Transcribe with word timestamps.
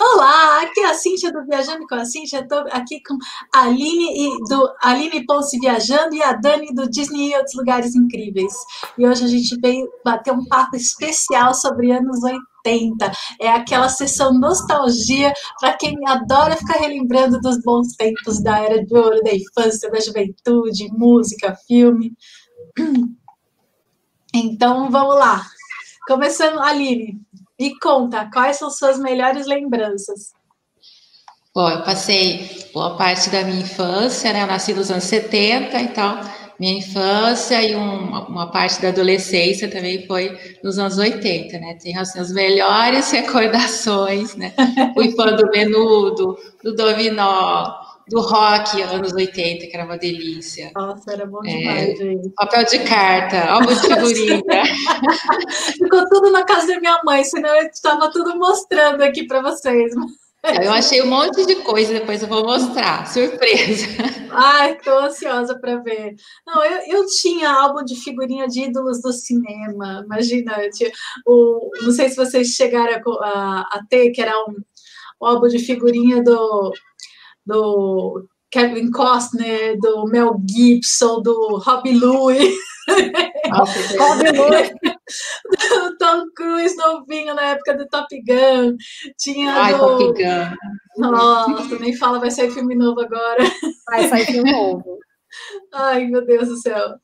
Olá, 0.00 0.62
aqui 0.62 0.80
é 0.80 0.90
a 0.90 0.94
Cíntia 0.94 1.30
do 1.32 1.44
Viajando 1.44 1.86
com 1.86 1.94
a 1.94 2.04
Cíntia. 2.04 2.40
Estou 2.40 2.60
aqui 2.70 3.02
com 3.02 3.16
a 3.54 3.62
Aline 3.64 4.26
e 4.26 4.48
do 4.48 4.74
Aline 4.82 5.26
Ponce 5.26 5.58
Viajando 5.58 6.14
e 6.14 6.22
a 6.22 6.32
Dani 6.32 6.72
do 6.72 6.88
Disney 6.88 7.30
e 7.30 7.36
outros 7.36 7.54
lugares 7.54 7.94
incríveis. 7.94 8.52
E 8.96 9.06
hoje 9.06 9.24
a 9.24 9.28
gente 9.28 9.58
veio 9.60 9.86
bater 10.04 10.32
um 10.32 10.46
papo 10.46 10.76
especial 10.76 11.52
sobre 11.54 11.90
anos 11.90 12.20
80. 12.22 13.12
É 13.40 13.48
aquela 13.50 13.88
sessão 13.88 14.32
nostalgia 14.32 15.32
para 15.60 15.76
quem 15.76 15.96
adora 16.06 16.56
ficar 16.56 16.78
relembrando 16.78 17.40
dos 17.40 17.60
bons 17.62 17.94
tempos 17.96 18.42
da 18.42 18.60
era 18.60 18.84
de 18.84 18.96
ouro, 18.96 19.22
da 19.22 19.34
infância, 19.34 19.90
da 19.90 20.00
juventude, 20.00 20.88
música, 20.92 21.56
filme. 21.66 22.12
Então 24.34 24.90
vamos 24.90 25.16
lá. 25.16 25.44
Começando, 26.06 26.58
Aline, 26.60 27.20
me 27.62 27.78
conta, 27.78 28.28
quais 28.32 28.56
são 28.56 28.68
suas 28.70 28.98
melhores 28.98 29.46
lembranças? 29.46 30.32
Bom, 31.54 31.68
eu 31.70 31.82
passei 31.82 32.50
boa 32.74 32.96
parte 32.96 33.30
da 33.30 33.44
minha 33.44 33.60
infância, 33.60 34.32
né? 34.32 34.42
Eu 34.42 34.48
nasci 34.48 34.74
nos 34.74 34.90
anos 34.90 35.04
70 35.04 35.80
e 35.80 35.88
tal. 35.88 36.18
Minha 36.58 36.78
infância 36.78 37.62
e 37.62 37.76
um, 37.76 38.08
uma 38.26 38.50
parte 38.50 38.82
da 38.82 38.88
adolescência 38.88 39.70
também 39.70 40.06
foi 40.06 40.36
nos 40.64 40.76
anos 40.76 40.98
80, 40.98 41.58
né? 41.58 41.78
Tem 41.80 41.96
assim, 41.96 42.18
as 42.18 42.32
melhores 42.32 43.10
recordações, 43.12 44.34
né? 44.34 44.52
Fui 44.94 45.12
fã 45.12 45.36
do 45.36 45.48
Menudo, 45.50 46.36
do 46.64 46.74
Dominó, 46.74 47.74
do 48.08 48.20
rock 48.20 48.80
anos 48.82 49.12
80, 49.12 49.66
que 49.66 49.76
era 49.76 49.84
uma 49.84 49.98
delícia. 49.98 50.70
Nossa, 50.74 51.12
era 51.12 51.26
bom 51.26 51.40
é, 51.44 51.56
demais, 51.56 51.90
é, 51.90 51.96
gente. 51.96 52.28
Papel 52.30 52.64
de 52.64 52.78
carta, 52.80 53.44
álbum 53.44 53.74
de 53.74 53.80
figurinha. 53.80 54.64
Ficou 55.78 56.08
tudo 56.08 56.30
na 56.30 56.44
casa 56.44 56.66
da 56.66 56.80
minha 56.80 57.00
mãe, 57.04 57.24
senão 57.24 57.54
eu 57.56 57.66
estava 57.68 58.10
tudo 58.10 58.36
mostrando 58.36 59.02
aqui 59.02 59.26
para 59.26 59.42
vocês. 59.42 59.92
Eu 60.60 60.72
achei 60.72 61.00
um 61.00 61.06
monte 61.06 61.46
de 61.46 61.56
coisa, 61.56 61.92
depois 61.92 62.20
eu 62.20 62.28
vou 62.28 62.42
mostrar. 62.42 63.06
Surpresa. 63.06 63.86
Ai, 64.32 64.72
estou 64.72 64.98
ansiosa 64.98 65.56
para 65.56 65.76
ver. 65.76 66.16
Não, 66.44 66.64
eu, 66.64 66.98
eu 66.98 67.06
tinha 67.06 67.48
álbum 67.48 67.84
de 67.84 67.94
figurinha 67.94 68.48
de 68.48 68.64
ídolos 68.64 69.00
do 69.00 69.12
cinema. 69.12 70.02
Imagina, 70.04 70.68
tinha 70.70 70.90
o, 71.24 71.70
não 71.82 71.92
sei 71.92 72.08
se 72.08 72.16
vocês 72.16 72.48
chegaram 72.48 73.00
a, 73.20 73.24
a, 73.24 73.60
a 73.60 73.86
ter, 73.88 74.10
que 74.10 74.20
era 74.20 74.36
um, 74.48 74.56
um 75.22 75.26
álbum 75.26 75.46
de 75.46 75.60
figurinha 75.60 76.20
do 76.24 76.72
do 77.46 78.26
Kevin 78.50 78.90
Costner, 78.90 79.78
do 79.78 80.04
Mel 80.06 80.36
Gibson, 80.48 81.22
do 81.22 81.56
Robbie 81.56 81.98
Louis. 81.98 82.54
Robbie 83.98 84.36
Louis. 84.36 84.70
do 84.70 85.98
Tom 85.98 86.24
Cruise 86.36 86.76
novinho 86.76 87.34
na 87.34 87.42
época 87.42 87.76
do 87.76 87.88
Top 87.88 88.08
Gun. 88.22 88.76
Tinha 89.18 89.54
Ai, 89.54 89.72
do... 89.72 89.78
Top 89.78 90.04
Gun. 90.04 90.56
Nossa, 90.98 91.78
nem 91.78 91.96
fala, 91.96 92.20
vai 92.20 92.30
sair 92.30 92.50
filme 92.50 92.74
novo 92.74 93.00
agora. 93.00 93.42
Vai 93.88 94.08
sair 94.08 94.26
filme 94.26 94.52
novo. 94.52 94.98
Ai, 95.72 96.06
meu 96.06 96.24
Deus 96.26 96.48
do 96.48 96.56
céu. 96.56 96.94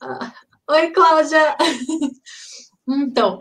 Ah, 0.00 0.32
oi, 0.70 0.90
Cláudia. 0.90 1.56
Então, 2.88 3.38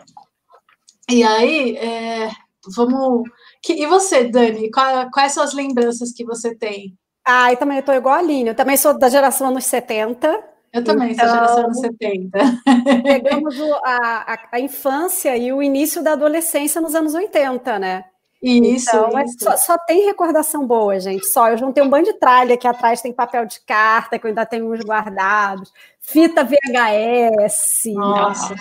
e 1.09 1.23
aí, 1.23 1.75
é, 1.75 2.31
vamos 2.75 3.27
que, 3.61 3.73
e 3.73 3.85
você, 3.85 4.25
Dani? 4.25 4.71
Qual, 4.71 5.09
quais 5.11 5.33
são 5.33 5.43
as 5.43 5.53
lembranças 5.53 6.11
que 6.11 6.25
você 6.25 6.55
tem? 6.55 6.97
Ah, 7.25 7.51
eu 7.51 7.57
também 7.57 7.79
estou 7.79 7.93
igual 7.93 8.15
a 8.15 8.19
Aline. 8.19 8.49
Eu 8.49 8.55
também 8.55 8.75
sou 8.75 8.97
da 8.97 9.09
geração 9.09 9.47
anos 9.47 9.65
70. 9.65 10.43
Eu 10.73 10.83
também 10.83 11.11
então, 11.11 11.27
sou 11.27 11.35
geração 11.35 11.63
anos 11.65 11.79
70. 11.79 12.39
Pegamos 13.03 13.59
o, 13.59 13.73
a, 13.83 14.33
a, 14.33 14.47
a, 14.53 14.59
infância 14.59 15.35
e 15.37 15.51
o 15.51 15.61
início 15.61 16.01
da 16.01 16.13
adolescência 16.13 16.81
nos 16.81 16.95
anos 16.95 17.13
80, 17.13 17.77
né? 17.77 18.05
Isso, 18.41 18.89
então, 18.89 19.21
isso. 19.21 19.37
Só, 19.39 19.55
só, 19.55 19.77
tem 19.77 20.05
recordação 20.05 20.65
boa, 20.65 20.99
gente. 20.99 21.27
Só 21.27 21.49
eu 21.49 21.57
juntei 21.57 21.83
um 21.83 21.89
bando 21.89 22.05
de 22.05 22.13
tralha 22.13 22.55
aqui 22.55 22.67
atrás, 22.67 22.99
tem 22.99 23.13
papel 23.13 23.45
de 23.45 23.59
carta, 23.61 24.17
que 24.17 24.25
eu 24.25 24.29
ainda 24.29 24.47
tenho 24.47 24.73
uns 24.73 24.79
guardados, 24.79 25.71
fita 25.99 26.43
VHS. 26.43 27.93
Nossa. 27.93 28.55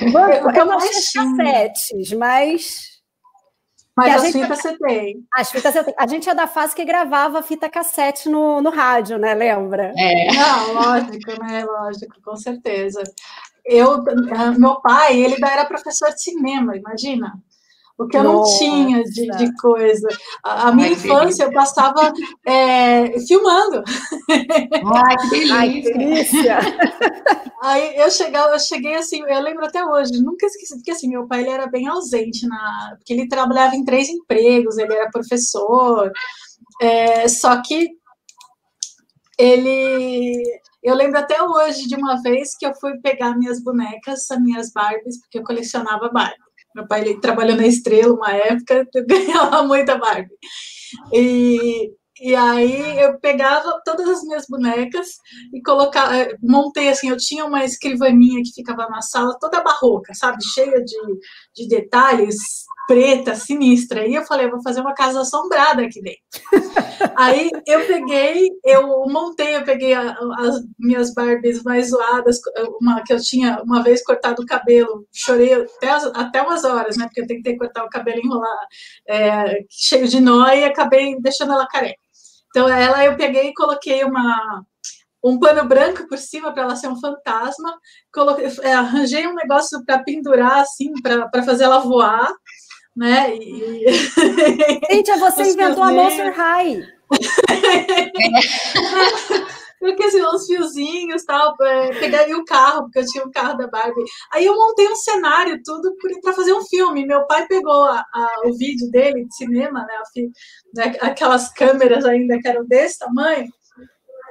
Eu, 0.00 0.50
eu 0.50 0.64
não 0.64 0.78
cassetes, 0.78 2.12
mas 2.12 2.99
mas 3.96 4.24
as 4.24 4.32
fitas 4.32 4.58
você 4.60 4.78
tem. 4.78 5.24
As 5.34 5.50
fitas 5.50 5.74
eu 5.74 5.84
tenho. 5.84 5.96
A 5.98 6.06
gente 6.06 6.28
é 6.28 6.34
da 6.34 6.46
fase 6.46 6.74
que 6.74 6.84
gravava 6.84 7.42
fita 7.42 7.68
cassete 7.68 8.28
no, 8.28 8.62
no 8.62 8.70
rádio, 8.70 9.18
né? 9.18 9.34
Lembra? 9.34 9.92
É. 9.96 10.32
Não, 10.32 10.72
lógico, 10.74 11.42
né? 11.42 11.64
Lógico, 11.64 12.20
com 12.22 12.36
certeza. 12.36 13.02
Eu, 13.64 14.04
ah, 14.34 14.52
meu 14.52 14.80
pai, 14.80 15.18
ele 15.20 15.36
era 15.44 15.64
professor 15.64 16.10
de 16.10 16.22
cinema, 16.22 16.76
imagina. 16.76 17.34
O 18.00 18.08
que 18.08 18.16
eu 18.16 18.24
Nossa. 18.24 18.50
não 18.50 18.58
tinha 18.58 19.04
de, 19.04 19.26
de 19.26 19.56
coisa. 19.56 20.08
A, 20.42 20.68
a 20.68 20.72
minha 20.72 20.88
Ai, 20.88 20.94
infância 20.94 21.44
eu 21.44 21.52
passava 21.52 22.10
é, 22.46 23.20
filmando. 23.20 23.84
Ai, 24.86 25.16
que 25.18 25.28
delícia! 25.28 25.52
Ai, 25.60 25.82
que 25.82 25.92
delícia. 25.92 26.58
Aí 27.62 27.96
eu, 27.98 28.10
chegava, 28.10 28.54
eu 28.54 28.58
cheguei 28.58 28.94
assim, 28.94 29.22
eu 29.28 29.40
lembro 29.42 29.66
até 29.66 29.84
hoje, 29.84 30.12
nunca 30.22 30.46
esqueci, 30.46 30.76
porque 30.76 30.92
assim, 30.92 31.10
meu 31.10 31.26
pai 31.26 31.42
ele 31.42 31.50
era 31.50 31.66
bem 31.66 31.88
ausente, 31.88 32.48
na, 32.48 32.94
porque 32.96 33.12
ele 33.12 33.28
trabalhava 33.28 33.76
em 33.76 33.84
três 33.84 34.08
empregos, 34.08 34.78
ele 34.78 34.94
era 34.94 35.10
professor, 35.10 36.10
é, 36.80 37.28
só 37.28 37.60
que 37.60 37.90
ele 39.38 40.42
eu 40.82 40.94
lembro 40.94 41.18
até 41.18 41.42
hoje 41.42 41.86
de 41.86 41.94
uma 41.94 42.22
vez 42.22 42.56
que 42.56 42.64
eu 42.64 42.74
fui 42.74 42.98
pegar 43.00 43.36
minhas 43.36 43.62
bonecas, 43.62 44.30
as 44.30 44.40
minhas 44.40 44.72
Barbies, 44.72 45.20
porque 45.20 45.38
eu 45.38 45.44
colecionava 45.44 46.08
Barbie. 46.08 46.49
Meu 46.74 46.86
pai 46.86 47.14
trabalhou 47.20 47.56
na 47.56 47.66
Estrela 47.66 48.12
uma 48.12 48.32
época, 48.32 48.86
eu 48.94 49.06
ganhava 49.06 49.62
muita 49.62 49.98
Barbie. 49.98 50.30
E, 51.12 51.92
e 52.20 52.34
aí 52.34 53.00
eu 53.00 53.18
pegava 53.18 53.80
todas 53.84 54.08
as 54.08 54.22
minhas 54.22 54.44
bonecas 54.48 55.08
e 55.52 55.62
colocava, 55.62 56.16
eh, 56.16 56.36
montei 56.42 56.88
assim, 56.88 57.08
eu 57.08 57.16
tinha 57.16 57.44
uma 57.44 57.64
escrivaninha 57.64 58.42
que 58.44 58.52
ficava 58.54 58.88
na 58.88 59.00
sala 59.02 59.38
toda 59.40 59.62
barroca, 59.62 60.12
sabe, 60.14 60.38
cheia 60.54 60.84
de, 60.84 60.96
de 61.54 61.68
detalhes, 61.68 62.36
preta, 62.86 63.34
sinistra. 63.34 64.06
E 64.06 64.14
eu 64.14 64.24
falei, 64.24 64.46
eu 64.46 64.50
vou 64.50 64.62
fazer 64.62 64.80
uma 64.80 64.94
casa 64.94 65.20
assombrada 65.20 65.82
aqui 65.82 66.02
dentro. 66.02 66.20
Aí 67.16 67.50
eu 67.66 67.86
peguei, 67.86 68.50
eu 68.64 69.06
montei, 69.08 69.56
eu 69.56 69.64
peguei 69.64 69.94
a, 69.94 70.10
as 70.38 70.56
minhas 70.78 71.14
Barbies 71.14 71.62
mais 71.62 71.90
zoadas, 71.90 72.38
uma 72.80 73.02
que 73.04 73.12
eu 73.12 73.20
tinha 73.20 73.62
uma 73.62 73.82
vez 73.82 74.02
cortado 74.02 74.42
o 74.42 74.46
cabelo, 74.46 75.06
chorei 75.12 75.54
até, 75.54 75.90
até 76.14 76.42
umas 76.42 76.64
horas, 76.64 76.96
né? 76.96 77.04
Porque 77.06 77.20
eu 77.20 77.26
tentei 77.26 77.56
cortar 77.56 77.84
o 77.84 77.90
cabelo 77.90 78.18
e 78.18 78.26
enrolar 78.26 78.66
é, 79.08 79.64
cheio 79.70 80.08
de 80.08 80.20
nó 80.20 80.48
e 80.48 80.64
acabei 80.64 81.16
deixando 81.20 81.52
ela 81.52 81.68
careca. 81.68 82.00
Então 82.50 82.68
ela 82.68 83.04
eu 83.04 83.16
peguei 83.16 83.50
e 83.50 83.54
coloquei 83.54 84.02
uma 84.02 84.64
um 85.22 85.38
pano 85.38 85.66
branco 85.66 86.06
por 86.08 86.18
cima 86.18 86.52
para 86.52 86.62
ela 86.62 86.76
ser 86.76 86.88
um 86.88 87.00
fantasma, 87.00 87.78
coloquei, 88.12 88.46
é, 88.62 88.72
arranjei 88.72 89.26
um 89.26 89.34
negócio 89.34 89.84
para 89.84 90.02
pendurar 90.02 90.60
assim, 90.60 90.92
para 91.02 91.42
fazer 91.42 91.64
ela 91.64 91.78
voar 91.78 92.32
né? 92.96 93.34
E... 93.34 93.86
Gente, 94.90 95.18
você 95.18 95.52
inventou 95.52 95.82
a 95.82 95.92
Monster 95.92 96.34
High. 96.34 96.82
Porque 99.80 100.04
assim, 100.04 100.22
uns 100.22 100.44
fiozinhos 100.44 101.24
tal, 101.24 101.56
pegaria 101.56 102.36
o 102.36 102.44
carro, 102.44 102.82
porque 102.82 102.98
eu 102.98 103.06
tinha 103.06 103.24
o 103.24 103.30
carro 103.30 103.56
da 103.56 103.66
Barbie. 103.66 104.04
Aí 104.30 104.44
eu 104.44 104.54
montei 104.54 104.86
um 104.86 104.94
cenário, 104.94 105.58
tudo 105.64 105.96
para 106.20 106.34
fazer 106.34 106.52
um 106.52 106.62
filme. 106.66 107.06
Meu 107.06 107.26
pai 107.26 107.46
pegou 107.46 107.84
a, 107.84 108.04
a, 108.12 108.42
o 108.44 108.52
vídeo 108.58 108.90
dele 108.90 109.24
de 109.24 109.34
cinema, 109.34 109.86
né, 109.86 110.02
né, 110.74 110.96
aquelas 111.00 111.50
câmeras 111.54 112.04
ainda 112.04 112.38
que 112.38 112.46
eram 112.46 112.66
desse 112.66 112.98
tamanho, 112.98 113.50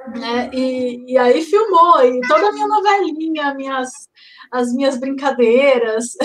né, 0.08 0.50
e, 0.52 1.12
e 1.12 1.18
aí 1.18 1.42
filmou, 1.42 2.02
e 2.04 2.20
toda 2.26 2.48
a 2.48 2.52
minha 2.52 2.66
novelinha, 2.66 3.54
minhas 3.54 3.90
as 4.50 4.72
minhas 4.72 4.98
brincadeiras. 4.98 6.16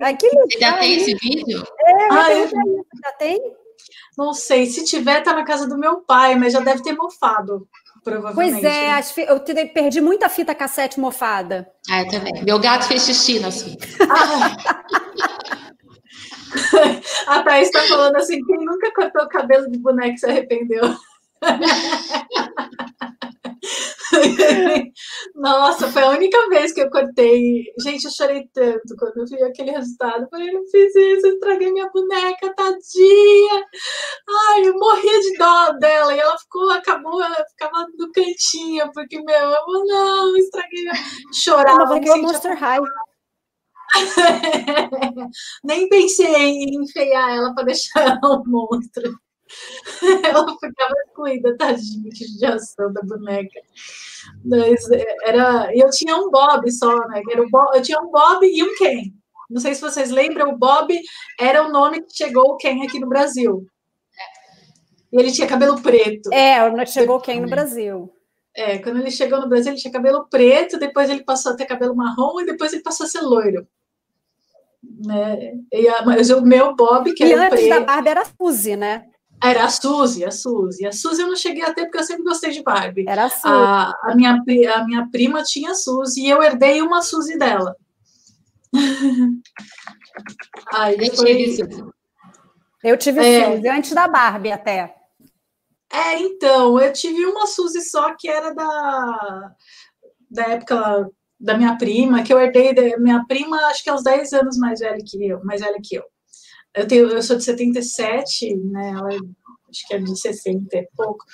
Aquilo 0.00 0.42
Você 0.50 0.58
já 0.58 0.78
tem 0.78 0.96
esse 0.96 1.14
vídeo? 1.14 1.62
É, 1.84 2.08
ah, 2.10 2.32
eu... 2.32 2.48
já 2.48 3.12
tem? 3.18 3.38
Não 4.16 4.32
sei, 4.32 4.66
se 4.66 4.84
tiver, 4.84 5.22
tá 5.22 5.32
na 5.32 5.44
casa 5.44 5.68
do 5.68 5.78
meu 5.78 6.00
pai, 6.00 6.34
mas 6.34 6.52
já 6.52 6.60
deve 6.60 6.82
ter 6.82 6.94
mofado. 6.94 7.66
Provavelmente. 8.02 8.60
Pois 8.60 8.64
é, 8.64 8.90
eu 9.28 9.40
perdi 9.68 10.00
muita 10.00 10.28
fita 10.28 10.54
cassete 10.54 10.98
mofada. 10.98 11.70
Ah, 11.88 12.00
eu 12.02 12.08
também. 12.08 12.44
Meu 12.44 12.58
gato 12.58 12.84
fez 12.86 13.04
xixi 13.04 13.38
fitas. 13.62 13.96
Ah. 17.24 17.38
A 17.38 17.42
Thaís 17.42 17.68
está 17.68 17.80
falando 17.84 18.16
assim: 18.16 18.44
quem 18.44 18.58
nunca 18.58 18.92
cortou 18.92 19.22
o 19.22 19.28
cabelo 19.28 19.70
de 19.70 19.78
boneco 19.78 20.18
se 20.18 20.26
arrependeu? 20.26 20.82
Nossa, 25.34 25.90
foi 25.90 26.02
a 26.02 26.10
única 26.10 26.48
vez 26.48 26.72
que 26.72 26.80
eu 26.80 26.90
cortei. 26.90 27.64
Gente, 27.80 28.04
eu 28.04 28.10
chorei 28.10 28.48
tanto 28.52 28.94
quando 28.98 29.18
eu 29.18 29.26
vi 29.26 29.42
aquele 29.42 29.70
resultado. 29.72 30.22
Eu 30.22 30.28
falei, 30.28 30.50
eu 30.50 30.54
não 30.54 30.66
fiz 30.66 30.94
isso, 30.94 31.26
eu 31.26 31.34
estraguei 31.34 31.72
minha 31.72 31.90
boneca, 31.90 32.54
tadinha. 32.54 33.64
Ai, 34.50 34.68
eu 34.68 34.74
morria 34.74 35.20
de 35.20 35.36
dó 35.36 35.72
dela. 35.72 36.14
E 36.14 36.20
ela 36.20 36.38
ficou, 36.38 36.70
acabou, 36.70 37.22
ela 37.22 37.44
ficava 37.50 37.86
no 37.98 38.10
cantinho, 38.12 38.90
porque, 38.92 39.20
meu, 39.22 39.50
eu 39.50 39.84
não, 39.86 40.36
estraguei. 40.36 40.84
Chorava. 41.32 41.98
Ela 41.98 42.16
Monster 42.18 42.56
High. 42.56 42.80
Nem 45.64 45.88
pensei 45.88 46.34
em 46.34 46.82
enfeiar 46.82 47.30
ela 47.30 47.54
para 47.54 47.64
deixar 47.64 48.00
ela 48.00 48.38
um 48.38 48.42
monstro. 48.46 49.18
Ela 50.24 50.46
ficava 50.58 50.94
excluída, 51.06 51.56
tadinha, 51.56 52.10
que 52.10 52.26
judiação 52.26 52.92
da 52.92 53.02
boneca. 53.02 53.60
Mas 54.44 54.88
era. 55.24 55.70
Eu 55.74 55.90
tinha 55.90 56.16
um 56.16 56.30
Bob 56.30 56.70
só, 56.70 56.96
né? 57.08 57.22
Era 57.30 57.42
o 57.42 57.50
Bob, 57.50 57.76
eu 57.76 57.82
tinha 57.82 58.00
um 58.00 58.10
Bob 58.10 58.46
e 58.46 58.62
um 58.62 58.74
Ken. 58.76 59.12
Não 59.50 59.60
sei 59.60 59.74
se 59.74 59.82
vocês 59.82 60.10
lembram, 60.10 60.50
o 60.50 60.58
Bob 60.58 60.98
era 61.38 61.66
o 61.66 61.70
nome 61.70 62.02
que 62.02 62.16
chegou 62.16 62.52
o 62.52 62.56
Ken 62.56 62.82
aqui 62.82 62.98
no 62.98 63.08
Brasil. 63.08 63.66
E 65.12 65.20
ele 65.20 65.30
tinha 65.30 65.46
cabelo 65.46 65.80
preto. 65.80 66.32
É, 66.32 66.86
chegou 66.86 67.16
o 67.16 67.20
Ken 67.20 67.40
no 67.40 67.48
Brasil. 67.48 68.10
É, 68.54 68.78
quando 68.78 68.98
ele 68.98 69.10
chegou 69.10 69.40
no 69.40 69.48
Brasil, 69.48 69.72
ele 69.72 69.80
tinha 69.80 69.92
cabelo 69.92 70.26
preto, 70.28 70.78
depois 70.78 71.10
ele 71.10 71.24
passou 71.24 71.52
a 71.52 71.56
ter 71.56 71.66
cabelo 71.66 71.94
marrom 71.94 72.40
e 72.40 72.46
depois 72.46 72.72
ele 72.72 72.82
passou 72.82 73.04
a 73.04 73.08
ser 73.08 73.20
loiro. 73.20 73.66
Né? 75.06 75.52
E 75.72 75.88
a, 75.88 76.02
mas 76.02 76.30
o 76.30 76.42
meu 76.42 76.74
Bob, 76.74 77.12
que 77.12 77.24
e 77.24 77.32
era 77.32 77.46
antes 77.46 77.60
preto, 77.60 77.68
da 77.68 77.80
Barbie 77.80 78.08
era 78.08 78.24
Suzy, 78.24 78.76
né? 78.76 79.04
Era 79.42 79.64
a 79.64 79.68
Suzy, 79.68 80.24
a 80.24 80.30
Suzy. 80.30 80.86
A 80.86 80.92
Suzy 80.92 81.22
eu 81.22 81.28
não 81.28 81.36
cheguei 81.36 81.64
a 81.64 81.74
ter 81.74 81.86
porque 81.86 81.98
eu 81.98 82.04
sempre 82.04 82.22
gostei 82.22 82.52
de 82.52 82.62
Barbie. 82.62 83.04
Era 83.08 83.24
a 83.24 83.28
Suzy. 83.28 83.42
A, 83.46 83.92
a, 84.04 84.14
minha, 84.14 84.42
a 84.74 84.84
minha 84.84 85.08
prima 85.10 85.42
tinha 85.42 85.72
a 85.72 85.74
Suzy 85.74 86.22
e 86.22 86.30
eu 86.30 86.42
herdei 86.42 86.80
uma 86.80 87.02
Suzy 87.02 87.36
dela. 87.36 87.74
Aí 90.72 90.96
Eu 90.98 91.16
foi... 91.16 91.36
tive. 91.36 91.92
Eu 92.84 92.96
tive 92.96 93.20
É. 93.20 93.56
Suzy, 93.56 93.68
antes 93.68 93.92
da 93.92 94.06
Barbie 94.08 94.52
até. 94.52 94.94
É, 95.92 96.18
então, 96.18 96.80
eu 96.80 96.92
tive 96.92 97.26
uma 97.26 97.46
Suzy 97.46 97.82
só 97.82 98.14
que 98.16 98.28
era 98.28 98.54
da, 98.54 99.54
da 100.30 100.42
época 100.44 101.10
da 101.38 101.56
minha 101.58 101.76
prima, 101.76 102.22
que 102.22 102.32
eu 102.32 102.40
herdei 102.40 102.72
da 102.72 102.96
minha 102.98 103.24
prima, 103.26 103.56
acho 103.66 103.82
que 103.82 103.90
é 103.90 103.92
uns 103.92 104.04
10 104.04 104.32
anos 104.32 104.56
mais 104.56 104.80
velha 104.80 104.98
que 105.04 105.26
eu, 105.26 105.44
mais 105.44 105.60
velha 105.60 105.78
que 105.82 105.96
eu. 105.96 106.04
Eu, 106.74 106.86
tenho, 106.88 107.08
eu 107.08 107.22
sou 107.22 107.36
de 107.36 107.44
77, 107.44 108.56
né? 108.56 108.90
Ela 108.90 109.12
é- 109.14 109.18
acho 109.70 109.86
que 109.86 109.94
é 109.94 109.98
de 109.98 110.18
60 110.18 110.76
e 110.76 110.88
pouco. 110.96 111.24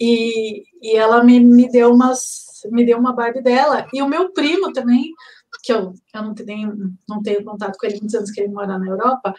E, 0.00 0.64
e 0.82 0.96
ela 0.96 1.22
me, 1.22 1.38
me 1.40 1.70
deu 1.70 1.92
umas, 1.92 2.60
me 2.70 2.84
deu 2.84 2.98
uma 2.98 3.12
Barbie 3.14 3.42
dela. 3.42 3.86
E 3.92 4.02
o 4.02 4.08
meu 4.08 4.32
primo 4.32 4.72
também, 4.72 5.12
que 5.62 5.72
eu, 5.72 5.94
eu 6.14 6.22
não, 6.22 6.34
tenho, 6.34 6.94
não 7.08 7.22
tenho 7.22 7.44
contato 7.44 7.76
com 7.78 7.86
ele 7.86 7.98
muitos 7.98 8.14
anos 8.14 8.30
que 8.30 8.40
ele 8.40 8.52
mora 8.52 8.78
na 8.78 8.86
Europa, 8.86 9.34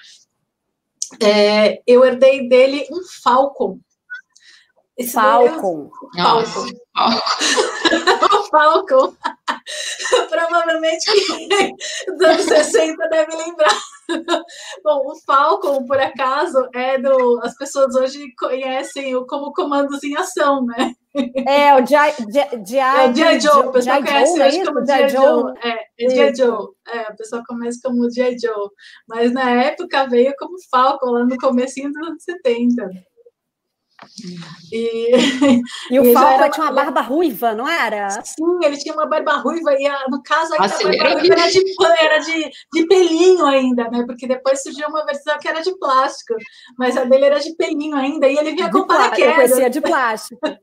é, 1.22 1.82
eu 1.86 2.04
herdei 2.06 2.48
dele 2.48 2.88
um 2.92 3.02
Falcon. 3.24 3.80
Esse 4.98 5.16
daí 5.16 5.48
eu- 5.48 5.54
Falcon. 5.54 5.90
O 8.34 8.44
Falcon. 8.50 9.16
Provavelmente 10.30 11.12
quem 11.12 11.76
dos 12.08 12.22
anos 12.22 12.46
60 12.46 13.10
deve 13.10 13.36
lembrar. 13.36 13.80
Bom, 14.84 15.02
o 15.06 15.16
Falcon, 15.26 15.86
por 15.86 16.00
acaso, 16.00 16.68
é 16.74 16.98
do. 16.98 17.40
As 17.42 17.56
pessoas 17.58 17.96
hoje 17.96 18.34
conhecem 18.38 19.16
o 19.16 19.26
como 19.26 19.54
comandos 19.54 20.04
em 20.04 20.16
ação, 20.18 20.66
né? 20.66 20.94
É, 21.48 21.74
o 21.76 21.86
G.I. 21.86 22.10
É 22.10 23.10
o 23.10 23.16
G.I. 23.16 23.40
Joe, 23.40 23.68
o 23.68 23.72
pessoal 23.72 24.04
conhece 24.04 24.32
Joe, 24.32 24.42
é 24.42 24.48
hoje 24.48 24.64
como 24.66 24.86
G.I. 24.86 25.10
Joe. 25.10 25.54
É, 25.64 26.06
é 26.06 26.10
G.I. 26.10 26.36
Joe. 26.36 26.68
É, 26.88 27.00
a 27.00 27.14
pessoa 27.14 27.44
começa 27.48 27.80
como 27.84 28.10
G.I. 28.10 28.38
Joe. 28.40 28.70
Mas 29.08 29.32
na 29.32 29.50
época 29.50 30.08
veio 30.08 30.34
como 30.38 30.56
Falcon, 30.70 31.12
lá 31.12 31.24
no 31.24 31.38
comecinho 31.38 31.92
dos 31.92 32.08
anos 32.08 32.24
70. 32.24 32.90
E, 34.72 35.62
E 35.92 36.00
o 36.00 36.04
era- 36.18 36.50
tinha 36.50 36.66
uma 36.66 36.72
barba 36.72 37.02
ruiva, 37.02 37.54
não 37.54 37.68
era? 37.68 38.10
Sim, 38.24 38.60
ele 38.64 38.78
tinha 38.78 38.94
uma 38.94 39.06
barba 39.08 39.34
ruiva, 39.38 39.74
e 39.74 39.86
a- 39.86 40.06
no 40.10 40.22
caso 40.24 40.54
ainda 40.54 40.66
a 40.66 40.68
barba 40.70 40.96
era 40.96 41.14
ruiva 41.20 41.34
era 41.34 41.48
de, 41.50 41.64
era 42.00 42.18
de, 42.20 42.52
de 42.74 42.88
pelinho 42.88 43.46
ainda, 43.46 43.90
né? 43.90 44.04
Porque 44.06 44.28
depois 44.28 44.62
surgiu 44.64 44.88
uma 44.88 45.06
versão 45.06 45.38
que 45.40 45.48
era 45.48 45.62
de 45.62 45.78
plástico, 45.78 46.36
mas 46.78 46.96
a 46.98 47.04
dele 47.04 47.26
era 47.26 47.40
de 47.40 47.56
pelinho 47.56 47.96
ainda, 47.96 48.28
e 48.28 48.38
ele 48.38 48.52
vinha 48.52 48.70
com 48.72 48.80
Eu 48.80 48.88
paraquedas. 48.88 49.72
de 49.72 49.82
plástico. 49.82 50.40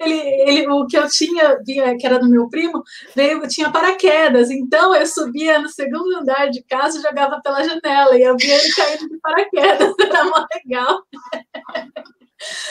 Ele, 0.00 0.18
ele, 0.18 0.68
o 0.68 0.86
que 0.86 0.98
eu 0.98 1.08
tinha, 1.08 1.58
vinha- 1.64 1.96
que 1.96 2.06
era 2.06 2.18
do 2.18 2.28
meu 2.28 2.48
primo, 2.50 2.82
veio, 3.14 3.46
tinha 3.48 3.70
paraquedas, 3.70 4.50
então 4.50 4.94
eu 4.94 5.06
subia 5.06 5.58
no 5.58 5.68
segundo 5.68 6.16
andar 6.18 6.50
de 6.50 6.62
casa 6.64 6.98
e 6.98 7.02
jogava 7.02 7.40
pela 7.42 7.62
janela, 7.64 8.16
e 8.18 8.22
eu 8.22 8.36
via 8.36 8.54
ele 8.56 8.72
caindo 8.74 9.08
de 9.08 9.18
paraquedas, 9.20 9.94
era 10.00 10.24
mó 10.24 10.44
legal. 10.54 11.02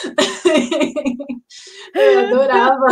Eu 1.94 2.18
adorava. 2.20 2.86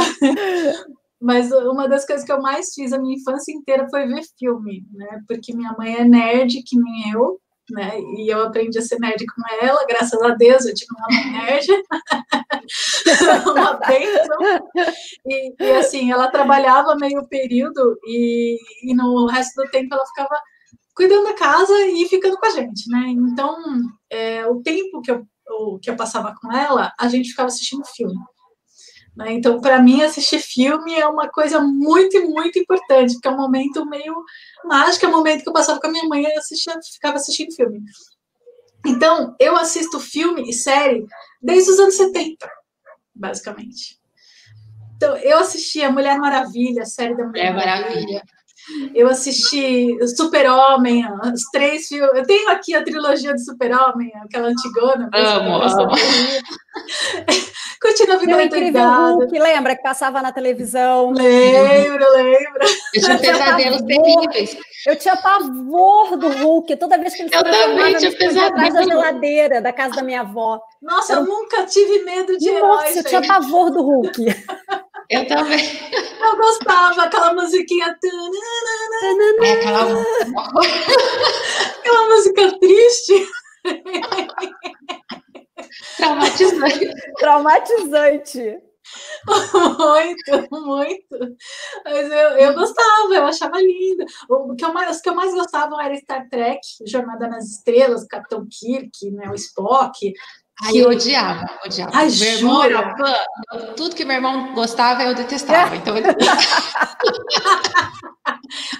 Mas 1.20 1.52
uma 1.52 1.88
das 1.88 2.04
coisas 2.04 2.24
que 2.24 2.32
eu 2.32 2.42
mais 2.42 2.74
fiz 2.74 2.92
a 2.92 2.98
minha 2.98 3.16
infância 3.16 3.52
inteira 3.52 3.86
foi 3.88 4.06
ver 4.06 4.22
filme, 4.36 4.84
né? 4.92 5.20
Porque 5.28 5.54
minha 5.54 5.72
mãe 5.78 5.94
é 5.94 6.04
nerd, 6.04 6.62
que 6.64 6.76
nem 6.76 7.12
eu, 7.12 7.40
né? 7.70 7.92
E 8.16 8.32
eu 8.32 8.42
aprendi 8.42 8.76
a 8.78 8.82
ser 8.82 8.98
nerd 8.98 9.24
com 9.26 9.64
ela, 9.64 9.86
graças 9.86 10.20
a 10.20 10.30
Deus, 10.30 10.66
eu 10.66 10.74
tive 10.74 10.90
uma 10.96 11.06
mãe 11.10 11.32
nerd. 11.32 11.66
uma 13.50 13.74
bênção. 13.74 14.38
E, 15.26 15.54
e, 15.60 15.70
assim, 15.72 16.10
ela 16.10 16.28
trabalhava 16.28 16.96
meio 16.96 17.26
período 17.28 17.96
e, 18.04 18.58
e 18.82 18.94
no 18.94 19.26
resto 19.26 19.62
do 19.62 19.70
tempo 19.70 19.94
ela 19.94 20.06
ficava 20.06 20.36
cuidando 20.94 21.24
da 21.24 21.34
casa 21.34 21.72
e 21.86 22.06
ficando 22.08 22.36
com 22.36 22.46
a 22.46 22.50
gente, 22.50 22.88
né? 22.90 23.06
Então, 23.08 23.56
é, 24.10 24.46
o 24.46 24.60
tempo 24.62 25.00
que 25.00 25.10
eu, 25.10 25.24
o- 25.52 25.78
que 25.78 25.90
eu 25.90 25.96
passava 25.96 26.34
com 26.40 26.52
ela, 26.52 26.92
a 26.98 27.08
gente 27.08 27.30
ficava 27.30 27.48
assistindo 27.48 27.84
filme. 27.86 28.14
né? 29.14 29.30
Então, 29.34 29.60
para 29.60 29.78
mim, 29.82 30.00
assistir 30.02 30.38
filme 30.40 30.94
é 30.94 31.06
uma 31.06 31.28
coisa 31.28 31.60
muito, 31.60 32.18
muito 32.30 32.58
importante, 32.58 33.12
porque 33.12 33.28
é 33.28 33.30
um 33.30 33.36
momento 33.36 33.84
meio 33.84 34.14
mágico, 34.64 35.04
é 35.04 35.08
um 35.08 35.12
momento 35.12 35.42
que 35.42 35.48
eu 35.50 35.52
passava 35.52 35.78
com 35.78 35.86
a 35.86 35.90
minha 35.90 36.08
mãe 36.08 36.22
e 36.22 36.32
assistia, 36.38 36.72
ficava 36.94 37.16
assistindo 37.16 37.54
filme. 37.54 37.82
Então, 38.86 39.36
eu 39.38 39.54
assisto 39.56 40.00
filme 40.00 40.48
e 40.48 40.52
série 40.54 41.04
desde 41.42 41.70
os 41.70 41.78
anos 41.78 41.94
70, 41.94 42.50
basicamente. 43.14 44.00
Então, 44.96 45.14
eu 45.18 45.38
assisti 45.38 45.82
a 45.82 45.90
Mulher 45.92 46.18
Maravilha, 46.18 46.86
série 46.86 47.14
da 47.16 47.26
Mulher 47.26 47.46
É 47.46 47.52
maravilha. 47.52 48.22
Eu 48.94 49.08
assisti 49.08 49.88
Super-Homem, 50.16 51.04
os 51.32 51.42
três 51.52 51.88
filmes. 51.88 52.14
Eu 52.14 52.24
tenho 52.26 52.48
aqui 52.50 52.74
a 52.74 52.82
trilogia 52.84 53.32
do 53.32 53.40
Super-Homem, 53.40 54.12
aquela 54.24 54.48
antigona. 54.48 55.10
Amo, 55.14 55.48
eu 55.48 55.54
amo. 55.62 55.68
sabia. 55.70 56.42
Curtindo 57.80 58.12
a 58.12 58.16
vida 58.16 58.36
Meu 58.36 58.46
incrível. 58.46 58.82
Hulk, 58.88 59.38
lembra 59.38 59.76
que 59.76 59.82
passava 59.82 60.22
na 60.22 60.30
televisão? 60.32 61.10
Lembro, 61.10 62.04
lembro. 62.12 62.62
Eu 62.94 63.02
tinha 63.02 63.18
pesadelos 63.18 63.82
terríveis. 63.82 64.56
Eu 64.86 64.96
tinha 64.96 65.16
pavor 65.16 66.16
do 66.16 66.28
Hulk. 66.28 66.76
Toda 66.76 66.96
vez 66.98 67.14
que 67.14 67.22
ele 67.22 67.28
se 67.30 67.36
Eu 67.36 67.42
também 67.44 67.96
tinha 67.96 68.10
ficava 68.12 68.46
atrás 68.46 68.72
da 68.72 68.80
pesadelo. 68.80 68.88
geladeira 68.88 69.60
da 69.60 69.72
casa 69.72 69.96
da 69.96 70.02
minha 70.02 70.20
avó. 70.20 70.60
Nossa, 70.80 71.14
eu 71.14 71.24
nunca 71.24 71.66
tive 71.66 72.04
medo 72.04 72.38
de 72.38 72.50
Nossa, 72.52 72.58
heróis. 72.86 72.96
eu 72.96 73.04
tinha 73.04 73.20
gente. 73.20 73.28
pavor 73.28 73.70
do 73.70 73.82
Hulk. 73.82 74.24
Eu 75.12 75.26
também. 75.26 75.60
Eu 76.20 76.36
gostava, 76.38 77.02
aquela 77.02 77.34
musiquinha. 77.34 77.94
É 79.42 79.52
aquela. 79.52 79.82
Aquela 81.78 82.08
música 82.08 82.58
triste. 82.58 83.28
Traumatizante. 85.96 86.90
Traumatizante. 87.18 88.62
muito, 89.78 90.48
muito. 90.64 91.36
Mas 91.84 92.10
eu, 92.10 92.28
eu 92.38 92.54
gostava, 92.54 93.14
eu 93.14 93.26
achava 93.26 93.60
lindo. 93.60 94.04
O 94.28 94.54
que 94.54 94.64
eu 94.64 94.72
mais, 94.72 94.96
os 94.96 95.02
que 95.02 95.08
eu 95.08 95.14
mais 95.14 95.34
gostava 95.34 95.82
era 95.82 95.96
Star 95.96 96.28
Trek, 96.28 96.60
Jornada 96.86 97.28
nas 97.28 97.50
Estrelas, 97.50 98.06
Capitão 98.06 98.46
Kirk, 98.50 99.10
né, 99.10 99.28
o 99.28 99.34
Spock. 99.34 100.12
Ai, 100.62 100.76
eu 100.76 100.88
odiava, 100.90 101.44
odiava. 101.64 101.90
Ai, 101.92 102.08
meu 102.08 102.28
irmão 102.28 102.62
era 102.62 102.96
fã. 102.96 103.14
Tudo 103.76 103.96
que 103.96 104.04
meu 104.04 104.16
irmão 104.16 104.54
gostava, 104.54 105.02
eu 105.02 105.14
detestava. 105.14 105.74
Então, 105.74 105.96
eu 105.96 106.04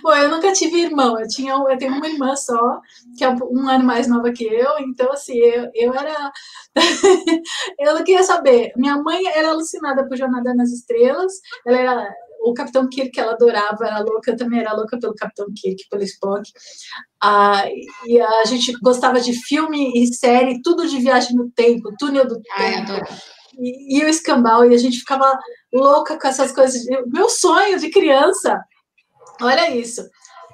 Bom, 0.03 0.15
eu 0.15 0.29
nunca 0.29 0.53
tive 0.53 0.83
irmão, 0.83 1.19
eu, 1.19 1.27
tinha, 1.27 1.55
eu 1.55 1.79
tenho 1.79 1.95
uma 1.95 2.07
irmã 2.07 2.37
só, 2.37 2.81
que 3.17 3.25
é 3.25 3.29
um 3.29 3.69
ano 3.69 3.85
mais 3.85 4.07
nova 4.07 4.31
que 4.33 4.45
eu, 4.45 4.79
então 4.81 5.11
assim, 5.13 5.37
eu, 5.37 5.71
eu 5.75 5.95
era. 5.95 6.33
eu 7.79 7.95
não 7.95 8.05
queria 8.05 8.23
saber. 8.23 8.73
Minha 8.77 8.97
mãe 9.03 9.27
era 9.27 9.51
alucinada 9.51 10.07
por 10.07 10.17
Jornada 10.17 10.55
nas 10.55 10.71
Estrelas, 10.71 11.33
ela 11.67 11.79
era. 11.79 12.15
O 12.45 12.55
Capitão 12.55 12.89
Kirk 12.89 13.19
ela 13.19 13.33
adorava, 13.33 13.87
era 13.87 14.01
louca, 14.01 14.37
também 14.37 14.61
era 14.61 14.73
louca 14.75 14.99
pelo 14.99 15.15
Capitão 15.15 15.47
Kirk, 15.57 15.89
pelo 15.89 16.03
Spock. 16.03 16.51
Ah, 17.23 17.65
e 18.07 18.21
a 18.21 18.45
gente 18.45 18.73
gostava 18.83 19.21
de 19.21 19.33
filme 19.33 19.93
e 19.95 20.13
série, 20.15 20.61
tudo 20.63 20.87
de 20.89 20.99
viagem 20.99 21.37
no 21.37 21.51
tempo, 21.51 21.95
túnel 21.99 22.27
do 22.27 22.41
Ai, 22.57 22.73
tempo 22.73 22.93
adorava. 22.93 23.17
e, 23.59 23.99
e 23.99 24.05
o 24.05 24.09
escambau, 24.09 24.65
e 24.71 24.75
a 24.75 24.79
gente 24.79 24.99
ficava 24.99 25.39
louca 25.73 26.19
com 26.19 26.27
essas 26.29 26.51
coisas. 26.53 26.87
Eu- 26.89 27.05
Meu 27.09 27.29
sonho 27.31 27.79
de 27.79 27.91
criança, 27.91 28.61
olha 29.41 29.71
isso, 29.75 30.03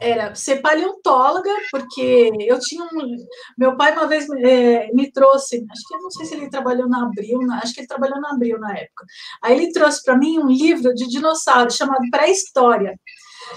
era 0.00 0.34
ser 0.34 0.60
paleontóloga, 0.60 1.50
porque 1.70 2.30
eu 2.40 2.58
tinha 2.60 2.84
um. 2.84 3.16
Meu 3.56 3.76
pai 3.76 3.92
uma 3.92 4.06
vez 4.06 4.26
eh, 4.30 4.90
me 4.92 5.10
trouxe, 5.10 5.64
acho 5.70 5.88
que 5.88 5.94
eu 5.94 6.00
não 6.00 6.10
sei 6.10 6.26
se 6.26 6.34
ele 6.34 6.50
trabalhou 6.50 6.88
na 6.88 7.02
Abril, 7.04 7.38
na- 7.40 7.58
acho 7.58 7.74
que 7.74 7.80
ele 7.80 7.86
trabalhou 7.88 8.20
na 8.20 8.30
Abril 8.30 8.58
na 8.58 8.72
época. 8.76 9.04
Aí 9.42 9.56
ele 9.56 9.72
trouxe 9.72 10.02
para 10.04 10.16
mim 10.16 10.38
um 10.38 10.48
livro 10.48 10.94
de 10.94 11.06
dinossauro 11.08 11.70
chamado 11.70 12.02
Pré-História. 12.10 12.98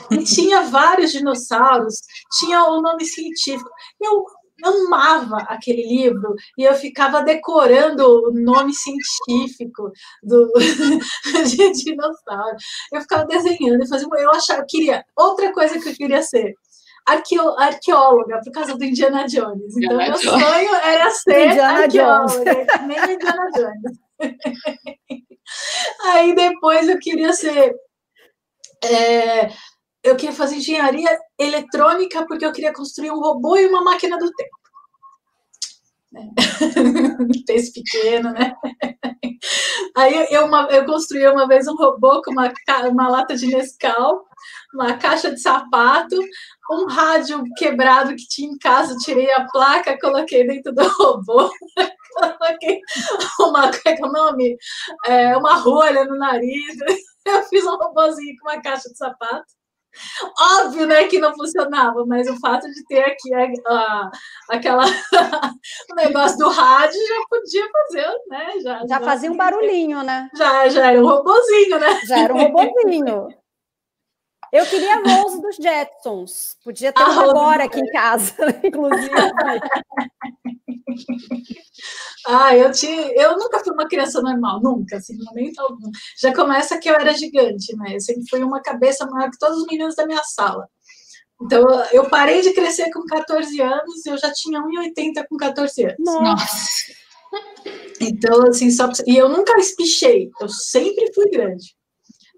E 0.10 0.24
tinha 0.24 0.62
vários 0.64 1.12
dinossauros, 1.12 1.96
tinha 2.40 2.64
o 2.66 2.82
nome 2.82 3.04
científico. 3.06 3.70
Eu 4.02 4.26
amava 4.64 5.38
aquele 5.48 5.84
livro 5.88 6.36
e 6.58 6.64
eu 6.64 6.74
ficava 6.76 7.22
decorando 7.24 8.04
o 8.06 8.32
nome 8.34 8.74
científico 8.74 9.92
do 10.24 10.52
de 11.46 11.72
dinossauro. 11.72 12.58
Eu 12.94 13.02
ficava 13.02 13.26
desenhando 13.26 13.84
e 13.84 13.88
fazia, 13.88 14.08
eu 14.18 14.32
achava, 14.32 14.62
eu 14.62 14.66
queria 14.68 15.06
outra 15.16 15.52
coisa 15.54 15.80
que 15.80 15.90
eu 15.90 15.94
queria 15.94 16.22
ser. 16.22 16.54
Arqueo, 17.06 17.58
arqueóloga, 17.58 18.40
por 18.44 18.52
causa 18.52 18.78
do 18.78 18.84
Indiana 18.84 19.26
Jones. 19.26 19.76
Então, 19.76 20.00
Indiana 20.00 20.12
meu 20.12 20.20
Jones. 20.20 20.44
sonho 20.44 20.76
era 20.76 21.10
ser 21.12 21.48
Indiana 21.48 21.80
arqueóloga, 21.80 22.54
Jones. 22.54 22.88
nem 22.88 23.16
Indiana 23.16 23.50
Jones. 23.56 24.00
Aí 26.06 26.36
depois 26.36 26.88
eu 26.88 27.00
queria 27.00 27.34
ser 27.34 27.76
é, 28.84 29.50
eu 30.04 30.16
queria 30.16 30.36
fazer 30.36 30.56
engenharia 30.56 31.18
eletrônica 31.40 32.26
porque 32.28 32.46
eu 32.46 32.52
queria 32.52 32.74
construir 32.74 33.12
um 33.12 33.20
robô 33.20 33.58
e 33.58 33.68
uma 33.68 33.84
máquina 33.84 34.18
do 34.18 34.32
tempo. 34.32 34.62
Fez 37.48 37.72
pequeno, 37.72 38.32
né? 38.32 38.54
Aí 39.96 40.28
eu, 40.30 40.46
uma, 40.46 40.68
eu 40.70 40.86
construí 40.86 41.26
uma 41.28 41.48
vez 41.48 41.68
um 41.68 41.76
robô 41.76 42.22
com 42.22 42.32
uma, 42.32 42.52
uma 42.90 43.10
lata 43.10 43.36
de 43.36 43.48
Nescau, 43.48 44.26
uma 44.74 44.98
caixa 44.98 45.32
de 45.32 45.40
sapato, 45.40 46.18
um 46.72 46.86
rádio 46.86 47.44
quebrado 47.58 48.16
que 48.16 48.28
tinha 48.28 48.52
em 48.52 48.58
casa, 48.58 48.98
tirei 48.98 49.32
a 49.32 49.46
placa, 49.46 50.00
coloquei 50.00 50.46
dentro 50.46 50.74
do 50.74 50.88
robô, 50.88 51.50
coloquei 52.14 52.82
uma, 53.40 53.68
é 53.68 53.72
que 53.72 54.04
é 54.04 54.06
o 54.06 54.12
nome? 54.12 54.58
É, 55.06 55.38
uma 55.38 55.56
rolha 55.56 56.06
no 56.06 56.18
nariz, 56.18 56.76
eu 57.26 57.44
fiz 57.44 57.66
um 57.66 57.78
robôzinho 57.78 58.36
com 58.40 58.50
uma 58.50 58.62
caixa 58.62 58.90
de 58.90 58.98
sapato. 58.98 59.61
Óbvio, 60.40 60.88
né, 60.88 61.04
que 61.06 61.20
não 61.20 61.34
funcionava, 61.36 62.06
mas 62.06 62.30
o 62.30 62.40
fato 62.40 62.66
de 62.68 62.86
ter 62.86 63.04
aqui 63.04 63.34
a, 63.34 63.48
a, 63.68 64.12
aquela 64.50 64.86
o 65.92 65.96
negócio 65.96 66.38
do 66.38 66.50
rádio 66.50 67.00
já 67.08 67.26
podia 67.30 67.70
fazer, 67.72 68.08
né? 68.30 68.52
Já, 68.62 68.80
já, 68.80 68.88
já 68.88 69.00
fazia 69.02 69.32
um 69.32 69.38
barulhinho, 69.38 70.02
né? 70.04 70.30
Já, 70.36 70.70
já 70.70 70.92
era 70.92 71.02
um 71.02 71.08
robozinho, 71.08 71.80
né? 71.80 72.00
Já 72.06 72.20
era 72.20 72.34
um 72.34 72.38
robozinho. 72.38 73.28
Eu 74.52 74.66
queria 74.66 74.96
a 74.96 75.22
Rose 75.22 75.42
dos 75.42 75.56
Jetsons. 75.56 76.58
Podia 76.62 76.92
ter 76.92 77.02
uma 77.08 77.24
agora 77.24 77.64
aqui 77.64 77.80
em 77.80 77.92
casa, 77.92 78.36
inclusive. 78.64 79.10
Ah, 82.28 82.56
eu 82.56 82.72
tinha, 82.72 83.14
eu 83.14 83.38
nunca 83.38 83.60
fui 83.60 83.74
uma 83.74 83.88
criança 83.88 84.22
normal, 84.22 84.62
nunca, 84.62 84.98
assim, 84.98 85.16
no 85.18 85.26
momento 85.26 85.60
algum. 85.60 85.90
Já 86.20 86.34
começa 86.34 86.78
que 86.78 86.90
eu 86.90 86.96
era 86.96 87.14
gigante, 87.14 87.76
né? 87.78 87.96
Eu 87.96 88.00
sempre 88.00 88.24
fui 88.30 88.44
uma 88.44 88.62
cabeça 88.62 89.06
maior 89.06 89.30
que 89.30 89.38
todos 89.38 89.58
os 89.58 89.68
meninos 89.68 89.96
da 89.96 90.06
minha 90.06 90.24
sala. 90.24 90.68
Então, 91.42 91.66
eu 91.92 92.08
parei 92.10 92.42
de 92.42 92.54
crescer 92.54 92.92
com 92.92 93.04
14 93.06 93.60
anos, 93.62 94.06
eu 94.06 94.18
já 94.18 94.32
tinha 94.32 94.62
1,80 94.62 95.26
com 95.28 95.38
14 95.38 95.84
anos. 95.86 95.98
Nossa! 96.00 97.02
Então, 98.00 98.48
assim, 98.48 98.70
só 98.70 98.90
E 99.08 99.18
eu 99.18 99.30
nunca 99.30 99.58
espichei, 99.60 100.30
eu 100.40 100.50
sempre 100.50 101.12
fui 101.14 101.30
grande. 101.30 101.76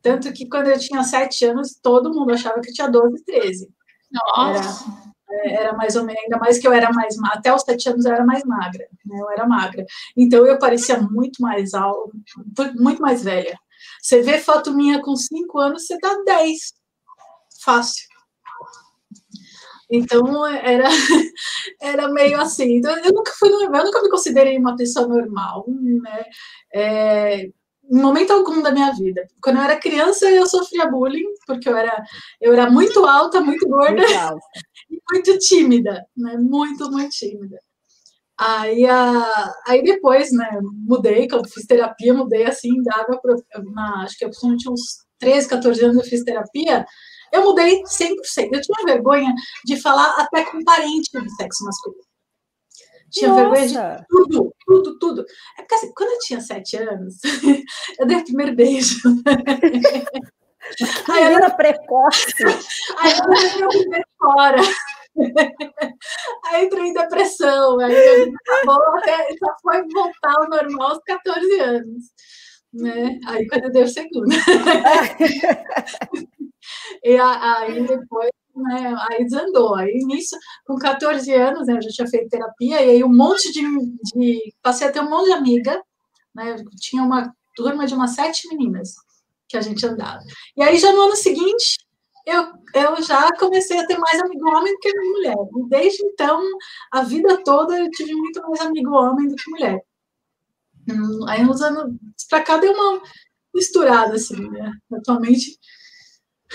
Tanto 0.01 0.31
que 0.33 0.47
quando 0.47 0.67
eu 0.67 0.79
tinha 0.79 1.03
7 1.03 1.45
anos, 1.45 1.77
todo 1.81 2.13
mundo 2.13 2.31
achava 2.31 2.61
que 2.61 2.69
eu 2.69 2.73
tinha 2.73 2.87
12, 2.87 3.23
13. 3.23 3.69
Nossa! 4.11 4.85
Era, 4.89 5.02
era 5.45 5.73
mais 5.73 5.95
ou 5.95 6.03
menos, 6.03 6.21
ainda 6.23 6.37
mais 6.37 6.57
que 6.59 6.67
eu 6.67 6.73
era 6.73 6.91
mais 6.91 7.15
até 7.31 7.53
os 7.53 7.63
7 7.63 7.89
anos 7.89 8.05
eu 8.05 8.13
era 8.13 8.25
mais 8.25 8.43
magra, 8.43 8.87
né? 9.05 9.17
Eu 9.19 9.29
era 9.31 9.47
magra. 9.47 9.85
Então 10.17 10.45
eu 10.45 10.57
parecia 10.59 10.99
muito 10.99 11.41
mais 11.41 11.73
alta, 11.73 12.11
muito 12.75 13.01
mais 13.01 13.23
velha. 13.23 13.57
Você 14.01 14.21
vê 14.21 14.39
foto 14.39 14.73
minha 14.73 15.01
com 15.01 15.15
5 15.15 15.59
anos, 15.59 15.85
você 15.85 15.97
dá 15.99 16.15
10. 16.25 16.73
Fácil. 17.63 18.07
Então 19.89 20.45
era, 20.47 20.87
era 21.81 22.09
meio 22.09 22.39
assim. 22.41 22.77
Então, 22.77 22.97
eu 22.97 23.13
nunca 23.13 23.31
fui, 23.37 23.49
eu 23.49 23.69
nunca 23.69 24.01
me 24.01 24.09
considerei 24.09 24.57
uma 24.57 24.75
pessoa 24.75 25.07
normal, 25.07 25.65
né? 25.67 26.25
É, 26.73 27.49
em 27.91 28.01
momento 28.01 28.31
algum 28.31 28.61
da 28.61 28.71
minha 28.71 28.91
vida. 28.91 29.27
Quando 29.41 29.57
eu 29.57 29.63
era 29.63 29.79
criança, 29.79 30.29
eu 30.29 30.45
sofria 30.47 30.89
bullying, 30.89 31.25
porque 31.45 31.67
eu 31.67 31.75
era, 31.75 32.03
eu 32.41 32.53
era 32.53 32.69
muito 32.69 33.05
alta, 33.05 33.41
muito 33.41 33.67
gorda 33.67 34.01
muito 34.01 34.39
e 34.89 34.99
muito 35.11 35.37
tímida, 35.39 36.05
né? 36.15 36.37
Muito, 36.37 36.89
muito 36.89 37.11
tímida. 37.11 37.59
Aí, 38.37 38.85
a, 38.85 39.53
aí 39.67 39.83
depois, 39.83 40.31
né, 40.31 40.59
mudei, 40.87 41.27
quando 41.27 41.47
fiz 41.47 41.65
terapia, 41.65 42.13
mudei 42.13 42.45
assim, 42.45 42.81
dava 42.83 43.19
para, 43.21 43.35
acho 44.03 44.17
que 44.17 44.25
eu 44.25 44.31
tinha 44.31 44.71
uns 44.71 45.03
13, 45.19 45.47
14 45.49 45.85
anos 45.85 45.97
eu 45.97 46.03
fiz 46.03 46.23
terapia, 46.23 46.85
eu 47.31 47.43
mudei 47.43 47.81
100%. 47.83 48.49
Eu 48.51 48.61
tinha 48.61 48.85
vergonha 48.85 49.33
de 49.65 49.79
falar 49.79 50.15
até 50.19 50.43
com 50.45 50.63
parente 50.63 51.09
do 51.13 51.29
sexo 51.31 51.63
masculino. 51.65 52.12
Tinha 53.13 53.29
Nossa. 53.29 53.41
vergonha 53.41 53.67
de 53.67 53.77
tudo, 54.07 54.55
tudo, 54.65 54.97
tudo. 54.97 55.23
É 55.57 55.61
porque 55.61 55.75
assim, 55.75 55.93
quando 55.95 56.13
eu 56.13 56.19
tinha 56.19 56.41
sete 56.41 56.77
anos, 56.77 57.17
eu 57.99 58.07
dei 58.07 58.17
o 58.17 58.23
primeiro 58.23 58.55
beijo. 58.55 58.97
Aí 61.11 61.23
eu 61.23 61.37
era 61.37 61.51
precoce. 61.51 62.33
Aí 62.97 63.11
eu 63.11 63.29
dei 63.29 63.65
o 63.65 63.69
primeiro 63.69 64.05
fora. 64.17 64.61
Aí 66.45 66.65
entrei 66.65 66.87
em 66.87 66.93
depressão, 66.93 67.79
aí 67.79 68.23
acabou 68.23 68.81
até, 68.97 69.27
só 69.37 69.55
foi 69.61 69.87
voltar 69.89 70.33
ao 70.35 70.49
normal 70.49 70.93
aos 70.93 71.03
14 71.05 71.59
anos. 71.59 72.05
Né? 72.73 73.19
Aí 73.27 73.47
quando 73.47 73.65
eu 73.65 73.71
dei 73.71 73.83
o 73.83 73.87
segundo. 73.87 74.29
e 77.03 77.17
aí 77.17 77.85
depois 77.85 78.31
né? 78.55 78.95
Aí 79.09 79.23
desandou. 79.23 79.75
Aí 79.75 79.93
nisso, 80.05 80.37
com 80.65 80.75
14 80.77 81.31
anos, 81.33 81.67
né, 81.67 81.77
eu 81.77 81.81
já 81.81 81.89
tinha 81.89 82.07
feito 82.07 82.29
terapia, 82.29 82.81
e 82.81 82.89
aí 82.91 83.03
um 83.03 83.15
monte 83.15 83.51
de, 83.51 83.61
de. 84.13 84.53
Passei 84.61 84.87
a 84.87 84.91
ter 84.91 85.01
um 85.01 85.09
monte 85.09 85.27
de 85.27 85.33
amiga, 85.33 85.81
né? 86.33 86.55
Tinha 86.79 87.03
uma 87.03 87.33
turma 87.55 87.85
de 87.85 87.93
umas 87.93 88.11
sete 88.11 88.47
meninas 88.49 88.95
que 89.47 89.57
a 89.57 89.61
gente 89.61 89.85
andava. 89.85 90.19
E 90.57 90.63
aí, 90.63 90.77
já 90.77 90.91
no 90.91 91.01
ano 91.01 91.15
seguinte, 91.15 91.77
eu, 92.25 92.53
eu 92.73 93.01
já 93.01 93.29
comecei 93.37 93.77
a 93.79 93.85
ter 93.85 93.97
mais 93.97 94.19
amigo 94.19 94.47
homem 94.49 94.73
do 94.73 94.79
que 94.79 94.99
mulher. 94.99 95.35
E 95.35 95.69
desde 95.69 96.03
então, 96.05 96.41
a 96.91 97.03
vida 97.03 97.43
toda, 97.43 97.77
eu 97.77 97.89
tive 97.91 98.13
muito 98.15 98.41
mais 98.41 98.61
amigo 98.61 98.91
homem 98.91 99.27
do 99.27 99.35
que 99.35 99.51
mulher. 99.51 99.79
Hum, 100.89 101.25
aí, 101.27 101.43
uns 101.43 101.61
anos 101.61 101.95
pra 102.29 102.41
cá, 102.41 102.57
deu 102.57 102.73
uma 102.73 103.01
misturada, 103.53 104.15
assim, 104.15 104.49
né? 104.49 104.71
Atualmente, 104.91 105.57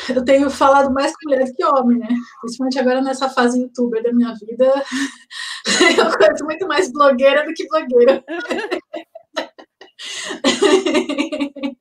eu 0.08 0.24
tenho 0.24 0.50
falado 0.50 0.92
mais 0.92 1.12
com 1.12 1.28
mulher 1.28 1.44
do 1.44 1.54
que 1.54 1.64
homem, 1.64 1.98
né? 1.98 2.08
Principalmente 2.40 2.78
agora 2.78 3.02
nessa 3.02 3.28
fase 3.28 3.60
youtuber 3.60 4.02
da 4.02 4.12
minha 4.12 4.32
vida, 4.34 4.82
eu 5.98 6.18
conheço 6.18 6.44
muito 6.44 6.66
mais 6.66 6.92
blogueira 6.92 7.44
do 7.44 7.52
que 7.52 7.66
blogueira. 7.68 8.24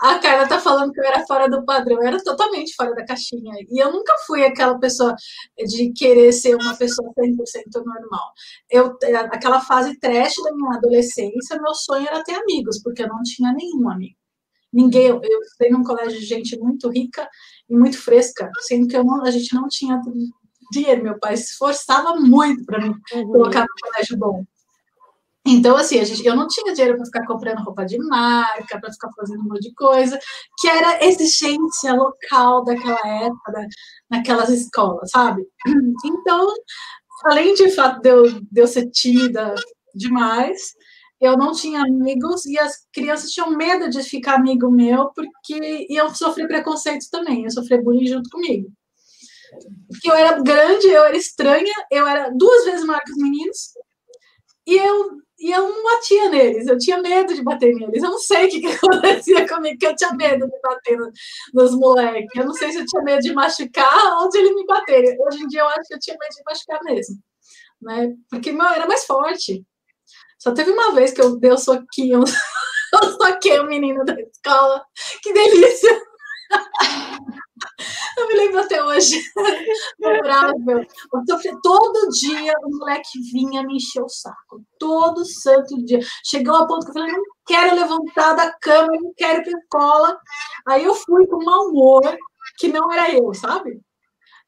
A 0.00 0.18
Carla 0.20 0.46
tá 0.46 0.60
falando 0.60 0.92
que 0.92 1.00
eu 1.00 1.04
era 1.04 1.26
fora 1.26 1.50
do 1.50 1.64
padrão, 1.64 2.00
eu 2.00 2.06
era 2.06 2.22
totalmente 2.22 2.72
fora 2.76 2.94
da 2.94 3.04
caixinha. 3.04 3.52
E 3.68 3.82
eu 3.82 3.92
nunca 3.92 4.14
fui 4.26 4.44
aquela 4.44 4.78
pessoa 4.78 5.14
de 5.66 5.92
querer 5.92 6.32
ser 6.32 6.54
uma 6.54 6.76
pessoa 6.76 7.12
100% 7.18 7.36
normal. 7.84 8.32
Eu, 8.70 8.96
aquela 9.32 9.60
fase 9.60 9.98
trash 9.98 10.34
da 10.44 10.54
minha 10.54 10.76
adolescência, 10.76 11.60
meu 11.60 11.74
sonho 11.74 12.06
era 12.06 12.22
ter 12.22 12.34
amigos, 12.34 12.80
porque 12.80 13.02
eu 13.02 13.08
não 13.08 13.22
tinha 13.24 13.52
nenhum 13.52 13.90
amigo. 13.90 14.17
Ninguém, 14.72 15.06
eu 15.06 15.20
estudei 15.20 15.70
num 15.70 15.82
colégio 15.82 16.18
de 16.18 16.26
gente 16.26 16.58
muito 16.58 16.90
rica 16.90 17.28
e 17.68 17.76
muito 17.76 17.98
fresca, 17.98 18.50
sendo 18.60 18.86
que 18.86 19.02
não, 19.02 19.24
a 19.24 19.30
gente 19.30 19.54
não 19.54 19.66
tinha 19.68 20.00
dinheiro. 20.70 21.02
Meu 21.02 21.18
pai 21.18 21.36
se 21.36 21.52
esforçava 21.52 22.16
muito 22.16 22.64
para 22.64 22.80
me 22.80 22.88
uhum. 22.88 23.26
colocar 23.32 23.62
no 23.62 23.90
colégio 23.90 24.16
bom. 24.18 24.44
Então, 25.46 25.76
assim, 25.76 25.98
a 25.98 26.04
gente, 26.04 26.24
eu 26.26 26.36
não 26.36 26.46
tinha 26.46 26.74
dinheiro 26.74 26.96
para 26.96 27.06
ficar 27.06 27.26
comprando 27.26 27.64
roupa 27.64 27.86
de 27.86 27.96
marca, 27.98 28.78
para 28.78 28.92
ficar 28.92 29.08
fazendo 29.16 29.40
um 29.40 29.44
monte 29.44 29.62
de 29.62 29.74
coisa, 29.74 30.18
que 30.58 30.68
era 30.68 31.02
exigência 31.04 31.94
local 31.94 32.64
daquela 32.64 33.24
época, 33.24 33.52
da, 33.52 33.66
naquelas 34.10 34.50
escolas, 34.50 35.10
sabe? 35.10 35.42
Então, 36.04 36.46
além 37.24 37.54
de 37.54 37.70
fato 37.70 38.02
de 38.02 38.10
eu, 38.10 38.24
de 38.24 38.60
eu 38.60 38.66
ser 38.66 38.90
tímida 38.90 39.54
demais, 39.94 40.74
eu 41.20 41.36
não 41.36 41.52
tinha 41.52 41.82
amigos 41.82 42.46
e 42.46 42.58
as 42.58 42.86
crianças 42.92 43.30
tinham 43.30 43.50
medo 43.50 43.88
de 43.90 44.02
ficar 44.02 44.36
amigo 44.36 44.70
meu 44.70 45.10
porque 45.14 45.86
iam 45.90 46.14
sofrer 46.14 46.46
preconceito 46.46 47.06
também, 47.10 47.42
iam 47.42 47.50
sofrer 47.50 47.82
bullying 47.82 48.06
junto 48.06 48.30
comigo. 48.30 48.70
Porque 49.88 50.10
eu 50.10 50.14
era 50.14 50.40
grande, 50.42 50.86
eu 50.86 51.04
era 51.04 51.16
estranha, 51.16 51.74
eu 51.90 52.06
era 52.06 52.30
duas 52.30 52.64
vezes 52.64 52.84
maior 52.84 53.00
que 53.04 53.12
os 53.12 53.18
meninos 53.18 53.72
e 54.68 54.76
eu, 54.76 55.12
e 55.40 55.50
eu 55.50 55.66
não 55.66 55.82
batia 55.82 56.28
neles, 56.28 56.66
eu 56.66 56.76
tinha 56.76 57.00
medo 57.00 57.34
de 57.34 57.42
bater 57.42 57.74
neles. 57.74 58.02
Eu 58.02 58.10
não 58.10 58.18
sei 58.18 58.46
o 58.46 58.50
que, 58.50 58.60
que 58.60 58.66
acontecia 58.76 59.48
comigo, 59.48 59.78
que 59.78 59.86
eu 59.86 59.96
tinha 59.96 60.12
medo 60.12 60.46
de 60.46 60.60
bater 60.62 60.98
nos 61.54 61.74
moleques. 61.74 62.28
Eu 62.36 62.44
não 62.44 62.52
sei 62.52 62.70
se 62.72 62.78
eu 62.78 62.84
tinha 62.84 63.02
medo 63.02 63.22
de 63.22 63.32
machucar 63.32 64.20
ou 64.20 64.28
de 64.28 64.36
eles 64.38 64.54
me 64.54 64.66
baterem. 64.66 65.16
Hoje 65.18 65.42
em 65.42 65.48
dia 65.48 65.60
eu 65.60 65.68
acho 65.68 65.88
que 65.88 65.94
eu 65.94 65.98
tinha 65.98 66.16
medo 66.20 66.34
de 66.34 66.42
machucar 66.44 66.80
mesmo. 66.84 67.16
Né? 67.80 68.14
Porque 68.28 68.52
meu, 68.52 68.66
eu 68.66 68.72
era 68.72 68.86
mais 68.86 69.06
forte. 69.06 69.64
Só 70.38 70.52
teve 70.52 70.70
uma 70.70 70.92
vez 70.92 71.12
que 71.12 71.20
eu 71.20 71.38
dei 71.38 71.50
o 71.50 71.58
soquinho, 71.58 72.22
eu 72.92 73.12
soquei 73.12 73.58
o 73.58 73.66
menino 73.66 74.04
da 74.04 74.14
escola. 74.20 74.84
Que 75.22 75.32
delícia! 75.32 76.02
Eu 78.16 78.26
me 78.28 78.34
lembro 78.34 78.60
até 78.60 78.82
hoje. 78.82 79.22
Memorável. 79.98 80.86
Todo 81.62 82.08
dia 82.10 82.52
o 82.64 82.78
moleque 82.78 83.20
vinha 83.32 83.62
me 83.62 83.76
encher 83.76 84.02
o 84.02 84.08
saco. 84.08 84.62
Todo 84.78 85.24
santo 85.24 85.76
dia. 85.84 86.00
Chegou 86.24 86.56
a 86.56 86.66
ponto 86.66 86.84
que 86.84 86.90
eu 86.90 86.94
falei, 86.94 87.12
não 87.12 87.22
quero 87.46 87.76
levantar 87.76 88.34
da 88.34 88.52
cama, 88.58 88.88
não 89.00 89.12
quero 89.16 89.40
ir 89.40 89.44
para 89.44 89.58
escola. 89.60 90.20
Aí 90.66 90.84
eu 90.84 90.94
fui 90.94 91.26
com 91.26 91.44
mau 91.44 91.68
humor, 91.68 92.02
que 92.58 92.68
não 92.68 92.90
era 92.92 93.12
eu, 93.12 93.32
sabe? 93.34 93.80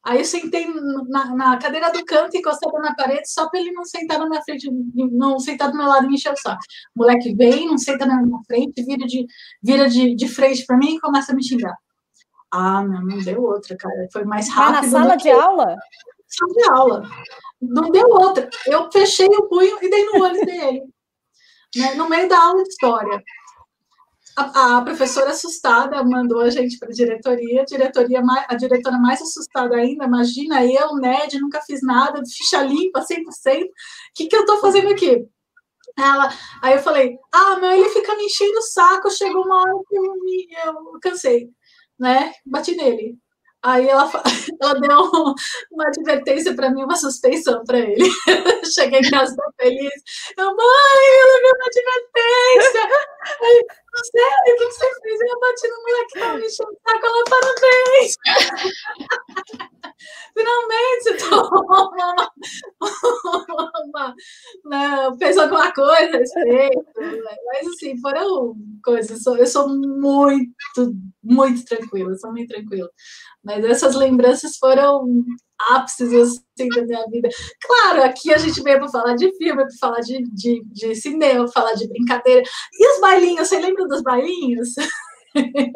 Aí 0.03 0.17
eu 0.17 0.25
sentei 0.25 0.65
na, 1.09 1.35
na 1.35 1.57
cadeira 1.57 1.91
do 1.91 2.03
canto, 2.03 2.35
encostada 2.35 2.77
na 2.79 2.95
parede, 2.95 3.31
só 3.31 3.47
para 3.49 3.59
ele 3.59 3.71
não 3.71 3.85
sentar 3.85 4.17
na 4.17 4.27
minha 4.27 4.41
frente, 4.41 4.67
não 4.95 5.39
sentar 5.39 5.69
do 5.69 5.77
meu 5.77 5.85
lado 5.85 6.05
e 6.05 6.07
me 6.07 6.15
encher 6.15 6.33
o 6.33 6.37
saco. 6.37 6.61
O 6.95 6.99
moleque 6.99 7.35
vem, 7.35 7.67
não 7.67 7.77
senta 7.77 8.05
na 8.05 8.19
minha 8.19 8.39
frente, 8.47 8.83
vira 8.83 9.05
de, 9.05 9.27
vira 9.61 9.87
de, 9.87 10.15
de 10.15 10.27
frente 10.27 10.65
para 10.65 10.77
mim 10.77 10.95
e 10.95 10.99
começa 10.99 11.31
a 11.31 11.35
me 11.35 11.43
xingar. 11.43 11.75
Ah, 12.51 12.83
não, 12.83 13.01
não 13.01 13.19
deu 13.19 13.43
outra, 13.43 13.77
cara. 13.77 14.07
Foi 14.11 14.25
mais 14.25 14.49
rápido. 14.49 14.73
Vai 14.73 14.81
na 14.81 14.89
sala 14.89 15.15
de 15.15 15.29
aula? 15.29 15.77
Sala 16.27 16.53
de 16.53 16.69
aula. 16.69 17.03
Não 17.61 17.91
deu 17.91 18.07
outra. 18.09 18.49
Eu 18.65 18.91
fechei 18.91 19.27
o 19.27 19.47
punho 19.47 19.77
e 19.81 19.89
dei 19.89 20.05
no 20.05 20.23
olho 20.23 20.45
dele. 20.45 20.83
Né, 21.73 21.93
no 21.93 22.09
meio 22.09 22.27
da 22.27 22.37
aula 22.37 22.61
de 22.63 22.67
história 22.67 23.23
a, 24.35 24.77
a, 24.77 24.81
professora 24.81 25.31
assustada 25.31 26.03
mandou 26.03 26.39
a 26.41 26.49
gente 26.49 26.77
para 26.77 26.89
a 26.89 26.93
diretoria, 26.93 27.65
diretoria 27.65 28.21
a 28.47 28.55
diretora 28.55 28.97
mais 28.97 29.21
assustada 29.21 29.75
ainda, 29.75 30.05
imagina 30.05 30.65
eu, 30.65 30.95
Ned, 30.95 31.39
nunca 31.39 31.61
fiz 31.61 31.81
nada, 31.81 32.21
ficha 32.25 32.63
limpa, 32.63 33.01
100%, 33.01 33.63
o 33.63 33.67
que, 34.15 34.27
que 34.27 34.35
eu 34.35 34.41
estou 34.41 34.59
fazendo 34.59 34.89
aqui? 34.91 35.27
Ela, 35.97 36.29
aí 36.61 36.75
eu 36.75 36.79
falei, 36.79 37.17
ah, 37.33 37.57
meu, 37.57 37.71
ele 37.71 37.89
fica 37.89 38.15
me 38.15 38.25
enchendo 38.25 38.57
o 38.59 38.61
saco, 38.61 39.09
chegou 39.11 39.43
uma 39.43 39.61
hora 39.61 39.73
que 39.87 39.95
eu, 39.95 40.03
me, 40.23 40.47
eu 40.65 40.99
cansei, 41.01 41.49
né, 41.99 42.33
bati 42.45 42.75
nele. 42.75 43.17
Aí 43.63 43.87
ela, 43.87 44.09
ela 44.59 44.73
deu 44.79 45.35
uma 45.71 45.87
advertência 45.87 46.55
para 46.55 46.71
mim, 46.71 46.83
uma 46.83 46.95
suspensão 46.95 47.63
para 47.63 47.79
ele. 47.79 48.09
Cheguei 48.73 48.99
em 48.99 49.09
casa 49.09 49.35
tão 49.35 49.51
feliz. 49.59 49.93
Eu, 50.35 50.47
mãe, 50.47 51.05
ela 51.21 51.41
deu 51.41 51.51
uma 51.55 51.67
advertência. 51.67 52.81
Aí, 53.43 53.65
sério, 54.05 54.53
o 54.53 54.57
que 54.57 54.65
você 54.65 54.87
fez? 55.01 55.21
Eu 55.21 55.39
bati 55.39 55.67
no 55.67 55.81
moleque 55.81 56.13
que 56.13 56.19
tava 56.19 56.37
me 56.37 56.45
enchendo 56.45 56.71
o 56.71 56.77
saco. 56.87 57.05
Ela, 57.05 57.23
parabéns. 57.29 58.15
Finalmente 60.33 61.29
tomou 61.29 61.91
uma, 63.93 64.15
uma, 64.65 65.17
fez 65.17 65.37
alguma 65.37 65.71
coisa 65.73 66.15
a 66.15 66.19
respeito. 66.19 66.85
Mas, 67.45 67.67
assim, 67.67 67.99
foram 67.99 68.55
coisas. 68.83 69.25
Eu 69.25 69.45
sou 69.45 69.67
muito, 69.69 70.95
muito 71.23 71.65
tranquila, 71.65 72.15
sou 72.15 72.31
muito 72.31 72.53
tranquila. 72.53 72.89
Mas 73.43 73.63
essas 73.65 73.95
lembranças 73.95 74.57
foram 74.57 75.05
ápices 75.69 76.13
assim, 76.13 76.69
da 76.69 76.81
minha 76.83 77.05
vida. 77.07 77.29
Claro, 77.61 78.03
aqui 78.03 78.33
a 78.33 78.37
gente 78.37 78.61
veio 78.61 78.79
para 78.79 78.89
falar 78.89 79.15
de 79.15 79.31
filme, 79.37 79.63
para 79.63 79.77
falar 79.79 79.99
de, 79.99 80.23
de, 80.33 80.63
de 80.65 80.95
cinema, 80.95 81.47
falar 81.51 81.73
de 81.73 81.87
brincadeira. 81.87 82.43
E 82.73 82.93
os 82.93 83.01
bailinhos? 83.01 83.47
Você 83.47 83.59
lembra 83.59 83.87
dos 83.87 84.01
bailinhos? 84.01 84.69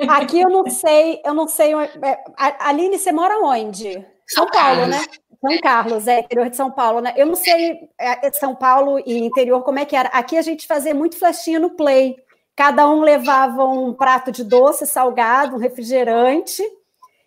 Aqui 0.10 0.42
eu 0.42 0.50
não 0.50 0.70
sei, 0.70 1.22
eu 1.24 1.34
não 1.34 1.48
sei. 1.48 1.74
É, 1.74 2.24
Aline, 2.60 3.00
você 3.00 3.12
mora 3.12 3.40
onde? 3.40 4.06
São 4.28 4.48
Paulo, 4.48 4.88
né? 4.88 5.00
São 5.40 5.60
Carlos, 5.62 6.08
é 6.08 6.20
interior 6.20 6.50
de 6.50 6.56
São 6.56 6.72
Paulo, 6.72 7.02
né? 7.02 7.14
Eu 7.16 7.28
não 7.28 7.36
sei 7.36 7.90
é, 8.00 8.32
São 8.32 8.56
Paulo 8.56 9.00
e 9.06 9.18
interior 9.20 9.62
como 9.64 9.80
é 9.80 9.86
que 9.86 9.96
era. 9.96 10.10
Aqui 10.10 10.38
a 10.38 10.42
gente 10.42 10.66
fazia 10.66 10.94
muito 10.94 11.18
flechinha 11.18 11.60
no 11.60 11.72
play. 11.72 12.18
Cada 12.56 12.90
um 12.90 13.02
levava 13.02 13.64
um 13.66 13.94
prato 13.94 14.32
de 14.32 14.44
doce 14.44 14.88
salgado, 14.88 15.56
um 15.56 15.60
refrigerante 15.60 16.64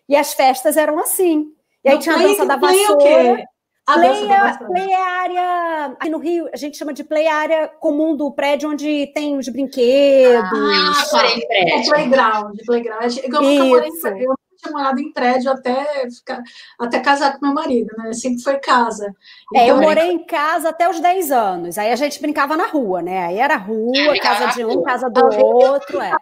e 0.07 0.15
as 0.15 0.33
festas 0.33 0.75
eram 0.75 0.99
assim. 0.99 1.53
E 1.89 1.93
aí 1.93 1.99
tinha 1.99 2.15
a 2.15 2.19
dança 2.19 2.45
da 2.45 2.55
vassoura. 2.55 3.43
A 3.87 3.93
play, 3.93 4.31
é, 4.31 4.57
play 4.67 4.91
é 4.91 4.95
a 4.95 5.09
área. 5.21 5.85
Aqui 5.99 6.09
no 6.09 6.19
Rio, 6.19 6.47
a 6.53 6.55
gente 6.55 6.77
chama 6.77 6.93
de 6.93 7.03
play 7.03 7.27
a 7.27 7.35
área 7.35 7.67
comum 7.67 8.15
do 8.15 8.31
prédio 8.31 8.69
onde 8.69 9.11
tem 9.15 9.35
os 9.35 9.49
brinquedos. 9.49 10.51
Ah, 10.53 11.07
porém, 11.09 11.47
prédio. 11.47 11.73
É 11.73 11.83
playground, 11.83 12.59
playground. 12.67 13.17
Eu, 13.17 13.41
eu, 13.41 13.65
morei, 13.65 13.89
eu 13.89 14.35
tinha 14.57 14.71
morado 14.71 14.99
em 14.99 15.11
prédio 15.11 15.51
até, 15.51 16.07
ficar, 16.07 16.43
até 16.79 16.99
casar 16.99 17.39
com 17.39 17.47
meu 17.47 17.55
marido, 17.55 17.89
né? 17.97 18.13
Sempre 18.13 18.43
foi 18.43 18.59
casa. 18.59 19.11
Então, 19.51 19.63
é, 19.63 19.71
eu 19.71 19.81
morei 19.81 20.11
em 20.11 20.23
casa 20.23 20.69
até 20.69 20.87
os 20.87 20.99
10 20.99 21.31
anos. 21.31 21.79
Aí 21.79 21.91
a 21.91 21.95
gente 21.95 22.21
brincava 22.21 22.55
na 22.55 22.67
rua, 22.67 23.01
né? 23.01 23.25
Aí 23.25 23.39
era 23.39 23.57
rua, 23.57 23.91
é, 23.97 24.19
casa 24.19 24.53
de 24.53 24.63
um, 24.65 24.83
casa 24.83 25.09
do 25.09 25.25
outro. 25.43 25.99
É. 25.99 26.15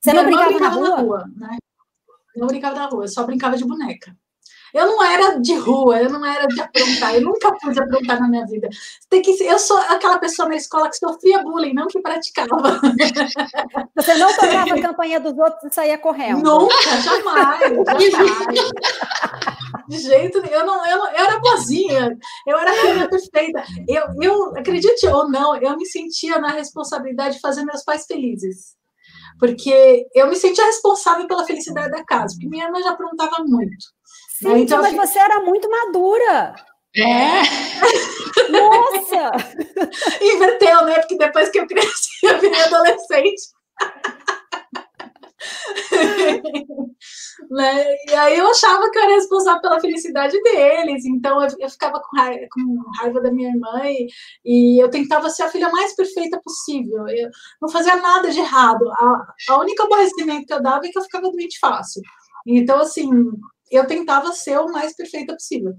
Você 0.00 0.12
não 0.12 0.24
brincava, 0.24 0.48
brincava 0.48 0.80
na 0.80 0.88
rua? 0.88 0.96
Na 0.96 1.02
rua 1.02 1.24
né? 1.36 1.58
Não 2.36 2.46
brincava 2.46 2.74
na 2.74 2.86
rua, 2.86 3.08
só 3.08 3.24
brincava 3.24 3.56
de 3.56 3.64
boneca. 3.64 4.16
Eu 4.72 4.86
não 4.86 5.04
era 5.04 5.38
de 5.38 5.54
rua, 5.54 6.00
eu 6.00 6.08
não 6.08 6.24
era 6.24 6.46
de 6.46 6.58
aprontar, 6.58 7.14
eu 7.14 7.20
nunca 7.20 7.52
pude 7.58 7.78
aprontar 7.78 8.18
na 8.18 8.26
minha 8.26 8.46
vida. 8.46 8.70
Tem 9.10 9.20
que, 9.20 9.30
eu 9.44 9.58
sou 9.58 9.76
aquela 9.76 10.18
pessoa 10.18 10.48
na 10.48 10.56
escola 10.56 10.88
que 10.88 10.96
sofria 10.96 11.42
bullying, 11.42 11.74
não 11.74 11.86
que 11.86 12.00
praticava. 12.00 12.80
Você 13.94 14.14
não 14.14 14.34
tocava 14.34 14.74
a 14.74 14.80
campanha 14.80 15.20
dos 15.20 15.36
outros 15.36 15.70
e 15.70 15.74
saía 15.74 15.98
correndo? 15.98 16.42
Nunca, 16.42 17.00
jamais, 17.02 17.60
jamais. 17.84 18.70
De 19.88 19.98
jeito 19.98 20.40
nenhum. 20.40 20.54
Eu, 20.54 20.66
não, 20.66 20.86
eu, 20.86 20.98
não, 20.98 21.08
eu 21.08 21.24
era 21.24 21.38
boazinha, 21.38 22.18
eu 22.46 22.58
era 22.58 22.72
filha 22.72 23.08
perfeita. 23.08 23.62
Eu, 23.86 24.04
eu, 24.22 24.56
acredite 24.56 25.06
ou 25.06 25.28
não, 25.28 25.54
eu 25.56 25.76
me 25.76 25.84
sentia 25.84 26.38
na 26.38 26.48
responsabilidade 26.48 27.34
de 27.34 27.40
fazer 27.40 27.62
meus 27.64 27.84
pais 27.84 28.06
felizes 28.06 28.74
porque 29.42 30.06
eu 30.14 30.28
me 30.28 30.36
sentia 30.36 30.64
responsável 30.66 31.26
pela 31.26 31.44
felicidade 31.44 31.90
da 31.90 32.04
casa, 32.04 32.32
porque 32.34 32.46
minha 32.46 32.64
irmã 32.64 32.80
já 32.80 32.90
aprontava 32.90 33.42
muito. 33.44 33.74
Sim, 34.38 34.48
né? 34.50 34.58
então, 34.60 34.80
mas 34.80 34.94
você 34.94 35.18
era 35.18 35.40
muito 35.40 35.68
madura. 35.68 36.54
É. 36.94 37.42
Nossa! 38.52 39.32
Inverteu, 40.22 40.84
né? 40.84 41.00
Porque 41.00 41.18
depois 41.18 41.48
que 41.48 41.58
eu 41.58 41.66
cresci, 41.66 42.24
eu 42.24 42.38
virei 42.38 42.62
adolescente. 42.62 43.42
né? 47.50 47.84
E 48.08 48.14
aí 48.14 48.38
eu 48.38 48.48
achava 48.48 48.90
que 48.90 48.98
eu 48.98 49.02
era 49.02 49.14
responsável 49.14 49.60
pela 49.60 49.80
felicidade 49.80 50.40
deles, 50.42 51.04
então 51.04 51.42
eu, 51.42 51.48
eu 51.58 51.70
ficava 51.70 52.00
com 52.00 52.16
raiva, 52.16 52.46
com 52.50 52.60
raiva, 52.98 53.20
da 53.20 53.32
minha 53.32 53.50
irmã 53.50 53.82
e, 53.84 54.06
e, 54.44 54.82
eu 54.82 54.90
tentava 54.90 55.30
ser 55.30 55.44
a 55.44 55.48
filha 55.48 55.68
mais 55.70 55.94
perfeita 55.94 56.40
possível. 56.42 57.08
Eu 57.08 57.30
não 57.60 57.68
fazia 57.68 57.96
nada 57.96 58.30
de 58.30 58.38
errado. 58.38 58.90
A, 58.92 59.34
a 59.50 59.58
única 59.58 59.84
aborrecimento 59.84 60.46
que 60.46 60.54
eu 60.54 60.62
dava 60.62 60.86
é 60.86 60.90
que 60.90 60.98
eu 60.98 61.02
ficava 61.02 61.30
doente 61.30 61.58
fácil. 61.58 62.02
Então, 62.46 62.80
assim, 62.80 63.08
eu 63.70 63.86
tentava 63.86 64.32
ser 64.32 64.58
o 64.58 64.70
mais 64.70 64.94
perfeita 64.94 65.34
possível. 65.34 65.74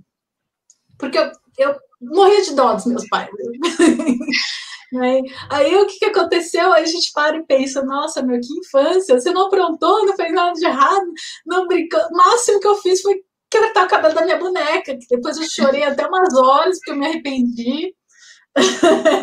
Porque 0.98 1.18
eu, 1.18 1.32
eu 1.58 1.76
morria 2.12 2.42
de 2.42 2.54
dó 2.54 2.74
dos 2.74 2.86
meus 2.86 3.08
pais. 3.08 3.30
Né? 4.94 5.24
Aí 5.50 5.76
o 5.76 5.88
que, 5.88 5.98
que 5.98 6.06
aconteceu? 6.06 6.72
Aí 6.72 6.84
a 6.84 6.86
gente 6.86 7.12
para 7.14 7.36
e 7.36 7.44
pensa, 7.48 7.84
nossa, 7.84 8.22
meu, 8.22 8.40
que 8.40 8.60
infância, 8.60 9.20
você 9.20 9.32
não 9.32 9.48
aprontou, 9.48 10.06
não 10.06 10.16
fez 10.16 10.32
nada 10.32 10.54
de 10.54 10.64
errado, 10.64 11.12
não 11.48 11.66
brincou. 11.66 12.00
O 12.00 12.16
máximo 12.16 12.60
que 12.60 12.68
eu 12.68 12.76
fiz 12.76 13.02
foi 13.02 13.16
cortar 13.52 13.86
o 13.86 13.90
cabelo 13.90 14.14
da 14.14 14.24
minha 14.24 14.38
boneca, 14.38 14.96
que 14.96 15.08
depois 15.10 15.38
eu 15.38 15.50
chorei 15.50 15.84
até 15.84 16.06
umas 16.06 16.36
horas, 16.36 16.78
porque 16.78 16.92
eu 16.92 16.96
me 16.96 17.08
arrependi. 17.08 17.96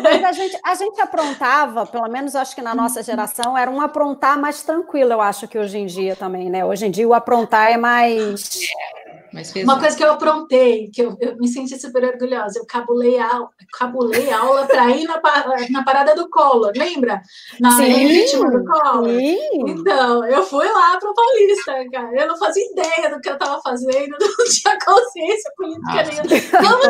Mas 0.03 0.23
a 0.25 0.31
gente, 0.33 0.59
a 0.63 0.75
gente 0.75 0.99
aprontava, 0.99 1.85
pelo 1.85 2.09
menos 2.09 2.35
acho 2.35 2.53
que 2.53 2.61
na 2.61 2.75
nossa 2.75 3.01
geração, 3.01 3.57
era 3.57 3.71
um 3.71 3.79
aprontar 3.79 4.37
mais 4.37 4.61
tranquilo, 4.61 5.13
eu 5.13 5.21
acho 5.21 5.47
que 5.47 5.57
hoje 5.57 5.77
em 5.77 5.85
dia 5.85 6.17
também, 6.17 6.49
né? 6.49 6.65
Hoje 6.65 6.85
em 6.85 6.91
dia 6.91 7.07
o 7.07 7.13
aprontar 7.13 7.71
é 7.71 7.77
mais. 7.77 8.59
Uma 9.63 9.79
coisa 9.79 9.95
que 9.95 10.03
eu 10.03 10.11
aprontei, 10.11 10.89
que 10.93 11.01
eu, 11.01 11.15
eu, 11.19 11.37
me 11.37 11.47
senti 11.47 11.79
super 11.79 12.03
orgulhosa, 12.03 12.59
eu 12.59 12.65
cabulei, 12.65 13.17
aula, 13.17 13.49
cabulei 13.77 14.29
aula 14.31 14.65
para 14.65 14.89
ir 14.91 15.05
na, 15.05 15.21
na 15.69 15.83
parada 15.83 16.13
do 16.15 16.29
Collor, 16.29 16.73
lembra? 16.75 17.21
Na 17.59 17.77
ritmo 17.77 18.51
do 18.51 18.65
Collor. 18.65 19.07
Sim. 19.07 19.39
Então, 19.67 20.25
eu 20.25 20.43
fui 20.43 20.67
lá 20.67 20.97
para 20.99 21.09
o 21.09 21.13
Paulista, 21.13 21.73
cara. 21.91 22.21
Eu 22.21 22.27
não 22.27 22.37
fazia 22.37 22.63
ideia 22.71 23.09
do 23.09 23.21
que 23.21 23.29
eu 23.29 23.33
estava 23.33 23.61
fazendo, 23.61 24.17
não 24.19 24.45
tinha 24.45 24.77
consciência 24.85 25.51
política 25.55 26.03
nenhuma. 26.03 26.27
Vamos 26.61 26.85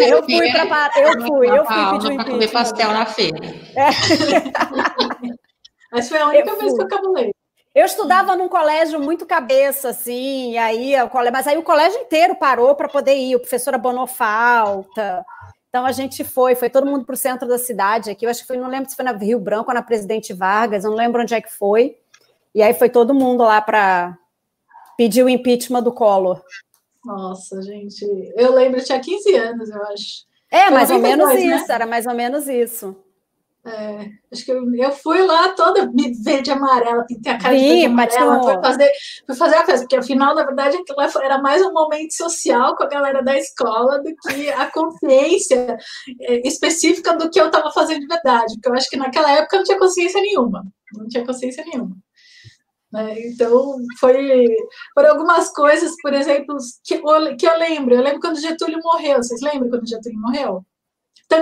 eu 0.00 0.22
fui 0.22 0.50
para 0.52 0.90
eu 1.00 1.26
fui, 1.26 1.48
eu 1.48 1.64
fui 1.64 1.90
pedir 1.92 2.12
um 2.12 2.24
comer 2.24 2.52
pastel 2.52 2.90
na 2.92 3.06
feira. 3.06 3.38
É. 3.74 3.88
Mas 5.92 6.08
foi 6.08 6.18
a 6.18 6.28
única 6.28 6.50
eu 6.50 6.58
vez 6.58 6.72
fui. 6.72 6.76
que 6.76 6.82
eu 6.82 6.88
cabulei. 6.88 7.35
Eu 7.76 7.84
estudava 7.84 8.34
num 8.34 8.48
colégio 8.48 8.98
muito 8.98 9.26
cabeça, 9.26 9.90
assim, 9.90 10.56
aí 10.56 10.94
colégio, 11.10 11.32
mas 11.34 11.46
aí 11.46 11.58
o 11.58 11.62
colégio 11.62 12.00
inteiro 12.00 12.34
parou 12.34 12.74
para 12.74 12.88
poder 12.88 13.14
ir, 13.14 13.36
o 13.36 13.40
professor 13.40 13.74
abonou 13.74 14.06
falta. 14.06 15.22
Então 15.68 15.84
a 15.84 15.92
gente 15.92 16.24
foi, 16.24 16.54
foi 16.54 16.70
todo 16.70 16.86
mundo 16.86 17.04
para 17.04 17.12
o 17.12 17.18
centro 17.18 17.46
da 17.46 17.58
cidade 17.58 18.08
aqui. 18.08 18.24
Eu 18.24 18.30
acho 18.30 18.40
que 18.40 18.46
foi, 18.46 18.56
não 18.56 18.70
lembro 18.70 18.88
se 18.88 18.96
foi 18.96 19.04
na 19.04 19.12
Rio 19.12 19.38
Branco 19.38 19.70
ou 19.70 19.74
na 19.74 19.82
Presidente 19.82 20.32
Vargas, 20.32 20.84
eu 20.84 20.90
não 20.90 20.96
lembro 20.96 21.20
onde 21.20 21.34
é 21.34 21.40
que 21.42 21.52
foi. 21.52 21.98
E 22.54 22.62
aí 22.62 22.72
foi 22.72 22.88
todo 22.88 23.12
mundo 23.12 23.44
lá 23.44 23.60
para 23.60 24.16
pedir 24.96 25.22
o 25.22 25.28
impeachment 25.28 25.82
do 25.82 25.92
Collor. 25.92 26.42
Nossa, 27.04 27.60
gente, 27.60 28.06
eu 28.36 28.54
lembro, 28.54 28.80
eu 28.80 28.84
tinha 28.86 28.98
15 28.98 29.34
anos, 29.34 29.68
eu 29.68 29.82
acho. 29.88 30.24
É, 30.50 30.70
mais 30.70 30.90
ou 30.90 30.98
menos 30.98 31.28
né? 31.28 31.40
isso, 31.40 31.70
era 31.70 31.84
mais 31.84 32.06
ou 32.06 32.14
menos 32.14 32.48
isso. 32.48 32.96
É, 33.66 34.10
acho 34.32 34.44
que 34.44 34.52
eu, 34.52 34.74
eu, 34.76 34.92
fui 34.92 35.20
lá 35.22 35.48
toda 35.48 35.90
verde 36.22 36.50
e 36.50 36.52
amarela, 36.52 37.04
pintei 37.04 37.32
a 37.32 37.38
cara 37.38 37.52
Sim, 37.54 37.64
de 37.64 37.68
verde 37.68 37.86
amarela, 37.86 38.42
fui 38.42 38.62
fazer, 38.62 38.92
fui 39.26 39.34
fazer 39.34 39.56
a 39.56 39.66
festa, 39.66 39.80
porque 39.80 39.96
afinal, 39.96 40.36
na 40.36 40.44
verdade, 40.44 40.76
aquilo 40.76 41.00
era 41.20 41.42
mais 41.42 41.60
um 41.62 41.72
momento 41.72 42.14
social 42.14 42.76
com 42.76 42.84
a 42.84 42.88
galera 42.88 43.24
da 43.24 43.36
escola 43.36 43.98
do 44.00 44.14
que 44.14 44.50
a 44.50 44.70
consciência 44.70 45.76
é, 46.20 46.46
específica 46.46 47.16
do 47.16 47.28
que 47.28 47.40
eu 47.40 47.46
estava 47.46 47.72
fazendo 47.72 48.02
de 48.02 48.06
verdade, 48.06 48.54
porque 48.54 48.68
eu 48.68 48.74
acho 48.74 48.88
que 48.88 48.96
naquela 48.96 49.32
época 49.32 49.56
eu 49.56 49.58
não 49.58 49.64
tinha 49.64 49.78
consciência 49.80 50.20
nenhuma, 50.20 50.64
não 50.94 51.08
tinha 51.08 51.26
consciência 51.26 51.64
nenhuma. 51.64 51.96
Né? 52.92 53.20
Então, 53.26 53.78
foi 53.98 54.46
por 54.94 55.04
algumas 55.06 55.52
coisas, 55.52 55.92
por 56.00 56.14
exemplo, 56.14 56.56
que 56.84 56.94
eu, 56.94 57.36
que 57.36 57.46
eu 57.46 57.58
lembro. 57.58 57.96
Eu 57.96 58.02
lembro 58.02 58.20
quando 58.20 58.40
Getúlio 58.40 58.78
morreu. 58.80 59.16
Vocês 59.16 59.40
lembram 59.40 59.68
quando 59.70 59.88
Getúlio 59.88 60.20
morreu? 60.20 60.64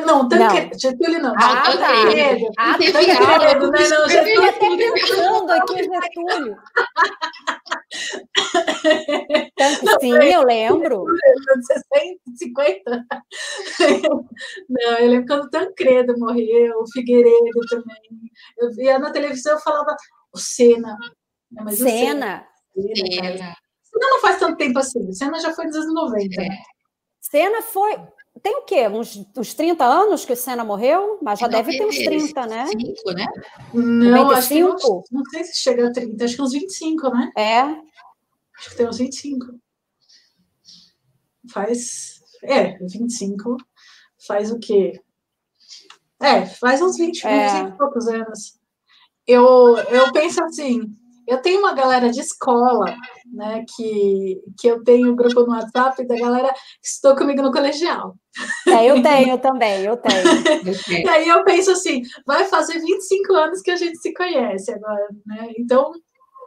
Não, 0.07 0.27
Tancredo, 0.29 0.79
Getúlio 0.81 1.21
não. 1.21 1.35
Ah, 1.37 1.63
Tancredo. 1.63 2.47
Ah, 2.57 2.73
Tancredo, 2.73 3.71
né? 3.71 3.89
Não, 3.89 4.09
Getúlio. 4.09 4.35
Eu 4.35 4.49
até 4.49 4.93
pensando 4.93 5.51
aqui, 5.53 5.85
Getúlio. 5.85 6.57
Sim, 10.01 10.15
eu 10.15 10.43
lembro. 10.43 11.05
60, 11.63 12.21
50? 12.35 13.07
Não, 14.69 14.99
eu 14.99 15.11
lembro 15.11 15.27
quando 15.27 15.51
Tancredo 15.51 16.19
morreu, 16.19 16.81
o 16.81 16.91
Figueiredo 16.91 17.61
também. 17.69 18.01
Eu 18.59 18.73
via 18.73 18.99
na 18.99 19.11
televisão, 19.11 19.53
eu 19.53 19.61
falava, 19.61 19.95
o 20.33 20.39
Senna. 20.39 20.97
Mas 21.53 21.79
Senna. 21.79 22.47
O 22.75 22.83
Senna. 22.83 22.97
Senna. 22.97 23.55
Senna 23.83 24.11
não 24.11 24.21
faz 24.21 24.39
tanto 24.39 24.57
tempo 24.57 24.79
assim. 24.79 25.13
Senna 25.13 25.39
já 25.41 25.53
foi 25.53 25.67
nos 25.67 25.77
anos 25.77 25.95
90. 25.95 26.43
É. 26.43 26.49
Senna 27.21 27.61
foi 27.63 27.97
tem 28.45 28.59
o 28.59 28.63
quê? 28.63 28.87
Uns, 28.89 29.27
uns 29.35 29.55
30 29.55 29.83
anos 29.87 30.27
que 30.27 30.33
o 30.35 30.37
Senna 30.37 30.63
morreu? 30.63 31.19
Mas 31.23 31.39
já 31.39 31.49
deve 31.49 31.79
ter 31.79 31.87
uns 31.87 31.97
30, 31.97 32.47
né? 32.47 32.67
25, 32.67 33.13
né? 33.13 33.27
Não, 33.73 34.25
95? 34.27 34.35
acho 34.35 34.49
que 34.49 34.61
não, 34.61 35.03
não 35.13 35.25
sei 35.31 35.45
se 35.45 35.59
chega 35.59 35.89
a 35.89 35.91
30, 35.91 36.23
acho 36.23 36.37
que 36.37 36.43
uns 36.43 36.53
25, 36.53 37.09
né? 37.09 37.33
É. 37.39 37.61
Acho 37.63 38.71
que 38.71 38.77
tem 38.77 38.87
uns 38.87 38.99
25. 38.99 39.47
Faz. 41.51 42.21
É, 42.43 42.77
25. 42.77 43.57
Faz 44.27 44.53
o 44.53 44.59
quê? 44.59 45.01
É, 46.21 46.45
faz 46.45 46.83
uns 46.83 46.99
20, 46.99 47.27
é. 47.27 47.63
20 47.63 47.73
e 47.73 47.79
poucos 47.79 48.07
anos. 48.09 48.61
Eu, 49.27 49.79
eu 49.89 50.13
penso 50.13 50.45
assim, 50.45 50.95
eu 51.27 51.39
tenho 51.39 51.61
uma 51.61 51.75
galera 51.75 52.11
de 52.11 52.21
escola, 52.21 52.95
né, 53.33 53.65
que, 53.75 54.41
que 54.59 54.69
eu 54.69 54.83
tenho 54.85 55.13
um 55.13 55.17
grupo 55.17 55.43
no 55.43 55.53
WhatsApp 55.53 56.07
da 56.07 56.17
galera 56.17 56.53
que 56.53 56.89
estudou 56.89 57.17
comigo 57.17 57.43
no 57.43 57.53
colegial. 57.53 58.15
É, 58.69 58.91
eu 58.91 59.03
tenho 59.03 59.39
também, 59.39 59.85
eu 59.85 59.97
tenho. 59.97 61.05
e 61.05 61.09
aí 61.09 61.29
eu 61.29 61.45
penso 61.45 61.71
assim, 61.71 62.03
vai 62.27 62.45
fazer 62.45 62.79
25 62.79 63.35
anos 63.35 63.63
que 63.63 63.71
a 63.71 63.77
gente 63.77 63.99
se 63.99 64.13
conhece 64.13 64.73
agora, 64.73 65.09
né? 65.27 65.53
Então, 65.59 65.93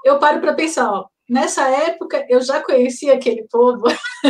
eu 0.03 0.19
paro 0.19 0.39
para 0.41 0.53
pensar, 0.53 0.91
ó, 0.91 1.07
nessa 1.29 1.67
época 1.69 2.25
eu 2.29 2.41
já 2.41 2.61
conhecia 2.61 3.13
aquele 3.13 3.47
povo. 3.47 3.87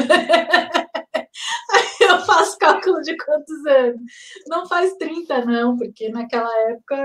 aí 1.72 1.98
eu 2.00 2.20
faço 2.26 2.58
cálculo 2.58 3.02
de 3.02 3.18
quantos 3.18 3.66
anos. 3.66 4.02
Não 4.48 4.68
faz 4.68 4.94
30, 4.96 5.46
não, 5.46 5.78
porque 5.78 6.10
naquela 6.10 6.54
época 6.70 6.96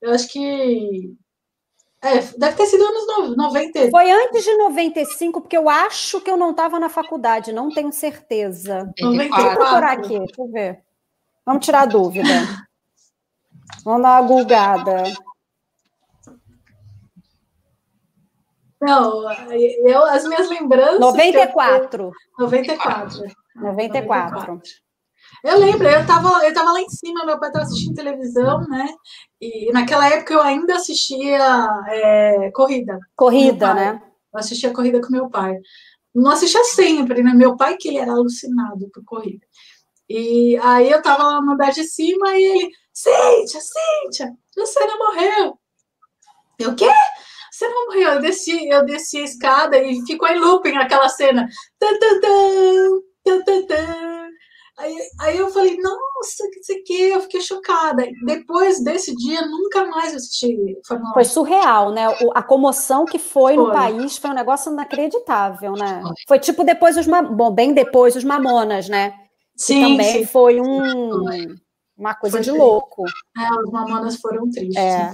eu 0.00 0.12
acho 0.12 0.28
que 0.28 1.12
é, 2.00 2.20
deve 2.38 2.56
ter 2.56 2.66
sido 2.66 2.84
anos 2.84 3.36
90. 3.36 3.90
Foi 3.90 4.10
antes 4.10 4.44
de 4.44 4.56
95, 4.56 5.40
porque 5.40 5.56
eu 5.56 5.68
acho 5.68 6.20
que 6.20 6.30
eu 6.30 6.36
não 6.36 6.52
estava 6.52 6.78
na 6.78 6.88
faculdade, 6.88 7.52
não 7.52 7.70
tenho 7.70 7.92
certeza. 7.92 8.92
94. 9.00 9.44
Vou 9.44 9.56
procurar 9.56 9.92
aqui, 9.92 10.18
deixa 10.18 10.40
eu 10.42 10.48
ver. 10.48 10.82
Vamos 11.44 11.64
tirar 11.64 11.82
a 11.82 11.86
dúvida. 11.86 12.28
Vamos 13.84 14.02
dar 14.02 14.20
uma 14.20 14.28
gulgada. 14.28 15.04
Não, 18.80 19.28
eu, 19.60 20.04
as 20.04 20.24
minhas 20.24 20.48
lembranças. 20.48 21.00
94. 21.00 22.12
94. 22.38 23.24
94. 23.56 24.52
94. 24.56 24.62
Eu 25.44 25.58
lembro, 25.58 25.86
eu 25.86 26.00
estava 26.00 26.44
eu 26.46 26.52
tava 26.52 26.72
lá 26.72 26.80
em 26.80 26.88
cima, 26.88 27.24
meu 27.24 27.38
pai 27.38 27.48
estava 27.48 27.64
assistindo 27.64 27.94
televisão, 27.94 28.60
né? 28.68 28.88
E 29.40 29.70
naquela 29.72 30.08
época 30.08 30.34
eu 30.34 30.42
ainda 30.42 30.76
assistia 30.76 31.68
é, 31.88 32.50
corrida. 32.52 32.98
Corrida, 33.16 33.74
né? 33.74 34.02
Eu 34.32 34.40
assistia 34.40 34.72
corrida 34.72 35.00
com 35.00 35.12
meu 35.12 35.30
pai. 35.30 35.56
Não 36.14 36.30
assistia 36.32 36.64
sempre, 36.64 37.22
né? 37.22 37.32
Meu 37.34 37.56
pai 37.56 37.76
que 37.76 37.88
ele 37.88 37.98
era 37.98 38.12
alucinado 38.12 38.90
por 38.92 39.04
corrida. 39.04 39.46
E 40.08 40.58
aí 40.62 40.90
eu 40.90 40.98
estava 40.98 41.22
lá 41.22 41.40
no 41.42 41.52
andar 41.52 41.70
de 41.70 41.84
cima 41.84 42.36
e 42.36 42.44
ele, 42.44 42.70
Cíntia, 42.92 43.60
Cíntia, 43.60 44.34
você 44.56 44.80
não 44.86 44.98
morreu. 44.98 45.58
Eu, 46.58 46.70
o 46.70 46.74
quê? 46.76 46.90
Você 47.52 47.68
não 47.68 47.86
morreu. 47.86 48.12
Eu 48.14 48.20
desci, 48.20 48.68
eu 48.68 48.84
desci 48.84 49.18
a 49.18 49.24
escada 49.24 49.78
e 49.78 50.04
ficou 50.06 50.28
em 50.28 50.38
looping 50.38 50.76
aquela 50.76 51.08
cena. 51.08 51.48
Tan, 51.78 51.98
tan, 51.98 52.20
tan, 52.20 53.02
tan, 53.24 53.44
tan, 53.44 53.66
tan. 53.66 54.17
Aí, 54.78 54.96
aí 55.20 55.36
eu 55.36 55.50
falei, 55.50 55.76
nossa, 55.76 56.48
que 56.52 56.62
sei 56.62 56.82
que, 56.82 57.10
eu 57.10 57.20
fiquei 57.22 57.40
chocada. 57.40 58.06
Depois 58.24 58.82
desse 58.82 59.14
dia, 59.16 59.44
nunca 59.46 59.84
mais 59.86 60.14
assisti 60.14 60.56
Fórmula 60.86 61.10
1. 61.10 61.14
Foi 61.14 61.24
surreal, 61.24 61.92
né? 61.92 62.08
O, 62.08 62.30
a 62.32 62.42
comoção 62.42 63.04
que 63.04 63.18
foi, 63.18 63.54
foi, 63.54 63.64
no 63.64 63.72
país 63.72 64.16
foi 64.16 64.30
um 64.30 64.34
negócio 64.34 64.72
inacreditável, 64.72 65.72
né? 65.72 66.00
Foi, 66.02 66.12
foi 66.28 66.38
tipo 66.38 66.62
depois 66.62 66.96
os, 66.96 67.06
bom, 67.06 67.50
bem 67.50 67.74
depois 67.74 68.14
os 68.14 68.22
Mamonas, 68.22 68.88
né? 68.88 69.14
Sim, 69.56 69.74
que 69.74 69.90
também 69.90 70.12
sim. 70.18 70.26
foi 70.26 70.60
um, 70.60 71.24
uma 71.96 72.14
coisa 72.14 72.36
foi 72.36 72.44
de 72.44 72.50
louco. 72.52 73.04
É, 73.36 73.52
os 73.60 73.72
Mamonas 73.72 74.16
foram 74.16 74.48
tristes. 74.48 74.76
É. 74.76 75.12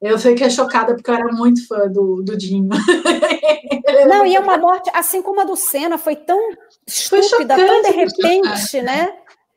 Eu 0.00 0.18
fiquei 0.18 0.48
chocada 0.48 0.94
porque 0.94 1.10
eu 1.10 1.14
era 1.14 1.32
muito 1.32 1.66
fã 1.68 1.86
do, 1.86 2.22
do 2.22 2.36
Dinho. 2.36 2.68
Não, 4.08 4.24
e 4.24 4.34
é 4.34 4.40
uma 4.40 4.56
morte, 4.56 4.90
assim 4.94 5.20
como 5.20 5.40
a 5.40 5.44
do 5.44 5.56
Senna, 5.56 5.98
foi 5.98 6.16
tão 6.16 6.38
estúpida, 6.86 7.54
foi 7.54 7.66
tão 7.66 7.82
de 7.82 7.90
repente, 7.90 8.80
né? 8.80 9.12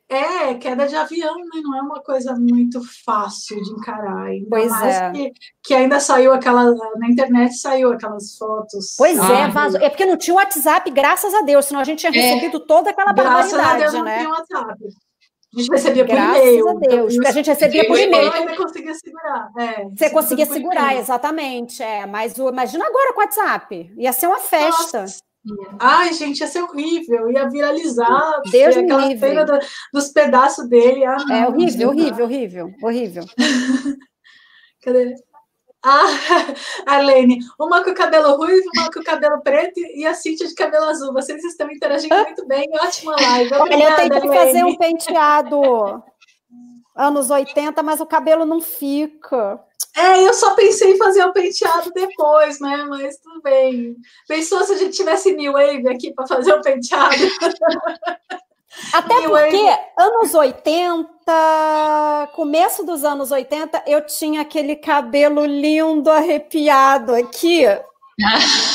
É, 0.06 0.54
queda 0.54 0.86
de 0.86 0.94
avião, 0.94 1.34
né? 1.34 1.60
Não 1.62 1.76
é 1.76 1.80
uma 1.80 2.02
coisa 2.02 2.34
muito 2.34 2.80
fácil 3.06 3.60
de 3.62 3.70
encarar. 3.70 4.26
Ainda 4.26 4.46
pois 4.50 4.70
mais 4.70 4.96
é. 4.96 5.10
que, 5.10 5.32
que 5.62 5.74
ainda 5.74 5.98
saiu 5.98 6.32
aquela. 6.32 6.72
Na 6.96 7.08
internet 7.08 7.56
saiu 7.56 7.90
aquelas 7.90 8.36
fotos. 8.36 8.94
Pois 8.98 9.18
é, 9.18 9.42
ah, 9.44 9.48
vazou. 9.48 9.80
É 9.80 9.88
porque 9.88 10.04
não 10.04 10.18
tinha 10.18 10.34
WhatsApp, 10.34 10.90
graças 10.90 11.32
a 11.32 11.40
Deus, 11.40 11.64
senão 11.64 11.80
a 11.80 11.84
gente 11.84 12.00
tinha 12.00 12.12
é. 12.12 12.20
recebido 12.20 12.58
é, 12.58 12.66
toda 12.66 12.90
aquela 12.90 13.14
barbaridade, 13.14 13.54
graças 13.54 13.74
a 13.74 13.78
Deus 13.78 13.92
não 13.94 14.04
né? 14.04 14.18
tinha 14.18 14.28
WhatsApp. 14.28 14.78
A 15.56 15.60
gente 15.60 15.70
recebia 15.70 16.04
por 16.04 16.14
e-mail. 16.14 16.64
Graças 16.64 16.66
a 16.66 16.96
Deus, 16.96 17.18
a 17.26 17.32
gente 17.32 17.46
recebia 17.46 17.86
por 17.86 17.98
e-mail. 17.98 18.26
Então, 18.26 18.40
ainda 18.40 18.56
conseguia 18.56 18.94
segurar. 18.94 19.50
É, 19.56 19.84
você 19.84 20.10
conseguia 20.10 20.46
segurar, 20.46 20.96
exatamente. 20.96 21.82
É, 21.82 22.06
mas 22.06 22.36
o, 22.38 22.48
imagina 22.48 22.84
agora 22.86 23.12
com 23.12 23.20
o 23.20 23.24
WhatsApp. 23.24 23.92
Ia 23.96 24.12
ser 24.12 24.26
uma 24.26 24.40
festa. 24.40 25.02
Nossa. 25.02 25.18
Ai, 25.78 26.12
gente, 26.14 26.40
ia 26.40 26.46
ser 26.46 26.62
horrível, 26.62 27.30
ia 27.30 27.48
viralizar. 27.48 28.40
Deus 28.50 28.76
aquela 28.76 29.06
livre. 29.06 29.28
cena 29.28 29.44
do, 29.44 29.58
dos 29.92 30.08
pedaços 30.08 30.68
dele. 30.68 31.04
Ah, 31.04 31.16
é 31.30 31.46
horrível, 31.46 31.90
horrível, 31.90 32.24
horrível, 32.24 32.74
horrível. 32.82 33.24
Cadê? 34.82 35.14
Ah, 35.84 36.06
Arlene, 36.86 37.40
uma 37.60 37.84
com 37.84 37.90
o 37.90 37.94
cabelo 37.94 38.36
ruivo, 38.36 38.64
uma 38.74 38.90
com 38.90 39.00
o 39.00 39.04
cabelo 39.04 39.42
preto 39.42 39.78
e 39.78 40.06
a 40.06 40.14
Cintia 40.14 40.48
de 40.48 40.54
cabelo 40.54 40.86
azul. 40.86 41.12
Vocês 41.12 41.44
estão 41.44 41.70
interagindo 41.70 42.14
muito 42.14 42.46
bem, 42.46 42.66
ótima 42.80 43.14
live. 43.20 43.54
Obrigada, 43.54 43.84
Olha, 43.84 43.84
eu 43.84 43.96
tentei 43.96 44.34
fazer 44.34 44.64
um 44.64 44.76
penteado 44.76 46.02
anos 46.96 47.28
80, 47.28 47.82
mas 47.82 48.00
o 48.00 48.06
cabelo 48.06 48.46
não 48.46 48.60
fica. 48.60 49.60
É, 49.96 50.26
eu 50.26 50.32
só 50.32 50.54
pensei 50.54 50.92
em 50.92 50.98
fazer 50.98 51.24
o 51.24 51.32
penteado 51.32 51.90
depois, 51.92 52.58
né? 52.60 52.84
Mas 52.88 53.18
tudo 53.18 53.42
bem. 53.42 53.94
Pensou 54.26 54.64
se 54.64 54.72
a 54.72 54.76
gente 54.76 54.96
tivesse 54.96 55.32
New 55.34 55.52
Wave 55.52 55.88
aqui 55.88 56.12
para 56.12 56.26
fazer 56.26 56.52
o 56.52 56.62
penteado? 56.62 57.14
Até 58.92 59.22
porque 59.22 59.78
anos 59.98 60.34
80, 60.34 62.30
começo 62.34 62.84
dos 62.84 63.04
anos 63.04 63.30
80, 63.30 63.84
eu 63.86 64.04
tinha 64.06 64.40
aquele 64.40 64.76
cabelo 64.76 65.44
lindo, 65.44 66.10
arrepiado 66.10 67.14
aqui. 67.14 67.64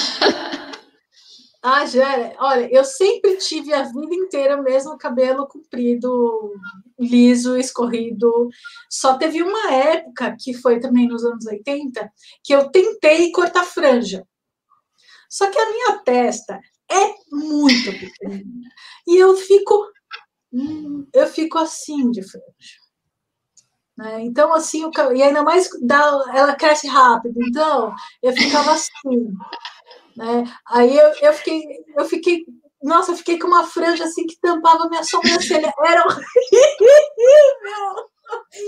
Ah, 1.62 1.85
já, 1.85 2.33
olha, 2.39 2.69
eu 2.71 2.85
sempre 2.85 3.35
tive 3.35 3.73
a 3.73 3.83
vida 3.83 4.15
inteira 4.15 4.62
mesmo 4.62 4.97
cabelo 4.97 5.45
comprido, 5.45 6.53
liso, 6.97 7.57
escorrido. 7.57 8.47
Só 8.89 9.17
teve 9.17 9.43
uma 9.43 9.69
época, 9.73 10.38
que 10.39 10.53
foi 10.53 10.79
também 10.79 11.05
nos 11.05 11.25
anos 11.25 11.45
80, 11.45 12.09
que 12.45 12.55
eu 12.55 12.69
tentei 12.71 13.29
cortar 13.33 13.65
franja. 13.65 14.25
Só 15.29 15.51
que 15.51 15.59
a 15.59 15.69
minha 15.69 15.99
testa 15.99 16.59
é 16.91 17.15
muito 17.32 17.91
pequena. 17.91 18.43
E 19.08 19.17
eu 19.17 19.36
fico, 19.36 19.88
hum, 20.52 21.08
eu 21.13 21.28
fico 21.28 21.58
assim 21.58 22.10
de 22.12 22.21
franja. 22.23 22.45
Né? 23.97 24.21
Então, 24.21 24.54
assim, 24.54 24.86
o, 24.86 24.91
e 25.13 25.21
ainda 25.21 25.43
mais 25.43 25.69
dá, 25.82 26.23
ela 26.34 26.56
cresce 26.56 26.88
rápido. 26.88 27.38
Então, 27.47 27.93
eu 28.23 28.32
ficava 28.34 28.71
assim. 28.71 29.34
Né? 30.15 30.43
Aí 30.67 30.97
eu, 30.97 31.13
eu, 31.21 31.34
fiquei, 31.34 31.63
eu 31.97 32.06
fiquei, 32.06 32.45
nossa, 32.82 33.12
eu 33.12 33.17
fiquei 33.17 33.38
com 33.38 33.47
uma 33.47 33.67
franja 33.67 34.06
assim 34.06 34.25
que 34.25 34.39
tampava 34.39 34.89
minha 34.89 35.04
sobrancelha. 35.04 35.73
Era 35.86 36.04
horrível! 36.06 36.19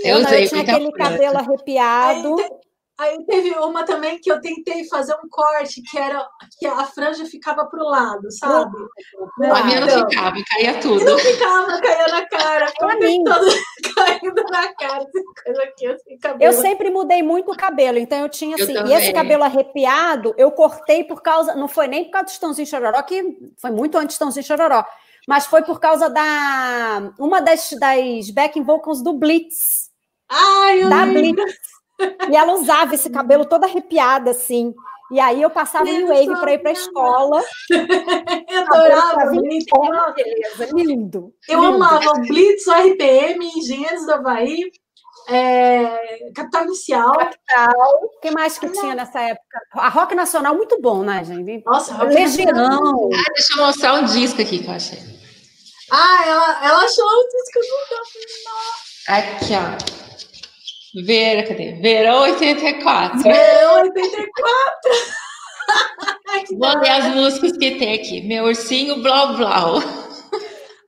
Eu, 0.04 0.18
eu, 0.18 0.48
tinha 0.48 0.62
aquele 0.62 0.92
cabelo 0.92 1.38
arrepiado. 1.38 2.36
Aí, 2.38 2.48
Aí 2.98 3.24
teve 3.24 3.50
uma 3.58 3.84
também 3.84 4.18
que 4.20 4.30
eu 4.30 4.40
tentei 4.40 4.84
fazer 4.84 5.14
um 5.14 5.28
corte 5.28 5.82
que 5.82 5.98
era 5.98 6.24
que 6.58 6.66
a 6.66 6.84
franja 6.84 7.24
ficava 7.24 7.64
pro 7.66 7.82
lado, 7.82 8.30
sabe? 8.30 8.76
Não, 9.38 9.54
a 9.54 9.64
minha 9.64 9.80
não 9.80 9.88
então, 9.88 10.10
ficava, 10.10 10.36
caía 10.46 10.80
tudo. 10.80 11.04
Não 11.04 11.18
ficava, 11.18 11.80
caía 11.80 12.06
na 12.08 12.26
cara. 12.28 12.72
Pra 12.78 12.96
mim. 12.96 13.24
caindo 13.96 14.42
na 14.50 14.74
cara, 14.74 15.06
coisa 15.44 15.62
aqui, 15.62 15.86
assim, 15.86 16.18
cabelo. 16.18 16.44
Eu 16.44 16.52
sempre 16.52 16.90
mudei 16.90 17.22
muito 17.22 17.50
o 17.50 17.56
cabelo, 17.56 17.98
então 17.98 18.18
eu 18.20 18.28
tinha 18.28 18.56
assim, 18.56 18.76
eu 18.76 18.86
e 18.86 18.92
esse 18.92 19.12
cabelo 19.12 19.42
arrepiado, 19.42 20.34
eu 20.36 20.50
cortei 20.52 21.02
por 21.02 21.22
causa, 21.22 21.54
não 21.54 21.68
foi 21.68 21.88
nem 21.88 22.04
por 22.04 22.12
causa 22.12 22.26
do 22.26 22.32
Estãozinho 22.32 22.66
Chororó, 22.66 23.02
que 23.02 23.36
foi 23.60 23.70
muito 23.70 23.96
antes 23.96 24.08
do 24.08 24.12
Estãozinho 24.12 24.44
Chororó, 24.44 24.84
mas 25.26 25.46
foi 25.46 25.62
por 25.62 25.80
causa 25.80 26.08
da 26.08 27.12
uma 27.18 27.40
das, 27.40 27.70
das 27.72 28.30
backing 28.30 28.62
vocals 28.62 29.02
do 29.02 29.14
Blitz. 29.14 29.90
Ai, 30.28 30.82
eu 30.84 30.88
da 30.88 31.06
Blitz. 31.06 31.71
E 32.30 32.36
ela 32.36 32.54
usava 32.54 32.94
esse 32.94 33.10
cabelo 33.10 33.44
todo 33.44 33.64
arrepiado, 33.64 34.30
assim. 34.30 34.74
E 35.12 35.20
aí 35.20 35.42
eu 35.42 35.50
passava 35.50 35.88
em 35.88 36.06
wave 36.06 36.40
para 36.40 36.52
ir 36.54 36.58
para 36.58 36.70
a 36.70 36.72
escola. 36.72 37.42
eu 38.48 38.60
adorava. 38.62 39.30
Blitz. 39.30 39.66
Beleza, 40.16 40.74
lindo. 40.74 41.34
Eu 41.48 41.60
lindo. 41.60 41.74
amava 41.74 42.12
o 42.12 42.20
Blitz, 42.20 42.66
o 42.66 42.72
RPM, 42.72 43.46
Engenheiros 43.56 44.06
do 44.06 44.12
Havaí, 44.12 44.70
é, 45.28 46.30
Capital 46.34 46.64
Inicial. 46.64 47.18
Capital. 47.18 48.00
O 48.02 48.20
que 48.20 48.30
mais 48.30 48.58
que 48.58 48.68
tinha 48.70 48.94
nessa 48.94 49.20
época? 49.20 49.60
A 49.74 49.88
Rock 49.88 50.14
Nacional, 50.14 50.54
muito 50.54 50.80
bom, 50.80 51.02
né, 51.02 51.22
gente? 51.24 51.62
Nossa, 51.64 51.92
Rock 51.94 52.14
Legião. 52.14 52.46
Nacional. 52.46 53.10
Ah, 53.12 53.32
deixa 53.34 53.52
eu 53.52 53.66
mostrar 53.66 53.94
um 53.94 54.04
disco 54.04 54.40
aqui 54.40 54.60
que 54.60 54.66
eu 54.66 54.74
achei. 54.74 54.98
Ah, 55.90 56.24
ela, 56.26 56.66
ela 56.66 56.84
achou 56.84 57.04
o 57.04 57.24
disco 57.28 57.60
do 57.60 58.42
Aqui, 59.08 59.52
ó. 59.54 60.01
Ver, 60.94 61.48
cadê? 61.48 61.72
Verão 61.80 62.20
84. 62.22 63.22
Verão 63.22 63.82
84! 63.82 64.92
Vou 66.58 66.78
ler 66.80 66.90
as 66.90 67.06
músicas 67.14 67.52
que 67.56 67.78
tem 67.78 67.94
aqui. 67.94 68.20
Meu 68.22 68.44
ursinho, 68.44 69.02
blau 69.02 69.34
blau. 69.36 69.80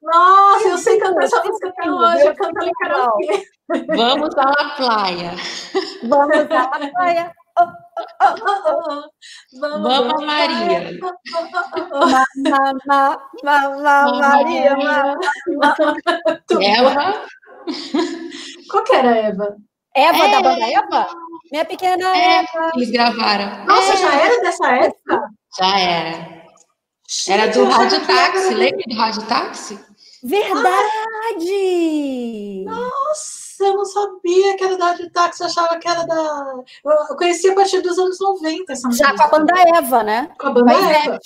Nossa, 0.03 0.69
eu 0.69 0.79
sei 0.79 0.99
cantar 0.99 1.25
essa 1.25 1.43
música 1.43 1.69
até 1.69 1.91
hoje. 1.91 2.27
Eu 2.27 2.35
canto 2.37 2.67
no 2.67 2.73
karaokê. 2.73 3.43
Vamos 3.97 4.37
à 4.37 4.75
praia. 4.77 5.35
Vamos 6.03 6.51
à 6.51 6.91
praia. 6.91 7.33
Vamos, 9.61 9.83
Vamos 9.83 10.27
Maria. 10.27 10.99
Mamá, 12.45 13.19
mamá, 13.45 14.19
Maria. 14.19 14.77
Eva. 16.61 17.25
Qual 18.71 18.85
que 18.85 18.95
era 18.95 19.17
Eva? 19.17 19.57
Eva, 19.95 20.25
é, 20.25 20.31
da 20.31 20.43
banda 20.43 20.67
Eva? 20.67 21.07
Minha 21.53 21.65
pequena 21.65 22.17
é, 22.17 22.39
Eva. 22.41 22.73
Eles 22.75 22.91
gravaram. 22.91 23.65
Nossa, 23.65 23.93
é. 23.93 23.97
já 23.97 24.15
era 24.15 24.43
dessa 24.43 24.67
época? 24.69 25.21
Já 25.59 25.79
era. 25.79 26.45
Era 27.29 27.47
do 27.49 27.65
Rádio 27.65 28.07
Táxi, 28.07 28.47
era... 28.47 28.57
lembra 28.57 28.83
do 28.89 28.97
Rádio 28.97 29.23
Táxi? 29.27 29.79
Verdade! 30.25 31.45
Nossa, 32.65 33.65
eu 33.65 33.77
não 33.77 33.85
sabia 33.85 34.57
que 34.57 34.65
era 34.65 34.77
da 34.79 34.87
Rádio 34.87 35.11
Táxi, 35.11 35.43
eu 35.43 35.47
achava 35.47 35.79
que 35.79 35.87
era 35.87 36.05
da. 36.05 36.55
Eu 36.85 37.17
conhecia 37.17 37.53
a 37.53 37.55
partir 37.55 37.83
dos 37.83 37.99
anos 37.99 38.19
90 38.19 38.73
essa 38.73 38.89
música. 38.89 39.07
Já 39.07 39.15
com 39.15 39.23
a 39.23 39.29
banda 39.29 39.53
Eva, 39.77 40.03
né? 40.03 40.31
Com 40.39 40.49
a 40.49 40.51
banda 40.51 40.73
Eva. 40.73 41.19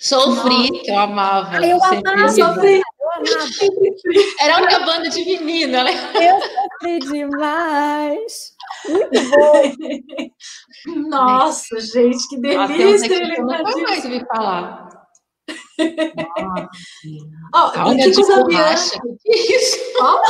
Sofri, 0.00 0.70
que 0.70 0.90
eu 0.90 0.98
amava. 0.98 1.58
Ah, 1.58 1.66
eu 1.66 1.82
amava, 1.82 2.28
sofri. 2.28 2.80
Era 4.40 4.58
uma 4.58 4.78
banda 4.80 5.08
de 5.08 5.24
menina, 5.24 5.84
né? 5.84 5.92
Eu 6.14 6.40
sofri 6.40 6.98
demais. 7.00 8.52
Muito 8.88 9.30
bom. 9.30 9.72
Nossa, 11.08 11.80
gente, 11.80 12.28
que 12.28 12.38
delícia. 12.38 13.14
Ele 13.14 13.38
nunca 13.38 13.62
mais 13.62 14.04
ouvi 14.04 14.24
falar. 14.26 14.88
oh, 17.54 17.78
Alma 17.78 17.96
de 17.96 18.12
borracha. 18.12 18.98
Que 19.22 19.54
isso? 19.56 19.78
Oh? 20.00 20.20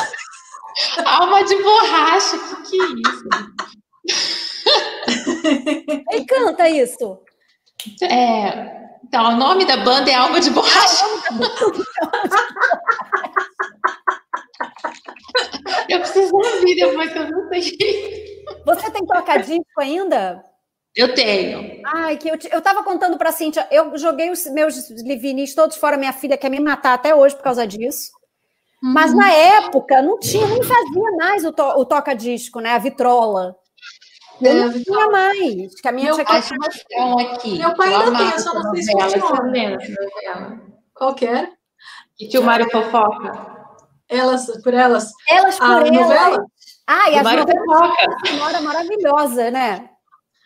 Alma 1.06 1.44
de 1.44 1.62
borracha. 1.62 2.38
Que 2.38 2.56
que 2.68 2.80
é 2.80 2.86
isso? 2.94 3.28
E 6.12 6.24
canta 6.24 6.68
isso. 6.68 7.20
É, 8.02 8.86
então, 9.06 9.34
o 9.34 9.36
nome 9.36 9.64
da 9.64 9.76
banda 9.78 10.10
é 10.10 10.14
Alma 10.14 10.40
de 10.40 10.50
Borracha. 10.50 11.06
Eu 15.88 16.00
preciso 16.00 16.34
ouvir 16.34 16.74
depois 16.76 17.12
que 17.12 17.18
eu 17.18 17.30
não 17.30 17.48
sei. 17.48 18.44
Você 18.64 18.90
tem 18.90 19.06
toca-disco 19.06 19.80
ainda? 19.80 20.44
Eu 20.94 21.14
tenho. 21.14 21.82
Ai, 21.84 22.16
que 22.16 22.28
eu, 22.28 22.38
eu 22.50 22.62
tava 22.62 22.82
contando 22.82 23.18
pra 23.18 23.30
Cíntia, 23.30 23.68
eu 23.70 23.98
joguei 23.98 24.30
os 24.30 24.46
meus 24.46 24.88
livinis 24.90 25.54
todos 25.54 25.76
fora, 25.76 25.98
minha 25.98 26.12
filha 26.12 26.38
quer 26.38 26.48
me 26.48 26.58
matar 26.58 26.94
até 26.94 27.14
hoje 27.14 27.36
por 27.36 27.42
causa 27.42 27.66
disso. 27.66 28.10
Uhum. 28.82 28.92
Mas 28.92 29.14
na 29.14 29.30
época 29.30 30.00
não 30.00 30.18
tinha, 30.18 30.46
nem 30.46 30.62
fazia 30.62 31.10
mais 31.18 31.44
o, 31.44 31.52
to, 31.52 31.62
o 31.62 31.84
toca-disco, 31.84 32.60
né? 32.60 32.70
A 32.70 32.78
vitrola. 32.78 33.54
Eu 34.40 34.50
é, 34.50 34.54
não 34.54 34.72
tinha 34.72 35.08
mais. 35.08 35.80
Que 35.80 35.88
a 35.88 35.92
minha 35.92 36.14
meu 36.14 36.24
pai, 36.24 36.42
aqui. 37.32 37.58
Meu 37.58 37.74
pai 37.74 37.94
ainda 37.94 38.18
tem, 38.18 38.30
eu 38.30 38.38
só 38.38 38.54
não 38.54 38.74
sei 38.74 38.82
se 38.82 38.92
continua. 38.92 40.58
Qual 40.94 41.14
que 41.14 41.26
era? 41.26 41.50
E 42.18 42.28
tio 42.28 42.42
Mário 42.42 42.70
Fofoca. 42.70 43.55
Elas, 44.08 44.46
por 44.62 44.74
elas. 44.74 45.10
Elas 45.28 45.58
por 45.58 45.66
a 45.66 45.78
elas. 45.78 45.90
novela? 45.90 46.46
Ah, 46.86 47.10
e 47.10 47.18
as 47.18 47.24
novelas 47.24 48.18
senhora 48.26 48.60
maravilhosa, 48.60 49.50
né? 49.50 49.90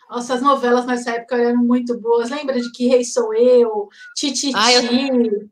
Nossa, 0.09 0.33
as 0.33 0.41
novelas 0.41 0.85
nessa 0.85 1.11
época 1.11 1.37
eram 1.37 1.63
muito 1.63 1.99
boas. 1.99 2.29
Lembra 2.29 2.59
de 2.59 2.71
Que 2.71 2.87
Rei 2.87 3.05
Sou 3.05 3.33
Eu, 3.33 3.87
Tititi? 4.15 4.53
Ah, 4.55 4.73
eu... 4.73 5.49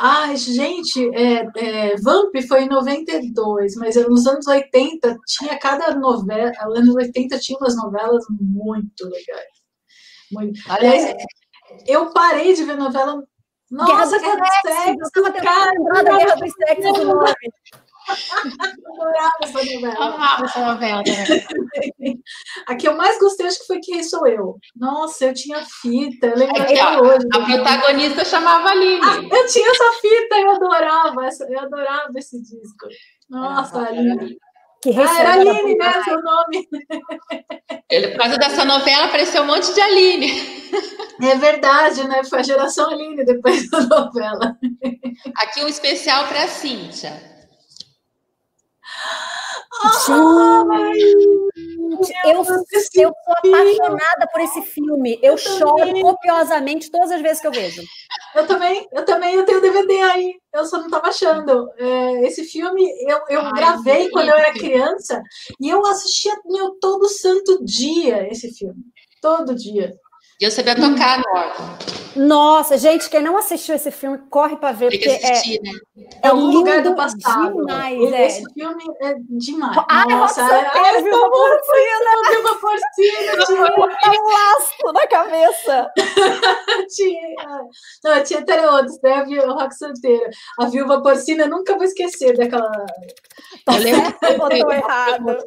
Ai, 0.00 0.36
gente, 0.36 1.10
é, 1.12 1.44
é, 1.56 1.96
Vamp 1.96 2.32
foi 2.46 2.62
em 2.62 2.68
92, 2.68 3.74
mas 3.74 3.96
nos 4.08 4.28
anos 4.28 4.46
80 4.46 5.16
tinha 5.26 5.58
cada 5.58 5.92
novela, 5.96 6.52
anos 6.76 6.94
80 6.94 7.36
tinha 7.40 7.58
umas 7.58 7.74
novelas 7.74 8.24
muito 8.30 9.04
legais. 9.04 9.58
Muito. 10.30 10.60
Aliás, 10.68 11.16
eu 11.84 12.12
parei 12.12 12.54
de 12.54 12.62
ver 12.62 12.76
novela. 12.76 13.24
Nossa, 13.70 14.18
Guerra 14.18 14.36
dos 14.36 14.48
Sexos, 14.62 15.10
eu 15.14 15.22
estava 15.22 15.30
tentando 15.30 16.04
da 16.04 16.16
Guerra 16.16 16.36
dos 16.36 16.52
Sexos 16.52 16.92
do 16.98 17.04
nome. 17.04 17.34
Adorava 18.08 19.32
essa 19.42 19.64
novela. 19.64 20.06
Amava 20.06 20.44
essa 20.46 20.66
novela 20.66 21.02
A 22.66 22.74
que 22.74 22.88
eu 22.88 22.96
mais 22.96 23.18
gostei, 23.18 23.46
acho 23.46 23.60
que 23.60 23.66
foi 23.66 23.80
Quem 23.80 24.02
Sou 24.02 24.26
Eu. 24.26 24.56
Nossa, 24.74 25.26
eu 25.26 25.34
tinha 25.34 25.62
fita, 25.82 26.28
eu 26.28 26.36
lembro 26.36 26.62
até 26.62 26.78
é, 26.78 26.98
hoje. 26.98 27.26
A 27.34 27.40
protagonista 27.44 28.24
chamava 28.24 28.70
Aline. 28.70 29.00
Ah, 29.04 29.16
eu 29.16 29.46
tinha 29.46 29.70
essa 29.70 29.92
fita, 30.00 30.36
eu 30.38 30.50
adorava, 30.52 31.26
essa, 31.26 31.44
eu 31.44 31.60
adorava 31.60 32.12
esse 32.16 32.40
disco. 32.40 32.88
Nossa, 33.28 33.86
Aline. 33.86 34.38
Que 34.80 34.90
ah, 34.90 35.20
era 35.20 35.32
Aline, 35.32 35.76
né? 35.76 36.02
Seu 36.04 36.22
nome. 36.22 36.68
Ele, 37.90 38.08
por 38.08 38.18
causa 38.18 38.38
dessa 38.38 38.64
novela, 38.64 39.06
apareceu 39.06 39.42
um 39.42 39.46
monte 39.46 39.72
de 39.74 39.80
Aline. 39.80 40.58
É 41.20 41.34
verdade, 41.34 42.06
né? 42.06 42.22
Foi 42.22 42.38
a 42.38 42.44
geração 42.44 42.90
Aline 42.90 43.24
depois 43.24 43.68
da 43.70 43.80
novela. 43.80 44.56
Aqui 45.36 45.64
um 45.64 45.68
especial 45.68 46.28
para 46.28 46.44
a 46.44 46.48
Cíntia. 46.48 47.10
Gente, 51.88 52.12
eu, 52.24 52.36
eu 52.36 52.44
sou 52.44 53.14
apaixonada 53.36 54.26
por 54.32 54.40
esse 54.40 54.62
filme. 54.62 55.18
Eu, 55.22 55.32
eu 55.32 55.38
choro 55.38 55.86
também. 55.86 56.02
copiosamente 56.02 56.90
todas 56.90 57.10
as 57.10 57.20
vezes 57.20 57.40
que 57.40 57.46
eu 57.46 57.52
vejo. 57.52 57.82
Eu 58.34 58.46
também, 58.46 58.86
eu 58.92 59.04
também, 59.04 59.34
eu 59.34 59.44
tenho 59.44 59.60
DVD 59.60 60.00
aí. 60.02 60.34
Eu 60.52 60.64
só 60.64 60.78
não 60.78 60.86
estava 60.86 61.08
achando. 61.08 61.70
É, 61.76 62.26
esse 62.26 62.44
filme 62.44 62.84
eu, 63.08 63.20
eu 63.28 63.40
Ai, 63.40 63.52
gravei 63.52 64.10
quando 64.10 64.28
eu 64.28 64.36
era 64.36 64.52
criança 64.52 65.22
e 65.60 65.68
eu 65.68 65.84
assistia 65.86 66.34
meu 66.46 66.78
todo 66.80 67.08
santo 67.08 67.64
dia 67.64 68.28
esse 68.30 68.52
filme. 68.52 68.82
Todo 69.20 69.54
dia. 69.54 69.92
E 70.40 70.44
eu 70.44 70.50
sabia 70.50 70.76
tocar 70.76 71.18
no 71.18 71.24
órgão. 71.30 71.78
Nossa, 72.18 72.76
gente, 72.76 73.08
quem 73.08 73.22
não 73.22 73.36
assistiu 73.36 73.76
esse 73.76 73.90
filme, 73.92 74.18
corre 74.30 74.56
para 74.56 74.72
ver, 74.72 74.90
Tem 74.90 74.98
porque 74.98 75.26
assistir, 75.26 75.58
é, 75.58 75.62
né? 75.62 75.78
é, 76.22 76.32
um 76.32 76.50
lugar 76.50 76.82
do 76.82 76.94
passado. 76.94 77.54
Demais, 77.54 78.12
é. 78.12 78.26
Esse 78.26 78.44
filme 78.52 78.84
é 79.02 79.14
demais. 79.30 79.76
Ai, 79.88 80.06
Nossa, 80.06 80.40
é, 80.42 80.70
ai, 80.74 81.02
viu 81.02 81.14
uma 81.14 81.30
porcina. 81.30 82.30
Viu 82.30 82.40
uma 82.40 82.54
porcina. 82.56 83.38
Tinha 83.46 84.20
um 84.20 84.32
laço 84.32 84.92
na 84.92 85.06
cabeça. 85.06 85.90
tinha. 86.88 87.36
Não, 88.04 88.22
tinha 88.24 88.40
até 88.40 88.70
outros, 88.70 88.98
né? 89.02 89.12
A 89.12 89.52
Rock 89.52 89.74
Santeira. 89.74 90.30
A 90.58 90.66
viúva 90.66 91.02
porcina, 91.02 91.44
eu 91.44 91.50
nunca 91.50 91.74
vou 91.74 91.84
esquecer 91.84 92.36
daquela... 92.36 92.70
Tá 93.64 93.74
eu 93.74 93.78
lembro 93.78 94.12
que 94.12 94.62
eu 94.62 94.70
errado. 94.72 95.38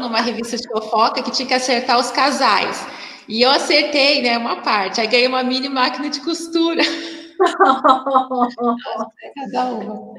numa 0.00 0.20
revista 0.20 0.56
de 0.56 0.68
fofoca 0.68 1.22
que 1.22 1.30
tinha 1.30 1.48
que 1.48 1.54
acertar 1.54 1.98
os 1.98 2.10
casais. 2.10 2.86
E 3.28 3.42
eu 3.42 3.50
acertei, 3.50 4.22
né, 4.22 4.38
uma 4.38 4.62
parte. 4.62 5.00
Aí 5.00 5.06
ganhei 5.06 5.26
uma 5.26 5.42
mini 5.42 5.68
máquina 5.68 6.08
de 6.10 6.20
costura. 6.20 6.82
Cada 9.34 9.64
uma. 9.64 10.14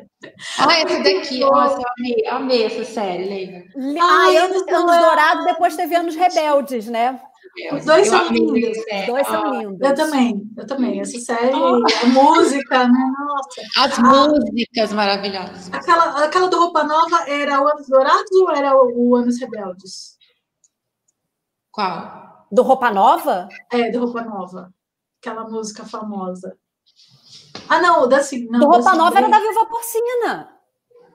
Ah, 0.59 0.79
essa 0.79 1.03
daqui, 1.03 1.39
nossa, 1.39 1.79
eu 1.79 1.85
amei, 1.97 2.27
amei 2.27 2.63
essa 2.65 2.83
série, 2.83 3.25
lembra? 3.25 3.63
Ah, 4.01 4.27
anos, 4.43 4.67
anos 4.67 4.97
Dourados, 4.97 5.45
depois 5.45 5.75
teve 5.75 5.95
Anos 5.95 6.15
Rebeldes, 6.15 6.87
né? 6.87 7.19
Os 7.71 7.85
dois 7.85 8.07
são 8.09 8.27
lindos. 8.27 8.77
Os 8.77 9.05
dois 9.07 9.27
são 9.27 9.59
lindos. 9.59 9.79
Eu 9.79 9.95
também, 9.95 10.51
eu 10.57 10.67
também. 10.67 10.99
Essa 10.99 11.19
série, 11.19 11.53
a 11.53 12.05
música, 12.07 12.87
né? 12.87 13.13
Nossa. 13.17 13.61
As 13.77 13.97
músicas 13.97 14.91
maravilhosas. 14.91 15.69
Aquela, 15.71 16.25
aquela 16.25 16.47
do 16.49 16.59
Roupa 16.59 16.83
Nova 16.83 17.29
era 17.29 17.61
o 17.61 17.67
Anos 17.67 17.87
Dourados 17.87 18.31
ou 18.33 18.51
era 18.51 18.75
o, 18.75 19.09
o 19.09 19.15
Anos 19.15 19.39
Rebeldes? 19.39 20.17
Qual? 21.71 22.25
Do 22.51 22.61
Roupa 22.61 22.91
Nova? 22.91 23.47
É, 23.71 23.91
do 23.91 23.99
Roupa 23.99 24.21
Nova. 24.21 24.73
Aquela 25.21 25.43
música 25.49 25.83
famosa. 25.85 26.55
Ah, 27.67 27.81
não, 27.81 28.03
o 28.03 28.07
Dancing. 28.07 28.47
Não, 28.49 28.59
do 28.59 28.65
Roupa 28.67 28.83
Dancing 28.83 28.97
Nova 28.97 29.11
Days. 29.11 29.25
era 29.25 29.39
da 29.39 29.47
Viva 29.47 29.65
Porcina. 29.65 30.49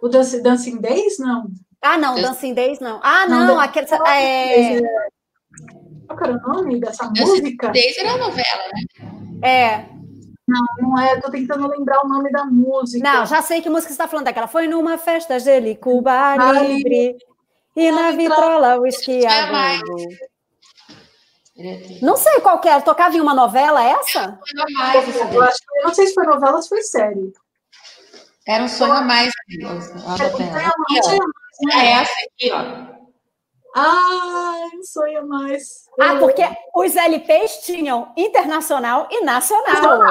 O 0.03 0.09
Dancing, 0.09 0.43
Dancing 0.43 0.81
Days, 0.81 1.19
não. 1.19 1.47
Ah, 1.83 1.97
não, 1.97 2.15
Dancing 2.21 2.53
Days 2.55 2.81
não. 2.81 3.01
Ah, 3.03 3.27
Não, 3.27 3.47
não, 3.47 3.61
aquele. 3.61 3.87
É, 4.07 4.81
Qual 6.07 6.19
que 6.19 6.25
era 6.25 6.33
o 6.37 6.41
nome 6.53 6.81
dessa 6.81 7.07
Dancing 7.07 7.23
música? 7.23 7.69
Days 7.71 7.97
era 7.99 8.17
novela, 8.19 8.63
né? 8.75 9.09
é. 9.49 9.89
Não 10.81 10.99
é, 10.99 11.21
tô 11.21 11.31
tentando 11.31 11.69
lembrar 11.69 12.05
o 12.05 12.09
nome 12.09 12.29
da 12.33 12.45
música. 12.45 13.05
Não, 13.09 13.25
já 13.25 13.41
sei 13.41 13.63
que 13.63 13.71
música 13.71 13.89
você 13.89 13.93
está 13.95 14.09
falando 14.09 14.25
daquela. 14.25 14.49
Foi 14.49 14.67
numa 14.67 14.99
festa 14.99 15.39
Gelicuba 15.39 16.11
Ah, 16.13 16.53
livre. 16.63 17.17
E 17.77 17.91
na 17.93 18.11
vitrola 18.11 18.81
o 18.81 18.85
esqui 18.87 19.25
É 19.25 19.51
mais. 19.53 19.81
agudo. 19.81 20.03
Ele 20.03 20.09
é 20.11 20.17
tri- 20.17 20.31
Não 22.03 22.17
sei 22.17 22.41
qual 22.41 22.61
que 22.61 22.69
era. 22.69 22.81
Tocava 22.81 23.17
em 23.17 23.21
uma 23.21 23.35
novela 23.35 23.83
essa? 23.83 24.39
Sonho 24.47 24.63
a 24.63 24.71
mais 24.79 25.17
Eu, 25.35 25.43
acho 25.43 25.59
que, 25.59 25.79
eu 25.79 25.85
não 25.85 25.95
sei 25.95 26.07
se 26.07 26.15
foi 26.15 26.25
novela 26.25 26.57
ou 26.57 26.63
se 26.63 26.69
foi 26.69 26.83
série. 26.83 27.33
Era 28.47 28.65
um 28.65 28.69
sonho 28.69 28.93
a 28.93 29.03
mais. 29.03 29.33
A 30.07 30.15
É 30.15 31.77
né? 31.77 31.91
essa 31.93 32.13
aqui, 32.27 32.51
ó. 32.53 33.01
Ah, 33.77 34.69
não 34.75 34.83
sonho 34.83 35.29
mais. 35.29 35.87
Ah, 36.01 36.17
porque 36.19 36.43
os 36.75 36.97
LPs 36.97 37.61
tinham 37.65 38.13
internacional 38.17 39.07
e 39.11 39.25
nacional. 39.25 40.01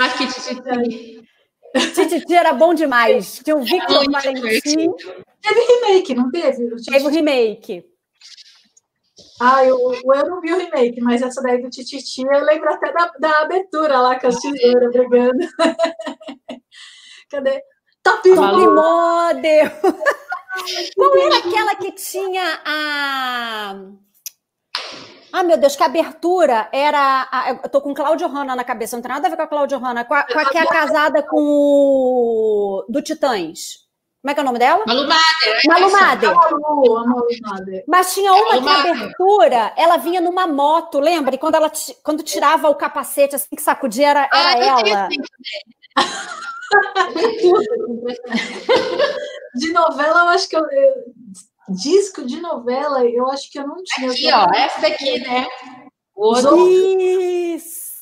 Aqui, 0.00 0.26
Titi. 0.26 1.28
Tititi 1.94 2.34
era 2.34 2.52
bom 2.52 2.72
demais. 2.72 3.40
Tinha 3.42 3.56
o 3.56 3.62
Victor 3.62 4.04
Valentim. 4.10 4.92
Teve 5.40 5.60
remake, 5.60 6.14
não 6.14 6.30
teve? 6.30 6.76
Teve 6.84 7.04
o 7.04 7.08
remake. 7.08 7.91
Ah, 9.40 9.64
eu, 9.64 9.76
eu 9.92 10.26
não 10.28 10.40
vi 10.40 10.52
o 10.52 10.58
remake, 10.58 11.00
mas 11.00 11.20
essa 11.22 11.42
daí 11.42 11.60
do 11.60 11.68
Tititi, 11.70 12.22
eu 12.22 12.44
lembro 12.44 12.72
até 12.72 12.92
da, 12.92 13.12
da 13.18 13.40
abertura 13.40 13.98
lá 14.00 14.18
com 14.20 14.28
as 14.28 14.36
tesouras 14.36 14.92
brigando. 14.92 15.38
Cadê? 17.30 17.62
Top 18.02 18.22
Top 18.34 18.56
Model! 18.74 19.70
Qual 20.96 21.16
era 21.16 21.38
aquela 21.38 21.74
que 21.76 21.92
tinha 21.92 22.60
a. 22.64 23.76
Ah, 25.32 25.42
meu 25.42 25.56
Deus, 25.56 25.74
que 25.74 25.82
abertura 25.82 26.68
era. 26.72 27.26
a- 27.32 27.50
Eu 27.64 27.68
tô 27.70 27.80
com 27.80 27.94
Cláudio 27.94 28.28
Hanna 28.28 28.54
na 28.54 28.64
cabeça, 28.64 28.96
não 28.96 29.02
tem 29.02 29.10
nada 29.10 29.26
a 29.26 29.30
ver 29.30 29.36
com 29.36 29.42
a 29.42 29.46
Cláudio 29.46 29.78
Hanna, 29.78 30.04
com 30.04 30.12
a, 30.14 30.24
com 30.24 30.38
a 30.38 30.44
que 30.50 30.58
é 30.58 30.66
casada 30.66 31.22
com 31.22 31.40
o. 31.40 32.84
do 32.88 33.00
Titãs. 33.00 33.78
Como 34.22 34.30
é 34.30 34.34
que 34.34 34.40
é 34.40 34.42
o 34.42 34.46
nome 34.46 34.58
dela? 34.60 34.84
Malu 34.86 35.08
Mader. 35.08 35.60
é 35.64 35.68
Malu. 35.68 35.90
Mader. 35.90 36.32
Malu. 36.32 37.82
Mas 37.88 38.14
tinha 38.14 38.32
uma 38.32 38.52
que 38.52 38.58
a 38.58 38.60
Malu 38.60 38.64
Mader. 38.78 38.92
abertura, 39.02 39.72
ela 39.76 39.96
vinha 39.96 40.20
numa 40.20 40.46
moto, 40.46 41.00
lembra? 41.00 41.34
E 41.34 41.38
quando 41.38 41.56
ela 41.56 41.70
quando 42.04 42.22
tirava 42.22 42.68
o 42.70 42.74
capacete, 42.76 43.34
assim 43.34 43.48
que 43.56 43.60
sacudia, 43.60 44.10
era, 44.10 44.20
era 44.20 44.30
Ah, 44.32 44.58
ela. 44.58 45.08
De 49.54 49.72
novela, 49.72 50.20
eu 50.20 50.28
acho 50.28 50.48
que 50.48 50.56
eu, 50.56 50.62
Disco 51.68 52.24
de 52.24 52.40
novela, 52.40 53.04
eu 53.04 53.28
acho 53.30 53.50
que 53.50 53.58
eu 53.58 53.66
não 53.66 53.76
tinha. 53.84 54.10
Aqui, 54.10 54.32
ó. 54.32 54.46
Essa 54.54 54.80
daqui, 54.80 55.18
né? 55.20 55.46
O 56.14 56.32
Os 56.32 56.44
outro. 56.44 56.64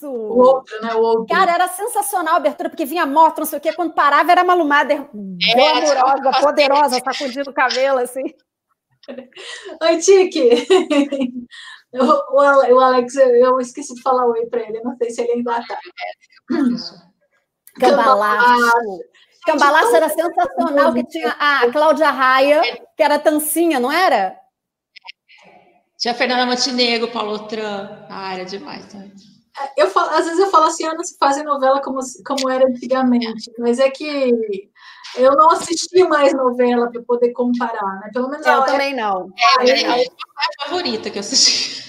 Isso! 0.00 0.10
O 0.10 0.38
outro, 0.38 0.80
né? 0.80 0.94
O 0.94 1.00
outro. 1.00 1.26
Cara, 1.26 1.52
era 1.52 1.68
sensacional 1.68 2.34
a 2.34 2.36
abertura, 2.38 2.70
porque 2.70 2.86
vinha 2.86 3.04
moto, 3.04 3.38
não 3.40 3.44
sei 3.46 3.58
o 3.58 3.60
quê. 3.60 3.72
Quando 3.74 3.92
parava, 3.92 4.32
era 4.32 4.42
malumada, 4.42 5.08
glamourosa, 5.12 6.40
poderosa, 6.40 7.00
sacudindo 7.04 7.50
o 7.50 7.54
cabelo, 7.54 7.98
assim. 7.98 8.22
Oi, 9.82 9.98
Tique! 9.98 10.50
O, 11.92 12.36
o 12.36 12.38
Ale- 12.38 12.72
o 12.72 12.78
Alex, 12.78 13.16
eu, 13.16 13.58
esqueci 13.58 13.92
de 13.96 14.00
falar 14.00 14.24
oi 14.24 14.46
pra 14.46 14.60
ele, 14.60 14.80
não 14.80 14.96
sei 14.96 15.10
se 15.10 15.22
ele 15.22 15.32
ainda 15.32 15.60
tá. 15.66 15.76
Cambalaço. 17.80 18.72
Cambalaço 19.44 19.96
era 19.96 20.08
sensacional, 20.08 20.94
que 20.94 21.04
tinha 21.08 21.30
a 21.30 21.68
Cláudia 21.72 22.08
Raia, 22.12 22.62
que 22.96 23.02
era 23.02 23.18
tancinha, 23.18 23.80
não 23.80 23.90
era? 23.90 24.38
Tinha 25.98 26.14
a 26.14 26.16
Fernanda 26.16 26.46
Montenegro, 26.46 27.10
Paulo 27.10 27.48
Tran. 27.48 28.06
Ah, 28.08 28.34
era 28.34 28.44
demais 28.44 28.86
também. 28.86 29.10
Eu 29.76 29.90
falo, 29.90 30.10
às 30.10 30.24
vezes 30.24 30.38
eu 30.38 30.50
falo 30.50 30.66
assim, 30.66 30.84
ah, 30.84 30.94
não 30.94 31.04
se 31.04 31.16
fazem 31.18 31.44
novela 31.44 31.80
como, 31.82 32.00
como 32.26 32.48
era 32.48 32.66
antigamente, 32.66 33.52
mas 33.58 33.78
é 33.78 33.90
que 33.90 34.32
eu 35.16 35.32
não 35.32 35.50
assisti 35.50 36.04
mais 36.04 36.32
novela 36.32 36.90
para 36.90 37.02
poder 37.02 37.32
comparar, 37.32 38.00
né? 38.00 38.10
Pelo 38.12 38.28
menos 38.28 38.46
a, 38.46 38.52
Eu 38.52 38.64
também 38.64 38.94
não. 38.94 39.32
É, 39.60 39.86
a 39.86 39.94
a 39.94 40.64
favorita 40.64 41.10
que 41.10 41.18
eu 41.18 41.20
assisti. 41.20 41.82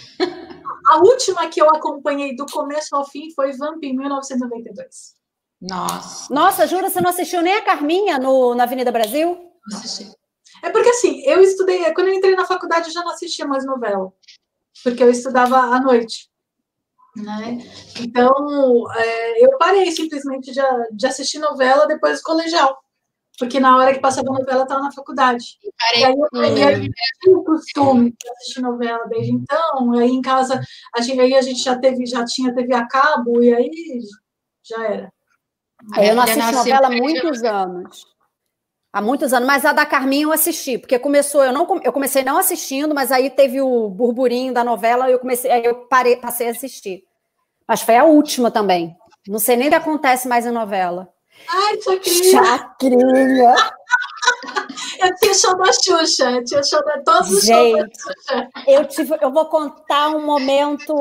a 0.89 0.97
última 0.97 1.47
que 1.47 1.61
eu 1.61 1.67
acompanhei 1.67 2.35
do 2.35 2.45
começo 2.45 2.95
ao 2.95 3.07
fim 3.07 3.31
foi 3.35 3.51
Vamp 3.53 3.83
em 3.83 3.95
1992. 3.95 5.15
Nossa, 5.61 6.33
Nossa, 6.33 6.67
jura, 6.67 6.89
você 6.89 6.99
não 6.99 7.11
assistiu 7.11 7.41
nem 7.41 7.53
a 7.53 7.61
Carminha 7.61 8.17
no, 8.17 8.55
na 8.55 8.63
Avenida 8.63 8.91
Brasil? 8.91 9.51
não 9.69 9.77
assisti. 9.77 10.11
É 10.63 10.69
porque 10.69 10.89
assim, 10.89 11.21
eu 11.25 11.41
estudei, 11.41 11.91
quando 11.93 12.07
eu 12.07 12.13
entrei 12.13 12.35
na 12.35 12.45
faculdade 12.45 12.87
eu 12.87 12.93
já 12.93 13.03
não 13.03 13.11
assistia 13.11 13.45
mais 13.45 13.65
novela, 13.65 14.11
porque 14.83 15.03
eu 15.03 15.09
estudava 15.09 15.57
à 15.57 15.79
noite. 15.79 16.30
Né? 17.15 17.57
Então, 17.99 18.31
é, 18.95 19.45
eu 19.45 19.57
parei 19.57 19.91
simplesmente 19.91 20.51
de, 20.51 20.61
de 20.93 21.05
assistir 21.05 21.39
novela 21.39 21.85
depois 21.85 22.19
do 22.19 22.23
colegial, 22.23 22.79
porque 23.37 23.59
na 23.59 23.75
hora 23.75 23.93
que 23.93 23.99
passava 23.99 24.31
novela 24.31 24.59
eu 24.59 24.63
estava 24.63 24.81
na 24.81 24.93
faculdade. 24.93 25.57
E 25.61 25.71
Parei 25.77 26.05
aí 26.05 26.13
eu 26.13 26.27
peguei 26.31 26.89
o 27.35 27.43
costume 27.43 28.11
de 28.11 28.31
assistir 28.31 28.61
novela 28.61 29.05
desde 29.09 29.33
então, 29.33 29.91
aí 29.93 30.09
em 30.09 30.21
casa, 30.21 30.61
a 30.95 31.01
gente, 31.01 31.19
aí 31.19 31.35
a 31.35 31.41
gente 31.41 31.61
já 31.61 31.77
teve, 31.77 32.05
já 32.05 32.23
tinha 32.23 32.55
TV 32.55 32.73
a 32.73 32.87
cabo, 32.87 33.43
e 33.43 33.53
aí 33.53 33.99
já 34.63 34.85
era. 34.85 35.13
A 35.93 36.05
eu 36.05 36.15
não 36.15 36.25
nasceu 36.25 36.51
novela 36.51 36.87
há 36.87 36.91
muitos 36.91 37.43
anos. 37.43 38.10
Há 38.93 39.01
muitos 39.01 39.31
anos, 39.31 39.47
mas 39.47 39.63
a 39.63 39.71
da 39.71 39.85
Carminha 39.85 40.23
eu 40.23 40.33
assisti, 40.33 40.77
porque 40.77 40.99
começou, 40.99 41.43
eu 41.43 41.53
não 41.53 41.65
eu 41.81 41.93
comecei 41.93 42.23
não 42.23 42.37
assistindo, 42.37 42.93
mas 42.93 43.09
aí 43.09 43.29
teve 43.29 43.61
o 43.61 43.89
burburinho 43.89 44.53
da 44.53 44.65
novela, 44.65 45.09
eu 45.09 45.17
comecei, 45.17 45.49
aí 45.49 45.63
eu 45.63 45.87
parei, 45.87 46.17
passei 46.17 46.49
a 46.49 46.51
assistir. 46.51 47.03
Mas 47.65 47.81
foi 47.81 47.95
a 47.95 48.03
última 48.03 48.51
também. 48.51 48.93
Não 49.25 49.39
sei 49.39 49.55
nem 49.55 49.67
o 49.67 49.69
que 49.69 49.75
acontece 49.75 50.27
mais 50.27 50.45
em 50.45 50.51
novela. 50.51 51.07
Ai, 51.47 51.79
Chacrinha, 51.81 52.43
Chacrinha. 52.43 53.55
Eu 55.01 55.15
tinha 55.15 55.33
show 55.33 55.57
da 55.57 55.71
Xuxa, 55.73 56.31
eu 56.31 56.45
tinha 56.45 56.63
show 56.63 56.83
da 56.85 57.01
todos 57.01 57.31
os 57.31 57.45
shows 57.45 57.71
da 57.73 57.83
Gente, 57.83 57.99
eu 58.67 58.85
tive, 58.85 59.17
eu 59.21 59.31
vou 59.31 59.45
contar 59.45 60.09
um 60.09 60.25
momento, 60.25 60.93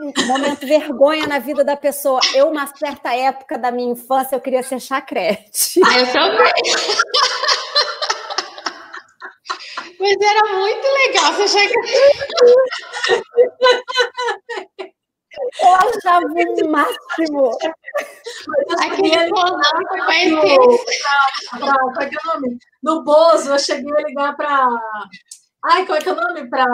um 0.00 0.26
momento 0.26 0.66
vergonha 0.66 1.26
na 1.26 1.38
vida 1.38 1.62
da 1.62 1.76
pessoa. 1.76 2.20
Eu, 2.34 2.48
uma 2.48 2.66
certa 2.66 3.14
época 3.14 3.58
da 3.58 3.70
minha 3.70 3.92
infância, 3.92 4.34
eu 4.34 4.40
queria 4.40 4.62
ser 4.62 4.80
chacrete. 4.80 5.80
Ah, 5.84 5.98
eu 6.00 6.12
também. 6.12 6.52
Mas 9.98 10.16
era 10.20 10.42
muito 10.58 10.86
legal 10.86 11.32
você 11.34 11.48
chegar. 11.48 11.82
Eu 15.60 15.74
achava 15.74 16.26
o 16.26 16.70
máximo. 16.70 17.50
Aquele 18.80 19.10
que 19.10 19.32
vai 19.32 20.30
pra, 20.30 21.74
pra, 21.92 22.04
é 22.04 22.08
que 22.08 22.16
é 22.16 22.18
o 22.24 22.34
nome? 22.34 22.58
No 22.82 23.04
Bozo, 23.04 23.52
eu 23.52 23.58
cheguei 23.58 23.92
a 23.96 24.06
ligar 24.06 24.36
para. 24.36 24.68
Ai, 25.64 25.86
qual 25.86 25.98
é 25.98 26.00
que 26.00 26.08
é 26.08 26.12
o 26.12 26.16
nome? 26.16 26.48
Para. 26.48 26.64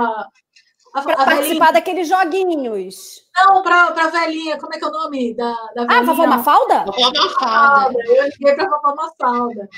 A, 0.94 1.02
Para 1.02 1.24
participar 1.24 1.72
daqueles 1.72 2.06
joguinhos. 2.08 3.22
Não, 3.34 3.62
para 3.62 3.86
a 3.86 4.08
velhinha. 4.10 4.58
Como 4.58 4.74
é 4.74 4.78
que 4.78 4.84
é 4.84 4.88
o 4.88 4.92
nome 4.92 5.34
da, 5.34 5.52
da 5.74 5.84
velhinha? 5.86 6.00
Ah, 6.00 6.02
vovó 6.02 6.26
Mafalda? 6.26 6.84
Falda. 6.84 7.20
Mafalda. 7.20 7.98
Eu 8.04 8.24
liguei 8.24 8.54
para 8.54 8.66
a 8.66 8.68
vovó 8.68 8.94
Mafalda. 8.94 9.68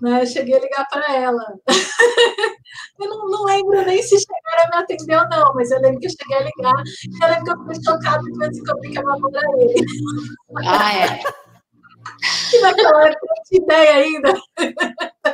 Né? 0.00 0.22
Eu 0.22 0.26
cheguei 0.26 0.54
a 0.56 0.60
ligar 0.60 0.86
para 0.88 1.14
ela. 1.14 1.44
eu 3.00 3.08
não, 3.08 3.28
não 3.28 3.44
lembro 3.44 3.84
nem 3.84 4.02
se 4.02 4.16
chegaram 4.18 4.64
a 4.64 4.76
me 4.76 4.82
atender 4.82 5.16
ou 5.16 5.28
não, 5.28 5.54
mas 5.54 5.70
eu 5.70 5.80
lembro 5.80 6.00
que 6.00 6.06
eu 6.06 6.10
cheguei 6.10 6.36
a 6.36 6.40
ligar. 6.40 6.82
E 6.84 7.24
eu 7.24 7.28
lembro 7.28 7.44
que 7.44 7.50
eu 7.50 7.58
fiquei 7.60 7.84
chocada 7.84 8.22
de 8.22 8.50
descobrir 8.50 8.90
que 8.90 8.98
a 8.98 9.02
vovó 9.02 9.28
era 9.34 9.62
ele. 9.62 9.84
Ah, 10.66 10.94
é. 10.94 11.20
Que 12.50 12.58
naquela 12.60 13.06
época 13.06 13.20
eu 13.22 13.28
não 13.28 13.42
tinha 13.44 13.62
ideia 13.62 13.94
ainda. 13.94 14.34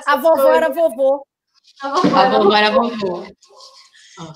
A 0.07 0.17
vovó 0.17 0.53
era 0.53 0.69
vovô. 0.69 1.27
A 1.83 1.89
vovó 1.89 2.17
A 2.17 2.21
era 2.21 2.39
vovó 2.39 2.57
era 2.57 2.71
vovô. 2.71 3.27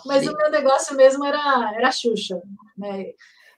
Mas 0.06 0.26
o 0.26 0.36
meu 0.36 0.50
negócio 0.50 0.96
mesmo 0.96 1.24
era, 1.24 1.72
era 1.74 1.88
a 1.88 1.92
Xuxa. 1.92 2.40
Né? 2.78 3.12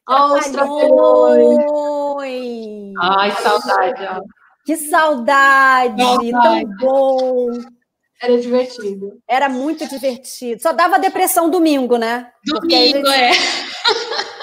Aos 0.07 0.47
Trapalhões! 0.49 1.63
Ai, 3.01 3.31
saudade, 3.33 4.05
ó. 4.05 4.21
Que 4.65 4.77
saudade, 4.77 5.97
tão 6.31 6.65
bom. 6.79 7.51
Era 8.23 8.41
divertido. 8.41 9.19
Era 9.27 9.49
muito 9.49 9.89
divertido. 9.89 10.63
Só 10.63 10.73
dava 10.73 10.99
depressão 10.99 11.51
domingo, 11.51 11.97
né? 11.97 12.31
Domingo, 12.45 13.09
é. 13.09 13.33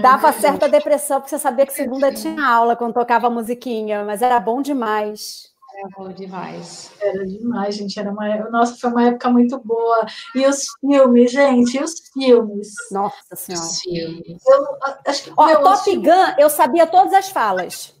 Dava 0.00 0.32
certa 0.32 0.68
depressão, 0.68 1.20
porque 1.20 1.28
você 1.30 1.38
sabia 1.38 1.66
que 1.66 1.72
segunda 1.72 2.10
tinha 2.12 2.46
aula 2.46 2.74
quando 2.74 2.94
tocava 2.94 3.26
a 3.26 3.30
musiquinha, 3.30 4.04
mas 4.04 4.22
era 4.22 4.40
bom 4.40 4.62
demais. 4.62 5.52
Era 5.76 5.88
bom 5.96 6.12
demais. 6.12 6.90
Era 7.00 7.26
demais, 7.26 7.74
gente. 7.74 7.98
Era 7.98 8.10
uma... 8.10 8.50
Nossa, 8.50 8.76
foi 8.78 8.90
uma 8.90 9.08
época 9.08 9.28
muito 9.28 9.58
boa. 9.58 10.06
E 10.34 10.46
os 10.46 10.66
filmes, 10.80 11.32
gente, 11.32 11.76
e 11.76 11.82
os 11.82 11.94
filmes? 12.12 12.68
Nossa 12.90 13.36
Senhora. 13.36 13.66
Os 13.66 13.80
filmes. 13.80 14.42
Eu, 14.46 14.78
acho 15.06 15.24
que, 15.24 15.32
Ó, 15.36 15.56
Top 15.56 15.96
Gun, 15.96 16.34
eu 16.38 16.48
sabia 16.48 16.86
todas 16.86 17.12
as 17.12 17.28
falas. 17.28 17.94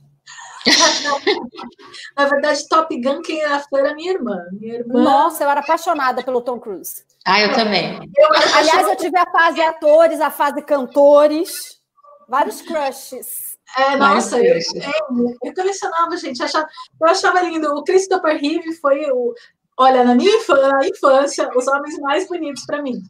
Na 2.16 2.26
verdade, 2.26 2.68
Top 2.68 3.00
Gun, 3.00 3.20
quem 3.22 3.42
era 3.42 3.60
fã 3.60 3.78
era 3.78 3.94
minha 3.94 4.12
irmã. 4.12 4.38
Minha 4.52 4.74
irmã. 4.74 5.02
Nossa, 5.02 5.44
eu 5.44 5.50
era 5.50 5.60
apaixonada 5.60 6.22
pelo 6.22 6.40
Tom 6.40 6.58
Cruise. 6.58 7.04
Ah, 7.26 7.40
eu 7.40 7.52
também. 7.54 7.98
Eu 8.16 8.28
Aliás, 8.56 8.88
eu 8.88 8.96
tive 8.96 9.18
a 9.18 9.30
fase 9.30 9.60
atores, 9.60 10.20
a 10.20 10.30
fase 10.30 10.62
cantores, 10.62 11.80
vários 12.28 12.62
crushes. 12.62 13.52
É, 13.76 13.96
nossa, 13.96 14.38
eu, 14.38 14.56
eu, 14.56 15.36
eu, 15.42 15.54
colecionava, 15.54 16.16
gente. 16.16 16.42
Achava, 16.42 16.66
eu 17.00 17.08
achava 17.08 17.40
lindo. 17.40 17.74
O 17.74 17.82
Christopher 17.84 18.38
Reeve 18.38 18.74
foi 18.74 19.10
o. 19.10 19.34
Olha, 19.78 20.04
na 20.04 20.14
minha 20.14 20.36
infância, 20.36 20.68
na 20.68 20.86
infância 20.86 21.50
os 21.56 21.66
homens 21.66 21.98
mais 22.00 22.28
bonitos 22.28 22.66
para 22.66 22.82
mim. 22.82 23.00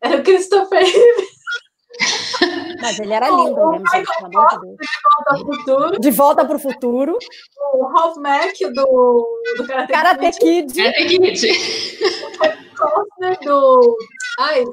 Era 0.00 0.18
o 0.18 0.22
Christopher 0.22 0.82
Reeve. 0.82 1.26
Mas 2.80 2.98
ele 2.98 3.12
era 3.12 3.28
lindo 3.28 3.60
o, 3.60 3.70
mesmo, 3.70 3.88
gente, 3.88 4.06
pelo 4.06 4.26
amor 4.26 5.58
de 5.58 5.64
Deus. 5.64 5.98
De 6.00 6.10
volta 6.10 6.44
para 6.44 6.56
o 6.56 6.60
futuro. 6.60 7.18
O 7.74 7.86
Ralph 7.86 8.16
Mack 8.18 8.58
do, 8.72 9.42
do 9.56 9.66
Karate, 9.66 9.92
Karate 9.92 10.38
Kid. 10.38 10.74
Karate 10.74 11.18
Kid. 11.18 11.48
Costner 12.76 13.38
do. 13.40 13.96
Ai, 14.38 14.64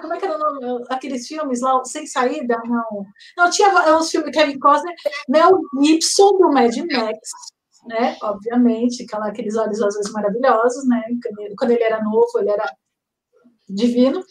como 0.00 0.14
é 0.14 0.18
que 0.18 0.24
era 0.24 0.36
o 0.36 0.38
nome? 0.38 0.84
Aqueles 0.88 1.26
filmes 1.26 1.60
lá, 1.60 1.84
Sem 1.84 2.06
Saída? 2.06 2.60
Não. 2.64 3.06
Não, 3.36 3.50
tinha 3.50 3.68
uns 3.96 4.10
filmes 4.10 4.34
Kevin 4.34 4.58
Costner, 4.58 4.94
Mel 5.28 5.60
Gibson 5.82 6.38
do 6.38 6.52
Mad 6.52 6.74
Max, 6.90 7.18
né? 7.86 8.16
Obviamente, 8.22 9.04
aquela, 9.04 9.28
aqueles 9.28 9.56
olhos 9.56 9.82
azuis 9.82 10.10
maravilhosos, 10.10 10.88
né? 10.88 11.02
Quando 11.58 11.70
ele 11.72 11.82
era 11.82 12.02
novo, 12.02 12.38
ele 12.38 12.50
era 12.50 12.64
divino. 13.68 14.24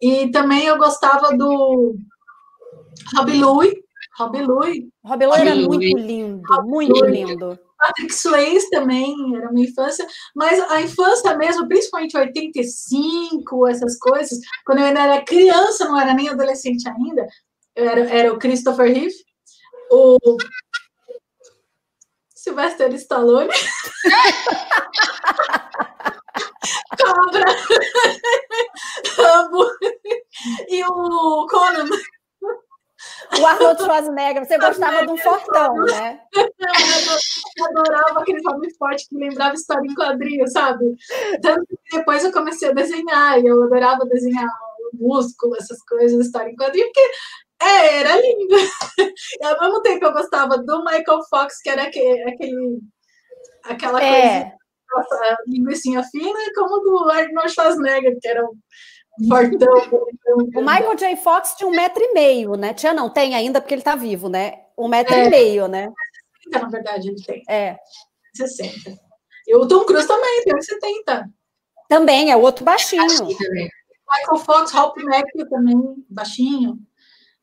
E 0.00 0.30
também 0.30 0.66
eu 0.66 0.76
gostava 0.76 1.36
do 1.36 1.96
Robbie 3.16 3.38
Louie. 3.38 3.84
Robbie 4.18 4.42
Louie. 4.42 4.88
Robbie 5.04 5.26
Louie 5.26 5.40
era 5.40 5.54
muito 5.54 5.98
lindo, 5.98 6.62
muito 6.64 7.04
lindo. 7.04 7.58
Patrick 7.78 8.14
Swayze 8.14 8.70
também 8.70 9.14
era 9.36 9.52
minha 9.52 9.68
infância, 9.68 10.06
mas 10.34 10.58
a 10.70 10.80
infância 10.80 11.36
mesmo, 11.36 11.68
principalmente 11.68 12.16
85, 12.16 13.66
essas 13.66 13.98
coisas, 13.98 14.38
quando 14.64 14.78
eu 14.78 14.86
ainda 14.86 15.02
era 15.02 15.24
criança, 15.24 15.84
não 15.84 16.00
era 16.00 16.14
nem 16.14 16.28
adolescente 16.28 16.88
ainda, 16.88 17.26
era, 17.74 18.00
era 18.08 18.32
o 18.32 18.38
Christopher 18.38 18.86
Reeve, 18.86 19.14
o 19.90 20.16
Sylvester 22.34 22.94
Stallone. 22.94 23.50
Cobra. 26.96 27.44
Rambo. 29.16 29.66
E 30.68 30.84
o 30.84 31.46
Conan. 31.46 31.88
O 33.40 33.46
Arnold 33.46 33.82
Schwarzenegger, 33.82 34.46
você 34.46 34.58
gostava 34.58 35.04
de 35.04 35.12
um 35.12 35.16
fortão, 35.16 35.74
né? 35.84 36.20
Eu 36.34 37.64
adorava 37.66 38.20
aquele 38.20 38.40
homem 38.48 38.72
forte 38.74 39.08
que 39.08 39.16
lembrava 39.16 39.54
história 39.54 39.86
em 39.86 39.94
quadrinho, 39.94 40.48
sabe? 40.48 40.84
Tanto 41.42 41.66
que 41.66 41.98
depois 41.98 42.24
eu 42.24 42.32
comecei 42.32 42.70
a 42.70 42.72
desenhar, 42.72 43.40
e 43.40 43.46
eu 43.46 43.62
adorava 43.64 44.04
desenhar 44.06 44.48
músculo, 44.94 45.56
essas 45.56 45.82
coisas, 45.82 46.24
história 46.24 46.50
em 46.50 46.56
quadrinho, 46.56 46.86
porque 46.86 47.10
é, 47.62 48.00
era 48.00 48.16
lindo. 48.16 48.56
E 49.40 49.44
ao 49.44 49.60
mesmo 49.60 49.82
tempo 49.82 50.04
eu 50.04 50.12
gostava 50.12 50.58
do 50.58 50.84
Michael 50.84 51.22
Fox, 51.28 51.60
que 51.62 51.70
era 51.70 51.84
aquele, 51.84 52.22
aquele 52.22 52.80
aquela 53.64 54.02
é. 54.02 54.52
coisa, 54.88 55.38
linguiça 55.46 56.02
fina, 56.10 56.38
como 56.54 56.80
do 56.80 57.10
Arnold 57.10 57.50
Schwarzenegger, 57.50 58.16
que 58.20 58.28
era 58.28 58.44
um 58.44 58.52
fortão. 59.28 60.08
O 60.54 60.60
Michael 60.60 60.96
J. 60.96 61.16
Fox 61.16 61.54
tinha 61.56 61.68
um 61.68 61.72
metro 61.72 62.02
e 62.02 62.12
meio, 62.12 62.54
né? 62.54 62.74
Tinha 62.74 62.92
não, 62.92 63.08
tem 63.08 63.34
ainda, 63.34 63.60
porque 63.60 63.74
ele 63.74 63.82
tá 63.82 63.96
vivo, 63.96 64.28
né? 64.28 64.60
Um 64.76 64.88
metro 64.88 65.14
é. 65.14 65.26
e 65.26 65.30
meio, 65.30 65.68
né? 65.68 65.88
60, 66.44 66.58
na 66.60 66.68
verdade, 66.68 67.08
ele 67.08 67.22
tem. 67.22 67.42
É. 67.48 67.78
60. 68.34 68.94
E 69.46 69.56
o 69.56 69.66
Tom 69.66 69.84
Cruise 69.84 70.06
também, 70.06 70.42
tem 70.44 70.60
70. 70.60 71.30
Também, 71.88 72.30
é 72.30 72.36
outro 72.36 72.64
baixinho. 72.64 73.04
Michael 73.06 74.44
Fox, 74.44 74.72
Ralph 74.72 74.96
Macchio 74.98 75.48
também, 75.48 76.04
baixinho. 76.08 76.78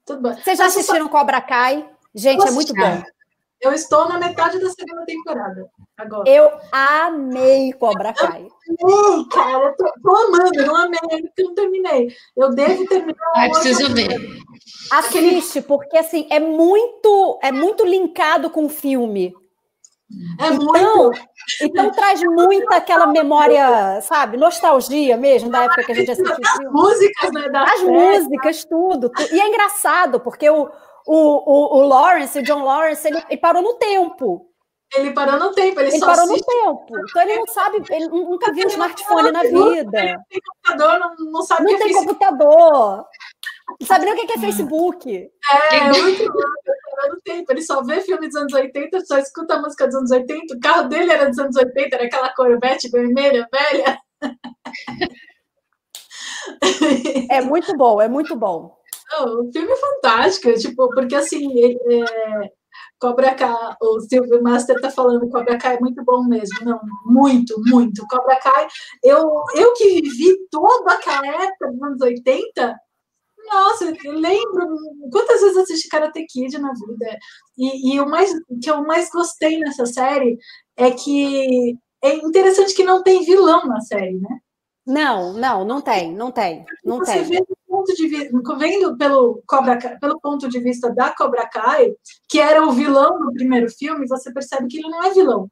Tudo 0.06 0.22
bom. 0.22 0.34
Vocês 0.34 0.58
já 0.58 0.66
assistiram 0.66 1.08
Cobra 1.08 1.42
Kai? 1.42 1.90
Gente, 2.14 2.40
Nossa, 2.40 2.52
é 2.52 2.56
muito 2.56 2.74
bom. 2.74 3.04
Eu 3.62 3.74
estou 3.74 4.08
na 4.10 4.18
metade 4.18 4.60
da 4.60 4.70
segunda 4.70 5.06
temporada 5.06 5.70
agora. 5.98 6.30
Eu 6.30 6.52
amei 6.72 7.74
Cobra 7.74 8.14
Kai. 8.14 8.48
Eu 8.80 8.88
amei, 8.88 9.26
cara. 9.26 9.66
Eu 9.66 9.76
tô, 9.76 9.92
tô 10.02 10.16
amando, 10.16 10.66
não 10.66 10.76
amei, 10.76 11.00
porque 11.00 11.44
não 11.44 11.56
terminei. 11.56 12.16
Eu 12.36 12.54
devo 12.54 12.86
terminar. 12.88 13.16
Ah, 13.36 13.50
preciso 13.50 13.94
ver. 13.94 14.18
Assiste, 14.92 15.62
porque 15.62 15.98
assim, 15.98 16.28
é 16.30 16.40
muito, 16.40 17.40
é 17.42 17.52
muito 17.52 17.86
linkado 17.86 18.50
com 18.50 18.66
o 18.66 18.70
filme. 18.70 19.34
É 20.40 20.48
então, 20.48 20.58
muito. 20.58 21.20
Então 21.62 21.92
traz 21.92 22.22
muita 22.22 22.76
aquela 22.76 23.08
memória, 23.08 24.00
sabe, 24.02 24.38
nostalgia 24.38 25.18
mesmo 25.18 25.50
da 25.50 25.64
época 25.64 25.84
que 25.84 25.92
a 25.92 25.96
gente 25.96 26.12
assistiu. 26.12 26.36
As 26.46 26.72
músicas, 26.72 27.32
né? 27.32 27.50
As 27.54 27.84
músicas, 27.84 28.66
tudo, 28.66 29.10
tudo. 29.10 29.34
E 29.34 29.40
é 29.40 29.48
engraçado, 29.48 30.20
porque 30.20 30.50
o, 30.50 30.70
o, 31.08 31.08
o, 31.08 31.78
o 31.80 31.88
Lawrence, 31.88 32.38
o 32.38 32.44
John 32.44 32.64
Lawrence, 32.64 33.08
ele, 33.08 33.22
ele 33.30 33.38
parou 33.38 33.62
no 33.62 33.74
tempo. 33.76 34.53
Ele 34.96 35.12
parou 35.12 35.40
no 35.40 35.52
tempo, 35.54 35.80
ele, 35.80 35.90
ele 35.90 36.00
só 36.00 36.06
parou 36.06 36.26
assiste... 36.26 36.46
no 36.46 36.78
tempo. 36.78 37.00
Então 37.10 37.22
ele 37.24 37.36
não 37.36 37.48
sabe, 37.48 37.84
ele 37.90 38.08
nunca 38.08 38.54
viu 38.54 38.68
smartphone 38.68 39.32
na 39.32 39.42
vida. 39.42 40.00
Ele 40.00 40.14
não 40.14 40.24
tem 40.30 40.40
computador, 40.42 41.00
não, 41.00 41.32
não 41.32 41.42
sabe 41.42 41.64
Não 41.64 41.80
tem 41.80 41.92
é 41.92 41.94
computador. 41.94 43.06
Não 43.80 43.88
sabe 43.88 44.06
nem 44.06 44.14
o 44.14 44.28
que 44.28 44.34
é 44.34 44.38
Facebook. 44.38 45.10
É, 45.12 45.78
é 45.78 45.90
muito 45.90 46.34
no 47.10 47.22
tempo. 47.22 47.52
Ele 47.52 47.62
só 47.62 47.84
vê 47.84 48.02
filme 48.02 48.28
dos 48.28 48.36
anos 48.36 48.54
80, 48.54 49.06
só 49.06 49.18
escuta 49.18 49.56
a 49.56 49.62
música 49.62 49.86
dos 49.86 49.96
anos 49.96 50.12
80. 50.12 50.56
O 50.56 50.60
carro 50.60 50.88
dele 50.88 51.12
era 51.12 51.30
dos 51.30 51.40
anos 51.40 51.56
80, 51.56 51.96
era 51.96 52.06
aquela 52.06 52.34
Corvette 52.34 52.90
vermelha, 52.90 53.48
velha. 53.52 54.00
É 57.30 57.42
muito 57.42 57.76
bom, 57.78 58.02
é 58.02 58.08
muito 58.08 58.36
bom. 58.36 58.78
Não, 59.12 59.42
o 59.42 59.52
filme 59.52 59.72
é 59.72 59.76
fantástico, 59.76 60.54
tipo, 60.56 60.90
porque 60.90 61.16
assim, 61.16 61.48
é, 61.64 62.52
Cobra 63.04 63.36
Kai, 63.36 63.76
o 63.82 64.00
Silvio 64.00 64.42
Master 64.42 64.80
tá 64.80 64.90
falando 64.90 65.30
Cobra 65.30 65.58
Kai 65.58 65.76
é 65.76 65.80
muito 65.82 66.02
bom 66.06 66.24
mesmo, 66.24 66.58
não, 66.64 66.80
muito, 67.06 67.54
muito. 67.68 68.08
Cobra 68.10 68.40
Kai, 68.40 68.66
eu, 69.04 69.30
eu 69.58 69.74
que 69.74 70.02
vivi 70.02 70.38
toda 70.50 70.94
aquela 70.94 71.28
época 71.28 71.70
dos 71.70 71.84
anos 71.84 72.02
80, 72.02 72.80
nossa, 73.52 73.94
eu 74.06 74.14
lembro 74.14 74.78
quantas 75.12 75.42
vezes 75.42 75.58
assisti 75.58 75.90
Karate 75.90 76.26
Kid 76.28 76.58
na 76.60 76.72
vida. 76.72 77.18
E, 77.58 77.94
e 77.94 78.00
o 78.00 78.08
mais 78.08 78.32
que 78.62 78.72
eu 78.72 78.82
mais 78.84 79.10
gostei 79.10 79.60
nessa 79.60 79.86
série 79.86 80.38
é 80.78 80.90
que 80.92 81.78
é 82.02 82.16
interessante 82.16 82.74
que 82.74 82.86
não 82.86 83.04
tem 83.04 83.26
vilão 83.26 83.68
na 83.68 83.82
série, 83.82 84.18
né? 84.18 84.40
Não, 84.86 85.34
não, 85.34 85.64
não 85.64 85.82
tem, 85.82 86.14
não 86.14 86.30
tem, 86.30 86.66
não 86.84 86.98
Você 86.98 87.14
tem. 87.14 87.24
Vê 87.24 87.38
do 87.40 87.58
ponto 87.66 87.94
de 87.94 88.08
vista, 88.08 88.56
vendo 88.58 88.98
pelo 88.98 89.42
Cobra 89.48 89.78
pelo 90.00 90.20
ponto 90.20 90.50
de 90.50 90.60
vista 90.60 90.94
da 90.94 91.10
Cobra 91.16 91.48
Kai, 91.48 91.94
que 92.28 92.40
era 92.40 92.62
o 92.66 92.72
vilão 92.72 93.18
no 93.18 93.32
primeiro 93.32 93.70
filme, 93.70 94.08
você 94.08 94.32
percebe 94.34 94.68
que 94.68 94.78
ele 94.80 94.90
não 94.90 95.04
é 95.04 95.12
vilão. 95.12 95.50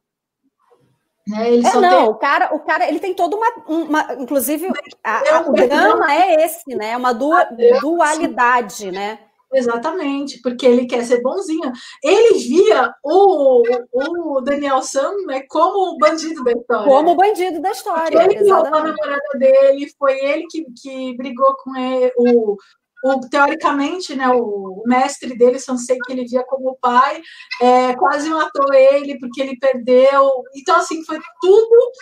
Né? 1.26 1.52
Ele 1.52 1.66
é, 1.66 1.74
não, 1.74 1.80
tem... 1.80 2.08
o 2.08 2.14
cara, 2.14 2.54
o 2.54 2.60
cara, 2.60 2.88
ele 2.88 2.98
tem 2.98 3.14
toda 3.14 3.36
uma, 3.36 3.50
uma 3.66 4.14
inclusive, 4.14 4.68
a, 5.02 5.36
a, 5.36 5.40
o 5.48 5.52
drama 5.52 6.12
é 6.12 6.44
esse, 6.44 6.74
né? 6.74 6.90
É 6.90 6.96
uma 6.96 7.14
dua, 7.14 7.48
dualidade, 7.80 8.90
né? 8.90 9.18
Exatamente, 9.54 10.40
porque 10.40 10.64
ele 10.64 10.86
quer 10.86 11.04
ser 11.04 11.20
bonzinho. 11.20 11.70
Ele 12.02 12.38
via 12.38 12.92
o, 13.04 13.62
o 13.92 14.40
Daniel 14.40 14.80
Sam 14.82 15.14
né, 15.26 15.42
como 15.48 15.94
o 15.94 15.98
bandido 15.98 16.42
da 16.42 16.52
história. 16.52 16.86
Como 16.86 17.10
o 17.10 17.16
bandido 17.16 17.60
da 17.60 17.70
história. 17.70 18.18
Porque 18.18 18.38
ele 18.38 18.50
a 18.50 18.62
namorada 18.62 19.38
dele, 19.38 19.92
foi 19.98 20.18
ele 20.18 20.46
que, 20.50 20.64
que 20.80 21.16
brigou 21.16 21.54
com 21.62 21.76
ele, 21.76 22.12
o, 22.16 22.56
o, 23.04 23.20
teoricamente, 23.28 24.14
né, 24.14 24.26
o, 24.28 24.82
mestre 24.86 25.36
dele, 25.36 25.58
Sansei, 25.58 25.98
que 26.06 26.12
ele 26.12 26.24
via 26.24 26.44
como 26.44 26.78
pai, 26.80 27.20
é, 27.60 27.94
quase 27.96 28.30
matou 28.30 28.72
ele 28.72 29.18
porque 29.18 29.42
ele 29.42 29.58
perdeu. 29.58 30.30
Então, 30.56 30.76
assim, 30.76 31.04
foi 31.04 31.18
tudo 31.42 31.92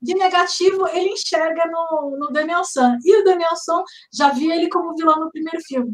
de 0.00 0.14
negativo 0.14 0.86
ele 0.88 1.10
enxerga 1.10 1.64
no, 1.66 2.16
no 2.18 2.32
Daniel 2.32 2.64
San. 2.64 2.96
E 3.04 3.20
o 3.20 3.24
Daniel 3.24 3.56
San 3.56 3.82
já 4.12 4.30
via 4.30 4.56
ele 4.56 4.70
como 4.70 4.94
vilão 4.94 5.20
no 5.20 5.30
primeiro 5.30 5.60
filme. 5.66 5.92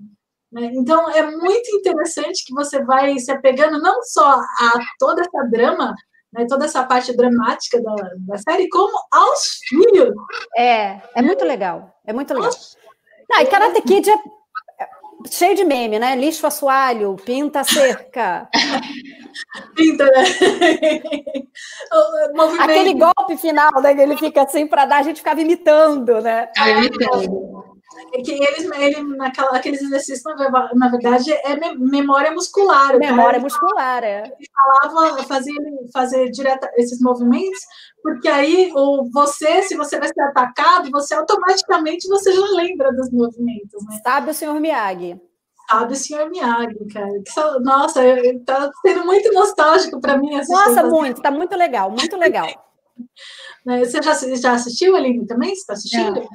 Né? 0.55 0.71
Então, 0.73 1.11
é 1.11 1.29
muito 1.29 1.69
interessante 1.75 2.45
que 2.47 2.55
você 2.55 2.83
vai 2.85 3.19
se 3.19 3.33
apegando 3.33 3.83
não 3.83 4.01
só 4.05 4.39
a 4.39 4.73
toda 5.01 5.21
essa 5.21 5.51
drama, 5.51 5.93
né, 6.33 6.47
toda 6.49 6.65
essa 6.65 6.85
parte 6.85 7.15
dramática 7.17 7.83
da, 7.83 7.95
da 8.19 8.39
série, 8.39 8.69
como 8.69 8.97
aos 9.11 9.59
filhos. 9.69 10.15
É, 10.57 11.01
é 11.17 11.23
muito 11.23 11.45
legal. 11.45 11.93
É 12.07 12.13
muito 12.13 12.33
legal. 12.33 12.53
Ah, 13.33 13.43
e 13.43 13.47
Karate 13.47 13.83
Kid 13.83 14.09
é 14.09 14.17
cheio 15.29 15.57
de 15.57 15.65
meme, 15.65 15.99
né? 15.99 16.15
Lixo 16.15 16.47
assoalho, 16.47 17.17
pinta 17.17 17.61
a 17.61 17.65
cerca. 17.65 18.49
pinta, 19.75 20.05
né? 20.05 20.23
Aquele 22.61 22.95
golpe 22.95 23.37
final, 23.39 23.73
né? 23.83 23.93
Que 23.93 24.03
ele 24.03 24.17
fica 24.17 24.43
assim 24.43 24.69
para 24.69 24.85
dar, 24.85 24.99
a 24.99 25.03
gente 25.03 25.17
ficava 25.17 25.41
imitando, 25.41 26.21
né? 26.21 26.49
Ah, 26.57 26.71
imitando. 26.71 27.74
É 28.13 28.23
que 28.23 28.33
eles, 28.33 28.71
ele, 28.73 29.03
naquela, 29.17 29.51
aqueles 29.51 29.81
exercícios, 29.83 30.23
na, 30.75 30.89
verdade, 30.89 31.33
é 31.33 31.57
memória 31.77 32.33
muscular. 32.33 32.99
Memória 32.99 33.39
muscular, 33.39 34.03
é. 34.03 34.25
Ele 34.25 34.49
falava, 34.53 35.23
fazia 35.25 35.55
fazer 35.93 36.31
direto 36.31 36.67
esses 36.77 37.01
movimentos, 37.01 37.61
porque 38.03 38.29
aí 38.29 38.73
o, 38.75 39.09
você, 39.13 39.63
se 39.63 39.77
você 39.77 39.99
vai 39.99 40.09
ser 40.09 40.21
atacado, 40.23 40.91
você 40.91 41.15
automaticamente 41.15 42.09
você 42.09 42.33
já 42.33 42.47
lembra 42.57 42.93
dos 42.93 43.11
movimentos. 43.11 43.85
Né? 43.89 44.01
Sabe 44.03 44.31
o 44.31 44.35
senhor 44.35 44.59
Miyagi. 44.61 45.21
Sabe 45.71 45.93
o 45.93 45.97
senhor 45.97 46.31
Miyagi, 46.31 46.87
cara. 46.93 47.61
Nossa, 47.61 48.05
está 48.07 48.71
sendo 48.85 49.05
muito 49.05 49.33
nostálgico 49.33 50.01
para 50.01 50.19
mim. 50.19 50.31
Nossa, 50.49 50.85
muito, 50.85 51.19
está 51.19 51.31
muito 51.31 51.55
legal, 51.57 51.91
muito 51.91 52.17
legal. 52.17 52.47
Né, 53.67 53.83
você 53.83 54.01
já, 54.03 54.13
já 54.37 54.53
assistiu, 54.53 54.95
Aline, 54.95 55.27
também? 55.27 55.49
Você 55.49 55.61
está 55.63 55.73
assistindo? 55.73 56.21
É. 56.21 56.29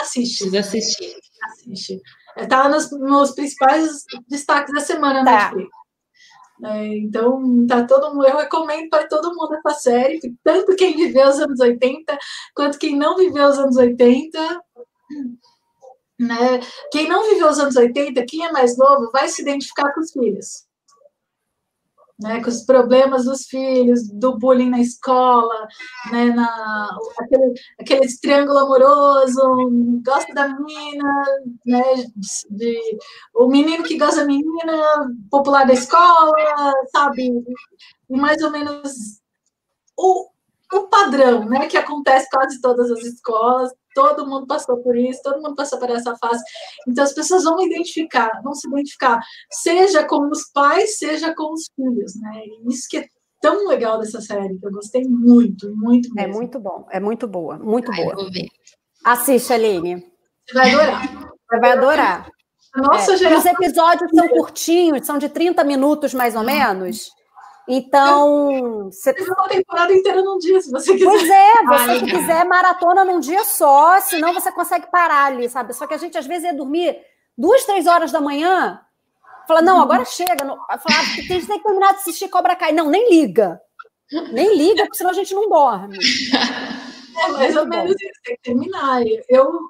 Assiste. 0.00 0.50
Preciso 0.50 0.58
assistir. 0.58 1.16
Assiste. 1.44 2.00
Está 2.36 2.68
nos, 2.68 2.90
nos, 2.90 3.32
principais 3.32 4.04
destaques 4.28 4.72
da 4.72 4.80
semana 4.80 5.24
tá. 5.24 5.52
Netflix. 5.52 5.70
É, 6.62 6.98
então, 6.98 7.66
tá 7.66 7.86
todo 7.86 8.14
mundo, 8.14 8.26
eu 8.26 8.36
recomendo 8.36 8.90
para 8.90 9.08
todo 9.08 9.34
mundo 9.34 9.54
essa 9.54 9.80
série, 9.80 10.20
tanto 10.44 10.76
quem 10.76 10.94
viveu 10.94 11.26
os 11.26 11.40
anos 11.40 11.58
80, 11.58 12.18
quanto 12.54 12.78
quem 12.78 12.96
não 12.96 13.16
viveu 13.16 13.48
os 13.48 13.58
anos 13.58 13.76
80. 13.76 14.60
Né? 16.18 16.60
Quem 16.92 17.08
não 17.08 17.30
viveu 17.30 17.48
os 17.48 17.58
anos 17.58 17.76
80, 17.76 18.26
quem 18.26 18.44
é 18.44 18.52
mais 18.52 18.76
novo, 18.76 19.10
vai 19.10 19.26
se 19.28 19.40
identificar 19.40 19.90
com 19.94 20.00
os 20.00 20.12
filhos 20.12 20.69
né, 22.20 22.42
com 22.42 22.50
os 22.50 22.64
problemas 22.64 23.24
dos 23.24 23.46
filhos, 23.46 24.08
do 24.12 24.38
bullying 24.38 24.70
na 24.70 24.80
escola, 24.80 25.66
né, 26.10 26.26
na, 26.26 26.88
aquele, 27.18 27.54
aquele 27.80 28.18
triângulo 28.20 28.58
amoroso, 28.58 30.00
gosta 30.04 30.32
da 30.34 30.48
menina, 30.48 31.24
né, 31.66 31.82
de, 32.50 32.78
o 33.34 33.46
menino 33.48 33.84
que 33.84 33.98
gosta 33.98 34.20
da 34.20 34.26
menina, 34.26 34.82
popular 35.30 35.66
da 35.66 35.72
escola, 35.72 36.34
sabe? 36.92 37.32
Mais 38.08 38.42
ou 38.42 38.50
menos 38.50 39.20
o, 39.96 40.28
o 40.72 40.88
padrão, 40.88 41.44
né, 41.44 41.66
que 41.66 41.76
acontece 41.76 42.28
quase 42.30 42.60
todas 42.60 42.90
as 42.90 43.04
escolas, 43.04 43.72
todo 43.94 44.26
mundo 44.26 44.46
passou 44.46 44.78
por 44.78 44.96
isso, 44.96 45.20
todo 45.22 45.42
mundo 45.42 45.54
passou 45.54 45.78
por 45.78 45.90
essa 45.90 46.16
fase. 46.16 46.42
Então 46.88 47.04
as 47.04 47.12
pessoas 47.12 47.44
vão 47.44 47.60
identificar, 47.60 48.30
vão 48.42 48.54
se 48.54 48.68
identificar, 48.68 49.20
seja 49.50 50.04
com 50.04 50.28
os 50.30 50.50
pais, 50.52 50.98
seja 50.98 51.34
com 51.34 51.52
os 51.52 51.68
filhos, 51.74 52.14
né? 52.20 52.42
E 52.44 52.72
isso 52.72 52.86
que 52.88 52.98
é 52.98 53.06
tão 53.40 53.66
legal 53.66 53.98
dessa 53.98 54.20
série, 54.20 54.58
que 54.58 54.66
eu 54.66 54.72
gostei 54.72 55.02
muito, 55.04 55.74
muito 55.74 56.10
é 56.18 56.26
mesmo. 56.26 56.34
É 56.34 56.38
muito 56.38 56.60
bom, 56.60 56.86
é 56.90 57.00
muito 57.00 57.26
boa, 57.26 57.58
muito 57.58 57.90
Ai, 57.90 58.04
boa. 58.04 58.16
Assiste, 59.04 59.52
Aline. 59.52 60.06
Você 60.46 60.54
vai 60.54 60.74
adorar. 60.74 61.08
Você 61.08 61.60
vai 61.60 61.72
adorar. 61.72 62.30
Nossa, 62.76 63.12
é. 63.12 63.36
Os 63.36 63.46
episódios 63.46 64.10
são 64.14 64.28
curtinhos, 64.28 65.06
são 65.06 65.18
de 65.18 65.28
30 65.28 65.64
minutos 65.64 66.14
mais 66.14 66.36
ou 66.36 66.44
menos. 66.44 67.10
Então. 67.68 68.90
Você 68.90 69.12
tem 69.12 69.26
uma 69.26 69.48
temporada 69.48 69.92
inteira 69.92 70.22
num 70.22 70.38
dia, 70.38 70.60
se 70.60 70.70
você 70.70 70.92
quiser. 70.92 71.04
Pois 71.04 71.28
é, 71.28 71.52
você 71.64 71.90
Ai, 71.90 72.00
quiser 72.00 72.44
maratona 72.44 73.04
num 73.04 73.20
dia 73.20 73.44
só, 73.44 74.00
senão 74.00 74.34
você 74.34 74.50
consegue 74.50 74.90
parar 74.90 75.26
ali, 75.26 75.48
sabe? 75.48 75.72
Só 75.72 75.86
que 75.86 75.94
a 75.94 75.98
gente 75.98 76.18
às 76.18 76.26
vezes 76.26 76.44
ia 76.44 76.54
dormir 76.54 76.98
duas, 77.36 77.64
três 77.64 77.86
horas 77.86 78.12
da 78.12 78.20
manhã, 78.20 78.80
fala, 79.46 79.62
não, 79.62 79.80
agora 79.80 80.04
chega. 80.04 80.44
Não, 80.44 80.56
fala, 80.56 80.80
ah, 80.88 81.16
tem 81.16 81.40
que 81.40 81.62
terminar 81.62 81.92
de 81.92 82.00
assistir 82.00 82.28
Cobra 82.28 82.56
Kai. 82.56 82.72
Não, 82.72 82.88
nem 82.88 83.10
liga. 83.10 83.60
Nem 84.32 84.56
liga, 84.56 84.82
porque 84.84 84.98
senão 84.98 85.10
a 85.10 85.14
gente 85.14 85.34
não 85.34 85.48
dorme. 85.48 85.98
É 87.18 87.28
mais 87.32 87.56
ou 87.56 87.66
menos 87.66 87.90
isso, 88.00 88.20
tem 88.24 88.36
que 88.36 88.42
terminar. 88.42 89.02
Eu, 89.28 89.60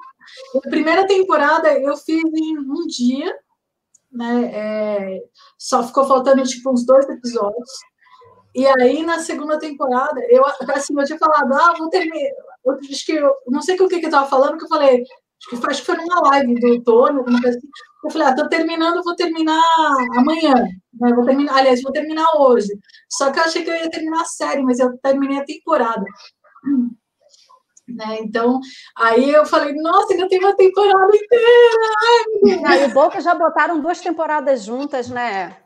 a 0.56 0.68
primeira 0.68 1.06
temporada 1.06 1.72
eu 1.72 1.96
fiz 1.96 2.22
em 2.22 2.58
um 2.58 2.86
dia, 2.86 3.34
né? 4.12 4.50
É, 4.52 5.22
só 5.58 5.82
ficou 5.86 6.06
faltando 6.06 6.42
tipo 6.42 6.70
uns 6.70 6.84
dois 6.84 7.08
episódios. 7.08 7.70
E 8.54 8.66
aí, 8.66 9.04
na 9.04 9.20
segunda 9.20 9.58
temporada, 9.58 10.20
eu, 10.28 10.44
assim, 10.74 10.98
eu 10.98 11.04
tinha 11.04 11.18
falado, 11.18 11.52
ah, 11.54 11.74
vou 11.78 11.88
terminar. 11.88 12.30
Eu, 12.64 12.76
que 12.78 13.12
eu 13.12 13.32
não 13.46 13.62
sei 13.62 13.76
o 13.80 13.88
que, 13.88 14.00
que 14.00 14.06
eu 14.06 14.10
tava 14.10 14.28
falando, 14.28 14.58
que 14.58 14.64
eu 14.64 14.68
falei, 14.68 15.02
acho 15.02 15.60
que, 15.60 15.70
acho 15.70 15.80
que 15.80 15.86
foi 15.86 15.96
numa 15.96 16.20
live 16.28 16.54
do 16.54 16.82
Tony, 16.82 17.18
alguma 17.18 17.40
coisa 17.40 17.56
assim. 17.56 17.68
Eu 18.04 18.10
falei, 18.10 18.28
ah, 18.28 18.34
tô 18.34 18.48
terminando, 18.48 19.04
vou 19.04 19.14
terminar 19.14 19.62
amanhã. 20.16 20.54
Né? 21.00 21.12
Vou 21.14 21.24
terminar, 21.24 21.56
aliás, 21.56 21.82
vou 21.82 21.92
terminar 21.92 22.26
hoje. 22.36 22.68
Só 23.08 23.30
que 23.30 23.38
eu 23.38 23.44
achei 23.44 23.62
que 23.62 23.70
eu 23.70 23.74
ia 23.74 23.90
terminar 23.90 24.22
a 24.22 24.26
série, 24.26 24.62
mas 24.62 24.78
eu 24.78 24.96
terminei 24.98 25.38
a 25.38 25.44
temporada. 25.44 26.04
Né? 27.94 28.18
Então, 28.20 28.60
aí 28.96 29.30
eu 29.30 29.44
falei, 29.44 29.74
nossa, 29.74 30.12
ainda 30.12 30.28
tem 30.28 30.38
uma 30.38 30.54
temporada 30.54 31.16
inteira! 31.16 32.66
Ai, 32.66 32.84
e 32.84 32.86
o 32.86 32.94
bom 32.94 33.10
que 33.10 33.20
já 33.20 33.34
botaram 33.34 33.80
duas 33.80 34.00
temporadas 34.00 34.64
juntas, 34.64 35.08
né? 35.08 35.56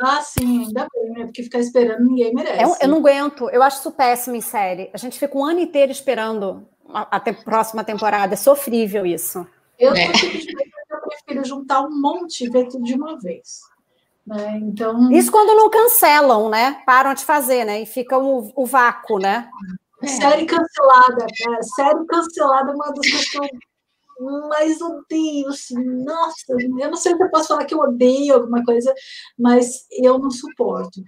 Ah, 0.00 0.22
sim, 0.22 0.64
ainda 0.64 0.88
bem, 0.94 1.10
né? 1.10 1.24
Porque 1.26 1.42
ficar 1.42 1.58
esperando 1.58 2.06
ninguém 2.06 2.34
merece. 2.34 2.62
Eu, 2.62 2.74
eu, 2.80 2.88
não 2.88 2.98
aguento, 2.98 3.50
eu 3.50 3.62
acho 3.62 3.80
isso 3.80 3.92
péssimo 3.92 4.34
em 4.34 4.40
série. 4.40 4.88
A 4.94 4.96
gente 4.96 5.18
fica 5.18 5.36
um 5.36 5.44
ano 5.44 5.60
inteiro 5.60 5.92
esperando 5.92 6.66
a, 6.88 7.16
a 7.16 7.20
te, 7.20 7.32
próxima 7.32 7.84
temporada. 7.84 8.32
É 8.32 8.36
sofrível 8.36 9.04
isso. 9.04 9.46
Eu, 9.78 9.94
é. 9.94 10.06
eu 10.06 11.00
prefiro 11.02 11.44
juntar 11.44 11.82
um 11.82 12.00
monte 12.00 12.44
e 12.44 12.48
ver 12.48 12.68
tudo 12.68 12.84
de 12.84 12.94
uma 12.94 13.18
vez. 13.18 13.60
Né? 14.26 14.58
Então... 14.62 15.10
Isso 15.12 15.30
quando 15.30 15.54
não 15.54 15.68
cancelam, 15.68 16.48
né? 16.48 16.80
Param 16.86 17.12
de 17.12 17.24
fazer, 17.24 17.64
né? 17.64 17.82
E 17.82 17.86
fica 17.86 18.16
o, 18.18 18.50
o 18.54 18.64
vácuo, 18.64 19.18
né? 19.18 19.50
É. 20.02 20.06
Série 20.06 20.46
cancelada, 20.46 21.26
cara. 21.44 21.62
Série 21.62 22.06
cancelada 22.06 22.72
é 22.72 22.74
uma 22.74 22.92
das 22.92 23.10
coisas 23.10 23.28
que 23.28 23.38
eu 23.38 24.48
mais 24.48 24.80
odeio, 24.80 25.48
assim, 25.48 25.82
nossa, 26.04 26.52
eu 26.52 26.90
não 26.90 26.96
sei 26.96 27.16
se 27.16 27.22
eu 27.22 27.30
posso 27.30 27.48
falar 27.48 27.64
que 27.64 27.74
eu 27.74 27.78
odeio 27.78 28.34
alguma 28.34 28.62
coisa, 28.64 28.94
mas 29.38 29.86
eu 29.90 30.18
não 30.18 30.30
suporto. 30.30 31.00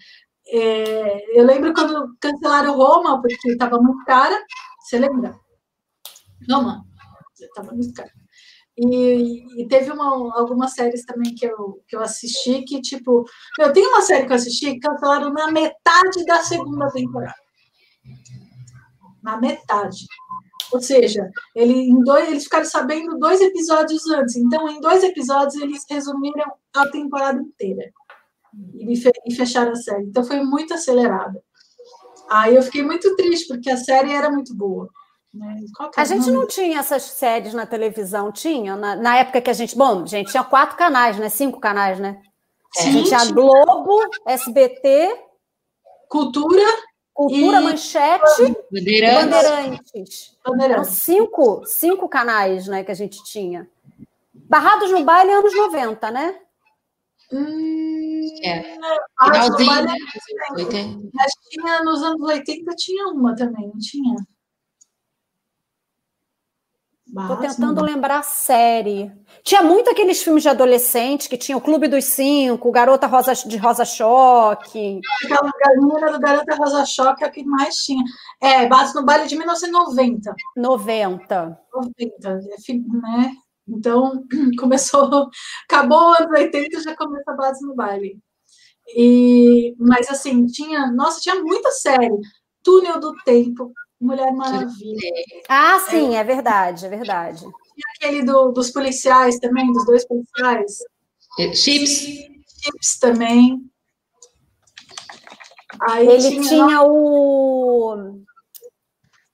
É, 0.48 1.38
eu 1.38 1.44
lembro 1.44 1.74
quando 1.74 2.16
cancelaram 2.20 2.76
Roma, 2.76 3.20
porque 3.20 3.50
estava 3.50 3.78
muito 3.78 4.04
cara, 4.06 4.42
você 4.80 4.98
lembra? 4.98 5.38
Roma, 6.50 6.84
estava 7.38 7.72
muito 7.72 7.92
cara. 7.92 8.10
E, 8.76 9.62
e, 9.62 9.68
teve 9.68 9.90
uma, 9.90 10.38
algumas 10.38 10.72
séries 10.72 11.04
também 11.04 11.34
que 11.34 11.46
eu, 11.46 11.82
que 11.86 11.94
eu 11.94 12.00
assisti 12.00 12.62
que, 12.62 12.80
tipo, 12.80 13.24
eu 13.60 13.72
tenho 13.72 13.90
uma 13.90 14.00
série 14.00 14.24
que 14.24 14.32
eu 14.32 14.36
assisti 14.36 14.72
que 14.72 14.80
cancelaram 14.80 15.30
na 15.30 15.50
metade 15.50 16.24
da 16.26 16.42
segunda 16.42 16.90
temporada. 16.90 17.41
Na 19.22 19.38
metade. 19.38 20.06
Ou 20.72 20.80
seja, 20.80 21.30
ele, 21.54 21.74
em 21.74 22.00
dois, 22.00 22.28
eles 22.28 22.44
ficaram 22.44 22.64
sabendo 22.64 23.18
dois 23.18 23.40
episódios 23.40 24.06
antes. 24.08 24.36
Então, 24.36 24.68
em 24.68 24.80
dois 24.80 25.04
episódios, 25.04 25.54
eles 25.56 25.84
resumiram 25.88 26.50
a 26.74 26.88
temporada 26.88 27.40
inteira 27.40 27.92
e 28.74 29.34
fecharam 29.34 29.72
a 29.72 29.76
série. 29.76 30.04
Então, 30.04 30.24
foi 30.24 30.42
muito 30.42 30.72
acelerada. 30.72 31.42
Aí 32.30 32.56
eu 32.56 32.62
fiquei 32.62 32.82
muito 32.82 33.14
triste, 33.16 33.48
porque 33.48 33.70
a 33.70 33.76
série 33.76 34.12
era 34.12 34.30
muito 34.30 34.54
boa. 34.54 34.88
Né? 35.34 35.60
A 35.96 36.04
gente 36.04 36.30
não 36.30 36.46
tinha 36.46 36.78
essas 36.78 37.02
séries 37.02 37.54
na 37.54 37.64
televisão, 37.64 38.30
tinha? 38.30 38.76
Na, 38.76 38.96
na, 38.96 39.16
época 39.16 39.40
que 39.40 39.50
a 39.50 39.54
gente. 39.54 39.76
Bom, 39.76 40.06
gente, 40.06 40.30
tinha 40.30 40.44
quatro 40.44 40.76
canais, 40.76 41.18
né? 41.18 41.28
Cinco 41.28 41.58
canais, 41.58 41.98
né? 41.98 42.20
Sim, 42.74 42.88
a 42.88 42.92
gente 42.92 43.08
tinha 43.08 43.32
Globo, 43.32 43.98
SBT. 44.26 45.18
Cultura. 46.08 46.62
Cultura, 47.14 47.60
e... 47.60 47.64
Manchete 47.64 48.56
Bandeirantes. 48.70 50.36
Bandeirantes. 50.44 50.70
Eram 50.70 50.84
cinco, 50.84 51.62
cinco 51.66 52.08
canais 52.08 52.66
né, 52.66 52.82
que 52.82 52.90
a 52.90 52.94
gente 52.94 53.22
tinha. 53.24 53.68
Barrados 54.32 54.90
no 54.90 55.04
Baile 55.04 55.32
anos 55.32 55.54
90, 55.54 56.10
né? 56.10 56.38
Hum, 57.32 58.20
é. 58.44 58.76
Finalzinho, 59.24 59.82
né? 59.84 59.96
Mas 61.14 61.32
tinha, 61.48 61.82
nos 61.82 62.02
anos 62.02 62.28
80 62.28 62.74
tinha 62.76 63.06
uma 63.08 63.34
também, 63.34 63.66
não 63.66 63.78
tinha? 63.78 64.16
Estou 67.20 67.36
tentando 67.36 67.84
lembrar 67.84 68.20
a 68.20 68.22
série. 68.22 69.12
Tinha 69.44 69.62
muito 69.62 69.90
aqueles 69.90 70.22
filmes 70.22 70.42
de 70.42 70.48
adolescente 70.48 71.28
que 71.28 71.36
tinha 71.36 71.58
o 71.58 71.60
Clube 71.60 71.86
dos 71.86 72.04
Cinco, 72.06 72.72
Garota 72.72 73.06
Rosa, 73.06 73.34
de 73.34 73.58
Rosa 73.58 73.84
Choque. 73.84 74.98
Aquela 75.24 75.50
do 76.12 76.18
Garota 76.18 76.54
Rosa 76.56 76.86
Choque 76.86 77.22
é 77.22 77.26
o 77.26 77.30
que 77.30 77.44
mais 77.44 77.76
tinha. 77.76 78.02
É, 78.40 78.66
base 78.66 78.94
no 78.94 79.04
baile 79.04 79.26
de 79.26 79.36
1990. 79.36 80.34
90. 80.56 81.60
90, 81.74 82.40
né? 83.02 83.32
Então, 83.68 84.24
começou, 84.58 85.28
acabou 85.64 85.98
o 85.98 86.14
ano 86.14 86.30
80 86.32 86.80
já 86.80 86.96
começa 86.96 87.30
a 87.30 87.36
base 87.36 87.66
no 87.66 87.74
baile. 87.74 88.18
E, 88.96 89.74
mas 89.78 90.08
assim, 90.08 90.46
tinha, 90.46 90.90
nossa, 90.90 91.20
tinha 91.20 91.42
muita 91.42 91.70
série. 91.72 92.18
Túnel 92.62 93.00
do 93.00 93.12
Tempo, 93.24 93.72
Mulher 94.02 94.32
Maravilha. 94.32 95.10
Ah, 95.48 95.78
sim, 95.78 96.16
é 96.16 96.24
verdade, 96.24 96.84
é 96.86 96.88
verdade. 96.88 97.38
Tinha 97.38 97.86
aquele 97.96 98.24
do, 98.24 98.50
dos 98.50 98.70
policiais 98.70 99.38
também, 99.38 99.72
dos 99.72 99.86
dois 99.86 100.04
policiais. 100.04 100.78
É, 101.38 101.54
Chips. 101.54 102.00
Chips 102.00 102.98
também. 103.00 103.62
Aí 105.88 106.08
Ele 106.08 106.30
tinha, 106.30 106.42
tinha 106.42 106.82
o. 106.82 108.24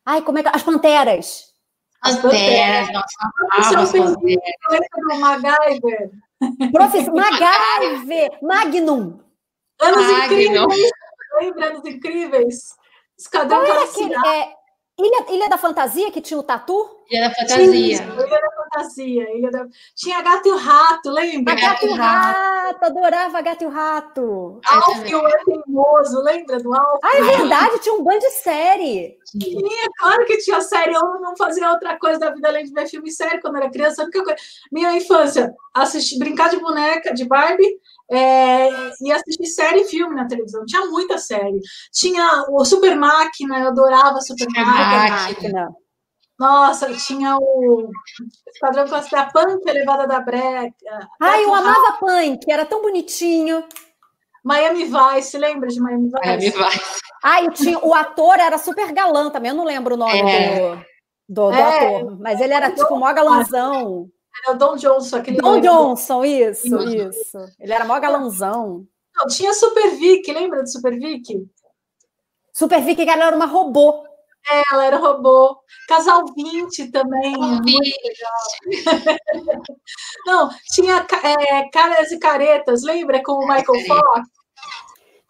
Ai, 0.05 0.21
como 0.21 0.39
é 0.39 0.43
que. 0.43 0.51
As 0.53 0.63
Panteras. 0.63 1.55
As 2.03 2.17
Panteras, 2.17 2.93
nossa, 2.93 3.07
as 3.53 3.91
Panteras. 3.91 4.17
do 4.17 5.19
MacGyver. 5.19 6.11
Professor 6.71 7.15
MacGyver, 7.15 8.39
Magnum. 8.43 9.19
Anos 9.81 10.07
Magnum. 10.07 10.65
Incríveis. 10.65 10.91
Lembra 11.41 11.67
Anos 11.67 11.85
Incríveis? 11.87 12.79
Esquadrão 13.19 13.59
Qual 13.59 13.71
era 13.71 13.85
aquele? 13.85 14.15
É, 14.15 14.58
Ilha, 15.01 15.27
Ilha 15.31 15.49
da 15.49 15.57
Fantasia, 15.57 16.11
que 16.11 16.21
tinha 16.21 16.41
o 16.41 16.43
tatu? 16.43 16.99
Ilha 17.09 17.29
da 17.29 17.35
Fantasia. 17.35 17.67
Ilha 17.67 18.41
da 18.41 18.51
Fantasia. 18.51 19.37
Ilha 19.37 19.51
da... 19.53 19.67
Tinha 19.95 20.21
Gato 20.23 20.49
e 20.49 20.51
o 20.51 20.57
Rato, 20.57 21.11
lembra? 21.11 21.53
A 21.53 21.57
Gato 21.57 21.87
e 21.87 21.89
o 21.89 21.95
Rato, 21.95 22.85
adorava 22.85 23.41
Gato 23.41 23.63
e 23.63 23.67
o 23.67 23.71
Rato. 23.71 24.61
Alf 24.67 25.09
e 25.09 25.15
o 25.15 25.29
é 25.29 25.45
Teimoso, 25.45 26.21
lembra 26.23 26.59
do 26.59 26.75
Alf? 26.75 26.99
Ah, 27.05 27.17
é 27.17 27.23
verdade, 27.23 27.79
tinha 27.79 27.95
um 27.95 28.03
bando 28.03 28.19
de 28.19 28.31
série. 28.31 29.17
Tinha, 29.31 29.89
claro 29.99 30.25
que 30.27 30.39
tinha 30.39 30.61
série. 30.61 30.95
Eu 30.95 31.21
não 31.21 31.37
fazia 31.37 31.71
outra 31.71 31.97
coisa 31.97 32.19
da 32.19 32.31
vida 32.31 32.49
além 32.49 32.65
de 32.65 32.73
ver 32.73 32.89
filme 32.89 33.13
sério 33.13 33.41
quando 33.41 33.57
era 33.57 33.71
criança. 33.71 34.05
Minha 34.73 34.97
infância, 34.97 35.55
assistir, 35.73 36.19
brincar 36.19 36.51
de 36.51 36.57
boneca, 36.57 37.15
de 37.15 37.25
Barbie, 37.25 37.79
é, 38.11 38.69
e 39.03 39.13
assistir 39.13 39.47
série 39.47 39.83
e 39.83 39.89
filme 39.89 40.15
na 40.15 40.27
televisão. 40.27 40.65
Tinha 40.65 40.87
muita 40.87 41.19
série. 41.19 41.61
Tinha 41.93 42.47
o 42.49 42.65
Super 42.65 42.97
Máquina, 42.97 43.59
eu 43.59 43.69
adorava 43.69 44.21
Super 44.21 44.49
Máquina. 44.49 45.69
Nossa, 46.39 46.93
tinha 46.95 47.37
o 47.37 47.91
Esquadrão 48.53 48.87
Classe 48.87 49.11
da 49.11 49.27
Punk, 49.27 49.69
Elevada 49.69 50.07
da 50.07 50.21
Breca. 50.21 51.09
Ai, 51.21 51.45
eu 51.45 51.53
amava 51.53 51.99
Punk, 51.99 52.51
era 52.51 52.65
tão 52.65 52.81
bonitinho. 52.81 53.65
Miami 54.45 54.85
Vice, 54.85 55.37
lembra 55.37 55.69
de 55.69 55.81
Miami 55.81 56.05
Vice? 56.05 56.25
Miami 56.25 56.51
Vice. 56.51 57.01
Ai, 57.23 57.51
tinha, 57.51 57.79
o 57.81 57.93
ator 57.93 58.39
era 58.39 58.57
super 58.57 58.93
galã 58.93 59.31
também, 59.31 59.51
eu 59.51 59.57
não 59.57 59.65
lembro 59.65 59.97
o 59.97 59.99
nome 59.99 60.21
é. 60.21 60.61
do, 60.61 60.77
do, 61.29 61.51
do 61.51 61.53
é. 61.53 61.97
ator, 61.99 62.21
mas 62.21 62.41
ele 62.41 62.55
era 62.55 62.71
tipo 62.71 62.97
mó 62.97 63.13
galãzão. 63.13 64.09
Era 64.49 64.53
o 64.55 64.59
Don 64.59 64.77
Johnson, 64.77 65.17
aquele. 65.17 65.37
Don 65.37 65.61
Johnson, 65.61 66.25
isso, 66.25 66.81
isso. 66.89 67.39
Ele 67.61 67.73
era 67.73 67.85
mó 67.85 67.99
galãozão. 68.01 68.87
Não, 69.15 69.27
tinha 69.27 69.53
Super 69.53 69.91
Vic, 69.97 70.33
lembra 70.33 70.63
do 70.63 70.69
Super 70.69 70.99
Vic? 70.99 71.47
Super 72.53 72.81
Vic, 72.83 73.05
que 73.05 73.11
ela 73.11 73.27
era 73.27 73.37
uma 73.37 73.47
robô. 73.47 74.05
É, 74.51 74.63
ela 74.73 74.87
era 74.87 74.97
robô. 74.97 75.61
Casal 75.87 76.25
20 76.35 76.91
também. 76.91 77.35
Não, 80.25 80.49
tinha 80.73 81.07
é, 81.25 81.69
caras 81.71 82.11
e 82.11 82.19
caretas, 82.19 82.83
lembra? 82.83 83.23
Com 83.23 83.33
o 83.33 83.47
Michael 83.47 83.87
Fox. 83.87 84.29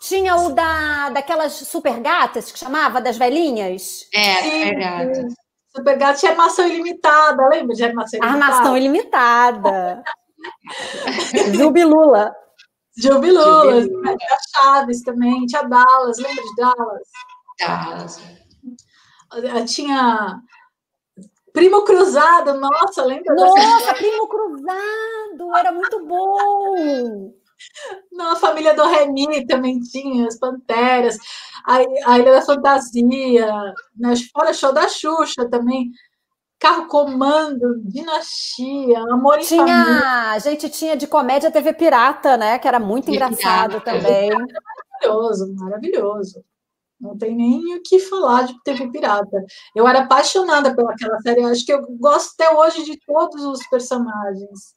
Tinha 0.01 0.37
o 0.37 0.51
da, 0.51 1.09
daquelas 1.11 1.55
super 1.55 1.99
gatas 1.99 2.53
que 2.53 2.59
chamava, 2.59 3.01
das 3.01 3.17
velhinhas. 3.17 4.07
É, 4.15 4.43
Sim, 4.43 4.65
verdade. 4.65 5.35
Super 5.75 5.99
Gato 5.99 6.19
tinha 6.19 6.33
armação 6.33 6.67
ilimitada, 6.67 7.49
lembra 7.49 7.75
de 7.75 7.85
armação 7.85 8.19
ilimitada? 8.19 8.45
Armação 8.45 8.77
ilimitada. 8.77 10.03
Jubilula. 11.55 12.35
Jubilula. 12.97 13.83
Tinha 13.83 14.39
Chaves 14.55 15.03
também, 15.03 15.47
tinha 15.47 15.63
Dallas, 15.63 16.19
lembra 16.19 16.43
de 16.43 16.55
Dallas? 16.57 17.09
Dallas. 17.61 18.21
Ah, 19.31 19.65
tinha 19.65 20.41
Primo 21.53 21.85
Cruzado, 21.85 22.55
nossa, 22.55 23.05
lembra? 23.05 23.35
Nossa, 23.35 23.95
Primo 23.95 24.27
Cruzado, 24.27 25.57
era 25.57 25.73
muito 25.73 26.05
bom. 26.07 27.35
Na 28.13 28.37
família 28.37 28.75
do 28.75 28.85
Remy 28.85 29.47
também 29.47 29.81
tinha 29.81 30.27
as 30.27 30.39
Panteras, 30.39 31.17
a, 31.65 31.77
a 32.07 32.19
Ilha 32.19 32.33
da 32.33 32.43
Fantasia, 32.43 33.47
né? 33.97 34.15
fora 34.33 34.53
show 34.53 34.73
da 34.73 34.89
Xuxa 34.89 35.49
também. 35.49 35.91
Carro 36.59 36.89
Comando, 36.89 37.81
Dinastia, 37.85 38.99
Amor 38.99 39.39
tinha, 39.39 39.65
Família. 39.65 40.33
A 40.33 40.39
gente 40.41 40.69
tinha 40.69 40.97
de 40.97 41.07
comédia 41.07 41.53
TV 41.53 41.73
Pirata, 41.73 42.37
né? 42.37 42.59
Que 42.59 42.67
era 42.67 42.81
muito 42.81 43.09
engraçado 43.11 43.81
pirata. 43.81 43.93
também. 43.93 44.31
Maravilhoso, 44.31 45.55
maravilhoso. 45.55 46.45
Não 47.01 47.17
tem 47.17 47.37
nem 47.37 47.77
o 47.77 47.83
que 47.83 48.01
falar 48.01 48.43
de 48.43 48.61
TV 48.65 48.91
Pirata. 48.91 49.45
Eu 49.75 49.87
era 49.87 50.01
apaixonada 50.01 50.75
pelaquela 50.75 51.21
série. 51.21 51.45
Acho 51.45 51.65
que 51.65 51.73
eu 51.73 51.81
gosto 51.97 52.33
até 52.35 52.53
hoje 52.53 52.85
de 52.85 52.99
todos 53.07 53.45
os 53.45 53.65
personagens. 53.69 54.75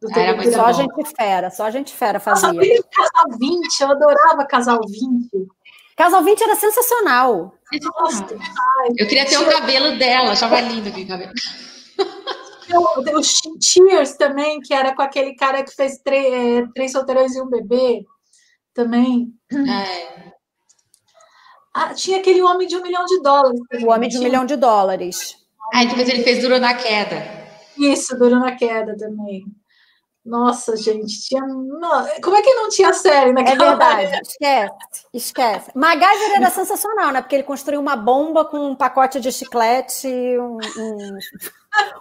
Do 0.00 0.08
Era 0.16 0.52
só 0.52 0.66
a 0.66 0.72
gente 0.72 1.16
fera, 1.16 1.50
só 1.50 1.64
a 1.64 1.70
gente 1.70 1.92
fera 1.92 2.20
fazia. 2.20 2.52
Nossa, 2.52 2.82
Casal 2.92 3.38
20, 3.38 3.80
eu 3.80 3.90
adorava 3.90 4.46
Casal 4.46 4.80
20. 4.86 5.48
Casal 5.96 6.22
20 6.22 6.40
era 6.40 6.54
sensacional. 6.54 7.54
Eu 8.96 9.06
queria 9.08 9.26
ter 9.26 9.38
o 9.38 9.50
cabelo 9.50 9.98
dela, 9.98 10.30
achava 10.30 10.60
lindo 10.60 10.88
aquele 10.88 11.06
cabelo. 11.06 11.32
O 13.16 13.22
Cheers 13.22 14.14
também, 14.16 14.60
que 14.60 14.72
era 14.72 14.94
com 14.94 15.02
aquele 15.02 15.34
cara 15.34 15.64
que 15.64 15.74
fez 15.74 15.98
três, 15.98 16.32
é, 16.32 16.66
três 16.74 16.92
solteirões 16.92 17.34
e 17.34 17.40
um 17.40 17.48
bebê, 17.48 18.04
também. 18.72 19.32
É. 19.52 20.32
Ah, 21.74 21.94
tinha 21.94 22.18
aquele 22.18 22.42
Homem 22.42 22.68
de 22.68 22.76
um 22.76 22.82
Milhão 22.82 23.04
de 23.04 23.20
Dólares. 23.20 23.60
O 23.82 23.90
Homem 23.90 24.08
de 24.08 24.18
um 24.18 24.22
Milhão 24.22 24.44
de 24.44 24.54
Dólares. 24.54 25.36
Ah, 25.74 25.84
depois 25.84 26.08
ele 26.08 26.22
fez 26.22 26.40
Duro 26.40 26.60
na 26.60 26.74
Queda. 26.74 27.16
Isso, 27.76 28.16
Duro 28.16 28.38
na 28.38 28.54
Queda 28.54 28.96
também. 28.96 29.44
Nossa, 30.28 30.76
gente, 30.76 31.22
tinha. 31.22 31.40
Como 32.22 32.36
é 32.36 32.42
que 32.42 32.52
não 32.54 32.68
tinha 32.68 32.92
série 32.92 33.32
naquela 33.32 33.64
É 33.64 33.68
verdade, 33.68 34.06
área? 34.06 34.20
esquece, 34.20 35.06
esquece. 35.14 35.70
MacGyver 35.74 36.36
era 36.36 36.50
sensacional, 36.52 37.10
né? 37.12 37.22
Porque 37.22 37.36
ele 37.36 37.44
construiu 37.44 37.80
uma 37.80 37.96
bomba 37.96 38.44
com 38.44 38.58
um 38.58 38.76
pacote 38.76 39.20
de 39.20 39.32
chiclete, 39.32 40.06
um, 40.06 40.58
um, 40.76 41.18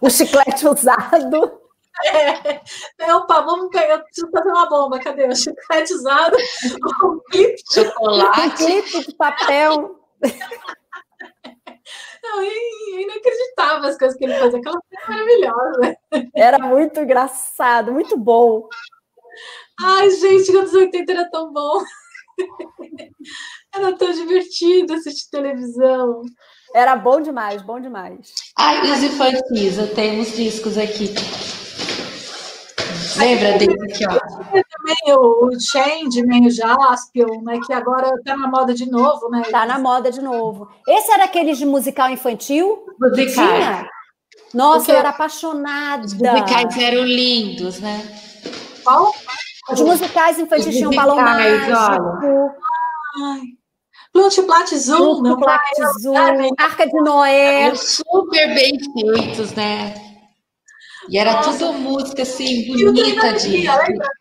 um 0.03 0.09
chiclete 0.09 0.67
usado. 0.67 1.59
É, 2.03 2.61
é, 2.99 3.15
opa, 3.15 3.41
vamos 3.41 3.69
pegar, 3.71 3.99
preciso 3.99 4.29
fazer 4.29 4.49
uma 4.49 4.69
bomba, 4.69 4.99
cadê? 4.99 5.25
O 5.25 5.35
chiclete 5.35 5.93
usado, 5.93 6.35
um 7.03 7.19
clipe 7.31 7.55
de 7.63 7.73
chocolate, 7.73 8.41
um 8.41 8.49
clipe 8.51 9.07
de 9.07 9.15
papel. 9.15 9.95
Não, 12.27 12.41
é 12.41 13.01
inacreditável 13.01 13.89
as 13.89 13.97
coisas 13.97 14.17
que 14.17 14.25
ele 14.25 14.37
fazia. 14.37 14.59
Aquela 14.59 14.79
coisa 14.81 15.07
maravilhosa. 15.07 15.97
Era 16.35 16.59
muito 16.59 16.99
engraçado, 16.99 17.93
muito 17.93 18.17
bom. 18.17 18.67
Ai, 19.81 20.09
gente, 20.11 20.55
anos 20.55 20.73
80 20.73 21.11
era 21.11 21.29
tão 21.29 21.53
bom. 21.53 21.83
Era 23.73 23.95
tão 23.95 24.11
divertido 24.11 24.93
assistir 24.93 25.29
televisão. 25.29 26.23
Era 26.73 26.95
bom 26.95 27.21
demais, 27.21 27.61
bom 27.61 27.79
demais. 27.79 28.33
Ai, 28.57 28.81
os 28.91 29.03
infantis, 29.03 29.77
eu 29.77 29.93
tenho 29.93 30.21
uns 30.21 30.35
discos 30.35 30.77
aqui. 30.77 31.13
Lembra 33.17 33.57
desse 33.57 34.05
aqui, 34.05 34.05
ó? 34.05 34.19
Também 34.87 35.17
o, 35.17 35.59
Changeman, 35.59 36.47
o 36.47 36.49
Jaspion, 36.49 37.41
né? 37.41 37.59
Que 37.65 37.73
agora 37.73 38.09
tá 38.23 38.37
na 38.37 38.47
moda 38.47 38.73
de 38.73 38.89
novo, 38.89 39.29
né? 39.29 39.41
Tá 39.51 39.65
na 39.65 39.77
moda 39.77 40.09
de 40.09 40.21
novo. 40.21 40.69
Esse 40.87 41.11
era 41.11 41.25
aqueles 41.25 41.57
de 41.57 41.65
musical 41.65 42.09
infantil? 42.09 42.85
Musical. 42.97 43.85
Nossa, 44.53 44.77
Porque 44.79 44.91
eu 44.91 44.95
era 44.95 45.09
apaixonada. 45.09 46.05
Os 46.05 46.13
musicais 46.13 46.77
eram 46.77 47.03
lindos, 47.03 47.79
né? 47.81 48.01
Qual? 48.83 49.13
Os 49.69 49.81
musicais 49.81 50.39
infantis 50.39 50.73
tinham 50.73 50.91
balão 50.91 51.17
mágico. 51.17 51.73
Ai. 53.21 53.41
Plutiplat 54.13 54.73
Zoom, 54.73 55.21
Plutiplat 55.21 55.61
Zoom, 55.99 56.49
Arca 56.57 56.87
de 56.87 57.01
Noé. 57.01 57.75
Super 57.75 58.55
bem 58.55 58.79
feitos, 58.93 59.51
né? 59.51 60.06
E 61.09 61.17
era 61.17 61.33
Nossa. 61.33 61.51
tudo 61.51 61.73
música 61.73 62.21
assim, 62.23 62.67
bonita 62.67 63.33
de. 63.33 63.65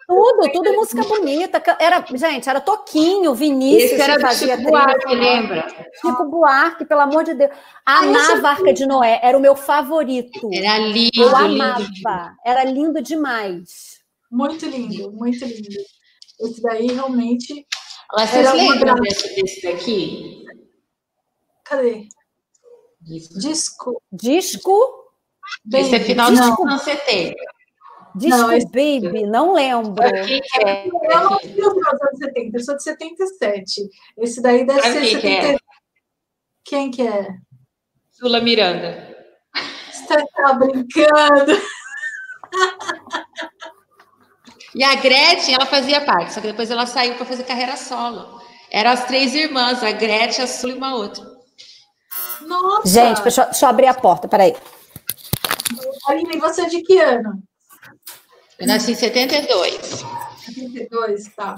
Tudo, 0.07 0.53
tudo 0.53 0.73
música 0.75 1.03
bonita. 1.03 1.63
Era, 1.81 2.05
gente, 2.15 2.49
era 2.49 2.61
Toquinho, 2.61 3.35
Vinícius 3.35 3.93
Esse 3.93 4.01
era 4.01 4.21
fazia 4.21 4.57
Chico 4.57 4.71
Buarque, 4.71 5.15
lembra? 5.15 5.67
Chico 6.01 6.25
Buarque, 6.31 6.85
pelo 6.85 7.01
amor 7.01 7.25
de 7.25 7.35
Deus. 7.35 7.51
Amava 7.85 8.49
a 8.49 8.51
Arca 8.53 8.73
de 8.73 8.87
Noé, 8.87 9.19
era 9.23 9.37
o 9.37 9.41
meu 9.41 9.57
favorito. 9.57 10.49
Era 10.53 10.79
lindo. 10.79 11.11
Eu 11.17 11.37
amava. 11.37 11.81
Lindo. 11.81 12.37
Era 12.45 12.65
lindo 12.65 13.03
demais. 13.03 14.01
Muito 14.31 14.67
lindo, 14.67 15.11
muito 15.13 15.45
lindo. 15.45 15.69
Esse 16.41 16.63
daí 16.63 16.87
realmente. 16.87 17.67
Mas 18.15 18.31
vocês 18.31 18.53
lembram 18.53 18.95
desse, 18.97 19.35
desse 19.35 19.63
daqui? 19.63 20.45
Cadê? 21.65 22.07
Disco. 23.01 24.01
Disco? 24.13 24.96
Esse 25.73 25.97
é 25.97 26.01
final 26.01 26.31
dos 26.31 26.41
anos 26.41 26.83
70. 26.83 27.35
Disco 28.17 28.39
não. 28.39 28.49
Baby, 28.49 29.27
não 29.27 29.53
lembro. 29.53 30.03
Que 30.25 30.41
que 30.41 30.65
é? 30.65 30.87
Eu 30.87 31.21
não 31.21 31.39
vi 31.39 31.61
os 31.61 32.03
anos 32.03 32.19
70, 32.19 32.57
eu 32.57 32.65
sou 32.65 32.77
de 32.77 32.83
77. 32.83 33.89
Esse 34.19 34.41
daí 34.41 34.67
deve 34.67 34.81
ser 34.83 35.01
quem 35.01 35.11
70. 35.11 35.21
Que 35.21 35.29
é? 35.29 35.57
Quem 36.65 36.91
que 36.91 37.07
é? 37.07 37.29
Sula 38.11 38.41
Miranda. 38.41 39.15
Você 39.93 40.25
tá 40.35 40.53
brincando? 40.55 41.61
E 44.75 44.85
a 44.85 44.95
Gretchen, 44.95 45.55
ela 45.55 45.67
fazia 45.67 46.05
parte, 46.05 46.33
só 46.35 46.41
que 46.41 46.49
depois 46.49 46.71
ela 46.71 46.87
saiu 46.87 47.15
para 47.15 47.25
fazer 47.25 47.45
carreira 47.45 47.77
solo. 47.77 48.41
Eram 48.71 48.91
as 48.91 49.05
três 49.07 49.35
irmãs, 49.35 49.83
a 49.83 49.93
Gretchen, 49.93 50.45
a 50.45 50.47
Sula 50.47 50.73
e 50.73 50.77
uma 50.77 50.95
outra. 50.95 51.25
Nossa! 52.43 52.89
Gente, 52.89 53.23
deixa, 53.23 53.45
deixa 53.45 53.65
eu 53.65 53.71
abrir 53.71 53.87
a 53.87 53.95
porta, 53.95 54.29
peraí. 54.29 54.55
Aline, 56.07 56.39
você 56.39 56.63
é 56.63 56.69
de 56.69 56.83
que 56.83 56.99
ano? 56.99 57.43
Eu 58.59 58.67
nasci 58.67 58.93
em 58.93 58.95
72. 58.95 60.05
72, 60.47 61.29
tá. 61.35 61.57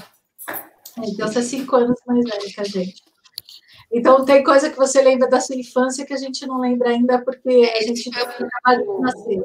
Então 0.99 1.29
você 1.29 1.39
é 1.39 1.43
cinco 1.43 1.77
anos 1.77 1.99
mais 2.07 2.25
velho 2.25 2.55
que 2.55 2.61
a 2.61 2.65
gente. 2.65 3.03
Então 3.93 4.25
tem 4.25 4.43
coisa 4.43 4.69
que 4.69 4.77
você 4.77 5.01
lembra 5.01 5.29
da 5.29 5.41
sua 5.41 5.57
infância 5.57 6.05
que 6.05 6.13
a 6.13 6.19
gente 6.19 6.47
não 6.47 6.61
lembra 6.61 6.91
ainda 6.91 7.23
porque 7.25 7.73
a 7.75 7.83
gente 7.83 8.11
acabou 8.11 8.97
de 8.97 9.03
nascer. 9.03 9.43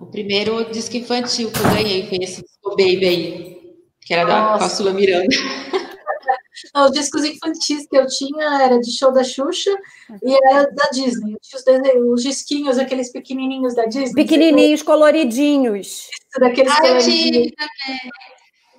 O 0.00 0.06
primeiro 0.06 0.70
disco 0.70 0.96
infantil 0.96 1.50
que 1.50 1.58
eu 1.58 1.70
ganhei 1.70 2.06
foi 2.06 2.18
esse 2.18 2.42
disco 2.42 2.70
Baby 2.70 3.06
aí, 3.06 3.76
que 4.00 4.12
era 4.12 4.24
Nossa. 4.26 4.52
da 4.52 4.58
Caçula 4.58 4.92
Miranda. 4.92 5.34
Os 6.76 6.90
discos 6.90 7.24
infantis 7.24 7.86
que 7.86 7.96
eu 7.96 8.06
tinha 8.06 8.62
era 8.62 8.80
de 8.80 8.90
show 8.90 9.12
da 9.12 9.22
Xuxa 9.22 9.70
e 10.22 10.34
era 10.50 10.68
da 10.72 10.88
Disney. 10.92 11.36
Os, 11.36 11.64
os 12.12 12.22
disquinhos, 12.22 12.78
aqueles 12.78 13.12
pequenininhos 13.12 13.76
da 13.76 13.84
Disney. 13.84 14.14
Pequenininhos, 14.14 14.82
coloridinhos. 14.82 15.86
Isso, 15.86 16.40
daqueles 16.40 16.72
ah, 16.72 16.80
coloridinhos. 16.80 17.52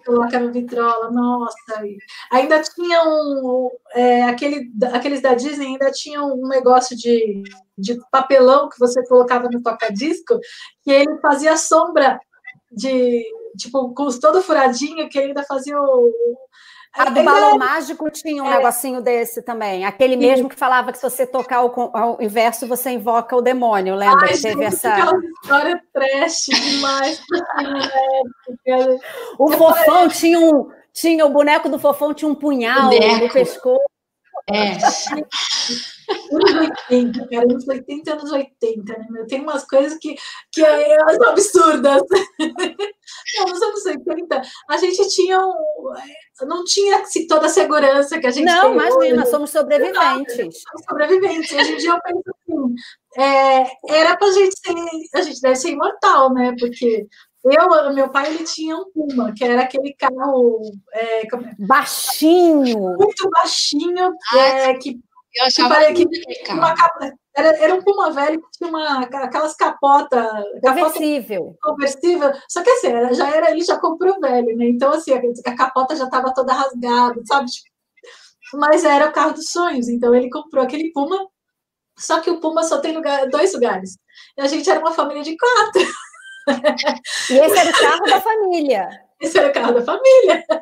Coloca 0.05 0.39
no 0.39 0.51
vitrola, 0.51 1.09
nossa. 1.09 1.83
Ainda 2.31 2.61
tinha 2.61 3.01
um. 3.05 3.71
É, 3.93 4.23
aquele, 4.23 4.69
aqueles 4.91 5.21
da 5.21 5.33
Disney 5.33 5.67
ainda 5.67 5.89
tinham 5.89 6.33
um 6.33 6.47
negócio 6.49 6.97
de, 6.97 7.43
de 7.77 7.97
papelão 8.11 8.67
que 8.67 8.77
você 8.77 9.03
colocava 9.07 9.47
no 9.49 9.63
toca-disco, 9.63 10.37
que 10.83 10.91
ele 10.91 11.17
fazia 11.21 11.55
sombra 11.55 12.19
de. 12.69 13.23
Tipo, 13.57 13.93
com 13.93 14.09
todo 14.19 14.41
furadinho, 14.41 15.07
que 15.07 15.17
ainda 15.17 15.41
fazia 15.43 15.79
o, 15.79 16.11
a 16.97 17.09
do 17.09 17.23
balão 17.23 17.57
mágico 17.57 18.09
tinha 18.09 18.41
um 18.41 18.47
é. 18.47 18.57
negocinho 18.57 19.01
desse 19.01 19.41
também. 19.41 19.83
Aquele 19.83 20.15
mesmo 20.15 20.47
que 20.47 20.55
falava 20.55 20.91
que 20.91 20.97
se 20.97 21.03
você 21.03 21.27
tocar 21.27 21.65
o, 21.65 22.17
inverso, 22.21 22.67
você 22.67 22.91
invoca 22.91 23.35
o 23.35 23.41
demônio, 23.41 23.95
lembra? 23.95 24.27
Ai, 24.27 24.33
que 24.33 24.41
teve 24.41 24.63
gente, 24.63 24.63
essa. 24.63 24.93
Aquela 24.93 25.19
história 25.19 25.81
trash 25.93 26.45
demais. 26.45 27.21
o 29.37 29.51
fofão 29.51 30.07
tinha 30.07 30.39
um. 30.39 30.69
Tinha 30.93 31.25
o 31.25 31.29
boneco 31.29 31.67
do 31.67 31.77
fofão, 31.77 32.13
tinha 32.13 32.31
um 32.31 32.35
punhal 32.35 32.89
no 32.89 33.29
pescoço. 33.29 33.81
É. 34.49 34.77
Anos 36.31 36.53
80, 36.89 37.27
cara, 37.27 37.43
anos 37.43 37.67
80, 37.67 38.13
anos 38.13 38.31
80, 38.31 38.97
né? 39.09 39.25
Tem 39.27 39.41
umas 39.41 39.65
coisas 39.65 39.97
que, 39.99 40.15
que 40.51 40.61
são 40.61 41.29
absurdas. 41.29 42.01
Não, 43.37 43.45
nos 43.45 43.61
anos 43.61 43.85
80, 43.85 44.41
a 44.69 44.77
gente 44.77 45.07
tinha 45.09 45.39
um, 45.39 45.93
não 46.43 46.63
tinha 46.63 46.97
assim, 46.97 47.27
toda 47.27 47.45
a 47.45 47.49
segurança 47.49 48.19
que 48.19 48.27
a 48.27 48.31
gente 48.31 48.45
não, 48.45 48.61
tem. 48.61 48.75
Não, 48.75 48.87
imagina, 48.87 49.21
hoje. 49.21 49.31
somos 49.31 49.49
sobreviventes. 49.51 50.35
somos 50.35 50.85
sobreviventes. 50.89 51.51
Hoje 51.51 51.73
em 51.73 51.77
dia 51.77 51.91
eu 51.91 52.01
penso 52.01 52.23
assim, 52.29 52.75
é, 53.17 53.99
era 53.99 54.17
pra 54.17 54.31
gente 54.31 54.55
ser, 54.59 54.73
a 55.13 55.21
gente 55.21 55.39
deve 55.39 55.55
ser 55.55 55.69
imortal, 55.69 56.33
né? 56.33 56.53
Porque 56.59 57.07
eu, 57.45 57.93
meu 57.93 58.09
pai, 58.09 58.33
ele 58.33 58.43
tinha 58.43 58.75
um 58.75 58.91
Puma, 58.91 59.31
que 59.33 59.43
era 59.43 59.61
aquele 59.61 59.93
carro 59.93 60.61
é, 60.91 61.21
é? 61.21 61.27
baixinho, 61.59 62.97
muito 62.97 63.29
baixinho, 63.29 64.15
é, 64.35 64.73
que 64.73 64.99
eu 65.35 65.45
achava 65.45 65.93
que, 65.93 66.05
que 66.05 66.51
uma 66.51 66.73
capa, 66.75 67.11
era, 67.35 67.49
era 67.57 67.75
um 67.75 67.83
Puma 67.83 68.11
velho 68.11 68.41
que 68.41 68.51
tinha 68.57 68.69
uma, 68.69 69.01
aquelas 69.01 69.55
capotas. 69.55 70.25
Conversível. 70.61 71.57
Capota 71.61 71.75
conversível. 71.75 72.31
Só 72.49 72.63
que 72.63 72.69
assim, 72.69 73.13
já 73.13 73.29
era, 73.29 73.51
ele 73.51 73.63
já 73.63 73.77
comprou 73.77 74.19
velho, 74.19 74.55
né? 74.55 74.69
Então, 74.69 74.91
assim, 74.93 75.13
a, 75.13 75.21
a 75.51 75.55
capota 75.55 75.95
já 75.95 76.05
estava 76.05 76.33
toda 76.33 76.53
rasgada, 76.53 77.21
sabe? 77.25 77.51
Mas 78.53 78.85
era 78.85 79.09
o 79.09 79.11
carro 79.11 79.33
dos 79.33 79.49
sonhos. 79.51 79.89
Então, 79.89 80.15
ele 80.15 80.29
comprou 80.29 80.63
aquele 80.63 80.91
Puma. 80.93 81.27
Só 81.97 82.21
que 82.21 82.29
o 82.29 82.39
Puma 82.39 82.63
só 82.63 82.79
tem 82.79 82.95
lugar, 82.95 83.27
dois 83.27 83.53
lugares. 83.53 83.97
E 84.37 84.41
a 84.41 84.47
gente 84.47 84.69
era 84.69 84.79
uma 84.79 84.91
família 84.93 85.23
de 85.23 85.35
quatro. 85.35 85.81
E 87.29 87.33
esse 87.33 87.57
era 87.57 87.69
o 87.69 87.73
carro 87.73 88.05
da 88.05 88.21
família. 88.21 89.04
Esse 89.25 89.39
era 89.39 89.49
o 89.49 89.53
carro 89.53 89.73
da 89.73 89.83
família. 89.83 90.43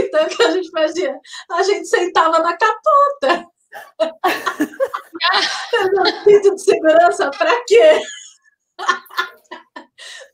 Então, 0.00 0.24
o 0.24 0.28
que 0.28 0.42
a 0.42 0.50
gente 0.50 0.70
fazia? 0.70 1.14
A 1.52 1.62
gente 1.62 1.86
sentava 1.86 2.38
na 2.38 2.56
capota. 2.56 3.46
cinto 6.24 6.54
de 6.54 6.62
segurança, 6.62 7.30
para 7.30 7.54
quê? 7.66 8.00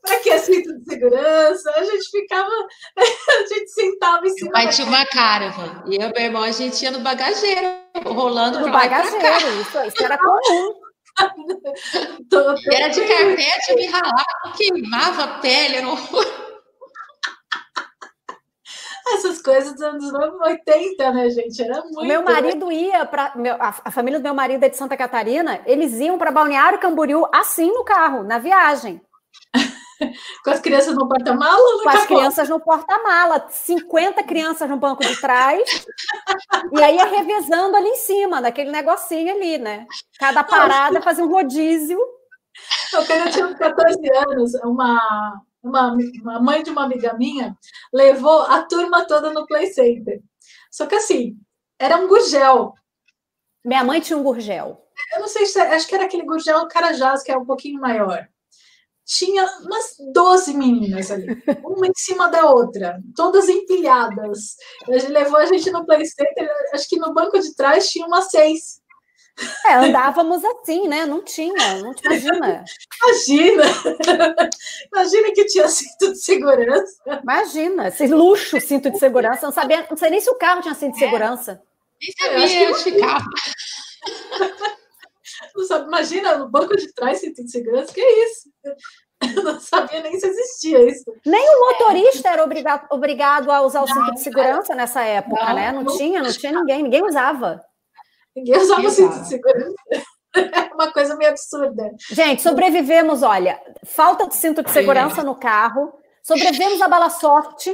para 0.01 0.19
que 0.19 0.39
cinto 0.39 0.79
de 0.79 0.85
segurança? 0.85 1.69
A 1.71 1.83
gente 1.83 2.09
ficava, 2.09 2.49
a 2.97 3.53
gente 3.53 3.69
sentava 3.69 4.25
em 4.25 4.29
cima. 4.29 4.51
Mas 4.53 4.75
tinha 4.75 4.87
uma 4.87 5.05
caravan. 5.05 5.83
E 5.87 5.95
eu 5.95 6.09
e 6.09 6.13
meu 6.13 6.23
irmão, 6.23 6.43
a 6.43 6.51
gente 6.51 6.81
ia 6.81 6.91
no 6.91 7.01
bagageiro, 7.01 7.67
rolando 8.05 8.61
no 8.61 8.71
bagageiro. 8.71 9.61
Isso, 9.61 9.77
isso 9.83 10.03
era 10.03 10.17
comum. 10.17 10.73
era 12.71 12.87
de 12.87 13.01
carpete, 13.01 13.75
me 13.75 13.85
ralava, 13.87 14.57
queimava 14.57 15.23
a 15.23 15.39
pele, 15.39 15.77
era 15.77 15.87
horror 15.87 16.44
essas 19.13 19.41
coisas 19.41 19.75
dos 19.75 20.13
anos 20.13 20.41
80, 20.41 21.11
né, 21.11 21.29
gente? 21.29 21.61
Era 21.61 21.81
muito. 21.81 22.05
Meu 22.05 22.23
marido 22.23 22.71
ia 22.71 23.05
para. 23.05 23.33
A 23.83 23.91
família 23.91 24.19
do 24.19 24.23
meu 24.23 24.33
marido 24.33 24.63
é 24.63 24.69
de 24.69 24.77
Santa 24.77 24.97
Catarina, 24.97 25.61
eles 25.65 25.93
iam 25.99 26.17
para 26.17 26.31
Balneário 26.31 26.79
Camboriú 26.79 27.25
assim 27.33 27.71
no 27.71 27.83
carro, 27.83 28.23
na 28.23 28.39
viagem. 28.39 29.01
Com 30.43 30.49
as 30.49 30.59
crianças 30.59 30.93
no 30.93 31.07
porta-mala? 31.07 31.83
Com 31.83 31.89
as 31.89 32.05
crianças 32.05 32.49
no 32.49 32.59
porta-mala, 32.59 33.47
50 33.49 34.23
crianças 34.23 34.69
no 34.69 34.77
banco 34.77 35.01
de 35.01 35.19
trás, 35.21 35.85
e 36.73 36.83
aí 36.83 36.97
ia 36.97 37.05
revezando 37.05 37.77
ali 37.77 37.87
em 37.87 37.95
cima, 37.95 38.41
naquele 38.41 38.71
negocinho 38.71 39.33
ali, 39.33 39.57
né? 39.57 39.85
Cada 40.19 40.43
parada 40.43 40.99
fazia 41.01 41.23
um 41.23 41.29
rodízio. 41.29 41.97
Eu, 42.93 43.05
quando 43.05 43.25
eu 43.25 43.31
tinha 43.31 43.55
14 43.55 44.11
anos, 44.29 44.53
uma, 44.63 45.41
uma, 45.65 45.97
uma 46.21 46.39
mãe 46.39 46.63
de 46.63 46.69
uma 46.69 46.83
amiga 46.83 47.13
minha 47.13 47.57
levou 47.91 48.41
a 48.43 48.61
turma 48.63 49.05
toda 49.05 49.31
no 49.31 49.45
Play 49.47 49.67
Center. 49.67 50.21
Só 50.71 50.85
que 50.85 50.95
assim, 50.95 51.37
era 51.79 51.97
um 51.97 52.07
gurgel. 52.07 52.73
Minha 53.63 53.83
mãe 53.83 53.99
tinha 53.99 54.17
um 54.17 54.23
gurgel. 54.23 54.85
Eu 55.13 55.19
não 55.21 55.27
sei 55.27 55.45
se 55.45 55.59
é, 55.59 55.75
acho 55.75 55.87
que 55.87 55.95
era 55.95 56.05
aquele 56.05 56.23
gurgel 56.23 56.67
Carajás, 56.67 57.23
que 57.23 57.31
é 57.31 57.37
um 57.37 57.45
pouquinho 57.45 57.81
maior. 57.81 58.27
Tinha 59.05 59.45
umas 59.61 59.95
12 60.13 60.53
meninas 60.55 61.11
ali, 61.11 61.27
uma 61.63 61.87
em 61.87 61.93
cima 61.95 62.27
da 62.27 62.49
outra, 62.49 62.99
todas 63.15 63.49
empilhadas. 63.49 64.55
Ele 64.87 65.09
levou 65.09 65.37
a 65.37 65.45
gente 65.45 65.69
no 65.69 65.85
Play 65.85 66.05
Center, 66.05 66.49
acho 66.73 66.87
que 66.87 66.97
no 66.97 67.13
banco 67.13 67.39
de 67.39 67.55
trás 67.55 67.89
tinha 67.89 68.07
umas 68.07 68.29
seis. 68.29 68.81
É, 69.65 69.73
andávamos 69.73 70.43
assim, 70.45 70.87
né? 70.87 71.05
Não 71.05 71.21
tinha, 71.21 71.81
não 71.81 71.93
te 71.93 72.05
imagina. 72.05 72.63
Imagina! 73.03 73.63
Imagina 74.93 75.31
que 75.33 75.45
tinha 75.45 75.67
cinto 75.67 76.13
de 76.13 76.17
segurança. 76.17 77.19
Imagina, 77.21 77.87
esse 77.89 78.07
luxo 78.07 78.59
cinto 78.61 78.89
de 78.89 78.97
segurança. 78.97 79.45
Não 79.45 79.51
sabia, 79.51 79.85
não 79.89 79.97
sei 79.97 80.09
nem 80.09 80.21
se 80.21 80.29
o 80.29 80.35
carro 80.35 80.61
tinha 80.61 80.73
cinto 80.73 80.95
de 80.95 81.03
é. 81.03 81.05
segurança. 81.05 81.61
Nem 82.01 82.47
sabia 82.47 82.69
onde 82.69 82.83
ficava. 82.83 83.25
Não 85.55 85.65
sabe, 85.65 85.87
imagina, 85.87 86.37
no 86.37 86.49
banco 86.49 86.75
de 86.77 86.93
trás 86.93 87.19
cinto 87.19 87.43
de 87.43 87.51
segurança, 87.51 87.93
que 87.93 88.01
é 88.01 88.25
isso? 88.25 88.49
Eu 89.35 89.43
não 89.43 89.59
sabia 89.59 90.01
nem 90.01 90.19
se 90.19 90.27
existia 90.27 90.89
isso. 90.89 91.05
Nem 91.25 91.49
o 91.55 91.59
motorista 91.61 92.29
era 92.29 92.43
obrigado, 92.43 92.87
obrigado 92.91 93.51
a 93.51 93.61
usar 93.61 93.81
o 93.81 93.87
cinto 93.87 94.13
de 94.13 94.21
segurança 94.21 94.75
nessa 94.75 95.03
época, 95.03 95.45
não, 95.45 95.55
né? 95.55 95.71
Não, 95.71 95.83
não 95.83 95.97
tinha, 95.97 96.21
não 96.21 96.31
tinha 96.31 96.51
ninguém, 96.51 96.83
ninguém 96.83 97.03
usava. 97.03 97.63
Ninguém 98.35 98.57
usava 98.57 98.89
cinto 98.89 99.19
de 99.21 99.27
segurança. 99.27 99.75
É 100.35 100.73
uma 100.73 100.91
coisa 100.91 101.15
meio 101.15 101.31
absurda. 101.31 101.91
Gente, 102.11 102.41
sobrevivemos, 102.41 103.23
olha, 103.23 103.59
falta 103.85 104.27
de 104.27 104.35
cinto 104.35 104.61
de 104.61 104.69
segurança 104.69 105.23
no 105.23 105.35
carro, 105.35 105.93
sobrevivemos 106.21 106.81
a 106.81 106.87
bala 106.89 107.09
sorte. 107.09 107.73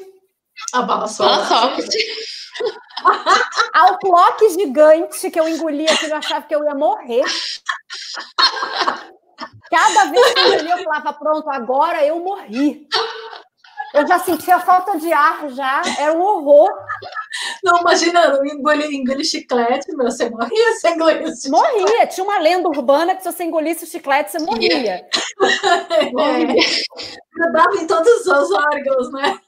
A 0.74 0.84
bala 0.84 1.08
sorte. 1.08 1.50
Bala 1.50 1.76
sorte. 1.76 1.98
Ao 3.74 3.98
clock 3.98 4.50
gigante 4.50 5.32
que 5.32 5.40
eu 5.40 5.48
engolia, 5.48 5.98
que 5.98 6.06
eu 6.06 6.16
achava 6.16 6.46
que 6.46 6.54
eu 6.54 6.64
ia 6.64 6.76
morrer. 6.76 7.24
Cada 9.72 10.06
vez 10.12 10.34
que 10.34 10.40
eu 10.40 10.54
engolia, 10.54 10.78
eu 10.78 10.84
falava, 10.84 11.14
pronto, 11.14 11.50
agora 11.50 12.06
eu 12.06 12.20
morri. 12.20 12.88
Eu 13.94 14.08
já 14.08 14.20
sentia 14.20 14.60
falta 14.60 15.00
de 15.00 15.12
ar, 15.12 15.50
já, 15.50 15.82
era 15.98 16.14
um 16.14 16.22
horror. 16.22 16.70
Não, 17.64 17.80
imaginando, 17.80 18.46
engolir, 18.46 18.92
engolir 18.92 19.26
chiclete, 19.26 19.96
meu, 19.96 20.10
você 20.10 20.30
morria 20.30 20.74
sem 20.82 20.96
engolir 20.96 21.28
chiclete. 21.36 21.50
Morria, 21.50 22.08
tinha 22.08 22.24
uma 22.24 22.40
lenda 22.40 22.68
urbana 22.68 23.16
que 23.16 23.24
se 23.24 23.32
você 23.32 23.44
engolisse 23.44 23.84
o 23.84 23.88
chiclete, 23.88 24.32
você 24.32 24.40
morria. 24.40 25.06
É. 25.42 26.46
Grudava 27.34 27.76
em 27.78 27.88
todos 27.88 28.28
os 28.28 28.52
órgãos, 28.52 29.12
né? 29.12 29.40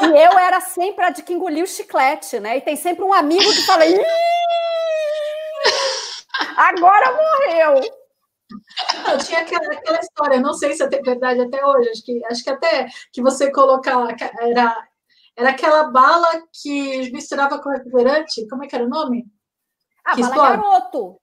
E 0.00 0.04
eu 0.04 0.38
era 0.38 0.60
sempre 0.60 1.04
a 1.04 1.10
de 1.10 1.22
que 1.22 1.32
engolia 1.32 1.64
o 1.64 1.66
chiclete, 1.66 2.38
né? 2.38 2.56
E 2.56 2.60
tem 2.60 2.76
sempre 2.76 3.04
um 3.04 3.12
amigo 3.12 3.42
que 3.42 3.66
fala: 3.66 3.82
agora 6.56 7.12
morreu. 7.12 7.80
Não, 9.06 9.18
tinha 9.18 9.40
aquela, 9.40 9.72
aquela 9.72 10.00
história, 10.00 10.40
não 10.40 10.54
sei 10.54 10.72
se 10.74 10.82
é 10.82 10.88
verdade 10.88 11.40
até 11.40 11.64
hoje, 11.64 11.90
acho 11.90 12.04
que, 12.04 12.24
acho 12.26 12.42
que 12.42 12.50
até 12.50 12.88
que 13.12 13.22
você 13.22 13.50
colocar 13.52 14.08
era, 14.40 14.88
era 15.36 15.50
aquela 15.50 15.84
bala 15.84 16.28
que 16.52 17.10
misturava 17.12 17.58
com 17.58 17.70
refrigerante, 17.70 18.46
como 18.48 18.64
é 18.64 18.66
que 18.66 18.74
era 18.74 18.84
o 18.84 18.88
nome? 18.88 19.26
A 20.04 20.14
que 20.14 20.22
bala 20.22 20.34
explode. 20.34 20.62
garoto. 20.62 21.20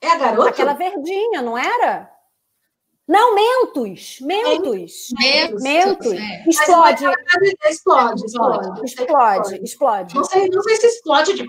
É 0.00 0.08
a 0.08 0.16
garota? 0.16 0.50
Aquela 0.50 0.74
verdinha, 0.74 1.42
não 1.42 1.56
era? 1.56 2.10
Não, 3.10 3.34
mentos, 3.34 4.18
mentos, 4.20 5.08
mentos, 5.18 5.62
mentos. 5.64 6.12
É. 6.12 6.44
Explode. 6.48 7.04
explode, 7.04 8.24
explode, 8.24 8.24
explode, 8.84 9.64
explode. 9.64 10.14
Não 10.14 10.22
sei, 10.22 10.48
não 10.48 10.62
sei 10.62 10.76
se 10.76 10.86
explode 10.86 11.34
de 11.34 11.48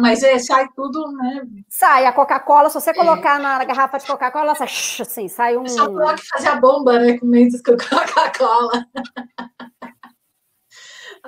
mas 0.00 0.22
é, 0.22 0.38
sai 0.38 0.66
tudo, 0.74 1.12
né? 1.12 1.42
Sai 1.68 2.06
a 2.06 2.12
Coca-Cola, 2.14 2.70
se 2.70 2.80
você 2.80 2.92
é. 2.92 2.94
colocar 2.94 3.38
é. 3.38 3.42
na 3.42 3.62
garrafa 3.64 3.98
de 3.98 4.06
Coca-Cola, 4.06 4.54
sai, 4.54 4.68
assim, 5.02 5.28
sai 5.28 5.58
um. 5.58 5.68
Só 5.68 5.86
coloca 5.86 6.16
fazer 6.32 6.48
a 6.48 6.56
bomba, 6.56 6.98
né, 6.98 7.18
com 7.18 7.26
mentos 7.26 7.60
com 7.60 7.76
Coca-Cola. 7.76 8.86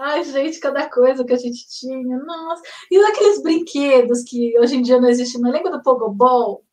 Ai, 0.01 0.23
gente, 0.25 0.61
cada 0.61 0.89
coisa 0.89 1.25
que 1.25 1.33
a 1.33 1.37
gente 1.37 1.69
tinha, 1.69 2.19
nossa. 2.19 2.63
E 2.91 2.97
aqueles 2.99 3.43
brinquedos 3.43 4.23
que 4.23 4.59
hoje 4.59 4.77
em 4.77 4.83
dia 4.83 5.01
não 5.01 5.09
existem 5.09 5.41
mais. 5.41 5.55
Lembra 5.55 5.73
do 5.73 5.83
Pogobol? 5.83 6.65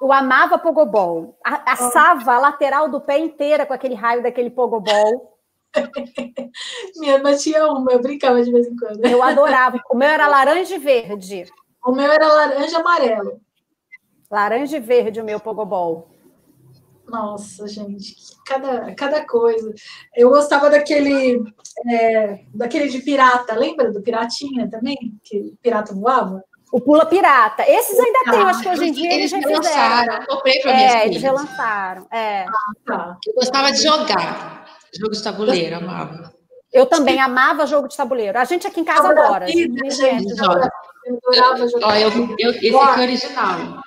Eu 0.00 0.12
amava 0.12 0.58
pogobol. 0.58 1.38
Assava 1.42 2.34
a 2.34 2.38
lateral 2.38 2.90
do 2.90 3.00
pé 3.00 3.18
inteira 3.18 3.64
com 3.64 3.72
aquele 3.72 3.94
raio 3.94 4.22
daquele 4.22 4.50
pogobol. 4.50 5.38
Minha 6.96 7.14
irmã 7.14 7.34
tinha 7.34 7.66
uma, 7.66 7.90
eu 7.90 8.02
brincava 8.02 8.42
de 8.42 8.52
vez 8.52 8.66
em 8.66 8.76
quando. 8.76 9.02
Eu 9.04 9.22
adorava. 9.22 9.80
O 9.90 9.96
meu 9.96 10.08
era 10.08 10.28
laranja 10.28 10.74
e 10.74 10.78
verde. 10.78 11.46
O 11.82 11.92
meu 11.92 12.10
era 12.12 12.26
laranja 12.26 12.76
e 12.76 12.80
amarelo. 12.80 13.40
Laranja 14.30 14.76
e 14.76 14.80
verde, 14.80 15.20
o 15.20 15.24
meu 15.24 15.40
pogobol. 15.40 16.13
Nossa, 17.14 17.68
gente, 17.68 18.16
cada, 18.44 18.92
cada 18.96 19.24
coisa. 19.24 19.72
Eu 20.16 20.30
gostava 20.30 20.68
daquele, 20.68 21.44
é, 21.88 22.40
daquele 22.52 22.88
de 22.88 22.98
pirata, 22.98 23.54
lembra 23.54 23.92
do 23.92 24.02
piratinha 24.02 24.68
também? 24.68 24.96
Que 25.22 25.54
pirata 25.62 25.94
voava? 25.94 26.42
O 26.72 26.80
Pula 26.80 27.06
Pirata. 27.06 27.62
Esses 27.70 27.96
ainda 28.00 28.18
ah, 28.26 28.30
tem, 28.32 28.40
acho 28.40 28.62
que 28.62 28.68
hoje 28.68 28.84
em 28.86 28.92
dia 28.92 29.14
eles, 29.14 29.32
eles 29.32 29.46
relançaram. 29.46 30.26
Comprei 30.26 30.60
para 30.60 30.72
É, 30.72 31.06
eles 31.06 31.22
relançaram. 31.22 32.06
É. 32.10 32.46
Ah, 32.48 32.72
tá. 32.84 33.16
Eu 33.24 33.34
gostava 33.34 33.70
de 33.70 33.80
jogar. 33.80 34.66
Jogo 34.92 35.12
de 35.12 35.22
tabuleiro, 35.22 35.76
amava. 35.76 36.34
Eu 36.72 36.86
também 36.86 37.20
amava 37.20 37.64
jogo 37.64 37.86
de 37.86 37.96
tabuleiro. 37.96 38.36
A 38.36 38.44
gente 38.44 38.66
aqui 38.66 38.80
em 38.80 38.84
casa 38.84 39.08
adora. 39.08 39.46
Vida, 39.46 39.88
gente, 39.88 40.34
joga. 40.34 40.68
Eu 41.06 41.16
adorava 41.22 41.68
jogar. 41.68 42.00
Eu, 42.00 42.10
eu, 42.40 42.50
esse 42.50 42.76
aqui 42.76 43.00
é 43.00 43.02
original. 43.02 43.83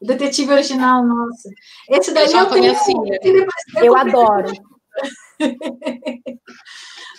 Detetive 0.00 0.52
original, 0.52 1.04
nossa. 1.04 1.48
Esse 1.90 2.12
daí 2.12 2.30
eu, 2.32 2.38
eu 2.38 2.50
tenho. 2.50 3.46
Eu, 3.76 3.84
eu 3.84 3.96
adoro. 3.96 4.52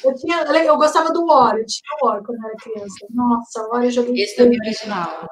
Eu, 0.03 0.15
tinha, 0.15 0.38
eu 0.63 0.77
gostava 0.77 1.11
do 1.11 1.25
War, 1.25 1.57
eu 1.57 1.65
tinha 1.65 1.97
o 2.01 2.05
War 2.05 2.23
quando 2.23 2.45
era 2.45 2.55
criança. 2.55 3.05
Nossa, 3.09 3.61
o 3.63 3.69
War 3.69 3.84
eu 3.84 3.91
joguei. 3.91 4.23
Esse 4.23 4.38
também 4.38 4.57
é 4.57 4.67
original. 4.67 5.27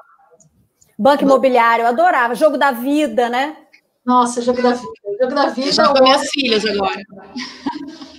Banco 0.98 1.22
Imobiliário, 1.22 1.84
eu 1.84 1.86
adorava. 1.86 2.34
Jogo 2.34 2.58
da 2.58 2.70
vida, 2.70 3.30
né? 3.30 3.56
Nossa, 4.04 4.42
jogo 4.42 4.60
da 4.60 4.72
vida. 4.72 4.92
Jogo 5.20 5.34
da 5.34 5.46
vida. 5.46 5.68
Eu 5.68 5.72
jogo 5.72 5.94
com 5.94 6.02
minhas 6.04 6.28
filhas 6.28 6.64
agora. 6.66 7.02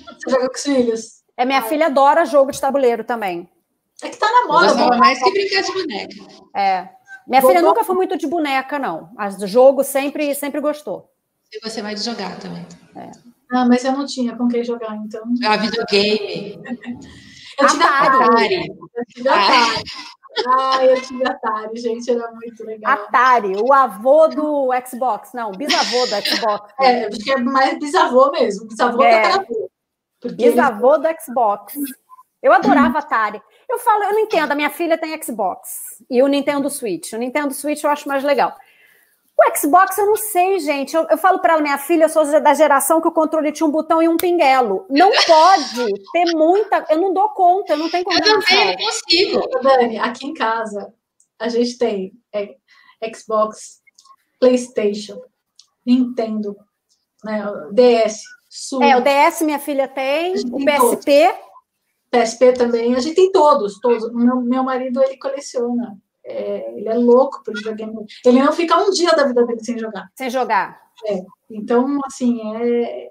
Você 0.07 0.30
joga 0.32 0.47
com 0.47 0.55
os 0.55 0.63
filhos? 0.63 1.23
É, 1.38 1.45
minha 1.45 1.61
filha 1.61 1.86
adora 1.86 2.25
jogo 2.25 2.51
de 2.51 2.59
tabuleiro 2.59 3.03
também. 3.03 3.49
É 4.01 4.09
que 4.09 4.17
tá 4.17 4.32
na 4.32 4.47
moda. 4.47 4.82
Eu 4.82 4.97
mais 4.97 5.21
que 5.21 5.32
brincar 5.32 5.61
de 5.61 5.73
boneca. 5.73 6.15
É. 6.55 6.89
Minha 7.30 7.41
filha 7.43 7.61
nunca 7.61 7.84
foi 7.84 7.95
muito 7.95 8.17
de 8.17 8.25
boneca, 8.25 8.80
não. 8.80 9.11
Mas 9.13 9.39
jogo 9.49 9.84
sempre, 9.84 10.34
sempre 10.34 10.59
gostou. 10.59 11.13
E 11.53 11.59
você 11.61 11.82
vai 11.82 11.93
de 11.93 12.01
jogar 12.01 12.39
também. 12.39 12.65
É. 12.95 13.11
Ah, 13.51 13.65
mas 13.65 13.86
eu 13.86 13.93
não 13.93 14.05
tinha 14.05 14.36
com 14.36 14.47
quem 14.47 14.63
jogar, 14.63 14.95
então. 14.95 15.23
Ah, 15.45 15.57
videogame. 15.57 16.59
Eu 17.59 17.67
tive 17.67 17.84
Atari. 17.84 18.23
Atari. 18.23 18.67
Eu 18.95 19.05
tive 19.07 19.30
Atari. 19.30 19.84
Ah, 20.47 20.86
eu 20.86 21.01
tive 21.01 21.27
Atari, 21.27 21.77
gente, 21.80 22.09
era 22.09 22.32
muito 22.32 22.63
legal. 22.63 22.93
Atari, 22.93 23.53
o 23.57 23.73
avô 23.73 24.27
do 24.27 24.69
Xbox, 24.88 25.32
não, 25.34 25.51
bisavô 25.51 26.05
do 26.05 26.25
Xbox. 26.25 26.73
É, 26.80 27.05
acho 27.05 27.19
que 27.19 27.32
é 27.32 27.38
mais 27.38 27.77
bisavô 27.80 28.32
mesmo, 28.32 28.67
bisavô 28.67 29.03
é. 29.03 29.21
da 29.21 29.45
Bisavô 30.32 30.97
do 30.97 31.07
Xbox. 31.19 31.73
Eu 32.41 32.53
adorava 32.53 32.99
Atari. 32.99 33.41
Eu 33.70 33.78
falo, 33.78 34.03
eu 34.03 34.13
não 34.13 34.20
entendo, 34.20 34.51
a 34.51 34.55
minha 34.55 34.70
filha 34.72 34.97
tem 34.97 35.22
Xbox 35.22 36.03
e 36.09 36.24
o 36.24 36.28
Nintendo 36.28 36.70
Switch. 36.70 37.13
O 37.13 37.17
Nintendo 37.17 37.53
Switch 37.53 37.84
eu 37.84 37.89
acho 37.89 38.07
mais 38.07 38.24
legal. 38.24 38.57
O 39.38 39.57
Xbox, 39.57 39.97
eu 39.97 40.07
não 40.07 40.17
sei, 40.17 40.59
gente. 40.59 40.93
Eu, 40.93 41.03
eu 41.03 41.17
falo 41.17 41.39
para 41.39 41.53
ela, 41.53 41.61
minha 41.61 41.78
filha, 41.78 42.05
eu 42.05 42.09
sou 42.09 42.26
da 42.41 42.53
geração 42.53 42.99
que 42.99 43.07
o 43.07 43.11
controle 43.11 43.53
tinha 43.53 43.65
um 43.65 43.72
botão 43.72 44.01
e 44.01 44.07
um 44.09 44.17
pinguelo. 44.17 44.86
Não 44.89 45.09
pode 45.26 45.93
ter 46.11 46.36
muita. 46.36 46.86
Eu 46.89 46.97
não 46.97 47.13
dou 47.13 47.30
conta, 47.30 47.74
eu 47.74 47.78
não 47.78 47.89
tenho 47.89 48.03
como. 48.03 48.17
Eu 48.17 48.24
também 48.24 48.65
não 48.65 48.76
consigo. 48.76 49.61
Dani, 49.61 49.99
aqui 49.99 50.28
em 50.28 50.34
casa, 50.34 50.93
a 51.39 51.47
gente 51.47 51.78
tem 51.78 52.11
é, 52.34 52.55
Xbox, 53.15 53.82
PlayStation, 54.39 55.22
Nintendo, 55.86 56.57
né, 57.24 57.41
DS, 57.72 58.22
Switch. 58.49 58.89
É, 58.89 58.97
o 58.97 59.01
DS 59.01 59.41
minha 59.43 59.59
filha 59.59 59.88
tem, 59.88 60.34
o 60.51 60.65
PSP. 60.65 61.34
PSP 62.12 62.53
também, 62.53 62.95
a 62.95 62.99
gente 62.99 63.16
tem 63.16 63.32
todos, 63.32 63.80
todos. 63.80 64.12
Meu, 64.14 64.41
meu 64.41 64.64
marido, 64.64 65.01
ele 65.03 65.18
coleciona 65.18 65.97
é, 66.30 66.78
ele 66.78 66.88
é 66.88 66.93
louco 66.93 67.43
por 67.43 67.55
videogame. 67.55 68.05
Ele 68.24 68.41
não 68.41 68.53
fica 68.53 68.78
um 68.78 68.91
dia 68.91 69.12
da 69.12 69.26
vida 69.26 69.45
dele 69.45 69.64
sem 69.64 69.78
jogar. 69.78 70.10
Sem 70.16 70.30
jogar. 70.30 70.80
É. 71.07 71.24
Então, 71.49 71.99
assim, 72.05 72.39
é, 72.55 73.07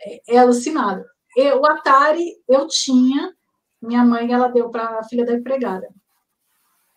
é, 0.00 0.20
é 0.28 0.38
alucinado. 0.38 1.04
Eu, 1.36 1.60
o 1.60 1.66
Atari 1.66 2.36
eu 2.48 2.66
tinha, 2.66 3.34
minha 3.80 4.04
mãe 4.04 4.32
ela 4.32 4.48
deu 4.48 4.70
para 4.70 4.98
a 4.98 5.04
filha 5.04 5.24
da 5.24 5.34
empregada, 5.34 5.88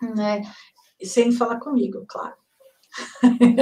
né? 0.01 0.41
Sem 1.03 1.31
falar 1.31 1.59
comigo, 1.59 2.05
claro. 2.07 2.35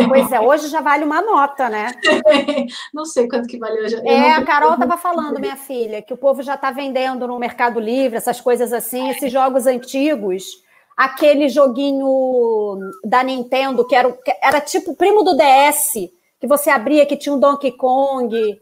Pois 0.07 0.31
é, 0.31 0.39
hoje 0.39 0.67
já 0.67 0.81
vale 0.81 1.03
uma 1.03 1.21
nota, 1.21 1.69
né? 1.69 1.91
não 2.93 3.05
sei 3.05 3.27
quanto 3.27 3.47
que 3.47 3.57
vale 3.57 3.81
hoje. 3.81 3.95
É, 4.05 4.31
a 4.31 4.43
Carol 4.43 4.73
estava 4.73 4.97
falando, 4.97 5.39
minha 5.39 5.55
filha, 5.55 6.01
que 6.01 6.13
o 6.13 6.17
povo 6.17 6.43
já 6.43 6.55
está 6.55 6.71
vendendo 6.71 7.27
no 7.27 7.39
Mercado 7.39 7.79
Livre, 7.79 8.17
essas 8.17 8.39
coisas 8.39 8.71
assim, 8.71 9.09
esses 9.09 9.31
jogos 9.31 9.65
antigos 9.65 10.63
aquele 10.95 11.49
joguinho 11.49 12.79
da 13.03 13.23
Nintendo, 13.23 13.86
que 13.86 13.95
era, 13.95 14.11
que 14.11 14.31
era 14.41 14.61
tipo 14.61 14.95
primo 14.95 15.23
do 15.23 15.36
DS, 15.36 16.09
que 16.39 16.47
você 16.47 16.69
abria, 16.69 17.05
que 17.05 17.17
tinha 17.17 17.34
um 17.34 17.39
Donkey 17.39 17.71
Kong. 17.71 18.59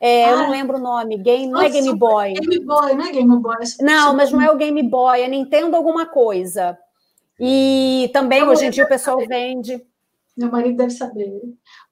É, 0.00 0.24
ah, 0.24 0.30
eu 0.30 0.38
não 0.38 0.46
ah. 0.46 0.50
lembro 0.50 0.76
o 0.76 0.80
nome. 0.80 1.16
Game, 1.18 1.46
não 1.46 1.60
é 1.60 1.68
Game 1.68 1.94
Boy. 1.94 2.34
Game 2.34 2.64
Boy, 2.64 2.94
não 2.94 3.06
é 3.06 3.12
Game 3.12 3.38
Boy. 3.38 3.56
Não, 3.80 4.14
mas 4.14 4.32
não 4.32 4.40
é 4.40 4.50
o 4.50 4.56
Game 4.56 4.82
Boy, 4.82 5.22
é 5.22 5.28
Nintendo 5.28 5.76
alguma 5.76 6.06
coisa. 6.06 6.78
E 7.38 8.10
também 8.12 8.42
hoje 8.42 8.66
em 8.66 8.70
dia 8.70 8.84
o 8.84 8.88
pessoal 8.88 9.18
vende. 9.26 9.82
Meu 10.36 10.50
marido 10.50 10.76
deve 10.76 10.90
saber. 10.90 11.30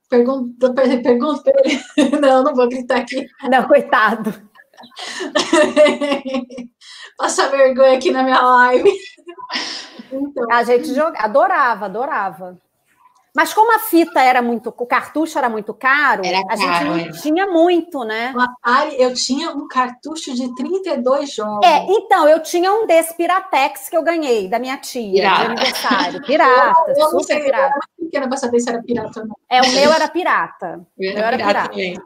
Pergunta, 0.09 0.73
pergunta 0.75 1.51
ele. 1.97 2.21
Não, 2.21 2.43
não 2.43 2.55
vou 2.55 2.69
gritar 2.69 2.99
aqui. 2.99 3.27
Não, 3.51 3.67
coitado. 3.67 4.33
Passa 7.17 7.49
vergonha 7.49 7.97
aqui 7.97 8.11
na 8.11 8.23
minha 8.23 8.41
live. 8.41 8.93
Então. 10.15 10.45
A 10.53 10.63
gente 10.63 10.95
joga, 10.95 11.19
adorava, 11.21 11.87
adorava. 11.87 12.61
Mas 13.35 13.55
como 13.55 13.75
a 13.75 13.79
fita 13.79 14.21
era 14.21 14.43
muito, 14.43 14.75
o 14.77 14.87
cartucho 14.87 15.39
era 15.39 15.49
muito 15.49 15.73
caro, 15.73 16.23
era 16.25 16.43
a 16.51 16.57
gente 16.57 16.85
não 16.85 16.97
é. 16.97 17.11
tinha 17.13 17.47
muito, 17.47 18.05
né? 18.05 18.31
No 18.35 18.43
Atari, 18.43 19.01
eu 19.01 19.15
tinha 19.15 19.51
um 19.51 19.67
cartucho 19.67 20.35
de 20.35 20.55
32 20.55 21.33
jogos. 21.33 21.67
É, 21.67 21.87
então, 21.89 22.29
eu 22.29 22.43
tinha 22.43 22.71
um 22.71 22.87
desse 22.87 23.15
Piratex 23.17 23.89
que 23.89 23.97
eu 23.97 24.03
ganhei 24.03 24.49
da 24.49 24.59
minha 24.59 24.77
tia, 24.77 25.13
pirata. 25.13 25.41
de 25.41 25.47
aniversário. 25.47 26.23
Pirata, 26.27 26.91
eu, 26.91 26.97
eu 26.97 27.11
super 27.11 27.25
sei, 27.25 27.41
pirata. 27.41 27.63
Eu 27.63 27.69
era 27.69 27.81
pequena 27.99 28.29
para 28.29 28.37
saber 28.37 28.61
se 28.61 28.69
era 28.69 28.83
pirata 28.83 29.21
ou 29.21 29.27
não. 29.27 29.37
É, 29.51 29.63
o 29.63 29.73
meu 29.73 29.93
era 29.93 30.09
pirata. 30.09 30.87
Eu 30.99 31.11
era, 31.11 31.37
meu 31.37 31.49
era 31.49 31.69
pirata. 31.69 31.75
pirata. 31.75 32.03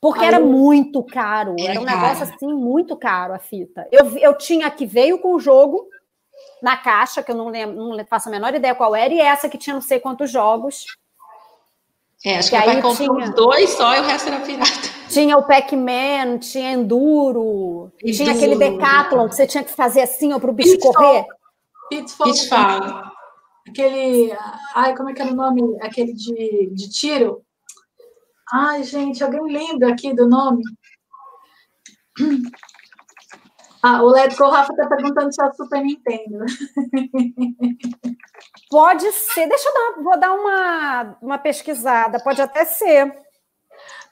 Porque 0.00 0.20
Aí, 0.20 0.26
era 0.26 0.40
muito 0.40 1.02
caro, 1.02 1.56
era 1.58 1.80
um 1.80 1.84
negócio 1.84 2.22
assim, 2.24 2.52
muito 2.52 2.96
caro 2.96 3.32
a 3.32 3.38
fita. 3.38 3.88
Eu, 3.90 4.16
eu 4.18 4.36
tinha 4.36 4.70
que 4.70 4.84
veio 4.86 5.18
com 5.18 5.34
o 5.34 5.40
jogo, 5.40 5.88
na 6.62 6.76
caixa, 6.76 7.22
que 7.22 7.30
eu 7.30 7.36
não, 7.36 7.48
lembro, 7.48 7.76
não 7.76 8.06
faço 8.06 8.28
a 8.28 8.32
menor 8.32 8.54
ideia 8.54 8.74
qual 8.74 8.94
era, 8.94 9.12
e 9.12 9.20
essa 9.20 9.48
que 9.48 9.58
tinha 9.58 9.74
não 9.74 9.80
sei 9.80 10.00
quantos 10.00 10.30
jogos. 10.30 10.84
É, 12.24 12.38
acho 12.38 12.50
que, 12.50 12.58
que 12.58 12.64
pai 12.64 12.82
comprou 12.82 13.18
tinha... 13.18 13.30
dois 13.30 13.70
só 13.70 13.94
e 13.94 14.00
o 14.00 14.02
resto 14.02 14.28
era 14.28 14.40
pirata. 14.40 14.70
Tinha 15.08 15.36
o 15.36 15.44
Pac-Man, 15.44 16.38
tinha 16.38 16.72
Enduro, 16.72 17.92
Enduro, 18.02 18.16
tinha 18.16 18.32
aquele 18.32 18.56
Decathlon 18.56 19.28
que 19.28 19.36
você 19.36 19.46
tinha 19.46 19.62
que 19.62 19.70
fazer 19.70 20.02
assim 20.02 20.32
ó, 20.32 20.38
para 20.38 20.50
o 20.50 20.52
bicho 20.52 20.72
Pitfall. 20.72 20.92
correr. 20.94 21.26
Pitfall. 21.88 22.32
Pitfall. 22.32 23.12
Aquele. 23.68 24.36
Ai, 24.74 24.96
como 24.96 25.10
é 25.10 25.14
que 25.14 25.22
era 25.22 25.32
o 25.32 25.36
nome? 25.36 25.62
Aquele 25.80 26.12
de, 26.12 26.70
de 26.72 26.90
tiro. 26.90 27.42
Ai, 28.52 28.82
gente, 28.82 29.22
alguém 29.22 29.42
lembra 29.42 29.92
aqui 29.92 30.14
do 30.14 30.28
nome? 30.28 30.62
Ah, 33.88 34.02
o 34.02 34.10
Rafa 34.10 34.72
está 34.72 34.88
perguntando 34.88 35.32
se 35.32 35.40
é 35.40 35.46
o 35.46 35.52
Super 35.52 35.80
Nintendo. 35.80 36.38
Pode 38.68 39.12
ser. 39.12 39.48
Deixa 39.48 39.68
eu 39.68 39.74
dar, 39.74 40.02
vou 40.02 40.18
dar 40.18 40.32
uma, 40.32 41.16
uma 41.22 41.38
pesquisada. 41.38 42.18
Pode 42.18 42.42
até 42.42 42.64
ser. 42.64 43.16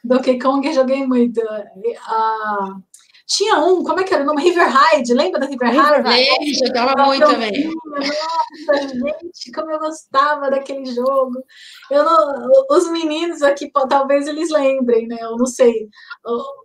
Donkey 0.04 0.38
Kong 0.38 0.64
eu 0.64 0.72
joguei 0.72 1.04
muito. 1.04 1.40
Uh, 1.40 2.80
tinha 3.26 3.58
um, 3.58 3.82
como 3.82 4.00
é 4.00 4.04
que 4.04 4.12
era 4.12 4.22
o 4.22 4.26
nome? 4.26 4.42
River 4.42 4.68
Ride, 4.68 5.14
lembra 5.14 5.40
da 5.40 5.46
River 5.46 5.70
Ride? 5.70 6.08
Lembro, 6.08 6.66
jogava 6.66 7.06
muito 7.06 7.26
também. 7.26 7.70
Nossa, 7.86 8.88
gente, 8.88 9.52
como 9.54 9.70
eu 9.70 9.78
gostava 9.78 10.50
daquele 10.50 10.84
jogo. 10.86 11.42
Eu 11.90 12.04
não, 12.04 12.50
os 12.70 12.90
meninos 12.90 13.42
aqui, 13.42 13.70
talvez 13.88 14.26
eles 14.26 14.50
lembrem, 14.50 15.06
né? 15.06 15.16
Eu 15.20 15.36
não 15.36 15.46
sei. 15.46 15.88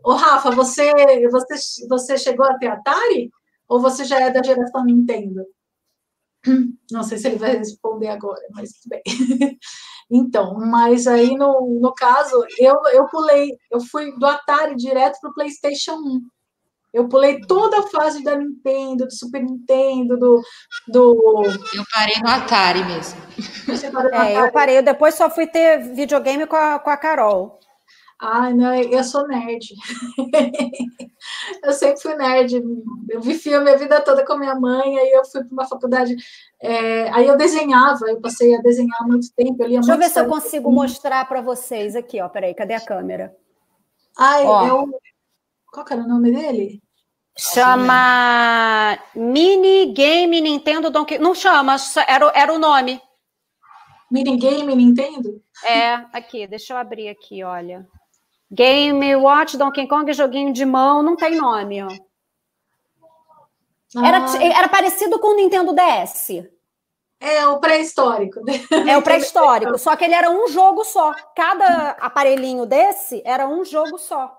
Ô, 0.03 0.14
Rafa, 0.14 0.51
você, 0.51 0.91
você, 1.30 1.88
você 1.88 2.18
chegou 2.18 2.45
a 2.45 2.57
ter 2.57 2.68
Atari? 2.68 3.30
Ou 3.68 3.80
você 3.80 4.03
já 4.03 4.20
é 4.20 4.32
da 4.32 4.43
geração 4.43 4.84
Nintendo? 4.84 5.45
Não 6.91 7.03
sei 7.03 7.18
se 7.18 7.28
ele 7.28 7.38
vai 7.38 7.57
responder 7.57 8.07
agora, 8.07 8.41
mas 8.51 8.72
tudo 8.72 8.89
bem. 8.89 9.03
Então, 10.12 10.55
mas 10.55 11.05
aí 11.05 11.38
no, 11.38 11.80
no 11.80 11.93
caso, 11.93 12.43
eu, 12.57 12.76
eu 12.93 13.05
pulei, 13.10 13.55
eu 13.70 13.80
fui 13.80 14.12
do 14.18 14.26
Atari 14.26 14.76
direto 14.76 15.20
para 15.22 15.30
o 15.30 15.34
PlayStation 15.36 15.93
1. 15.93 16.22
Eu 16.93 17.07
pulei 17.07 17.39
toda 17.41 17.79
a 17.79 17.87
fase 17.87 18.23
da 18.23 18.35
Nintendo, 18.35 19.05
do 19.05 19.13
Super 19.13 19.43
Nintendo, 19.43 20.17
do. 20.17 20.41
do... 20.87 21.43
Eu 21.45 21.83
parei 21.93 22.15
no 22.21 22.29
Atari 22.29 22.83
mesmo. 22.83 23.19
É, 24.11 24.39
eu 24.39 24.51
parei, 24.51 24.77
eu 24.79 24.83
depois 24.83 25.13
só 25.13 25.29
fui 25.29 25.45
ter 25.45 25.93
videogame 25.93 26.47
com 26.47 26.55
a, 26.55 26.79
com 26.79 26.89
a 26.89 26.97
Carol. 26.97 27.59
Ai, 28.21 28.53
não, 28.53 28.75
eu 28.75 29.03
sou 29.03 29.25
nerd. 29.27 29.73
eu 31.63 31.71
sempre 31.71 32.01
fui 32.01 32.15
nerd. 32.15 32.61
Eu 33.09 33.21
vi 33.21 33.33
filme 33.33 33.71
a 33.71 33.77
vida 33.77 34.01
toda 34.01 34.25
com 34.25 34.33
a 34.33 34.37
minha 34.37 34.55
mãe, 34.55 34.99
aí 34.99 35.11
eu 35.11 35.23
fui 35.23 35.41
para 35.41 35.53
uma 35.53 35.65
faculdade. 35.65 36.17
É, 36.61 37.09
aí 37.11 37.25
eu 37.25 37.37
desenhava, 37.37 38.09
eu 38.09 38.19
passei 38.19 38.53
a 38.55 38.61
desenhar 38.61 39.07
muito 39.07 39.33
tempo. 39.33 39.63
Eu 39.63 39.69
Deixa 39.69 39.93
eu 39.93 39.97
ver 39.97 40.09
se 40.09 40.19
eu 40.19 40.27
consigo 40.27 40.69
mostrar 40.69 41.25
para 41.29 41.39
vocês 41.39 41.95
aqui, 41.95 42.21
ó. 42.21 42.27
Peraí, 42.27 42.53
cadê 42.53 42.73
a 42.73 42.81
câmera? 42.81 43.33
Ai, 44.17 44.43
ó. 44.45 44.67
eu. 44.67 44.89
Qual 45.72 45.86
que 45.86 45.93
era 45.93 46.01
o 46.01 46.07
nome 46.07 46.32
dele? 46.32 46.82
Chama 47.38 48.99
Mini 49.15 49.93
Game 49.93 50.41
Nintendo 50.41 50.89
Donkey. 50.89 51.20
Não 51.20 51.34
chama, 51.34 51.78
era, 52.07 52.32
era 52.36 52.53
o 52.53 52.59
nome. 52.59 53.01
Mini 54.11 54.38
Game 54.38 54.76
Nintendo? 54.76 55.41
É, 55.63 55.93
aqui, 56.11 56.47
deixa 56.47 56.74
eu 56.74 56.78
abrir 56.78 57.09
aqui, 57.09 57.43
olha. 57.43 57.88
Game 58.51 59.15
Watch, 59.15 59.57
Donkey 59.57 59.88
Kong, 59.88 60.11
joguinho 60.11 60.51
de 60.51 60.65
mão, 60.65 61.03
não 61.03 61.15
tem 61.15 61.36
nome, 61.36 61.84
ó. 61.84 61.88
Ah. 63.95 64.07
Era, 64.07 64.43
era 64.43 64.67
parecido 64.67 65.20
com 65.20 65.28
o 65.34 65.36
Nintendo 65.36 65.74
DS. 65.74 66.43
É 67.20 67.45
o 67.47 67.59
pré-histórico. 67.59 68.39
É 68.88 68.97
o 68.97 69.01
pré-histórico, 69.01 69.78
só 69.78 69.95
que 69.95 70.05
ele 70.05 70.13
era 70.13 70.32
um 70.32 70.47
jogo 70.47 70.84
só. 70.84 71.13
Cada 71.36 71.91
aparelhinho 71.99 72.65
desse 72.65 73.22
era 73.26 73.47
um 73.47 73.63
jogo 73.63 73.97
só. 73.97 74.38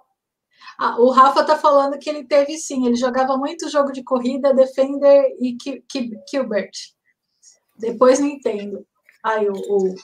Ah, 0.82 0.98
o 0.98 1.10
Rafa 1.10 1.44
tá 1.44 1.58
falando 1.58 1.98
que 1.98 2.08
ele 2.08 2.24
teve 2.24 2.56
sim, 2.56 2.86
ele 2.86 2.96
jogava 2.96 3.36
muito 3.36 3.68
jogo 3.68 3.92
de 3.92 4.02
corrida, 4.02 4.54
Defender 4.54 5.26
e 5.38 5.54
Gilbert. 6.26 6.70
Depois 7.78 8.18
Nintendo. 8.18 8.86
Ai, 9.22 9.46
o, 9.46 9.52
o... 9.52 9.94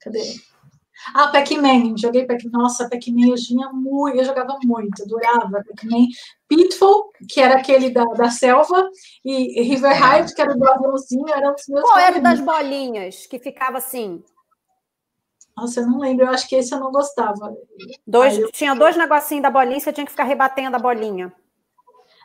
Cadê? 0.00 0.34
Ah, 1.14 1.28
Pac-Man, 1.28 1.96
joguei 1.96 2.26
Pac-Man. 2.26 2.50
Nossa, 2.58 2.90
Pac-Man 2.90 3.28
eu 3.28 3.36
tinha 3.36 3.70
muito, 3.72 4.16
eu 4.16 4.24
jogava 4.24 4.58
muito, 4.64 5.00
adorava 5.04 5.62
Pac-Man. 5.64 6.08
Pitfall, 6.48 7.12
que 7.28 7.40
era 7.40 7.54
aquele 7.54 7.90
da, 7.90 8.04
da 8.04 8.30
selva, 8.30 8.90
e 9.24 9.62
River 9.62 9.92
Ride, 9.92 10.34
que 10.34 10.42
era 10.42 10.56
do 10.56 10.68
aviãozinho, 10.68 11.28
eram 11.28 11.54
os 11.54 11.68
meus 11.68 11.82
Qual 11.82 11.98
era 12.00 12.20
das 12.20 12.40
bolinhas, 12.40 13.28
que 13.28 13.38
ficava 13.38 13.78
assim? 13.78 14.24
Nossa, 15.56 15.80
eu 15.80 15.86
não 15.86 16.00
lembro, 16.00 16.24
eu 16.24 16.30
acho 16.30 16.48
que 16.48 16.56
esse 16.56 16.74
eu 16.74 16.80
não 16.80 16.90
gostava. 16.90 17.54
Dois, 18.06 18.38
eu... 18.38 18.50
Tinha 18.50 18.74
dois 18.74 18.96
negocinhos 18.96 19.42
da 19.42 19.50
bolinha, 19.50 19.78
você 19.78 19.92
tinha 19.92 20.04
que 20.04 20.10
ficar 20.10 20.24
rebatendo 20.24 20.76
a 20.76 20.80
bolinha. 20.80 21.32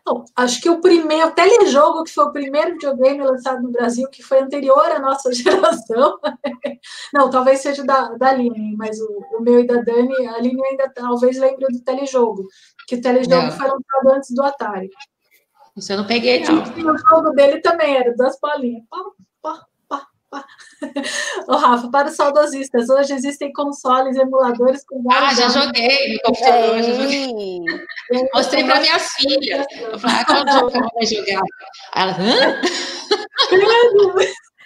Não, 0.08 0.24
acho 0.38 0.62
que 0.62 0.70
o 0.70 0.80
primeiro, 0.80 1.28
o 1.28 1.32
telejogo, 1.32 2.06
que 2.06 2.14
foi 2.14 2.24
o 2.24 2.32
primeiro 2.32 2.72
videogame 2.72 3.22
lançado 3.22 3.62
no 3.62 3.72
Brasil, 3.72 4.08
que 4.10 4.24
foi 4.24 4.40
anterior 4.40 4.90
à 4.90 5.00
nossa 5.00 5.30
geração. 5.36 6.18
Não, 7.14 7.30
talvez 7.30 7.60
seja 7.60 7.84
da, 7.84 8.14
da 8.14 8.30
Aline, 8.30 8.78
mas 8.78 8.98
o, 9.02 9.26
o 9.38 9.42
meu 9.42 9.60
e 9.60 9.68
da 9.68 9.82
Dani, 9.82 10.28
a 10.28 10.36
Aline 10.36 10.66
ainda 10.66 10.90
talvez 10.96 11.38
lembre 11.38 11.66
do 11.68 11.82
telejogo, 11.82 12.48
que 12.88 12.96
o 12.96 13.02
telejogo 13.02 13.48
não. 13.48 13.52
foi 13.52 13.68
lançado 13.68 14.16
antes 14.16 14.34
do 14.34 14.44
Atari. 14.44 14.90
Isso 15.76 15.92
eu 15.92 15.98
não 15.98 16.08
peguei, 16.08 16.42
não. 16.42 16.64
o 16.64 16.98
jogo 16.98 17.32
dele 17.32 17.60
também 17.60 17.98
era 17.98 18.16
das 18.16 18.40
bolinhas. 18.40 18.84
Pá, 18.90 18.98
pá. 19.42 19.66
Ô, 21.48 21.56
Rafa, 21.56 21.90
para 21.90 22.10
os 22.10 22.16
saudosistas, 22.16 22.90
hoje 22.90 23.14
existem 23.14 23.52
consoles, 23.54 24.18
emuladores 24.18 24.84
com 24.86 25.02
vários. 25.02 25.40
Ah, 25.40 25.50
já 25.50 25.50
joguei 25.50 26.14
no 26.14 26.20
computador, 26.22 26.84
já 26.84 26.94
joguei. 26.94 27.62
Mostrei 28.34 28.64
para 28.66 28.82
minha 28.82 29.00
filha. 29.00 29.66
Eu 29.80 30.00
falei, 30.00 30.16
ah, 30.18 30.26
qual 30.26 30.48
jogo 30.48 30.72
ela 30.78 30.90
vai 30.94 31.06
jogar? 31.06 31.42
Ela, 31.96 32.12
hã? 32.12 32.62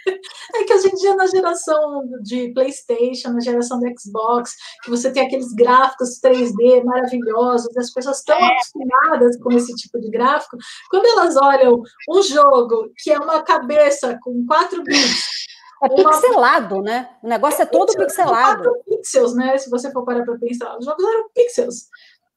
É 0.53 0.63
que 0.65 0.73
hoje 0.73 0.89
em 0.89 0.95
dia, 0.95 1.15
na 1.15 1.27
geração 1.27 2.03
de 2.21 2.51
PlayStation, 2.53 3.29
na 3.29 3.39
geração 3.39 3.79
do 3.79 3.87
Xbox, 3.97 4.53
que 4.83 4.89
você 4.89 5.09
tem 5.09 5.25
aqueles 5.25 5.53
gráficos 5.53 6.19
3D 6.19 6.83
maravilhosos, 6.83 7.75
as 7.77 7.93
pessoas 7.93 8.17
estão 8.17 8.35
é. 8.35 8.45
acostumadas 8.47 9.37
com 9.41 9.51
esse 9.53 9.73
tipo 9.75 9.99
de 10.01 10.09
gráfico, 10.09 10.57
quando 10.89 11.05
elas 11.05 11.37
olham 11.37 11.81
um 12.09 12.21
jogo 12.21 12.91
que 12.97 13.11
é 13.11 13.17
uma 13.17 13.41
cabeça 13.43 14.17
com 14.21 14.45
4 14.45 14.83
bits 14.83 15.41
é 15.83 15.89
pixelado, 15.89 16.81
né? 16.81 17.09
O 17.23 17.27
negócio 17.27 17.63
é 17.63 17.65
todo 17.65 17.95
pixelado. 17.95 18.63
Quatro 18.63 18.83
pixels, 18.85 19.33
né? 19.33 19.57
Se 19.57 19.69
você 19.69 19.91
for 19.91 20.05
parar 20.05 20.23
para 20.23 20.37
pensar, 20.37 20.77
os 20.77 20.85
jogos 20.85 21.03
eram 21.03 21.29
pixels. 21.33 21.87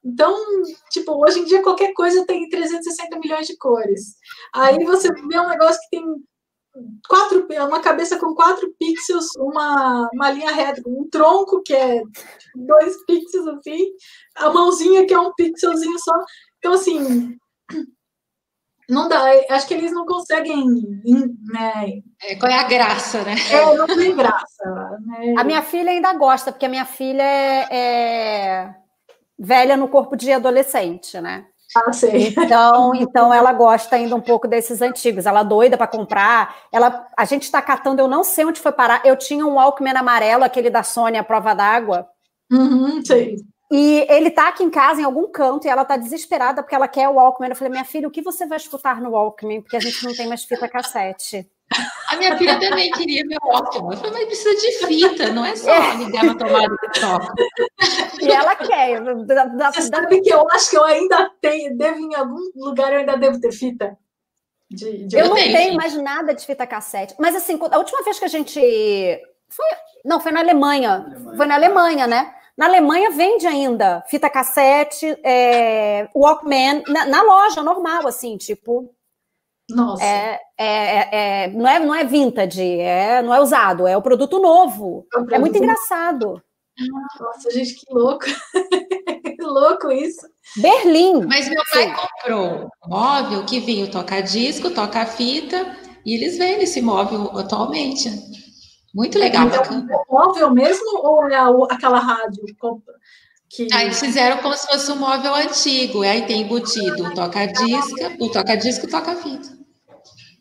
Então, 0.02 0.34
tipo, 0.90 1.12
hoje 1.22 1.40
em 1.40 1.44
dia 1.44 1.62
qualquer 1.62 1.92
coisa 1.92 2.26
tem 2.26 2.48
360 2.48 3.18
milhões 3.18 3.46
de 3.46 3.56
cores. 3.58 4.16
Aí 4.54 4.82
você 4.84 5.08
vê 5.12 5.38
um 5.38 5.48
negócio 5.48 5.80
que 5.82 5.96
tem 5.96 6.04
quatro, 7.09 7.47
uma 7.66 7.81
cabeça 7.81 8.18
com 8.18 8.35
quatro 8.35 8.75
pixels, 8.79 9.29
uma, 9.37 10.09
uma 10.12 10.31
linha 10.31 10.53
reta, 10.53 10.83
um 10.87 11.09
tronco 11.09 11.62
que 11.62 11.75
é 11.75 12.03
dois 12.55 13.05
pixels 13.07 13.47
assim, 13.47 13.93
a 14.37 14.51
mãozinha 14.51 15.07
que 15.07 15.14
é 15.14 15.18
um 15.18 15.33
pixelzinho 15.35 15.99
só. 15.99 16.14
Então, 16.59 16.72
assim, 16.72 17.37
não 18.89 19.09
dá, 19.09 19.25
acho 19.51 19.66
que 19.66 19.75
eles 19.75 19.93
não 19.93 20.05
conseguem. 20.05 20.64
Né? 21.53 22.03
É, 22.22 22.37
qual 22.37 22.51
é 22.51 22.59
a 22.59 22.68
graça, 22.68 23.22
né? 23.22 23.35
É, 23.51 23.77
não 23.77 23.87
tem 23.87 24.14
graça. 24.14 24.99
Né? 25.01 25.35
A 25.39 25.45
minha 25.45 25.62
filha 25.62 25.91
ainda 25.91 26.12
gosta, 26.14 26.53
porque 26.53 26.66
a 26.66 26.70
minha 26.70 26.85
filha 26.85 27.22
é, 27.22 27.68
é 27.70 28.75
velha 29.39 29.77
no 29.77 29.89
corpo 29.89 30.16
de 30.16 30.33
adolescente, 30.33 31.20
né? 31.20 31.47
Ah, 31.75 31.93
sei. 31.93 32.29
Então, 32.29 32.95
então 32.95 33.35
ela 33.35 33.53
gosta 33.53 33.97
ainda 33.97 34.14
um 34.14 34.20
pouco 34.20 34.47
desses 34.47 34.81
antigos. 34.81 35.27
Ela 35.27 35.41
é 35.41 35.45
doida 35.45 35.77
para 35.77 35.87
comprar. 35.87 36.57
Ela, 36.70 37.07
a 37.16 37.25
gente 37.25 37.43
está 37.43 37.61
catando, 37.61 38.01
eu 38.01 38.09
não 38.09 38.22
sei 38.22 38.45
onde 38.45 38.61
foi 38.61 38.72
parar. 38.72 39.03
Eu 39.05 39.16
tinha 39.16 39.45
um 39.45 39.55
Walkman 39.55 39.97
amarelo, 39.97 40.45
aquele 40.45 40.70
da 40.70 40.83
Sony, 40.83 41.18
a 41.18 41.25
prova 41.25 41.55
d'água. 41.55 42.07
Uhum, 42.51 43.05
sei. 43.05 43.37
E 43.72 44.07
ele 44.09 44.31
tá 44.31 44.49
aqui 44.49 44.62
em 44.62 44.70
casa, 44.70 45.01
em 45.01 45.05
algum 45.05 45.27
canto, 45.33 45.66
e 45.66 45.70
ela 45.70 45.85
tá 45.85 45.97
desesperada 45.97 46.62
porque 46.62 46.75
ela 46.75 46.87
quer 46.87 47.09
o 47.09 47.14
Walkman. 47.14 47.51
Eu 47.51 47.57
falei, 47.57 47.72
minha 47.72 47.85
filha, 47.85 48.07
o 48.07 48.11
que 48.11 48.22
você 48.22 48.47
vai 48.47 48.59
escutar 48.59 49.01
no 49.01 49.11
Walkman? 49.11 49.62
Porque 49.62 49.77
a 49.77 49.81
gente 49.81 50.05
não 50.05 50.14
tem 50.14 50.29
mais 50.29 50.45
fita 50.45 50.68
cassete. 50.68 51.51
A 52.09 52.16
minha 52.16 52.37
filha 52.37 52.59
também 52.61 52.91
queria 52.93 53.25
meu 53.25 53.39
Walkman. 53.45 53.93
Eu 53.93 53.97
falei, 53.99 54.12
mas 54.12 54.27
precisa 54.27 54.55
de 54.55 54.87
fita, 54.87 55.33
não 55.33 55.45
é 55.45 55.57
só 55.57 55.70
é. 55.70 55.97
ligar 55.97 56.25
na 56.25 56.35
tomada 56.37 56.68
de 56.83 57.01
toque. 57.01 57.43
E 58.22 58.31
ela 58.31 58.55
quer. 58.57 59.01
Da, 59.25 59.45
da, 59.45 59.72
você 59.72 59.83
sabe 59.83 60.20
que 60.20 60.33
eu 60.33 60.49
acho 60.51 60.70
que 60.70 60.77
eu 60.77 60.85
ainda 60.85 61.31
tenho, 61.41 61.77
devo 61.77 61.99
em 61.99 62.14
algum 62.14 62.41
lugar, 62.57 62.93
eu 62.93 63.01
ainda 63.01 63.16
devo 63.16 63.41
ter 63.41 63.53
fita. 63.53 63.97
De, 64.70 65.07
de 65.07 65.16
eu 65.16 65.29
não 65.29 65.35
tenho 65.35 65.77
mais 65.77 65.95
nada 65.97 66.35
de 66.35 66.45
fita 66.45 66.66
cassete. 66.66 67.14
Mas 67.18 67.35
assim, 67.37 67.59
a 67.70 67.79
última 67.79 68.03
vez 68.03 68.18
que 68.18 68.25
a 68.25 68.29
gente. 68.29 68.61
Foi, 69.49 69.66
não, 70.05 70.20
foi 70.20 70.33
na 70.33 70.41
Alemanha. 70.41 71.07
Foi 71.37 71.47
na 71.47 71.55
Alemanha, 71.55 72.07
né? 72.07 72.35
Na 72.57 72.66
Alemanha 72.66 73.11
vende 73.11 73.47
ainda 73.47 74.05
fita 74.07 74.31
cassete, 74.31 75.18
é, 75.25 76.09
Walkman, 76.14 76.85
na, 76.87 77.07
na, 77.07 77.22
loja 77.22 77.62
normal, 77.62 78.07
assim, 78.07 78.37
tipo. 78.37 78.93
Nossa. 79.70 80.04
É, 80.04 80.38
é, 80.58 80.66
é, 80.66 81.08
é, 81.44 81.48
não, 81.48 81.66
é, 81.66 81.78
não 81.78 81.94
é 81.94 82.04
vintage, 82.04 82.62
é, 82.80 83.22
não 83.22 83.34
é 83.34 83.40
usado, 83.40 83.86
é 83.86 83.96
o 83.96 84.02
produto 84.02 84.38
novo. 84.38 85.06
É, 85.06 85.16
produto 85.16 85.34
é 85.34 85.38
muito 85.38 85.56
engraçado. 85.56 86.42
Nossa, 87.20 87.50
gente, 87.50 87.74
que 87.74 87.92
louco. 87.92 88.24
que 88.24 89.42
louco 89.42 89.90
isso. 89.90 90.26
Berlim. 90.56 91.24
Mas 91.26 91.48
meu 91.48 91.62
pai 91.72 91.84
Sim. 91.84 91.94
comprou 91.94 92.70
um 92.86 92.88
móvel 92.88 93.46
que 93.46 93.60
vinha 93.60 93.84
o 93.84 93.90
toca-disco, 93.90 94.70
toca-fita, 94.70 95.76
e 96.04 96.14
eles 96.14 96.36
vendem 96.36 96.64
esse 96.64 96.82
móvel 96.82 97.30
atualmente. 97.38 98.10
Muito 98.94 99.18
legal. 99.18 99.46
Então, 99.46 99.62
é 99.62 100.12
móvel 100.12 100.50
mesmo 100.50 100.98
ou 100.98 101.28
é 101.28 101.36
aquela 101.70 101.98
rádio? 101.98 102.44
Que... 103.55 103.68
Aí 103.72 103.86
eles 103.86 104.00
fizeram 104.00 104.38
como 104.38 104.57
se 104.57 104.66
fosse 104.66 104.90
um 104.90 104.96
móvel 104.96 105.34
antigo. 105.34 106.02
Aí 106.02 106.26
tem 106.26 106.42
embutido 106.42 107.05
o 107.05 107.14
toca-disco, 107.14 107.94
o 108.18 108.30
toca-disco 108.30 108.88
toca-fita. 108.88 109.48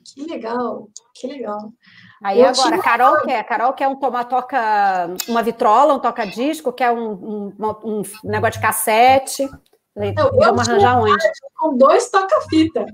Que 0.03 0.25
legal, 0.25 0.89
que 1.13 1.27
legal. 1.27 1.71
Aí 2.23 2.39
eu 2.39 2.47
agora, 2.47 2.75
a 2.75 2.81
Carol 2.81 3.21
quer, 3.21 3.39
a 3.39 3.43
Carol 3.43 3.73
quer 3.73 3.87
um 3.87 3.95
toma 3.97 4.23
toca, 4.23 5.13
uma 5.27 5.43
vitrola, 5.43 5.93
um 5.93 5.99
toca-disco, 5.99 6.71
quer 6.71 6.91
um, 6.91 7.11
um, 7.11 7.53
um, 7.83 8.01
negócio 8.23 8.59
de 8.59 8.65
cassete. 8.65 9.43
Eu, 9.43 10.31
Vamos 10.39 10.67
arranjar 10.67 10.99
onde? 10.99 11.23
Com 11.55 11.77
dois 11.77 12.09
toca-fita. 12.09 12.85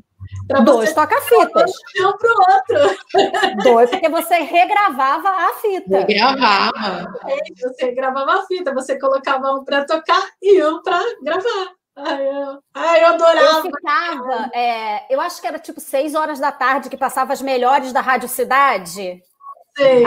Dois 0.64 0.93
toca-fitas. 0.93 1.72
Um 2.00 2.18
para 2.18 2.32
o 2.32 2.86
outro. 2.88 2.97
Dois, 3.64 3.89
porque 3.89 4.10
você 4.10 4.36
regravava 4.39 5.30
a 5.30 5.54
fita. 5.62 6.00
Regravava. 6.00 7.14
É, 7.28 7.38
você 7.56 7.91
gravava 7.91 8.34
a 8.34 8.45
fita, 8.47 8.74
você 8.74 8.97
colocava 8.97 9.52
um 9.54 9.64
para 9.64 9.86
tocar 9.86 10.22
e 10.41 10.64
um 10.64 10.82
para 10.82 11.00
gravar. 11.24 11.80
Ai 11.95 12.28
eu, 12.28 12.60
ai, 12.74 13.04
eu 13.04 13.08
adorava. 13.08 13.58
Eu 13.58 13.62
ficava, 13.62 14.50
é, 14.54 15.14
eu 15.14 15.20
acho 15.20 15.41
que 15.41 15.47
era 15.47 15.60
tipo 15.60 15.82
seis 15.82 16.16
horas 16.16 16.39
da 16.39 16.52
tarde 16.52 16.89
que 16.89 16.97
passava 16.97 17.34
as 17.34 17.41
melhores 17.41 17.91
da 17.91 18.00
Rádio 18.00 18.30
Cidade 18.30 19.22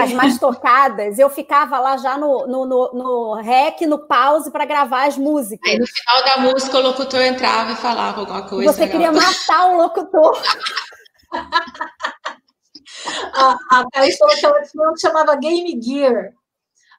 as 0.01 0.13
mais 0.13 0.39
tocadas, 0.39 1.19
eu 1.19 1.31
ficava 1.31 1.79
lá 1.79 1.97
já 1.97 2.19
no, 2.19 2.47
no, 2.47 2.67
no, 2.67 2.93
no 2.93 3.35
rec, 3.41 3.81
no 3.83 4.07
pause, 4.07 4.51
para 4.51 4.65
gravar 4.65 5.07
as 5.07 5.17
músicas. 5.17 5.71
Aí 5.71 5.79
no 5.79 5.87
final 5.87 6.25
da 6.25 6.39
música, 6.39 6.79
o 6.79 6.83
locutor 6.83 7.23
entrava 7.23 7.73
e 7.73 7.77
falava 7.77 8.21
alguma 8.21 8.47
coisa. 8.49 8.73
Você 8.73 8.87
queria 8.87 9.11
matar 9.13 9.73
o 9.73 9.77
locutor. 9.77 10.41
a, 13.35 13.57
a 13.71 13.85
Thaís 13.93 14.19
falou 14.19 14.37
que 14.37 14.47
ela 14.47 14.63
tinha 14.63 14.91
um 14.91 14.93
que 14.95 15.01
chamava 15.01 15.37
Game 15.37 15.81
Gear. 15.83 16.33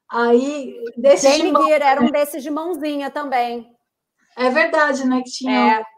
Aí, 0.10 0.76
desses 0.98 1.38
Game 1.38 1.54
de 1.54 1.66
Gear 1.66 1.82
era 1.82 2.02
um 2.02 2.12
desses 2.12 2.44
de 2.44 2.50
mãozinha 2.50 3.10
também. 3.10 3.68
É 4.36 4.50
verdade, 4.50 5.06
né? 5.06 5.22
Que 5.24 5.32
tinha. 5.32 5.80
É 5.80 5.93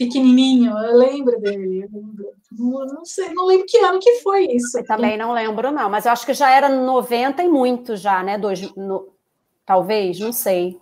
pequenininho, 0.00 0.72
eu 0.72 0.96
lembro 0.96 1.38
dele. 1.38 1.82
Eu 1.82 2.00
lembro. 2.00 2.30
Não, 2.50 2.86
não, 2.86 3.04
sei, 3.04 3.28
não 3.34 3.44
lembro 3.44 3.66
que 3.68 3.76
ano 3.78 4.00
que 4.00 4.20
foi 4.20 4.46
isso. 4.46 4.78
Eu 4.78 4.86
também 4.86 5.18
não 5.18 5.32
lembro, 5.32 5.70
não, 5.70 5.90
mas 5.90 6.06
eu 6.06 6.12
acho 6.12 6.24
que 6.24 6.32
já 6.32 6.50
era 6.50 6.70
90 6.70 7.42
e 7.42 7.48
muito 7.48 7.96
já, 7.96 8.22
né? 8.22 8.38
Dois, 8.38 8.74
no, 8.74 9.12
talvez, 9.66 10.18
não 10.18 10.32
sei. 10.32 10.80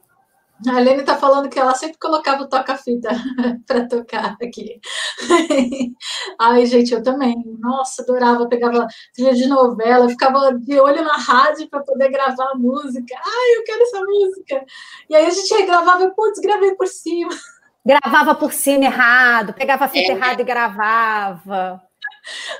A 0.66 0.80
Helene 0.80 1.00
está 1.00 1.16
falando 1.16 1.48
que 1.48 1.58
ela 1.58 1.72
sempre 1.74 1.98
colocava 1.98 2.42
o 2.42 2.48
toca-fita 2.48 3.10
para 3.66 3.86
tocar 3.86 4.36
aqui. 4.42 4.80
Ai, 6.38 6.66
gente, 6.66 6.92
eu 6.92 7.02
também. 7.02 7.36
Nossa, 7.60 8.02
adorava. 8.02 8.48
Pegava 8.48 8.86
trilha 9.14 9.34
de 9.34 9.46
novela, 9.46 10.08
ficava 10.08 10.52
de 10.54 10.80
olho 10.80 11.04
na 11.04 11.16
rádio 11.16 11.68
para 11.68 11.80
poder 11.82 12.10
gravar 12.10 12.52
a 12.52 12.58
música. 12.58 13.14
Ai, 13.16 13.56
eu 13.56 13.64
quero 13.64 13.82
essa 13.82 14.00
música. 14.00 14.64
E 15.08 15.14
aí 15.14 15.26
a 15.26 15.30
gente 15.30 15.54
regravava, 15.54 16.10
putz, 16.10 16.40
gravei 16.40 16.74
por 16.74 16.88
cima. 16.88 17.30
Gravava 17.88 18.34
por 18.34 18.52
cima 18.52 18.84
errado, 18.84 19.54
pegava 19.54 19.86
a 19.86 19.88
fita 19.88 20.12
é. 20.12 20.14
errada 20.14 20.42
e 20.42 20.44
gravava. 20.44 21.82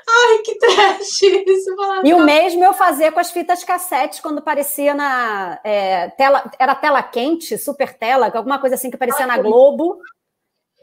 Ai, 0.09 0.39
que 0.39 0.55
trash 0.55 1.23
isso. 1.23 1.77
E 2.03 2.15
o 2.15 2.25
mesmo 2.25 2.65
eu 2.65 2.73
fazia 2.73 3.13
com 3.13 3.21
as 3.21 3.31
fitas 3.31 3.63
cassete 3.63 4.23
quando 4.23 4.39
aparecia 4.39 4.95
na 4.95 5.61
é, 5.63 6.09
tela, 6.11 6.51
era 6.59 6.75
tela 6.75 7.03
quente, 7.03 7.59
super 7.59 7.93
tela, 7.93 8.33
alguma 8.35 8.59
coisa 8.59 8.77
assim 8.77 8.89
que 8.89 8.97
aparecia 8.97 9.27
Ai, 9.27 9.37
na 9.37 9.43
Globo, 9.43 9.99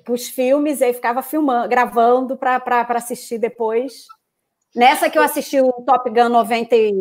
os 0.07 0.27
filmes, 0.27 0.79
e 0.79 0.83
aí 0.83 0.93
ficava 0.93 1.23
filmando, 1.23 1.67
gravando 1.67 2.37
para 2.37 2.85
assistir 2.89 3.39
depois. 3.39 4.05
Nessa 4.75 5.09
que 5.09 5.17
eu 5.17 5.23
assisti 5.23 5.59
o 5.59 5.71
Top 5.71 6.07
Gun 6.07 6.29
90 6.29 6.75
e 6.75 6.91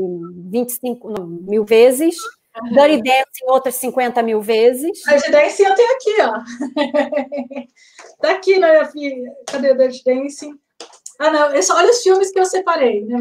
25 0.51 1.13
mil 1.47 1.65
vezes. 1.65 2.17
Dirty 2.63 3.03
Dancing 3.03 3.45
outras 3.47 3.75
50 3.77 4.23
mil 4.23 4.41
vezes. 4.41 5.01
Dirty 5.03 5.31
Dancing 5.31 5.65
eu 5.65 5.75
tenho 5.75 5.95
aqui, 5.95 6.17
ó. 6.21 7.67
tá 8.23 8.31
aqui, 8.31 8.59
né, 8.59 8.85
filha? 8.87 9.33
Cadê 9.47 9.73
o 9.73 9.77
Dirty 9.77 10.03
Dancing? 10.05 10.59
Ah, 11.19 11.31
não, 11.31 11.55
esse, 11.55 11.73
olha 11.73 11.91
os 11.91 12.03
filmes 12.03 12.31
que 12.33 12.39
eu 12.39 12.45
separei, 12.45 13.05
né? 13.05 13.21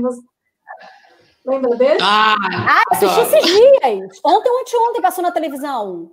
Lembra 1.46 1.76
dele? 1.76 2.00
Ah, 2.02 2.36
ah 2.40 2.84
assisti 2.92 3.20
esses 3.20 3.46
dias. 3.46 4.20
Ontem, 4.24 4.50
ontem, 4.50 4.78
ontem 4.90 5.02
passou 5.02 5.24
na 5.24 5.32
televisão. 5.32 6.12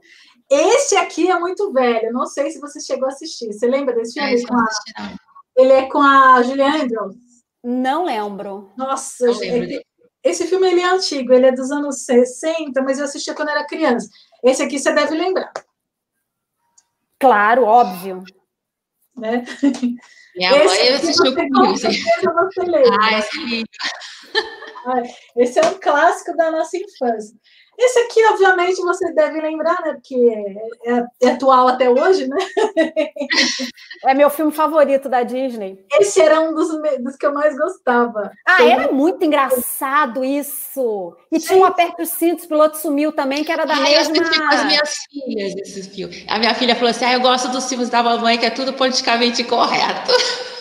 Esse 0.51 0.97
aqui 0.97 1.31
é 1.31 1.39
muito 1.39 1.73
velho, 1.73 2.13
não 2.13 2.27
sei 2.27 2.51
se 2.51 2.59
você 2.59 2.81
chegou 2.81 3.07
a 3.07 3.13
assistir. 3.13 3.53
Você 3.53 3.67
lembra 3.67 3.95
desse 3.95 4.15
filme? 4.15 4.35
É, 4.35 5.03
a... 5.03 5.15
Ele 5.57 5.73
é 5.73 5.89
com 5.89 6.01
a 6.01 6.43
Julianne 6.43 6.83
Andrews. 6.83 7.15
Não 7.63 8.05
lembro. 8.05 8.71
Nossa, 8.77 9.27
não 9.27 9.39
lembro 9.39 9.81
esse 10.23 10.47
filme 10.47 10.71
ele 10.71 10.81
é 10.81 10.87
antigo, 10.87 11.33
ele 11.33 11.47
é 11.47 11.53
dos 11.53 11.71
anos 11.71 12.05
60, 12.05 12.83
mas 12.83 12.99
eu 12.99 13.05
assistia 13.05 13.35
quando 13.35 13.49
era 13.49 13.67
criança. 13.67 14.09
Esse 14.43 14.63
aqui 14.63 14.79
você 14.79 14.93
deve 14.93 15.15
lembrar. 15.15 15.53
Claro, 17.19 17.65
óbvio. 17.65 18.23
Né? 19.17 19.45
Minha 20.37 20.57
esse 20.57 20.67
mãe 20.67 20.89
assistiu 20.91 21.35
comigo. 21.35 21.75
Ah, 23.01 23.19
esse 23.19 23.65
é 24.87 25.43
Esse 25.43 25.59
é 25.59 25.67
um 25.67 25.79
clássico 25.79 26.37
da 26.37 26.51
nossa 26.51 26.77
infância. 26.77 27.37
Esse 27.81 27.99
aqui, 28.01 28.23
obviamente, 28.27 28.83
você 28.83 29.11
deve 29.15 29.41
lembrar, 29.41 29.81
né? 29.83 29.95
Porque 29.95 30.15
é, 30.85 31.05
é, 31.23 31.31
atual 31.31 31.67
até 31.69 31.89
hoje, 31.89 32.27
né? 32.29 32.37
É 34.03 34.15
meu 34.15 34.31
filme 34.31 34.51
favorito 34.51 35.11
da 35.11 35.23
Disney. 35.23 35.79
Esse 35.93 36.23
era 36.23 36.41
um 36.41 36.55
dos, 36.55 36.69
dos 37.01 37.17
que 37.17 37.27
eu 37.27 37.35
mais 37.35 37.55
gostava. 37.57 38.33
Ah, 38.47 38.57
Tem... 38.57 38.73
era 38.73 38.91
muito 38.91 39.23
engraçado 39.23 40.25
isso. 40.25 41.15
E 41.31 41.39
tinha 41.39 41.59
um 41.59 41.67
aperto 41.67 42.07
cintos, 42.07 42.47
o 42.47 42.49
piloto 42.49 42.79
sumiu 42.79 43.13
também, 43.13 43.45
que 43.45 43.53
era 43.53 43.67
da 43.67 43.75
Ai, 43.75 43.83
mesma... 43.83 44.17
Eu 44.17 44.23
assisti 44.23 44.39
com 44.39 44.55
as 44.55 44.65
minhas 44.65 44.97
filhas 45.11 45.55
esses 45.57 45.87
filmes. 45.89 46.25
A 46.29 46.39
minha 46.39 46.55
filha 46.55 46.75
falou 46.75 46.91
assim, 46.91 47.05
ah, 47.05 47.13
eu 47.13 47.21
gosto 47.21 47.49
dos 47.49 47.69
filmes 47.69 47.91
da 47.91 48.03
mamãe, 48.03 48.39
que 48.39 48.47
é 48.47 48.51
tudo 48.51 48.73
politicamente 48.73 49.45
correto. 49.45 50.13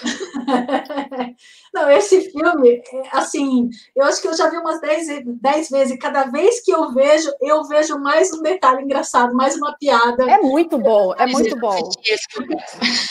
Não, 1.73 1.89
esse 1.89 2.31
filme, 2.31 2.81
assim, 3.11 3.69
eu 3.95 4.05
acho 4.05 4.21
que 4.21 4.27
eu 4.27 4.33
já 4.33 4.49
vi 4.49 4.57
umas 4.57 4.81
10, 4.81 5.23
10 5.25 5.69
vezes, 5.69 5.93
e 5.93 5.99
cada 5.99 6.23
vez 6.25 6.61
que 6.61 6.71
eu 6.71 6.91
vejo, 6.93 7.31
eu 7.41 7.63
vejo 7.65 7.99
mais 7.99 8.33
um 8.33 8.41
detalhe 8.41 8.83
engraçado, 8.83 9.35
mais 9.35 9.55
uma 9.55 9.75
piada. 9.77 10.29
É 10.29 10.39
muito 10.39 10.77
bom, 10.77 11.13
é 11.15 11.27
muito 11.27 11.55
bom. 11.57 11.89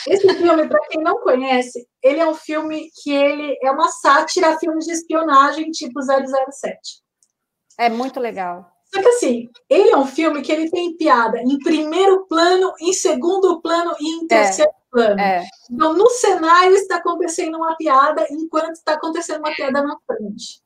Esse 0.07 0.33
filme, 0.35 0.67
para 0.67 0.87
quem 0.87 1.01
não 1.01 1.19
conhece, 1.21 1.87
ele 2.03 2.19
é 2.19 2.27
um 2.27 2.35
filme 2.35 2.89
que 3.01 3.11
ele 3.11 3.57
é 3.63 3.71
uma 3.71 3.89
sátira 3.89 4.49
a 4.49 4.59
filmes 4.59 4.85
de 4.85 4.93
espionagem 4.93 5.71
tipo 5.71 5.99
007. 6.01 7.01
É 7.77 7.89
muito 7.89 8.19
legal. 8.19 8.69
Só 8.93 9.01
que 9.01 9.07
assim, 9.07 9.49
ele 9.69 9.91
é 9.91 9.97
um 9.97 10.05
filme 10.05 10.41
que 10.41 10.51
ele 10.51 10.69
tem 10.69 10.97
piada 10.97 11.39
em 11.39 11.59
primeiro 11.59 12.25
plano, 12.27 12.73
em 12.81 12.91
segundo 12.91 13.61
plano 13.61 13.95
e 13.99 14.15
em 14.15 14.25
é. 14.25 14.27
terceiro 14.27 14.71
plano. 14.91 15.19
É. 15.19 15.43
Então, 15.71 15.93
no 15.93 16.09
cenário 16.09 16.75
está 16.75 16.97
acontecendo 16.97 17.57
uma 17.57 17.75
piada, 17.75 18.25
enquanto 18.31 18.73
está 18.73 18.93
acontecendo 18.93 19.39
uma 19.39 19.53
piada 19.53 19.81
na 19.81 19.97
frente. 20.05 20.61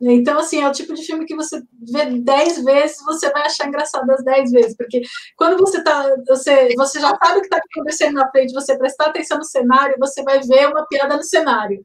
Então, 0.00 0.38
assim, 0.38 0.60
é 0.60 0.68
o 0.68 0.72
tipo 0.72 0.94
de 0.94 1.02
filme 1.02 1.24
que 1.24 1.34
você 1.34 1.60
vê 1.92 2.06
dez 2.20 2.62
vezes, 2.62 2.98
você 3.04 3.30
vai 3.30 3.42
achar 3.42 3.66
engraçado 3.66 4.08
as 4.10 4.22
dez 4.22 4.50
vezes, 4.52 4.76
porque 4.76 5.02
quando 5.36 5.58
você 5.58 5.82
tá, 5.82 6.14
você, 6.26 6.72
você 6.76 7.00
já 7.00 7.08
sabe 7.16 7.38
o 7.38 7.40
que 7.40 7.46
está 7.46 7.58
acontecendo 7.58 8.14
na 8.14 8.30
frente, 8.30 8.54
você 8.54 8.78
prestar 8.78 9.06
atenção 9.06 9.38
no 9.38 9.44
cenário, 9.44 9.96
você 9.98 10.22
vai 10.22 10.40
ver 10.40 10.68
uma 10.68 10.86
piada 10.86 11.16
no 11.16 11.24
cenário. 11.24 11.84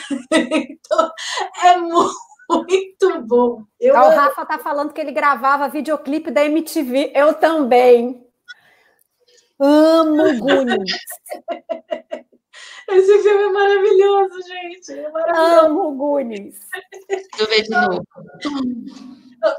então, 0.32 1.10
é 1.62 1.76
muito 1.78 3.20
bom. 3.22 3.62
Eu... 3.78 3.94
O 3.94 4.10
Rafa 4.10 4.44
tá 4.44 4.58
falando 4.58 4.92
que 4.92 5.00
ele 5.00 5.12
gravava 5.12 5.68
videoclipe 5.68 6.32
da 6.32 6.44
MTV, 6.44 7.12
eu 7.14 7.32
também. 7.34 8.21
Amo 9.62 10.38
Goonies. 10.38 10.92
Esse 12.90 13.22
filme 13.22 13.44
é 13.44 13.48
maravilhoso, 13.48 14.42
gente. 14.42 14.92
É 14.92 15.08
maravilhoso. 15.08 15.66
Amo 15.66 15.94
Goonies. 15.94 16.58
Eu 17.38 17.46
vejo 17.46 17.62
de 17.64 17.70
novo. 17.70 18.04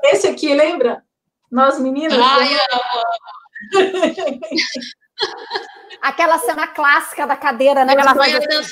Esse 0.03 0.27
aqui, 0.27 0.53
lembra? 0.53 1.03
Nós 1.49 1.79
meninas. 1.79 2.19
Ai, 2.19 2.53
eu 2.53 2.59
amo. 2.73 3.03
Aquela 6.01 6.37
cena 6.37 6.67
clássica 6.67 7.25
da 7.25 7.37
cadeira, 7.37 7.85
né? 7.85 7.93
Aquela 7.93 8.13
coisa 8.13 8.39
assim. 8.39 8.71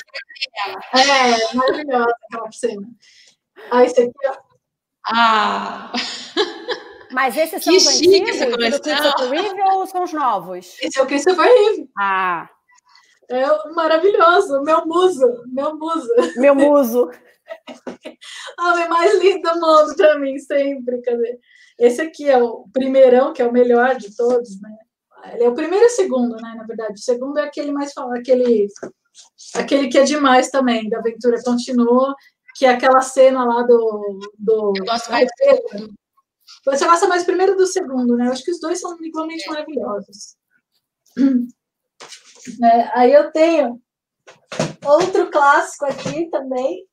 É, 0.94 1.54
maravilhosa 1.54 2.14
aquela 2.28 2.52
cena. 2.52 2.86
Ah, 3.70 3.84
esse 3.84 4.02
aqui, 4.02 4.12
ó. 4.28 4.36
Ah! 5.08 5.90
Mas 7.12 7.36
esses 7.36 7.62
são 7.62 7.72
que 7.72 7.78
os 7.78 7.86
antigos 7.86 8.38
do 8.38 8.80
Christopher 8.80 9.30
Reeve 9.30 9.62
ou 9.62 9.86
são 9.86 10.04
os 10.04 10.12
novos? 10.12 10.76
Esse 10.80 10.98
é 10.98 11.02
o 11.02 11.06
Christopher 11.06 11.44
Reeve. 11.44 11.88
Ah. 11.98 12.48
É 13.28 13.70
maravilhoso, 13.70 14.62
meu 14.62 14.84
muso, 14.84 15.26
meu 15.46 15.76
muso. 15.76 16.08
Meu 16.36 16.54
muso. 16.54 17.10
Homem 18.60 18.88
mais 18.88 19.18
lindo 19.20 19.42
do 19.42 19.60
mundo 19.60 19.94
para 19.96 20.18
mim, 20.18 20.38
sempre. 20.38 21.00
Cadê? 21.02 21.38
Esse 21.78 22.02
aqui 22.02 22.28
é 22.28 22.42
o 22.42 22.66
primeirão, 22.72 23.32
que 23.32 23.42
é 23.42 23.46
o 23.46 23.52
melhor 23.52 23.96
de 23.96 24.14
todos, 24.14 24.60
né? 24.60 24.70
Ele 25.34 25.44
é 25.44 25.48
o 25.48 25.54
primeiro 25.54 25.84
e 25.84 25.88
o 25.88 25.90
segundo, 25.90 26.36
né? 26.36 26.54
Na 26.56 26.64
verdade, 26.64 26.94
o 26.94 27.02
segundo 27.02 27.38
é 27.38 27.44
aquele 27.44 27.72
mais 27.72 27.92
aquele, 27.96 28.66
aquele 29.54 29.88
que 29.88 29.98
é 29.98 30.04
demais 30.04 30.50
também, 30.50 30.88
da 30.88 30.98
aventura 30.98 31.42
continua, 31.42 32.14
que 32.56 32.66
é 32.66 32.70
aquela 32.70 33.00
cena 33.00 33.44
lá 33.44 33.62
do. 33.62 34.18
do 34.38 34.72
Eu 34.76 34.84
gosto 34.84 35.10
mais 35.10 35.26
do 35.26 36.01
Você 36.64 36.86
gosta 36.86 37.08
mais 37.08 37.24
primeiro 37.24 37.56
do 37.56 37.66
segundo, 37.66 38.16
né? 38.16 38.26
Eu 38.26 38.32
acho 38.32 38.44
que 38.44 38.52
os 38.52 38.60
dois 38.60 38.80
são 38.80 38.96
igualmente 39.02 39.44
é. 39.46 39.50
maravilhosos. 39.50 40.36
É, 42.60 42.98
aí 42.98 43.12
eu 43.12 43.30
tenho 43.30 43.80
outro 44.84 45.30
clássico 45.30 45.84
aqui 45.84 46.28
também. 46.28 46.84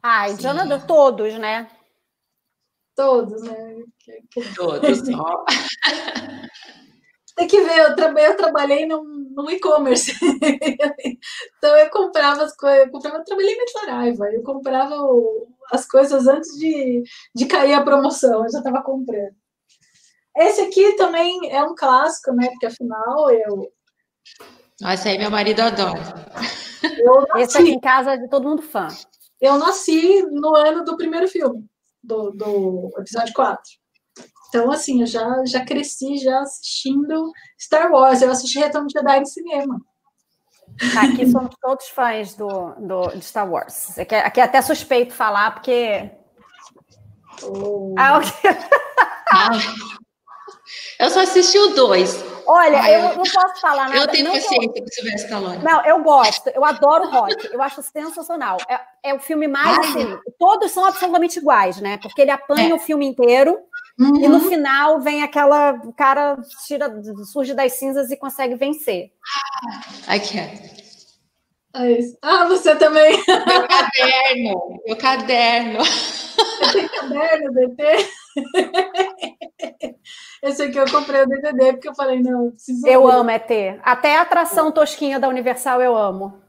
Ah, 0.00 0.30
Indiana, 0.30 0.80
todos, 0.86 1.36
né? 1.36 1.68
Todos, 2.94 3.42
né? 3.42 3.84
Todos, 4.54 5.08
ó. 5.08 5.44
Tem 7.36 7.46
que 7.46 7.60
ver, 7.60 7.78
eu, 7.78 7.96
tra 7.96 8.12
eu 8.20 8.36
trabalhei 8.36 8.86
num, 8.86 9.04
num 9.34 9.50
e-commerce. 9.50 10.12
então 11.58 11.76
eu 11.76 11.90
comprava 11.90 12.42
as 12.42 12.54
coisas, 12.54 12.86
eu, 12.86 12.90
comprava, 12.90 13.18
eu 13.18 13.24
trabalhei 13.24 13.54
em 13.54 13.68
Saraiva, 13.68 14.30
eu 14.30 14.42
comprava 14.42 14.94
o, 14.96 15.48
as 15.72 15.86
coisas 15.86 16.26
antes 16.26 16.58
de, 16.58 17.02
de 17.34 17.46
cair 17.46 17.72
a 17.74 17.82
promoção, 17.82 18.44
eu 18.44 18.50
já 18.50 18.58
estava 18.58 18.82
comprando. 18.82 19.34
Esse 20.36 20.62
aqui 20.62 20.96
também 20.96 21.50
é 21.50 21.62
um 21.62 21.74
clássico, 21.74 22.32
né? 22.32 22.48
Porque 22.48 22.66
afinal 22.66 23.30
eu. 23.30 23.70
Nossa, 24.80 25.08
aí 25.08 25.18
meu 25.18 25.30
marido 25.30 25.60
adora. 25.60 26.00
Esse 27.36 27.58
aqui 27.58 27.70
em 27.70 27.80
casa 27.80 28.12
é 28.12 28.16
de 28.16 28.28
todo 28.28 28.48
mundo 28.48 28.62
fã. 28.62 28.88
Eu 29.40 29.58
nasci 29.58 30.22
no 30.22 30.54
ano 30.54 30.84
do 30.84 30.96
primeiro 30.96 31.28
filme, 31.28 31.66
do, 32.02 32.30
do 32.30 32.90
episódio 32.98 33.34
4. 33.34 33.62
Então, 34.52 34.70
assim, 34.70 35.00
eu 35.00 35.06
já, 35.06 35.42
já 35.46 35.64
cresci 35.64 36.18
já 36.18 36.40
assistindo 36.40 37.32
Star 37.58 37.90
Wars. 37.90 38.20
Eu 38.20 38.30
assisti 38.30 38.58
Retorno 38.58 38.86
de 38.86 38.92
Jedi 38.92 39.20
no 39.20 39.26
cinema. 39.26 39.80
Aqui 41.00 41.26
somos 41.26 41.54
todos 41.58 41.88
fãs 41.88 42.34
do, 42.34 42.74
do, 42.78 43.16
de 43.16 43.24
Star 43.24 43.50
Wars. 43.50 43.98
Aqui, 43.98 44.14
aqui 44.14 44.40
é 44.40 44.42
até 44.42 44.60
suspeito 44.60 45.14
falar, 45.14 45.52
porque. 45.52 46.10
Oh. 47.44 47.94
Ah, 47.96 48.18
okay. 48.18 48.50
ah. 49.32 49.50
Eu 50.98 51.10
só 51.10 51.20
assisti 51.20 51.58
o 51.58 51.74
dois. 51.74 52.22
Olha, 52.46 52.80
ah, 52.80 52.90
eu, 52.90 53.02
não 53.16 53.24
posso 53.24 53.60
falar 53.60 53.88
nada. 53.88 53.96
Eu 53.96 54.08
tenho 54.08 54.24
não 54.24 54.32
paciência 54.32 54.68
com 54.68 54.84
o 54.84 54.92
Silvestre 54.92 55.24
Stallone. 55.24 55.62
Não, 55.62 55.84
eu 55.84 56.02
gosto. 56.02 56.48
Eu 56.48 56.64
adoro 56.64 57.10
rock. 57.10 57.48
Eu 57.52 57.60
acho 57.60 57.82
sensacional. 57.82 58.56
É, 58.68 59.10
é 59.10 59.14
o 59.14 59.18
filme 59.18 59.48
mais 59.48 59.78
Ai. 59.78 59.84
assim. 59.84 60.18
Todos 60.38 60.70
são 60.70 60.84
absolutamente 60.84 61.38
iguais, 61.38 61.80
né? 61.80 61.98
Porque 61.98 62.22
ele 62.22 62.30
apanha 62.30 62.70
é. 62.70 62.74
o 62.74 62.78
filme 62.78 63.06
inteiro. 63.06 63.58
Uhum. 63.98 64.16
E 64.16 64.28
no 64.28 64.38
uhum. 64.38 64.48
final 64.48 65.00
vem 65.00 65.22
aquela. 65.22 65.72
O 65.84 65.92
cara 65.92 66.38
tira, 66.66 66.90
surge 67.24 67.54
das 67.54 67.74
cinzas 67.74 68.10
e 68.10 68.16
consegue 68.16 68.54
vencer. 68.54 69.10
Aqui 70.06 70.38
é. 70.38 70.82
Ah, 72.20 72.44
você 72.46 72.76
também. 72.76 73.16
Meu 73.26 73.68
caderno. 73.68 74.80
Meu 74.86 74.96
caderno. 74.96 75.78
Você 75.84 76.72
tem 76.72 76.88
caderno, 76.88 77.52
DT? 77.52 78.10
Esse 80.42 80.62
aqui 80.64 80.76
eu 80.76 80.90
comprei 80.90 81.22
o 81.22 81.26
DVD 81.26 81.72
porque 81.72 81.88
eu 81.88 81.94
falei, 81.94 82.20
não, 82.20 82.46
eu 82.46 82.50
preciso. 82.52 82.86
Eu 82.86 83.06
ver. 83.06 83.12
amo 83.12 83.30
ET. 83.30 83.50
Até 83.82 84.16
a 84.16 84.22
atração 84.22 84.72
tosquinha 84.72 85.18
da 85.18 85.28
Universal 85.28 85.80
eu 85.80 85.96
amo. 85.96 86.42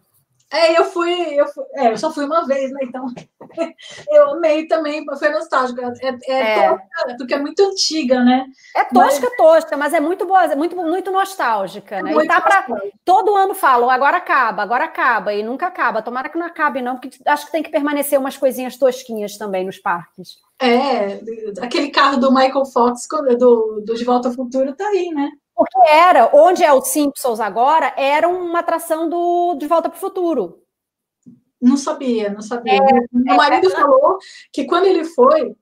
É, 0.53 0.77
eu 0.77 0.85
fui, 0.85 1.11
eu 1.33 1.47
fui, 1.47 1.63
é, 1.73 1.91
eu 1.91 1.97
só 1.97 2.11
fui 2.11 2.25
uma 2.25 2.45
vez, 2.45 2.71
né? 2.71 2.81
Então, 2.83 3.07
eu 4.11 4.33
amei 4.33 4.67
também, 4.67 5.03
foi 5.17 5.29
nostálgico. 5.29 5.81
É, 5.81 6.17
é, 6.27 6.41
é. 6.41 6.69
Tosca, 6.69 7.15
porque 7.17 7.33
é 7.33 7.39
muito 7.39 7.59
antiga, 7.63 8.23
né? 8.23 8.45
É 8.75 8.83
tosca, 8.83 9.27
mas... 9.29 9.37
tosca, 9.37 9.77
mas 9.77 9.93
é 9.95 9.99
muito 9.99 10.27
boa, 10.27 10.43
é 10.43 10.55
muito, 10.55 10.75
muito 10.75 11.09
nostálgica, 11.09 12.03
né? 12.03 12.11
Muito 12.13 12.25
e 12.25 12.27
tá 12.27 12.39
para 12.39 12.67
todo 13.03 13.35
ano 13.35 13.55
falam, 13.55 13.89
agora 13.89 14.17
acaba, 14.17 14.61
agora 14.61 14.85
acaba, 14.85 15.33
e 15.33 15.41
nunca 15.41 15.65
acaba. 15.65 16.03
Tomara 16.03 16.29
que 16.29 16.37
não 16.37 16.45
acabe, 16.45 16.83
não, 16.83 16.97
porque 16.99 17.17
acho 17.25 17.47
que 17.47 17.51
tem 17.51 17.63
que 17.63 17.71
permanecer 17.71 18.19
umas 18.19 18.37
coisinhas 18.37 18.77
tosquinhas 18.77 19.35
também 19.39 19.65
nos 19.65 19.79
parques. 19.79 20.37
É, 20.61 21.19
aquele 21.63 21.89
carro 21.89 22.17
do 22.17 22.31
Michael 22.31 22.65
Fox, 22.65 23.07
do, 23.39 23.81
do 23.83 23.95
De 23.95 24.05
Volta 24.05 24.27
ao 24.27 24.35
Futuro, 24.35 24.75
tá 24.75 24.87
aí, 24.87 25.09
né? 25.09 25.31
Porque 25.63 25.89
era, 25.89 26.29
onde 26.33 26.63
é 26.63 26.71
o 26.71 26.81
Simpsons 26.81 27.39
agora, 27.39 27.93
era 27.97 28.27
uma 28.27 28.59
atração 28.59 29.09
do 29.09 29.55
De 29.55 29.67
Volta 29.67 29.89
para 29.89 29.97
o 29.97 29.99
Futuro. 29.99 30.63
Não 31.61 31.77
sabia, 31.77 32.29
não 32.29 32.41
sabia. 32.41 32.73
É, 32.73 32.79
Meu 33.11 33.35
marido 33.35 33.67
é, 33.67 33.71
falou 33.71 34.17
que 34.51 34.65
quando 34.65 34.85
ele 34.85 35.05
foi, 35.05 35.55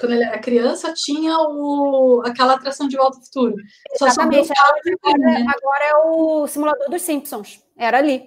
quando 0.00 0.12
ele 0.12 0.24
era 0.24 0.38
criança, 0.38 0.92
tinha 0.94 1.36
o, 1.38 2.22
aquela 2.24 2.54
atração 2.54 2.88
de 2.88 2.96
Volta 2.96 3.18
ao 3.18 3.24
Futuro. 3.24 3.54
Exatamente. 3.94 4.48
Só 4.48 4.54
agora, 4.54 5.18
né? 5.18 5.46
agora 5.48 5.84
é 5.84 5.96
o 5.96 6.46
simulador 6.46 6.88
dos 6.88 7.02
Simpsons. 7.02 7.62
Era 7.76 7.98
ali. 7.98 8.26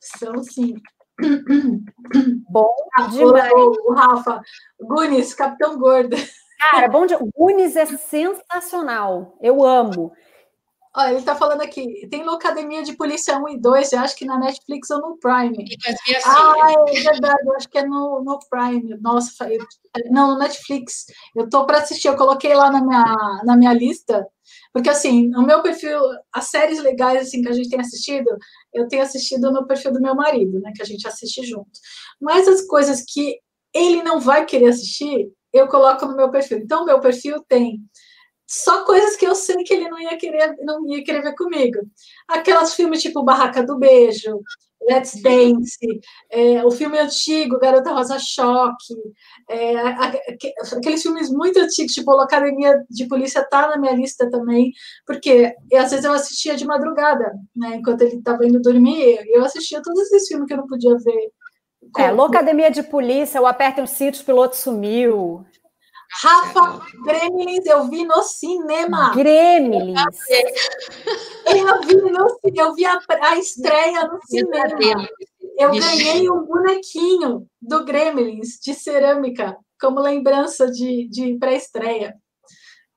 São 0.00 0.42
sim. 0.42 0.74
Bom 2.50 2.74
demais. 3.10 3.52
O, 3.52 3.90
o 3.90 3.94
Rafa, 3.94 4.42
Gunis, 4.80 5.34
Capitão 5.34 5.78
Gordo. 5.78 6.16
Cara, 6.58 6.88
bom 6.88 7.06
dia. 7.06 7.18
Gunis 7.36 7.76
é 7.76 7.86
sensacional. 7.86 9.36
Eu 9.40 9.64
amo. 9.64 10.12
Olha, 10.96 11.10
ele 11.10 11.18
está 11.18 11.36
falando 11.36 11.60
aqui, 11.60 12.08
tem 12.10 12.24
Locademia 12.24 12.82
de 12.82 12.96
Polícia 12.96 13.38
1 13.38 13.48
e 13.50 13.60
2, 13.60 13.92
eu 13.92 14.00
acho 14.00 14.16
que 14.16 14.24
na 14.24 14.36
Netflix 14.36 14.90
ou 14.90 15.00
no 15.00 15.18
Prime. 15.18 15.64
Ah, 16.24 16.74
é 16.88 16.92
verdade, 17.02 17.42
eu 17.46 17.54
acho 17.54 17.68
que 17.68 17.78
é 17.78 17.86
no, 17.86 18.20
no 18.24 18.38
Prime. 18.50 18.98
Nossa, 19.00 19.48
eu, 19.48 19.64
não, 20.10 20.32
no 20.32 20.38
Netflix. 20.38 21.06
Eu 21.36 21.44
estou 21.44 21.66
para 21.66 21.78
assistir, 21.78 22.08
eu 22.08 22.16
coloquei 22.16 22.52
lá 22.52 22.70
na 22.70 22.82
minha, 22.82 23.04
na 23.44 23.56
minha 23.56 23.72
lista, 23.72 24.26
porque 24.72 24.88
assim, 24.88 25.28
no 25.28 25.46
meu 25.46 25.62
perfil, 25.62 26.00
as 26.32 26.48
séries 26.48 26.80
legais 26.80 27.28
assim 27.28 27.42
que 27.42 27.48
a 27.48 27.52
gente 27.52 27.68
tem 27.68 27.80
assistido, 27.80 28.36
eu 28.74 28.88
tenho 28.88 29.02
assistido 29.02 29.52
no 29.52 29.66
perfil 29.66 29.92
do 29.92 30.00
meu 30.00 30.16
marido, 30.16 30.58
né, 30.58 30.72
que 30.74 30.82
a 30.82 30.86
gente 30.86 31.06
assiste 31.06 31.44
junto. 31.46 31.70
Mas 32.20 32.48
as 32.48 32.62
coisas 32.62 33.04
que 33.06 33.38
ele 33.72 34.02
não 34.02 34.18
vai 34.18 34.44
querer 34.46 34.70
assistir, 34.70 35.30
eu 35.58 35.68
coloco 35.68 36.06
no 36.06 36.16
meu 36.16 36.30
perfil. 36.30 36.58
Então, 36.58 36.84
meu 36.84 37.00
perfil 37.00 37.44
tem 37.48 37.80
só 38.46 38.84
coisas 38.84 39.14
que 39.16 39.26
eu 39.26 39.34
sei 39.34 39.62
que 39.62 39.74
ele 39.74 39.90
não 39.90 40.00
ia 40.00 40.16
querer, 40.16 40.56
não 40.60 40.86
ia 40.88 41.04
querer 41.04 41.22
ver 41.22 41.34
comigo. 41.34 41.80
Aquelas 42.26 42.74
filmes 42.74 43.02
tipo 43.02 43.22
Barraca 43.22 43.62
do 43.62 43.78
Beijo, 43.78 44.40
Let's 44.88 45.20
Dance, 45.20 45.78
é, 46.30 46.64
o 46.64 46.70
filme 46.70 46.98
antigo, 46.98 47.58
Garota 47.58 47.92
Rosa 47.92 48.18
Choque, 48.18 48.94
é, 49.50 49.76
aqueles 50.76 51.02
filmes 51.02 51.30
muito 51.30 51.58
antigos, 51.58 51.92
tipo 51.92 52.10
Academia 52.12 52.82
de 52.88 53.06
Polícia 53.06 53.44
tá 53.44 53.68
na 53.68 53.76
minha 53.76 53.92
lista 53.94 54.30
também, 54.30 54.72
porque 55.06 55.54
às 55.74 55.90
vezes 55.90 56.04
eu 56.04 56.12
assistia 56.12 56.56
de 56.56 56.64
madrugada, 56.64 57.32
né, 57.54 57.76
enquanto 57.76 58.02
ele 58.02 58.16
estava 58.16 58.46
indo 58.46 58.62
dormir, 58.62 59.18
eu 59.28 59.44
assistia 59.44 59.82
todos 59.82 60.00
esses 60.12 60.28
filmes 60.28 60.46
que 60.46 60.54
eu 60.54 60.58
não 60.58 60.66
podia 60.66 60.96
ver 60.96 61.32
é, 61.96 62.10
Locademia 62.10 62.70
de 62.70 62.82
Polícia, 62.82 63.40
o 63.40 63.46
Apertem 63.46 63.84
os 63.84 63.90
Cintos, 63.90 64.20
o 64.20 64.24
piloto 64.24 64.56
sumiu. 64.56 65.46
Rafa, 66.10 66.80
Gremlins 67.04 67.66
eu 67.66 67.88
vi 67.88 68.04
no 68.04 68.22
cinema. 68.22 69.12
Gremlins. 69.14 70.00
Eu 71.46 71.80
vi, 71.82 71.94
no, 71.96 72.40
eu 72.54 72.74
vi 72.74 72.86
a, 72.86 72.98
a 73.22 73.36
estreia 73.36 74.04
no 74.06 74.18
cinema. 74.26 75.08
Eu 75.58 75.70
ganhei 75.70 76.30
um 76.30 76.44
bonequinho 76.44 77.46
do 77.60 77.84
Gremlins 77.84 78.58
de 78.62 78.74
cerâmica 78.74 79.56
como 79.80 80.00
lembrança 80.00 80.70
de, 80.70 81.08
de 81.08 81.36
pré-estreia. 81.38 82.14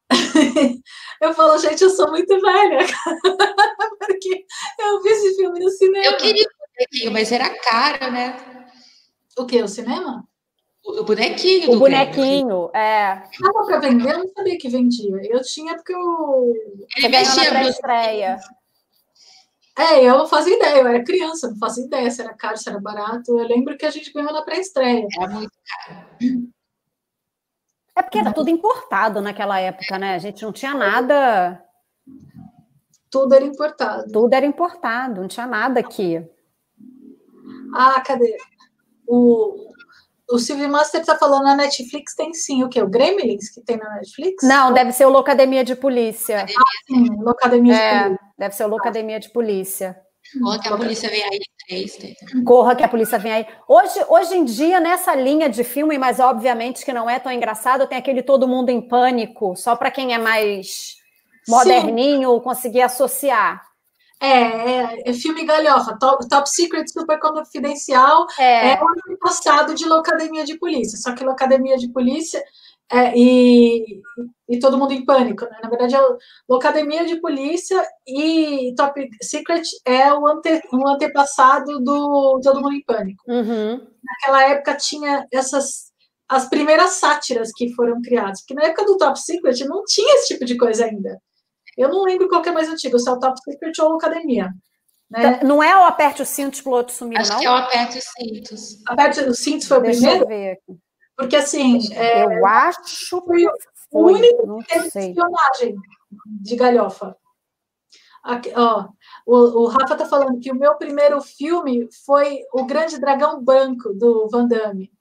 Eu 1.22 1.36
falo, 1.36 1.56
gente, 1.60 1.84
eu 1.84 1.90
sou 1.92 2.10
muito 2.10 2.42
velha, 2.42 2.80
porque 4.00 4.44
eu 4.80 5.02
vi 5.04 5.10
esse 5.10 5.36
filme 5.36 5.60
no 5.60 5.70
cinema. 5.70 6.04
Eu 6.04 6.18
queria 6.18 6.44
um 6.44 6.76
bonequinho, 6.76 7.12
mas 7.12 7.32
era 7.32 7.48
caro, 7.60 8.12
né? 8.12 8.61
O 9.42 9.46
que? 9.46 9.62
O 9.62 9.68
cinema? 9.68 10.24
O 10.84 11.04
bonequinho. 11.04 11.72
O 11.72 11.80
bonequinho, 11.80 12.70
é. 12.74 13.24
Dava 13.40 13.66
para 13.66 13.80
vender? 13.80 14.12
Eu 14.12 14.20
não 14.20 14.28
sabia 14.30 14.58
que 14.58 14.70
vendia. 14.70 15.20
Eu 15.24 15.42
tinha 15.42 15.76
porque 15.76 15.94
eu. 15.94 16.54
Ele 16.98 17.10
vestia 17.10 17.52
na 17.52 17.64
estreia. 17.64 18.40
É, 19.78 20.04
eu 20.04 20.18
não 20.18 20.28
fazia 20.28 20.56
ideia, 20.56 20.82
eu 20.82 20.88
era 20.88 21.04
criança, 21.04 21.50
não 21.50 21.58
fazia 21.58 21.86
ideia 21.86 22.12
se 22.12 22.22
era 22.22 22.34
caro, 22.34 22.58
se 22.58 22.70
era 22.70 22.80
barato. 22.80 23.40
Eu 23.40 23.48
lembro 23.48 23.78
que 23.78 23.86
a 23.86 23.90
gente 23.90 24.12
ganhou 24.12 24.34
na 24.34 24.42
pré-estreia. 24.42 25.08
Era 25.18 25.30
muito 25.30 25.52
caro. 25.66 26.08
É 27.96 28.02
porque 28.02 28.20
era 28.20 28.34
tudo 28.34 28.50
importado 28.50 29.22
naquela 29.22 29.60
época, 29.60 29.98
né? 29.98 30.16
A 30.16 30.20
gente 30.20 30.44
não 30.44 30.52
tinha 30.52 30.74
nada. 30.74 31.64
Tudo 33.10 33.34
era 33.34 33.46
importado. 33.46 34.12
Tudo 34.12 34.34
era 34.34 34.46
importado, 34.46 35.22
não 35.22 35.28
tinha 35.28 35.48
nada 35.48 35.80
aqui. 35.80 36.26
Ah, 37.74 38.02
cadê? 38.02 38.38
O, 39.08 39.72
o 40.32 40.40
Silvio 40.40 40.70
Master 40.70 41.02
está 41.02 41.18
falando 41.18 41.44
na 41.44 41.56
Netflix 41.56 42.16
tem 42.16 42.34
sim 42.34 42.64
o 42.64 42.70
que? 42.70 42.82
O 42.82 42.88
Gremlins 42.88 43.50
que 43.50 43.62
tem 43.62 43.78
na 43.78 43.96
Netflix? 43.96 44.44
Não, 44.44 44.74
deve 44.74 44.92
ser 44.92 45.06
o 45.06 45.10
Locademia 45.10 45.64
de 45.64 45.76
Polícia. 45.76 46.46
Ah, 46.46 46.64
sim, 46.88 47.08
Locademia 47.20 47.76
é, 47.76 47.98
de 47.98 48.04
Polícia. 48.04 48.20
Deve 48.38 48.56
ser 48.56 48.64
o 48.64 48.70
Locademia 48.70 49.20
de 49.20 49.30
Polícia. 49.30 49.98
Corra 50.40 50.60
que 50.60 50.68
a 50.68 50.78
polícia 50.78 51.10
vem 51.10 51.24
aí. 51.24 51.40
Três, 51.68 51.98
Corra 52.46 52.76
que 52.76 52.84
a 52.84 52.88
polícia 52.88 53.20
vem 53.20 53.32
aí. 53.32 53.48
Hoje, 53.68 54.06
hoje 54.08 54.36
em 54.36 54.46
dia, 54.46 54.80
nessa 54.80 55.14
linha 55.16 55.50
de 55.50 55.64
filme, 55.64 55.98
mas 55.98 56.20
obviamente 56.20 56.86
que 56.86 56.94
não 56.94 57.10
é 57.10 57.20
tão 57.20 57.32
engraçado, 57.32 57.88
tem 57.88 57.98
aquele 57.98 58.24
Todo 58.24 58.48
Mundo 58.48 58.70
em 58.70 58.82
Pânico, 58.82 59.56
só 59.56 59.76
para 59.76 59.92
quem 59.92 60.14
é 60.14 60.18
mais 60.18 60.96
moderninho 61.48 62.36
sim. 62.36 62.44
conseguir 62.44 62.82
associar. 62.82 63.71
É, 64.22 64.28
é, 64.28 65.10
é, 65.10 65.14
filme 65.14 65.44
galhofa, 65.44 65.98
top, 66.00 66.30
top 66.30 66.48
Secret 66.48 66.88
Super 66.88 67.20
Confidencial 67.20 68.28
é, 68.38 68.74
é 68.74 68.80
um 69.10 69.18
passado 69.18 69.74
de 69.74 69.84
Locademia 69.86 70.46
de 70.46 70.60
Polícia, 70.60 70.96
só 71.00 71.16
que 71.16 71.24
Locademia 71.24 71.76
de 71.76 71.92
Polícia 71.92 72.40
é, 72.92 73.18
e, 73.18 73.84
e 74.48 74.60
todo 74.60 74.78
mundo 74.78 74.94
em 74.94 75.04
pânico, 75.04 75.46
né? 75.46 75.58
Na 75.64 75.70
verdade, 75.70 75.96
é 75.96 76.00
Locademia 76.48 77.04
de 77.04 77.20
Polícia 77.20 77.84
e 78.06 78.76
Top 78.78 78.94
Secret 79.24 79.64
é 79.86 80.14
o, 80.14 80.28
ante, 80.28 80.62
o 80.72 80.88
antepassado 80.88 81.80
do 81.80 82.40
Todo 82.44 82.62
Mundo 82.62 82.76
em 82.76 82.84
Pânico. 82.84 83.24
Uhum. 83.28 83.82
Naquela 84.04 84.44
época 84.50 84.76
tinha 84.76 85.26
essas 85.32 85.90
as 86.30 86.48
primeiras 86.48 86.92
sátiras 86.92 87.52
que 87.54 87.74
foram 87.74 88.02
criadas, 88.02 88.40
porque 88.42 88.54
na 88.54 88.64
época 88.64 88.86
do 88.86 88.98
Top 88.98 89.20
Secret 89.20 89.66
não 89.66 89.84
tinha 89.84 90.16
esse 90.16 90.34
tipo 90.34 90.46
de 90.46 90.56
coisa 90.56 90.86
ainda. 90.86 91.20
Eu 91.78 91.90
não 91.90 92.04
lembro 92.04 92.28
qual 92.28 92.42
que 92.42 92.50
é 92.50 92.52
mais 92.52 92.70
antigo, 92.70 93.00
se 93.00 93.10
é 93.10 93.12
o 93.12 93.20
Top 93.20 93.40
Secret 93.44 93.74
ou 93.82 93.94
a 93.94 93.96
Academia. 93.96 94.52
Né? 95.10 95.36
Então, 95.36 95.48
não 95.48 95.64
é 95.64 95.76
o 95.76 95.84
Aperte 95.84 96.22
os 96.22 96.30
Cintos 96.30 96.62
para 96.62 96.72
o 96.72 96.76
outro 96.76 96.94
sumir, 96.94 97.20
Acho 97.20 97.34
não? 97.34 97.40
que 97.40 97.46
é 97.46 97.52
o 97.52 97.56
Aperte 97.56 97.98
os 97.98 98.06
Cintos. 98.06 98.84
Aperte 98.88 99.20
os 99.22 99.40
Cintos 99.40 99.68
foi 99.68 99.78
o 99.78 99.82
Deixa 99.82 100.00
primeiro? 100.00 100.24
Eu 100.24 100.28
ver 100.28 100.52
aqui. 100.52 100.80
Porque, 101.18 101.36
assim... 101.36 101.94
É, 101.94 102.24
eu 102.24 102.46
acho 102.46 103.22
foi 103.26 103.46
o 103.92 104.06
único 104.08 104.58
que 104.60 104.74
teve 104.74 104.88
espionagem 104.88 105.76
de 106.26 106.56
galhofa. 106.56 107.16
Aqui, 108.24 108.54
ó, 108.56 108.88
o, 109.26 109.64
o 109.64 109.68
Rafa 109.68 109.96
tá 109.96 110.06
falando 110.06 110.40
que 110.40 110.52
o 110.52 110.56
meu 110.56 110.76
primeiro 110.76 111.22
filme 111.22 111.90
foi 112.06 112.40
O 112.54 112.66
Grande 112.66 113.00
Dragão 113.00 113.44
Branco, 113.44 113.94
do 113.94 114.30
Van 114.30 114.48
Damme. 114.48 114.92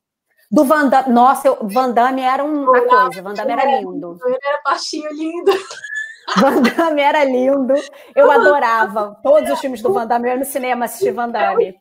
Do 0.51 0.65
Van 0.65 0.89
Damme. 0.89 1.13
Nossa, 1.13 1.53
o 1.53 1.69
Van 1.69 1.93
Damme 1.93 2.23
era 2.23 2.43
uma 2.43 2.67
coisa, 2.67 3.23
Van 3.23 3.35
Damme 3.35 3.53
era 3.53 3.81
lindo. 3.81 4.19
Ele 4.25 4.39
era 4.43 4.61
baixinho, 4.65 5.13
lindo. 5.13 5.53
Van 6.39 6.63
Damme 6.63 7.01
era 7.01 7.25
lindo. 7.25 7.75
Eu 8.15 8.31
adorava 8.31 9.19
todos 9.23 9.51
os 9.51 9.59
filmes 9.61 9.83
do 9.83 9.93
Van 9.93 10.07
Damme. 10.07 10.29
Eu 10.29 10.33
ia 10.33 10.39
no 10.39 10.45
cinema 10.45 10.85
assistir 10.85 11.13
Van 11.13 11.29
Damme. 11.29 11.75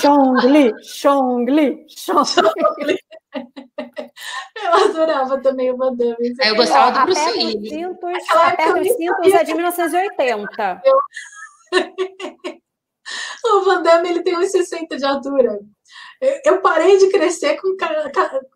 Chong-Li, 0.00 0.72
Chong-Li, 0.82 1.86
Chong-Li. 1.88 2.98
Eu 4.62 4.72
adorava 4.72 5.40
também 5.40 5.70
o 5.70 5.76
Van 5.76 5.94
Damme. 5.94 6.34
Eu 6.44 6.56
gostava 6.56 6.98
do 6.98 7.04
Bruce 7.06 7.30
Lee. 7.32 7.68
Cintos, 7.68 8.30
Aperta 8.30 8.80
os 8.80 8.88
Cintos 8.88 9.32
é 9.32 9.44
de 9.44 9.54
1980. 9.54 10.82
o 13.44 13.60
Van 13.64 13.82
Damme 13.82 14.08
ele 14.08 14.22
tem 14.22 14.36
uns 14.36 14.50
60 14.50 14.96
de 14.96 15.04
altura. 15.04 15.60
Eu 16.44 16.60
parei 16.60 16.98
de 16.98 17.08
crescer 17.10 17.60
com, 17.60 17.76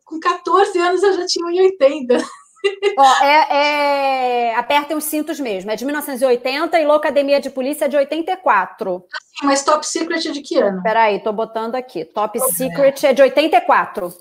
com 0.04 0.20
14 0.20 0.78
anos, 0.78 1.02
eu 1.02 1.12
já 1.14 1.26
tinha 1.26 1.46
1,80. 1.46 2.24
Ó, 2.98 3.24
é, 3.24 4.50
é... 4.50 4.54
Apertem 4.56 4.96
os 4.96 5.04
cintos 5.04 5.38
mesmo. 5.38 5.70
É 5.70 5.76
de 5.76 5.84
1980 5.84 6.78
e 6.80 6.84
Loucademia 6.84 7.40
de 7.40 7.50
Polícia 7.50 7.86
é 7.86 7.88
de 7.88 7.96
84. 7.96 8.96
Assim, 8.96 9.46
mas 9.46 9.64
Top 9.64 9.86
Secret 9.86 10.28
é 10.28 10.32
de 10.32 10.40
que 10.40 10.56
ano? 10.58 10.82
Peraí, 10.82 11.20
tô 11.22 11.32
botando 11.32 11.74
aqui. 11.74 12.04
Top 12.04 12.38
Secret 12.52 13.04
é 13.04 13.12
de 13.12 13.22
84. 13.22 14.12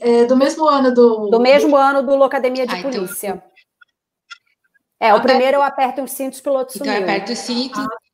É 0.00 0.24
do 0.24 0.36
mesmo 0.36 0.66
ano 0.66 0.92
do. 0.92 1.28
Do 1.28 1.40
mesmo 1.40 1.76
ano 1.76 2.02
do 2.02 2.16
Loucademia 2.16 2.66
de 2.66 2.74
Ai, 2.74 2.82
Polícia. 2.82 3.28
Então... 3.28 3.56
É, 4.98 5.14
o 5.14 5.20
primeiro 5.20 5.58
eu 5.58 5.62
aperto 5.62 6.02
os 6.02 6.12
cintos, 6.12 6.40
piloto 6.40 6.72
então, 6.74 6.86
sumiu. 6.86 7.02
Aperta 7.02 7.32
os 7.32 7.38
cintos. 7.38 7.84
Ah, 7.84 8.05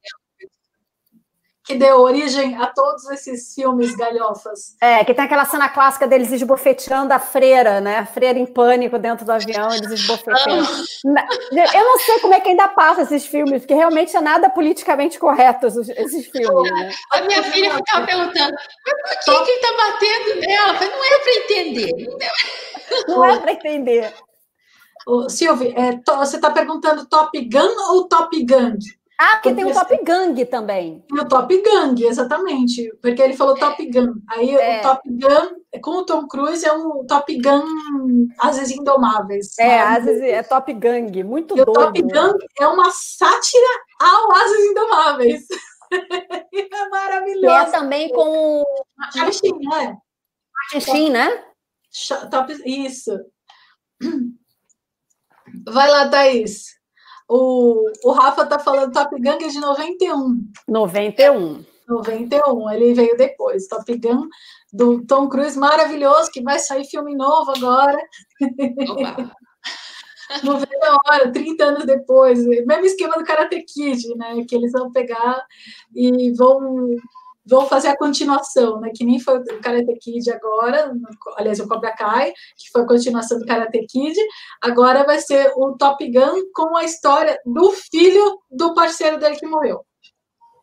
que 1.64 1.74
deu 1.74 2.00
origem 2.00 2.56
a 2.56 2.66
todos 2.66 3.08
esses 3.10 3.54
filmes 3.54 3.94
galhofas. 3.94 4.76
É, 4.80 5.04
que 5.04 5.14
tem 5.14 5.24
aquela 5.24 5.44
cena 5.44 5.68
clássica 5.68 6.08
deles 6.08 6.32
esbofeteando 6.32 7.12
a 7.12 7.18
freira, 7.18 7.80
né? 7.80 7.98
A 7.98 8.06
freira 8.06 8.38
em 8.38 8.46
pânico 8.46 8.98
dentro 8.98 9.24
do 9.24 9.30
avião, 9.30 9.72
eles 9.72 9.90
esbofeteando. 9.90 10.68
Eu 11.04 11.84
não 11.84 11.98
sei 11.98 12.18
como 12.20 12.34
é 12.34 12.40
que 12.40 12.48
ainda 12.48 12.68
passa 12.68 13.02
esses 13.02 13.26
filmes, 13.26 13.62
porque 13.62 13.74
realmente 13.74 14.16
é 14.16 14.20
nada 14.20 14.50
politicamente 14.50 15.18
correto 15.18 15.66
esses 15.66 16.26
filmes. 16.26 16.72
Né? 16.72 16.90
A 17.12 17.20
minha 17.22 17.42
filha 17.44 17.74
ficava 17.74 18.06
perguntando, 18.06 18.54
mas 19.04 19.24
por 19.24 19.38
que, 19.38 19.44
que 19.44 19.50
ele 19.50 19.60
está 19.60 19.76
batendo 19.76 20.40
nela? 20.40 20.72
Não 20.72 21.04
é 21.04 21.18
para 21.18 21.34
entender. 21.34 21.92
Não 23.08 23.24
é 23.24 23.38
para 23.38 23.52
entender. 23.52 24.14
Ô, 25.06 25.28
Silvio, 25.28 25.72
é, 25.76 26.00
você 26.16 26.36
está 26.36 26.50
perguntando 26.50 27.06
Top 27.06 27.38
Gun 27.40 27.74
ou 27.90 28.08
Top 28.08 28.36
Gun? 28.44 28.78
Ah, 29.24 29.36
porque, 29.36 29.54
tem 29.54 29.64
o 29.64 29.72
Top 29.72 30.04
Gang 30.04 30.44
também. 30.46 31.04
Tem 31.08 31.20
o 31.20 31.28
Top 31.28 31.62
Gang, 31.62 32.04
exatamente. 32.04 32.92
Porque 33.00 33.22
ele 33.22 33.36
falou 33.36 33.54
Top 33.54 33.88
Gun. 33.88 34.14
Aí 34.28 34.50
é. 34.50 34.80
o 34.80 34.82
Top 34.82 35.08
Gun, 35.08 35.80
com 35.80 35.90
o 35.98 36.04
Tom 36.04 36.26
Cruise, 36.26 36.66
é 36.66 36.72
um 36.72 37.06
Top 37.06 37.40
Gun 37.40 37.62
Ases 38.40 38.72
Indomáveis. 38.72 39.56
É, 39.60 39.78
Ases, 39.78 40.20
é 40.20 40.42
Top 40.42 40.72
Gang, 40.72 41.22
muito 41.22 41.54
doido. 41.54 41.70
O 41.70 41.72
Top 41.72 42.02
Gun 42.02 42.36
é 42.58 42.66
uma 42.66 42.90
sátira 42.90 43.68
ao 44.00 44.32
Ases 44.32 44.70
Indomáveis. 44.70 45.46
é 46.52 46.88
maravilhoso. 46.88 47.46
E 47.46 47.48
é 47.48 47.64
também 47.66 48.08
com. 48.08 48.64
Charlie 49.14 49.34
Sheen, 49.34 49.58
né? 49.60 49.98
Charlie 50.72 51.10
né? 51.10 52.28
Top, 52.28 52.52
isso. 52.66 53.16
Vai 55.68 55.88
lá, 55.88 56.08
Thaís. 56.08 56.81
O, 57.34 57.90
o 58.04 58.12
Rafa 58.12 58.44
tá 58.44 58.58
falando 58.58 58.92
Top 58.92 59.08
Gun 59.18 59.30
é 59.30 59.48
de 59.48 59.58
91. 59.58 60.52
91. 60.68 61.64
91, 61.88 62.70
ele 62.72 62.92
veio 62.92 63.16
depois. 63.16 63.66
Top 63.68 63.90
Gun 63.96 64.28
do 64.70 65.02
Tom 65.06 65.30
Cruise, 65.30 65.58
maravilhoso, 65.58 66.30
que 66.30 66.42
vai 66.42 66.58
sair 66.58 66.84
filme 66.84 67.16
novo 67.16 67.52
agora. 67.56 67.98
Não 70.44 70.58
veio 70.58 70.78
na 70.78 70.98
hora, 71.06 71.32
30 71.32 71.64
anos 71.64 71.86
depois. 71.86 72.44
Mesmo 72.44 72.84
esquema 72.84 73.14
do 73.14 73.24
Karate 73.24 73.62
Kid, 73.62 74.14
né? 74.16 74.44
Que 74.46 74.54
eles 74.54 74.72
vão 74.72 74.92
pegar 74.92 75.42
e 75.94 76.34
vão 76.34 76.94
vão 77.44 77.66
fazer 77.66 77.88
a 77.88 77.96
continuação, 77.96 78.80
né? 78.80 78.90
Que 78.94 79.04
nem 79.04 79.18
foi 79.18 79.38
o 79.38 79.60
Karate 79.60 79.94
Kid 80.00 80.30
agora, 80.30 80.92
aliás, 81.36 81.60
o 81.60 81.68
Cobra 81.68 81.92
Kai, 81.92 82.32
que 82.56 82.70
foi 82.72 82.82
a 82.82 82.86
continuação 82.86 83.38
do 83.38 83.46
Karate 83.46 83.84
Kid. 83.86 84.16
Agora 84.62 85.04
vai 85.04 85.18
ser 85.20 85.52
o 85.56 85.76
Top 85.76 86.04
Gun 86.10 86.42
com 86.54 86.76
a 86.76 86.84
história 86.84 87.38
do 87.44 87.72
filho 87.72 88.38
do 88.50 88.74
parceiro 88.74 89.18
dele 89.18 89.36
que 89.36 89.46
morreu. 89.46 89.84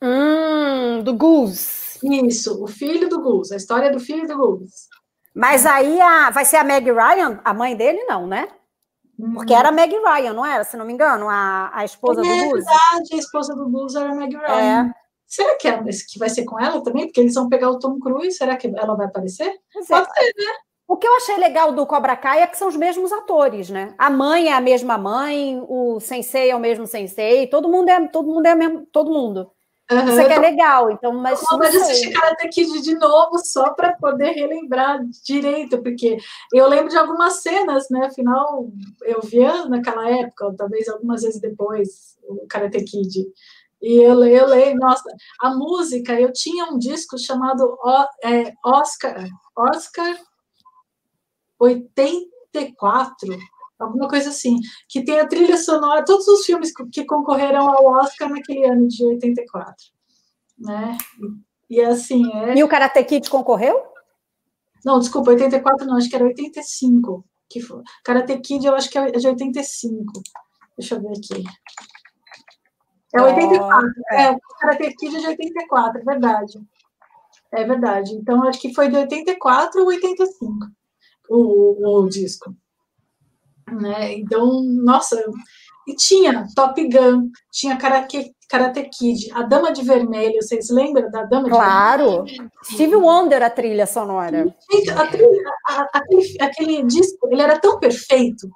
Hum, 0.01 1.03
do 1.03 1.14
Goose. 1.14 1.99
Isso, 2.01 2.64
o 2.64 2.68
filho 2.68 3.10
do 3.10 3.22
Goose, 3.22 3.53
a 3.53 3.57
história 3.57 3.91
do 3.91 3.99
filho 3.99 4.26
do 4.26 4.38
Goose. 4.38 4.88
Mas 5.35 5.65
aí 5.65 5.99
a, 5.99 6.30
vai 6.30 6.45
ser 6.45 6.57
a 6.57 6.64
Meg 6.64 6.89
Ryan, 6.89 7.39
a 7.43 7.53
mãe 7.53 7.76
dele, 7.76 8.03
não, 8.06 8.26
né? 8.26 8.47
Porque 9.34 9.53
era 9.53 9.68
a 9.68 9.72
Meg 9.72 9.93
Ryan, 9.93 10.34
não 10.34 10.45
era? 10.45 10.64
Se 10.64 10.77
não 10.77 10.85
me 10.85 10.93
engano, 10.93 11.27
a, 11.27 11.69
a 11.73 11.84
esposa 11.84 12.22
é, 12.22 12.23
do 12.23 12.30
Goose. 12.30 12.65
É 12.65 12.72
verdade, 12.72 13.14
a 13.14 13.18
esposa 13.18 13.53
do 13.53 13.69
Goose 13.69 13.97
era 13.97 14.11
a 14.11 14.15
Meg 14.15 14.34
Ryan. 14.34 14.89
É. 14.89 14.98
Será 15.30 15.56
que, 15.57 15.68
é, 15.68 15.80
que 16.10 16.18
vai 16.18 16.27
ser 16.27 16.43
com 16.43 16.60
ela 16.60 16.84
também? 16.84 17.06
Porque 17.06 17.22
eles 17.22 17.35
vão 17.35 17.47
pegar 17.47 17.69
o 17.69 17.77
Tom 17.77 17.99
Cruise, 17.99 18.35
será 18.35 18.57
que 18.57 18.68
ela 18.68 18.95
vai 18.95 19.06
aparecer? 19.06 19.53
Pode 19.73 19.88
ser, 19.88 20.34
né? 20.35 20.51
O 20.88 20.97
que 20.97 21.07
eu 21.07 21.15
achei 21.18 21.38
legal 21.38 21.72
do 21.72 21.85
Cobra 21.85 22.18
Kai 22.18 22.41
é 22.41 22.47
que 22.47 22.57
são 22.57 22.68
os 22.68 22.76
mesmos 22.76 23.14
atores, 23.14 23.69
né? 23.69 23.93
A 23.95 24.10
mãe 24.10 24.47
é 24.47 24.53
a 24.53 24.60
mesma 24.60 24.97
mãe, 24.97 25.61
o 25.68 25.99
sensei 25.99 26.49
é 26.49 26.56
o 26.56 26.60
mesmo 26.60 26.88
sensei, 26.88 27.45
todo 27.45 27.69
mundo 27.69 27.89
é 27.89 28.07
todo 28.07 28.27
mundo 28.27 28.47
é 28.47 28.56
mesmo, 28.56 28.88
todo 28.91 29.11
mundo. 29.11 29.51
Uhum, 29.91 30.07
Isso 30.07 30.22
aqui 30.22 30.34
é 30.34 30.39
legal, 30.39 30.91
então, 30.91 31.11
mas. 31.14 31.41
Eu 31.41 31.57
vou 31.57 31.68
assistir 31.68 32.11
Karate 32.11 32.47
Kid 32.49 32.81
de 32.81 32.95
novo 32.95 33.39
só 33.43 33.72
para 33.73 33.93
poder 33.93 34.31
relembrar 34.31 34.99
direito, 35.26 35.81
porque 35.81 36.18
eu 36.53 36.68
lembro 36.68 36.89
de 36.89 36.97
algumas 36.97 37.41
cenas, 37.41 37.88
né? 37.89 38.06
Afinal, 38.06 38.68
eu 39.03 39.19
via 39.22 39.65
naquela 39.65 40.07
época, 40.10 40.53
talvez 40.56 40.88
algumas 40.88 41.23
vezes 41.23 41.41
depois, 41.41 42.18
o 42.23 42.45
Karate 42.47 42.84
Kid. 42.84 43.27
E 43.81 44.03
eu, 44.03 44.23
eu 44.26 44.45
leio, 44.47 44.76
nossa, 44.76 45.10
a 45.41 45.56
música, 45.56 46.19
eu 46.19 46.34
tinha 46.34 46.65
um 46.65 46.77
disco 46.77 47.18
chamado 47.18 47.77
é, 48.23 48.53
Oscar, 48.64 49.26
Oscar 49.56 50.19
84, 51.57 53.38
alguma 53.80 54.10
coisa 54.10 54.30
assim, 54.30 54.57
que 54.88 55.03
tem 55.03 55.19
a 55.19 55.27
trilha 55.27 55.57
sonora, 55.57 56.03
todos 56.03 56.27
os 56.27 56.45
filmes 56.45 56.72
que 56.91 57.06
concorreram 57.06 57.69
ao 57.69 57.85
Oscar 57.85 58.30
naquele 58.30 58.65
ano 58.65 58.88
de 58.88 59.06
84, 59.06 59.76
né? 60.57 60.97
E, 61.69 61.80
assim, 61.81 62.30
é... 62.34 62.57
E 62.57 62.64
o 62.64 62.68
Karate 62.68 63.03
Kid 63.06 63.30
concorreu? 63.30 63.81
Não, 64.84 64.99
desculpa, 64.99 65.31
84 65.31 65.85
não, 65.85 65.97
acho 65.97 66.10
que 66.10 66.15
era 66.15 66.26
85, 66.26 67.26
que 67.49 67.61
foi. 67.61 67.81
Karate 68.03 68.39
Kid 68.39 68.65
eu 68.65 68.76
acho 68.76 68.89
que 68.89 68.97
é 68.97 69.11
de 69.11 69.27
85. 69.27 70.22
Deixa 70.77 70.95
eu 70.95 71.01
ver 71.01 71.10
aqui. 71.10 71.43
É 73.14 73.22
84. 73.22 73.90
Oh, 73.90 74.14
é. 74.14 74.23
é, 74.23 74.31
o 74.31 74.40
Karate 74.60 74.95
Kid 74.95 75.15
é 75.15 75.19
de 75.19 75.27
84, 75.27 76.02
é 76.02 76.03
verdade. 76.03 76.60
É 77.52 77.64
verdade. 77.64 78.14
Então, 78.14 78.44
acho 78.48 78.61
que 78.61 78.73
foi 78.73 78.90
de 78.90 78.98
84 78.98 79.81
ou 79.81 79.88
85 79.88 80.68
o, 81.30 81.99
o 82.02 82.10
disco. 82.10 82.53
Né? 83.72 84.14
Então, 84.14 84.64
nossa, 84.64 85.23
e 85.88 85.95
tinha 85.95 86.48
Top 86.56 86.81
Gun, 86.88 87.30
tinha 87.52 87.77
Karate, 87.77 88.36
Karate 88.49 88.90
Kid, 88.90 89.31
A 89.34 89.44
Dama 89.44 89.72
de 89.72 89.84
Vermelho, 89.84 90.41
vocês 90.41 90.69
lembram 90.69 91.10
da 91.10 91.23
Dama 91.23 91.49
claro. 91.49 92.23
de 92.23 92.34
Vermelho? 92.34 92.52
Claro! 92.52 92.73
Steve 92.73 92.95
Wonder, 92.95 93.44
a 93.44 93.49
trilha 93.49 93.86
sonora. 93.86 94.53
Gente, 94.72 94.90
a 94.91 95.07
trilha, 95.07 95.52
a, 95.68 95.88
aquele, 95.94 96.38
aquele 96.41 96.84
disco, 96.84 97.27
ele 97.31 97.41
era 97.41 97.60
tão 97.60 97.80
perfeito. 97.80 98.48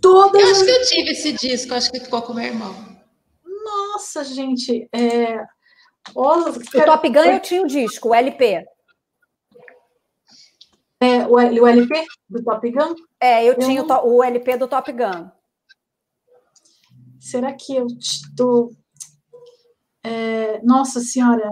Todas 0.00 0.40
eu 0.40 0.50
acho 0.50 0.64
que 0.64 0.70
eu 0.70 0.82
tive 0.86 1.10
esse 1.10 1.32
disco, 1.32 1.74
acho 1.74 1.90
que 1.90 2.00
ficou 2.00 2.22
com 2.22 2.32
o 2.32 2.36
meu 2.36 2.44
irmão. 2.44 2.93
Nossa, 3.94 4.24
gente, 4.24 4.88
é... 4.92 5.40
o 6.14 6.84
Top 6.84 7.08
Gun 7.08 7.20
eu 7.20 7.40
tinha 7.40 7.62
o 7.62 7.66
disco, 7.66 8.08
o 8.08 8.14
LP. 8.14 8.64
É, 11.00 11.26
o, 11.26 11.34
o 11.34 11.66
LP 11.66 12.04
do 12.28 12.42
Top 12.42 12.70
Gun? 12.70 12.94
É, 13.20 13.44
eu, 13.44 13.52
eu 13.52 13.58
tinha 13.58 13.82
não... 13.82 14.06
o, 14.06 14.16
o 14.16 14.24
LP 14.24 14.56
do 14.56 14.68
Top 14.68 14.90
Gun 14.92 15.30
será 17.24 17.52
que 17.54 17.74
eu 17.74 17.86
estou. 17.86 18.70
É, 20.02 20.60
nossa 20.62 21.00
Senhora, 21.00 21.50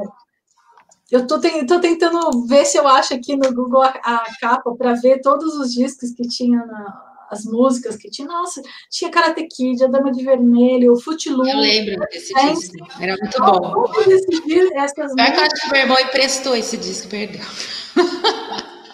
eu 1.10 1.20
estou 1.20 1.40
tentando 1.81 2.47
ver 2.47 2.66
se 2.66 2.77
eu 2.77 2.86
acho 2.86 3.14
aqui 3.14 3.35
no 3.35 3.52
Google 3.55 3.82
a, 3.82 3.89
a 3.89 4.24
capa 4.39 4.74
para 4.77 4.93
ver 4.93 5.23
todos 5.23 5.55
os 5.55 5.73
discos 5.73 6.12
que 6.12 6.28
tinha 6.28 6.59
na, 6.66 7.11
as 7.32 7.44
músicas 7.44 7.96
que 7.96 8.10
tinha. 8.10 8.28
Nossa, 8.28 8.60
tinha 8.90 9.10
Karate 9.10 9.46
Kid, 9.46 9.82
A 9.82 9.86
Dama 9.86 10.12
de 10.12 10.22
Vermelho, 10.22 11.00
Footloose. 11.00 11.50
Eu 11.50 11.56
lembro 11.56 12.06
desse 12.10 12.34
disco, 12.34 12.86
era 13.00 13.16
muito 13.16 13.38
bom. 13.38 13.72
Todos 13.72 14.06
esses, 14.06 14.72
essas 14.74 15.14
Vai 15.14 15.30
músicas... 15.30 15.60
que 15.60 15.66
o 15.66 15.70
meu 15.70 15.80
irmão 15.80 15.98
emprestou 15.98 16.54
esse 16.54 16.76
disco, 16.76 17.09
perdeu. 17.09 17.40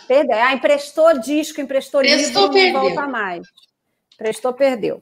Perdeu. 0.06 0.38
Ah, 0.38 0.54
emprestou 0.54 1.20
disco, 1.20 1.60
emprestou, 1.60 2.00
emprestou 2.00 2.42
livro, 2.44 2.52
perdeu. 2.52 2.72
não 2.72 2.80
volta 2.80 3.06
mais. 3.06 3.46
Emprestou, 4.14 4.54
perdeu. 4.54 5.00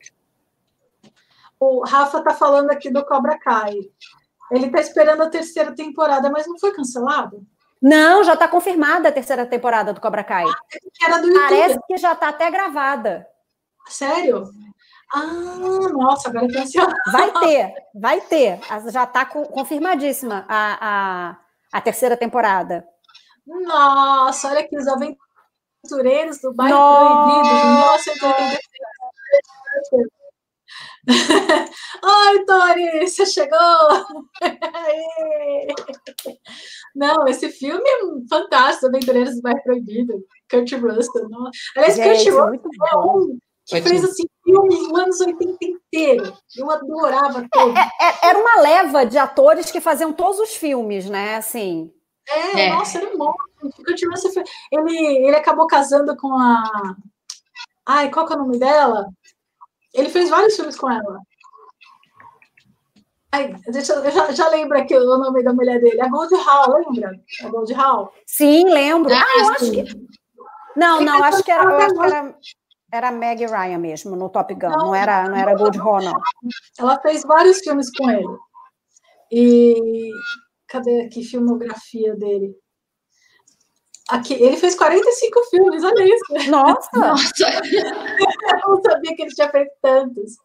O 1.61 1.85
Rafa 1.87 2.23
tá 2.23 2.35
falando 2.35 2.71
aqui 2.71 2.91
do 2.91 3.05
Cobra 3.05 3.39
Kai. 3.39 3.75
Ele 4.51 4.69
tá 4.69 4.81
esperando 4.81 5.23
a 5.23 5.31
terceira 5.31 5.75
temporada, 5.75 6.31
mas 6.31 6.47
não 6.47 6.59
foi 6.59 6.73
cancelado? 6.73 7.47
Não, 7.87 8.25
já 8.25 8.35
está 8.35 8.49
confirmada 8.49 9.09
a 9.09 9.13
terceira 9.13 9.47
temporada 9.47 9.93
do 9.93 10.01
Cobra 10.01 10.25
Kai. 10.25 10.45
Ah, 10.45 10.57
era 11.05 11.19
do. 11.19 11.33
Parece 11.33 11.79
que 11.87 11.97
já 11.97 12.15
está 12.15 12.31
até 12.31 12.51
gravada. 12.51 13.25
Sério? 13.87 14.51
Ah, 15.15 15.23
nossa, 15.93 16.29
agora 16.29 16.49
tem 16.49 16.63
ansiosa. 16.63 16.93
Vai 17.13 17.31
ter, 17.31 17.75
vai 17.95 18.21
ter. 18.23 18.59
Já 18.91 19.05
está 19.05 19.25
confirmadíssima 19.25 20.45
a, 20.49 20.79
a, 20.81 21.37
a 21.79 21.81
terceira 21.81 22.17
temporada. 22.17 22.85
Nossa, 23.47 24.49
olha 24.49 24.63
aqui, 24.63 24.77
os 24.77 24.89
aventureiros 24.89 26.41
do 26.41 26.53
bairro 26.53 26.77
Nossa. 26.77 27.01
proibido 27.01 27.49
de 27.49 27.67
1986. 27.67 30.16
Oi, 32.03 32.45
Tori, 32.45 33.07
você 33.07 33.25
chegou! 33.27 33.59
Não, 36.95 37.27
esse 37.29 37.51
filme 37.51 37.89
é 37.89 38.01
fantástico, 38.29 38.87
Aventureiros 38.87 39.37
do 39.37 39.43
Bairro 39.43 39.63
Proibido, 39.63 40.25
Kurt 40.51 40.73
Russell. 40.73 41.29
Não. 41.29 41.49
Aliás, 41.77 41.95
Gente, 41.97 42.09
Kurt 42.09 42.27
Russell 42.27 42.61
é 42.93 42.97
um 42.97 43.39
que 43.67 43.83
fez 43.83 44.05
assim, 44.05 44.23
filmes 44.45 44.89
nos 44.89 44.99
anos 44.99 45.21
80 45.21 45.57
inteiro. 45.61 46.33
Eu 46.57 46.71
adorava 46.71 47.41
é, 47.41 47.49
todos. 47.51 47.77
É, 47.77 47.81
é, 47.81 48.29
era 48.29 48.39
uma 48.39 48.61
leva 48.61 49.05
de 49.05 49.19
atores 49.19 49.73
que 49.73 49.81
faziam 49.81 50.13
todos 50.13 50.39
os 50.39 50.55
filmes, 50.55 51.11
né? 51.11 51.35
Assim. 51.35 51.93
É, 52.29 52.61
é. 52.63 52.71
nossa, 52.71 52.99
era 52.99 53.13
um 53.13 53.19
monte. 53.19 53.37
Kurt 53.85 54.01
Russell, 54.05 54.45
ele, 54.71 55.27
ele 55.27 55.37
acabou 55.37 55.67
casando 55.67 56.17
com 56.17 56.33
a. 56.33 56.63
Ai, 57.85 58.11
qual 58.11 58.27
que 58.27 58.33
é 58.33 58.37
o 58.37 58.39
nome 58.39 58.59
dela? 58.59 59.07
Ele 59.97 60.11
fez 60.11 60.29
vários 60.29 60.55
filmes 60.55 60.77
com 60.77 60.91
ela. 60.91 61.19
Ai, 63.33 63.55
deixa, 63.67 63.95
eu 63.95 64.11
já, 64.11 64.31
já 64.33 64.49
lembro 64.49 64.79
aqui 64.79 64.95
o 64.95 65.19
nome 65.19 65.43
da 65.43 65.53
mulher 65.53 65.81
dele. 65.81 66.01
A 66.01 66.09
Gold 66.09 66.35
Hall, 66.35 66.85
lembra? 66.87 67.13
A 67.43 67.49
Gold 67.49 67.73
Hall? 67.73 68.13
Sim, 68.27 68.65
lembro. 68.71 69.13
Ah, 69.13 69.25
eu 69.39 69.49
acho 69.49 69.71
que. 69.71 69.85
Não, 70.77 71.01
não, 71.01 71.25
acho 71.25 71.43
que 71.43 71.51
era, 71.51 71.65
eu 71.65 71.77
acho 71.79 71.95
que 71.95 72.05
era, 72.05 72.39
era 72.93 73.11
Meg 73.11 73.47
Ryan 73.47 73.79
mesmo, 73.79 74.15
no 74.15 74.29
Top 74.29 74.55
Gun. 74.55 74.69
Não, 74.69 74.87
não 74.87 74.95
era, 74.95 75.29
não 75.29 75.37
era 75.37 75.55
Gold 75.55 75.79
Hall, 75.79 76.03
não. 76.03 76.21
Ela 76.79 77.01
fez 77.01 77.23
vários 77.23 77.59
filmes 77.61 77.91
com 77.91 78.11
ele. 78.11 78.39
E 79.33 80.11
cadê 80.69 81.07
aqui 81.07 81.25
filmografia 81.25 82.15
dele? 82.15 82.55
Aqui, 84.09 84.35
ele 84.35 84.57
fez 84.57 84.77
45 84.77 85.45
filmes, 85.51 85.83
olha 85.83 86.05
isso. 86.05 86.51
Nossa! 86.51 86.89
Nossa. 86.95 87.45
Eu 88.65 88.71
não 88.71 88.83
sabia 88.83 89.17
que 89.17 89.23
ele 89.23 89.35
tinha 89.35 89.51
feito 89.51 89.73
tantos. 89.83 90.37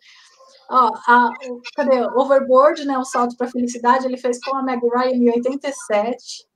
Ó, 0.70 0.92
a, 1.08 1.30
o, 1.48 1.62
cadê? 1.76 2.02
Overboard, 2.16 2.86
né? 2.86 2.98
O 2.98 3.04
Salto 3.04 3.38
para 3.38 3.46
a 3.48 3.52
Felicidade, 3.52 4.08
ele 4.08 4.18
fez 4.18 4.40
com 4.40 4.56
a 4.56 4.64
Meg 4.64 4.82
Ryan 4.82 5.12
em 5.12 5.30
87. 5.30 6.48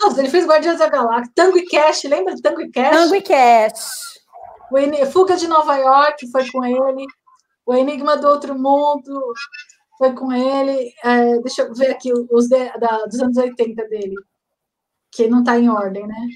Nossa, 0.00 0.20
ele 0.20 0.30
fez 0.30 0.44
Guardiões 0.44 0.78
da 0.78 0.88
Galáxia. 0.88 1.32
Tango 1.36 1.56
e 1.56 1.66
Cash, 1.66 2.04
lembra 2.04 2.34
de 2.34 2.42
Tango 2.42 2.62
e 2.62 2.70
Cash? 2.70 2.90
Tango 2.90 3.14
e 3.14 3.22
Cash. 3.22 4.14
O 4.72 5.06
Fuga 5.06 5.36
de 5.36 5.46
Nova 5.46 5.76
York 5.76 6.26
foi 6.32 6.50
com 6.50 6.64
ele. 6.64 7.06
O 7.64 7.74
Enigma 7.74 8.16
do 8.16 8.26
Outro 8.26 8.58
Mundo 8.58 9.34
foi 9.96 10.12
com 10.14 10.32
ele. 10.32 10.92
É, 11.04 11.38
deixa 11.38 11.62
eu 11.62 11.74
ver 11.74 11.92
aqui 11.92 12.12
os 12.12 12.48
de, 12.48 12.78
da, 12.78 13.04
dos 13.04 13.20
anos 13.20 13.36
80 13.36 13.86
dele 13.88 14.16
que 15.14 15.28
não 15.28 15.40
está 15.40 15.58
em 15.58 15.68
ordem, 15.68 16.06
né? 16.06 16.28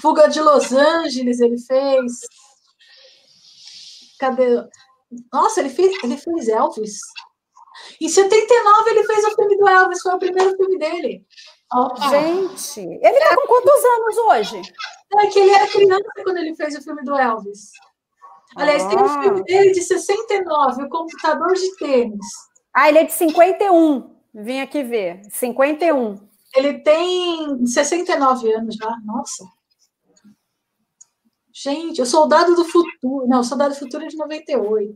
Fuga 0.00 0.28
de 0.28 0.40
Los 0.40 0.72
Angeles 0.72 1.40
ele 1.40 1.58
fez. 1.58 2.12
Cadê? 4.18 4.64
Nossa, 5.32 5.60
ele 5.60 5.68
fez, 5.68 5.92
ele 6.02 6.16
fez 6.16 6.48
Elvis. 6.48 6.98
Em 8.00 8.08
79 8.08 8.90
ele 8.90 9.04
fez 9.04 9.24
o 9.24 9.34
filme 9.34 9.56
do 9.56 9.68
Elvis, 9.68 10.02
foi 10.02 10.14
o 10.14 10.18
primeiro 10.18 10.56
filme 10.56 10.78
dele. 10.78 11.26
Opa. 11.72 12.10
Gente, 12.10 12.80
ele 12.80 13.18
está 13.18 13.34
com 13.34 13.46
quantos 13.46 13.84
anos 13.84 14.18
hoje? 14.18 14.62
É 15.18 15.26
que 15.26 15.38
ele 15.38 15.50
era 15.50 15.66
criança 15.66 16.04
quando 16.22 16.36
ele 16.38 16.54
fez 16.54 16.76
o 16.76 16.82
filme 16.82 17.02
do 17.02 17.16
Elvis. 17.16 17.70
Aliás, 18.56 18.82
ah. 18.84 18.88
tem 18.88 18.98
um 18.98 19.04
ah. 19.04 19.22
filme 19.22 19.44
dele 19.44 19.72
de 19.72 19.82
69, 19.82 20.84
o 20.84 20.88
computador 20.88 21.54
de 21.54 21.76
tênis. 21.76 22.26
Ah, 22.74 22.88
ele 22.88 22.98
é 22.98 23.04
de 23.04 23.12
51. 23.12 24.14
Vim 24.34 24.60
aqui 24.60 24.82
ver. 24.82 25.22
51. 25.30 26.31
Ele 26.54 26.80
tem 26.80 27.64
69 27.66 28.52
anos 28.52 28.74
já. 28.74 28.96
Nossa. 29.04 29.44
Gente, 31.52 32.00
o 32.00 32.06
Soldado 32.06 32.54
do 32.54 32.64
Futuro. 32.64 33.26
Não, 33.26 33.40
o 33.40 33.44
Soldado 33.44 33.74
do 33.74 33.78
Futuro 33.78 34.04
é 34.04 34.08
de 34.08 34.16
98. 34.16 34.94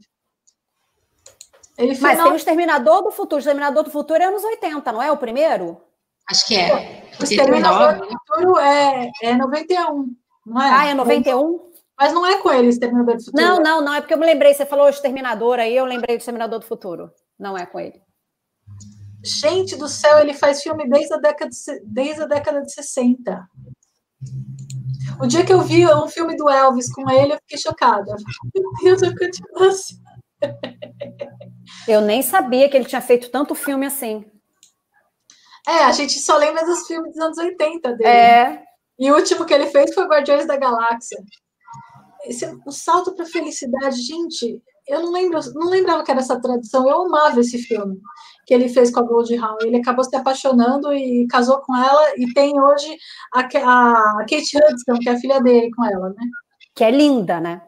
Ele 1.79 1.99
Mas 2.01 2.23
tem 2.23 2.33
o 2.33 2.37
Exterminador 2.37 3.03
do 3.03 3.11
Futuro. 3.11 3.37
O 3.37 3.41
Exterminador 3.41 3.83
do 3.85 3.91
Futuro 3.91 4.23
é 4.23 4.27
anos 4.27 4.43
80, 4.43 4.93
não 4.93 5.03
é 5.03 5.13
o 5.13 5.17
primeiro? 5.19 5.81
Acho 6.29 6.47
que 6.47 6.57
é. 6.57 7.05
O 7.21 7.25
Exterminador 7.25 7.99
do 7.99 8.09
Futuro 8.09 8.59
é, 8.59 9.11
é 9.23 9.37
91, 9.37 10.17
não 10.47 10.63
é? 10.63 10.71
Ah, 10.71 10.87
é 10.87 10.95
91? 10.95 11.67
Mas 11.99 12.13
não 12.13 12.27
é 12.27 12.39
com 12.39 12.51
ele, 12.51 12.69
Exterminador 12.69 13.17
do 13.17 13.25
Futuro. 13.25 13.43
Não, 13.43 13.61
não, 13.61 13.81
não. 13.83 13.95
É 13.95 14.01
porque 14.01 14.15
eu 14.15 14.19
me 14.19 14.27
lembrei. 14.27 14.55
Você 14.55 14.67
falou 14.67 14.89
Exterminador 14.89 15.59
aí, 15.59 15.77
eu 15.77 15.85
lembrei 15.85 16.17
do 16.17 16.21
Exterminador 16.21 16.59
do 16.59 16.67
Futuro. 16.67 17.13
Não 17.39 17.57
é 17.57 17.67
com 17.67 17.79
ele. 17.79 18.06
Gente 19.27 19.75
do 19.75 19.89
céu, 19.89 20.21
ele 20.21 20.33
faz 20.33 20.63
filme 20.63 20.89
desde 20.89 21.13
a 21.13 21.17
década 21.17 21.51
de, 21.51 21.81
desde 21.85 22.23
a 22.23 22.27
década 22.27 22.63
de 22.63 22.73
60. 22.73 23.49
O 25.21 25.27
dia 25.27 25.45
que 25.45 25.53
eu 25.53 25.63
vi 25.63 25.85
um 25.85 26.07
filme 26.07 26.37
do 26.37 26.49
Elvis 26.49 26.93
com 26.93 27.11
ele, 27.11 27.33
eu 27.33 27.39
fiquei 27.39 27.59
chocada. 27.59 28.15
Meu 28.55 28.97
Deus, 28.97 29.03
eu 29.03 29.19
continuo 29.19 29.65
assim. 29.69 29.97
Eu 31.89 32.01
nem 32.03 32.23
sabia 32.23 32.69
que 32.69 32.77
ele 32.77 32.85
tinha 32.85 33.01
feito 33.01 33.29
tanto 33.29 33.53
filme 33.57 33.85
assim. 33.85 34.25
É, 35.67 35.85
a 35.85 35.91
gente 35.91 36.21
só 36.21 36.37
lembra 36.37 36.65
dos 36.65 36.87
filmes 36.87 37.13
dos 37.13 37.21
anos 37.21 37.39
80 37.39 37.93
dele. 37.95 38.09
É. 38.09 38.63
E 38.97 39.11
o 39.11 39.17
último 39.17 39.45
que 39.45 39.53
ele 39.53 39.67
fez 39.67 39.93
foi 39.93 40.07
Guardiões 40.07 40.47
da 40.47 40.57
Galáxia. 40.57 41.19
Esse, 42.25 42.47
o 42.65 42.71
salto 42.71 43.13
para 43.13 43.27
felicidade, 43.27 44.01
gente, 44.03 44.63
eu 44.87 45.01
não 45.01 45.11
lembro, 45.11 45.41
não 45.55 45.69
lembrava 45.69 46.05
que 46.05 46.11
era 46.13 46.21
essa 46.21 46.41
tradução. 46.41 46.89
Eu 46.89 47.07
amava 47.07 47.41
esse 47.41 47.59
filme 47.59 48.01
que 48.47 48.55
ele 48.55 48.69
fez 48.69 48.91
com 48.93 49.01
a 49.01 49.03
Gold 49.03 49.37
Hawn. 49.37 49.57
Ele 49.63 49.79
acabou 49.79 50.05
se 50.05 50.15
apaixonando 50.15 50.93
e 50.95 51.27
casou 51.27 51.59
com 51.59 51.77
ela 51.77 52.15
e 52.17 52.33
tem 52.33 52.59
hoje 52.61 52.97
a, 53.35 53.41
a 53.41 54.19
Kate 54.21 54.57
Hudson, 54.57 54.99
que 55.01 55.09
é 55.09 55.13
a 55.13 55.19
filha 55.19 55.41
dele, 55.43 55.71
com 55.75 55.85
ela, 55.85 56.11
né? 56.11 56.25
Que 56.75 56.85
é 56.85 56.91
linda, 56.91 57.41
né? 57.41 57.61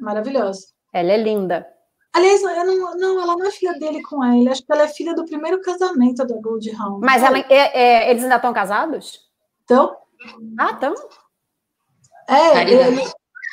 Maravilhosa. 0.00 0.68
Ela 0.92 1.12
é 1.12 1.16
linda. 1.18 1.66
Aliás, 2.14 2.42
não, 2.42 2.96
não, 2.96 3.22
ela 3.22 3.36
não 3.36 3.46
é 3.46 3.50
filha 3.50 3.74
dele 3.78 4.02
com 4.02 4.24
ele. 4.24 4.48
Acho 4.48 4.64
que 4.64 4.72
ela 4.72 4.84
é 4.84 4.88
filha 4.88 5.14
do 5.14 5.24
primeiro 5.24 5.60
casamento 5.60 6.26
da 6.26 6.40
Gold 6.40 6.70
Hawn. 6.76 7.00
Mas 7.00 7.22
ela, 7.22 7.38
é, 7.38 7.80
é, 7.80 8.10
eles 8.10 8.22
ainda 8.22 8.36
estão 8.36 8.52
casados? 8.52 9.20
Então. 9.64 9.96
Ah, 10.58 10.70
estão? 10.72 10.94
É, 12.28 12.62
ele, 12.62 13.02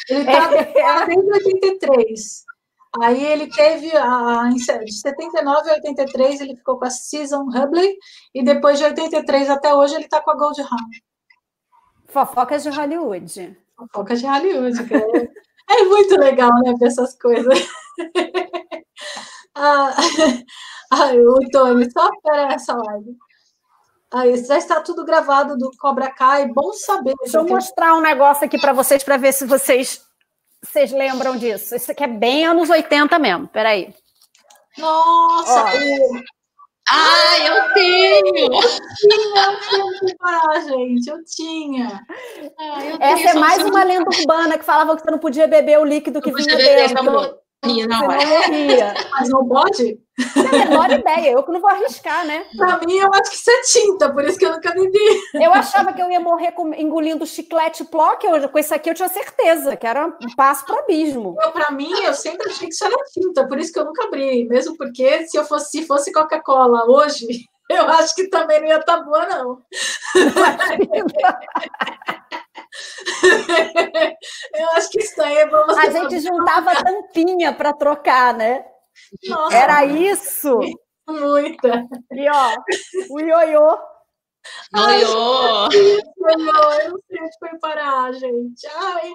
ele 0.10 0.26
tá 0.26 1.06
desde 1.08 1.32
83. 1.32 2.49
Aí 2.98 3.24
ele 3.24 3.48
teve, 3.48 3.96
a, 3.96 4.50
de 4.50 4.92
79 4.92 5.70
a 5.70 5.74
83, 5.74 6.42
ele 6.42 6.56
ficou 6.56 6.80
com 6.80 6.86
a 6.86 6.90
Season 6.90 7.44
Hubley, 7.44 7.96
e 8.34 8.44
depois 8.44 8.80
de 8.80 8.86
83 8.86 9.50
até 9.50 9.74
hoje 9.74 9.94
ele 9.94 10.06
está 10.06 10.22
com 10.22 10.32
a 10.32 10.36
Gold 10.36 10.60
Hound. 10.62 11.04
Fofocas 12.08 12.64
de 12.64 12.70
Hollywood. 12.70 13.58
Fofocas 13.78 14.20
de 14.20 14.26
Hollywood, 14.26 14.80
é, 14.94 15.76
é 15.78 15.84
muito 15.84 16.20
legal, 16.20 16.52
né, 16.64 16.74
ver 16.80 16.88
essas 16.88 17.16
coisas. 17.16 17.60
ah, 19.56 19.96
ah, 20.92 21.12
o 21.14 21.50
Tony, 21.52 21.92
só 21.92 22.10
para 22.24 22.54
essa 22.54 22.74
live. 22.74 23.16
Aí, 24.12 24.44
já 24.44 24.58
está 24.58 24.82
tudo 24.82 25.06
gravado 25.06 25.56
do 25.56 25.70
Cobra 25.78 26.10
Kai, 26.10 26.48
bom 26.48 26.74
saber. 26.74 27.14
Deixa 27.20 27.38
eu 27.38 27.46
mostrar 27.46 27.96
um 27.96 28.02
negócio 28.02 28.44
aqui 28.44 28.60
para 28.60 28.74
vocês, 28.74 29.04
para 29.04 29.18
ver 29.18 29.32
se 29.32 29.46
vocês 29.46 30.09
vocês 30.64 30.92
lembram 30.92 31.36
disso? 31.38 31.76
Isso 31.76 31.92
aqui 31.92 32.04
é 32.04 32.08
bem 32.08 32.46
anos 32.46 32.70
80 32.70 33.18
mesmo. 33.20 33.48
Peraí. 33.48 33.94
Nossa! 34.78 35.66
Ah, 36.92 37.40
eu 37.46 37.74
tenho! 37.74 38.54
Eu 38.54 39.60
tinha, 39.60 40.16
parar, 40.18 40.62
gente, 40.62 41.08
eu 41.08 41.24
tinha. 41.24 42.02
Ah, 42.58 42.86
eu 42.86 42.98
Essa 43.00 43.30
é 43.30 43.34
mais 43.34 43.64
uma 43.64 43.84
lenda 43.84 44.10
urbana 44.10 44.58
que 44.58 44.66
falava 44.66 44.96
que 44.96 45.04
você 45.04 45.12
não 45.12 45.20
podia 45.20 45.48
beber 45.48 45.80
o 45.80 45.86
líquido 45.86 46.22
que 46.22 46.32
vinha 46.32 46.56
dentro 46.56 47.40
morria 47.64 47.88
na 47.88 48.02
hora. 48.02 48.26
Morria. 48.26 48.94
Mas 49.12 49.30
não 49.30 49.48
pode? 49.48 50.00
Não 50.36 50.46
a 50.46 50.52
menor 50.52 50.92
ideia, 50.92 51.32
eu 51.32 51.44
que 51.44 51.52
não 51.52 51.62
vou 51.62 51.70
arriscar, 51.70 52.26
né? 52.26 52.46
Pra 52.58 52.78
mim, 52.80 52.98
eu 52.98 53.10
acho 53.14 53.32
que 53.32 53.38
isso 53.38 53.50
é 53.50 53.62
tinta, 53.62 54.12
por 54.12 54.26
isso 54.26 54.38
que 54.38 54.46
eu 54.46 54.52
nunca 54.52 54.74
bebi. 54.74 55.00
Eu 55.34 55.54
achava 55.54 55.94
que 55.94 56.02
eu 56.02 56.12
ia 56.12 56.20
morrer 56.20 56.52
com, 56.52 56.74
engolindo 56.74 57.26
chiclete 57.26 57.86
plock, 57.86 58.26
eu, 58.26 58.50
com 58.50 58.60
isso 58.60 58.76
aqui 58.76 58.90
eu 58.90 58.94
tinha 58.94 59.08
certeza, 59.08 59.78
que 59.78 59.88
era 59.88 60.08
um 60.08 60.36
passo 60.36 60.66
para 60.66 60.80
abismo. 60.80 61.38
Eu, 61.42 61.52
pra 61.52 61.72
mim, 61.72 61.92
eu 62.04 62.14
sempre 62.14 62.50
achei 62.50 62.68
que 62.68 62.74
isso 62.74 62.86
era 62.86 62.96
tinta, 63.14 63.48
por 63.48 63.58
isso 63.58 63.72
que 63.72 63.80
eu 63.80 63.86
nunca 63.86 64.04
abri, 64.06 64.46
mesmo 64.48 64.76
porque 64.78 65.26
se 65.28 65.38
eu 65.38 65.46
fosse, 65.46 65.72
se 65.72 65.86
fosse 65.86 66.12
Coca-Cola 66.12 66.86
hoje, 66.90 67.26
eu 67.70 67.86
acho 67.86 68.14
que 68.16 68.28
também 68.28 68.60
não 68.60 68.68
ia 68.68 68.80
estar 68.80 68.98
tá 68.98 69.04
boa, 69.04 69.26
não. 69.26 69.62
Eu 74.54 74.70
acho 74.74 74.90
que 74.90 75.00
isso 75.00 75.22
aí 75.22 75.38
é 75.38 75.48
bom. 75.48 75.66
A 75.78 75.90
gente 75.90 76.20
juntava 76.20 76.84
tampinha 76.84 77.54
para 77.54 77.74
trocar, 77.74 78.34
né? 78.34 78.66
Nossa, 79.28 79.56
Era 79.56 79.86
isso. 79.86 80.60
Muita. 81.08 81.86
E 82.12 82.30
ó, 82.30 82.56
o 83.10 83.20
ioiô. 83.20 83.78
Ioiô! 84.76 85.70
Eu 85.72 86.92
não 86.92 87.00
sei 87.08 87.22
onde 87.22 87.40
foi 87.40 87.60
parar, 87.60 88.12
gente. 88.14 88.68
Ai. 88.68 89.12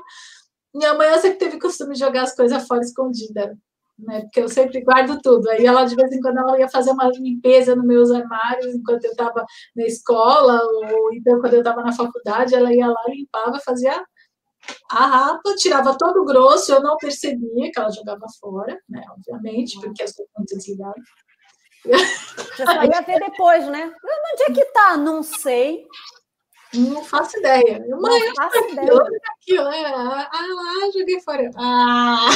Minha 0.74 0.94
mãe 0.94 1.08
eu 1.08 1.18
sempre 1.18 1.38
teve 1.38 1.60
costume 1.60 1.94
de 1.94 2.00
jogar 2.00 2.22
as 2.22 2.34
coisas 2.34 2.66
fora 2.66 2.80
escondida 2.80 3.56
né? 3.98 4.22
Porque 4.22 4.40
eu 4.40 4.48
sempre 4.48 4.82
guardo 4.82 5.20
tudo. 5.22 5.48
Aí 5.50 5.64
ela, 5.64 5.84
de 5.84 5.94
vez 5.94 6.12
em 6.12 6.20
quando, 6.20 6.38
ela 6.38 6.58
ia 6.58 6.68
fazer 6.68 6.90
uma 6.90 7.08
limpeza 7.08 7.76
nos 7.76 7.86
meus 7.86 8.10
armários 8.10 8.74
enquanto 8.74 9.04
eu 9.04 9.12
estava 9.12 9.44
na 9.76 9.84
escola, 9.84 10.60
ou 10.62 11.12
então 11.14 11.40
quando 11.40 11.54
eu 11.54 11.60
estava 11.60 11.82
na 11.82 11.92
faculdade, 11.92 12.54
ela 12.54 12.72
ia 12.72 12.86
lá, 12.86 13.02
limpava, 13.08 13.60
fazia 13.60 14.04
a 14.90 15.06
rapa, 15.06 15.54
tirava 15.56 15.96
todo 15.96 16.22
o 16.22 16.24
grosso, 16.24 16.72
eu 16.72 16.82
não 16.82 16.96
percebia 16.96 17.70
que 17.70 17.78
ela 17.78 17.90
jogava 17.90 18.26
fora, 18.40 18.78
né? 18.88 19.02
Obviamente, 19.10 19.78
porque 19.80 20.02
eu 20.02 20.08
sou 20.08 20.26
muito 20.36 20.56
desligada. 20.56 20.94
Você 21.84 22.64
só 22.64 22.82
ia 22.82 23.02
ver 23.02 23.20
depois, 23.20 23.66
né? 23.68 23.92
Onde 24.32 24.42
é 24.44 24.54
que 24.54 24.64
tá? 24.72 24.96
Não 24.96 25.22
sei. 25.22 25.86
Não 26.72 27.04
faço 27.04 27.38
ideia. 27.38 27.78
Mãe, 28.00 28.20
não 28.20 28.34
faço 28.34 28.58
ideia. 28.70 28.90
Aquilo, 29.38 29.70
né? 29.70 29.84
Ah, 29.86 30.28
lá, 30.32 30.90
joguei 30.92 31.20
fora. 31.20 31.50
Ah! 31.56 32.30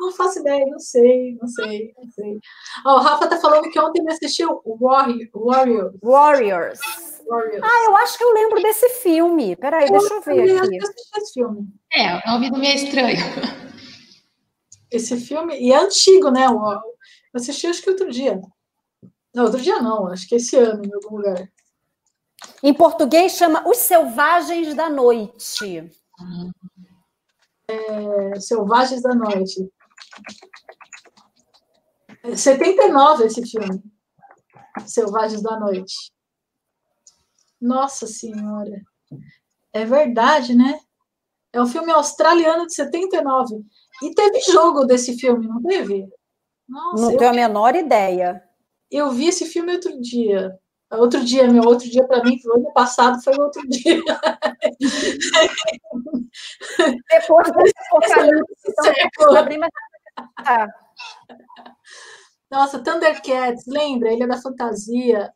Não 0.00 0.12
faço 0.12 0.40
ideia, 0.40 0.64
não 0.66 0.78
sei, 0.78 1.36
não 1.40 1.48
sei, 1.48 1.92
não 1.96 2.10
sei. 2.10 2.38
Oh, 2.86 2.90
o 2.90 2.98
Rafa 2.98 3.26
tá 3.28 3.38
falando 3.38 3.70
que 3.70 3.78
ontem 3.78 4.00
ele 4.00 4.12
assistiu 4.12 4.60
Warrior, 4.64 5.28
Warriors. 5.34 5.94
Warriors. 6.02 6.80
Warriors. 7.28 7.62
Ah, 7.62 7.84
eu 7.86 7.96
acho 7.96 8.18
que 8.18 8.24
eu 8.24 8.32
lembro 8.32 8.62
desse 8.62 8.88
filme. 9.00 9.56
Peraí, 9.56 9.86
eu 9.86 9.98
deixa 9.98 10.14
eu 10.14 10.20
ver 10.20 10.58
aqui. 10.58 10.76
Eu 10.76 10.82
assisti 10.82 11.18
esse 11.18 11.32
filme. 11.34 11.68
É, 11.92 12.16
o 12.16 12.32
nome 12.32 12.50
do 12.50 12.58
meio 12.58 12.74
estranho. 12.74 13.18
Esse 14.90 15.16
filme, 15.20 15.56
e 15.60 15.72
é 15.72 15.76
antigo, 15.76 16.30
né? 16.30 16.46
Eu 16.46 16.82
assisti 17.34 17.66
acho 17.66 17.82
que 17.82 17.90
outro 17.90 18.10
dia. 18.10 18.40
Não, 19.32 19.44
outro 19.44 19.60
dia 19.60 19.80
não, 19.80 20.08
acho 20.08 20.28
que 20.28 20.34
esse 20.34 20.56
ano, 20.56 20.84
em 20.84 20.92
algum 20.92 21.18
lugar. 21.18 21.48
Em 22.62 22.74
português 22.74 23.32
chama 23.32 23.62
Os 23.68 23.76
Selvagens 23.76 24.74
da 24.74 24.90
Noite. 24.90 25.92
Uhum 26.18 26.50
é, 27.70 28.40
Selvagens 28.40 29.02
da 29.02 29.14
Noite. 29.14 29.70
79 32.36 33.24
esse 33.24 33.42
filme. 33.46 33.82
Selvagens 34.86 35.42
da 35.42 35.58
Noite. 35.58 36.12
Nossa 37.60 38.06
Senhora. 38.06 38.82
É 39.72 39.84
verdade, 39.84 40.54
né? 40.54 40.78
É 41.52 41.60
um 41.60 41.66
filme 41.66 41.90
australiano 41.90 42.66
de 42.66 42.74
79. 42.74 43.64
E 44.02 44.14
teve 44.14 44.40
jogo 44.40 44.84
desse 44.84 45.18
filme, 45.18 45.46
não 45.46 45.62
teve? 45.62 46.08
Nossa, 46.68 47.02
não 47.02 47.16
tenho 47.16 47.30
a 47.30 47.34
menor 47.34 47.74
ideia. 47.74 48.42
Eu 48.90 49.10
vi 49.10 49.26
esse 49.26 49.46
filme 49.46 49.72
outro 49.72 50.00
dia. 50.00 50.58
Outro 50.90 51.24
dia, 51.24 51.46
meu 51.46 51.62
outro 51.62 51.88
dia 51.88 52.04
para 52.04 52.24
mim, 52.24 52.38
foi 52.40 52.56
ano 52.56 52.72
passado, 52.72 53.22
foi 53.22 53.32
outro 53.38 53.62
dia. 53.68 54.02
Depois 57.08 57.46
desse 57.54 57.74
apocalipse, 57.86 58.54
então, 58.68 58.92
tá. 60.44 60.68
Nossa, 62.50 62.82
Thundercats, 62.82 63.64
lembra? 63.68 64.12
Ilha 64.12 64.26
da 64.26 64.36
Fantasia, 64.36 65.32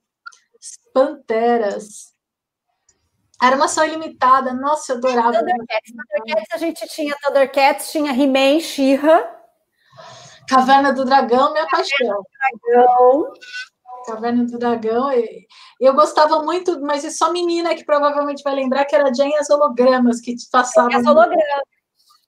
Panteras. 0.93 2.13
Era 3.41 3.55
uma 3.55 3.69
só 3.69 3.85
ilimitada, 3.85 4.53
nossa, 4.53 4.93
eu 4.93 4.97
adorava. 4.97 5.39
Thundercats, 5.39 5.93
Thundercats 5.93 6.53
a 6.53 6.57
gente 6.57 6.87
tinha 6.89 7.15
Thundercats, 7.23 7.93
tinha 7.93 8.13
He-Man, 8.13 8.59
She-Ra. 8.59 9.31
Caverna 10.49 10.93
do 10.93 11.05
Dragão, 11.05 11.53
minha 11.53 11.67
paixão. 11.69 12.23
Dragão. 12.67 13.33
Caverna 14.05 14.45
do 14.45 14.59
Dragão. 14.59 15.11
Eu 15.81 15.95
gostava 15.95 16.43
muito, 16.43 16.81
mas 16.81 17.05
é 17.05 17.11
só 17.11 17.33
menina 17.33 17.75
que 17.75 17.85
provavelmente 17.85 18.43
vai 18.43 18.55
lembrar 18.55 18.85
que 18.85 18.95
era 18.95 19.13
Jane 19.13 19.35
as 19.37 19.51
hologramas 19.51 20.21
que 20.21 20.35
passavam. 20.51 20.97
As 20.97 21.07
hologramas. 21.07 21.75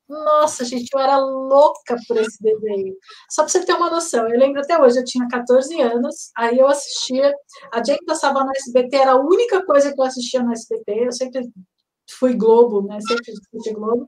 Nossa, 0.08 0.64
gente, 0.64 0.88
eu 0.94 1.00
era 1.00 1.18
louca 1.18 1.96
por 2.06 2.16
esse 2.16 2.40
desenho. 2.40 2.94
Só 3.28 3.42
para 3.42 3.50
você 3.50 3.64
ter 3.64 3.74
uma 3.74 3.90
noção, 3.90 4.28
eu 4.28 4.38
lembro 4.38 4.60
até 4.60 4.80
hoje, 4.80 4.98
eu 4.98 5.04
tinha 5.04 5.26
14 5.28 5.80
anos, 5.80 6.30
aí 6.36 6.58
eu 6.58 6.68
assistia, 6.68 7.34
a 7.72 7.82
Jane 7.82 7.98
passava 8.06 8.44
no 8.44 8.52
SBT, 8.56 8.96
era 8.96 9.12
a 9.12 9.20
única 9.20 9.64
coisa 9.66 9.92
que 9.92 10.00
eu 10.00 10.04
assistia 10.04 10.42
no 10.44 10.52
SBT, 10.52 11.06
eu 11.06 11.12
sempre 11.12 11.42
fui 12.08 12.34
Globo, 12.34 12.86
né? 12.86 12.98
Sempre 13.00 13.32
assisti 13.32 13.74
Globo. 13.74 14.06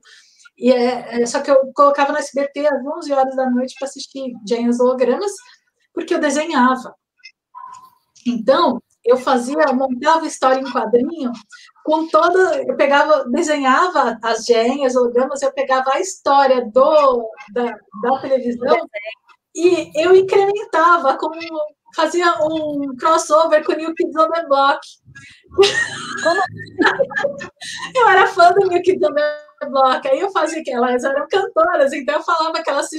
E 0.57 0.71
é, 0.71 1.21
é, 1.21 1.25
só 1.25 1.41
que 1.41 1.51
eu 1.51 1.71
colocava 1.73 2.13
no 2.13 2.17
SBT 2.17 2.67
às 2.67 2.85
11 2.85 3.13
horas 3.13 3.35
da 3.35 3.49
noite 3.49 3.75
para 3.77 3.87
assistir 3.87 4.33
Jane 4.47 4.69
as 4.69 4.79
hologramas, 4.79 5.31
porque 5.93 6.13
eu 6.13 6.19
desenhava. 6.19 6.95
Então, 8.25 8.81
eu 9.05 9.17
fazia, 9.17 9.73
montava 9.73 10.27
história 10.27 10.59
em 10.59 10.71
quadrinho 10.71 11.31
com 11.83 12.07
toda, 12.07 12.61
eu 12.63 12.75
pegava, 12.75 13.25
desenhava 13.29 14.19
as 14.23 14.45
gêmeas, 14.45 14.95
hologramas, 14.95 15.41
eu 15.41 15.51
pegava 15.53 15.91
a 15.93 15.99
história 15.99 16.65
do 16.65 17.29
da, 17.53 17.75
da 18.03 18.19
televisão 18.21 18.77
e 19.55 19.91
eu 19.95 20.15
incrementava 20.15 21.17
com 21.17 21.29
fazia 21.95 22.35
um 22.43 22.95
crossover 22.97 23.65
com 23.65 23.71
o 23.71 23.75
New 23.75 23.93
Kids 23.95 24.15
on 24.15 24.29
the 24.29 24.45
Block. 24.45 24.79
Como... 26.23 26.39
eu 27.95 28.09
era 28.09 28.27
fã 28.27 28.51
do 28.51 28.67
New 28.67 28.81
Kids 28.83 29.01
on 29.01 29.13
the 29.13 29.48
Block, 29.67 30.07
aí 30.07 30.19
eu 30.19 30.31
fazia 30.31 30.63
que 30.63 30.71
elas 30.71 31.03
eram 31.03 31.27
cantoras, 31.27 31.91
então 31.93 32.15
eu 32.15 32.23
falava 32.23 32.61
que 32.63 32.69
elas 32.69 32.87
se 32.87 32.97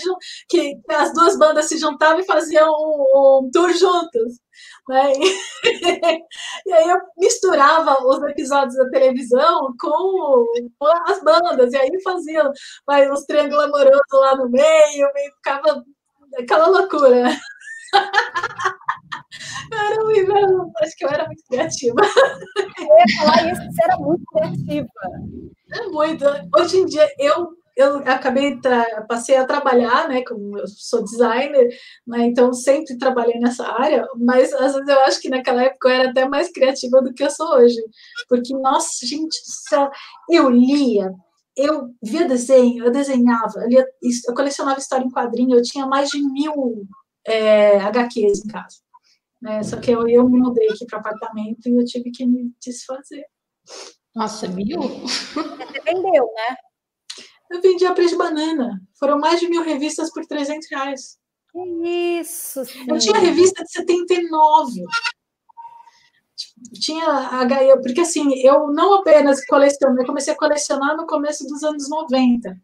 que 0.48 0.78
as 0.90 1.12
duas 1.12 1.38
bandas 1.38 1.66
se 1.66 1.78
juntavam 1.78 2.20
e 2.20 2.26
faziam 2.26 2.68
um, 2.68 3.44
um 3.44 3.50
tour 3.52 3.72
juntos. 3.72 4.40
Né? 4.88 5.12
E 6.66 6.72
aí 6.72 6.88
eu 6.88 6.98
misturava 7.18 7.96
os 8.04 8.22
episódios 8.30 8.76
da 8.76 8.88
televisão 8.90 9.74
com, 9.78 10.46
as 11.06 11.22
bandas, 11.22 11.72
e 11.72 11.76
aí 11.76 11.90
fazia 12.02 12.50
vai, 12.86 13.10
uns 13.10 13.24
triângulos 13.24 13.64
amorosos 13.64 14.00
lá 14.12 14.36
no 14.36 14.48
meio, 14.50 15.08
e 15.16 15.32
ficava 15.36 15.82
aquela 16.38 16.66
loucura. 16.66 17.30
Eu 19.70 20.72
acho 20.82 20.96
que 20.96 21.04
eu 21.04 21.08
era 21.08 21.26
muito 21.26 21.42
criativa. 21.48 22.00
Eu 22.78 22.84
ia 22.84 23.18
falar 23.18 23.52
isso, 23.52 23.62
você 23.62 23.84
era 23.84 23.96
muito 23.98 24.24
criativa. 24.32 24.88
É 25.72 25.86
muito. 25.86 26.24
Hoje 26.56 26.78
em 26.78 26.86
dia, 26.86 27.08
eu 27.18 27.60
eu 27.76 27.96
acabei 27.98 28.60
passei 29.08 29.36
a 29.36 29.46
trabalhar, 29.46 30.06
né, 30.08 30.22
como 30.24 30.58
eu 30.58 30.66
sou 30.68 31.02
designer, 31.02 31.68
né, 32.06 32.26
então 32.26 32.52
sempre 32.52 32.98
trabalhei 32.98 33.38
nessa 33.38 33.66
área, 33.66 34.06
mas 34.18 34.52
às 34.52 34.74
vezes 34.74 34.88
eu 34.88 35.00
acho 35.00 35.20
que 35.20 35.30
naquela 35.30 35.62
época 35.62 35.88
eu 35.88 35.94
era 35.94 36.10
até 36.10 36.28
mais 36.28 36.52
criativa 36.52 37.00
do 37.00 37.14
que 37.14 37.24
eu 37.24 37.30
sou 37.30 37.54
hoje, 37.54 37.80
porque 38.28 38.52
nossa, 38.54 39.06
gente 39.06 39.40
do 39.40 39.68
céu, 39.68 39.90
eu 40.28 40.50
lia 40.50 41.10
eu 41.56 41.90
via 42.02 42.26
desenho, 42.26 42.84
eu 42.84 42.90
desenhava, 42.90 43.60
eu, 43.60 43.68
lia, 43.68 43.86
eu 44.28 44.34
colecionava 44.34 44.78
história 44.78 45.04
em 45.04 45.10
quadrinho, 45.10 45.56
eu 45.56 45.62
tinha 45.62 45.86
mais 45.86 46.08
de 46.08 46.22
mil 46.22 46.86
é, 47.26 47.78
HQs 47.78 48.44
em 48.44 48.48
casa. 48.48 48.78
Né? 49.40 49.62
Só 49.62 49.78
que 49.78 49.90
eu, 49.90 50.06
eu 50.08 50.28
me 50.28 50.38
mudei 50.38 50.68
aqui 50.68 50.84
para 50.86 50.98
apartamento 50.98 51.66
e 51.68 51.76
eu 51.76 51.84
tive 51.84 52.10
que 52.10 52.26
me 52.26 52.52
desfazer. 52.60 53.24
Nossa, 54.14 54.48
mil? 54.48 54.80
Você 54.80 55.80
vendeu, 55.84 56.30
né? 56.34 56.56
Eu 57.50 57.60
vendi 57.60 57.84
a 57.86 57.94
preço 57.94 58.10
de 58.10 58.18
banana. 58.18 58.80
Foram 58.98 59.18
mais 59.18 59.40
de 59.40 59.48
mil 59.48 59.62
revistas 59.62 60.12
por 60.12 60.24
300 60.26 60.68
reais. 60.70 61.18
Que 61.50 62.18
isso! 62.20 62.64
Sim. 62.64 62.86
Eu 62.88 62.98
tinha 62.98 63.18
revista 63.18 63.64
de 63.64 63.72
79. 63.72 64.82
Tinha 66.74 67.42
HE, 67.42 67.82
porque 67.82 68.02
assim, 68.02 68.32
eu 68.44 68.68
não 68.68 68.94
apenas 68.94 69.44
colecionei, 69.46 70.02
eu 70.02 70.06
comecei 70.06 70.32
a 70.32 70.36
colecionar 70.36 70.96
no 70.96 71.06
começo 71.06 71.44
dos 71.46 71.62
anos 71.62 71.88
90 71.88 72.56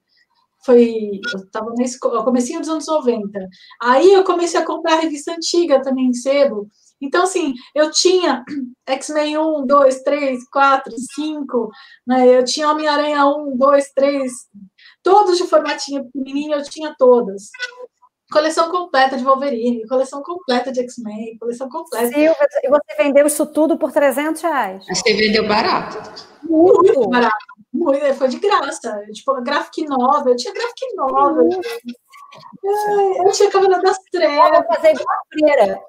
foi 0.66 1.20
eu 1.32 1.40
estava 1.40 1.72
na 1.76 1.84
escola, 1.84 2.24
comecinho 2.24 2.58
dos 2.60 2.68
anos 2.68 2.86
90. 2.86 3.38
Aí 3.80 4.12
eu 4.12 4.24
comecei 4.24 4.58
a 4.58 4.66
comprar 4.66 4.96
revista 4.96 5.32
antiga 5.32 5.80
também 5.80 6.12
cedo. 6.12 6.68
Então, 7.00 7.24
assim, 7.24 7.54
eu 7.74 7.90
tinha 7.90 8.44
X-Men 8.88 9.38
1, 9.38 9.66
2, 9.66 10.02
3, 10.02 10.48
4, 10.50 10.92
5, 11.14 11.70
né? 12.06 12.26
eu 12.28 12.44
tinha 12.44 12.70
Homem-Aranha 12.70 13.24
1, 13.26 13.56
2, 13.56 13.92
3, 13.94 14.32
todos 15.02 15.38
de 15.38 15.44
formatinho 15.44 16.04
pequenininho, 16.06 16.56
eu 16.56 16.64
tinha 16.64 16.94
todas. 16.98 17.50
Coleção 18.32 18.68
completa 18.72 19.16
de 19.16 19.22
Wolverine, 19.22 19.86
coleção 19.86 20.20
completa 20.20 20.72
de 20.72 20.80
X-Men, 20.80 21.38
coleção 21.38 21.68
completa. 21.68 22.08
Silvia, 22.08 22.36
e 22.64 22.68
você 22.68 22.96
vendeu 22.98 23.24
isso 23.24 23.46
tudo 23.46 23.78
por 23.78 23.92
300 23.92 24.42
reais? 24.42 24.84
Você 24.88 25.14
vendeu 25.14 25.46
barato. 25.46 25.96
Muito 26.42 27.08
barato. 27.08 27.36
Muito, 27.76 28.14
foi 28.14 28.28
de 28.28 28.38
graça. 28.38 29.02
Tipo, 29.12 29.42
graphic 29.42 29.84
novel. 29.86 30.32
Eu 30.32 30.36
tinha 30.36 30.54
graphic 30.54 30.94
novel. 30.96 31.48
Eu 33.24 33.32
tinha 33.32 33.50
Cabelo 33.50 33.80
das 33.82 33.98
Trevas. 34.10 34.66
fazer 34.66 34.92
igual 34.92 35.06
a 35.08 35.22
freira. 35.32 35.80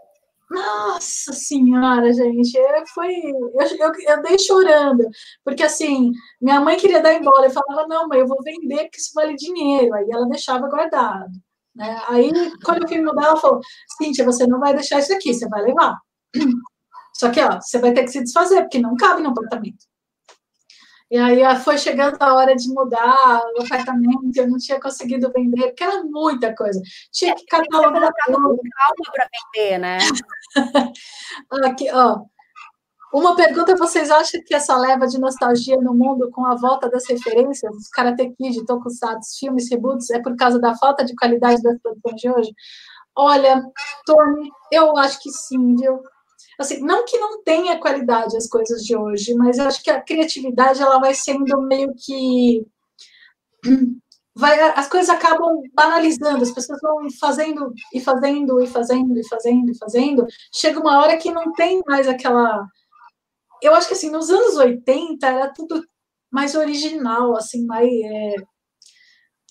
Nossa 0.50 1.34
senhora, 1.34 2.14
gente, 2.14 2.58
foi. 2.94 3.14
Eu, 3.14 3.78
eu, 3.80 3.92
eu 4.08 4.22
dei 4.22 4.40
chorando, 4.40 5.06
porque 5.44 5.62
assim, 5.62 6.14
minha 6.42 6.62
mãe 6.62 6.78
queria 6.78 7.02
dar 7.02 7.14
embora, 7.14 7.48
eu 7.48 7.52
falava, 7.52 7.86
não, 7.86 8.08
mãe, 8.08 8.20
eu 8.20 8.28
vou 8.28 8.38
vender 8.42 8.84
porque 8.84 8.98
isso 8.98 9.12
vale 9.14 9.36
dinheiro. 9.36 9.94
Aí 9.94 10.08
ela 10.10 10.26
deixava 10.30 10.70
guardado. 10.70 11.32
Né? 11.76 12.02
Aí, 12.08 12.32
quando 12.64 12.84
eu 12.84 12.88
fui 12.88 13.02
mudar, 13.02 13.26
ela 13.28 13.38
falou: 13.38 13.60
Cíntia, 13.98 14.26
você 14.26 14.48
não 14.48 14.60
vai 14.60 14.74
deixar 14.74 15.00
isso 15.00 15.14
aqui, 15.14 15.34
você 15.34 15.48
vai 15.50 15.62
levar. 15.62 15.96
Só 17.14 17.30
que, 17.30 17.42
ó, 17.42 17.60
você 17.60 17.80
vai 17.80 17.94
ter 17.94 18.04
que 18.04 18.12
se 18.12 18.24
desfazer, 18.24 18.62
porque 18.62 18.80
não 18.80 18.96
cabe 18.96 19.22
no 19.22 19.30
apartamento. 19.30 19.86
E 21.10 21.18
aí 21.18 21.56
foi 21.60 21.78
chegando 21.78 22.18
a 22.20 22.36
hora 22.36 22.54
de 22.56 22.68
mudar 22.68 23.42
o 23.58 23.64
apartamento, 23.64 24.36
eu 24.36 24.48
não 24.48 24.58
tinha 24.58 24.80
conseguido 24.80 25.32
vender, 25.34 25.68
porque 25.68 25.84
era 25.84 26.04
muita 26.04 26.54
coisa. 26.54 26.82
Tinha 27.12 27.34
que 27.34 27.46
catalogar 27.46 28.12
tudo. 28.26 28.40
calma 28.42 29.12
para 29.14 29.30
vender, 29.56 29.78
né? 29.78 29.98
Aqui, 31.64 31.90
ó. 31.92 32.20
Uma 33.14 33.36
pergunta: 33.36 33.76
vocês 33.78 34.12
acham 34.12 34.42
que 34.46 34.54
essa 34.54 34.76
leva 34.78 35.08
de 35.08 35.18
nostalgia 35.18 35.78
no 35.78 35.94
mundo 35.94 36.30
com 36.32 36.46
a 36.46 36.56
volta 36.56 36.90
das 36.90 37.08
referências, 37.08 37.74
os 37.74 37.88
Karate 37.88 38.34
Kid, 38.38 38.66
Tokusatsu, 38.66 39.40
filmes, 39.40 39.70
reboots, 39.70 40.10
é 40.10 40.22
por 40.22 40.36
causa 40.36 40.60
da 40.60 40.76
falta 40.76 41.06
de 41.06 41.16
qualidade 41.16 41.62
das 41.62 41.80
produções 41.82 42.22
de 42.22 42.30
hoje? 42.30 42.54
Olha, 43.16 43.64
Tony, 44.06 44.52
eu 44.72 44.96
acho 44.98 45.22
que 45.22 45.32
sim, 45.32 45.76
viu? 45.76 46.00
Assim, 46.58 46.80
não 46.82 47.06
que 47.06 47.18
não 47.18 47.44
tenha 47.44 47.80
qualidade 47.80 48.36
as 48.36 48.48
coisas 48.48 48.84
de 48.84 48.96
hoje, 48.96 49.34
mas 49.36 49.58
eu 49.58 49.66
acho 49.66 49.84
que 49.84 49.92
a 49.92 50.02
criatividade 50.02 50.82
ela 50.82 51.00
vai 51.00 51.14
sendo 51.14 51.62
meio 51.62 51.94
que 51.96 52.66
vai, 54.36 54.60
as 54.72 54.88
coisas 54.88 55.10
acabam 55.10 55.62
banalizando, 55.74 56.44
as 56.44 56.52
pessoas 56.52 56.80
vão 56.82 57.10
fazendo 57.20 57.72
e 57.94 58.00
fazendo 58.02 58.62
e 58.62 58.68
fazendo 58.68 59.20
e 59.20 59.28
fazendo 59.28 59.72
e 59.72 59.78
fazendo. 59.78 60.26
Chega 60.54 60.80
uma 60.80 61.00
hora 61.00 61.18
que 61.18 61.32
não 61.32 61.54
tem 61.54 61.82
mais 61.88 62.08
aquela. 62.08 62.66
Eu 63.62 63.76
acho 63.76 63.88
que 63.88 63.94
assim, 63.94 64.10
nos 64.10 64.30
anos 64.30 64.56
80 64.56 65.28
era 65.28 65.54
tudo 65.54 65.84
mais 66.32 66.56
original, 66.56 67.36
assim, 67.36 67.66
mais. 67.66 67.90
É 67.90 68.36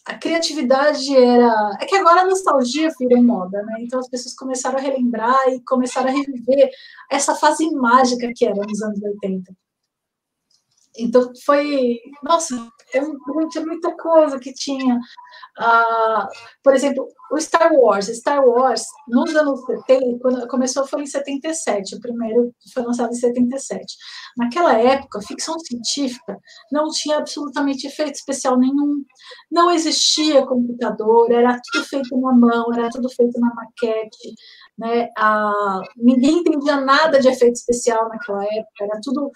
a 0.07 0.17
criatividade 0.17 1.15
era. 1.17 1.77
É 1.81 1.85
que 1.85 1.97
agora 1.97 2.21
a 2.21 2.27
nostalgia 2.27 2.91
virou 2.99 3.23
moda, 3.23 3.61
né? 3.65 3.75
Então 3.81 3.99
as 3.99 4.09
pessoas 4.09 4.35
começaram 4.37 4.79
a 4.79 4.81
relembrar 4.81 5.49
e 5.49 5.61
começaram 5.65 6.09
a 6.09 6.13
reviver 6.13 6.71
essa 7.11 7.35
fase 7.35 7.69
mágica 7.73 8.33
que 8.35 8.47
era 8.47 8.55
nos 8.55 8.81
anos 8.83 9.03
80. 9.03 9.53
Então 10.97 11.33
foi. 11.45 11.99
Nossa, 12.23 12.57
é 12.99 13.49
tinha 13.49 13.65
muita 13.65 13.97
coisa 13.97 14.39
que 14.39 14.53
tinha. 14.53 14.97
Uh, 15.59 16.27
por 16.63 16.75
exemplo, 16.75 17.07
o 17.31 17.41
Star 17.41 17.73
Wars. 17.73 18.07
Star 18.07 18.45
Wars, 18.47 18.85
nos 19.09 19.35
anos 19.35 19.61
70, 19.65 20.19
quando 20.21 20.49
começou 20.49 20.87
foi 20.87 21.03
em 21.03 21.07
77, 21.07 21.97
o 21.97 22.01
primeiro 22.01 22.55
foi 22.73 22.83
lançado 22.83 23.11
em 23.11 23.17
77. 23.17 23.85
Naquela 24.37 24.79
época, 24.79 25.21
ficção 25.23 25.59
científica 25.59 26.39
não 26.71 26.89
tinha 26.91 27.19
absolutamente 27.19 27.87
efeito 27.87 28.15
especial 28.15 28.59
nenhum, 28.59 29.03
não 29.51 29.71
existia 29.71 30.47
computador, 30.47 31.31
era 31.33 31.59
tudo 31.73 31.85
feito 31.85 32.17
na 32.21 32.33
mão, 32.33 32.73
era 32.75 32.89
tudo 32.91 33.09
feito 33.11 33.39
na 33.41 33.53
maquete. 33.55 34.35
Né? 34.79 35.09
Uh, 35.19 35.81
ninguém 35.97 36.39
entendia 36.39 36.81
nada 36.81 37.19
de 37.19 37.29
efeito 37.29 37.55
especial 37.55 38.09
naquela 38.09 38.45
época, 38.45 38.85
era 38.85 39.01
tudo 39.03 39.31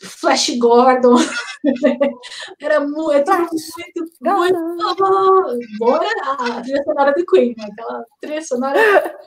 Flash 0.00 0.56
Gordon. 0.58 1.16
Era 2.60 2.80
muito, 2.80 3.30
muito, 3.30 4.10
muito. 4.20 5.58
Bora 5.78 6.06
a 6.22 6.60
trilha 6.62 6.84
sonora 6.84 7.12
do 7.12 7.26
Queen, 7.26 7.54
né? 7.56 7.68
aquela 7.72 8.04
trilha 8.20 8.42
sonora. 8.42 9.18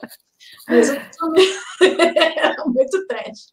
Mas 0.68 0.88
era 1.80 2.64
muito 2.66 3.06
trash. 3.06 3.52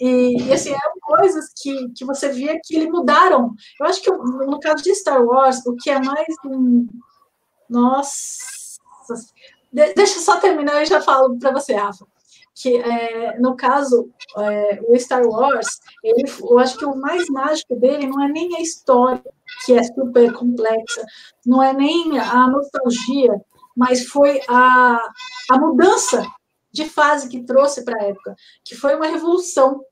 E, 0.00 0.42
e, 0.42 0.52
assim, 0.52 0.70
eram 0.70 0.94
coisas 1.00 1.46
que, 1.56 1.90
que 1.90 2.04
você 2.04 2.30
via 2.30 2.58
que 2.62 2.76
ele 2.76 2.90
mudaram. 2.90 3.54
Eu 3.80 3.86
acho 3.86 4.02
que 4.02 4.10
no 4.10 4.58
caso 4.60 4.82
de 4.82 4.94
Star 4.94 5.22
Wars, 5.24 5.64
o 5.66 5.76
que 5.76 5.90
é 5.90 6.00
mais. 6.00 6.34
Um... 6.44 6.86
Nossa. 7.68 8.78
Deixa 9.72 10.18
eu 10.18 10.22
só 10.22 10.40
terminar 10.40 10.82
e 10.82 10.86
já 10.86 11.00
falo 11.00 11.38
para 11.38 11.52
você, 11.52 11.74
Rafa 11.74 12.06
que 12.56 12.74
é, 12.74 13.38
no 13.38 13.54
caso 13.54 14.10
é, 14.38 14.80
o 14.88 14.98
Star 14.98 15.22
Wars, 15.26 15.78
ele, 16.02 16.24
eu 16.40 16.58
acho 16.58 16.78
que 16.78 16.86
o 16.86 16.96
mais 16.96 17.28
mágico 17.28 17.76
dele 17.76 18.06
não 18.06 18.24
é 18.24 18.28
nem 18.28 18.56
a 18.56 18.60
história 18.62 19.22
que 19.64 19.74
é 19.74 19.82
super 19.82 20.32
complexa, 20.32 21.04
não 21.44 21.62
é 21.62 21.74
nem 21.74 22.18
a 22.18 22.48
nostalgia, 22.48 23.40
mas 23.76 24.06
foi 24.06 24.40
a, 24.48 24.98
a 25.50 25.58
mudança 25.58 26.26
de 26.72 26.86
fase 26.86 27.28
que 27.28 27.44
trouxe 27.44 27.84
para 27.84 28.02
a 28.02 28.06
época, 28.06 28.34
que 28.64 28.74
foi 28.74 28.94
uma 28.96 29.06
revolução. 29.06 29.82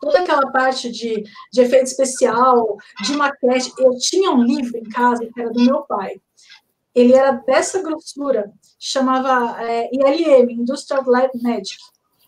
Toda 0.00 0.20
aquela 0.20 0.50
parte 0.50 0.90
de, 0.90 1.22
de 1.52 1.60
efeito 1.60 1.84
especial, 1.84 2.76
de 3.04 3.16
maquete. 3.16 3.72
Eu 3.78 3.96
tinha 3.98 4.32
um 4.32 4.42
livro 4.42 4.76
em 4.76 4.88
casa 4.88 5.24
que 5.32 5.40
era 5.40 5.50
do 5.50 5.62
meu 5.62 5.82
pai. 5.82 6.20
Ele 6.94 7.14
era 7.14 7.32
dessa 7.32 7.82
grossura, 7.82 8.52
chamava 8.78 9.62
é, 9.62 9.88
ILM, 9.92 10.52
Industrial 10.52 11.02
Light 11.06 11.30
Magic. 11.42 11.78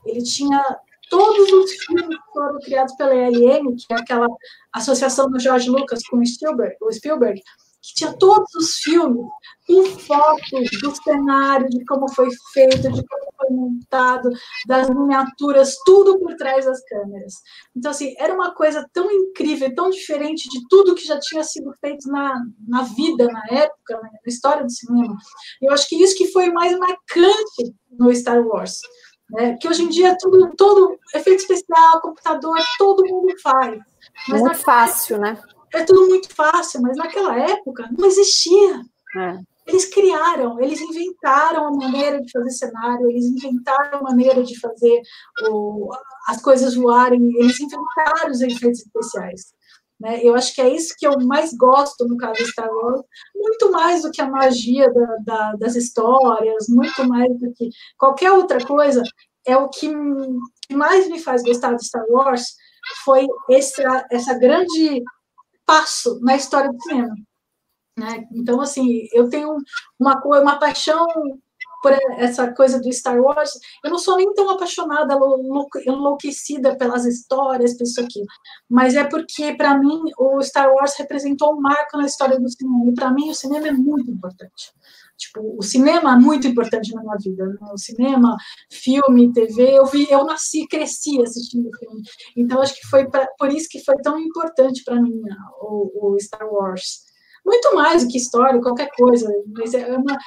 Ele 0.06 0.22
tinha 0.22 0.62
todos 1.10 1.52
os 1.52 1.72
filmes 1.84 2.08
que 2.08 2.32
foram 2.32 2.58
criados 2.60 2.94
pela 2.96 3.14
ILM, 3.14 3.76
que 3.76 3.92
é 3.92 3.96
aquela 3.96 4.26
associação 4.72 5.30
do 5.30 5.38
George 5.38 5.68
Lucas 5.68 6.02
com 6.08 6.18
o 6.18 6.26
Spielberg, 6.26 6.76
o 6.80 6.92
Spielberg 6.92 7.42
que 7.84 7.94
tinha 7.94 8.12
todos 8.16 8.52
os 8.54 8.76
filmes 8.76 9.26
com 9.66 9.84
fotos 9.84 10.80
do 10.82 10.94
cenário, 11.02 11.68
de 11.68 11.84
como 11.84 12.10
foi 12.14 12.28
feito, 12.52 12.90
de 12.90 13.02
como 13.06 13.32
foi 13.36 13.50
montado, 13.50 14.30
das 14.66 14.88
miniaturas, 14.88 15.76
tudo 15.84 16.18
por 16.18 16.34
trás 16.34 16.64
das 16.64 16.82
câmeras. 16.84 17.34
Então, 17.76 17.90
assim, 17.90 18.14
era 18.18 18.32
uma 18.32 18.54
coisa 18.54 18.88
tão 18.92 19.10
incrível, 19.10 19.74
tão 19.74 19.90
diferente 19.90 20.48
de 20.48 20.66
tudo 20.68 20.94
que 20.94 21.04
já 21.04 21.18
tinha 21.18 21.44
sido 21.44 21.72
feito 21.80 22.08
na, 22.08 22.42
na 22.66 22.82
vida, 22.82 23.26
na 23.26 23.42
época, 23.50 24.00
na 24.00 24.10
história 24.26 24.64
do 24.64 24.70
cinema. 24.70 25.16
Eu 25.60 25.72
acho 25.72 25.88
que 25.88 26.02
isso 26.02 26.16
que 26.16 26.32
foi 26.32 26.50
mais 26.50 26.78
marcante 26.78 27.74
no 27.90 28.14
Star 28.14 28.40
Wars. 28.46 28.80
Né? 29.30 29.56
Que 29.60 29.68
hoje 29.68 29.82
em 29.82 29.88
dia 29.88 30.10
é 30.10 30.16
tudo, 30.18 30.54
todo 30.56 30.98
efeito 31.14 31.40
especial, 31.40 32.00
computador, 32.00 32.58
todo 32.78 33.06
mundo 33.06 33.34
faz. 33.42 33.78
Mas 34.28 34.40
muito 34.40 34.58
fácil, 34.58 35.18
né? 35.18 35.38
É 35.74 35.82
tudo 35.82 36.08
muito 36.08 36.32
fácil, 36.32 36.80
mas 36.80 36.96
naquela 36.96 37.36
época 37.36 37.90
não 37.98 38.06
existia. 38.06 38.80
É. 39.16 39.38
Eles 39.66 39.86
criaram, 39.86 40.60
eles 40.60 40.80
inventaram 40.80 41.66
a 41.66 41.70
maneira 41.72 42.20
de 42.20 42.30
fazer 42.30 42.50
cenário, 42.50 43.10
eles 43.10 43.24
inventaram 43.24 43.98
a 43.98 44.02
maneira 44.02 44.42
de 44.42 44.58
fazer 44.60 45.02
o, 45.48 45.90
as 46.28 46.40
coisas 46.40 46.74
voarem, 46.74 47.20
eles 47.38 47.58
inventaram 47.58 48.30
os 48.30 48.40
efeitos 48.40 48.80
especiais. 48.80 49.52
Né? 49.98 50.20
Eu 50.22 50.34
acho 50.34 50.54
que 50.54 50.60
é 50.60 50.68
isso 50.68 50.94
que 50.96 51.06
eu 51.06 51.18
mais 51.20 51.52
gosto 51.54 52.06
no 52.06 52.16
caso 52.16 52.34
de 52.34 52.50
Star 52.50 52.70
Wars, 52.70 53.00
muito 53.34 53.70
mais 53.72 54.02
do 54.02 54.10
que 54.10 54.20
a 54.20 54.28
magia 54.28 54.92
da, 54.92 55.16
da, 55.24 55.52
das 55.54 55.74
histórias, 55.74 56.68
muito 56.68 57.08
mais 57.08 57.32
do 57.38 57.52
que 57.54 57.70
qualquer 57.96 58.32
outra 58.32 58.64
coisa. 58.64 59.02
É 59.46 59.56
o 59.56 59.68
que 59.68 59.90
mais 60.72 61.08
me 61.08 61.18
faz 61.18 61.42
gostar 61.42 61.74
de 61.74 61.86
Star 61.86 62.04
Wars 62.08 62.54
foi 63.04 63.26
essa, 63.50 64.06
essa 64.10 64.34
grande 64.34 65.02
passo 65.66 66.20
na 66.20 66.36
história 66.36 66.70
do 66.70 66.82
cinema. 66.82 67.14
Né? 67.96 68.26
Então, 68.32 68.60
assim, 68.60 69.06
eu 69.12 69.28
tenho 69.28 69.56
uma, 69.98 70.20
uma 70.24 70.58
paixão 70.58 71.06
por 71.82 71.92
essa 72.16 72.50
coisa 72.52 72.80
do 72.80 72.90
Star 72.90 73.20
Wars. 73.20 73.52
Eu 73.84 73.90
não 73.90 73.98
sou 73.98 74.16
nem 74.16 74.32
tão 74.32 74.48
apaixonada, 74.48 75.18
enlouquecida 75.86 76.76
pelas 76.76 77.04
histórias, 77.04 77.76
por 77.76 77.84
isso 77.84 78.00
aqui. 78.00 78.22
Mas 78.68 78.96
é 78.96 79.04
porque, 79.04 79.54
para 79.54 79.78
mim, 79.78 80.00
o 80.18 80.42
Star 80.42 80.72
Wars 80.72 80.94
representou 80.96 81.54
um 81.54 81.60
marco 81.60 81.98
na 81.98 82.06
história 82.06 82.40
do 82.40 82.48
cinema. 82.48 82.90
E, 82.90 82.94
para 82.94 83.10
mim, 83.10 83.30
o 83.30 83.34
cinema 83.34 83.68
é 83.68 83.72
muito 83.72 84.10
importante. 84.10 84.72
Tipo, 85.16 85.56
o 85.58 85.62
cinema 85.62 86.14
é 86.14 86.16
muito 86.16 86.46
importante 86.46 86.92
na 86.92 87.02
minha 87.02 87.16
vida. 87.18 87.46
Né? 87.46 87.56
O 87.72 87.78
cinema, 87.78 88.36
filme, 88.70 89.32
TV, 89.32 89.78
eu 89.78 89.86
vi, 89.86 90.10
eu 90.10 90.24
nasci, 90.24 90.66
cresci 90.66 91.20
assistindo 91.22 91.70
filme. 91.78 92.02
Então 92.36 92.60
acho 92.60 92.74
que 92.74 92.86
foi 92.88 93.08
pra, 93.08 93.26
por 93.38 93.50
isso 93.50 93.68
que 93.70 93.84
foi 93.84 93.96
tão 94.02 94.18
importante 94.18 94.82
para 94.84 95.00
mim 95.00 95.20
o, 95.60 96.14
o, 96.14 96.20
Star 96.20 96.46
Wars. 96.52 97.04
Muito 97.44 97.74
mais 97.74 98.04
do 98.04 98.10
que 98.10 98.18
história, 98.18 98.60
qualquer 98.60 98.90
coisa. 98.96 99.28
Mas 99.56 99.74
é 99.74 99.96
uma, 99.96 100.18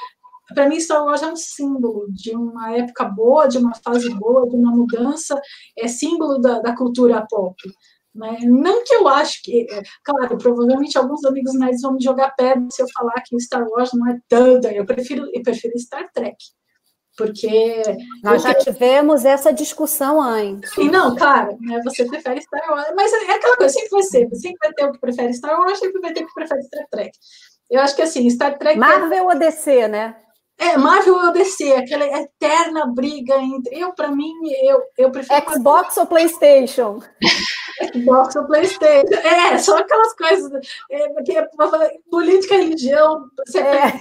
para 0.53 0.69
mim 0.69 0.79
Star 0.79 1.03
Wars 1.03 1.21
é 1.21 1.31
um 1.31 1.35
símbolo 1.35 2.07
de 2.09 2.35
uma 2.35 2.73
época 2.75 3.05
boa, 3.05 3.47
de 3.47 3.57
uma 3.57 3.73
fase 3.75 4.09
boa, 4.15 4.47
de 4.47 4.55
uma 4.55 4.71
mudança. 4.71 5.39
É 5.77 5.87
símbolo 5.87 6.39
da, 6.39 6.59
da 6.59 6.75
cultura 6.75 7.25
pop. 7.29 7.55
Né? 8.17 8.39
Não 8.45 8.83
que 8.83 8.95
eu 8.95 9.07
acho 9.07 9.43
que, 9.43 9.67
é, 9.71 9.83
claro, 10.03 10.37
provavelmente 10.39 10.97
alguns 10.97 11.23
amigos 11.23 11.53
nerds 11.53 11.81
vão 11.81 11.93
me 11.93 12.03
jogar 12.03 12.35
pedra 12.35 12.67
se 12.71 12.81
eu 12.81 12.87
falar 12.91 13.21
que 13.23 13.39
Star 13.39 13.63
Wars 13.69 13.91
não 13.93 14.09
é 14.09 14.19
tanta. 14.27 14.73
Eu 14.73 14.85
prefiro, 14.85 15.29
eu 15.31 15.43
prefiro 15.43 15.77
Star 15.77 16.09
Trek, 16.11 16.35
porque 17.15 17.83
nós 18.23 18.41
já 18.41 18.55
tivemos 18.55 19.23
essa 19.23 19.53
discussão 19.53 20.19
antes. 20.19 20.75
E 20.77 20.89
não, 20.89 21.15
claro, 21.15 21.57
né, 21.61 21.79
você 21.83 22.05
prefere 22.05 22.41
Star 22.41 22.71
Wars, 22.71 22.87
mas 22.95 23.13
é 23.13 23.35
aquela 23.35 23.55
coisa, 23.55 23.73
sempre 23.73 23.89
vai 23.91 24.03
ser, 24.03 24.29
sempre 24.35 24.57
vai 24.63 24.73
ter 24.73 24.85
o 24.85 24.91
que 24.91 24.99
prefere 24.99 25.33
Star 25.33 25.59
Wars, 25.59 25.77
sempre 25.77 26.01
vai 26.01 26.11
ter 26.11 26.23
o 26.23 26.27
que 26.27 26.33
prefere 26.33 26.63
Star 26.63 26.87
Trek. 26.89 27.11
Eu 27.69 27.81
acho 27.81 27.95
que 27.95 28.01
assim, 28.01 28.27
Star 28.31 28.57
Trek. 28.57 28.79
Marvel 28.79 29.29
é... 29.29 29.33
ou 29.33 29.37
DC, 29.37 29.87
né? 29.87 30.15
É, 30.59 30.75
Marvel 30.75 31.13
ou 31.13 31.31
DC, 31.31 31.71
aquela 31.73 32.03
eterna 32.03 32.87
briga 32.87 33.35
entre. 33.35 33.79
Eu, 33.79 33.93
para 33.93 34.09
mim, 34.09 34.33
eu, 34.63 34.81
eu 34.97 35.11
prefiro. 35.11 35.51
Xbox 35.51 35.97
ou 35.97 36.07
PlayStation? 36.07 36.99
Xbox 37.85 38.35
ou 38.35 38.45
PlayStation. 38.45 39.13
É, 39.13 39.57
são 39.57 39.77
aquelas 39.77 40.13
coisas. 40.13 40.67
É, 40.89 41.09
porque, 41.09 41.41
política 42.09 42.55
e 42.55 42.63
religião, 42.63 43.29
você 43.45 43.59
é. 43.59 43.99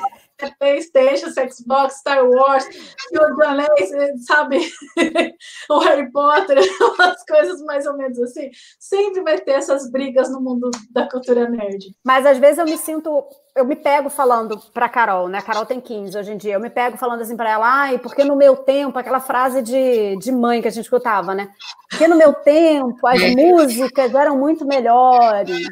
PlayStation, 0.59 1.29
Xbox, 1.31 1.99
Star 1.99 2.25
Wars, 2.29 2.65
Senhor 3.09 3.35
dos 3.35 3.47
Anéis, 3.47 4.27
sabe? 4.27 4.59
o 5.71 5.79
Harry 5.81 6.11
Potter, 6.11 6.59
umas 6.81 7.25
coisas 7.25 7.61
mais 7.63 7.87
ou 7.87 7.97
menos 7.97 8.19
assim. 8.21 8.51
Sempre 8.79 9.23
vai 9.23 9.39
ter 9.39 9.53
essas 9.53 9.91
brigas 9.91 10.31
no 10.31 10.41
mundo 10.41 10.71
da 10.91 11.09
cultura 11.09 11.49
nerd. 11.49 11.95
Mas 12.05 12.27
às 12.27 12.39
vezes 12.39 12.59
eu 12.59 12.65
me 12.65 12.77
sinto, 12.77 13.25
eu 13.55 13.65
me 13.65 13.77
pego 13.77 14.11
falando 14.11 14.59
para 14.73 14.89
Carol, 14.89 15.29
né? 15.29 15.39
A 15.39 15.43
Carol 15.43 15.65
tem 15.65 15.81
15 15.81 16.19
hoje 16.19 16.33
em 16.33 16.37
dia. 16.37 16.55
Eu 16.55 16.61
me 16.61 16.71
pego 16.71 16.97
falando 16.97 17.23
assim 17.23 17.37
para 17.37 17.51
ela, 17.51 17.67
ai, 17.67 17.99
porque 17.99 18.25
no 18.25 18.37
meu 18.37 18.57
tempo, 18.57 18.99
aquela 18.99 19.21
frase 19.21 19.63
de, 19.63 20.17
de 20.19 20.33
mãe 20.33 20.61
que 20.61 20.69
a 20.69 20.71
gente 20.71 20.85
escutava, 20.85 21.35
né? 21.35 21.49
Porque 21.89 22.07
no 22.07 22.17
meu 22.17 22.33
tempo 22.35 23.07
as 23.07 23.35
músicas 23.35 24.15
eram 24.15 24.37
muito 24.37 24.67
melhores 24.67 25.67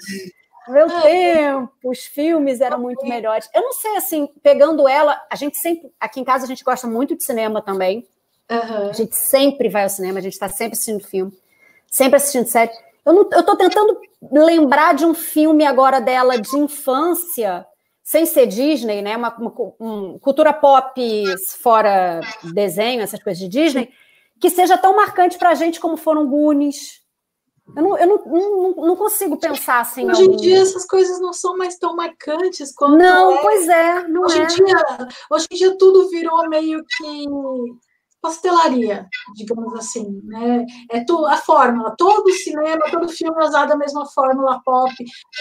meu 0.69 0.89
tempo, 1.03 1.71
os 1.85 2.05
filmes 2.05 2.61
eram 2.61 2.79
muito 2.79 3.07
melhores. 3.07 3.49
Eu 3.55 3.63
não 3.63 3.73
sei, 3.73 3.97
assim, 3.97 4.29
pegando 4.43 4.89
ela, 4.89 5.21
a 5.31 5.37
gente 5.37 5.59
sempre, 5.59 5.93
aqui 6.01 6.21
em 6.21 6.25
casa 6.25 6.45
a 6.45 6.49
gente 6.49 6.65
gosta 6.65 6.87
muito 6.87 7.17
de 7.17 7.23
cinema 7.23 7.61
também. 7.61 8.07
Uhum. 8.51 8.91
A 8.91 8.93
gente 8.93 9.17
sempre 9.17 9.69
vai 9.69 9.85
ao 9.85 9.89
cinema, 9.89 10.19
a 10.19 10.23
gente 10.23 10.33
está 10.33 10.49
sempre 10.49 10.75
assistindo 10.75 11.05
filme, 11.05 11.33
sempre 11.91 12.17
assistindo 12.17 12.47
série. 12.47 12.71
Eu, 13.05 13.13
não, 13.13 13.29
eu 13.33 13.43
tô 13.43 13.57
tentando 13.57 14.01
lembrar 14.33 14.95
de 14.95 15.05
um 15.05 15.15
filme 15.15 15.65
agora 15.65 16.01
dela 16.01 16.41
de 16.41 16.57
infância, 16.57 17.67
sem 18.03 18.27
ser 18.27 18.47
Disney, 18.47 19.03
né? 19.03 19.17
Uma, 19.17 19.35
uma, 19.37 19.55
uma 19.79 20.19
cultura 20.19 20.53
pop 20.53 21.25
fora 21.61 22.21
desenho, 22.55 23.03
essas 23.03 23.23
coisas 23.23 23.39
de 23.39 23.49
Disney, 23.49 23.91
que 24.41 24.51
seja 24.51 24.79
tão 24.79 24.97
marcante 24.97 25.39
para 25.39 25.51
a 25.51 25.55
gente 25.55 25.81
como 25.81 25.97
foram 25.97 26.27
Goonies, 26.27 27.04
eu 27.77 27.83
não, 27.83 27.99
eu 27.99 28.07
não, 28.07 28.25
não, 28.27 28.87
não 28.89 28.97
consigo 28.97 29.39
pensar 29.39 29.81
assim. 29.81 30.09
Hoje 30.09 30.25
em 30.25 30.37
dia 30.37 30.61
essas 30.61 30.87
coisas 30.87 31.21
não 31.21 31.33
são 31.33 31.57
mais 31.57 31.77
tão 31.77 31.97
marcantes 31.97 32.75
quanto. 32.75 32.99
Não, 32.99 33.33
é. 33.33 33.43
pois 33.43 33.69
é, 33.69 34.09
não 34.09 34.23
hoje 34.23 34.39
é. 34.39 34.45
Em 34.45 34.47
dia, 34.47 35.09
hoje 35.31 35.47
em 35.51 35.57
dia 35.57 35.79
tudo 35.79 36.09
virou 36.11 36.49
meio 36.49 36.85
que 36.85 37.27
pastelaria, 38.25 39.07
digamos 39.35 39.75
assim, 39.75 40.23
né? 40.25 40.65
É 40.91 41.05
tu, 41.05 41.27
a 41.27 41.37
fórmula, 41.37 41.95
todo 41.99 42.33
cinema, 42.33 42.91
todo 42.91 43.07
filme 43.09 43.37
é 43.39 43.47
usado 43.47 43.73
a 43.73 43.77
mesma 43.77 44.07
fórmula 44.07 44.63
pop. 44.65 44.91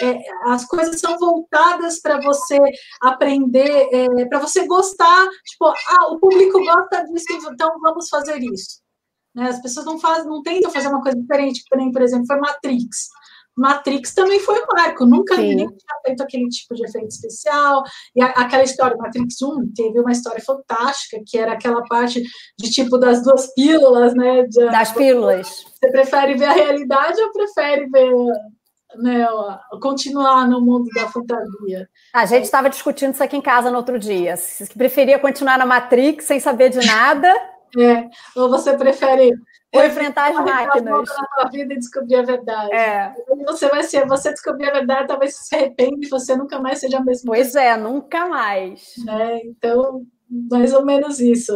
É, 0.02 0.20
as 0.52 0.66
coisas 0.66 1.00
são 1.00 1.18
voltadas 1.18 2.02
para 2.02 2.20
você 2.20 2.60
aprender, 3.02 3.88
é, 3.94 4.26
para 4.26 4.40
você 4.40 4.68
gostar. 4.68 5.30
Tipo, 5.46 5.68
ah, 5.68 6.08
o 6.12 6.20
público 6.20 6.60
gosta 6.60 7.06
disso, 7.06 7.50
então 7.54 7.80
vamos 7.80 8.10
fazer 8.10 8.40
isso. 8.40 8.83
Né? 9.36 9.50
As 9.50 9.62
pessoas 9.62 9.86
não 9.86 10.00
fazem, 10.00 10.28
não 10.28 10.42
tentam 10.42 10.72
fazer 10.72 10.88
uma 10.88 11.02
coisa 11.02 11.18
diferente, 11.18 11.64
nem, 11.76 11.92
por 11.92 12.02
exemplo, 12.02 12.26
foi 12.28 12.38
Matrix. 12.38 13.10
Matrix 13.56 14.14
também 14.14 14.40
foi 14.40 14.60
um 14.62 14.66
marco, 14.76 15.06
nunca 15.06 15.36
Sim. 15.36 15.42
ninguém 15.42 15.68
tinha 15.68 16.02
feito 16.06 16.24
aquele 16.24 16.48
tipo 16.50 16.74
de 16.74 16.84
efeito 16.86 17.10
especial. 17.10 17.84
E 18.16 18.22
a, 18.22 18.28
aquela 18.28 18.64
história, 18.64 18.98
Matrix 18.98 19.42
1, 19.42 19.74
teve 19.76 20.00
uma 20.00 20.12
história 20.12 20.44
fantástica, 20.44 21.22
que 21.26 21.38
era 21.38 21.54
aquela 21.54 21.84
parte 21.84 22.24
de 22.58 22.72
tipo 22.72 22.98
das 22.98 23.24
duas 23.24 23.54
pílulas, 23.54 24.16
né? 24.16 24.44
De, 24.44 24.66
das 24.66 24.92
pílulas. 24.92 25.48
Você 25.48 25.92
prefere 25.92 26.36
ver 26.36 26.46
a 26.46 26.54
realidade 26.54 27.22
ou 27.22 27.32
prefere 27.32 27.88
ver 27.90 28.12
né, 28.96 29.28
continuar 29.82 30.48
no 30.48 30.62
mundo 30.62 30.90
da 30.96 31.08
fantasia. 31.08 31.88
A 32.14 32.26
gente 32.26 32.46
estava 32.46 32.70
discutindo 32.70 33.14
isso 33.14 33.24
aqui 33.24 33.38
em 33.38 33.42
casa 33.42 33.70
no 33.70 33.78
outro 33.78 34.00
dia. 34.00 34.36
Se 34.36 34.68
preferia 34.74 35.20
continuar 35.20 35.58
na 35.58 35.66
Matrix 35.66 36.26
sem 36.26 36.40
saber 36.40 36.70
de 36.70 36.86
nada 36.86 37.53
é, 37.80 38.10
ou 38.36 38.50
você 38.50 38.78
prefere 38.78 39.34
ou 39.74 39.84
enfrentar 39.84 40.30
as 40.30 40.36
máquinas 40.36 40.84
na 40.84 41.06
sua 41.06 41.50
vida 41.50 41.74
e 41.74 41.80
descobrir 41.80 42.18
a 42.18 42.22
verdade. 42.22 42.72
É. 42.72 43.12
Você 43.48 43.68
vai 43.68 43.82
ser, 43.82 44.08
você 44.08 44.32
descobrir 44.32 44.70
a 44.70 44.74
verdade, 44.74 45.08
talvez 45.08 45.36
se 45.36 45.56
arrependa 45.56 45.98
e 46.00 46.10
você 46.10 46.36
nunca 46.36 46.60
mais 46.60 46.80
seja 46.80 47.00
a 47.00 47.04
mesma 47.04 47.32
Pois 47.34 47.56
é, 47.56 47.76
nunca 47.76 48.28
mais. 48.28 48.94
É, 49.10 49.48
então, 49.48 50.06
mais 50.52 50.74
ou 50.74 50.86
menos 50.86 51.20
isso. 51.20 51.54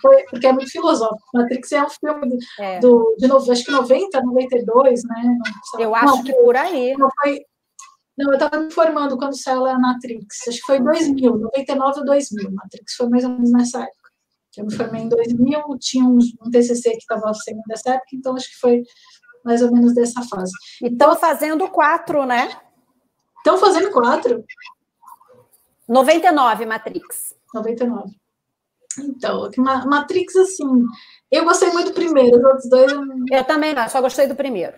Foi, 0.00 0.24
porque 0.30 0.46
é 0.46 0.52
muito 0.52 0.70
filosófico. 0.70 1.22
Matrix 1.34 1.72
é 1.72 1.82
um 1.82 1.90
filme 1.90 2.28
do, 2.28 2.36
é. 2.60 2.78
do 2.80 3.16
de 3.18 3.26
novo, 3.26 3.52
acho 3.52 3.64
que 3.64 3.72
90, 3.72 4.22
92, 4.22 5.04
né? 5.04 5.22
Não, 5.74 5.80
eu 5.80 5.94
acho 5.94 6.06
não, 6.06 6.24
que 6.24 6.32
por 6.32 6.56
aí. 6.56 6.94
Não, 6.96 7.08
foi, 7.20 7.40
não, 8.16 8.30
eu 8.30 8.34
estava 8.34 8.58
me 8.58 8.68
informando 8.68 9.18
quando 9.18 9.38
saiu 9.38 9.66
a 9.66 9.78
Matrix. 9.78 10.48
Acho 10.48 10.58
que 10.58 10.64
foi 10.64 10.80
2000, 10.80 11.36
99 11.36 12.00
ou 12.00 12.06
2000. 12.06 12.50
Matrix 12.52 12.94
foi 12.94 13.08
mais 13.08 13.24
ou 13.24 13.30
menos 13.30 13.52
nessa 13.52 13.80
época. 13.80 13.97
Eu 14.58 14.66
me 14.66 14.74
formei 14.74 15.02
em 15.02 15.08
2000, 15.08 15.78
tinha 15.78 16.04
um, 16.04 16.18
um 16.44 16.50
TCC 16.50 16.90
que 16.90 16.96
estava 16.98 17.32
saindo 17.34 17.62
dessa 17.66 17.90
época, 17.90 18.08
então 18.12 18.34
acho 18.34 18.50
que 18.50 18.58
foi 18.58 18.82
mais 19.44 19.62
ou 19.62 19.72
menos 19.72 19.94
dessa 19.94 20.22
fase. 20.22 20.52
E 20.82 20.88
estão 20.88 21.16
fazendo 21.16 21.68
quatro, 21.68 22.26
né? 22.26 22.50
Estão 23.38 23.56
fazendo 23.56 23.90
quatro? 23.90 24.44
99, 25.88 26.66
Matrix. 26.66 27.34
99. 27.54 28.14
Então, 28.98 29.48
Matrix, 29.86 30.34
assim, 30.36 30.84
eu 31.30 31.44
gostei 31.44 31.70
muito 31.70 31.90
do 31.90 31.94
primeiro, 31.94 32.36
os 32.36 32.44
outros 32.44 32.68
dois. 32.68 32.92
Eu, 32.92 33.04
eu 33.30 33.44
também 33.44 33.72
não, 33.72 33.88
só 33.88 34.00
gostei 34.00 34.26
do 34.26 34.34
primeiro. 34.34 34.74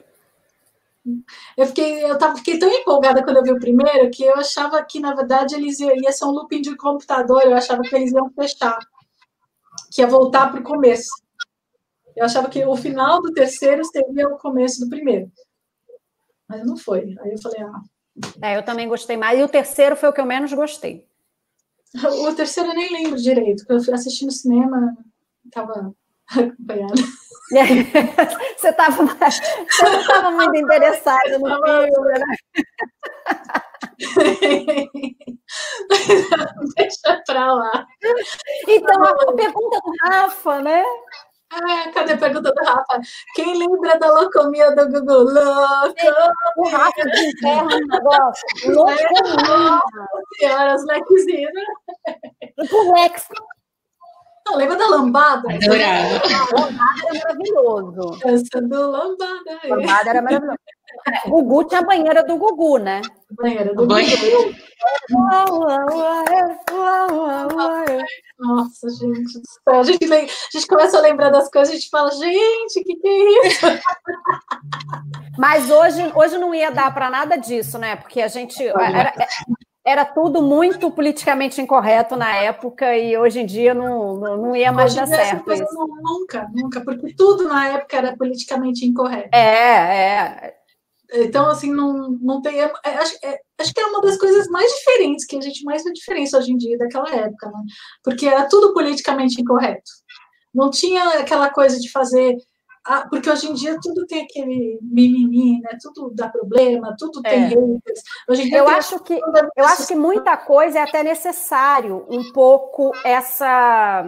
Eu 1.56 1.66
fiquei, 1.66 2.04
eu 2.04 2.18
tava, 2.18 2.36
fiquei 2.36 2.58
tão 2.58 2.68
empolgada 2.68 3.24
quando 3.24 3.38
eu 3.38 3.42
vi 3.42 3.52
o 3.52 3.58
primeiro 3.58 4.10
que 4.10 4.22
eu 4.22 4.34
achava 4.34 4.84
que, 4.84 5.00
na 5.00 5.14
verdade, 5.14 5.54
eles 5.54 5.80
iam, 5.80 5.96
ia 5.96 6.12
ser 6.12 6.26
um 6.26 6.30
looping 6.30 6.60
de 6.60 6.76
computador, 6.76 7.42
eu 7.42 7.56
achava 7.56 7.82
que 7.82 7.96
eles 7.96 8.12
iam 8.12 8.30
fechar 8.30 8.78
que 9.90 10.00
ia 10.00 10.06
voltar 10.06 10.50
para 10.50 10.60
o 10.60 10.64
começo. 10.64 11.10
Eu 12.16 12.24
achava 12.24 12.48
que 12.48 12.64
o 12.64 12.76
final 12.76 13.20
do 13.20 13.32
terceiro 13.32 13.84
seria 13.84 14.28
o 14.28 14.38
começo 14.38 14.80
do 14.80 14.88
primeiro. 14.88 15.30
Mas 16.48 16.66
não 16.66 16.76
foi. 16.76 17.16
Aí 17.20 17.32
eu 17.32 17.40
falei, 17.40 17.62
ah. 17.62 17.80
É, 18.42 18.56
eu 18.56 18.62
também 18.62 18.88
gostei 18.88 19.16
mais. 19.16 19.38
E 19.38 19.42
o 19.42 19.48
terceiro 19.48 19.96
foi 19.96 20.08
o 20.08 20.12
que 20.12 20.20
eu 20.20 20.26
menos 20.26 20.52
gostei. 20.52 21.06
O 22.28 22.32
terceiro 22.34 22.68
eu 22.68 22.74
nem 22.74 22.92
lembro 22.92 23.20
direito, 23.20 23.64
porque 23.64 23.72
eu 23.72 23.82
fui 23.82 23.94
assistir 23.94 24.24
no 24.24 24.30
cinema, 24.30 24.96
estava 25.44 25.92
acompanhada. 26.30 26.94
Você 28.56 28.68
estava 28.68 29.04
você 29.04 29.82
não 29.82 30.00
estava 30.00 30.30
muito 30.30 30.56
interessada 30.56 31.36
no 31.36 31.48
filme, 31.48 32.12
né? 32.12 32.36
Deixa 36.76 37.22
pra 37.26 37.52
lá. 37.52 37.86
Então, 38.70 39.04
a 39.04 39.32
pergunta 39.32 39.80
do 39.84 39.92
Rafa, 40.02 40.60
né? 40.60 40.84
É, 41.52 41.90
cadê 41.90 42.12
a 42.12 42.16
pergunta 42.18 42.52
do 42.52 42.64
Rafa? 42.64 43.00
Quem 43.34 43.58
lembra 43.58 43.98
da 43.98 44.08
locomia 44.20 44.70
do 44.74 44.88
Google? 44.88 45.24
Louco! 45.24 46.32
O 46.58 46.68
Rafa 46.68 47.04
desenterra 47.04 47.64
um 47.64 47.86
negócio. 47.88 48.48
Locomia. 48.66 49.80
Senhora, 50.38 50.74
os 50.76 50.84
lequezinhos. 50.84 51.52
O 52.72 52.92
Lex. 52.92 53.26
Não, 54.46 54.56
lembra 54.56 54.76
da 54.76 54.86
lambada? 54.86 55.42
Adorava. 55.52 56.20
Lambada 56.54 57.00
era 57.04 57.18
maravilhoso. 57.18 58.18
Dançando 58.20 58.90
lambada. 58.90 59.60
Lambada 59.64 60.10
era 60.10 60.22
maravilhoso. 60.22 60.58
Gugu 61.26 61.64
tinha 61.64 61.80
a 61.80 61.84
banheira 61.84 62.22
do 62.22 62.36
Gugu, 62.36 62.78
né? 62.78 63.00
Banheira 63.34 63.74
do 63.74 63.86
Banheiro. 63.86 64.54
Nossa, 68.38 68.88
gente 68.90 69.38
do 69.38 69.42
céu. 69.46 69.80
A 69.80 69.82
gente, 69.82 70.12
a 70.12 70.18
gente 70.52 70.66
começa 70.66 70.98
a 70.98 71.00
lembrar 71.00 71.30
das 71.30 71.50
coisas, 71.50 71.70
a 71.74 71.76
gente 71.76 71.90
fala, 71.90 72.10
gente, 72.12 72.80
o 72.80 72.84
que, 72.84 72.96
que 72.96 73.08
é 73.08 73.46
isso? 73.48 73.66
Mas 75.38 75.70
hoje, 75.70 76.10
hoje 76.14 76.38
não 76.38 76.54
ia 76.54 76.70
dar 76.70 76.92
para 76.92 77.10
nada 77.10 77.36
disso, 77.36 77.78
né? 77.78 77.96
Porque 77.96 78.20
a 78.20 78.28
gente 78.28 78.66
era, 78.66 79.12
era 79.84 80.04
tudo 80.04 80.42
muito 80.42 80.90
politicamente 80.90 81.60
incorreto 81.60 82.16
na 82.16 82.34
época 82.36 82.96
e 82.96 83.16
hoje 83.16 83.40
em 83.40 83.46
dia 83.46 83.74
não, 83.74 84.14
não, 84.16 84.36
não 84.36 84.56
ia 84.56 84.72
mais 84.72 84.92
Hoje 84.92 85.00
dar 85.00 85.06
certo 85.06 85.46
não- 85.46 85.86
nunca, 86.02 86.48
nunca, 86.54 86.80
porque 86.80 87.14
tudo 87.14 87.48
na 87.48 87.68
época 87.68 87.96
era 87.96 88.16
politicamente 88.16 88.84
incorreto. 88.84 89.30
É, 89.32 89.38
é. 90.46 90.59
Então, 91.12 91.46
assim, 91.46 91.72
não, 91.72 92.10
não 92.20 92.40
tem. 92.40 92.60
é, 92.60 92.72
acho, 92.84 93.16
é, 93.24 93.38
acho 93.58 93.72
que 93.74 93.80
é 93.80 93.86
uma 93.86 94.00
das 94.00 94.16
coisas 94.16 94.46
mais 94.48 94.70
diferentes, 94.72 95.24
que 95.26 95.36
a 95.36 95.40
gente 95.40 95.64
mais 95.64 95.82
vê 95.82 95.92
diferença 95.92 96.38
hoje 96.38 96.52
em 96.52 96.56
dia 96.56 96.78
daquela 96.78 97.08
época, 97.14 97.48
né? 97.48 97.62
Porque 98.04 98.26
era 98.26 98.48
tudo 98.48 98.72
politicamente 98.72 99.40
incorreto. 99.40 99.90
Não 100.54 100.70
tinha 100.70 101.20
aquela 101.20 101.50
coisa 101.50 101.78
de 101.78 101.90
fazer. 101.90 102.36
ah, 102.86 103.06
porque 103.10 103.28
hoje 103.28 103.46
em 103.48 103.54
dia 103.54 103.76
tudo 103.82 104.06
tem 104.06 104.22
aquele 104.22 104.78
mimimi, 104.82 105.60
né? 105.60 105.76
Tudo 105.82 106.12
dá 106.14 106.28
problema, 106.28 106.94
tudo 106.98 107.20
tem 107.22 107.44
É. 107.44 107.48
haters. 107.48 108.02
Hoje 108.28 108.42
em 108.42 108.44
dia 108.48 108.58
Eu 108.58 108.68
acho 108.68 108.98
que 109.00 109.20
eu 109.56 109.64
acho 109.64 109.86
que 109.86 109.94
muita 109.94 110.36
coisa 110.36 110.78
é 110.78 110.82
até 110.82 111.02
necessário 111.02 112.06
um 112.08 112.32
pouco 112.32 112.92
essa 113.04 114.02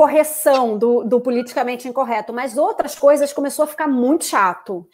correção 0.00 0.78
do, 0.78 1.04
do 1.04 1.20
politicamente 1.20 1.86
incorreto, 1.86 2.32
mas 2.32 2.56
outras 2.56 2.94
coisas 2.94 3.34
começou 3.34 3.64
a 3.64 3.68
ficar 3.68 3.86
muito 3.86 4.24
chato. 4.24 4.88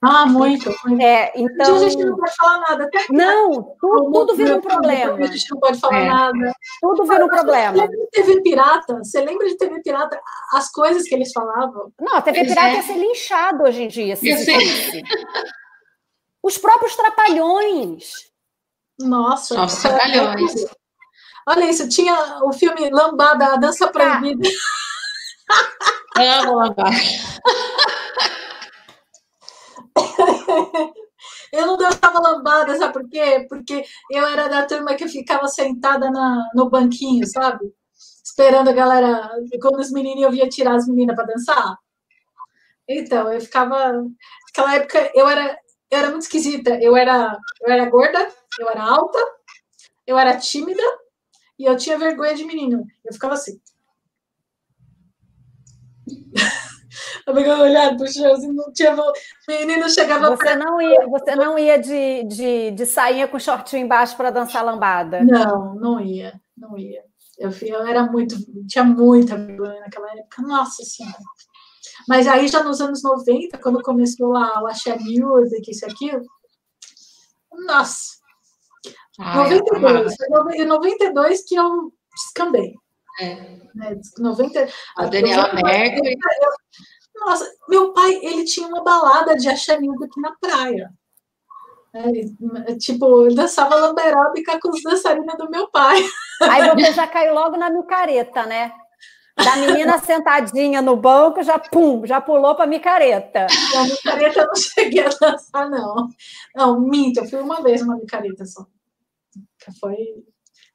Ah, 0.00 0.26
muito. 0.26 0.72
muito. 0.86 1.02
É, 1.02 1.32
então 1.34 1.74
a 1.74 1.78
gente 1.88 2.04
não 2.04 2.16
pode 2.16 2.36
falar 2.36 2.60
nada. 2.60 2.84
Até 2.84 3.04
não, 3.10 3.74
tudo, 3.80 4.12
tudo 4.12 4.36
vira 4.36 4.54
um 4.56 4.60
problema. 4.60 5.18
A 5.18 5.26
gente 5.26 5.50
não 5.50 5.58
pode 5.58 5.80
falar 5.80 5.98
É. 5.98 6.08
nada. 6.08 6.52
Tudo 6.80 7.04
vira 7.04 7.24
um 7.24 7.28
problema. 7.28 7.72
Lembra 7.82 7.96
de 7.96 8.06
TV 8.12 8.42
Pirata? 8.42 8.98
Você 8.98 9.20
lembra 9.22 9.48
de 9.48 9.56
TV 9.56 9.82
Pirata? 9.82 10.20
As 10.52 10.70
coisas 10.70 11.02
que 11.02 11.16
eles 11.16 11.32
falavam? 11.32 11.92
Não, 11.98 12.14
a 12.14 12.22
TV 12.22 12.38
Pois 12.38 12.48
Pirata 12.50 12.68
é. 12.68 12.76
ia 12.76 12.82
ser 12.82 12.96
linchado 12.96 13.64
hoje 13.64 13.82
em 13.82 13.88
dia, 13.88 14.14
se. 14.14 15.02
Os 16.44 16.58
próprios 16.58 16.94
trapalhões. 16.94 18.12
Nossa. 19.00 19.56
Novos 19.56 19.74
Trapalhões. 19.82 20.66
Olha 21.46 21.68
isso, 21.68 21.88
tinha 21.88 22.42
o 22.42 22.52
filme 22.52 22.90
Lambada, 22.90 23.54
a 23.54 23.56
Dança 23.56 23.88
Proibida. 23.88 24.48
Amo 26.16 26.54
lambar. 26.54 26.92
Eu 31.52 31.66
não 31.66 31.76
dançava 31.76 32.18
lambada, 32.18 32.76
sabe 32.76 32.92
por 32.92 33.08
quê? 33.08 33.46
Porque 33.48 33.84
eu 34.10 34.26
era 34.26 34.48
da 34.48 34.66
turma 34.66 34.96
que 34.96 35.06
ficava 35.06 35.46
sentada 35.46 36.10
na, 36.10 36.50
no 36.52 36.68
banquinho, 36.68 37.24
sabe? 37.28 37.72
Esperando 38.24 38.70
a 38.70 38.72
galera, 38.72 39.30
quando 39.62 39.78
os 39.78 39.92
meninos 39.92 40.24
eu 40.24 40.32
via 40.32 40.48
tirar 40.48 40.74
as 40.74 40.88
meninas 40.88 41.14
para 41.14 41.26
dançar. 41.26 41.78
Então, 42.88 43.32
eu 43.32 43.40
ficava. 43.40 43.92
Naquela 44.48 44.74
época 44.74 45.12
eu 45.14 45.28
era, 45.28 45.56
eu 45.90 45.98
era 45.98 46.10
muito 46.10 46.22
esquisita. 46.22 46.76
Eu 46.82 46.96
era, 46.96 47.38
eu 47.62 47.72
era 47.72 47.88
gorda, 47.88 48.28
eu 48.58 48.68
era 48.68 48.82
alta, 48.82 49.18
eu 50.06 50.18
era 50.18 50.36
tímida 50.36 50.82
e 51.58 51.64
eu 51.64 51.76
tinha 51.76 51.98
vergonha 51.98 52.34
de 52.34 52.44
menino. 52.44 52.86
Eu 53.04 53.12
ficava 53.12 53.34
assim. 53.34 53.60
Amiga 57.26 57.58
olhando 57.58 57.96
pro 57.96 58.12
chão, 58.12 58.32
assim, 58.34 58.52
não 58.52 58.72
tinha. 58.72 58.94
O 58.94 59.12
menino 59.48 59.88
chegava 59.88 60.36
Você 60.36 60.54
não 60.56 60.80
ia, 60.80 61.06
você 61.08 61.34
não 61.34 61.58
ia 61.58 61.78
de, 61.78 62.24
de, 62.24 62.70
de 62.72 62.86
sainha 62.86 63.26
com 63.26 63.38
shortinho 63.38 63.82
embaixo 63.84 64.16
para 64.16 64.30
dançar 64.30 64.64
lambada. 64.64 65.24
Não, 65.24 65.74
não 65.74 66.00
ia, 66.00 66.40
não 66.56 66.76
ia. 66.78 67.02
Eu, 67.38 67.50
fui- 67.50 67.68
eu 67.70 67.84
era 67.86 68.04
muito, 68.04 68.36
tinha 68.66 68.84
muita 68.84 69.36
vergonha 69.36 69.80
naquela 69.80 70.10
época, 70.12 70.42
nossa 70.42 70.84
senhora. 70.84 71.16
Mas 72.08 72.26
aí 72.26 72.46
já 72.48 72.62
nos 72.62 72.80
anos 72.80 73.02
90, 73.02 73.58
quando 73.58 73.82
começou 73.82 74.28
lá 74.28 74.62
o 74.62 74.66
Axé 74.66 74.96
Music, 74.98 75.70
isso 75.70 75.84
aquilo, 75.86 76.20
nossa, 77.66 78.18
Ai, 79.18 79.52
eu 79.58 79.76
amava. 79.76 79.92
92, 80.04 80.16
foi 80.16 80.28
nove- 80.28 80.56
em 80.56 80.64
92 80.64 81.44
que 81.44 81.54
eu 81.54 81.92
descambei. 82.14 82.72
É. 83.20 83.34
Né? 83.74 83.96
90, 84.18 84.68
A 84.96 85.06
Daniela 85.06 85.48
90, 85.54 85.62
Mercury. 85.66 86.16
Nossa, 87.16 87.48
meu 87.68 87.92
pai, 87.92 88.14
ele 88.22 88.44
tinha 88.44 88.66
uma 88.66 88.82
balada 88.82 89.36
de 89.36 89.48
Axé 89.48 89.78
Music 89.78 90.20
na 90.20 90.32
praia. 90.40 90.90
É, 91.94 92.08
ele, 92.08 92.34
tipo, 92.78 93.26
eu 93.28 93.34
dançava 93.34 93.76
lamberóbica 93.76 94.58
com 94.60 94.68
os 94.70 94.82
dançarinos 94.82 95.36
do 95.38 95.48
meu 95.48 95.70
pai. 95.70 95.96
Aí 96.42 96.68
você 96.74 96.92
já 96.92 97.06
caiu 97.06 97.34
logo 97.34 97.56
na 97.56 97.70
micareta, 97.70 98.44
né? 98.46 98.72
Da 99.36 99.56
menina 99.56 99.98
sentadinha 99.98 100.82
no 100.82 100.96
banco, 100.96 101.42
já 101.42 101.56
pum, 101.58 102.04
já 102.04 102.20
pulou 102.20 102.54
para 102.56 102.66
micareta. 102.66 103.46
Não, 103.72 103.84
micareta 103.84 104.40
eu 104.40 104.46
não 104.46 104.54
cheguei 104.56 105.04
a 105.04 105.08
dançar, 105.08 105.70
não. 105.70 106.08
Não, 106.54 106.80
minto, 106.80 107.20
eu 107.20 107.28
fui 107.28 107.40
uma 107.40 107.62
vez 107.62 107.80
uma 107.82 107.96
micareta 107.96 108.44
só. 108.44 108.64
Foi... 109.80 109.96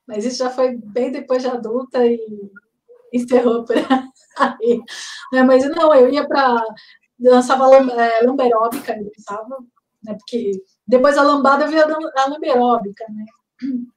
Mas 0.08 0.26
isso 0.26 0.40
já 0.40 0.50
foi 0.50 0.76
bem 0.78 1.12
depois 1.12 1.42
de 1.44 1.50
adulta 1.50 2.06
e 2.06 2.20
encerrou 3.14 3.66
por 3.66 3.76
aí. 3.78 4.80
Né, 5.34 5.44
Mas 5.44 5.68
não, 5.70 5.94
eu 5.96 6.10
ia 6.10 6.28
para. 6.28 6.62
Dançava 7.20 7.66
é, 7.76 8.26
lamberóbica, 8.26 8.96
dançava, 8.96 9.58
né? 10.04 10.14
Porque 10.16 10.52
depois 10.88 11.18
a 11.18 11.24
lambada 11.24 11.68
veio 11.68 11.84
a 11.84 11.88
lam- 11.88 12.12
a 12.18 12.30
lamberóbica, 12.30 13.06
né? 13.10 13.26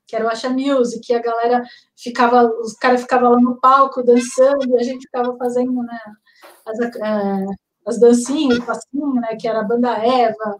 Que 0.06 0.16
era 0.16 0.26
o 0.26 0.28
Acha 0.28 0.50
Music, 0.50 1.00
que 1.06 1.14
a 1.14 1.22
galera 1.22 1.62
ficava, 1.96 2.44
os 2.60 2.74
caras 2.74 3.02
ficavam 3.02 3.30
lá 3.32 3.40
no 3.40 3.60
palco 3.60 4.02
dançando 4.02 4.68
e 4.68 4.76
a 4.76 4.82
gente 4.82 5.02
ficava 5.02 5.36
fazendo, 5.36 5.72
né? 5.84 5.98
As, 6.66 6.78
é, 6.80 7.46
as 7.86 8.00
dancinhas, 8.00 8.58
o 8.58 8.66
passinho, 8.66 9.14
né? 9.14 9.36
Que 9.40 9.48
era 9.48 9.60
a 9.60 9.64
banda 9.64 9.90
Eva, 9.98 10.56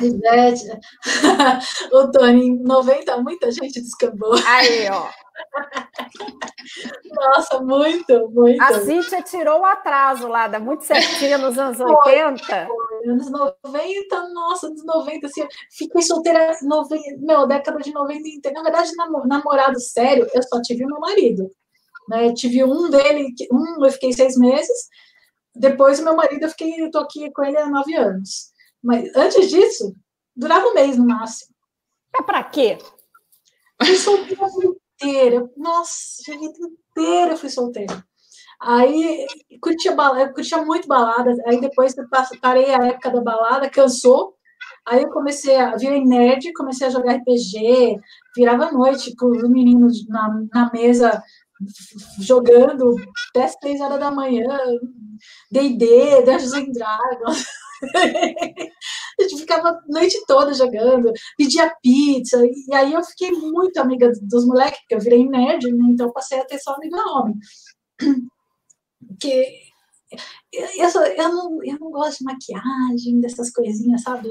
Ivete, 0.00 0.64
o 1.92 2.10
Tony, 2.10 2.46
em 2.46 2.62
90, 2.62 3.18
muita 3.18 3.50
gente 3.50 3.80
descambou. 3.80 4.34
Aí, 4.46 4.88
ó. 4.90 5.06
Nossa, 7.14 7.60
muito, 7.60 8.28
muito. 8.30 8.60
A 8.62 8.80
Cíntia 8.80 9.22
tirou 9.22 9.60
o 9.60 9.64
atraso 9.64 10.28
lá, 10.28 10.48
dá 10.48 10.58
muito 10.58 10.84
certinho 10.84 11.38
nos 11.38 11.58
anos 11.58 11.78
80. 11.80 12.68
Anos 13.06 13.30
90, 13.30 14.28
nossa, 14.30 14.66
anos 14.66 14.84
90, 14.84 15.26
assim, 15.26 15.46
fiquei 15.76 16.02
solteira, 16.02 16.56
90, 16.62 17.02
meu, 17.20 17.46
década 17.46 17.78
de 17.78 17.92
90 17.92 18.28
inteira. 18.28 18.56
Na 18.58 18.62
verdade, 18.64 18.90
namo- 18.96 19.26
namorado 19.26 19.78
sério, 19.80 20.26
eu 20.34 20.42
só 20.42 20.60
tive 20.62 20.84
o 20.84 20.88
meu 20.88 20.98
marido. 21.00 21.50
Né? 22.08 22.28
Eu 22.28 22.34
tive 22.34 22.64
um 22.64 22.90
dele, 22.90 23.28
um 23.52 23.84
eu 23.84 23.90
fiquei 23.92 24.12
seis 24.12 24.36
meses, 24.36 24.88
depois 25.54 26.00
o 26.00 26.04
meu 26.04 26.16
marido, 26.16 26.42
eu 26.44 26.50
fiquei, 26.50 26.74
eu 26.82 26.90
tô 26.90 26.98
aqui 26.98 27.30
com 27.32 27.44
ele 27.44 27.58
há 27.58 27.68
nove 27.68 27.94
anos. 27.94 28.52
Mas 28.86 29.14
antes 29.16 29.50
disso, 29.50 29.92
durava 30.34 30.68
um 30.68 30.74
mês 30.74 30.96
no 30.96 31.04
máximo. 31.06 31.52
É 32.18 32.22
para 32.22 32.44
quê? 32.44 32.78
Fui 33.82 33.96
solteira 33.96 34.44
a 34.46 34.48
vida 34.48 34.76
inteira. 34.94 35.50
Nossa, 35.56 36.22
a 36.32 36.38
vida 36.38 36.58
inteira 36.60 37.32
eu 37.32 37.36
fui 37.36 37.50
solteira. 37.50 38.04
Aí 38.60 39.26
curtia, 39.60 39.92
bala- 39.92 40.20
eu 40.22 40.32
curtia 40.32 40.64
muito 40.64 40.86
balada. 40.88 41.34
Aí 41.46 41.60
depois 41.60 41.94
eu 41.98 42.04
parei 42.40 42.72
a 42.74 42.86
época 42.86 43.10
da 43.10 43.20
balada, 43.20 43.68
cansou. 43.68 44.34
Aí 44.86 45.02
eu 45.02 45.10
comecei 45.10 45.56
a 45.56 45.76
virei 45.76 46.04
nerd, 46.04 46.52
comecei 46.54 46.86
a 46.86 46.90
jogar 46.90 47.14
RPG, 47.16 47.98
virava 48.36 48.70
noite 48.70 49.14
com 49.16 49.26
os 49.30 49.42
meninos 49.50 50.06
na, 50.08 50.28
na 50.54 50.70
mesa 50.72 51.22
jogando 52.20 52.94
até 53.30 53.48
seis 53.48 53.80
horas 53.80 53.98
da 53.98 54.10
manhã, 54.10 54.46
D&D, 55.50 56.22
Dungeons 56.22 56.52
and 56.54 56.70
Dragons. 56.72 57.44
a 59.20 59.22
gente 59.22 59.36
ficava 59.40 59.68
a 59.70 59.80
noite 59.88 60.22
toda 60.26 60.52
jogando, 60.54 61.12
pedia 61.36 61.74
pizza, 61.82 62.42
e 62.44 62.74
aí 62.74 62.92
eu 62.92 63.02
fiquei 63.04 63.30
muito 63.30 63.78
amiga 63.78 64.10
dos 64.22 64.46
moleques, 64.46 64.78
porque 64.80 64.94
eu 64.94 65.00
virei 65.00 65.28
nerd, 65.28 65.70
né? 65.72 65.86
então 65.90 66.06
eu 66.06 66.12
passei 66.12 66.38
a 66.40 66.44
ter 66.44 66.58
só 66.58 66.74
amiga 66.74 66.96
homem. 67.10 67.34
Porque 69.08 69.66
eu, 70.52 70.66
eu, 70.78 70.90
sou- 70.90 71.02
eu 71.06 71.28
não, 71.28 71.64
eu 71.64 71.78
não 71.78 71.90
gosto 71.90 72.18
de 72.18 72.24
maquiagem, 72.24 73.20
dessas 73.20 73.50
coisinhas, 73.50 74.02
sabe? 74.02 74.30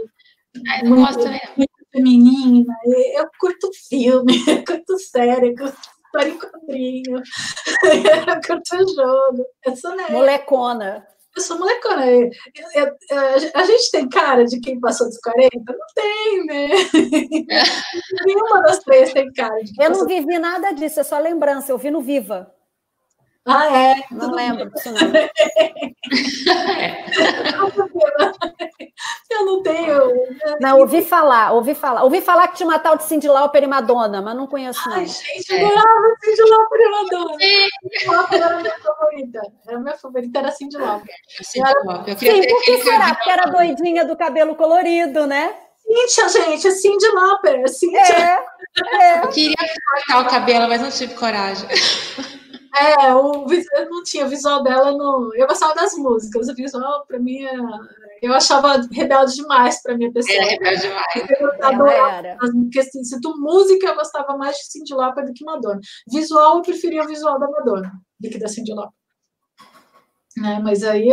Ai, 0.68 0.84
não 0.84 0.98
gosto 0.98 1.24
também. 1.24 1.42
muito 1.58 1.72
feminina. 1.92 2.74
Eu, 2.86 3.22
eu 3.24 3.30
curto 3.40 3.70
filme, 3.90 4.34
eu 4.48 4.64
curto 4.66 4.98
série, 5.00 5.50
eu 5.50 5.56
curto 5.56 5.78
história 6.06 6.30
em 6.32 6.38
quadrinho, 6.38 7.18
eu 8.28 8.42
curto 8.48 8.96
jogo. 8.96 9.46
Eu 9.66 9.76
sou 9.76 9.96
nerd. 9.96 10.12
Molecona. 10.14 11.06
Eu 11.36 11.42
sou 11.42 11.60
molecona. 11.60 12.06
Eu, 12.06 12.30
eu, 12.76 12.86
eu, 12.86 13.52
a 13.54 13.64
gente 13.66 13.92
tem 13.92 14.08
cara 14.08 14.46
de 14.46 14.60
quem 14.62 14.80
passou 14.80 15.08
dos 15.08 15.18
40? 15.18 15.50
Não 15.68 15.88
tem, 15.94 16.46
né? 16.46 16.68
Nenhuma 18.26 18.62
das 18.62 18.80
três 18.80 19.12
tem 19.12 19.32
cara. 19.34 19.62
De 19.62 19.74
eu 19.84 19.90
não 19.90 20.08
vivi 20.08 20.40
nada 20.40 20.72
disso, 20.72 21.02
é 21.02 21.04
só 21.04 21.20
lembrança. 21.20 21.72
Eu 21.72 21.78
vi 21.78 21.92
no 21.92 22.02
Viva. 22.02 22.55
Ah, 23.48 23.68
é? 23.78 24.04
Não 24.10 24.32
lembro 24.32 24.72
disso, 24.72 24.92
não. 24.92 25.00
eu 29.30 29.46
não 29.46 29.62
tenho. 29.62 30.12
Não, 30.60 30.80
ouvi 30.80 31.04
falar, 31.04 31.54
ouvi 31.54 31.76
falar. 31.76 32.02
Ouvi 32.04 32.22
falar 32.22 32.48
que 32.48 32.58
tinha 32.58 32.68
uma 32.68 32.80
tal 32.80 32.98
de 32.98 33.04
Cindy 33.04 33.28
Lauper 33.28 33.62
e 33.64 33.68
Madonna, 33.68 34.20
mas 34.20 34.36
não 34.36 34.48
conheço, 34.48 34.90
não. 34.90 34.96
Ai, 34.96 35.06
gente, 35.06 35.52
eu 35.52 35.68
adorava 35.68 36.16
Cindy 36.24 36.42
Lauper 36.50 36.80
e 36.80 36.90
Madonna. 36.90 37.38
Cindy 37.38 38.08
Lauper 38.08 38.42
era 38.42 38.56
a 38.56 38.60
minha 38.60 38.80
favorita. 38.80 39.42
A 39.68 39.78
minha 39.78 39.98
favorita 39.98 40.40
era 40.40 40.52
Cindy 40.52 40.78
Lauper. 40.78 41.16
Cindy 41.44 41.74
Lauper. 41.86 42.14
Eu 42.14 42.18
Sim, 42.18 42.48
por 42.48 42.64
que 42.64 42.84
será? 42.84 43.14
Porque 43.14 43.30
era 43.30 43.52
doidinha 43.52 44.06
do 44.06 44.18
cabelo 44.18 44.56
colorido, 44.56 45.28
né? 45.28 45.54
Cíntia, 45.78 46.30
gente, 46.30 46.68
é 46.68 46.72
Cindy 46.72 47.08
Lauper. 47.10 47.70
Cíntia. 47.70 48.00
É, 48.00 48.40
é. 48.96 49.20
Eu 49.24 49.28
queria 49.28 49.56
cortar 49.56 50.22
o 50.22 50.26
cabelo, 50.32 50.68
mas 50.68 50.82
não 50.82 50.90
tive 50.90 51.14
coragem. 51.14 51.70
É, 52.78 53.16
o 53.16 53.46
eu 53.50 53.90
não 53.90 54.04
tinha 54.04 54.26
o 54.26 54.30
visual 54.30 54.62
dela 54.62 54.92
no. 54.92 55.32
Eu 55.36 55.48
gostava 55.48 55.74
das 55.74 55.94
músicas, 55.94 56.50
o 56.50 56.56
visual 56.56 57.06
para 57.08 57.20
mim 57.20 57.46
eu 58.22 58.34
achava 58.34 58.82
rebelde 58.92 59.36
demais 59.36 59.82
para 59.82 59.96
minha 59.96 60.12
pessoa. 60.12 60.36
Era 60.36 60.52
rebelde 60.52 60.82
demais. 60.82 61.30
Eu 61.40 61.66
adorava, 61.66 62.38
porque 62.38 62.80
assim, 62.80 63.04
se 63.04 63.22
tu 63.22 63.38
música 63.38 63.88
eu 63.88 63.96
gostava 63.96 64.38
mais 64.38 64.58
de 64.58 64.66
Cindy 64.66 64.94
Lauper 64.94 65.26
do 65.26 65.34
que 65.34 65.46
Madonna. 65.46 65.80
Visual 66.12 66.58
eu 66.58 66.62
preferia 66.62 67.04
o 67.04 67.08
visual 67.08 67.40
da 67.40 67.50
Madonna 67.50 67.92
do 68.20 68.30
que 68.30 68.40
da 68.40 68.48
Cindy 68.48 68.74
Lauper. 68.74 68.94
É, 70.44 70.60
mas 70.60 70.84
aí, 70.84 71.08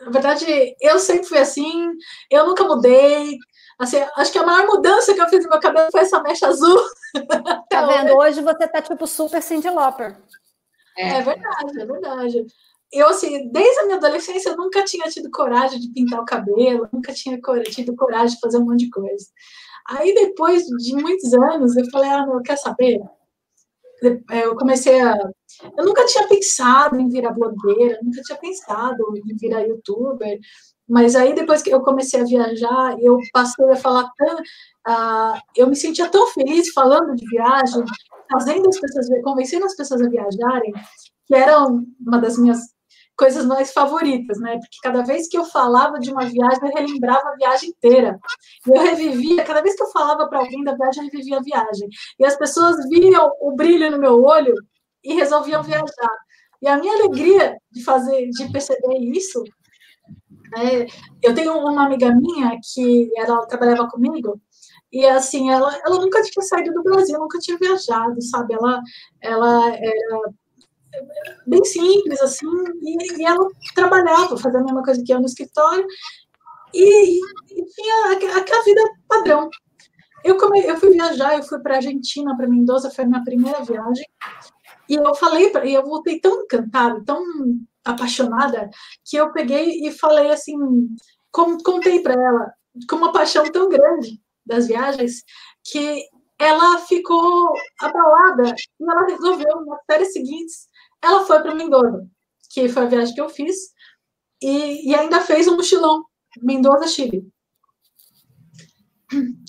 na 0.00 0.10
verdade, 0.10 0.44
eu 0.80 0.98
sempre 0.98 1.28
fui 1.28 1.38
assim, 1.38 1.88
eu 2.30 2.46
nunca 2.46 2.64
mudei. 2.64 3.38
Assim, 3.78 3.98
acho 4.16 4.32
que 4.32 4.38
a 4.38 4.46
maior 4.46 4.66
mudança 4.66 5.14
que 5.14 5.20
eu 5.20 5.28
fiz 5.28 5.44
no 5.44 5.50
meu 5.50 5.60
cabelo 5.60 5.88
foi 5.92 6.00
essa 6.00 6.22
mecha 6.22 6.48
azul. 6.48 6.80
Tá 7.70 7.86
vendo? 7.86 8.14
Hoje 8.14 8.42
você 8.42 8.68
tá 8.68 8.82
tipo 8.82 9.06
super 9.06 9.42
Cindy 9.42 9.70
Lauper. 9.70 10.16
É. 10.96 11.18
é 11.18 11.22
verdade, 11.22 11.80
é 11.80 11.86
verdade. 11.86 12.46
Eu, 12.92 13.08
assim, 13.08 13.50
desde 13.50 13.80
a 13.80 13.84
minha 13.84 13.96
adolescência, 13.96 14.50
eu 14.50 14.56
nunca 14.56 14.84
tinha 14.84 15.08
tido 15.08 15.30
coragem 15.30 15.80
de 15.80 15.90
pintar 15.90 16.20
o 16.20 16.24
cabelo, 16.24 16.88
nunca 16.92 17.12
tinha 17.12 17.38
tido 17.64 17.96
coragem 17.96 18.34
de 18.34 18.40
fazer 18.40 18.58
um 18.58 18.64
monte 18.64 18.84
de 18.84 18.90
coisa. 18.90 19.26
Aí, 19.88 20.14
depois 20.14 20.64
de 20.64 20.94
muitos 20.94 21.32
anos, 21.34 21.76
eu 21.76 21.88
falei, 21.90 22.10
ah, 22.10 22.26
não, 22.26 22.42
quer 22.42 22.56
saber? 22.56 23.00
Eu 24.30 24.56
comecei 24.56 25.00
a... 25.00 25.16
Eu 25.76 25.84
nunca 25.84 26.04
tinha 26.06 26.28
pensado 26.28 26.98
em 27.00 27.08
virar 27.08 27.32
blogueira, 27.32 27.98
nunca 28.02 28.20
tinha 28.22 28.38
pensado 28.38 29.02
em 29.16 29.36
virar 29.36 29.62
youtuber, 29.62 30.38
mas 30.88 31.16
aí, 31.16 31.34
depois 31.34 31.62
que 31.62 31.70
eu 31.70 31.80
comecei 31.80 32.20
a 32.20 32.24
viajar, 32.24 32.96
eu 33.00 33.18
passei 33.32 33.68
a 33.70 33.76
falar 33.76 34.10
tão... 34.16 34.36
Uh, 34.88 35.40
eu 35.56 35.66
me 35.66 35.74
sentia 35.74 36.08
tão 36.08 36.28
feliz 36.28 36.72
falando 36.72 37.16
de 37.16 37.26
viagem, 37.26 37.84
fazendo 38.30 38.68
as 38.68 38.78
pessoas, 38.78 39.08
convencendo 39.24 39.66
as 39.66 39.74
pessoas 39.74 40.00
a 40.00 40.08
viajarem, 40.08 40.72
que 41.26 41.34
era 41.34 41.58
uma 41.66 42.18
das 42.20 42.38
minhas 42.38 42.60
coisas 43.16 43.44
mais 43.46 43.72
favoritas, 43.72 44.38
né? 44.38 44.58
Porque 44.58 44.78
cada 44.82 45.02
vez 45.02 45.26
que 45.28 45.36
eu 45.36 45.44
falava 45.44 45.98
de 45.98 46.12
uma 46.12 46.24
viagem, 46.26 46.60
eu 46.62 46.74
relembrava 46.74 47.28
a 47.30 47.36
viagem 47.36 47.70
inteira. 47.70 48.18
Eu 48.66 48.80
revivia, 48.80 49.42
cada 49.42 49.62
vez 49.62 49.74
que 49.74 49.82
eu 49.82 49.90
falava 49.90 50.28
para 50.28 50.38
alguém 50.38 50.62
da 50.62 50.74
viagem, 50.74 51.04
eu 51.04 51.10
revivia 51.10 51.38
a 51.38 51.42
viagem. 51.42 51.88
E 52.18 52.24
as 52.24 52.36
pessoas 52.36 52.76
viam 52.88 53.32
o 53.40 53.56
brilho 53.56 53.90
no 53.90 53.98
meu 53.98 54.22
olho 54.22 54.54
e 55.02 55.14
resolviam 55.14 55.62
viajar. 55.62 56.16
E 56.60 56.68
a 56.68 56.76
minha 56.76 56.92
alegria 56.92 57.56
de 57.70 57.82
fazer, 57.82 58.28
de 58.28 58.52
perceber 58.52 58.98
isso, 58.98 59.42
é, 60.56 60.86
eu 61.22 61.34
tenho 61.34 61.56
uma 61.58 61.86
amiga 61.86 62.14
minha 62.14 62.58
que 62.62 63.10
ela 63.16 63.46
trabalhava 63.46 63.88
comigo 63.88 64.40
e 64.92 65.04
assim, 65.04 65.50
ela, 65.50 65.76
ela 65.84 65.98
nunca 66.00 66.22
tinha 66.22 66.42
saído 66.42 66.72
do 66.72 66.82
Brasil, 66.82 67.18
nunca 67.18 67.38
tinha 67.38 67.58
viajado, 67.58 68.22
sabe? 68.22 68.54
Ela, 68.54 68.80
ela 69.20 69.68
era 69.68 70.32
bem 71.46 71.64
simples, 71.64 72.20
assim, 72.22 72.46
e, 72.82 73.20
e 73.20 73.24
ela 73.24 73.46
trabalhava, 73.74 74.38
fazia 74.38 74.60
a 74.60 74.64
mesma 74.64 74.82
coisa 74.82 75.02
que 75.04 75.12
eu 75.12 75.20
no 75.20 75.26
escritório, 75.26 75.86
e, 76.72 77.16
e 77.18 77.64
tinha 77.66 78.12
aquela 78.38 78.64
vida 78.64 78.80
padrão. 79.08 79.50
Eu, 80.24 80.38
come, 80.38 80.64
eu 80.64 80.76
fui 80.78 80.90
viajar, 80.90 81.36
eu 81.36 81.42
fui 81.42 81.58
para 81.60 81.76
Argentina, 81.76 82.36
para 82.36 82.48
Mendoza, 82.48 82.90
foi 82.90 83.04
a 83.04 83.08
minha 83.08 83.24
primeira 83.24 83.62
viagem, 83.64 84.06
e 84.88 84.94
eu 84.94 85.14
falei, 85.14 85.50
pra, 85.50 85.66
e 85.66 85.74
eu 85.74 85.84
voltei 85.84 86.20
tão 86.20 86.42
encantada, 86.42 87.02
tão 87.04 87.22
apaixonada, 87.86 88.68
que 89.04 89.16
eu 89.16 89.32
peguei 89.32 89.86
e 89.86 89.92
falei 89.92 90.30
assim, 90.30 90.56
contei 91.32 92.00
para 92.00 92.14
ela, 92.14 92.52
com 92.88 92.96
uma 92.96 93.12
paixão 93.12 93.50
tão 93.50 93.68
grande, 93.68 94.20
das 94.44 94.66
viagens, 94.66 95.22
que 95.64 96.04
ela 96.38 96.78
ficou 96.78 97.52
abalada 97.80 98.54
e 98.78 98.84
ela 98.90 99.06
resolveu, 99.06 99.64
nas 99.64 99.80
férias 99.86 100.12
seguintes, 100.12 100.68
ela 101.02 101.24
foi 101.24 101.40
para 101.40 101.54
Mendoza, 101.54 102.06
que 102.50 102.68
foi 102.68 102.82
a 102.82 102.86
viagem 102.86 103.14
que 103.14 103.20
eu 103.20 103.28
fiz, 103.28 103.56
e, 104.42 104.90
e 104.90 104.94
ainda 104.94 105.20
fez 105.20 105.48
um 105.48 105.56
mochilão, 105.56 106.04
Mendoza, 106.42 106.86
Chile. 106.86 107.26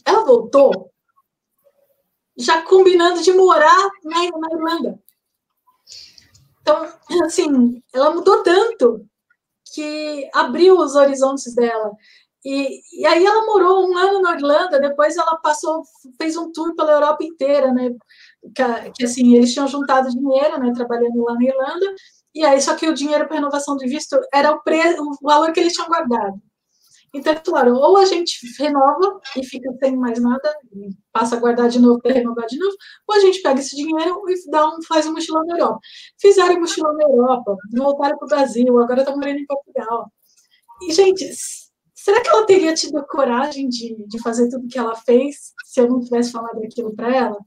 Ela 0.06 0.24
voltou 0.24 0.92
já 2.38 2.62
combinando 2.62 3.22
de 3.22 3.34
morar 3.34 3.90
na, 4.04 4.20
na 4.40 4.54
Irlanda. 4.54 5.00
Então, 6.68 6.86
assim, 7.26 7.82
ela 7.94 8.14
mudou 8.14 8.44
tanto 8.44 9.06
que 9.74 10.30
abriu 10.34 10.78
os 10.78 10.96
horizontes 10.96 11.56
dela. 11.56 11.92
E, 12.46 12.82
e 13.02 13.06
aí 13.06 13.26
ela 13.26 13.46
morou 13.46 13.90
um 13.90 13.98
ano 13.98 14.22
na 14.22 14.36
Irlanda, 14.36 14.80
depois 14.80 15.18
ela 15.18 15.38
passou, 15.38 15.84
fez 16.18 16.38
um 16.38 16.52
tour 16.52 16.76
pela 16.76 16.94
Europa 16.94 17.24
inteira, 17.24 17.74
né? 17.74 17.92
Que, 18.56 18.92
que 18.92 19.06
assim, 19.06 19.36
eles 19.36 19.54
tinham 19.54 19.68
juntado 19.68 20.10
dinheiro, 20.10 20.60
né? 20.60 20.72
Trabalhando 20.74 21.24
lá 21.24 21.34
na 21.34 21.44
Irlanda, 21.44 21.86
e 22.34 22.46
aí 22.46 22.62
só 22.62 22.76
que 22.76 22.88
o 22.88 22.94
dinheiro 22.94 23.28
para 23.28 23.38
renovação 23.38 23.76
de 23.76 23.88
visto 23.88 24.18
era 24.34 24.52
o, 24.52 24.62
pre, 24.62 24.80
o 25.00 25.18
valor 25.22 25.52
que 25.52 25.60
eles 25.60 25.74
tinham 25.74 25.88
guardado. 25.88 26.40
Então, 27.14 27.36
claro, 27.44 27.76
ou 27.76 27.98
a 27.98 28.06
gente 28.06 28.40
renova 28.60 29.20
e 29.36 29.46
fica 29.46 29.72
sem 29.80 29.96
mais 29.96 30.22
nada, 30.22 30.56
passa 31.12 31.36
a 31.36 31.40
guardar 31.40 31.70
de 31.70 31.80
novo 31.80 32.00
para 32.02 32.14
renovar 32.14 32.46
de 32.48 32.58
novo, 32.58 32.76
ou 33.08 33.16
a 33.16 33.20
gente 33.20 33.42
pega 33.42 33.60
esse 33.60 33.76
dinheiro 33.76 34.22
e 34.28 34.52
dá 34.52 34.68
um, 34.68 34.82
faz 34.84 35.08
um 35.08 35.14
mochilão 35.14 35.46
na 35.46 35.58
Europa. 35.58 35.80
Fizeram 36.20 36.60
mochilão 36.60 36.94
na 36.94 37.04
Europa, 37.04 37.56
voltaram 37.76 38.18
para 38.18 38.26
o 38.26 38.30
Brasil, 38.30 38.80
agora 38.80 39.02
estão 39.02 39.16
morando 39.16 39.40
em 39.40 39.46
Portugal. 39.46 40.12
E, 40.88 40.94
gente, 40.94 41.26
Será 42.08 42.22
que 42.22 42.30
ela 42.30 42.46
teria 42.46 42.74
tido 42.74 43.06
coragem 43.06 43.68
de, 43.68 43.94
de 44.08 44.22
fazer 44.22 44.50
tudo 44.50 44.70
que 44.70 44.80
ela 44.80 44.96
fez 44.96 45.52
se 45.66 45.82
eu 45.82 45.90
não 45.90 46.00
tivesse 46.00 46.32
falado 46.32 46.64
aquilo 46.64 46.96
para 46.96 47.14
ela? 47.14 47.38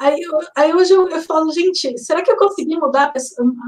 Aí, 0.00 0.20
aí 0.56 0.72
hoje 0.72 0.94
eu, 0.94 1.06
eu, 1.06 1.20
falo, 1.20 1.52
gente, 1.52 1.98
será 1.98 2.22
que 2.22 2.30
eu 2.30 2.36
consegui 2.38 2.78
mudar, 2.78 3.12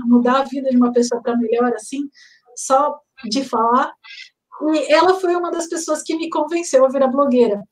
mudar 0.07 0.41
a 0.41 0.45
vida 0.45 0.71
de 0.71 0.77
uma 0.79 0.91
pessoa 0.91 1.21
para 1.21 1.37
melhor 1.37 1.71
assim, 1.75 2.09
só 2.57 2.99
de 3.29 3.45
falar? 3.45 3.93
E 4.63 4.93
ela 4.93 5.21
foi 5.21 5.35
uma 5.37 5.51
das 5.51 5.69
pessoas 5.69 6.03
que 6.03 6.17
me 6.17 6.31
convenceu 6.31 6.85
a 6.85 6.89
virar 6.89 7.09
blogueira. 7.09 7.63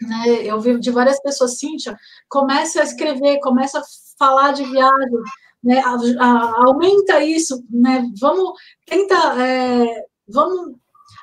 Né? 0.00 0.44
Eu 0.44 0.60
vi 0.60 0.78
de 0.78 0.90
várias 0.90 1.20
pessoas, 1.20 1.58
Cíntia, 1.58 1.96
começa 2.28 2.80
a 2.80 2.84
escrever, 2.84 3.40
começa 3.40 3.78
a 3.78 3.82
falar 4.18 4.52
de 4.52 4.64
viagem, 4.64 5.20
né? 5.64 5.80
A, 5.80 5.96
a, 6.20 6.68
aumenta 6.68 7.22
isso, 7.22 7.64
né? 7.70 8.04
Vamos, 8.20 8.52
tenta, 8.86 9.14
é, 9.42 10.04
vamos 10.28 10.76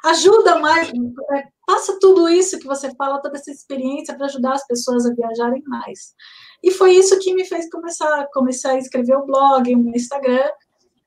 ajuda 0.04 0.60
mais, 0.60 0.90
é, 0.90 1.44
passa 1.66 1.98
tudo 2.00 2.28
isso 2.28 2.60
que 2.60 2.68
você 2.68 2.94
fala, 2.96 3.22
toda 3.22 3.38
essa 3.38 3.52
experiência 3.52 4.16
para 4.16 4.26
ajudar 4.26 4.54
as 4.54 4.68
pessoas 4.68 5.06
a 5.06 5.14
viajarem 5.14 5.64
mais. 5.66 6.14
E 6.62 6.72
foi 6.72 6.94
isso 6.94 7.20
que 7.20 7.34
me 7.34 7.46
fez 7.46 7.70
começar, 7.70 8.28
começar 8.34 8.72
a 8.72 8.78
escrever 8.78 9.16
o 9.16 9.26
blog, 9.26 9.76
o 9.76 9.96
Instagram. 9.96 10.50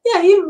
E 0.05 0.11
aí, 0.11 0.43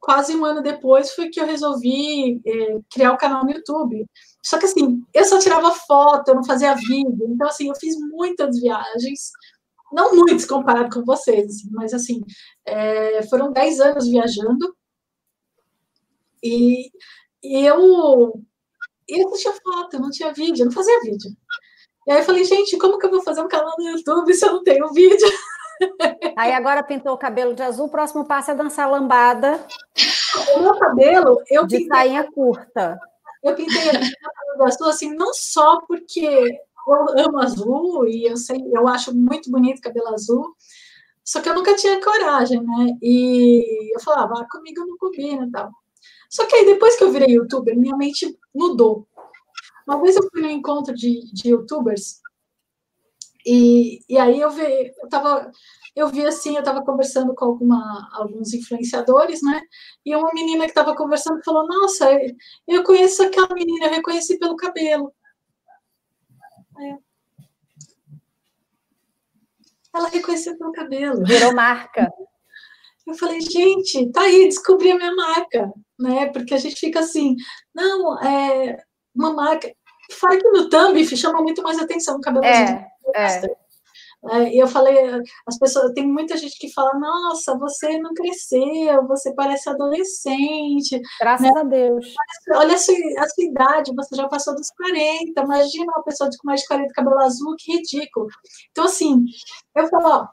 quase 0.00 0.34
um 0.34 0.44
ano 0.44 0.62
depois, 0.62 1.12
foi 1.12 1.28
que 1.28 1.40
eu 1.40 1.46
resolvi 1.46 2.40
é, 2.46 2.78
criar 2.92 3.12
o 3.12 3.18
canal 3.18 3.44
no 3.44 3.52
YouTube. 3.52 4.06
Só 4.44 4.58
que 4.58 4.64
assim, 4.66 5.02
eu 5.14 5.24
só 5.24 5.38
tirava 5.38 5.72
foto, 5.72 6.28
eu 6.28 6.34
não 6.34 6.44
fazia 6.44 6.74
vídeo. 6.74 7.28
Então, 7.28 7.46
assim, 7.46 7.68
eu 7.68 7.74
fiz 7.76 7.96
muitas 7.98 8.58
viagens, 8.60 9.30
não 9.92 10.14
muitas 10.16 10.46
comparado 10.46 10.90
com 10.90 11.04
vocês, 11.04 11.46
assim, 11.46 11.68
mas 11.72 11.92
assim, 11.94 12.22
é, 12.66 13.22
foram 13.28 13.52
10 13.52 13.80
anos 13.80 14.08
viajando. 14.08 14.74
E 16.42 16.90
e 17.42 17.64
eu, 17.66 18.42
eu 19.08 19.30
não 19.30 19.32
tinha 19.32 19.52
foto, 19.52 19.94
eu 19.94 20.00
não 20.00 20.10
tinha 20.10 20.32
vídeo, 20.32 20.62
eu 20.62 20.66
não 20.66 20.72
fazia 20.72 21.00
vídeo. 21.00 21.30
E 22.06 22.12
aí 22.12 22.18
eu 22.20 22.24
falei, 22.24 22.44
gente, 22.44 22.76
como 22.78 22.98
que 22.98 23.06
eu 23.06 23.10
vou 23.10 23.22
fazer 23.22 23.40
um 23.42 23.48
canal 23.48 23.74
no 23.78 23.88
YouTube 23.88 24.32
se 24.34 24.46
eu 24.46 24.52
não 24.54 24.62
tenho 24.64 24.92
vídeo? 24.92 25.28
Aí 26.36 26.52
agora 26.52 26.82
pintou 26.82 27.12
o 27.12 27.18
cabelo 27.18 27.54
de 27.54 27.62
azul, 27.62 27.86
o 27.86 27.90
próximo 27.90 28.24
passo 28.24 28.50
é 28.50 28.54
dançar 28.54 28.90
lambada. 28.90 29.64
O 30.56 30.60
meu 30.60 30.78
cabelo, 30.78 31.42
eu 31.50 31.66
de 31.66 31.78
pintei, 31.78 31.88
sainha 31.88 32.30
curta. 32.30 32.98
Eu 33.42 33.54
pintei 33.54 33.88
o 33.88 33.92
cabelo 33.92 34.64
azul, 34.64 34.88
assim, 34.88 35.14
não 35.14 35.32
só 35.34 35.80
porque 35.86 36.60
eu 36.88 37.26
amo 37.26 37.38
azul 37.38 38.06
e 38.06 38.26
eu 38.26 38.36
sei, 38.36 38.58
eu 38.72 38.88
acho 38.88 39.14
muito 39.14 39.50
bonito 39.50 39.80
cabelo 39.80 40.08
azul, 40.08 40.54
só 41.24 41.40
que 41.40 41.48
eu 41.48 41.54
nunca 41.54 41.74
tinha 41.76 42.02
coragem, 42.02 42.60
né? 42.60 42.98
E 43.00 43.94
eu 43.94 44.00
falava, 44.00 44.40
ah, 44.40 44.46
comigo 44.50 44.84
não 44.84 44.96
combina 44.98 45.46
e 45.46 45.50
tal. 45.50 45.70
Só 46.28 46.46
que 46.46 46.54
aí, 46.54 46.64
depois 46.64 46.96
que 46.96 47.04
eu 47.04 47.10
virei 47.10 47.34
youtuber, 47.34 47.76
minha 47.76 47.96
mente 47.96 48.38
mudou. 48.54 49.06
Uma 49.86 50.00
vez 50.00 50.16
eu 50.16 50.28
fui 50.30 50.42
no 50.42 50.50
encontro 50.50 50.94
de, 50.94 51.32
de 51.32 51.50
youtubers, 51.50 52.19
e, 53.46 54.00
e 54.08 54.18
aí 54.18 54.40
eu 54.40 54.50
vi, 54.50 54.62
eu 55.02 55.08
tava, 55.08 55.50
eu 55.96 56.08
vi 56.08 56.26
assim, 56.26 56.54
eu 56.54 56.60
estava 56.60 56.84
conversando 56.84 57.34
com 57.34 57.44
alguma, 57.44 58.08
alguns 58.12 58.52
influenciadores, 58.54 59.42
né? 59.42 59.60
E 60.04 60.14
uma 60.14 60.32
menina 60.32 60.64
que 60.64 60.70
estava 60.70 60.94
conversando 60.94 61.42
falou: 61.44 61.66
Nossa, 61.66 62.08
eu 62.68 62.84
conheço 62.84 63.22
aquela 63.22 63.52
menina, 63.54 63.86
eu 63.86 63.92
reconheci 63.92 64.38
pelo 64.38 64.56
cabelo. 64.56 65.12
Ela 69.94 70.08
reconheceu 70.08 70.56
pelo 70.56 70.72
cabelo. 70.72 71.24
Virou 71.24 71.54
marca. 71.54 72.10
Eu 73.06 73.14
falei, 73.14 73.40
gente, 73.40 74.12
tá 74.12 74.20
aí, 74.20 74.44
descobri 74.44 74.92
a 74.92 74.96
minha 74.96 75.12
marca, 75.16 75.72
né? 75.98 76.26
Porque 76.26 76.54
a 76.54 76.58
gente 76.58 76.76
fica 76.78 77.00
assim, 77.00 77.34
não, 77.74 78.22
é 78.22 78.76
uma 79.12 79.32
marca. 79.32 79.74
Fora 80.12 80.38
que 80.38 80.48
no 80.48 80.68
thumb 80.68 81.04
chama 81.16 81.42
muito 81.42 81.62
mais 81.62 81.78
atenção 81.78 82.18
o 82.18 82.20
cabelo. 82.20 82.44
É, 82.44 82.86
é. 83.14 83.42
É, 84.28 84.54
e 84.54 84.58
eu 84.58 84.68
falei, 84.68 84.98
as 85.46 85.58
pessoas, 85.58 85.92
tem 85.94 86.06
muita 86.06 86.36
gente 86.36 86.58
que 86.58 86.70
fala, 86.74 86.92
nossa, 86.98 87.56
você 87.56 87.98
não 87.98 88.12
cresceu, 88.12 89.06
você 89.06 89.34
parece 89.34 89.70
adolescente. 89.70 91.00
Graças 91.18 91.46
né? 91.46 91.60
a 91.60 91.64
Deus. 91.64 92.14
Olha 92.52 92.74
a 92.74 92.78
sua, 92.78 92.94
a 93.18 93.28
sua, 93.28 93.44
idade, 93.44 93.94
você 93.94 94.14
já 94.14 94.28
passou 94.28 94.54
dos 94.54 94.70
40, 94.72 95.40
imagina 95.40 95.92
uma 95.92 96.04
pessoa 96.04 96.28
com 96.28 96.46
mais 96.46 96.60
de 96.60 96.66
40 96.66 96.92
cabelo 96.92 97.18
azul, 97.20 97.56
que 97.58 97.72
ridículo. 97.72 98.26
Então, 98.70 98.84
assim, 98.84 99.24
eu 99.74 99.88
falo, 99.88 100.06
ó. 100.06 100.28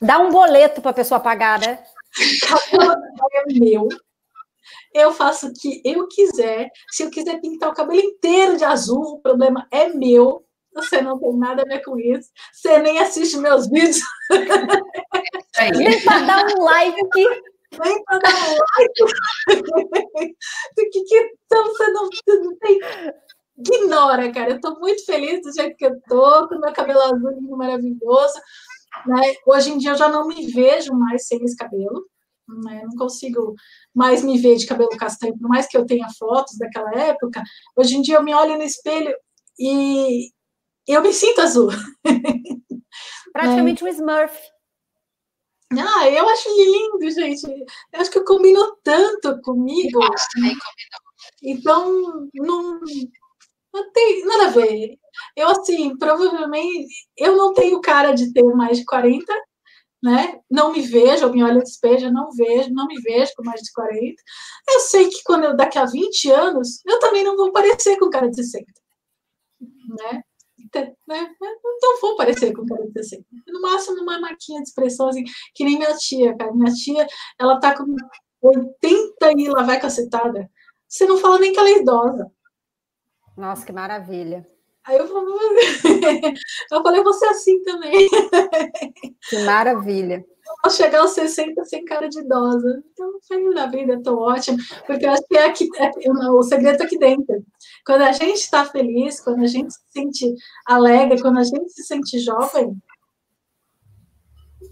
Dá 0.00 0.18
um 0.18 0.30
boleto 0.30 0.80
para 0.80 0.92
a 0.92 0.94
pessoa 0.94 1.20
pagar, 1.20 1.60
né? 1.60 1.84
É 3.32 3.52
meu. 3.52 3.88
Eu 4.96 5.12
faço 5.12 5.48
o 5.48 5.52
que 5.52 5.82
eu 5.84 6.08
quiser. 6.08 6.70
Se 6.90 7.02
eu 7.02 7.10
quiser 7.10 7.40
pintar 7.40 7.70
o 7.70 7.74
cabelo 7.74 8.00
inteiro 8.00 8.56
de 8.56 8.64
azul, 8.64 9.02
o 9.02 9.20
problema 9.20 9.66
é 9.70 9.88
meu 9.88 10.46
você 10.76 11.00
não 11.00 11.18
tem 11.18 11.34
nada 11.34 11.62
a 11.62 11.64
ver 11.64 11.82
com 11.82 11.98
isso. 11.98 12.28
Você 12.52 12.78
nem 12.78 12.98
assiste 12.98 13.38
meus 13.38 13.66
vídeos. 13.72 13.98
Nem 15.74 16.04
para 16.04 16.20
dar 16.20 16.44
um 16.44 16.62
like. 16.62 17.18
Nem 17.82 18.04
para 18.04 18.18
dar 18.18 18.34
um 18.34 18.56
like. 18.76 19.04
que, 20.76 21.04
que, 21.04 21.30
então 21.46 21.64
você 21.64 21.90
não, 21.92 22.10
você 22.10 22.38
não 22.40 22.56
tem. 22.58 22.78
Ignora, 23.58 24.30
cara. 24.32 24.50
Eu 24.50 24.56
estou 24.56 24.78
muito 24.78 25.02
feliz 25.06 25.40
do 25.40 25.50
jeito 25.50 25.76
que 25.76 25.86
eu 25.86 25.94
estou, 25.94 26.46
com 26.46 26.58
meu 26.58 26.72
cabelo 26.74 27.00
azul 27.00 27.56
maravilhoso. 27.56 28.38
Né? 29.06 29.34
Hoje 29.46 29.70
em 29.70 29.78
dia 29.78 29.92
eu 29.92 29.96
já 29.96 30.08
não 30.08 30.28
me 30.28 30.46
vejo 30.48 30.92
mais 30.92 31.26
sem 31.26 31.42
esse 31.42 31.56
cabelo. 31.56 32.04
Né? 32.48 32.82
Não 32.84 32.96
consigo 32.96 33.54
mais 33.94 34.22
me 34.22 34.38
ver 34.38 34.56
de 34.56 34.66
cabelo 34.66 34.90
castanho, 34.90 35.36
por 35.38 35.48
mais 35.48 35.66
que 35.66 35.76
eu 35.76 35.86
tenha 35.86 36.08
fotos 36.18 36.56
daquela 36.58 36.92
época. 36.94 37.42
Hoje 37.76 37.96
em 37.96 38.02
dia 38.02 38.16
eu 38.16 38.22
me 38.22 38.34
olho 38.34 38.56
no 38.56 38.62
espelho 38.62 39.14
e, 39.58 40.30
eu 40.86 41.02
me 41.02 41.12
sinto 41.12 41.40
azul. 41.40 41.68
Praticamente 43.32 43.82
é. 43.82 43.86
um 43.86 43.88
Smurf. 43.88 44.36
Ah, 45.72 46.08
eu 46.08 46.28
acho 46.28 46.48
lindo, 46.48 47.10
gente. 47.10 47.46
Eu 47.92 48.00
acho 48.00 48.10
que 48.10 48.20
combinou 48.20 48.78
tanto 48.84 49.40
comigo. 49.42 50.02
Eu 50.02 50.12
acho 50.12 50.26
também 50.32 50.56
combinou. 50.56 51.06
Então, 51.42 52.28
não, 52.34 52.80
não 53.74 53.92
tem 53.92 54.24
nada 54.24 54.46
a 54.46 54.50
ver. 54.50 54.96
Eu, 55.36 55.48
assim, 55.48 55.96
provavelmente, 55.98 56.88
eu 57.16 57.36
não 57.36 57.52
tenho 57.52 57.80
cara 57.80 58.12
de 58.12 58.32
ter 58.32 58.44
mais 58.54 58.78
de 58.78 58.84
40, 58.84 59.24
né? 60.06 60.40
Não 60.48 60.72
me 60.72 60.82
vejo, 60.82 61.24
eu 61.24 61.32
me 61.32 61.42
olho 61.42 61.56
no 61.56 61.62
espelho, 61.64 62.12
não 62.12 62.30
vejo, 62.30 62.72
não 62.72 62.86
me 62.86 62.94
vejo 63.00 63.32
com 63.36 63.42
mais 63.42 63.60
de 63.60 63.72
40. 63.72 64.22
Eu 64.68 64.78
sei 64.78 65.08
que 65.08 65.20
quando 65.24 65.44
eu, 65.44 65.56
daqui 65.56 65.78
a 65.78 65.84
20 65.84 66.30
anos, 66.30 66.80
eu 66.86 67.00
também 67.00 67.24
não 67.24 67.36
vou 67.36 67.50
parecer 67.50 67.98
com 67.98 68.08
cara 68.08 68.30
de 68.30 68.36
60, 68.36 68.64
né? 69.98 70.22
né? 71.08 71.34
Não 71.82 72.00
vou 72.00 72.16
parecer 72.16 72.52
com 72.52 72.64
45. 72.64 73.24
No 73.48 73.60
máximo, 73.60 74.00
uma 74.00 74.20
marquinha 74.20 74.62
de 74.62 74.68
expressão, 74.68 75.08
assim, 75.08 75.24
que 75.52 75.64
nem 75.64 75.76
minha 75.76 75.96
tia, 75.96 76.36
cara. 76.36 76.52
Minha 76.52 76.72
tia, 76.72 77.04
ela 77.36 77.58
tá 77.58 77.76
com 77.76 77.84
80 78.40 79.32
e 79.38 79.48
lá 79.48 79.64
vai 79.64 79.80
cacetada. 79.80 80.48
Você 80.88 81.04
não 81.04 81.18
fala 81.18 81.40
nem 81.40 81.52
que 81.52 81.58
ela 81.58 81.68
é 81.68 81.78
idosa. 81.78 82.30
Nossa, 83.36 83.66
que 83.66 83.72
maravilha. 83.72 84.46
Aí 84.86 84.96
eu, 84.96 85.06
eu 86.72 86.82
falei, 86.82 87.02
você 87.02 87.26
é 87.26 87.30
assim 87.30 87.62
também. 87.62 88.08
Que 89.28 89.38
maravilha 89.44 90.24
vou 90.62 90.70
chegar 90.70 91.00
aos 91.00 91.12
60 91.12 91.64
sem 91.64 91.84
cara 91.84 92.08
de 92.08 92.20
idosa. 92.20 92.82
Então, 92.92 93.10
feliz 93.26 93.54
da 93.54 93.66
vida, 93.66 93.94
estou 93.94 94.18
ótima, 94.18 94.58
porque 94.86 95.06
eu 95.06 95.10
acho 95.10 95.22
que 95.28 95.36
é 95.36 95.46
aqui, 95.46 95.68
é, 95.78 95.90
o 96.30 96.42
segredo 96.42 96.72
está 96.72 96.84
aqui 96.84 96.98
dentro. 96.98 97.44
Quando 97.84 98.02
a 98.02 98.12
gente 98.12 98.38
está 98.38 98.64
feliz, 98.64 99.20
quando 99.20 99.42
a 99.42 99.46
gente 99.46 99.72
se 99.72 99.80
sente 99.90 100.34
alegre, 100.66 101.20
quando 101.20 101.38
a 101.38 101.44
gente 101.44 101.68
se 101.70 101.84
sente 101.84 102.18
jovem. 102.18 102.76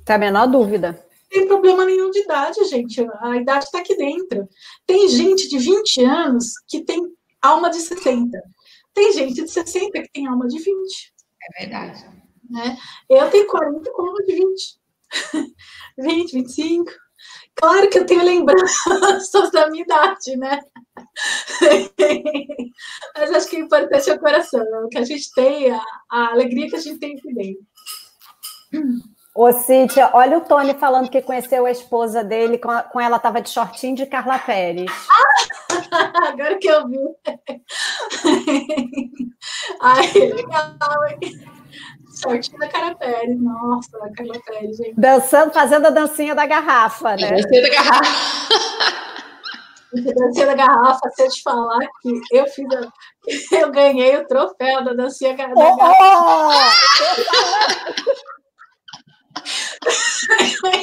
Tem 0.04 0.16
a 0.16 0.18
menor 0.18 0.46
dúvida. 0.46 0.92
Não 0.92 1.40
tem 1.40 1.48
problema 1.48 1.84
nenhum 1.84 2.10
de 2.10 2.20
idade, 2.20 2.64
gente. 2.64 3.04
A 3.20 3.36
idade 3.36 3.64
está 3.64 3.78
aqui 3.78 3.96
dentro. 3.96 4.48
Tem 4.86 5.08
gente 5.08 5.48
de 5.48 5.58
20 5.58 6.04
anos 6.04 6.52
que 6.68 6.82
tem 6.82 7.02
alma 7.42 7.70
de 7.70 7.80
60. 7.80 8.40
Tem 8.94 9.12
gente 9.12 9.42
de 9.42 9.48
60 9.48 9.90
que 10.02 10.10
tem 10.12 10.26
alma 10.26 10.46
de 10.46 10.58
20. 10.58 11.12
É 11.42 11.60
verdade. 11.60 12.04
Né? 12.48 12.78
Eu 13.10 13.30
tenho 13.30 13.46
40 13.46 13.92
com 13.92 14.02
alma 14.02 14.22
de 14.24 14.34
20. 14.34 14.78
20, 15.98 16.32
25. 16.32 16.90
Claro 17.56 17.88
que 17.88 17.98
eu 17.98 18.06
tenho 18.06 18.24
lembranças 18.24 19.50
da 19.52 19.70
minha 19.70 19.84
idade, 19.84 20.36
né? 20.36 20.60
Mas 23.16 23.32
acho 23.32 23.48
que 23.48 23.56
o 23.56 23.64
importante 23.64 24.10
é 24.10 24.14
o 24.14 24.20
coração, 24.20 24.64
o 24.84 24.88
que 24.88 24.98
a 24.98 25.04
gente 25.04 25.32
tem, 25.32 25.70
a, 25.70 25.80
a 26.10 26.32
alegria 26.32 26.68
que 26.68 26.76
a 26.76 26.80
gente 26.80 26.98
tem 26.98 27.16
aqui 27.16 27.32
dentro. 27.32 27.64
Ô, 29.34 29.52
Cíntia, 29.52 30.10
olha 30.12 30.38
o 30.38 30.40
Tony 30.42 30.74
falando 30.74 31.10
que 31.10 31.22
conheceu 31.22 31.66
a 31.66 31.70
esposa 31.70 32.22
dele, 32.22 32.58
com, 32.58 32.70
a, 32.70 32.82
com 32.82 33.00
ela 33.00 33.16
estava 33.16 33.40
de 33.40 33.50
shortinho 33.50 33.96
de 33.96 34.06
Carla 34.06 34.38
Pérez. 34.38 34.90
agora 36.28 36.58
que 36.58 36.68
eu 36.68 36.86
vi. 36.88 36.98
Ai, 39.80 40.12
legal. 40.12 40.76
Shortinho 42.20 42.58
da 42.58 42.68
Carla 42.68 42.94
Pérez, 42.96 43.40
nossa, 43.40 43.98
da 43.98 44.12
Carla 44.12 44.38
Pérez, 44.46 44.76
gente. 44.76 44.94
Dançando, 44.96 45.52
fazendo 45.52 45.86
a 45.86 45.90
dancinha 45.90 46.34
da 46.34 46.46
garrafa, 46.46 47.16
né? 47.16 47.30
Dancinha 47.30 47.62
da 47.62 47.70
garrafa. 47.70 48.02
dancinha 49.92 50.46
da 50.46 50.54
garrafa, 50.54 51.10
se 51.10 51.22
eu 51.22 51.28
te 51.28 51.42
falar 51.42 51.86
que 52.00 52.20
eu 52.32 52.46
fiz 52.46 52.66
a... 52.72 52.88
eu 53.60 53.70
ganhei 53.72 54.16
o 54.16 54.26
troféu 54.26 54.82
da 54.84 54.94
dancinha 54.94 55.36
da 55.36 55.48
garrafa. 55.48 55.92
Oh! 56.00 56.50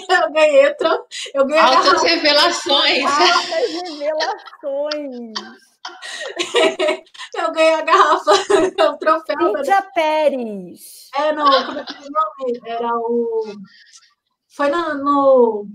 Eu 0.10 0.32
ganhei 0.32 0.68
o 0.68 0.76
troféu. 0.78 1.07
Eu 1.34 1.45
ganhei 1.45 1.64
Altas 1.64 2.03
revelações. 2.03 3.03
Altas 3.06 3.72
revelações. 3.99 5.34
eu 7.36 7.52
ganhei 7.52 7.73
a 7.73 7.82
garrafa, 7.82 8.32
o 8.91 8.98
troféu. 8.98 9.57
Cíntia 9.57 9.76
da... 9.76 9.82
Pérez. 9.82 11.10
É, 11.15 11.34
não, 11.34 11.45
como 11.65 11.80
é 11.80 11.86
que 11.86 11.94
é 11.94 11.98
o 11.98 12.11
nome? 12.11 12.61
Era 12.65 12.98
o. 12.98 13.44
Foi 14.56 14.69
no, 14.69 14.94
no. 14.95 15.68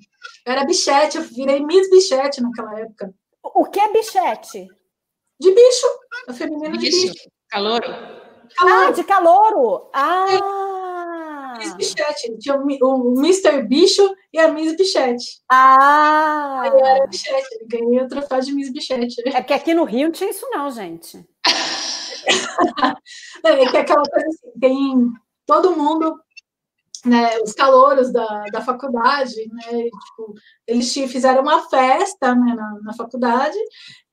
Era 0.44 0.64
bichete, 0.64 1.16
eu 1.16 1.22
virei 1.24 1.64
Miss 1.64 1.90
Bichete 1.90 2.42
naquela 2.42 2.78
época. 2.78 3.12
O 3.42 3.64
que 3.64 3.80
é 3.80 3.92
bichete? 3.92 4.66
De 5.40 5.50
bicho. 5.54 5.86
A 6.28 6.32
feminina 6.32 6.76
de 6.76 6.90
bicho. 6.90 7.30
Calouro. 7.48 7.88
Ah, 8.60 8.90
de 8.90 9.04
calouro. 9.04 9.90
Ah! 9.92 10.26
É. 10.30 10.65
Miss 11.56 11.74
Bichete. 11.74 12.36
Tinha 12.38 12.56
o, 12.56 13.18
Mr. 13.18 13.62
Bicho 13.62 14.14
e 14.32 14.38
a 14.38 14.48
Miss 14.48 14.76
Bichete. 14.76 15.40
Ah! 15.50 16.60
Aí 16.62 16.70
eu 16.70 16.84
era 16.84 17.06
Bichete, 17.06 17.66
ganhei 17.66 18.00
o 18.00 18.08
troféu 18.08 18.40
de 18.40 18.52
Miss 18.52 18.72
Bichete. 18.72 19.28
É 19.28 19.40
porque 19.40 19.52
aqui 19.52 19.74
no 19.74 19.84
Rio 19.84 20.06
não 20.06 20.12
tinha 20.12 20.30
isso, 20.30 20.46
não, 20.50 20.70
gente. 20.70 21.24
é 23.44 23.70
que 23.70 23.76
aquela 23.76 24.02
coisa 24.02 24.26
assim, 24.26 24.58
tem 24.60 25.12
todo 25.46 25.76
mundo, 25.76 26.18
né, 27.04 27.38
os 27.38 27.52
calouros 27.52 28.12
da, 28.12 28.44
da 28.52 28.60
faculdade, 28.60 29.46
né, 29.48 29.84
tipo, 29.84 30.34
eles 30.66 30.92
fizeram 30.92 31.42
uma 31.42 31.68
festa 31.68 32.34
né, 32.34 32.54
na, 32.54 32.78
na 32.82 32.94
faculdade 32.94 33.56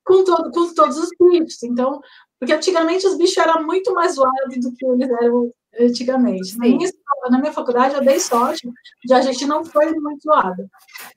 com, 0.03 0.24
todo, 0.24 0.52
com 0.52 0.74
todos 0.74 0.98
os 0.98 1.10
bichos. 1.20 1.64
Então, 1.64 1.99
porque 2.40 2.53
antigamente 2.53 3.07
os 3.07 3.18
bichos 3.18 3.38
eram 3.38 3.65
muito 3.65 3.94
mais 3.94 4.15
zoados 4.15 4.60
do 4.60 4.74
que 4.74 4.86
eles 4.86 5.10
eram 5.10 5.52
antigamente. 5.80 6.58
Na 6.58 6.66
minha, 6.66 6.90
na 7.30 7.38
minha, 7.40 7.54
faculdade, 7.54 7.95
eu 7.95 8.04
dei 8.04 8.20
sorte 8.20 8.70
de 9.04 9.14
a 9.14 9.22
gente 9.22 9.45
não 9.45 9.64
foi 9.64 9.91
muito 9.94 10.24
zoado. 10.24 10.70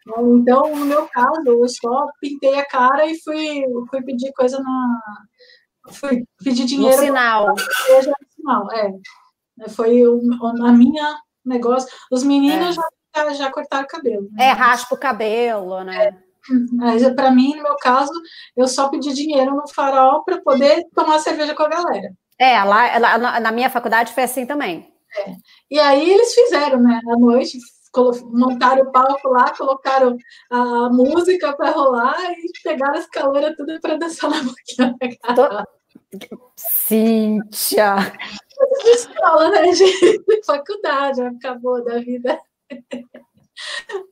Então, 0.06 0.74
no 0.74 0.84
meu 0.84 1.06
caso, 1.08 1.42
eu 1.46 1.68
só 1.68 2.06
pintei 2.20 2.58
a 2.58 2.66
cara 2.66 3.06
e 3.06 3.20
fui, 3.22 3.64
fui 3.90 4.02
pedir 4.02 4.32
coisa 4.32 4.58
na. 4.60 5.00
Fui 5.92 6.24
pedir 6.42 6.64
dinheiro. 6.64 6.96
No 6.96 7.02
sinal. 7.02 7.46
No 7.48 8.32
sinal, 8.34 8.72
é. 8.72 9.68
Foi 9.70 10.06
o, 10.06 10.20
a 10.62 10.72
minha 10.72 11.16
negócio. 11.46 11.88
Os 12.10 12.24
meninos 12.24 12.76
é. 12.76 12.80
já, 13.16 13.32
já 13.34 13.52
cortaram 13.52 13.84
o 13.84 13.88
cabelo. 13.88 14.28
Né? 14.32 14.46
É, 14.46 14.52
raspa 14.52 14.94
o 14.94 14.98
cabelo, 14.98 15.82
né? 15.84 16.08
É, 16.08 16.14
Mas 16.72 17.08
para 17.14 17.30
mim, 17.30 17.54
no 17.56 17.62
meu 17.62 17.76
caso, 17.76 18.12
eu 18.56 18.66
só 18.66 18.88
pedi 18.88 19.12
dinheiro 19.14 19.54
no 19.54 19.68
farol 19.68 20.24
para 20.24 20.40
poder 20.40 20.84
tomar 20.94 21.20
cerveja 21.20 21.54
com 21.54 21.62
a 21.62 21.68
galera. 21.68 22.12
É, 22.38 22.62
lá, 22.62 22.98
lá, 22.98 23.40
na 23.40 23.52
minha 23.52 23.70
faculdade 23.70 24.12
foi 24.12 24.24
assim 24.24 24.44
também. 24.44 24.92
É. 25.18 25.34
E 25.70 25.78
aí 25.78 26.10
eles 26.10 26.34
fizeram, 26.34 26.80
né? 26.80 27.00
À 27.08 27.16
noite, 27.16 27.58
montaram 28.30 28.82
o 28.82 28.92
palco 28.92 29.28
lá, 29.28 29.54
colocaram 29.56 30.16
a 30.50 30.90
música 30.90 31.52
para 31.54 31.70
rolar 31.70 32.32
e 32.32 32.50
pegaram 32.62 32.98
as 32.98 33.06
caloras 33.06 33.56
tudo 33.56 33.80
para 33.80 33.96
dançar 33.96 34.30
na 34.30 34.42
boquinha. 34.42 34.94
Tô... 35.34 36.28
Cíntia! 36.56 37.96
Escola, 38.84 39.50
né, 39.50 39.72
gente? 39.72 40.22
Faculdade, 40.44 41.22
acabou 41.22 41.82
da 41.84 41.98
vida. 41.98 42.38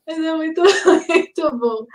Mas 0.07 0.19
é 0.19 0.35
muito, 0.35 0.63
muito 1.09 1.57
bom. 1.57 1.87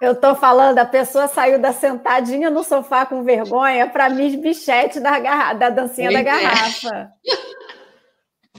Eu 0.00 0.14
tô 0.18 0.34
falando, 0.34 0.78
a 0.78 0.84
pessoa 0.84 1.26
saiu 1.26 1.58
da 1.58 1.72
sentadinha 1.72 2.50
no 2.50 2.62
sofá 2.62 3.06
com 3.06 3.22
vergonha 3.22 3.88
para 3.88 4.10
Miss 4.10 4.34
Bichete 4.34 5.00
da, 5.00 5.18
garra... 5.18 5.54
da 5.54 5.70
dancinha 5.70 6.12
da 6.12 6.22
garrafa. 6.22 7.10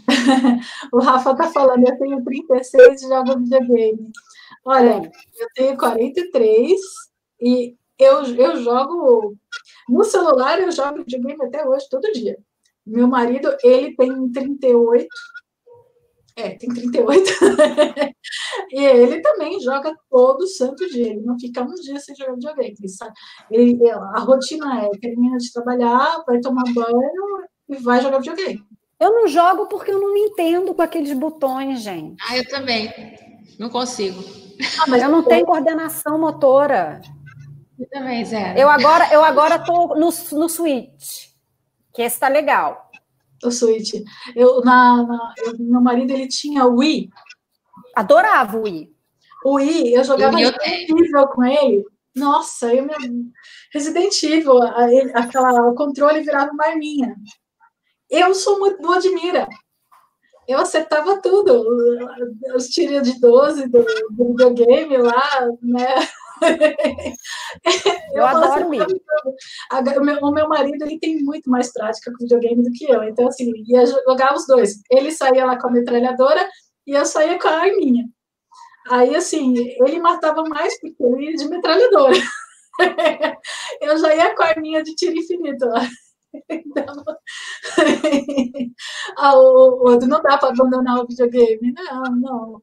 o 0.91 0.99
Rafa 0.99 1.35
tá 1.35 1.51
falando, 1.51 1.88
eu 1.88 1.97
tenho 1.97 2.23
36 2.23 3.01
e 3.01 3.07
jogo 3.07 3.39
videogame. 3.39 4.11
Olha, 4.65 5.11
eu 5.39 5.47
tenho 5.53 5.77
43 5.77 6.72
e 7.41 7.76
eu, 7.99 8.23
eu 8.35 8.64
jogo 8.64 9.35
no 9.88 10.03
celular, 10.03 10.59
eu 10.59 10.72
jogo 10.72 10.99
videogame 10.99 11.45
até 11.45 11.65
hoje, 11.65 11.88
todo 11.89 12.11
dia. 12.14 12.38
Meu 12.85 13.07
marido, 13.07 13.55
ele 13.64 13.95
tem 13.95 14.31
38 14.31 15.07
é, 16.38 16.51
tem 16.51 16.69
38. 16.69 17.31
e 18.72 18.85
ele 18.85 19.22
também 19.22 19.59
joga 19.59 19.91
todo 20.07 20.45
santo 20.45 20.88
dia. 20.88 21.07
Ele 21.07 21.22
não 21.22 21.38
fica 21.39 21.64
um 21.64 21.73
dia 21.73 21.99
sem 21.99 22.15
jogar 22.15 22.35
videogame. 22.35 22.76
Ele, 23.49 23.72
ele, 23.72 23.89
a 23.89 24.19
rotina 24.19 24.85
é 24.85 24.89
termina 25.01 25.38
de 25.38 25.51
trabalhar, 25.51 26.23
vai 26.27 26.39
tomar 26.39 26.64
banho 26.76 27.43
e 27.68 27.76
vai 27.77 28.01
jogar 28.01 28.19
videogame. 28.19 28.64
Eu 28.99 29.14
não 29.14 29.27
jogo 29.27 29.65
porque 29.65 29.91
eu 29.91 29.99
não 29.99 30.14
me 30.14 30.22
entendo 30.22 30.76
com 30.76 30.81
aqueles 30.81 31.14
botões, 31.18 31.81
gente. 31.81 32.18
Ah, 32.30 32.38
eu 32.38 32.47
também. 32.47 32.91
Não 33.57 33.69
consigo. 33.69 34.23
Ah, 34.80 34.85
mas 34.88 35.01
eu 35.01 35.09
não 35.09 35.23
tenho 35.23 35.45
coordenação 35.45 36.19
motora. 36.19 37.01
Eu 37.80 37.89
também, 37.89 38.23
Zé. 38.23 38.53
Eu 38.55 38.69
agora, 38.69 39.11
eu 39.11 39.23
agora 39.23 39.57
tô 39.57 39.95
no, 39.95 40.09
no 40.09 40.49
Switch, 40.49 41.30
que 41.93 42.01
esse 42.03 42.19
tá 42.19 42.27
legal 42.27 42.86
o 43.43 43.51
Switch. 43.51 43.93
Eu, 44.35 44.61
na, 44.61 45.03
na 45.03 45.34
eu, 45.38 45.53
meu 45.59 45.81
marido 45.81 46.11
ele 46.11 46.27
tinha 46.27 46.65
o 46.65 46.77
Wii. 46.77 47.09
Adorava 47.95 48.57
o 48.57 48.64
Wii. 48.64 48.91
O 49.45 49.55
Wii, 49.55 49.93
eu 49.93 50.03
jogava 50.03 50.38
Resident 50.38 50.89
Evil 50.89 51.27
com 51.27 51.45
ele. 51.45 51.85
Nossa, 52.15 52.73
eu 52.73 52.85
me... 52.85 52.93
Resident 53.72 54.23
Evil, 54.23 54.59
aquela, 55.14 55.69
o 55.69 55.76
controle 55.76 56.22
virava 56.22 56.51
uma 56.51 56.65
arminha. 56.65 57.15
Eu 58.09 58.34
sou 58.34 58.59
muito 58.59 58.81
boa 58.81 58.99
de 58.99 59.09
mira. 59.09 59.47
Eu 60.47 60.59
acertava 60.59 61.22
tudo. 61.22 61.64
Os 62.55 62.68
tiros 62.68 63.03
de 63.03 63.19
12 63.19 63.68
do, 63.68 63.85
do 64.11 64.30
videogame 64.30 64.97
lá, 64.97 65.47
né? 65.61 65.88
eu, 68.14 68.18
eu 68.19 68.26
adoro 68.26 68.53
assim, 68.53 69.99
o, 69.99 70.03
meu, 70.03 70.18
o 70.19 70.31
meu 70.31 70.47
marido 70.47 70.84
ele 70.84 70.99
tem 70.99 71.23
muito 71.23 71.49
mais 71.49 71.72
prática 71.72 72.11
com 72.11 72.23
videogame 72.23 72.64
do 72.64 72.72
que 72.72 72.89
eu. 72.89 73.03
Então, 73.03 73.27
assim, 73.27 73.51
ia 73.68 73.85
jogar 73.85 74.35
os 74.35 74.45
dois. 74.45 74.81
Ele 74.91 75.11
saía 75.11 75.45
lá 75.45 75.59
com 75.59 75.68
a 75.68 75.72
metralhadora 75.72 76.47
e 76.85 76.91
eu 76.91 77.05
saía 77.05 77.39
com 77.39 77.47
a 77.47 77.61
arminha. 77.61 78.05
Aí, 78.89 79.15
assim, 79.15 79.53
ele 79.57 79.99
matava 79.99 80.43
mais 80.43 80.80
porque 80.80 81.03
ele 81.03 81.31
ia 81.31 81.35
de 81.35 81.47
metralhadora. 81.49 82.18
eu 83.81 83.97
já 83.97 84.15
ia 84.15 84.35
com 84.35 84.43
a 84.43 84.47
arminha 84.47 84.84
de 84.84 84.95
tiro 84.95 85.18
infinito. 85.18 85.65
Então, 86.49 86.85
ah, 89.18 89.35
o, 89.35 89.88
o, 89.88 89.99
não 90.05 90.22
dá 90.22 90.38
para 90.38 90.49
abandonar 90.49 90.99
o 90.99 91.07
videogame. 91.07 91.73
Não, 91.73 92.03
não. 92.15 92.61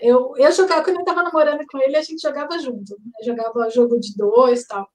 Eu, 0.00 0.34
eu 0.36 0.52
jogava, 0.52 0.82
quando 0.82 0.96
eu 0.96 1.00
estava 1.00 1.22
namorando 1.22 1.64
com 1.70 1.78
ele, 1.78 1.96
a 1.96 2.02
gente 2.02 2.20
jogava 2.20 2.58
junto. 2.58 2.96
Né? 2.98 3.12
Jogava 3.24 3.70
jogo 3.70 3.98
de 3.98 4.16
dois 4.16 4.64
tal. 4.64 4.88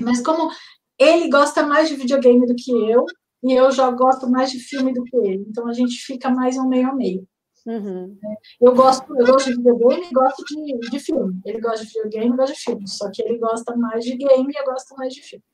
Mas 0.00 0.20
como 0.22 0.50
ele 0.98 1.28
gosta 1.28 1.62
mais 1.62 1.88
de 1.88 1.96
videogame 1.96 2.46
do 2.46 2.54
que 2.54 2.70
eu, 2.70 3.04
e 3.42 3.52
eu 3.52 3.70
já 3.70 3.90
gosto 3.90 4.28
mais 4.28 4.50
de 4.50 4.58
filme 4.58 4.92
do 4.92 5.04
que 5.04 5.16
ele. 5.16 5.46
Então 5.48 5.66
a 5.68 5.72
gente 5.72 5.96
fica 6.04 6.30
mais 6.30 6.56
um 6.56 6.68
meio 6.68 6.88
a 6.88 6.94
meio. 6.94 7.26
Uhum. 7.66 8.16
Eu, 8.60 8.74
gosto, 8.74 9.04
eu 9.16 9.26
gosto 9.26 9.50
de 9.50 9.56
videogame 9.56 10.06
e 10.06 10.12
gosto 10.12 10.44
de, 10.44 10.90
de 10.90 10.98
filme. 10.98 11.40
Ele 11.44 11.60
gosta 11.60 11.84
de 11.84 11.92
videogame 11.92 12.34
e 12.34 12.36
gosta 12.36 12.54
de 12.54 12.60
filme. 12.60 12.88
Só 12.88 13.10
que 13.12 13.22
ele 13.22 13.38
gosta 13.38 13.76
mais 13.76 14.04
de 14.04 14.16
game 14.16 14.52
e 14.52 14.58
eu 14.58 14.64
gosto 14.64 14.94
mais 14.96 15.12
de 15.12 15.22
filme. 15.22 15.44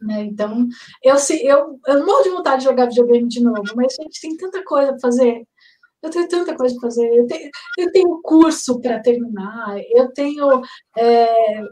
Né? 0.00 0.22
Então, 0.22 0.68
eu, 1.02 1.16
eu, 1.42 1.80
eu 1.86 2.06
morro 2.06 2.22
de 2.22 2.30
vontade 2.30 2.62
de 2.62 2.68
jogar 2.68 2.86
videogame 2.86 3.28
de 3.28 3.42
novo, 3.42 3.62
mas 3.74 3.96
a 3.98 4.02
gente 4.02 4.20
tem 4.20 4.36
tanta 4.36 4.62
coisa 4.64 4.92
para 4.92 5.00
fazer. 5.00 5.46
Eu 6.02 6.10
tenho 6.10 6.28
tanta 6.28 6.56
coisa 6.56 6.74
para 6.78 6.88
fazer. 6.88 7.08
Eu 7.12 7.26
tenho, 7.26 7.50
eu 7.78 7.92
tenho 7.92 8.20
curso 8.22 8.80
para 8.80 9.00
terminar, 9.00 9.76
eu 9.90 10.12
tenho 10.12 10.62
é, 10.96 11.62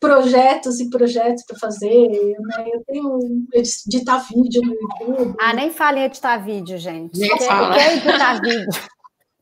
projetos 0.00 0.80
e 0.80 0.90
projetos 0.90 1.44
para 1.46 1.58
fazer, 1.58 2.08
né? 2.08 2.68
eu 2.72 2.82
tenho 2.86 3.18
editar 3.54 4.18
vídeo 4.18 4.62
no 4.62 4.74
YouTube. 4.74 5.36
Ah, 5.40 5.54
nem 5.54 5.70
fale 5.70 6.00
em 6.00 6.04
editar 6.04 6.36
vídeo, 6.38 6.78
gente. 6.78 7.18
Nem 7.18 7.30
quer, 7.36 7.46
fala. 7.46 7.74
quer 7.74 7.96
editar 7.96 8.40
vídeo. 8.40 8.68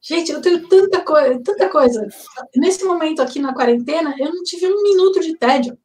Gente, 0.06 0.32
eu 0.32 0.42
tenho 0.42 0.68
tanta 0.68 1.00
coisa, 1.00 1.40
tanta 1.42 1.66
coisa. 1.70 2.06
Nesse 2.54 2.84
momento 2.84 3.22
aqui 3.22 3.40
na 3.40 3.54
quarentena, 3.54 4.14
eu 4.18 4.34
não 4.34 4.42
tive 4.42 4.66
um 4.66 4.82
minuto 4.82 5.18
de 5.18 5.34
tédio. 5.34 5.78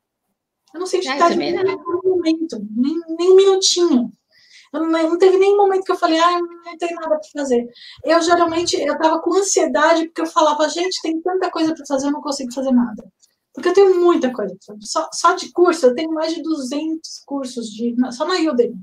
Eu 0.73 0.79
não 0.81 0.85
senti 0.85 1.07
tédio 1.07 1.37
nem 1.37 1.57
um 1.57 2.01
momento, 2.03 2.57
nem, 2.69 2.99
nem 3.17 3.31
um 3.31 3.35
minutinho. 3.37 4.11
Não, 4.71 5.17
teve 5.17 5.37
nenhum 5.37 5.57
momento 5.57 5.83
que 5.83 5.91
eu 5.91 5.97
falei, 5.97 6.19
ah, 6.19 6.39
não 6.39 6.77
tem 6.77 6.93
nada 6.93 7.09
para 7.09 7.19
fazer. 7.41 7.67
Eu 8.03 8.21
geralmente 8.21 8.79
eu 8.79 8.93
estava 8.93 9.19
com 9.19 9.33
ansiedade 9.33 10.05
porque 10.05 10.21
eu 10.21 10.27
falava, 10.27 10.69
gente, 10.69 11.01
tem 11.01 11.19
tanta 11.21 11.49
coisa 11.49 11.73
para 11.73 11.85
fazer, 11.85 12.07
eu 12.07 12.11
não 12.11 12.21
consigo 12.21 12.53
fazer 12.53 12.71
nada. 12.71 13.03
Porque 13.53 13.69
eu 13.69 13.73
tenho 13.73 13.99
muita 13.99 14.31
coisa. 14.31 14.55
Só, 14.81 15.09
só 15.11 15.33
de 15.33 15.51
curso, 15.51 15.87
eu 15.87 15.95
tenho 15.95 16.11
mais 16.11 16.33
de 16.33 16.41
200 16.41 17.23
cursos 17.25 17.67
de, 17.67 17.95
só 18.11 18.25
na 18.25 18.35
Udemy. 18.35 18.75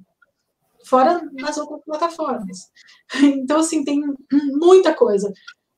Fora 0.85 1.29
nas 1.33 1.57
outras 1.59 1.83
plataformas. 1.85 2.71
Então, 3.23 3.61
assim, 3.61 3.85
tem 3.85 4.03
muita 4.33 4.93
coisa. 4.93 5.33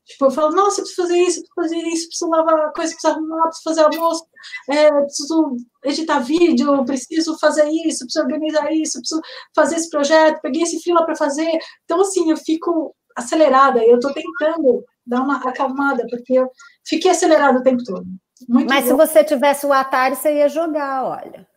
Tipo, 0.09 0.25
eu 0.25 0.31
falo, 0.31 0.55
nossa, 0.55 0.81
preciso 0.81 1.03
fazer 1.03 1.17
isso, 1.19 1.41
preciso 1.41 1.55
fazer 1.55 1.87
isso, 1.87 2.07
preciso 2.07 2.31
lavar 2.31 2.73
coisa, 2.73 2.93
preciso 2.93 3.13
arrumar, 3.13 3.43
preciso 3.43 3.63
fazer 3.63 3.81
almoço, 3.81 4.25
é, 4.67 4.91
preciso 5.01 5.57
editar 5.83 6.19
vídeo, 6.19 6.83
preciso 6.85 7.37
fazer 7.37 7.67
isso, 7.69 8.05
preciso 8.05 8.25
organizar 8.25 8.71
isso, 8.71 8.99
preciso 8.99 9.21
fazer 9.55 9.75
esse 9.75 9.89
projeto, 9.89 10.41
peguei 10.41 10.63
esse 10.63 10.79
fila 10.81 11.05
para 11.05 11.15
fazer. 11.15 11.57
Então, 11.83 12.01
assim, 12.01 12.29
eu 12.29 12.37
fico 12.37 12.95
acelerada, 13.15 13.83
eu 13.83 13.95
estou 13.95 14.13
tentando 14.13 14.83
dar 15.05 15.21
uma 15.21 15.37
acalmada, 15.37 16.05
porque 16.09 16.33
eu 16.33 16.49
fiquei 16.87 17.11
acelerada 17.11 17.59
o 17.59 17.63
tempo 17.63 17.83
todo. 17.83 18.05
Muito 18.47 18.69
Mas 18.69 18.85
bom. 18.85 18.91
se 18.91 18.95
você 18.95 19.23
tivesse 19.23 19.65
o 19.65 19.73
Atari, 19.73 20.15
você 20.15 20.37
ia 20.37 20.49
jogar, 20.49 21.03
olha. 21.03 21.47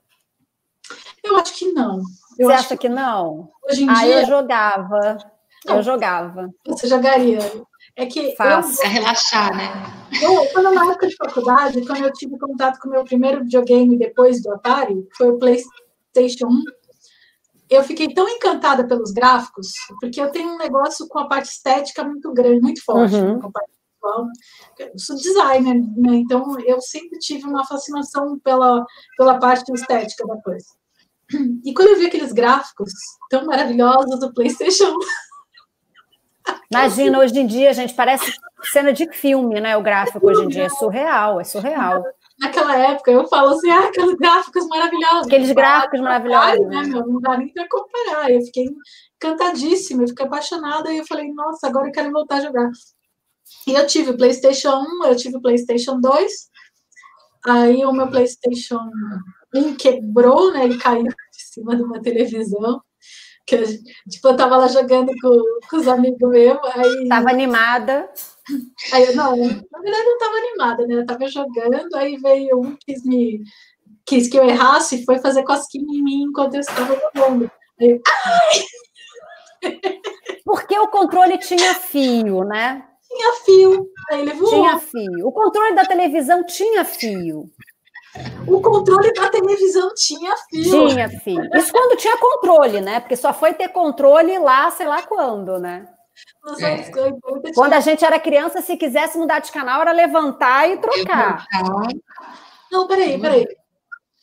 Eu 1.23 1.37
acho 1.37 1.55
que 1.55 1.71
não. 1.73 2.01
Eu 2.39 2.49
você 2.49 2.55
acha 2.55 2.69
que, 2.77 2.79
que 2.79 2.89
não? 2.89 3.51
Hoje 3.69 3.85
em 3.85 3.89
ah, 3.89 3.95
dia... 3.95 4.21
eu 4.21 4.27
jogava. 4.27 5.19
Não, 5.65 5.77
eu 5.77 5.83
jogava. 5.83 6.51
Você 6.67 6.89
jogaria? 6.89 7.39
É 7.97 8.07
que. 8.07 8.35
Fácil, 8.37 8.83
eu, 8.83 8.91
é 8.91 8.93
relaxar, 8.93 9.57
né? 9.57 9.71
Eu, 10.23 10.47
quando 10.53 10.73
na 10.73 10.91
época 10.91 11.07
de 11.07 11.17
faculdade, 11.17 11.87
quando 11.87 12.05
eu 12.05 12.13
tive 12.13 12.39
contato 12.39 12.79
com 12.81 12.89
o 12.89 12.93
meu 12.93 13.05
primeiro 13.05 13.43
videogame 13.43 13.99
depois 13.99 14.43
do 14.43 14.53
Atari, 14.53 15.07
foi 15.17 15.31
o 15.31 15.39
PlayStation 15.39 16.47
1. 16.47 16.63
Eu 17.71 17.83
fiquei 17.83 18.13
tão 18.13 18.29
encantada 18.29 18.87
pelos 18.87 19.13
gráficos, 19.13 19.69
porque 20.01 20.21
eu 20.21 20.31
tenho 20.31 20.51
um 20.51 20.59
negócio 20.59 21.07
com 21.09 21.19
a 21.19 21.27
parte 21.27 21.51
estética 21.51 22.05
muito 22.05 22.33
grande, 22.33 22.61
muito 22.61 22.85
forte, 22.85 23.15
uhum. 23.15 23.41
com 23.41 23.49
a 23.49 23.51
parte 23.51 23.71
visual. 23.95 24.27
Eu 24.79 24.99
sou 24.99 25.17
designer, 25.17 25.81
né? 25.97 26.17
Então 26.17 26.59
eu 26.61 26.81
sempre 26.81 27.19
tive 27.19 27.47
uma 27.47 27.67
fascinação 27.67 28.39
pela, 28.41 28.85
pela 29.17 29.39
parte 29.39 29.73
estética 29.73 30.27
da 30.27 30.37
coisa. 30.43 30.67
E 31.65 31.73
quando 31.73 31.89
eu 31.89 31.99
vi 31.99 32.07
aqueles 32.07 32.33
gráficos 32.33 32.93
tão 33.31 33.47
maravilhosos 33.47 34.21
do 34.21 34.33
PlayStation 34.35 34.91
1, 34.91 34.99
Imagina, 36.71 37.19
hoje 37.19 37.39
em 37.39 37.47
dia, 37.47 37.75
gente, 37.75 37.95
parece 37.95 38.33
cena 38.73 38.93
de 38.93 39.11
filme, 39.13 39.61
né? 39.61 39.77
O 39.77 39.83
gráfico 39.83 40.27
hoje 40.27 40.45
em 40.45 40.49
dia 40.49 40.65
é 40.65 40.69
surreal, 40.69 41.41
é 41.41 41.45
surreal. 41.45 42.03
Naquela 42.41 42.77
época, 42.77 43.11
eu 43.11 43.29
falo 43.29 43.51
assim, 43.51 43.71
ah, 43.71 43.85
aqueles 43.85 44.15
gráficos 44.17 44.67
maravilhosos. 44.69 45.27
Aqueles 45.27 45.53
gráficos 45.53 46.01
maravilhosos. 46.01 46.67
Né, 46.67 46.83
meu? 46.85 47.07
Não 47.07 47.21
dá 47.21 47.37
nem 47.37 47.53
para 47.53 47.69
comparar. 47.69 48.31
Eu 48.31 48.41
fiquei 48.41 48.67
encantadíssima, 49.17 50.03
eu 50.03 50.09
fiquei 50.09 50.27
apaixonada 50.27 50.91
e 50.91 50.99
eu 50.99 51.07
falei, 51.07 51.33
nossa, 51.33 51.69
agora 51.69 51.89
eu 51.89 51.93
quero 51.93 52.11
voltar 52.11 52.37
a 52.37 52.41
jogar. 52.41 52.71
E 53.67 53.75
eu 53.75 53.87
tive 53.87 54.11
o 54.11 54.17
PlayStation 54.17 54.83
1, 55.03 55.05
eu 55.05 55.17
tive 55.17 55.37
o 55.37 55.43
PlayStation 55.43 56.01
2, 56.01 56.33
aí 57.47 57.85
o 57.85 57.93
meu 57.93 58.09
PlayStation 58.09 58.81
1 59.55 59.75
quebrou, 59.77 60.53
né? 60.53 60.65
Ele 60.65 60.79
caiu 60.79 61.05
de 61.05 61.13
cima 61.33 61.77
de 61.77 61.83
uma 61.83 62.01
televisão 62.01 62.81
que 63.47 63.55
eu, 63.57 63.63
tipo, 64.09 64.29
eu 64.29 64.37
tava 64.37 64.57
lá 64.57 64.69
jogando 64.69 65.13
com, 65.21 65.43
com 65.69 65.77
os 65.77 65.89
amigos 65.89 66.31
meus, 66.31 66.59
aí... 66.77 67.09
Tava 67.09 67.31
animada. 67.31 68.09
Aí 68.93 69.05
eu, 69.05 69.17
não, 69.17 69.37
na 69.37 69.81
verdade 69.81 70.07
eu 70.07 70.13
estava 70.15 70.37
animada, 70.37 70.87
né? 70.87 70.95
Eu 70.95 71.01
estava 71.03 71.27
jogando, 71.29 71.95
aí 71.95 72.17
veio 72.17 72.61
um 72.61 72.77
que 72.77 72.93
quis 72.93 73.05
me 73.05 73.41
quis 74.05 74.29
que 74.29 74.39
eu 74.39 74.45
errasse 74.45 74.97
e 74.97 75.05
foi 75.05 75.19
fazer 75.19 75.45
cosquinha 75.45 75.97
em 75.97 76.03
mim 76.03 76.23
enquanto 76.25 76.55
eu 76.55 76.61
estava 76.61 76.95
jogando. 76.95 77.51
Aí 77.81 77.91
eu, 77.91 78.01
ai! 78.25 79.73
Porque 80.45 80.77
o 80.79 80.89
controle 80.89 81.39
tinha 81.39 81.75
fio, 81.75 82.45
né? 82.45 82.85
Tinha 83.09 83.33
fio. 83.45 83.89
Aí 84.11 84.23
ele 84.23 84.33
voou. 84.35 84.51
Tinha 84.51 84.79
fio. 84.79 85.27
O 85.27 85.33
controle 85.33 85.75
da 85.75 85.85
televisão 85.85 86.45
tinha 86.45 86.85
fio. 86.85 87.49
O 88.47 88.61
controle 88.61 89.13
da 89.13 89.29
televisão 89.29 89.95
tinha 89.95 90.35
fio. 90.51 90.89
Tinha 90.89 91.09
fio. 91.09 91.49
Isso 91.55 91.73
quando 91.73 91.97
tinha 91.97 92.17
controle, 92.17 92.81
né? 92.81 93.01
Porque 93.01 93.17
só 93.17 93.33
foi 93.33 93.55
ter 93.55 93.69
controle 93.69 94.39
lá, 94.39 94.71
sei 94.71 94.87
lá 94.87 95.03
quando, 95.03 95.59
né? 95.59 95.89
É. 96.61 97.53
Quando 97.55 97.73
a 97.73 97.81
gente 97.81 98.05
era 98.05 98.19
criança, 98.19 98.61
se 98.61 98.77
quisesse 98.77 99.17
mudar 99.17 99.39
de 99.39 99.51
canal, 99.51 99.81
era 99.81 99.93
levantar 99.93 100.69
e 100.69 100.77
trocar. 100.77 101.47
Não, 102.71 102.87
peraí, 102.87 103.21
peraí. 103.21 103.47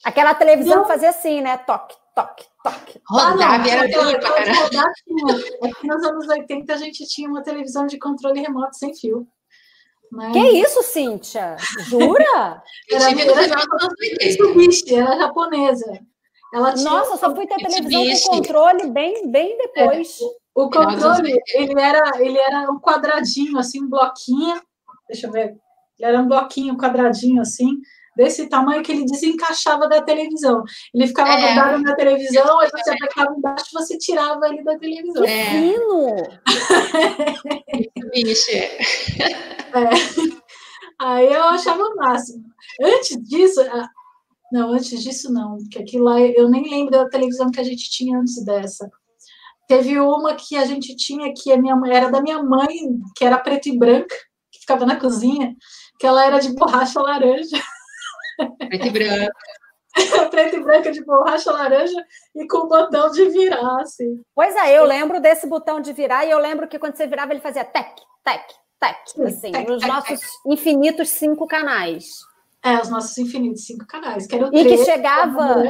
Aquela 0.04 0.34
televisão 0.34 0.78
não. 0.78 0.86
fazia 0.86 1.10
assim, 1.10 1.42
né? 1.42 1.58
Toque, 1.58 1.96
toque, 2.16 2.46
toque. 2.64 3.02
Rodava, 3.08 3.68
era 3.68 3.86
aquela, 3.86 4.18
pra. 4.20 4.42
É 4.42 5.74
que 5.74 5.88
nos 5.88 6.04
anos 6.04 6.28
80 6.28 6.74
a 6.74 6.78
gente 6.78 7.06
tinha 7.08 7.30
uma 7.30 7.44
televisão 7.44 7.86
de 7.86 7.98
controle 7.98 8.40
remoto 8.40 8.78
sem 8.78 8.96
fio. 8.96 9.28
Mas... 10.12 10.34
Que 10.34 10.40
isso, 10.40 10.82
Cíntia? 10.84 11.56
Jura? 11.88 12.64
era, 12.92 13.12
era, 13.12 13.22
era 14.92 15.18
japonesa. 15.18 16.00
Ela 16.54 16.74
tinha... 16.74 16.90
Nossa, 16.90 17.18
só 17.18 17.36
fui 17.36 17.46
ter 17.46 17.58
televisão 17.58 18.32
com 18.32 18.38
controle 18.38 18.90
bem, 18.90 19.30
bem 19.30 19.58
depois. 19.58 20.20
É, 20.20 20.26
o 20.56 20.70
controle, 20.70 21.40
ele 21.54 21.80
era, 21.80 22.12
ele 22.20 22.40
era 22.40 22.72
um 22.72 22.80
quadradinho, 22.80 23.58
assim, 23.60 23.84
um 23.84 23.90
bloquinho. 23.90 24.60
Deixa 25.08 25.28
eu 25.28 25.32
ver. 25.32 25.58
Ele 26.00 26.10
era 26.10 26.20
um 26.20 26.28
bloquinho, 26.28 26.74
um 26.74 26.78
quadradinho, 26.78 27.42
assim, 27.42 27.78
desse 28.20 28.50
tamanho 28.50 28.84
que 28.84 28.92
ele 28.92 29.06
desencaixava 29.06 29.88
da 29.88 30.02
televisão. 30.02 30.62
Ele 30.94 31.08
ficava 31.08 31.32
é. 31.32 31.54
grudado 31.54 31.82
na 31.82 31.96
televisão, 31.96 32.60
aí 32.60 32.70
você 32.70 32.92
apertava 32.92 33.34
embaixo 33.34 33.68
e 33.72 33.74
você 33.74 33.98
tirava 33.98 34.46
ele 34.50 34.62
da 34.62 34.78
televisão. 34.78 35.24
É. 35.24 35.46
Fino! 35.46 36.16
Bicho. 38.12 38.52
É. 38.52 38.78
Aí 41.00 41.32
eu 41.32 41.44
achava 41.44 41.82
o 41.82 41.96
máximo. 41.96 42.44
Antes 42.84 43.24
disso, 43.24 43.62
não, 44.52 44.74
antes 44.74 45.02
disso 45.02 45.32
não, 45.32 45.58
porque 45.60 45.80
aquilo 45.80 46.04
lá 46.04 46.20
eu 46.20 46.50
nem 46.50 46.70
lembro 46.70 46.92
da 46.92 47.08
televisão 47.08 47.50
que 47.50 47.62
a 47.62 47.64
gente 47.64 47.90
tinha 47.90 48.20
antes 48.20 48.44
dessa. 48.44 48.92
Teve 49.66 49.98
uma 49.98 50.36
que 50.36 50.58
a 50.58 50.66
gente 50.66 50.94
tinha 50.94 51.34
que 51.34 51.54
a 51.54 51.58
minha 51.58 51.76
mãe 51.76 51.96
era 51.96 52.12
da 52.12 52.22
minha 52.22 52.44
mãe, 52.44 53.00
que 53.16 53.24
era 53.24 53.38
preto 53.38 53.70
e 53.70 53.78
branca, 53.78 54.16
que 54.52 54.60
ficava 54.60 54.86
na 54.86 54.98
cozinha, 54.98 55.56
que 55.98 56.06
ela 56.06 56.26
era 56.26 56.40
de 56.40 56.54
borracha 56.54 57.00
laranja. 57.02 57.58
Preto 58.58 58.88
e 58.88 58.90
branca. 58.90 59.32
preto 60.30 60.56
e 60.56 60.64
branca 60.64 60.92
de 60.92 61.04
borracha 61.04 61.52
laranja 61.52 62.06
e 62.36 62.48
com 62.48 62.60
o 62.60 62.68
botão 62.68 63.10
de 63.12 63.26
virar, 63.30 63.82
assim. 63.82 64.22
Pois 64.36 64.56
é, 64.56 64.78
eu 64.78 64.86
lembro 64.86 65.20
desse 65.20 65.48
botão 65.48 65.82
de 65.82 65.94
virar 65.94 66.26
e 66.26 66.32
eu 66.32 66.40
lembro 66.40 66.68
que 66.68 66.80
quando 66.80 66.96
você 66.96 67.08
virava 67.08 67.34
ele 67.34 67.42
fazia 67.42 67.66
tec, 67.66 67.96
tec, 68.24 68.48
tec, 68.80 69.26
assim, 69.26 69.52
tec, 69.52 69.68
nos 69.68 69.82
tec, 69.82 69.92
nossos 69.92 70.20
tec. 70.20 70.30
infinitos 70.46 71.10
cinco 71.10 71.48
canais. 71.48 72.06
É, 72.64 72.80
os 72.80 72.90
nossos 72.90 73.18
infinitos 73.18 73.66
cinco 73.66 73.86
canais. 73.88 74.28
Que 74.28 74.36
e 74.36 74.66
que 74.66 74.78
chegava. 74.86 75.64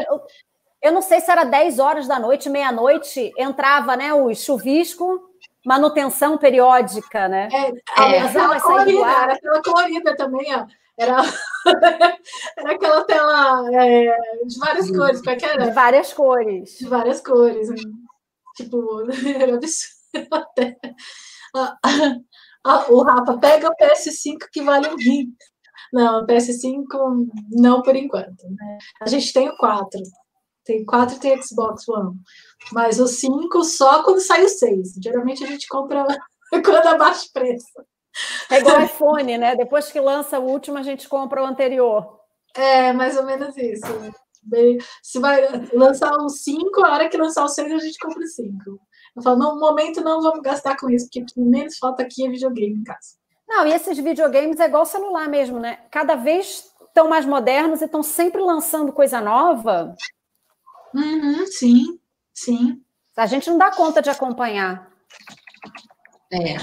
Eu, 0.82 0.92
não 0.94 1.02
sei 1.02 1.20
se 1.20 1.30
era 1.30 1.44
10 1.44 1.78
horas 1.78 2.08
da 2.08 2.18
noite, 2.18 2.50
meia-noite, 2.50 3.34
entrava 3.38 3.98
né, 3.98 4.14
o 4.14 4.34
chuvisco, 4.34 5.30
manutenção 5.66 6.38
periódica, 6.38 7.28
né? 7.28 7.50
É, 7.52 7.68
é, 8.02 8.16
é 8.16 8.22
aquela 8.22 8.62
colorida, 8.62 9.08
era 9.08 9.34
aquela 9.34 9.62
colorida 9.62 10.16
também, 10.16 10.56
ó. 10.56 10.66
Era, 11.00 11.22
era 12.58 12.72
aquela 12.74 13.06
tela 13.06 13.64
é, 13.74 14.44
de 14.46 14.60
várias 14.60 14.92
cores, 14.92 15.20
como 15.20 15.30
é 15.30 15.36
que 15.38 15.46
era? 15.46 15.68
De 15.68 15.72
várias 15.72 16.12
cores. 16.12 16.78
De 16.78 16.86
várias 16.88 17.22
cores. 17.22 17.70
Né? 17.70 17.76
Tipo, 18.58 19.04
era 19.40 19.56
absurdo 19.56 20.28
até. 20.34 20.78
o 22.90 23.02
Rafa 23.02 23.38
pega 23.38 23.70
o 23.70 23.76
PS5 23.78 24.38
que 24.52 24.62
vale 24.62 24.90
um 24.90 24.98
rim. 24.98 25.34
Não, 25.94 26.24
o 26.24 26.28
PS5 26.28 26.84
não 27.52 27.82
por 27.82 27.96
enquanto. 27.96 28.44
Né? 28.50 28.78
A 29.02 29.08
gente 29.08 29.32
tem 29.32 29.48
o 29.48 29.56
4. 29.56 30.02
Tem 30.66 30.86
4 30.86 31.16
e 31.16 31.20
tem 31.20 31.42
Xbox 31.42 31.88
One. 31.88 32.20
Mas 32.74 33.00
o 33.00 33.08
5 33.08 33.64
só 33.64 34.04
quando 34.04 34.20
sai 34.20 34.44
o 34.44 34.50
6. 34.50 34.96
Geralmente 35.02 35.46
a 35.46 35.48
gente 35.48 35.66
compra 35.68 36.06
quando 36.52 36.88
abaixa 36.88 37.26
o 37.26 37.32
preço. 37.32 37.66
É 38.50 38.60
igual 38.60 38.82
iPhone, 38.82 39.38
né? 39.38 39.56
Depois 39.56 39.92
que 39.92 40.00
lança 40.00 40.40
o 40.40 40.50
último, 40.50 40.78
a 40.78 40.84
gente 40.84 41.08
compra 41.08 41.44
o 41.44 41.46
anterior. 41.46 42.20
É, 42.56 42.92
mais 42.94 43.18
ou 43.18 43.24
menos 43.24 43.56
isso. 43.58 43.86
Se 45.04 45.20
vai 45.20 45.42
lançar 45.74 46.12
o 46.14 46.30
5, 46.30 46.84
a 46.84 46.94
hora 46.94 47.10
que 47.10 47.18
lançar 47.18 47.44
o 47.44 47.50
6, 47.50 47.72
a 47.72 47.78
gente 47.78 48.00
compra 48.00 48.24
o 48.24 48.28
5. 48.28 48.80
Eu 49.16 49.22
falo, 49.22 49.38
no 49.38 49.60
momento 49.60 50.02
não 50.02 50.22
vamos 50.22 50.42
gastar 50.42 50.78
com 50.78 50.90
isso, 50.90 51.06
porque 51.06 51.22
o 51.22 51.26
que 51.26 51.40
menos 51.40 51.78
falta 51.78 52.04
aqui 52.04 52.26
é 52.26 52.30
videogame 52.30 52.80
em 52.80 52.84
casa. 52.84 53.18
Não, 53.48 53.66
e 53.66 53.74
esses 53.74 53.98
videogames 53.98 54.60
é 54.60 54.66
igual 54.66 54.86
celular 54.86 55.28
mesmo, 55.28 55.60
né? 55.60 55.80
Cada 55.92 56.16
vez 56.16 56.72
estão 56.88 57.10
mais 57.10 57.26
modernos 57.26 57.82
e 57.82 57.86
estão 57.86 58.04
sempre 58.04 58.42
lançando 58.42 58.94
coisa 58.94 59.20
nova. 59.20 59.96
Uhum, 60.94 61.46
sim, 61.48 62.00
sim. 62.34 62.82
A 63.18 63.26
gente 63.26 63.50
não 63.50 63.58
dá 63.58 63.72
conta 63.72 64.02
de 64.02 64.10
acompanhar. 64.10 64.90
É. 66.32 66.56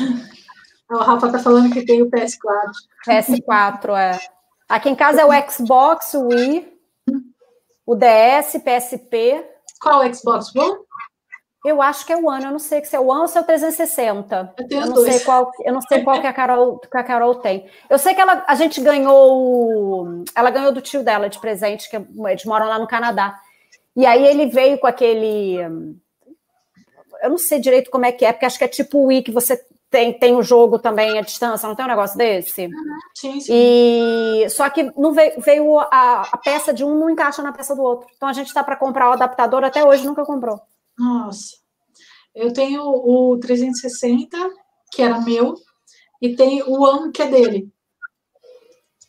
O 0.90 0.98
Rafa 0.98 1.32
tá 1.32 1.38
falando 1.38 1.72
que 1.72 1.84
tem 1.84 2.02
o 2.02 2.10
PS4. 2.10 2.72
PS4, 3.06 3.96
é. 3.96 4.18
Aqui 4.68 4.88
em 4.88 4.94
casa 4.94 5.22
é 5.22 5.24
o 5.24 5.50
Xbox, 5.50 6.14
o 6.14 6.28
Wii, 6.28 6.78
o 7.84 7.94
DS, 7.94 8.60
PSP. 8.62 9.44
Qual 9.80 10.00
o 10.00 10.14
Xbox 10.14 10.54
One? 10.54 10.76
Eu 11.64 11.82
acho 11.82 12.06
que 12.06 12.12
é 12.12 12.16
o 12.16 12.28
One, 12.28 12.44
eu 12.44 12.52
não 12.52 12.60
sei 12.60 12.84
se 12.84 12.94
é 12.94 13.00
o 13.00 13.08
One 13.08 13.22
ou 13.22 13.28
se 13.28 13.36
é 13.36 13.40
o 13.40 13.44
360. 13.44 14.54
Eu, 14.56 14.68
tenho 14.68 14.82
eu 14.82 14.86
não 14.86 14.94
dois. 14.94 15.12
sei 15.12 15.24
qual, 15.24 15.50
eu 15.64 15.74
não 15.74 15.80
sei 15.80 16.02
qual 16.04 16.20
que 16.20 16.26
a 16.26 16.32
Carol, 16.32 16.78
que 16.78 16.96
a 16.96 17.02
Carol 17.02 17.34
tem. 17.36 17.68
Eu 17.90 17.98
sei 17.98 18.14
que 18.14 18.20
ela, 18.20 18.44
a 18.46 18.54
gente 18.54 18.80
ganhou, 18.80 20.24
ela 20.34 20.50
ganhou 20.50 20.70
do 20.70 20.80
tio 20.80 21.02
dela 21.02 21.28
de 21.28 21.40
presente, 21.40 21.90
que 21.90 21.96
eles 21.96 22.44
moram 22.44 22.68
lá 22.68 22.78
no 22.78 22.86
Canadá. 22.86 23.40
E 23.96 24.06
aí 24.06 24.24
ele 24.24 24.46
veio 24.46 24.78
com 24.78 24.86
aquele, 24.86 25.56
eu 27.22 27.30
não 27.30 27.38
sei 27.38 27.58
direito 27.58 27.90
como 27.90 28.06
é 28.06 28.12
que 28.12 28.24
é, 28.24 28.32
porque 28.32 28.46
acho 28.46 28.58
que 28.58 28.64
é 28.64 28.68
tipo 28.68 28.98
o 28.98 29.06
Wii 29.06 29.22
que 29.22 29.32
você 29.32 29.60
tem, 29.90 30.18
tem 30.18 30.34
o 30.34 30.42
jogo 30.42 30.78
também 30.78 31.18
à 31.18 31.22
distância, 31.22 31.68
não 31.68 31.76
tem 31.76 31.84
um 31.84 31.88
negócio 31.88 32.18
desse? 32.18 32.66
Uhum, 32.66 32.98
sim, 33.14 33.40
sim. 33.40 33.52
E 33.52 34.48
só 34.50 34.68
que 34.68 34.82
não 34.96 35.12
veio, 35.12 35.40
veio 35.40 35.78
a, 35.78 36.22
a, 36.32 36.36
peça 36.38 36.72
de 36.74 36.84
um 36.84 36.98
não 36.98 37.08
encaixa 37.08 37.42
na 37.42 37.52
peça 37.52 37.74
do 37.74 37.82
outro. 37.82 38.08
Então 38.16 38.28
a 38.28 38.32
gente 38.32 38.48
está 38.48 38.64
para 38.64 38.76
comprar 38.76 39.08
o 39.08 39.12
adaptador 39.12 39.64
até 39.64 39.84
hoje 39.84 40.04
nunca 40.04 40.24
comprou. 40.24 40.60
Nossa. 40.98 41.56
Eu 42.34 42.52
tenho 42.52 42.82
o 42.82 43.38
360, 43.38 44.36
que 44.92 45.02
era 45.02 45.20
meu, 45.20 45.54
e 46.20 46.34
tem 46.34 46.62
o 46.62 46.82
One, 46.82 47.12
que 47.12 47.22
é 47.22 47.28
dele. 47.28 47.72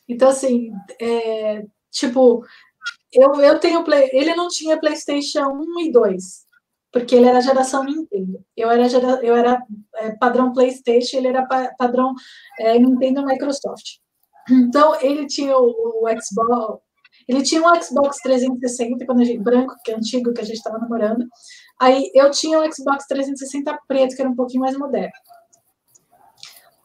Então, 0.08 0.30
assim, 0.30 0.72
é, 1.02 1.66
tipo, 1.92 2.46
eu, 3.12 3.36
eu 3.42 3.60
tenho 3.60 3.84
Play, 3.84 4.10
ele 4.14 4.34
não 4.36 4.48
tinha 4.48 4.80
PlayStation 4.80 5.50
1 5.50 5.80
e 5.82 5.92
2 5.92 6.47
porque 6.92 7.16
ele 7.16 7.28
era 7.28 7.42
geração 7.42 7.84
Nintendo. 7.84 8.44
Eu 8.56 8.70
era, 8.72 8.88
gera, 8.88 9.20
eu 9.24 9.36
era 9.36 9.62
é, 9.96 10.12
padrão 10.16 10.54
PlayStation, 10.54 11.18
ele 11.18 11.28
era 11.28 11.46
pa, 11.46 11.72
padrão 11.78 12.14
é, 12.60 12.80
Nintendo 12.80 13.26
Microsoft. 13.26 13.98
Então, 14.50 15.00
ele 15.02 15.28
tinha 15.28 15.58
o, 15.58 16.04
o, 16.04 16.08
Xbox, 16.22 16.82
ele 17.28 17.44
tinha 17.44 17.62
um 17.62 17.82
Xbox 17.82 18.18
360, 18.22 19.06
quando 19.06 19.26
gente, 19.26 19.44
branco, 19.44 19.76
que 19.84 19.92
é 19.92 19.96
antigo, 19.96 20.34
que 20.34 20.42
a 20.42 20.46
gente 20.46 20.56
estava 20.56 20.78
namorando. 20.78 21.26
Aí, 21.80 22.10
eu 22.14 22.32
tinha 22.32 22.60
o 22.60 22.74
Xbox 22.74 23.06
360 23.08 23.78
preto, 23.88 24.16
que 24.16 24.22
era 24.22 24.32
um 24.32 24.36
pouquinho 24.36 24.62
mais 24.62 24.78
moderno. 24.78 25.12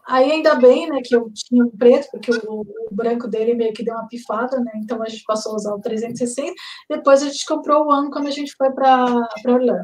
Aí 0.07 0.33
ainda 0.33 0.57
bem, 0.57 0.89
né, 0.89 1.01
que 1.05 1.15
eu 1.15 1.31
tinha 1.33 1.65
o 1.65 1.71
preto, 1.71 2.09
porque 2.11 2.33
o, 2.33 2.61
o, 2.61 2.89
branco 2.91 3.29
dele 3.29 3.55
meio 3.55 3.73
que 3.73 3.85
deu 3.85 3.95
uma 3.95 4.09
pifada, 4.09 4.59
né? 4.59 4.73
Então 4.77 5.01
a 5.01 5.09
gente 5.09 5.23
passou 5.25 5.53
a 5.53 5.57
usar 5.57 5.75
o 5.75 5.81
360. 5.81 6.53
Depois 6.91 7.23
a 7.23 7.27
gente 7.27 7.47
comprou 7.47 7.85
o 7.85 7.93
One 7.93 8.11
quando 8.11 8.27
a 8.27 8.33
gente 8.33 8.55
foi 8.57 8.71
para 8.73 9.29
Orlando. 9.47 9.81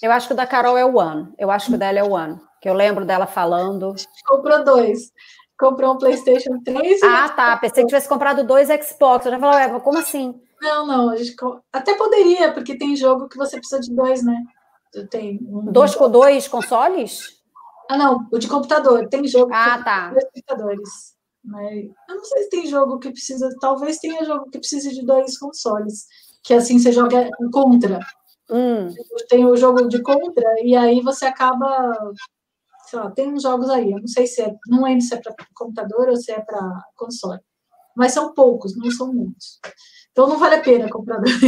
Eu 0.00 0.12
acho 0.12 0.28
que 0.28 0.34
o 0.34 0.36
da 0.36 0.46
Carol 0.46 0.78
é 0.78 0.84
o 0.84 0.96
One. 0.96 1.32
Eu 1.36 1.50
acho 1.50 1.66
que 1.68 1.74
o 1.74 1.78
dela 1.78 1.98
é 1.98 2.02
o 2.02 2.12
One. 2.12 2.38
Que 2.60 2.68
eu 2.68 2.74
lembro 2.74 3.04
dela 3.04 3.26
falando. 3.26 3.94
Comprou 4.26 4.64
dois. 4.64 5.10
Comprou 5.58 5.94
um 5.94 5.98
PlayStation 5.98 6.60
3. 6.64 7.02
Ah, 7.02 7.28
tá. 7.30 7.56
Pensei 7.56 7.82
que 7.82 7.88
tivesse 7.88 8.08
comprado 8.08 8.44
dois 8.44 8.68
Xbox. 8.68 9.26
Eu 9.26 9.32
já 9.32 9.38
falei, 9.38 9.80
como 9.80 9.98
assim? 9.98 10.40
Não, 10.60 10.86
não. 10.86 11.10
A 11.10 11.16
gente... 11.16 11.34
Até 11.72 11.94
poderia, 11.94 12.52
porque 12.52 12.78
tem 12.78 12.94
jogo 12.94 13.28
que 13.28 13.36
você 13.36 13.56
precisa 13.58 13.80
de 13.80 13.92
dois, 13.94 14.22
né? 14.22 14.36
Tem 15.10 15.40
um... 15.42 15.72
Dois 15.72 15.94
com 15.94 16.08
dois 16.08 16.46
consoles? 16.46 17.35
Ah, 17.88 17.96
não, 17.96 18.26
o 18.32 18.38
de 18.38 18.48
computador. 18.48 19.08
Tem 19.08 19.26
jogo 19.26 19.52
ah, 19.52 19.82
tá. 19.82 20.10
dois 20.10 20.24
computadores. 20.24 21.16
Mas 21.44 21.84
eu 22.08 22.16
não 22.16 22.24
sei 22.24 22.42
se 22.42 22.50
tem 22.50 22.66
jogo 22.66 22.98
que 22.98 23.10
precisa. 23.10 23.48
Talvez 23.60 23.98
tenha 23.98 24.24
jogo 24.24 24.50
que 24.50 24.58
precise 24.58 24.92
de 24.92 25.04
dois 25.04 25.38
consoles. 25.38 26.06
Que 26.42 26.54
assim 26.54 26.78
você 26.78 26.92
joga 26.92 27.28
contra. 27.52 28.00
Hum. 28.50 28.88
Tem 29.28 29.44
o 29.44 29.56
jogo 29.56 29.88
de 29.88 30.00
contra, 30.02 30.54
e 30.62 30.76
aí 30.76 31.00
você 31.00 31.26
acaba 31.26 31.96
sei 32.86 32.98
lá, 32.98 33.10
tem 33.10 33.32
uns 33.32 33.42
jogos 33.42 33.68
aí, 33.68 33.90
eu 33.90 33.98
não 33.98 34.06
sei 34.06 34.26
se 34.26 34.40
é, 34.40 34.54
não 34.68 34.84
lembro 34.84 35.02
se 35.02 35.14
é 35.14 35.20
para 35.20 35.34
computador 35.54 36.08
ou 36.08 36.16
se 36.16 36.32
é 36.32 36.40
para 36.40 36.82
console. 36.94 37.40
Mas 37.96 38.12
são 38.12 38.32
poucos, 38.34 38.76
não 38.76 38.90
são 38.90 39.12
muitos. 39.12 39.58
Então 40.12 40.28
não 40.28 40.38
vale 40.38 40.56
a 40.56 40.62
pena 40.62 40.88
comprar 40.88 41.18
dois. 41.18 41.40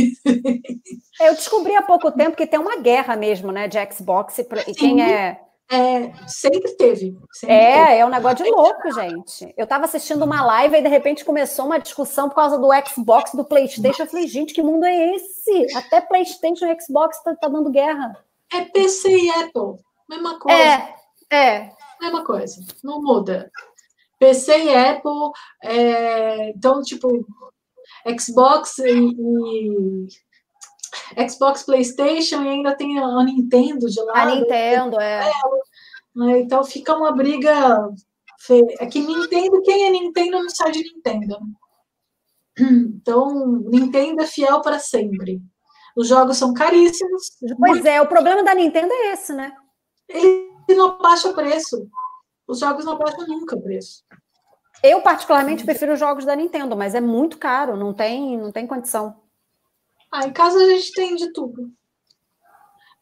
Eu 1.20 1.34
descobri 1.34 1.74
há 1.74 1.82
pouco 1.82 2.10
tempo 2.10 2.36
que 2.36 2.46
tem 2.46 2.58
uma 2.58 2.80
guerra 2.80 3.16
mesmo, 3.16 3.52
né, 3.52 3.68
de 3.68 3.78
Xbox 3.92 4.38
e 4.38 4.74
quem 4.74 5.02
é 5.02 5.40
é, 5.70 6.12
sempre 6.26 6.74
teve. 6.76 7.18
Sempre 7.32 7.54
é, 7.54 7.86
teve. 7.86 7.98
é 7.98 8.06
um 8.06 8.08
negócio 8.08 8.44
de 8.44 8.50
louco, 8.50 8.90
gente. 8.92 9.52
Eu 9.56 9.64
estava 9.64 9.84
assistindo 9.84 10.24
uma 10.24 10.42
live 10.44 10.76
e 10.76 10.82
de 10.82 10.88
repente 10.88 11.24
começou 11.24 11.66
uma 11.66 11.78
discussão 11.78 12.28
por 12.28 12.36
causa 12.36 12.58
do 12.58 12.68
Xbox, 12.86 13.32
do 13.32 13.44
PlayStation. 13.44 14.02
Eu 14.02 14.08
falei, 14.08 14.26
gente, 14.26 14.54
que 14.54 14.62
mundo 14.62 14.84
é 14.84 15.14
esse? 15.14 15.76
Até 15.76 16.00
PlayStation 16.00 16.66
e 16.66 16.80
Xbox 16.80 17.22
tá, 17.22 17.34
tá 17.36 17.48
dando 17.48 17.70
guerra. 17.70 18.16
É 18.52 18.64
PC 18.64 19.10
e 19.10 19.30
Apple, 19.30 19.82
mesma 20.08 20.38
coisa. 20.38 20.58
É, 20.58 20.94
é. 21.30 21.70
Mesma 22.00 22.24
coisa, 22.24 22.64
não 22.82 23.02
muda. 23.02 23.50
PC 24.18 24.64
e 24.64 24.74
Apple, 24.74 25.30
é, 25.62 26.50
então, 26.50 26.80
tipo, 26.80 27.26
Xbox 28.18 28.78
e, 28.78 28.90
e, 28.90 30.08
Xbox, 31.28 31.62
PlayStation 31.62 32.42
e 32.42 32.48
ainda 32.48 32.76
tem 32.76 32.98
a 32.98 33.22
Nintendo 33.22 33.88
de 33.88 34.00
lá. 34.02 34.22
A 34.22 34.34
Nintendo, 34.34 35.00
é. 35.00 35.30
Né? 36.14 36.40
Então 36.40 36.64
fica 36.64 36.94
uma 36.96 37.12
briga 37.12 37.88
feia. 38.40 38.76
É 38.80 38.86
que 38.86 39.00
Nintendo, 39.00 39.62
quem 39.62 39.84
é 39.84 39.90
Nintendo 39.90 40.42
não 40.42 40.50
sai 40.50 40.72
de 40.72 40.82
Nintendo. 40.82 41.38
Então, 42.60 43.46
Nintendo 43.68 44.22
é 44.22 44.26
fiel 44.26 44.60
para 44.60 44.78
sempre. 44.78 45.40
Os 45.96 46.08
jogos 46.08 46.36
são 46.36 46.52
caríssimos. 46.52 47.30
Pois 47.58 47.72
muito... 47.74 47.86
é, 47.86 48.00
o 48.00 48.06
problema 48.06 48.42
da 48.42 48.54
Nintendo 48.54 48.92
é 48.92 49.12
esse, 49.12 49.32
né? 49.32 49.52
Ele 50.08 50.48
não 50.70 50.90
abaixa 50.90 51.32
preço. 51.32 51.88
Os 52.46 52.60
jogos 52.60 52.84
não 52.84 52.94
abaixam 52.94 53.26
nunca 53.26 53.56
o 53.56 53.62
preço. 53.62 54.02
Eu, 54.82 55.02
particularmente, 55.02 55.64
prefiro 55.64 55.92
os 55.92 55.98
jogos 55.98 56.24
da 56.24 56.36
Nintendo, 56.36 56.76
mas 56.76 56.94
é 56.94 57.00
muito 57.00 57.36
caro, 57.36 57.76
não 57.76 57.92
tem, 57.92 58.38
não 58.38 58.52
tem 58.52 58.66
condição. 58.66 59.16
Ah, 60.10 60.26
em 60.26 60.32
casa 60.32 60.58
a 60.58 60.66
gente 60.66 60.92
tem 60.92 61.16
de 61.16 61.32
tudo. 61.32 61.70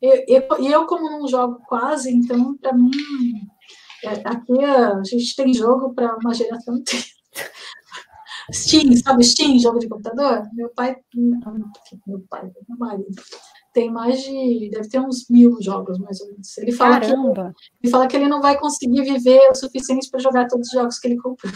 E 0.02 0.06
eu, 0.06 0.42
eu, 0.48 0.64
eu, 0.64 0.86
como 0.86 1.10
não 1.10 1.26
jogo 1.26 1.60
quase, 1.66 2.10
então, 2.10 2.56
para 2.58 2.72
mim, 2.72 2.90
é, 4.04 4.10
aqui 4.24 4.64
a 4.64 5.02
gente 5.04 5.34
tem 5.34 5.54
jogo 5.54 5.94
para 5.94 6.16
uma 6.16 6.34
geração 6.34 6.76
inteira. 6.76 7.04
Steam, 8.52 8.96
sabe 8.96 9.24
Steam, 9.24 9.58
jogo 9.58 9.78
de 9.78 9.88
computador? 9.88 10.48
Meu 10.52 10.68
pai, 10.70 10.96
meu 11.14 12.20
pai, 12.28 12.44
meu 12.68 12.78
marido, 12.78 13.22
tem 13.72 13.90
mais 13.90 14.22
de, 14.22 14.70
deve 14.70 14.88
ter 14.88 15.00
uns 15.00 15.28
mil 15.28 15.60
jogos, 15.60 15.98
mais 15.98 16.20
ou 16.20 16.28
menos. 16.28 16.56
Ele 16.58 16.72
fala, 16.72 17.00
Caramba. 17.00 17.52
que, 17.56 17.86
ele 17.86 17.90
fala 17.90 18.06
que 18.06 18.16
ele 18.16 18.28
não 18.28 18.40
vai 18.40 18.58
conseguir 18.58 19.02
viver 19.02 19.50
o 19.50 19.54
suficiente 19.54 20.08
para 20.10 20.20
jogar 20.20 20.46
todos 20.46 20.68
os 20.68 20.72
jogos 20.72 20.98
que 20.98 21.08
ele 21.08 21.16
comprou. 21.16 21.52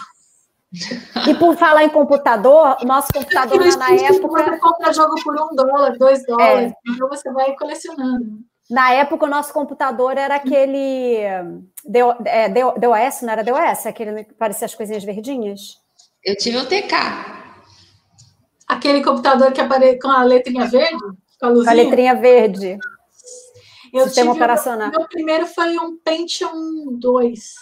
E 1.28 1.34
por 1.34 1.56
falar 1.56 1.84
em 1.84 1.88
computador, 1.88 2.76
nosso 2.84 3.08
computador 3.12 3.58
lá 3.58 3.76
na 3.76 3.90
época. 3.92 4.44
Você 4.44 4.58
compra 4.58 4.92
jogo 4.92 5.14
por 5.22 5.34
um 5.34 5.54
dólar, 5.54 5.98
dois 5.98 6.24
dólares, 6.24 6.72
é. 6.72 6.92
então 6.92 7.08
você 7.08 7.32
vai 7.32 7.54
colecionando. 7.56 8.38
Na 8.70 8.92
época, 8.92 9.26
o 9.26 9.28
nosso 9.28 9.52
computador 9.52 10.16
era 10.16 10.36
aquele 10.36 11.18
DO, 11.84 12.24
é, 12.24 12.48
DOS, 12.48 13.22
não 13.22 13.32
era 13.32 13.42
DOS? 13.42 13.86
Aquele 13.86 14.22
que 14.22 14.34
parecia 14.34 14.64
as 14.64 14.74
coisinhas 14.74 15.02
verdinhas? 15.02 15.76
Eu 16.24 16.36
tive 16.36 16.58
o 16.58 16.66
TK. 16.66 16.94
Aquele 18.68 19.02
computador 19.02 19.50
que 19.50 19.60
aparece 19.60 19.98
com 19.98 20.08
a 20.08 20.22
letrinha 20.22 20.66
verde? 20.66 20.96
Com 21.40 21.46
a, 21.46 21.52
com 21.52 21.68
a 21.68 21.72
letrinha 21.72 22.14
verde. 22.14 22.78
Eu 23.92 24.04
Sistema 24.04 24.32
operacional. 24.32 24.88
O 24.88 24.92
meu 24.92 25.08
primeiro 25.08 25.46
foi 25.46 25.76
um 25.76 25.96
Pentium 25.96 26.96
2. 26.96 27.54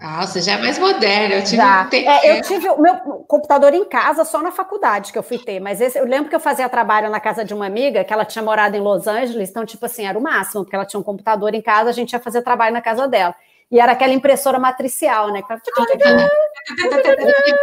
Ah, 0.00 0.24
você 0.24 0.40
já 0.40 0.52
é 0.52 0.58
mais 0.58 0.78
moderna. 0.78 1.34
Eu 1.34 1.42
tive, 1.42 1.56
já. 1.56 1.88
É, 1.92 2.38
eu 2.38 2.42
tive 2.42 2.68
o 2.68 2.80
meu 2.80 2.96
computador 3.26 3.74
em 3.74 3.84
casa 3.84 4.24
só 4.24 4.40
na 4.40 4.52
faculdade 4.52 5.12
que 5.12 5.18
eu 5.18 5.22
fui 5.22 5.38
ter, 5.38 5.58
mas 5.58 5.80
esse, 5.80 5.98
eu 5.98 6.04
lembro 6.04 6.28
que 6.28 6.36
eu 6.36 6.40
fazia 6.40 6.68
trabalho 6.68 7.10
na 7.10 7.18
casa 7.18 7.44
de 7.44 7.52
uma 7.52 7.66
amiga 7.66 8.04
que 8.04 8.12
ela 8.12 8.24
tinha 8.24 8.42
morado 8.42 8.76
em 8.76 8.80
Los 8.80 9.06
Angeles, 9.08 9.50
então, 9.50 9.66
tipo 9.66 9.84
assim, 9.84 10.06
era 10.06 10.16
o 10.16 10.22
máximo, 10.22 10.62
porque 10.62 10.76
ela 10.76 10.86
tinha 10.86 11.00
um 11.00 11.02
computador 11.02 11.52
em 11.54 11.60
casa, 11.60 11.90
a 11.90 11.92
gente 11.92 12.12
ia 12.12 12.20
fazer 12.20 12.42
trabalho 12.42 12.72
na 12.72 12.80
casa 12.80 13.08
dela. 13.08 13.34
E 13.70 13.78
era 13.80 13.92
aquela 13.92 14.12
impressora 14.12 14.58
matricial, 14.58 15.32
né? 15.32 15.42
Eu 15.48 15.60
tive 15.60 15.76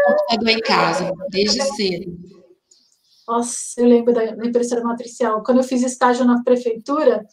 computador 0.04 0.50
em 0.50 0.62
casa, 0.62 1.12
desde 1.30 1.62
cedo. 1.76 2.16
Nossa, 3.28 3.82
eu 3.82 3.88
lembro 3.88 4.14
da 4.14 4.24
impressora 4.46 4.84
matricial. 4.84 5.42
Quando 5.42 5.58
eu 5.60 5.64
fiz 5.64 5.82
estágio 5.82 6.26
na 6.26 6.44
prefeitura, 6.44 7.26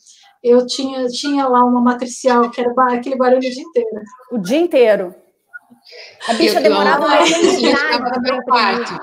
eu 0.42 0.66
tinha, 0.66 1.06
tinha 1.06 1.46
lá 1.46 1.64
uma 1.64 1.80
matricial 1.80 2.50
que 2.50 2.60
era 2.60 2.72
aquele 2.92 3.16
barulho 3.16 3.38
o 3.38 3.40
dia 3.40 3.62
inteiro. 3.62 4.02
O 4.32 4.38
dia 4.38 4.58
inteiro. 4.58 5.14
A 6.28 6.34
bicha 6.34 6.58
eu, 6.58 6.62
demorava 6.62 7.06
uma 7.06 7.26
ficava 7.26 8.10
no 8.16 8.22
meu 8.22 8.42
quarto. 8.42 9.00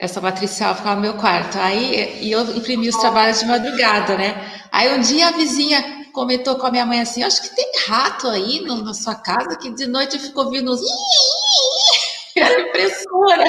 Essa 0.00 0.20
matricial 0.20 0.74
ficava 0.74 0.96
no 0.96 1.02
meu 1.02 1.14
quarto. 1.14 1.58
Aí 1.58 2.22
e 2.22 2.30
eu 2.30 2.42
imprimi 2.56 2.88
os 2.88 2.96
trabalhos 2.96 3.40
de 3.40 3.46
madrugada, 3.46 4.16
né? 4.16 4.34
Aí 4.70 4.96
um 4.96 5.00
dia 5.00 5.28
a 5.28 5.32
vizinha 5.32 6.06
comentou 6.12 6.56
com 6.56 6.66
a 6.66 6.70
minha 6.70 6.86
mãe 6.86 7.00
assim: 7.00 7.22
Acho 7.22 7.42
que 7.42 7.56
tem 7.56 7.70
rato 7.86 8.28
aí 8.28 8.60
no, 8.60 8.82
na 8.84 8.94
sua 8.94 9.16
casa, 9.16 9.56
que 9.56 9.70
de 9.70 9.86
noite 9.86 10.16
eu 10.16 10.20
fico 10.20 10.40
ouvindo 10.40 10.72
uns. 10.72 10.80
Era 12.36 12.60
impressora. 12.60 13.44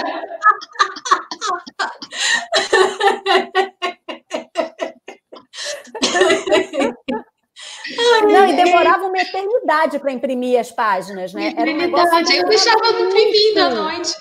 Não, 8.28 8.48
e 8.48 8.56
demorava 8.56 9.06
uma 9.06 9.18
eternidade 9.18 10.00
para 10.00 10.12
imprimir 10.12 10.60
as 10.60 10.72
páginas, 10.72 11.34
né? 11.34 11.54
Era 11.56 11.72
um 11.72 11.78
negócio 11.78 12.36
eu 12.36 12.48
deixava 12.48 12.90
imprimindo 12.90 13.60
à 13.60 13.70
noite. 13.70 14.14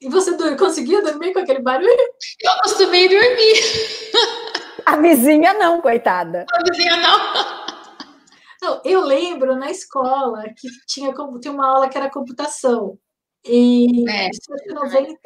E 0.00 0.08
você 0.08 0.36
conseguia 0.56 1.02
dormir 1.02 1.32
com 1.32 1.40
aquele 1.40 1.60
barulho? 1.60 1.88
Eu 1.88 2.52
costumei 2.62 3.08
dormir. 3.08 3.54
A 4.86 4.96
vizinha 4.96 5.52
não, 5.54 5.80
coitada. 5.82 6.46
A 6.52 6.62
vizinha 6.62 6.96
não. 6.96 7.68
Não, 8.62 8.82
eu 8.84 9.00
lembro 9.00 9.56
na 9.56 9.70
escola 9.70 10.44
que 10.56 10.68
tinha, 10.86 11.12
tinha 11.40 11.52
uma 11.52 11.66
aula 11.66 11.88
que 11.88 11.98
era 11.98 12.10
computação. 12.10 12.98
E 13.44 14.08
é. 14.08 14.30
isso 14.30 14.40
foi 14.46 14.74
90, 14.74 15.18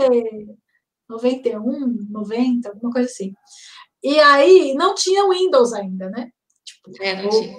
91, 1.08 2.08
90, 2.10 2.68
alguma 2.68 2.92
coisa 2.92 3.08
assim. 3.08 3.32
E 4.02 4.18
aí 4.20 4.74
não 4.74 4.94
tinha 4.94 5.28
Windows 5.28 5.72
ainda, 5.72 6.10
né? 6.10 6.30
É, 7.00 7.22
não 7.22 7.30
tinha. 7.30 7.56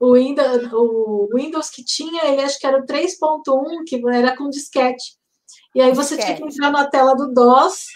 O 0.00 0.14
Windows, 0.14 0.72
o 0.72 1.28
Windows 1.34 1.70
que 1.70 1.84
tinha, 1.84 2.24
ele 2.26 2.42
acho 2.42 2.58
que 2.58 2.66
era 2.66 2.78
o 2.78 2.84
3.1, 2.84 3.84
que 3.86 4.02
era 4.08 4.36
com 4.36 4.50
disquete. 4.50 5.16
E 5.74 5.80
aí 5.80 5.94
você 5.94 6.16
disquete. 6.16 6.38
tinha 6.38 6.48
que 6.48 6.54
entrar 6.54 6.70
na 6.70 6.88
tela 6.88 7.14
do 7.14 7.32
DOS 7.32 7.86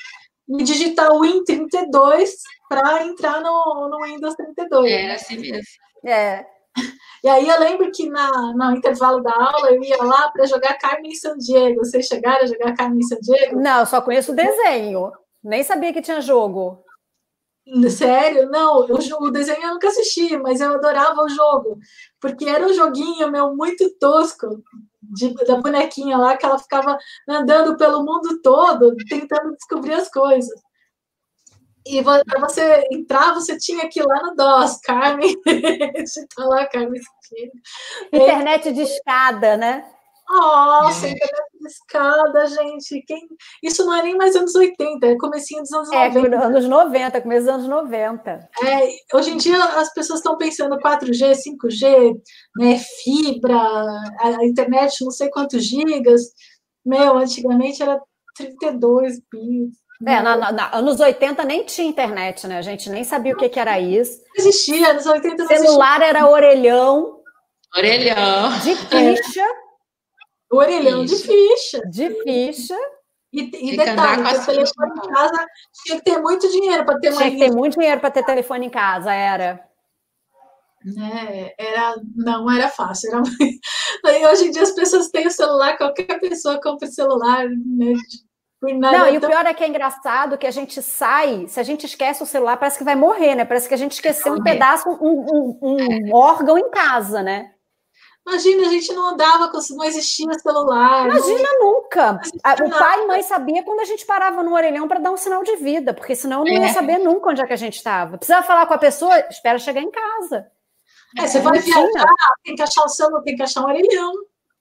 e 0.49 0.62
digitar 0.62 1.11
o 1.11 1.20
Win32 1.20 2.31
para 2.69 3.05
entrar 3.05 3.40
no, 3.40 3.89
no 3.90 4.07
Windows 4.07 4.35
32. 4.35 4.90
Era 4.90 5.15
assim 5.15 5.39
mesmo. 5.39 5.65
É. 6.07 6.47
E 7.24 7.28
aí 7.28 7.49
eu 7.49 7.59
lembro 7.59 7.90
que 7.90 8.09
na, 8.09 8.53
no 8.55 8.77
intervalo 8.77 9.20
da 9.20 9.32
aula 9.32 9.73
eu 9.73 9.82
ia 9.82 10.03
lá 10.03 10.31
para 10.31 10.47
jogar 10.47 10.78
Carmen 10.78 11.15
San 11.15 11.36
Diego. 11.36 11.85
Vocês 11.85 12.07
chegaram 12.07 12.45
a 12.45 12.47
jogar 12.47 12.77
Carmen 12.77 13.03
San 13.03 13.19
Diego? 13.20 13.61
Não, 13.61 13.85
só 13.85 14.01
conheço 14.01 14.32
o 14.32 14.36
desenho. 14.36 15.11
Nem 15.43 15.62
sabia 15.62 15.93
que 15.93 16.03
tinha 16.03 16.20
jogo. 16.20 16.82
Sério? 17.90 18.49
Não, 18.49 18.86
eu, 18.89 18.97
o 19.20 19.31
desenho 19.31 19.62
eu 19.62 19.74
nunca 19.74 19.89
assisti, 19.89 20.36
mas 20.39 20.61
eu 20.61 20.73
adorava 20.74 21.23
o 21.23 21.28
jogo, 21.28 21.78
porque 22.20 22.49
era 22.49 22.66
um 22.66 22.73
joguinho 22.73 23.31
meu 23.31 23.55
muito 23.55 23.90
tosco, 23.99 24.62
de, 25.03 25.35
da 25.35 25.57
bonequinha 25.57 26.16
lá, 26.16 26.36
que 26.36 26.47
ela 26.47 26.59
ficava 26.59 26.97
andando 27.28 27.77
pelo 27.77 28.05
mundo 28.05 28.40
todo, 28.43 28.97
tentando 29.09 29.53
descobrir 29.55 29.95
as 29.95 30.11
coisas. 30.11 30.51
E 31.86 32.03
para 32.03 32.40
você 32.40 32.85
entrar, 32.93 33.32
você 33.32 33.57
tinha 33.57 33.89
que 33.89 34.01
ir 34.01 34.07
lá 34.07 34.20
no 34.23 34.35
DOS, 34.35 34.78
Carmen, 34.81 35.35
digitar 35.97 36.47
lá, 36.47 36.66
Carmen. 36.66 37.01
Internet 38.12 38.73
de 38.73 38.82
escada, 38.82 39.57
né? 39.57 39.90
Nossa, 40.28 41.09
internet 41.09 41.51
de 41.55 41.57
escada, 41.69 42.47
gente. 42.47 43.03
Quem... 43.07 43.20
Isso 43.62 43.85
não 43.85 43.95
é 43.95 44.03
nem 44.03 44.16
mais 44.16 44.35
anos 44.35 44.55
80, 44.55 45.07
é 45.07 45.16
comecinho 45.16 45.62
dos 45.62 45.73
anos 45.73 45.93
é, 45.93 46.09
90. 46.09 46.36
É, 46.36 46.45
anos 46.45 46.65
90, 46.66 47.20
começo 47.20 47.47
dos 47.47 47.55
anos 47.55 47.69
90. 47.69 48.31
É, 48.65 49.16
hoje 49.16 49.31
em 49.31 49.36
dia 49.36 49.62
as 49.62 49.93
pessoas 49.93 50.19
estão 50.20 50.36
pensando 50.36 50.78
4G, 50.78 51.32
5G, 51.32 52.15
né, 52.57 52.78
fibra, 53.03 53.59
a 54.20 54.45
internet 54.45 55.05
não 55.05 55.11
sei 55.11 55.31
quantos 55.31 55.65
gigas. 55.65 56.23
Meu, 56.85 57.19
antigamente 57.19 57.82
era 57.82 58.01
32 58.36 59.20
bits. 59.31 59.78
É, 60.07 60.23
na, 60.23 60.36
na, 60.36 60.53
na, 60.53 60.77
anos 60.77 61.01
80 61.01 61.45
nem 61.45 61.65
tinha 61.65 61.89
internet, 61.89 62.47
né? 62.47 62.59
A 62.59 62.62
gente 62.62 62.89
nem 62.89 63.03
sabia 63.03 63.35
o 63.35 63.36
que, 63.36 63.49
que 63.49 63.59
era 63.59 63.81
isso. 63.81 64.20
Não 64.36 64.47
existia, 64.47 64.90
anos 64.90 65.07
80 65.07 65.36
não 65.36 65.49
Celular 65.49 66.01
existia. 66.01 66.09
era 66.09 66.31
orelhão. 66.31 67.19
Orelhão. 67.77 68.59
De 68.61 68.77
ficha. 68.77 69.45
Orelhão 70.50 71.06
ficha. 71.06 71.16
de 71.16 71.22
ficha. 71.22 71.82
De 71.88 72.22
ficha. 72.22 72.78
E, 73.30 73.72
e 73.72 73.76
detalhe, 73.76 74.22
ter 74.24 74.46
telefone 74.46 74.92
em 74.96 75.12
casa 75.12 75.46
tinha 75.84 75.98
que 75.98 76.04
ter 76.04 76.18
muito 76.18 76.50
dinheiro 76.50 76.86
para 76.86 76.98
ter 76.98 77.12
Tinha 77.12 77.30
que 77.30 77.38
ter 77.38 77.52
muito 77.52 77.78
dinheiro 77.78 78.00
para 78.00 78.10
ter 78.10 78.24
telefone 78.24 78.66
em 78.66 78.70
casa, 78.70 79.12
era. 79.12 79.62
né? 80.82 81.52
Era, 81.58 81.96
não 82.16 82.50
era 82.50 82.68
fácil. 82.68 83.10
Era... 83.10 83.22
Aí, 84.06 84.26
hoje 84.26 84.46
em 84.46 84.50
dia 84.50 84.62
as 84.62 84.72
pessoas 84.72 85.08
têm 85.08 85.26
o 85.26 85.30
celular, 85.30 85.76
qualquer 85.76 86.18
pessoa 86.18 86.60
compra 86.60 86.88
o 86.88 86.92
celular, 86.92 87.46
né? 87.48 87.92
Não, 88.60 89.08
e 89.08 89.18
o 89.18 89.20
pior 89.20 89.46
é 89.46 89.54
que 89.54 89.62
é 89.62 89.68
engraçado 89.68 90.36
que 90.36 90.46
a 90.46 90.50
gente 90.50 90.82
sai, 90.82 91.46
se 91.46 91.60
a 91.60 91.62
gente 91.62 91.86
esquece 91.86 92.22
o 92.24 92.26
celular, 92.26 92.56
parece 92.56 92.76
que 92.76 92.82
vai 92.82 92.96
morrer, 92.96 93.36
né? 93.36 93.44
Parece 93.44 93.68
que 93.68 93.74
a 93.74 93.78
gente 93.78 93.92
esqueceu 93.92 94.32
um 94.32 94.42
pedaço, 94.42 94.88
um, 94.88 94.96
um, 95.00 95.58
um 95.62 96.14
órgão 96.14 96.58
em 96.58 96.68
casa, 96.68 97.22
né? 97.22 97.52
Imagina, 98.28 98.68
a 98.68 98.70
gente 98.70 98.92
não 98.92 99.09
andava, 99.09 99.50
não 99.70 99.84
existia 99.84 100.30
celular. 100.34 101.06
Imagina 101.06 101.48
não... 101.59 101.72
nunca. 101.72 102.20
O 102.62 102.70
pai 102.70 103.02
e 103.02 103.06
mãe 103.06 103.22
sabia 103.22 103.62
quando 103.62 103.80
a 103.80 103.86
gente 103.86 104.05
parava 104.05 104.42
no 104.42 104.55
orelhão 104.55 104.86
para 104.86 105.00
dar 105.00 105.10
um 105.10 105.16
sinal 105.16 105.42
de 105.42 105.56
vida, 105.56 105.94
porque 105.94 106.14
senão 106.14 106.44
não 106.44 106.52
ia 106.52 106.66
é. 106.66 106.72
saber 106.72 106.98
nunca 106.98 107.30
onde 107.30 107.40
é 107.40 107.46
que 107.46 107.55
a 107.55 107.56
gente 107.56 107.76
estava. 107.76 108.18
Precisava 108.18 108.46
falar 108.46 108.66
com 108.66 108.74
a 108.74 108.78
pessoa, 108.78 109.18
espera 109.30 109.59
chegar 109.59 109.80
em 109.80 109.90
casa. 109.90 110.46
É, 111.16 111.26
você 111.26 111.40
vai 111.40 111.59
viajar, 111.59 112.06
tem 112.44 112.55
que 112.55 112.62
achar 112.62 112.84
o 112.84 112.88
celular, 112.88 113.22
tem 113.22 113.34
que 113.34 113.42
achar 113.42 113.62
um 113.62 113.68
orelhão. 113.68 114.12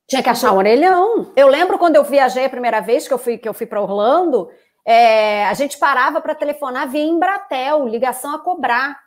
Tinha 0.08 0.24
que 0.24 0.30
achar 0.30 0.54
um 0.54 0.58
orelhão. 0.58 1.34
Eu 1.36 1.50
lembro 1.50 1.78
quando 1.78 1.98
eu 1.98 2.06
viajei 2.06 2.46
a 2.46 2.50
primeira 2.50 2.80
vez 2.80 3.06
que 3.06 3.14
eu 3.14 3.18
fui, 3.18 3.38
que 3.38 3.50
eu 3.50 3.54
fui 3.54 3.66
para 3.66 3.82
Orlando, 3.82 4.50
é, 4.86 5.46
a 5.46 5.54
gente 5.54 5.78
parava 5.78 6.22
para 6.22 6.34
telefonar 6.34 6.88
via 6.88 7.04
Embratel, 7.04 7.86
ligação 7.86 8.34
a 8.34 8.40
cobrar. 8.40 8.98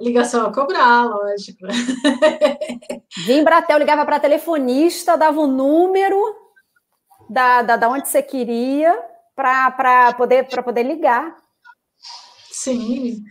Ligação 0.00 0.46
a 0.46 0.52
cobrar, 0.52 1.04
lógico. 1.04 1.66
Via 3.26 3.40
Embratel, 3.40 3.78
ligava 3.78 4.04
para 4.04 4.20
telefonista, 4.20 5.16
dava 5.16 5.40
o 5.40 5.46
número 5.46 6.22
da, 7.28 7.62
da, 7.62 7.76
da 7.76 7.88
onde 7.88 8.08
você 8.08 8.22
queria 8.22 8.96
para 9.34 10.14
poder, 10.14 10.46
poder 10.62 10.84
ligar. 10.84 11.36
Sim, 12.50 13.22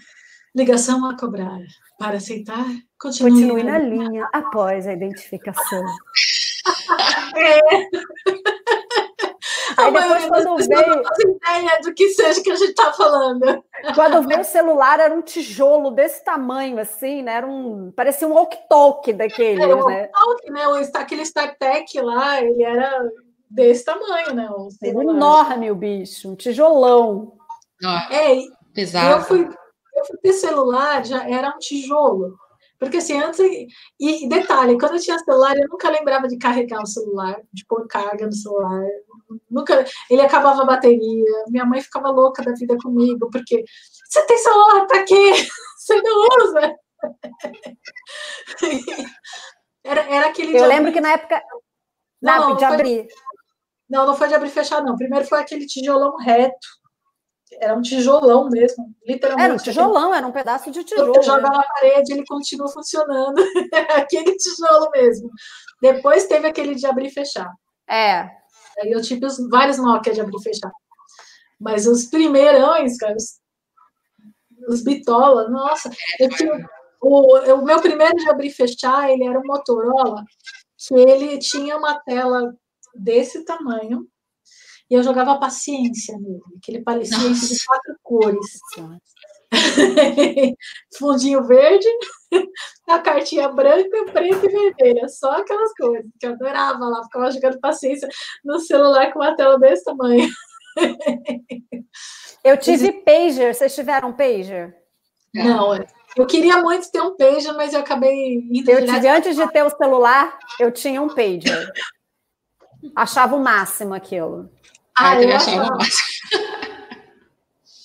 ligação 0.55 1.05
a 1.05 1.17
cobrar. 1.17 1.57
Para 1.97 2.17
aceitar, 2.17 2.65
continue, 2.99 3.31
continue 3.31 3.63
na 3.63 3.79
linha 3.79 4.29
após 4.33 4.87
a 4.87 4.93
identificação. 4.93 5.83
É. 7.37 7.59
Aí 9.77 9.93
depois, 9.93 10.25
quando 10.25 10.57
veio. 10.67 11.01
Não 11.03 11.31
ideia 11.35 11.81
do 11.83 11.93
que 11.93 12.09
seja 12.09 12.41
que 12.41 12.49
a 12.49 12.55
gente 12.55 12.69
está 12.69 12.91
falando. 12.93 13.63
Quando 13.93 14.27
veio 14.27 14.41
o 14.41 14.45
celular, 14.45 14.99
era 14.99 15.13
um 15.13 15.21
tijolo 15.21 15.91
desse 15.91 16.23
tamanho, 16.23 16.79
assim, 16.79 17.21
né? 17.21 17.33
Era 17.33 17.47
um. 17.47 17.91
Parecia 17.91 18.27
um 18.27 18.33
walk-talk 18.33 19.13
daqueles, 19.13 19.63
é, 19.63 19.67
né? 19.67 20.09
Walk 20.17 20.51
né? 20.51 20.89
Aquele 20.95 21.21
StarTech 21.21 22.01
lá, 22.01 22.41
ele 22.41 22.63
era 22.63 23.07
desse 23.49 23.85
tamanho, 23.85 24.33
né? 24.33 24.49
O 24.49 24.69
enorme 24.81 25.69
o 25.69 25.75
bicho, 25.75 26.31
um 26.31 26.35
tijolão. 26.35 27.33
é, 28.11 28.39
pesado. 28.73 29.11
Eu 29.11 29.21
fui, 29.21 29.41
eu 29.95 30.05
fui 30.05 30.17
ter 30.23 30.33
celular, 30.33 31.05
já 31.05 31.27
era 31.29 31.49
um 31.49 31.59
tijolo. 31.59 32.35
Porque 32.79 32.97
assim, 32.97 33.19
antes. 33.19 33.39
E 33.99 34.29
detalhe, 34.29 34.77
quando 34.77 34.95
eu 34.95 35.01
tinha 35.01 35.17
celular, 35.19 35.55
eu 35.57 35.67
nunca 35.69 35.89
lembrava 35.89 36.27
de 36.27 36.37
carregar 36.37 36.81
o 36.81 36.87
celular, 36.87 37.41
de 37.51 37.65
pôr 37.65 37.87
carga 37.87 38.25
no 38.25 38.33
celular. 38.33 38.85
Nunca. 39.49 39.85
Ele 40.09 40.21
acabava 40.21 40.61
a 40.61 40.65
bateria. 40.65 41.45
Minha 41.49 41.65
mãe 41.65 41.81
ficava 41.81 42.09
louca 42.09 42.43
da 42.43 42.53
vida 42.53 42.77
comigo, 42.81 43.29
porque 43.31 43.63
você 44.07 44.25
tem 44.25 44.37
celular 44.37 44.85
para 44.85 45.03
quê? 45.03 45.33
Você 45.77 46.01
não 46.01 46.27
usa. 46.43 46.75
Era, 49.85 50.01
era 50.01 50.27
aquele. 50.27 50.57
Eu 50.57 50.67
lembro 50.67 50.91
que 50.91 50.99
na 50.99 51.13
época. 51.13 51.41
Não, 52.21 52.49
não 52.49 52.57
de 52.57 52.65
abrir. 52.65 53.07
Não, 53.89 54.05
não 54.05 54.17
foi 54.17 54.27
de 54.27 54.33
abrir 54.33 54.49
e 54.49 54.51
fechar, 54.51 54.83
não. 54.83 54.97
Primeiro 54.97 55.25
foi 55.25 55.39
aquele 55.39 55.65
tijolão 55.65 56.17
reto 56.17 56.67
era 57.53 57.75
um 57.75 57.81
tijolão 57.81 58.49
mesmo, 58.49 58.93
literalmente. 59.05 59.45
Era 59.45 59.53
um 59.53 59.57
tijolão, 59.57 60.13
era 60.13 60.27
um 60.27 60.31
pedaço 60.31 60.69
de 60.71 60.83
tijolo. 60.83 61.13
Você 61.13 61.23
joga 61.23 61.49
na 61.49 61.63
parede, 61.63 62.13
ele 62.13 62.25
continua 62.25 62.67
funcionando. 62.67 63.41
aquele 63.95 64.35
tijolo 64.35 64.89
mesmo. 64.91 65.29
Depois 65.81 66.27
teve 66.27 66.47
aquele 66.47 66.75
de 66.75 66.85
abrir 66.85 67.07
e 67.07 67.13
fechar. 67.13 67.51
É. 67.89 68.29
Aí 68.79 68.91
eu 68.91 69.01
tive 69.01 69.25
os, 69.25 69.37
vários 69.49 69.77
Nokia 69.77 70.13
de 70.13 70.21
abrir 70.21 70.37
e 70.37 70.43
fechar. 70.43 70.71
Mas 71.59 71.87
os 71.87 72.05
primeirões, 72.05 72.97
cara, 72.97 73.15
os, 73.15 73.39
os 74.69 74.83
bitola, 74.83 75.49
nossa, 75.49 75.89
eu 76.19 76.29
tinha, 76.29 76.53
o, 77.01 77.53
o 77.55 77.65
meu 77.65 77.81
primeiro 77.81 78.15
de 78.15 78.29
abrir 78.29 78.47
e 78.47 78.53
fechar, 78.53 79.09
ele 79.09 79.23
era 79.23 79.39
um 79.39 79.45
Motorola, 79.45 80.23
que 80.77 80.93
ele 80.93 81.39
tinha 81.39 81.77
uma 81.77 81.99
tela 81.99 82.53
desse 82.93 83.43
tamanho, 83.45 84.07
e 84.89 84.93
eu 84.95 85.03
jogava 85.03 85.39
paciência 85.39 86.17
nele, 86.17 86.41
aquele 86.57 86.81
parecia 86.81 87.17
de 87.17 87.65
quatro 87.65 87.95
cores. 88.03 88.59
Fundinho 90.97 91.43
verde, 91.43 91.87
a 92.87 92.99
cartinha 92.99 93.47
branca, 93.49 94.05
preta 94.11 94.45
e 94.45 94.49
vermelha, 94.49 95.07
só 95.07 95.31
aquelas 95.31 95.71
coisas 95.73 96.05
que 96.19 96.27
eu 96.27 96.33
adorava 96.33 96.85
lá, 96.85 97.03
ficava 97.03 97.31
jogando 97.31 97.59
paciência 97.59 98.07
no 98.43 98.59
celular 98.59 99.11
com 99.11 99.19
uma 99.19 99.35
tela 99.35 99.57
desse 99.57 99.83
tamanho. 99.85 100.29
Eu 102.43 102.57
tive 102.57 102.91
pager, 103.03 103.53
vocês 103.53 103.73
tiveram 103.73 104.13
pager? 104.13 104.75
Não, 105.33 105.75
eu 106.15 106.25
queria 106.25 106.61
muito 106.61 106.89
ter 106.91 107.01
um 107.01 107.15
pager, 107.15 107.53
mas 107.53 107.73
eu 107.73 107.79
acabei 107.79 108.35
indo. 108.35 108.69
Eu 108.69 108.85
tive 108.85 109.07
antes 109.07 109.35
de 109.35 109.47
ter 109.51 109.63
o 109.63 109.69
celular, 109.69 110.37
eu 110.59 110.71
tinha 110.71 111.01
um 111.01 111.07
pager. 111.07 111.71
Achava 112.95 113.35
o 113.35 113.43
máximo 113.43 113.93
aquilo. 113.93 114.49
Ah, 114.99 115.21
eu, 115.21 115.29
eu 115.29 115.37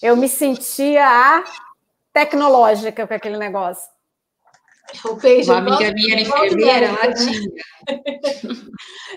Eu 0.03 0.17
me 0.17 0.29
sentia 0.29 1.07
a 1.07 1.45
tecnológica 2.13 3.07
com 3.07 3.15
aquele 3.15 3.39
negócio. 3.39 3.89
O 5.05 5.17
peixe 5.17 5.51
Uma 5.51 5.59
amiga 5.59 5.93
minha 5.93 6.15
era 6.15 6.23
enfermeira, 6.23 6.87
ela 6.87 7.15
tinha. 7.15 7.49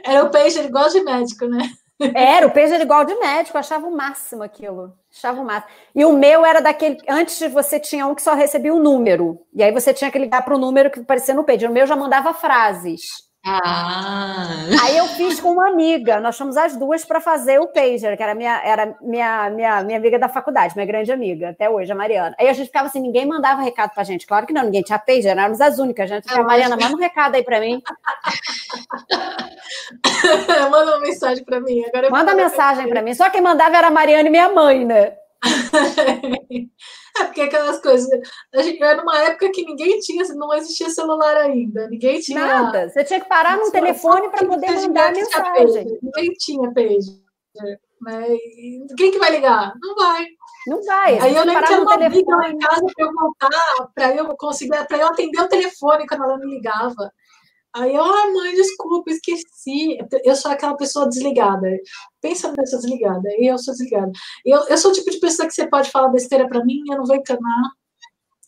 Era 0.05 0.23
o 0.23 0.29
peixe 0.29 0.59
igual 0.59 0.87
de 0.89 1.01
médico, 1.01 1.47
né? 1.47 1.67
Era, 2.13 2.45
o 2.45 2.51
peixe 2.51 2.73
era 2.73 2.83
igual 2.83 3.05
de 3.05 3.15
médico, 3.15 3.57
achava 3.57 3.87
o 3.87 3.95
máximo 3.95 4.43
aquilo. 4.43 4.93
Achava 5.11 5.41
o 5.41 5.45
máximo. 5.45 5.73
E 5.95 6.03
o 6.03 6.13
meu 6.13 6.45
era 6.45 6.61
daquele. 6.61 6.97
Antes 7.07 7.39
você 7.51 7.79
tinha 7.79 8.05
um 8.05 8.13
que 8.13 8.21
só 8.21 8.33
recebia 8.33 8.73
o 8.73 8.77
um 8.77 8.83
número. 8.83 9.41
E 9.53 9.63
aí 9.63 9.71
você 9.71 9.93
tinha 9.93 10.11
que 10.11 10.19
ligar 10.19 10.43
para 10.43 10.55
o 10.55 10.59
número 10.59 10.91
que 10.91 10.99
aparecia 10.99 11.33
no 11.33 11.43
page. 11.43 11.65
O 11.65 11.71
meu 11.71 11.87
já 11.87 11.95
mandava 11.95 12.33
frases. 12.33 13.01
Ah. 13.47 14.65
Aí 14.81 14.97
eu 14.97 15.05
fiz 15.09 15.39
com 15.39 15.51
uma 15.51 15.69
amiga, 15.69 16.19
nós 16.19 16.35
fomos 16.35 16.57
as 16.57 16.75
duas 16.75 17.05
para 17.05 17.21
fazer 17.21 17.59
o 17.59 17.67
pager, 17.67 18.17
que 18.17 18.23
era 18.23 18.33
minha, 18.33 18.59
era 18.65 18.97
minha, 18.99 19.51
minha, 19.51 19.83
minha 19.83 19.99
amiga 19.99 20.17
da 20.17 20.27
faculdade, 20.27 20.73
minha 20.75 20.87
grande 20.87 21.11
amiga, 21.11 21.49
até 21.49 21.69
hoje, 21.69 21.91
a 21.91 21.95
Mariana. 21.95 22.35
Aí 22.39 22.49
a 22.49 22.53
gente 22.53 22.65
ficava 22.65 22.87
assim, 22.87 22.99
ninguém 22.99 23.27
mandava 23.27 23.61
recado 23.61 23.93
pra 23.93 24.03
gente. 24.03 24.25
Claro 24.25 24.47
que 24.47 24.53
não, 24.53 24.63
ninguém 24.63 24.81
tinha 24.81 24.97
pager, 24.97 25.27
éramos 25.27 25.61
as 25.61 25.77
únicas. 25.77 26.11
A 26.11 26.15
gente 26.15 26.27
ficava, 26.27 26.47
Mariana, 26.47 26.75
manda 26.75 26.95
um 26.95 26.99
recado 26.99 27.35
aí 27.35 27.43
para 27.43 27.59
mim. 27.59 27.83
manda 30.71 30.97
uma 30.97 31.01
mensagem 31.01 31.45
para 31.45 31.59
mim. 31.59 31.85
Agora 31.85 32.09
manda 32.09 32.33
mensagem 32.33 32.89
para 32.89 33.03
mim. 33.03 33.13
Só 33.13 33.29
quem 33.29 33.41
mandava 33.41 33.77
era 33.77 33.87
a 33.87 33.91
Mariana 33.91 34.27
e 34.27 34.31
minha 34.31 34.49
mãe, 34.49 34.83
né? 34.83 35.13
É 37.17 37.23
porque 37.23 37.41
aquelas 37.41 37.81
coisas. 37.81 38.09
A 38.53 38.61
gente 38.61 38.81
era 38.83 38.97
numa 38.97 39.17
época 39.19 39.49
que 39.49 39.63
ninguém 39.63 39.99
tinha, 39.99 40.21
não 40.35 40.53
existia 40.53 40.89
celular 40.89 41.37
ainda, 41.37 41.87
ninguém 41.87 42.19
tinha. 42.19 42.45
Nada. 42.45 42.89
Você 42.89 43.05
tinha 43.05 43.21
que 43.21 43.29
parar 43.29 43.57
no 43.57 43.71
telefone 43.71 44.29
para 44.29 44.45
poder 44.45 44.71
mandar 44.71 45.13
mensagem. 45.13 45.97
Ninguém 46.01 46.31
tinha 46.33 46.73
page. 46.73 47.23
Né? 48.01 48.37
Quem 48.97 49.11
que 49.11 49.19
vai 49.19 49.31
ligar? 49.31 49.73
Não 49.81 49.95
vai. 49.95 50.25
Não 50.67 50.83
vai. 50.83 51.19
Aí 51.19 51.35
eu 51.35 51.45
lembro 51.45 51.65
que 51.65 51.73
uma 51.73 51.93
amiga 51.93 52.35
lá 52.35 52.49
em 52.49 52.57
casa 52.57 52.85
para 52.93 53.05
eu 53.05 53.13
voltar, 53.13 53.87
para 53.93 54.15
eu 54.15 54.35
conseguir, 54.35 54.85
para 54.85 54.97
eu 54.97 55.07
atender 55.07 55.39
o 55.39 55.47
telefone 55.47 56.07
quando 56.07 56.23
ela 56.23 56.37
me 56.37 56.47
ligava. 56.47 57.11
Aí 57.75 57.93
eu, 57.93 58.03
ah, 58.03 58.31
mãe, 58.31 58.55
desculpa, 58.55 59.11
esqueci. 59.11 59.97
Eu 60.23 60.35
sou 60.35 60.49
aquela 60.49 60.77
pessoa 60.77 61.09
desligada. 61.09 61.67
Pensa 62.21 62.47
nessa 62.47 62.61
pessoa 62.61 62.81
desligada. 62.81 63.29
E 63.37 63.51
eu 63.51 63.57
sou 63.57 63.73
desligada. 63.73 64.11
Eu, 64.45 64.65
eu 64.69 64.77
sou 64.77 64.91
o 64.91 64.93
tipo 64.93 65.11
de 65.11 65.19
pessoa 65.19 65.45
que 65.47 65.53
você 65.53 65.67
pode 65.67 65.91
falar 65.91 66.07
besteira 66.07 66.47
para 66.47 66.63
mim, 66.63 66.81
eu 66.89 66.97
não 66.97 67.05
vou 67.05 67.17
encanar. 67.17 67.71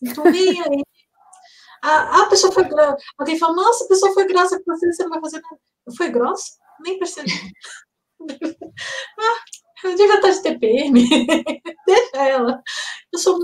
Então, 0.02 0.24
nem 0.24 0.60
aí. 0.62 0.82
A, 1.82 2.22
a 2.22 2.26
pessoa 2.26 2.52
foi 2.52 2.64
grossa. 2.64 2.96
Alguém 3.18 3.38
fala, 3.38 3.54
nossa, 3.54 3.84
a 3.84 3.88
pessoa 3.88 4.14
foi 4.14 4.26
grossa 4.26 4.58
com 4.58 4.74
você, 4.74 4.92
você 4.92 5.02
não 5.02 5.10
vai 5.10 5.20
fazer 5.20 5.42
nada. 5.42 5.58
Foi 5.96 6.08
grossa? 6.10 6.56
Nem 6.80 6.98
percebi. 6.98 7.30
ah, 9.20 9.84
eu 9.84 9.94
devia 9.94 10.14
estar 10.14 10.30
de 10.30 10.42
TPM. 10.42 11.08
Deixa 11.86 12.16
ela. 12.16 12.62
Eu 13.12 13.18
sou 13.18 13.38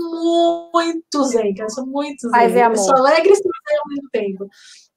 muito 0.73 1.23
zen, 1.25 1.53
cara. 1.53 1.69
Eu 1.69 1.73
sou 1.73 1.85
muito 1.85 2.21
zen. 2.21 2.31
Mas 2.31 2.55
é 2.55 2.63
amor. 2.63 2.77
Eu 2.77 2.83
sou 2.83 2.97
alegre 2.97 3.33
e 3.33 3.35
ao 3.77 3.87
mesmo 3.87 4.09
tempo. 4.11 4.47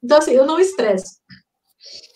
Então, 0.02 0.18
assim, 0.18 0.32
eu 0.32 0.46
não 0.46 0.59
estresso. 0.59 1.18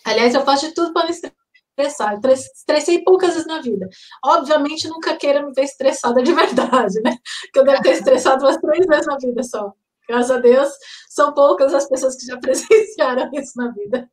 Aliás, 0.05 0.33
eu 0.33 0.43
faço 0.43 0.67
de 0.67 0.73
tudo 0.73 0.93
para 0.93 1.03
não 1.03 1.11
estressar. 1.11 2.19
Eu 2.21 2.31
estressei 2.31 3.03
poucas 3.03 3.31
vezes 3.33 3.47
na 3.47 3.61
vida. 3.61 3.87
Obviamente, 4.23 4.87
nunca 4.87 5.15
queira 5.15 5.45
me 5.45 5.53
ver 5.53 5.63
estressada 5.63 6.21
de 6.21 6.31
verdade, 6.33 7.01
né? 7.01 7.17
Porque 7.43 7.59
eu 7.59 7.63
devo 7.63 7.81
ter 7.81 7.93
estressado 7.93 8.43
umas 8.43 8.57
três 8.57 8.85
vezes 8.85 9.07
na 9.07 9.17
vida 9.17 9.43
só. 9.43 9.73
Graças 10.07 10.31
a 10.31 10.37
Deus, 10.37 10.69
são 11.09 11.33
poucas 11.33 11.73
as 11.73 11.87
pessoas 11.87 12.15
que 12.15 12.25
já 12.25 12.37
presenciaram 12.39 13.29
isso 13.33 13.53
na 13.55 13.71
vida. 13.71 14.09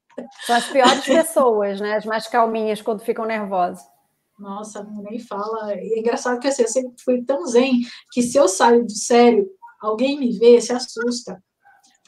São 0.46 0.56
as 0.56 0.66
piores 0.66 1.04
pessoas, 1.04 1.80
né? 1.80 1.96
As 1.96 2.04
mais 2.04 2.26
calminhas 2.26 2.80
quando 2.80 3.02
ficam 3.02 3.24
nervosas. 3.24 3.82
Nossa, 4.38 4.82
nem 5.02 5.18
fala. 5.18 5.74
E 5.74 5.94
é 5.94 5.98
engraçado 5.98 6.40
que 6.40 6.48
assim, 6.48 6.62
eu 6.62 6.68
sempre 6.68 6.94
fui 7.04 7.22
tão 7.24 7.44
zen 7.46 7.80
que 8.12 8.22
se 8.22 8.38
eu 8.38 8.48
saio 8.48 8.84
do 8.84 8.92
sério, 8.92 9.46
alguém 9.80 10.18
me 10.18 10.38
vê, 10.38 10.60
se 10.60 10.72
assusta. 10.72 11.42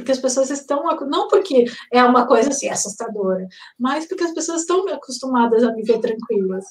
Porque 0.03 0.12
as 0.12 0.19
pessoas 0.19 0.51
estão, 0.51 0.85
não 1.07 1.29
porque 1.29 1.65
é 1.93 2.03
uma 2.03 2.27
coisa 2.27 2.51
assim 2.51 2.69
assustadora, 2.69 3.47
mas 3.79 4.07
porque 4.07 4.24
as 4.24 4.35
pessoas 4.35 4.62
estão 4.62 4.87
acostumadas 4.89 5.62
a 5.62 5.73
viver 5.73 6.01
tranquilas. 6.01 6.65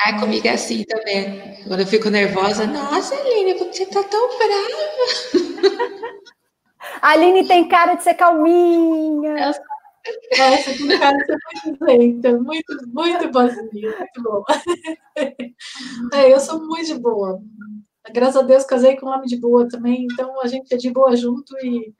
Ah, 0.00 0.20
comigo 0.20 0.46
é 0.46 0.50
assim 0.50 0.84
também. 0.84 1.64
Quando 1.66 1.80
eu 1.80 1.86
fico 1.86 2.10
nervosa, 2.10 2.66
nossa, 2.66 3.14
Aline, 3.14 3.54
você 3.54 3.86
tá 3.86 4.02
tão 4.02 4.28
brava. 4.38 5.74
A 7.00 7.10
Aline 7.10 7.46
tem 7.46 7.68
cara 7.68 7.94
de 7.94 8.02
ser 8.02 8.14
calminha. 8.14 9.38
Eu 9.38 9.54
é, 10.38 10.56
você 10.58 10.76
tem 10.76 10.98
cara 10.98 11.16
de 11.16 11.24
ser 11.24 11.38
muito 11.64 11.84
lenta, 11.84 12.38
muito, 12.38 12.88
muito 12.88 13.30
boazinha, 13.30 13.96
muito 13.98 14.22
boa. 14.22 14.44
É, 16.12 16.32
eu 16.32 16.40
sou 16.40 16.66
muito 16.66 16.86
de 16.86 16.98
boa. 16.98 17.40
Graças 18.12 18.36
a 18.36 18.42
Deus 18.42 18.64
casei 18.64 18.96
com 18.96 19.06
um 19.06 19.10
homem 19.10 19.26
de 19.26 19.36
boa 19.36 19.66
também, 19.68 20.06
então 20.12 20.40
a 20.42 20.46
gente 20.46 20.74
é 20.74 20.76
de 20.76 20.90
boa 20.90 21.16
junto 21.16 21.56
e, 21.64 21.94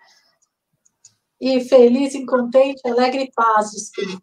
e 1.41 1.61
feliz, 1.63 2.15
e 2.15 2.25
contente, 2.27 2.81
alegre 2.87 3.25
e 3.25 3.33
paz 3.33 3.71
de 3.71 3.79
espírito. 3.79 4.23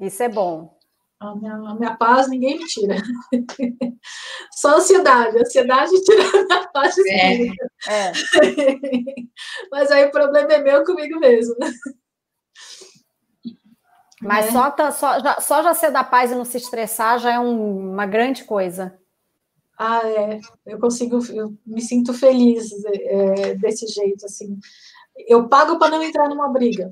Isso 0.00 0.22
é 0.22 0.28
bom. 0.28 0.78
A 1.20 1.34
minha, 1.34 1.52
a 1.52 1.74
minha 1.74 1.96
paz 1.96 2.28
ninguém 2.28 2.58
me 2.58 2.64
tira. 2.64 2.96
Só 4.56 4.76
ansiedade. 4.76 5.36
A 5.36 5.42
ansiedade 5.42 6.02
tira 6.02 6.22
a 6.22 6.44
minha 6.44 6.68
paz 6.68 6.94
de 6.94 7.10
é, 7.10 7.32
espírito. 7.32 7.70
É, 7.88 8.08
é. 8.08 8.12
Mas 9.70 9.90
aí 9.90 10.06
o 10.06 10.10
problema 10.10 10.50
é 10.54 10.62
meu 10.62 10.82
comigo 10.84 11.20
mesmo. 11.20 11.54
Mas 14.22 14.46
é. 14.46 14.50
só, 14.52 14.70
tá, 14.70 14.92
só, 14.92 15.18
já, 15.20 15.40
só 15.40 15.62
já 15.62 15.74
ser 15.74 15.90
da 15.90 16.04
paz 16.04 16.30
e 16.30 16.34
não 16.34 16.44
se 16.44 16.58
estressar 16.58 17.18
já 17.18 17.32
é 17.32 17.38
um, 17.38 17.92
uma 17.92 18.06
grande 18.06 18.44
coisa. 18.44 18.98
Ah, 19.78 20.02
é. 20.04 20.40
Eu 20.66 20.78
consigo, 20.78 21.20
eu 21.32 21.56
me 21.66 21.80
sinto 21.80 22.12
feliz 22.12 22.70
é, 22.84 23.54
desse 23.54 23.86
jeito, 23.86 24.26
assim. 24.26 24.58
Eu 25.28 25.48
pago 25.48 25.78
para 25.78 25.90
não 25.90 26.02
entrar 26.02 26.28
numa 26.28 26.48
briga. 26.48 26.90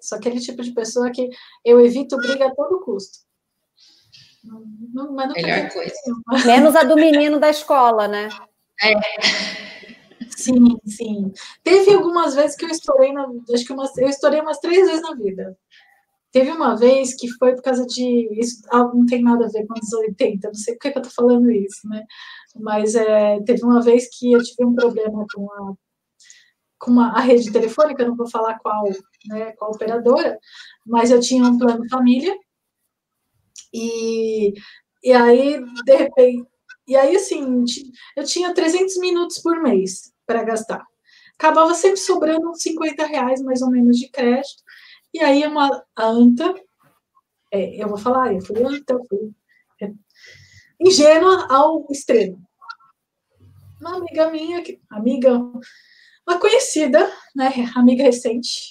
Sou 0.00 0.18
aquele 0.18 0.40
tipo 0.40 0.62
de 0.62 0.72
pessoa 0.72 1.10
que 1.10 1.28
eu 1.64 1.80
evito 1.80 2.16
briga 2.16 2.46
a 2.46 2.54
todo 2.54 2.80
custo. 2.80 3.18
Não, 4.42 4.64
não, 4.94 5.12
mas 5.12 5.28
não 5.28 5.34
Melhor 5.34 5.70
coisa. 5.70 5.94
Menos 6.46 6.74
a 6.74 6.82
do 6.82 6.96
menino 6.96 7.38
da 7.38 7.50
escola, 7.50 8.08
né? 8.08 8.28
É. 8.82 8.94
Sim, 10.36 10.78
sim. 10.86 11.32
Teve 11.62 11.92
algumas 11.92 12.34
vezes 12.34 12.56
que 12.56 12.64
eu 12.64 12.70
estourei, 12.70 13.12
na, 13.12 13.26
acho 13.52 13.64
que 13.64 13.72
umas, 13.72 13.96
eu 13.98 14.08
estourei 14.08 14.40
umas 14.40 14.58
três 14.58 14.86
vezes 14.86 15.02
na 15.02 15.14
vida. 15.14 15.56
Teve 16.32 16.50
uma 16.50 16.76
vez 16.76 17.14
que 17.14 17.28
foi 17.28 17.54
por 17.54 17.62
causa 17.62 17.84
de. 17.86 18.28
Isso 18.40 18.62
não 18.72 19.04
tem 19.04 19.22
nada 19.22 19.46
a 19.46 19.48
ver 19.48 19.66
com 19.66 19.74
os 19.78 19.92
80, 19.92 20.48
não 20.48 20.54
sei 20.54 20.74
por 20.74 20.80
que 20.80 20.88
eu 20.88 21.02
estou 21.02 21.12
falando 21.12 21.50
isso, 21.50 21.86
né? 21.88 22.04
Mas 22.56 22.94
é, 22.94 23.40
teve 23.42 23.64
uma 23.64 23.82
vez 23.82 24.08
que 24.16 24.32
eu 24.32 24.42
tive 24.42 24.64
um 24.64 24.74
problema 24.74 25.26
com 25.34 25.52
a, 25.52 25.74
com 26.80 26.90
uma, 26.90 27.12
a 27.12 27.20
rede 27.20 27.52
telefônica, 27.52 28.04
não 28.04 28.16
vou 28.16 28.28
falar 28.28 28.58
qual, 28.58 28.84
né, 29.26 29.52
qual 29.52 29.70
operadora, 29.70 30.38
mas 30.84 31.10
eu 31.10 31.20
tinha 31.20 31.44
um 31.44 31.58
plano 31.58 31.88
família, 31.88 32.34
e, 33.72 34.54
e 35.02 35.12
aí, 35.12 35.60
de 35.84 35.96
repente. 35.96 36.48
E 36.86 36.96
aí, 36.96 37.14
assim, 37.14 37.64
eu 38.16 38.24
tinha 38.24 38.52
300 38.52 38.96
minutos 38.98 39.38
por 39.38 39.62
mês 39.62 40.12
para 40.26 40.42
gastar. 40.42 40.84
Acabava 41.38 41.72
sempre 41.74 41.98
sobrando 41.98 42.50
uns 42.50 42.62
50 42.62 43.06
reais, 43.06 43.40
mais 43.42 43.62
ou 43.62 43.70
menos, 43.70 43.96
de 43.96 44.08
crédito. 44.08 44.62
E 45.14 45.20
aí 45.20 45.46
uma 45.46 45.68
a 45.96 46.06
anta, 46.06 46.54
é, 47.52 47.82
eu 47.82 47.88
vou 47.88 47.98
falar, 47.98 48.32
eu 48.34 48.40
fui 48.40 48.62
anta, 48.62 48.92
eu 48.94 49.04
fui 49.08 49.32
é, 49.80 49.92
ingênua 50.80 51.46
ao 51.48 51.86
extremo. 51.90 52.40
Uma 53.80 53.96
amiga 53.96 54.30
minha, 54.30 54.62
amiga, 54.90 55.40
uma 56.26 56.38
conhecida, 56.38 57.10
né, 57.34 57.50
amiga 57.74 58.04
recente, 58.04 58.70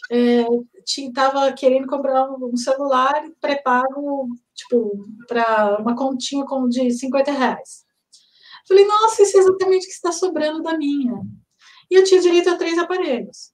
estava 0.86 1.48
é, 1.48 1.54
querendo 1.54 1.88
comprar 1.88 2.30
um 2.30 2.56
celular 2.56 3.24
pré-pago, 3.42 4.30
tipo, 4.56 5.06
para 5.28 5.78
uma 5.80 5.96
continha 5.96 6.46
de 6.70 6.92
50 6.92 7.32
reais. 7.32 7.86
Falei, 8.68 8.86
nossa, 8.86 9.24
isso 9.24 9.38
é 9.38 9.40
exatamente 9.42 9.84
o 9.84 9.88
que 9.88 9.94
está 9.94 10.12
sobrando 10.12 10.62
da 10.62 10.78
minha. 10.78 11.22
E 11.90 11.96
eu 11.96 12.04
tinha 12.04 12.22
direito 12.22 12.50
a 12.50 12.58
três 12.58 12.78
aparelhos 12.78 13.52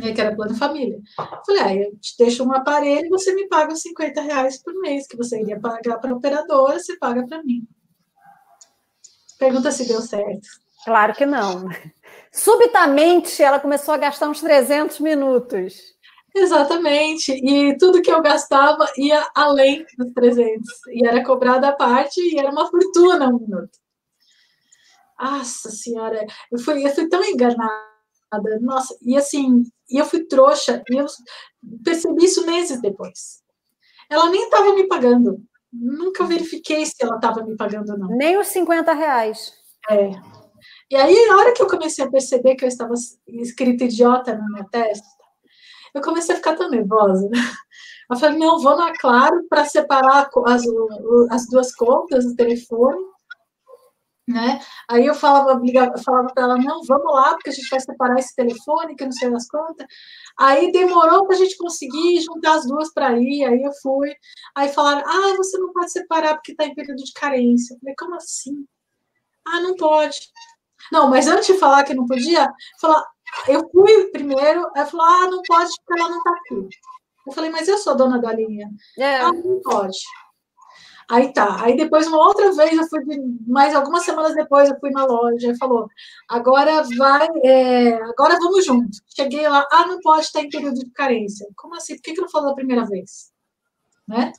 né, 0.00 0.12
que 0.12 0.20
era 0.20 0.34
plano 0.34 0.54
família. 0.54 0.98
Falei, 1.46 1.62
ah, 1.62 1.74
eu 1.74 1.96
te 1.98 2.16
deixo 2.18 2.42
um 2.44 2.52
aparelho 2.52 3.06
e 3.06 3.10
você 3.10 3.34
me 3.34 3.46
paga 3.46 3.76
50 3.76 4.20
reais 4.22 4.60
por 4.62 4.74
mês, 4.80 5.06
que 5.06 5.16
você 5.16 5.40
iria 5.40 5.60
pagar 5.60 5.98
para 5.98 6.10
a 6.10 6.14
operadora, 6.14 6.78
você 6.78 6.96
paga 6.98 7.24
para 7.26 7.42
mim. 7.42 7.66
Pergunta 9.38 9.70
se 9.70 9.86
deu 9.86 10.00
certo. 10.00 10.48
Claro 10.84 11.14
que 11.14 11.26
não. 11.26 11.68
Subitamente, 12.32 13.42
ela 13.42 13.58
começou 13.58 13.92
a 13.94 13.98
gastar 13.98 14.28
uns 14.28 14.40
300 14.40 15.00
minutos. 15.00 15.74
Exatamente. 16.34 17.32
E 17.32 17.76
tudo 17.76 18.02
que 18.02 18.10
eu 18.10 18.22
gastava 18.22 18.86
ia 18.96 19.28
além 19.34 19.84
dos 19.98 20.12
300. 20.14 20.66
E 20.92 21.06
era 21.06 21.24
cobrada 21.24 21.68
a 21.68 21.72
parte 21.72 22.20
e 22.20 22.38
era 22.38 22.50
uma 22.50 22.70
fortuna 22.70 23.28
um 23.28 23.38
minuto. 23.38 23.78
Nossa 25.20 25.70
Senhora, 25.70 26.24
eu 26.50 26.58
fui, 26.58 26.86
eu 26.86 26.94
fui 26.94 27.08
tão 27.08 27.22
enganada 27.22 27.90
nossa, 28.60 28.96
e 29.02 29.16
assim, 29.16 29.64
e 29.88 29.98
eu 29.98 30.06
fui 30.06 30.24
trouxa, 30.24 30.82
e 30.88 30.96
eu 30.96 31.06
percebi 31.84 32.24
isso 32.24 32.46
meses 32.46 32.80
depois. 32.80 33.42
Ela 34.08 34.30
nem 34.30 34.44
estava 34.44 34.72
me 34.72 34.86
pagando. 34.86 35.42
Nunca 35.72 36.24
verifiquei 36.24 36.84
se 36.86 36.94
ela 37.00 37.16
estava 37.16 37.44
me 37.44 37.56
pagando 37.56 37.92
ou 37.92 37.98
não. 37.98 38.08
Nem 38.16 38.38
os 38.38 38.46
50 38.48 38.92
reais. 38.92 39.52
É. 39.88 40.10
E 40.90 40.96
aí, 40.96 41.26
na 41.26 41.36
hora 41.36 41.54
que 41.54 41.62
eu 41.62 41.68
comecei 41.68 42.04
a 42.04 42.10
perceber 42.10 42.56
que 42.56 42.64
eu 42.64 42.68
estava 42.68 42.94
escrito 43.28 43.84
idiota 43.84 44.36
na 44.36 44.46
minha 44.48 44.64
testa, 44.64 45.06
eu 45.94 46.02
comecei 46.02 46.34
a 46.34 46.38
ficar 46.38 46.56
tão 46.56 46.68
nervosa. 46.68 47.28
Né? 47.28 47.38
Eu 48.10 48.16
falei, 48.16 48.38
não, 48.38 48.58
vou 48.60 48.76
na 48.76 48.92
Claro 48.98 49.46
para 49.48 49.64
separar 49.64 50.28
as, 50.46 50.62
as 51.30 51.46
duas 51.48 51.72
contas 51.74 52.24
do 52.24 52.34
telefone 52.34 53.10
né? 54.30 54.60
Aí 54.88 55.04
eu 55.06 55.14
falava, 55.14 55.60
falava 56.02 56.28
para 56.32 56.44
ela, 56.44 56.56
não, 56.56 56.82
vamos 56.84 57.12
lá, 57.12 57.34
porque 57.34 57.50
a 57.50 57.52
gente 57.52 57.68
vai 57.68 57.80
separar 57.80 58.18
esse 58.18 58.34
telefone, 58.34 58.94
que 58.94 59.04
não 59.04 59.12
sei 59.12 59.30
das 59.30 59.48
contas. 59.48 59.86
Aí 60.38 60.70
demorou 60.72 61.26
para 61.26 61.36
a 61.36 61.38
gente 61.38 61.56
conseguir 61.56 62.20
juntar 62.20 62.54
as 62.54 62.66
duas 62.66 62.92
para 62.92 63.18
ir, 63.18 63.44
aí 63.44 63.62
eu 63.62 63.72
fui. 63.82 64.12
Aí 64.54 64.68
falaram, 64.68 65.02
ah, 65.06 65.36
você 65.36 65.58
não 65.58 65.72
pode 65.72 65.92
separar 65.92 66.34
porque 66.34 66.52
está 66.52 66.64
em 66.64 66.74
período 66.74 67.02
de 67.02 67.12
carência. 67.12 67.74
Eu 67.74 67.80
falei, 67.80 67.94
como 67.98 68.14
assim? 68.14 68.66
Ah, 69.46 69.60
não 69.60 69.74
pode. 69.76 70.18
Não, 70.92 71.08
mas 71.08 71.26
antes 71.26 71.46
de 71.46 71.58
falar 71.58 71.84
que 71.84 71.94
não 71.94 72.06
podia, 72.06 72.48
falar, 72.80 73.04
eu 73.48 73.68
fui 73.70 74.06
primeiro, 74.06 74.70
aí 74.76 74.86
falou, 74.86 75.06
ah, 75.06 75.28
não 75.28 75.42
pode 75.42 75.70
porque 75.84 76.00
ela 76.00 76.10
não 76.10 76.18
está 76.18 76.30
aqui. 76.30 76.68
Eu 77.26 77.32
falei, 77.32 77.50
mas 77.50 77.68
eu 77.68 77.78
sou 77.78 77.96
dona 77.96 78.18
da 78.18 78.32
linha. 78.32 78.68
É. 78.98 79.20
Ah, 79.20 79.32
não 79.32 79.60
pode. 79.60 79.98
Aí 81.10 81.32
tá. 81.32 81.64
Aí 81.64 81.76
depois, 81.76 82.06
uma 82.06 82.18
outra 82.18 82.52
vez, 82.52 82.72
eu 82.72 82.88
fui, 82.88 83.02
mais 83.46 83.74
algumas 83.74 84.04
semanas 84.04 84.32
depois, 84.34 84.68
eu 84.68 84.78
fui 84.78 84.90
na 84.90 85.04
loja 85.04 85.50
e 85.50 85.58
falou: 85.58 85.88
agora 86.28 86.84
vai, 86.96 87.28
é, 87.44 87.94
agora 87.94 88.38
vamos 88.38 88.64
junto. 88.64 88.96
Cheguei 89.08 89.48
lá, 89.48 89.66
ah, 89.72 89.86
não 89.88 89.98
pode 90.00 90.26
estar 90.26 90.40
em 90.40 90.48
período 90.48 90.78
de 90.78 90.90
carência. 90.92 91.48
Como 91.56 91.74
assim? 91.74 91.96
Por 91.96 92.02
que, 92.02 92.12
que 92.14 92.20
não 92.20 92.28
falou 92.28 92.50
da 92.50 92.54
primeira 92.54 92.86
vez? 92.86 93.32
Né? 94.06 94.32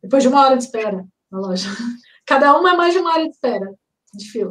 Depois 0.00 0.22
de 0.22 0.28
uma 0.28 0.44
hora 0.44 0.56
de 0.56 0.62
espera 0.62 1.04
na 1.30 1.40
loja. 1.40 1.68
Cada 2.24 2.56
uma 2.56 2.70
é 2.70 2.76
mais 2.76 2.94
de 2.94 3.00
uma 3.00 3.12
hora 3.12 3.24
de 3.24 3.30
espera 3.30 3.74
de 4.14 4.30
fila. 4.30 4.50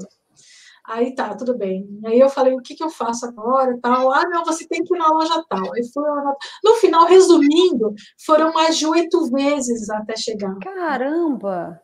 Aí 0.87 1.15
tá, 1.15 1.35
tudo 1.35 1.57
bem. 1.57 1.87
Aí 2.05 2.19
eu 2.19 2.29
falei, 2.29 2.53
o 2.53 2.61
que, 2.61 2.75
que 2.75 2.83
eu 2.83 2.89
faço 2.91 3.25
agora? 3.25 3.77
Tal. 3.81 4.13
Ah, 4.13 4.23
não, 4.29 4.45
você 4.45 4.67
tem 4.67 4.83
que 4.83 4.93
ir 4.93 4.97
na 4.97 5.07
loja 5.07 5.43
tal. 5.49 5.73
Aí 5.73 5.81
fui 5.91 6.03
lá. 6.03 6.35
No 6.63 6.75
final, 6.75 7.05
resumindo, 7.05 7.93
foram 8.23 8.53
mais 8.53 8.77
de 8.77 8.85
oito 8.85 9.29
vezes 9.31 9.89
até 9.89 10.15
chegar. 10.15 10.55
Caramba! 10.59 11.81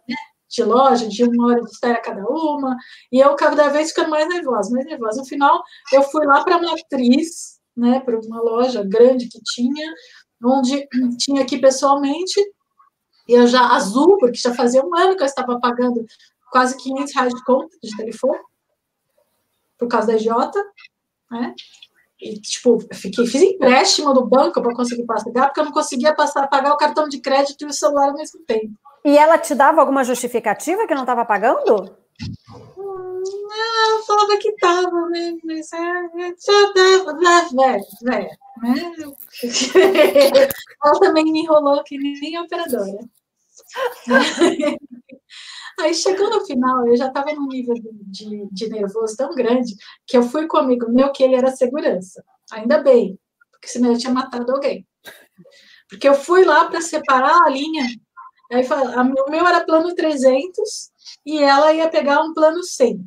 De 0.47 0.63
loja, 0.63 1.07
de 1.07 1.23
uma 1.23 1.47
hora 1.47 1.61
de 1.61 1.71
espera 1.71 1.99
cada 1.99 2.23
uma. 2.27 2.77
E 3.11 3.19
eu 3.19 3.35
cada 3.35 3.69
vez 3.69 3.89
ficando 3.89 4.11
mais 4.11 4.27
nervosa, 4.29 4.69
mais 4.71 4.85
nervosa. 4.85 5.21
No 5.21 5.25
final, 5.25 5.63
eu 5.91 6.03
fui 6.03 6.25
lá 6.25 6.43
para 6.43 6.57
uma 6.57 6.73
atriz, 6.73 7.59
né, 7.75 8.01
para 8.01 8.19
uma 8.19 8.39
loja 8.41 8.83
grande 8.83 9.27
que 9.27 9.39
tinha, 9.41 9.93
onde 10.43 10.87
tinha 11.17 11.41
aqui 11.41 11.57
pessoalmente. 11.57 12.39
E 13.27 13.33
eu 13.33 13.47
já 13.47 13.67
azul, 13.69 14.17
porque 14.19 14.37
já 14.37 14.53
fazia 14.53 14.85
um 14.85 14.95
ano 14.95 15.15
que 15.15 15.23
eu 15.23 15.27
estava 15.27 15.59
pagando 15.59 16.05
quase 16.51 16.77
500 16.77 17.15
reais 17.15 17.33
de 17.33 17.43
conta 17.45 17.75
de 17.81 17.95
telefone 17.97 18.50
por 19.81 19.87
causa 19.87 20.11
da 20.11 20.17
Jota, 20.17 20.63
né? 21.31 21.55
E, 22.21 22.39
tipo, 22.39 22.77
fiquei, 22.93 23.25
fiz 23.25 23.41
empréstimo 23.41 24.13
do 24.13 24.23
banco 24.23 24.61
para 24.61 24.75
conseguir 24.75 25.07
pagar, 25.07 25.47
porque 25.47 25.59
eu 25.59 25.65
não 25.65 25.71
conseguia 25.71 26.13
passar, 26.13 26.47
pagar 26.47 26.71
o 26.71 26.77
cartão 26.77 27.09
de 27.09 27.19
crédito 27.19 27.63
e 27.63 27.65
o 27.65 27.73
celular 27.73 28.09
ao 28.09 28.13
mesmo 28.15 28.41
tempo. 28.45 28.75
E 29.03 29.17
ela 29.17 29.39
te 29.39 29.55
dava 29.55 29.81
alguma 29.81 30.03
justificativa 30.03 30.85
que 30.85 30.93
não 30.93 31.01
estava 31.01 31.25
pagando? 31.25 31.97
Não, 32.77 34.05
falava 34.05 34.37
que 34.37 34.49
estava, 34.49 35.09
né? 35.09 35.35
Mas 35.43 35.73
é, 35.73 35.79
já 36.37 36.73
dava, 36.75 37.17
velho, 37.17 37.81
velho, 38.03 38.29
né? 38.61 38.93
ela 40.85 40.99
também 40.99 41.23
me 41.23 41.39
enrolou 41.41 41.83
que 41.83 41.97
nem 41.97 42.39
operadora. 42.39 42.99
Aí 45.79 45.93
chegou 45.93 46.29
no 46.29 46.45
final, 46.45 46.87
eu 46.87 46.95
já 46.95 47.07
estava 47.07 47.33
num 47.33 47.47
nível 47.47 47.73
de, 47.75 48.47
de, 48.51 48.69
nervoso 48.69 49.15
tão 49.15 49.33
grande 49.33 49.75
que 50.05 50.17
eu 50.17 50.23
fui 50.23 50.47
com 50.47 50.57
um 50.57 50.61
amigo 50.61 50.91
meu 50.91 51.11
que 51.11 51.23
ele 51.23 51.35
era 51.35 51.51
segurança. 51.51 52.23
Ainda 52.51 52.79
bem, 52.79 53.19
porque 53.51 53.67
senão 53.67 53.91
eu 53.91 53.97
tinha 53.97 54.13
matado 54.13 54.51
alguém. 54.51 54.85
Porque 55.89 56.07
eu 56.07 56.13
fui 56.13 56.43
lá 56.45 56.65
para 56.65 56.81
separar 56.81 57.43
a 57.43 57.49
linha. 57.49 57.85
Aí 58.51 58.65
o 58.65 59.31
meu 59.31 59.47
era 59.47 59.65
plano 59.65 59.95
300 59.95 60.91
e 61.25 61.41
ela 61.41 61.73
ia 61.73 61.89
pegar 61.89 62.21
um 62.21 62.33
plano 62.33 62.63
100, 62.63 62.99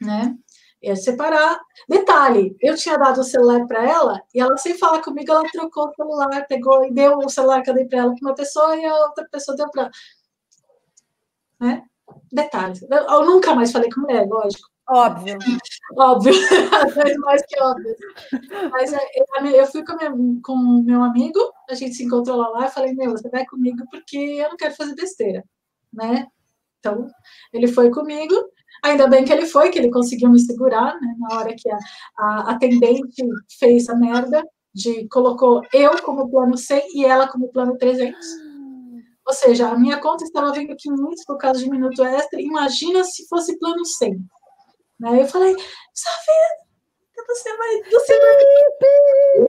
né? 0.00 0.36
Ia 0.82 0.96
separar. 0.96 1.60
Detalhe, 1.88 2.56
eu 2.60 2.74
tinha 2.74 2.96
dado 2.96 3.20
o 3.20 3.24
celular 3.24 3.66
para 3.66 3.84
ela 3.84 4.22
e 4.34 4.40
ela, 4.40 4.56
sem 4.56 4.78
falar 4.78 5.02
comigo, 5.02 5.30
ela 5.30 5.42
trocou 5.50 5.88
o 5.88 5.94
celular, 5.94 6.46
pegou 6.46 6.84
e 6.84 6.92
deu 6.92 7.18
o 7.18 7.28
celular 7.28 7.62
que 7.62 7.70
eu 7.70 7.74
dei 7.74 7.86
para 7.86 7.98
ela 7.98 8.14
para 8.14 8.28
uma 8.28 8.34
pessoa 8.34 8.76
e 8.76 8.84
a 8.84 8.94
outra 8.94 9.26
pessoa 9.30 9.56
deu 9.56 9.70
para. 9.70 9.90
Né? 11.60 11.82
Detalhe. 12.32 12.80
Eu 12.90 13.24
nunca 13.24 13.54
mais 13.54 13.70
falei 13.70 13.90
com 13.90 14.00
mulher, 14.00 14.26
lógico. 14.26 14.68
Óbvio. 14.88 15.38
óbvio, 15.96 16.32
mais 17.20 17.42
que 17.46 17.60
óbvio. 17.62 17.96
Mas 18.72 18.92
é, 18.92 18.98
eu 19.54 19.66
fui 19.66 19.84
com, 19.84 19.96
meu, 19.96 20.40
com 20.42 20.82
meu 20.84 21.02
amigo, 21.04 21.38
a 21.68 21.74
gente 21.74 21.94
se 21.94 22.04
encontrou 22.04 22.36
lá 22.36 22.66
e 22.66 22.70
falei, 22.70 22.92
meu, 22.94 23.12
você 23.12 23.28
vai 23.28 23.46
comigo 23.46 23.84
porque 23.90 24.16
eu 24.16 24.48
não 24.48 24.56
quero 24.56 24.74
fazer 24.74 24.96
besteira, 24.96 25.44
né? 25.92 26.26
Então, 26.80 27.06
ele 27.52 27.68
foi 27.68 27.90
comigo, 27.90 28.34
ainda 28.82 29.06
bem 29.06 29.24
que 29.24 29.32
ele 29.32 29.46
foi, 29.46 29.70
que 29.70 29.78
ele 29.78 29.92
conseguiu 29.92 30.28
me 30.28 30.40
segurar, 30.40 30.98
né? 31.00 31.14
Na 31.18 31.38
hora 31.38 31.54
que 31.56 31.70
a, 31.70 31.78
a 32.18 32.50
atendente 32.52 33.22
fez 33.60 33.88
a 33.88 33.94
merda, 33.94 34.42
de 34.74 35.06
colocou 35.08 35.62
eu 35.72 36.00
como 36.02 36.30
plano 36.30 36.56
100 36.56 36.96
e 36.96 37.04
ela 37.04 37.28
como 37.28 37.52
plano 37.52 37.76
300. 37.76 38.49
Ou 39.30 39.34
seja, 39.34 39.68
a 39.68 39.78
minha 39.78 40.00
conta 40.00 40.24
estava 40.24 40.50
vindo 40.50 40.74
500 40.76 41.24
por 41.24 41.38
causa 41.38 41.60
de 41.60 41.70
minuto 41.70 42.02
extra. 42.02 42.40
Imagina 42.40 43.04
se 43.04 43.28
fosse 43.28 43.56
plano 43.60 43.86
100. 43.86 44.18
Né? 44.98 45.22
Eu 45.22 45.28
falei, 45.28 45.54
Sofia, 45.94 46.48
você 47.28 47.56
vai, 47.56 47.82
você 47.92 48.18
vai 48.18 48.36
me 48.38 48.44
eu 49.38 49.46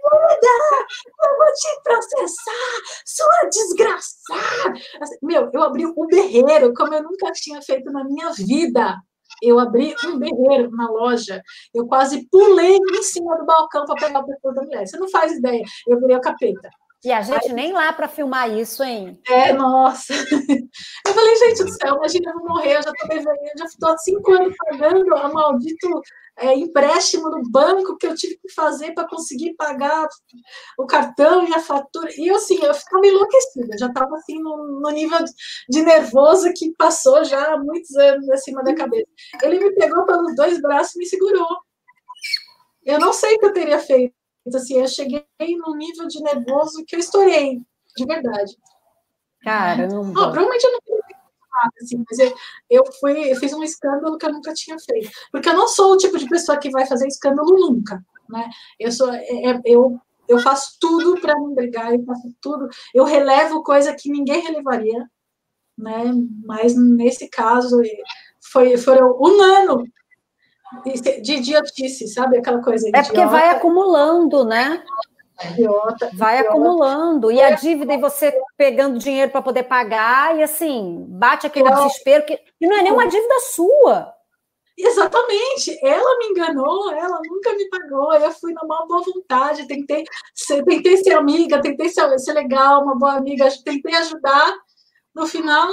vou 1.35 1.53
te 1.55 1.81
processar, 1.83 2.77
sua 3.07 3.49
desgraçada. 3.49 4.79
Assim, 5.01 5.17
meu, 5.23 5.49
eu 5.51 5.63
abri 5.63 5.87
um 5.87 6.05
berreiro 6.05 6.75
como 6.75 6.93
eu 6.93 7.01
nunca 7.01 7.31
tinha 7.31 7.59
feito 7.63 7.91
na 7.91 8.03
minha 8.03 8.29
vida. 8.33 9.01
Eu 9.41 9.57
abri 9.57 9.95
um 10.05 10.19
berreiro 10.19 10.69
na 10.75 10.91
loja, 10.91 11.41
eu 11.73 11.87
quase 11.87 12.27
pulei 12.29 12.77
em 12.77 13.01
cima 13.01 13.35
do 13.35 13.45
balcão 13.45 13.85
para 13.85 13.95
pegar 13.95 14.19
o 14.19 14.25
pescoço 14.27 14.53
da 14.53 14.61
mulher. 14.61 14.85
Você 14.85 14.99
não 14.99 15.09
faz 15.09 15.31
ideia, 15.31 15.63
eu 15.87 15.99
virei 15.99 16.17
o 16.17 16.21
capeta. 16.21 16.69
E 17.03 17.11
a 17.11 17.21
gente 17.21 17.47
Aí, 17.47 17.53
nem 17.53 17.73
lá 17.73 17.91
para 17.93 18.07
filmar 18.07 18.51
isso, 18.55 18.83
hein? 18.83 19.19
É, 19.27 19.51
nossa. 19.53 20.13
Eu 21.07 21.13
falei, 21.13 21.35
gente 21.35 21.63
do 21.63 21.71
céu, 21.71 21.95
imagina 21.95 22.31
eu 22.31 22.47
morrer, 22.47 22.77
eu 22.77 22.83
já 22.83 22.91
estou 22.91 23.09
devendo, 23.09 23.57
já 23.57 23.65
estou 23.65 23.89
há 23.89 23.97
cinco 23.97 24.31
anos 24.31 24.55
pagando 24.57 25.15
a 25.15 25.27
maldito 25.27 25.89
é, 26.37 26.53
empréstimo 26.53 27.29
no 27.29 27.43
banco 27.49 27.97
que 27.97 28.07
eu 28.07 28.15
tive 28.15 28.37
que 28.37 28.53
fazer 28.53 28.93
para 28.93 29.07
conseguir 29.07 29.53
pagar 29.55 30.07
o 30.77 30.85
cartão 30.85 31.45
e 31.47 31.53
a 31.53 31.59
fatura. 31.59 32.09
E 32.17 32.27
eu, 32.27 32.35
assim, 32.35 32.63
eu 32.63 32.73
ficava 32.73 33.05
enlouquecida, 33.05 33.77
já 33.77 33.87
estava 33.87 34.15
assim 34.15 34.39
no, 34.41 34.79
no, 34.81 34.89
nível 34.91 35.19
de 35.69 35.81
nervoso 35.81 36.51
que 36.55 36.73
passou 36.77 37.25
já 37.25 37.53
há 37.53 37.57
muitos 37.57 37.93
anos 37.95 38.29
acima 38.29 38.63
da 38.63 38.73
cabeça. 38.73 39.07
Ele 39.43 39.59
me 39.59 39.75
pegou 39.75 40.05
pelos 40.05 40.35
dois 40.35 40.61
braços 40.61 40.95
e 40.95 40.99
me 40.99 41.05
segurou. 41.05 41.57
Eu 42.85 42.99
não 42.99 43.11
sei 43.11 43.35
o 43.35 43.39
que 43.39 43.45
eu 43.47 43.53
teria 43.53 43.79
feito 43.79 44.20
então, 44.45 44.59
assim, 44.59 44.79
eu 44.79 44.87
cheguei 44.87 45.25
num 45.39 45.75
nível 45.75 46.07
de 46.07 46.21
nervoso 46.21 46.83
que 46.85 46.95
eu 46.95 46.99
estourei, 46.99 47.61
de 47.95 48.05
verdade. 48.05 48.57
Caramba! 49.43 50.13
provavelmente 50.13 50.65
eu 50.65 50.71
não 50.73 51.01
assim, 51.79 52.03
mas 52.09 52.19
eu, 52.19 52.35
eu, 52.69 52.83
fui, 52.99 53.31
eu 53.31 53.35
fiz 53.35 53.53
um 53.53 53.63
escândalo 53.63 54.17
que 54.17 54.25
eu 54.25 54.33
nunca 54.33 54.53
tinha 54.53 54.77
feito. 54.79 55.11
Porque 55.31 55.49
eu 55.49 55.53
não 55.53 55.67
sou 55.67 55.93
o 55.93 55.97
tipo 55.97 56.17
de 56.17 56.27
pessoa 56.27 56.57
que 56.57 56.71
vai 56.71 56.85
fazer 56.85 57.07
escândalo 57.07 57.51
nunca, 57.51 58.03
né? 58.29 58.49
Eu 58.79 58.91
sou, 58.91 59.13
é, 59.13 59.21
é 59.21 59.61
eu, 59.65 59.99
eu 60.27 60.39
faço 60.39 60.77
tudo 60.79 61.19
para 61.19 61.35
não 61.35 61.53
brigar, 61.53 61.93
eu 61.93 62.03
faço 62.03 62.33
tudo, 62.41 62.67
eu 62.93 63.03
relevo 63.03 63.63
coisa 63.63 63.93
que 63.93 64.09
ninguém 64.09 64.41
relevaria, 64.41 65.07
né? 65.77 66.13
Mas 66.45 66.75
nesse 66.75 67.29
caso 67.29 67.77
foi, 68.51 68.77
foram 68.77 69.17
um 69.19 69.41
ano 69.41 69.83
de 71.21 71.33
idiotice, 71.33 72.07
sabe? 72.07 72.37
Aquela 72.37 72.61
coisa 72.61 72.89
É 72.93 73.03
porque 73.03 73.25
vai 73.25 73.49
acumulando, 73.49 74.45
né? 74.45 74.83
Idiota, 75.51 76.09
vai 76.13 76.39
idiota. 76.39 76.49
acumulando. 76.49 77.31
E 77.31 77.41
a 77.41 77.51
dívida, 77.51 77.93
e 77.93 77.97
você 77.97 78.33
pegando 78.55 78.99
dinheiro 78.99 79.31
para 79.31 79.41
poder 79.41 79.63
pagar, 79.63 80.37
e 80.37 80.43
assim, 80.43 81.05
bate 81.09 81.47
aquele 81.47 81.69
desespero, 81.69 82.25
que, 82.25 82.37
que 82.37 82.67
não 82.67 82.77
é 82.77 82.83
nenhuma 82.83 83.07
dívida 83.07 83.39
sua. 83.51 84.13
Exatamente, 84.77 85.77
ela 85.83 86.17
me 86.17 86.27
enganou, 86.27 86.91
ela 86.91 87.19
nunca 87.27 87.53
me 87.53 87.69
pagou. 87.69 88.13
Eu 88.13 88.31
fui 88.31 88.53
na 88.53 88.63
maior 88.65 88.87
boa 88.87 89.03
vontade, 89.03 89.67
tentei 89.67 90.03
ser, 90.33 90.63
tentei 90.63 90.97
ser 90.97 91.13
amiga, 91.13 91.61
tentei 91.61 91.89
ser, 91.89 92.17
ser 92.17 92.33
legal, 92.33 92.83
uma 92.83 92.95
boa 92.95 93.13
amiga, 93.15 93.47
tentei 93.63 93.93
ajudar. 93.95 94.55
No 95.13 95.27
final, 95.27 95.69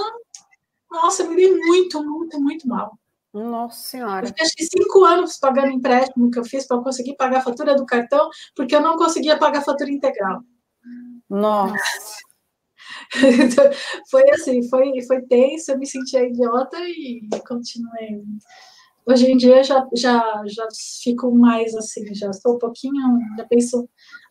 nossa, 0.90 1.24
me 1.24 1.36
dei 1.36 1.54
muito, 1.54 2.02
muito, 2.02 2.40
muito 2.40 2.68
mal. 2.68 2.98
Nossa 3.32 3.88
Senhora. 3.88 4.26
Eu 4.26 4.28
fiquei 4.28 4.66
cinco 4.66 5.04
anos 5.04 5.38
pagando 5.38 5.70
empréstimo 5.70 6.30
que 6.30 6.38
eu 6.38 6.44
fiz 6.44 6.66
para 6.66 6.82
conseguir 6.82 7.16
pagar 7.16 7.38
a 7.38 7.42
fatura 7.42 7.74
do 7.74 7.84
cartão, 7.84 8.28
porque 8.56 8.74
eu 8.74 8.80
não 8.80 8.96
conseguia 8.96 9.38
pagar 9.38 9.58
a 9.58 9.64
fatura 9.64 9.90
integral. 9.90 10.40
Nossa. 11.28 11.76
foi 14.10 14.30
assim, 14.30 14.68
foi, 14.68 14.92
foi 15.06 15.22
tenso, 15.22 15.72
eu 15.72 15.78
me 15.78 15.86
sentia 15.86 16.26
idiota 16.26 16.78
e 16.80 17.28
continuei. 17.46 18.22
Hoje 19.06 19.30
em 19.30 19.36
dia 19.36 19.62
já, 19.62 19.86
já, 19.94 20.42
já 20.46 20.68
fico 21.02 21.30
mais 21.34 21.74
assim, 21.74 22.14
já 22.14 22.30
estou 22.30 22.56
um 22.56 22.58
pouquinho, 22.58 23.18
já 23.36 23.44
penso 23.46 23.88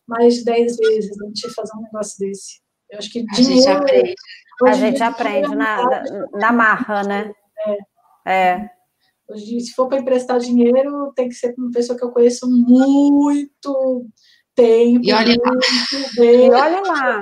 mais 0.08 0.36
de 0.36 0.46
dez 0.46 0.78
vezes 0.78 1.12
antes 1.22 1.42
de 1.42 1.54
fazer 1.54 1.76
um 1.78 1.82
negócio 1.82 2.18
desse. 2.20 2.62
Eu 2.90 3.00
acho 3.00 3.12
que 3.12 3.20
a 3.20 3.36
dinheiro. 3.36 3.62
Gente 3.62 3.70
aprende. 3.70 4.16
A 4.66 4.74
gente 4.74 5.04
aprende 5.04 5.56
na, 5.56 5.84
na, 5.84 6.04
na 6.34 6.52
marra, 6.52 7.04
né? 7.04 7.32
É. 8.26 8.34
é. 8.34 8.77
Hoje, 9.30 9.60
se 9.60 9.74
for 9.74 9.88
para 9.88 10.00
emprestar 10.00 10.40
dinheiro, 10.40 11.12
tem 11.16 11.28
que 11.28 11.36
ser 11.36 11.54
para 11.54 11.64
uma 11.64 11.72
pessoa 11.72 11.98
que 11.98 12.04
eu 12.04 12.12
conheço 12.12 12.50
muito 12.50 14.06
tempo. 14.56 15.06
E 15.06 15.14
olha 15.14 15.36
lá. 15.38 15.52
E 16.18 16.50
olha 16.50 16.82
lá. 16.82 17.22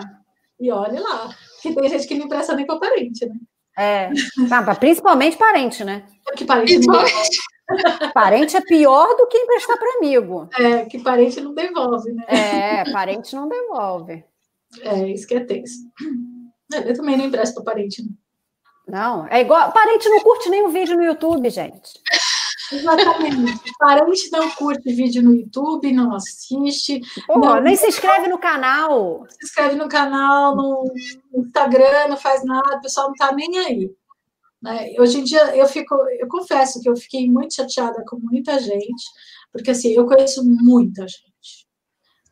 E 0.59 0.71
olha 0.71 1.01
lá. 1.01 1.35
Porque 1.61 1.79
tem 1.79 1.89
gente 1.89 2.07
que 2.07 2.15
não 2.15 2.25
empresta 2.25 2.55
nem 2.55 2.65
para 2.65 2.79
parente, 2.79 3.25
né? 3.25 3.35
É. 3.77 4.09
Ah, 4.51 4.75
principalmente 4.75 5.37
parente, 5.37 5.83
né? 5.83 6.05
Que 6.37 6.45
parente 6.45 6.79
não 6.87 7.03
Parente 8.13 8.55
é 8.55 8.61
pior 8.61 9.15
do 9.17 9.27
que 9.27 9.37
emprestar 9.37 9.77
para 9.77 9.97
amigo. 9.97 10.47
É, 10.57 10.85
que 10.85 10.99
parente 10.99 11.41
não 11.41 11.53
devolve, 11.53 12.13
né? 12.13 12.23
É, 12.27 12.91
parente 12.91 13.35
não 13.35 13.49
devolve. 13.49 14.23
É, 14.81 15.07
isso 15.09 15.27
que 15.27 15.35
é 15.35 15.39
tenso. 15.39 15.79
Eu 16.71 16.95
também 16.95 17.17
não 17.17 17.25
empresto 17.25 17.55
para 17.55 17.73
parente, 17.73 18.03
né? 18.03 18.09
Não, 18.87 19.27
é 19.27 19.41
igual. 19.41 19.71
Parente 19.71 20.07
não 20.09 20.19
curte 20.21 20.49
nenhum 20.49 20.69
vídeo 20.69 20.95
no 20.95 21.03
YouTube, 21.03 21.49
gente. 21.49 21.91
Exatamente. 22.71 23.61
Parente 23.77 24.31
não 24.31 24.49
curte 24.51 24.93
vídeo 24.93 25.23
no 25.23 25.35
YouTube, 25.35 25.91
não 25.91 26.15
assiste. 26.15 27.01
não, 27.29 27.61
nem 27.61 27.75
se 27.75 27.87
inscreve 27.87 28.27
no 28.27 28.37
canal. 28.37 29.25
Se 29.29 29.45
inscreve 29.45 29.75
no 29.75 29.87
canal, 29.87 30.55
no 30.55 30.91
Instagram, 31.35 32.07
não 32.09 32.17
faz 32.17 32.43
nada, 32.43 32.77
o 32.77 32.81
pessoal 32.81 33.07
não 33.07 33.15
tá 33.15 33.31
nem 33.33 33.57
aí. 33.59 33.91
Né? 34.61 34.93
Hoje 34.99 35.19
em 35.19 35.23
dia 35.23 35.55
eu 35.55 35.67
fico, 35.67 35.95
eu 36.19 36.27
confesso 36.27 36.81
que 36.81 36.89
eu 36.89 36.95
fiquei 36.95 37.29
muito 37.29 37.53
chateada 37.53 38.03
com 38.07 38.17
muita 38.17 38.59
gente, 38.59 39.03
porque 39.51 39.71
assim, 39.71 39.89
eu 39.89 40.05
conheço 40.07 40.43
muita 40.43 41.07
gente. 41.07 41.67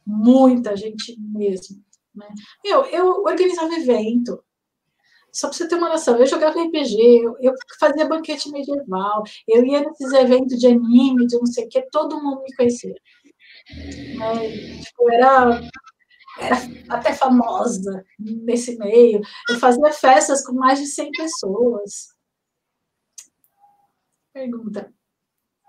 Muita 0.06 0.76
gente 0.76 1.16
mesmo. 1.20 1.78
Né? 2.16 2.28
Eu, 2.64 2.86
eu 2.86 3.24
organizava 3.24 3.74
evento, 3.76 4.44
só 5.34 5.48
para 5.48 5.58
você 5.58 5.68
ter 5.68 5.76
uma 5.76 5.90
noção, 5.90 6.16
eu 6.18 6.28
jogava 6.28 6.62
RPG, 6.62 7.24
eu, 7.24 7.36
eu, 7.42 7.54
fazia 7.80 8.06
banquete 8.06 8.52
medieval, 8.52 9.24
eu 9.48 9.66
ia 9.66 9.82
nesses 9.82 10.12
eventos 10.14 10.60
de 10.60 10.68
anime, 10.68 11.26
de 11.26 11.38
não 11.38 11.48
sei 11.48 11.66
o 11.66 11.70
que, 11.70 11.82
todo 11.90 12.22
mundo 12.22 12.44
me 12.44 12.56
conhecia. 12.56 12.96
Tipo, 13.66 15.12
era, 15.12 15.62
era 16.40 16.58
até 16.90 17.14
famosa 17.14 18.06
nesse 18.20 18.78
meio. 18.78 19.22
Eu 19.50 19.60
fazia 19.60 19.92
festas 19.92 20.46
com 20.46 20.54
mais 20.54 20.80
de 20.80 20.86
100 20.86 21.12
pessoas. 21.12 22.14
Pergunta. 24.34 24.94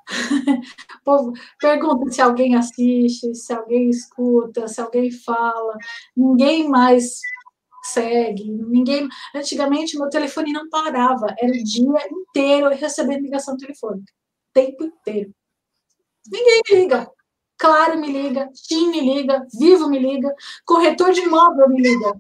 Povo 1.05 1.33
pergunta 1.59 2.13
se 2.13 2.21
alguém 2.21 2.55
assiste, 2.55 3.35
se 3.35 3.53
alguém 3.55 3.89
escuta, 3.89 4.69
se 4.69 4.81
alguém 4.81 5.11
fala. 5.11 5.77
Ninguém 6.17 6.69
mais 6.69 7.21
segue, 7.85 8.51
ninguém. 8.51 9.09
Antigamente 9.35 9.99
meu 9.99 10.09
telefone 10.09 10.53
não 10.53 10.69
parava, 10.69 11.27
era 11.39 11.53
o 11.53 11.65
dia 11.65 12.09
inteiro 12.11 12.69
recebendo 12.71 13.23
ligação 13.23 13.57
telefônica, 13.57 14.13
tempo 14.53 14.85
inteiro. 14.85 15.33
Ninguém 16.31 16.63
me 16.71 16.77
liga. 16.81 17.11
Claro 17.59 17.99
me 17.99 18.11
liga, 18.11 18.51
Tim 18.53 18.91
me 18.91 19.01
liga, 19.01 19.47
Vivo 19.59 19.89
me 19.89 19.99
liga, 19.99 20.35
corretor 20.65 21.13
de 21.13 21.21
imóvel 21.21 21.69
me 21.69 21.81
liga. 21.81 22.17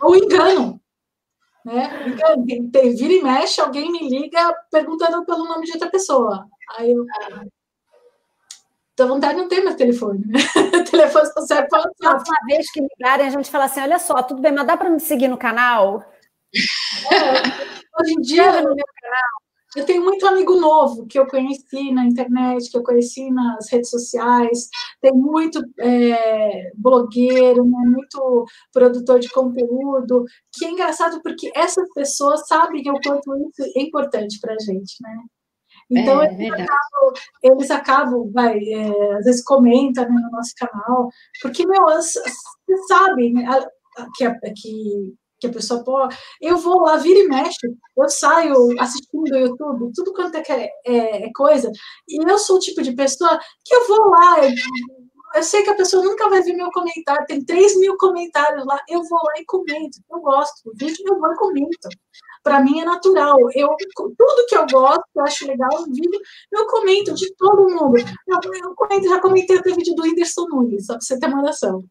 Ou 0.00 0.16
engano. 0.16 0.80
Né? 1.64 2.08
Engano. 2.08 2.44
Vira 2.44 3.12
e 3.12 3.22
mexe, 3.22 3.60
alguém 3.60 3.92
me 3.92 4.08
liga 4.08 4.54
perguntando 4.70 5.24
pelo 5.24 5.44
nome 5.44 5.66
de 5.66 5.72
outra 5.72 5.90
pessoa. 5.90 6.46
Aí 6.76 6.90
eu. 6.90 7.04
dá 8.96 9.06
vontade 9.06 9.34
de 9.34 9.42
não 9.42 9.48
ter 9.48 9.62
mais 9.62 9.76
telefone. 9.76 10.24
Né? 10.26 10.38
telefone 10.90 11.26
só 11.26 11.40
serve 11.42 11.68
para 11.68 11.78
WhatsApp. 11.80 12.30
Uma 12.30 12.46
vez 12.46 12.70
que 12.70 12.80
ligarem, 12.80 13.26
a 13.26 13.30
gente 13.30 13.50
fala 13.50 13.64
assim: 13.64 13.80
olha 13.80 13.98
só, 13.98 14.22
tudo 14.22 14.40
bem, 14.40 14.52
mas 14.52 14.66
dá 14.66 14.76
para 14.76 14.90
me 14.90 15.00
seguir 15.00 15.28
no 15.28 15.38
canal? 15.38 16.02
É, 17.12 18.00
hoje 18.00 18.14
em 18.14 18.20
dia, 18.20 18.52
no 18.62 18.74
meu 18.74 18.86
canal, 19.00 19.38
eu 19.76 19.84
tenho 19.84 20.02
muito 20.02 20.26
amigo 20.26 20.56
novo 20.56 21.06
que 21.06 21.18
eu 21.18 21.26
conheci 21.26 21.92
na 21.92 22.04
internet, 22.04 22.70
que 22.70 22.78
eu 22.78 22.82
conheci 22.82 23.30
nas 23.30 23.70
redes 23.70 23.90
sociais, 23.90 24.68
tem 25.00 25.12
muito 25.12 25.62
é, 25.78 26.70
blogueiro, 26.74 27.64
né, 27.64 27.78
muito 27.86 28.46
produtor 28.72 29.20
de 29.20 29.28
conteúdo, 29.28 30.24
que 30.52 30.64
é 30.64 30.70
engraçado 30.70 31.20
porque 31.22 31.52
essas 31.54 31.86
pessoas 31.92 32.46
sabem 32.48 32.82
o 32.90 33.00
quanto 33.04 33.36
isso 33.48 33.72
é 33.76 33.82
importante 33.82 34.40
para 34.40 34.54
a 34.54 34.58
gente, 34.58 34.96
né? 35.02 35.18
Então, 35.90 36.22
é, 36.22 36.34
eles, 36.34 36.52
acabam, 36.52 37.12
eles, 37.42 37.70
acabam, 37.70 38.30
vai, 38.32 38.58
é, 38.58 39.12
às 39.16 39.24
vezes 39.24 39.42
comentam 39.42 40.04
né, 40.04 40.20
no 40.22 40.30
nosso 40.30 40.52
canal, 40.56 41.08
porque, 41.40 41.66
meu, 41.66 41.82
você 41.84 42.20
sabe 42.88 43.32
né, 43.32 43.46
que, 44.16 44.28
que 44.52 45.14
que 45.40 45.46
a 45.46 45.52
pessoa 45.52 45.84
pode. 45.84 46.16
Eu 46.40 46.58
vou 46.58 46.80
lá, 46.80 46.96
vira 46.96 47.18
e 47.20 47.28
mexe, 47.28 47.66
eu 47.96 48.08
saio 48.08 48.80
assistindo 48.80 49.32
o 49.32 49.36
YouTube, 49.36 49.92
tudo 49.94 50.12
quanto 50.12 50.36
é, 50.36 50.42
é, 50.84 51.26
é, 51.26 51.32
coisa, 51.34 51.70
e 52.08 52.30
eu 52.30 52.38
sou 52.38 52.56
o 52.56 52.60
tipo 52.60 52.82
de 52.82 52.92
pessoa 52.92 53.38
que 53.64 53.74
eu 53.74 53.86
vou 53.86 54.10
lá, 54.10 54.44
eu, 54.44 54.50
eu, 55.36 55.42
sei 55.42 55.62
que 55.62 55.70
a 55.70 55.76
pessoa 55.76 56.04
nunca 56.04 56.28
vai 56.28 56.42
ver 56.42 56.54
meu 56.54 56.70
comentário, 56.70 57.26
tem 57.26 57.44
3 57.44 57.78
mil 57.78 57.96
comentários 57.96 58.64
lá, 58.66 58.80
eu 58.88 59.02
vou 59.04 59.18
lá 59.18 59.32
e 59.40 59.44
comento, 59.44 59.98
eu 60.10 60.20
gosto, 60.20 60.70
o 60.70 60.72
vídeo 60.74 61.04
eu 61.06 61.18
vou 61.18 61.32
e 61.32 61.36
comento. 61.36 61.88
Para 62.42 62.60
mim 62.60 62.80
é 62.80 62.84
natural. 62.84 63.38
Eu, 63.54 63.68
tudo 63.96 64.46
que 64.48 64.56
eu 64.56 64.66
gosto, 64.66 65.04
eu 65.16 65.24
acho 65.24 65.46
legal 65.46 65.70
no 65.80 65.94
vídeo, 65.94 66.20
eu 66.52 66.66
comento 66.66 67.14
de 67.14 67.34
todo 67.36 67.68
mundo. 67.68 67.98
Eu, 67.98 68.38
eu 68.54 68.74
comento, 68.74 69.08
já 69.08 69.20
comentei 69.20 69.58
até 69.58 69.70
o 69.70 69.74
vídeo 69.74 69.94
do 69.94 70.02
Whindersson 70.02 70.46
Nunes, 70.48 70.86
só 70.86 70.94
para 70.94 71.00
você 71.00 71.18
ter 71.18 71.26
uma 71.26 71.42
noção. 71.42 71.84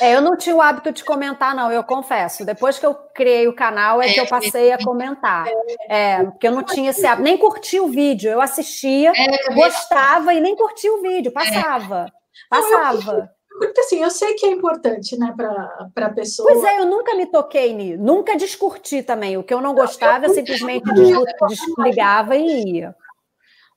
É, 0.00 0.14
eu 0.14 0.20
não 0.20 0.36
tinha 0.36 0.54
o 0.54 0.60
hábito 0.60 0.90
de 0.92 1.04
comentar, 1.04 1.54
não, 1.54 1.70
eu 1.70 1.84
confesso. 1.84 2.44
Depois 2.44 2.78
que 2.78 2.86
eu 2.86 2.94
criei 3.14 3.46
o 3.46 3.54
canal 3.54 4.00
é, 4.00 4.12
que 4.12 4.20
eu 4.20 4.26
passei 4.26 4.72
a 4.72 4.82
comentar. 4.82 5.46
É, 5.88 6.24
porque 6.24 6.48
eu 6.48 6.52
não 6.52 6.62
tinha 6.62 6.90
esse 6.90 7.06
hábito, 7.06 7.22
nem 7.22 7.38
curti 7.38 7.78
o 7.78 7.88
vídeo, 7.88 8.30
eu 8.30 8.40
assistia, 8.40 9.12
é, 9.14 9.54
gostava 9.54 10.32
e 10.34 10.40
nem 10.40 10.56
curtia 10.56 10.92
o 10.92 11.02
vídeo, 11.02 11.32
passava. 11.32 12.06
Passava. 12.48 13.30
Porque 13.66 13.80
assim, 13.80 14.02
eu 14.02 14.10
sei 14.10 14.34
que 14.34 14.46
é 14.46 14.50
importante, 14.50 15.16
né, 15.18 15.34
para 15.36 16.06
a 16.06 16.10
pessoa. 16.10 16.50
Pois 16.50 16.64
é, 16.64 16.80
eu 16.80 16.86
nunca 16.86 17.14
me 17.14 17.26
toquei 17.26 17.72
nisso, 17.72 18.02
nunca 18.02 18.36
descurti 18.36 19.02
também. 19.02 19.36
O 19.36 19.42
que 19.42 19.54
eu 19.54 19.60
não 19.60 19.74
gostava, 19.74 20.26
eu 20.26 20.34
simplesmente 20.34 20.84
desligava 20.92 22.36
e 22.36 22.78
ia 22.78 22.94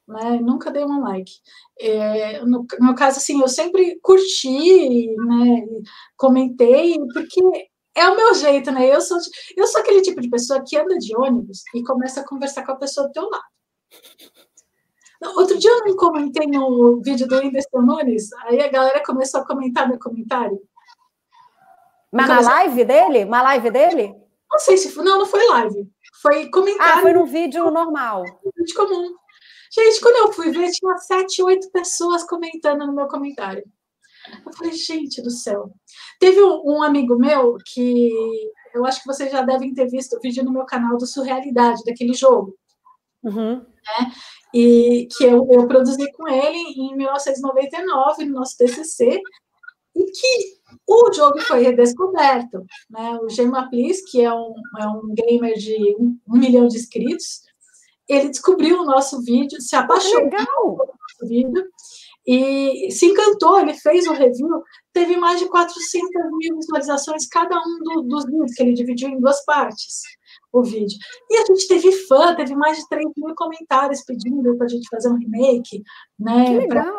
né? 0.07 0.39
Nunca 0.41 0.71
dei 0.71 0.85
um 0.85 1.01
like. 1.01 1.33
É, 1.79 2.41
no, 2.45 2.65
no 2.79 2.85
meu 2.85 2.95
caso, 2.95 3.17
assim, 3.17 3.41
eu 3.41 3.47
sempre 3.47 3.99
curti, 4.01 5.07
né? 5.15 5.65
Comentei, 6.15 6.97
porque 7.13 7.41
é 7.95 8.07
o 8.07 8.15
meu 8.15 8.33
jeito, 8.33 8.71
né? 8.71 8.93
Eu 8.93 9.01
sou, 9.01 9.17
eu 9.55 9.67
sou 9.67 9.81
aquele 9.81 10.01
tipo 10.01 10.21
de 10.21 10.29
pessoa 10.29 10.63
que 10.65 10.77
anda 10.77 10.97
de 10.97 11.15
ônibus 11.15 11.63
e 11.75 11.83
começa 11.83 12.21
a 12.21 12.27
conversar 12.27 12.65
com 12.65 12.71
a 12.71 12.77
pessoa 12.77 13.07
do 13.07 13.13
teu 13.13 13.29
lado. 13.29 13.43
Outro 15.35 15.57
dia 15.57 15.71
eu 15.71 15.85
não 15.85 15.95
comentei 15.95 16.47
no 16.47 17.01
vídeo 17.01 17.27
do 17.27 17.37
Whindersson 17.37 17.81
Nunes, 17.81 18.31
aí 18.43 18.61
a 18.61 18.67
galera 18.67 19.03
começou 19.03 19.41
a 19.41 19.45
comentar 19.45 19.87
meu 19.87 19.99
comentário. 19.99 20.59
Mas 22.11 22.27
na 22.27 22.39
live 22.39 22.85
dele? 22.85 23.25
Uma 23.25 23.41
live 23.41 23.71
dele? 23.71 24.15
Não 24.49 24.59
sei 24.59 24.77
se 24.77 24.91
foi. 24.91 25.03
Não, 25.03 25.19
não 25.19 25.25
foi 25.25 25.45
live. 25.45 25.89
Foi 26.21 26.49
comentário. 26.49 26.99
Ah, 26.99 27.01
foi 27.01 27.13
no 27.13 27.25
vídeo 27.25 27.69
normal. 27.69 28.23
Vídeo 28.55 28.75
comum. 28.75 29.13
Gente, 29.71 29.99
quando 29.99 30.15
eu 30.15 30.33
fui 30.33 30.51
ver, 30.51 30.71
tinha 30.71 30.97
sete, 30.97 31.43
oito 31.43 31.69
pessoas 31.71 32.23
comentando 32.23 32.85
no 32.85 32.93
meu 32.93 33.07
comentário. 33.07 33.63
Eu 34.45 34.53
falei, 34.53 34.73
gente 34.73 35.21
do 35.21 35.29
céu. 35.29 35.71
Teve 36.19 36.41
um, 36.41 36.61
um, 36.65 36.83
amigo 36.83 37.17
meu 37.17 37.57
que 37.65 38.11
eu 38.73 38.85
acho 38.85 39.01
que 39.01 39.07
vocês 39.07 39.31
já 39.31 39.41
devem 39.41 39.73
ter 39.73 39.87
visto 39.87 40.17
o 40.17 40.19
vídeo 40.19 40.43
no 40.43 40.51
meu 40.51 40.65
canal 40.65 40.97
do 40.97 41.05
Surrealidade, 41.05 41.83
daquele 41.85 42.13
jogo. 42.13 42.55
Uhum. 43.27 43.55
Né? 43.55 44.11
E 44.53 45.07
que 45.15 45.25
eu, 45.25 45.47
eu 45.51 45.67
produzi 45.67 46.11
com 46.13 46.27
ele 46.27 46.57
em 46.57 46.95
1999, 46.95 48.25
no 48.25 48.35
nosso 48.35 48.55
TCC, 48.57 49.21
e 49.95 50.05
que 50.05 50.57
o 50.87 51.13
jogo 51.13 51.39
foi 51.41 51.63
redescoberto. 51.63 52.65
Né? 52.89 53.19
O 53.21 53.29
Gemaplis, 53.29 54.09
que 54.09 54.21
é 54.21 54.33
um, 54.33 54.53
é 54.79 54.87
um 54.87 55.13
gamer 55.13 55.57
de 55.57 55.95
um, 55.99 56.17
um 56.27 56.37
milhão 56.37 56.67
de 56.67 56.77
inscritos, 56.77 57.41
ele 58.07 58.29
descobriu 58.29 58.79
o 58.79 58.85
nosso 58.85 59.21
vídeo, 59.21 59.61
se 59.61 59.75
apaixonou 59.75 60.29
pelo 60.29 60.77
nosso 60.77 61.27
vídeo 61.27 61.65
e 62.25 62.89
se 62.89 63.07
encantou. 63.07 63.59
Ele 63.59 63.73
fez 63.73 64.07
o 64.07 64.13
review, 64.13 64.63
teve 64.93 65.17
mais 65.17 65.39
de 65.39 65.49
400 65.49 66.09
mil 66.37 66.55
visualizações 66.55 67.27
cada 67.27 67.57
um 67.57 67.79
do, 67.83 68.01
dos 68.03 68.25
vídeos, 68.25 68.53
que 68.53 68.63
ele 68.63 68.73
dividiu 68.73 69.09
em 69.09 69.19
duas 69.19 69.43
partes 69.43 70.03
o 70.59 70.63
vídeo. 70.63 70.97
E 71.29 71.37
a 71.37 71.45
gente 71.45 71.67
teve 71.67 71.91
fã, 72.07 72.35
teve 72.35 72.55
mais 72.55 72.77
de 72.77 72.87
3 72.89 73.05
mil 73.17 73.35
comentários 73.35 74.03
pedindo 74.03 74.55
para 74.57 74.65
a 74.65 74.69
gente 74.69 74.87
fazer 74.89 75.09
um 75.09 75.17
remake, 75.17 75.83
né? 76.19 76.67
Para 76.67 76.91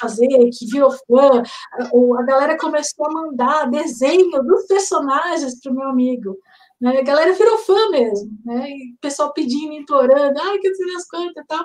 fazer, 0.00 0.28
que 0.28 0.66
virou 0.70 0.90
fã. 0.90 1.42
A, 1.72 2.20
a 2.20 2.22
galera 2.24 2.58
começou 2.58 3.06
a 3.06 3.12
mandar 3.12 3.70
desenho 3.70 4.42
dos 4.42 4.66
personagens 4.66 5.60
para 5.60 5.72
o 5.72 5.74
meu 5.74 5.88
amigo. 5.88 6.36
Né? 6.80 6.98
A 6.98 7.02
galera 7.02 7.32
virou 7.32 7.58
fã 7.58 7.90
mesmo, 7.90 8.30
né? 8.44 8.70
E 8.70 8.92
o 8.94 8.98
pessoal 9.00 9.32
pedindo, 9.32 9.72
implorando, 9.72 10.38
ai, 10.40 10.58
que 10.58 10.74
sei 10.74 10.94
as 10.94 11.06
quantas 11.08 11.44
e 11.44 11.46
tal. 11.46 11.64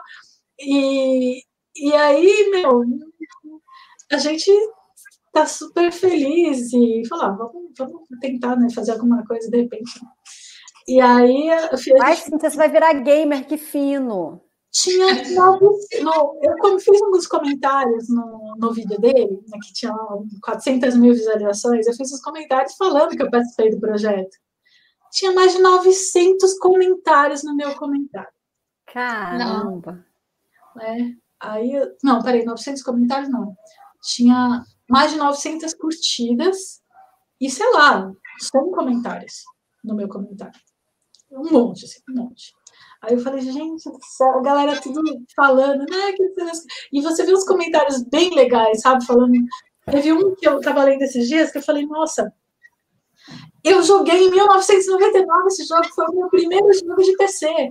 E, 0.60 1.44
e 1.76 1.94
aí, 1.94 2.50
meu, 2.52 2.84
a 4.12 4.18
gente 4.18 4.52
tá 5.32 5.48
super 5.48 5.92
feliz 5.92 6.72
e 6.74 7.04
falar, 7.08 7.30
ah, 7.30 7.32
vamos, 7.32 7.72
vamos 7.78 8.08
tentar 8.22 8.56
né, 8.56 8.68
fazer 8.70 8.92
alguma 8.92 9.26
coisa 9.26 9.50
de 9.50 9.62
repente. 9.62 10.00
E 10.88 11.00
aí 11.00 11.48
eu 11.72 11.78
fiz. 11.78 11.94
Ai, 12.02 12.16
gente... 12.16 12.40
você 12.40 12.58
vai 12.58 12.70
virar 12.70 12.94
gamer, 12.94 13.48
que 13.48 13.58
fino. 13.58 14.42
Tinha 14.72 15.14
no, 15.36 16.40
eu 16.42 16.58
como 16.60 16.80
fiz 16.80 17.00
alguns 17.00 17.28
comentários 17.28 18.10
no, 18.10 18.56
no 18.58 18.74
vídeo 18.74 19.00
dele, 19.00 19.40
né, 19.48 19.60
que 19.64 19.72
tinha 19.72 19.94
400 20.42 20.96
mil 20.96 21.14
visualizações, 21.14 21.86
eu 21.86 21.94
fiz 21.94 22.12
uns 22.12 22.22
comentários 22.22 22.76
falando 22.76 23.16
que 23.16 23.22
eu 23.22 23.30
participei 23.30 23.70
do 23.70 23.80
projeto 23.80 24.36
tinha 25.14 25.32
mais 25.32 25.54
de 25.54 25.62
900 25.62 26.58
comentários 26.58 27.44
no 27.44 27.56
meu 27.56 27.76
comentário. 27.76 28.34
Caramba! 28.88 30.04
É, 30.82 30.98
aí, 31.40 31.72
não, 32.04 32.22
peraí, 32.24 32.44
900 32.44 32.82
comentários 32.82 33.30
não. 33.30 33.56
Tinha 34.02 34.64
mais 34.90 35.12
de 35.12 35.18
900 35.18 35.76
curtidas 35.76 36.82
e, 37.40 37.48
sei 37.50 37.72
lá, 37.74 38.12
100 38.40 38.72
comentários 38.72 39.44
no 39.84 39.96
meu 39.96 40.10
comentário. 40.10 40.60
Um 41.34 41.52
monte, 41.52 41.86
assim, 41.86 42.00
um 42.10 42.24
monte. 42.24 42.54
Aí 43.02 43.14
eu 43.14 43.20
falei, 43.20 43.42
gente 43.42 43.90
a 43.90 44.42
galera 44.42 44.80
tudo 44.80 45.02
falando, 45.36 45.80
né? 45.80 46.16
E 46.92 47.02
você 47.02 47.26
vê 47.26 47.34
uns 47.34 47.44
comentários 47.44 48.02
bem 48.04 48.34
legais, 48.34 48.82
sabe? 48.82 49.06
Falando. 49.06 49.34
Teve 49.86 50.14
um 50.14 50.34
que 50.36 50.48
eu 50.48 50.60
estava 50.60 50.84
lendo 50.84 51.02
esses 51.02 51.28
dias 51.28 51.52
que 51.52 51.58
eu 51.58 51.62
falei, 51.62 51.86
nossa, 51.86 52.34
eu 53.64 53.82
joguei 53.84 54.28
em 54.28 54.32
1999, 54.32 55.48
esse 55.48 55.66
jogo 55.66 55.88
foi 55.94 56.06
o 56.08 56.16
meu 56.16 56.30
primeiro 56.30 56.74
jogo 56.74 57.02
de 57.02 57.16
PC. 57.18 57.70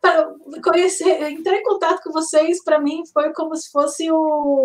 Para 0.00 0.34
conhecer, 0.64 1.22
entrar 1.30 1.56
em 1.56 1.62
contato 1.62 2.02
com 2.02 2.12
vocês, 2.12 2.62
para 2.64 2.80
mim, 2.80 3.02
foi 3.12 3.32
como 3.32 3.54
se 3.56 3.70
fosse 3.70 4.10
o. 4.10 4.64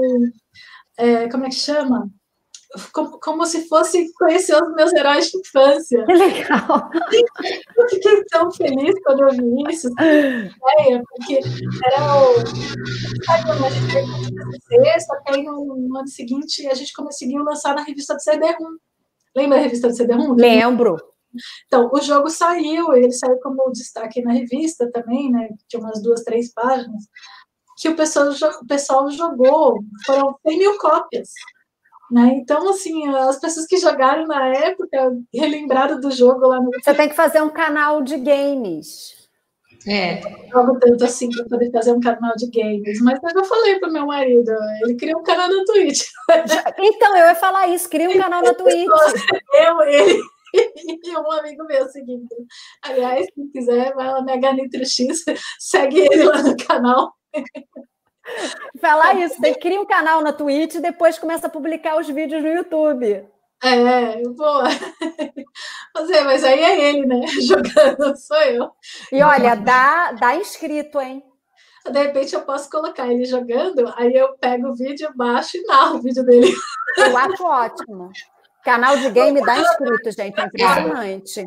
É, 0.98 1.30
como 1.30 1.46
é 1.46 1.50
que 1.50 1.56
chama? 1.56 2.10
Como, 2.92 3.18
como, 3.20 3.46
se 3.46 3.68
fosse 3.68 4.12
conhecer 4.14 4.62
os 4.62 4.76
meus 4.76 4.94
heróis 4.94 5.30
de 5.30 5.38
infância. 5.38 6.06
Que 6.06 6.14
legal! 6.14 6.90
Eu 7.78 7.90
fiquei 7.90 8.24
tão 8.26 8.52
feliz 8.52 8.94
quando 9.06 9.24
eu 9.24 9.32
vi 9.32 9.72
isso, 9.72 9.88
ideia, 9.88 11.02
porque 11.08 11.40
era 11.86 12.22
o. 12.22 12.36
Sabe, 13.26 13.66
a 13.66 13.70
gente 13.70 13.94
veio 14.70 15.02
só 15.02 15.22
que 15.22 15.34
aí 15.34 15.44
no, 15.44 15.78
no 15.78 15.98
ano 15.98 16.08
seguinte 16.08 16.68
a 16.68 16.74
gente 16.74 16.94
conseguiu 16.94 17.44
lançar 17.44 17.74
na 17.74 17.84
revista 17.84 18.16
do 18.16 18.22
CD-ROM. 18.22 18.76
Lembra 19.36 19.58
a 19.58 19.62
revista 19.62 19.88
do 19.88 19.96
CD-ROM? 19.96 20.36
Lembro. 20.36 20.98
Então, 21.68 21.90
o 21.94 22.02
jogo 22.02 22.30
saiu, 22.30 22.94
ele 22.94 23.12
saiu 23.12 23.40
como 23.40 23.72
destaque 23.72 24.22
na 24.22 24.34
revista 24.34 24.90
também, 24.92 25.32
né? 25.32 25.50
Tinha 25.68 25.82
umas 25.82 26.02
duas, 26.02 26.24
três 26.24 26.54
páginas, 26.54 27.04
que 27.78 27.90
o 27.90 27.96
pessoal, 27.96 28.30
o 28.62 28.68
pessoal 28.68 29.10
jogou, 29.12 29.80
foram 30.06 30.36
100 30.46 30.58
mil 30.58 30.78
cópias. 30.78 31.30
Né? 32.12 32.36
Então, 32.36 32.70
assim, 32.70 33.08
as 33.08 33.40
pessoas 33.40 33.66
que 33.66 33.78
jogaram 33.78 34.26
na 34.26 34.48
época, 34.48 35.18
relembraram 35.34 36.00
do 36.00 36.10
jogo 36.10 36.48
lá 36.48 36.62
no. 36.62 36.72
Você 36.72 36.94
tem 36.94 37.10
que 37.10 37.16
fazer 37.16 37.42
um 37.42 37.50
canal 37.50 38.02
de 38.02 38.18
games. 38.18 39.18
É. 39.86 40.22
Jogo 40.50 40.80
tanto 40.80 41.06
assim 41.06 41.30
para 41.30 41.46
poder 41.46 41.72
fazer 41.72 41.92
um 41.92 42.00
canal 42.00 42.34
de 42.36 42.50
games. 42.50 43.02
Mas 43.02 43.20
eu 43.22 43.30
já 43.30 43.44
falei 43.44 43.80
para 43.80 43.92
meu 43.92 44.06
marido, 44.06 44.52
ele 44.84 44.96
criou 44.96 45.20
um 45.20 45.24
canal 45.24 45.50
na 45.50 45.64
Twitch. 45.66 46.04
Então, 46.80 47.18
eu 47.18 47.26
ia 47.28 47.36
falar 47.36 47.68
isso, 47.68 47.90
cria 47.90 48.10
um 48.10 48.18
canal 48.18 48.42
na 48.42 48.54
Twitch. 48.54 48.88
Eu, 49.54 49.82
ele 49.82 50.22
e 50.54 51.18
um 51.18 51.32
amigo 51.32 51.66
meu 51.66 51.88
seguinte. 51.90 52.36
Aliás, 52.82 53.28
quem 53.34 53.50
quiser, 53.50 53.94
vai 53.94 54.08
lá 54.08 54.22
na 54.22 54.34
H 54.34 54.54
Nitro 54.54 54.86
X, 54.86 55.24
segue 55.60 56.00
ele 56.00 56.24
lá 56.24 56.42
no 56.42 56.56
canal. 56.58 57.14
Falar 58.82 59.16
isso, 59.16 59.42
que 59.42 59.56
criar 59.56 59.82
um 59.82 59.86
canal 59.86 60.22
na 60.22 60.34
Twitch 60.34 60.76
e 60.76 60.82
depois 60.82 61.18
começa 61.18 61.48
a 61.48 61.50
publicar 61.50 61.98
os 61.98 62.08
vídeos 62.08 62.42
no 62.42 62.50
YouTube. 62.50 63.26
É, 63.64 64.22
boa. 64.30 64.66
Fazer, 65.94 66.22
mas 66.22 66.44
aí 66.44 66.60
é 66.60 66.90
ele, 66.90 67.06
né? 67.06 67.26
Jogando, 67.42 68.16
sou 68.18 68.38
eu. 68.44 68.72
E 69.12 69.22
olha, 69.22 69.56
dá, 69.56 70.12
dá 70.12 70.36
inscrito, 70.36 71.00
hein? 71.00 71.24
De 71.90 72.04
repente 72.04 72.36
eu 72.36 72.42
posso 72.42 72.70
colocar 72.70 73.08
ele 73.08 73.24
jogando, 73.24 73.92
aí 73.96 74.14
eu 74.14 74.38
pego 74.38 74.68
o 74.68 74.76
vídeo, 74.76 75.10
baixo 75.16 75.56
e 75.56 75.64
narro 75.64 75.98
o 75.98 76.02
vídeo 76.02 76.24
dele. 76.24 76.54
Eu 76.98 77.18
acho 77.18 77.44
ótimo. 77.46 78.12
Canal 78.64 78.98
de 78.98 79.10
game 79.10 79.42
dá 79.42 79.58
inscrito, 79.58 80.12
gente. 80.12 80.38
É 80.38 80.46
impressionante. 80.46 81.46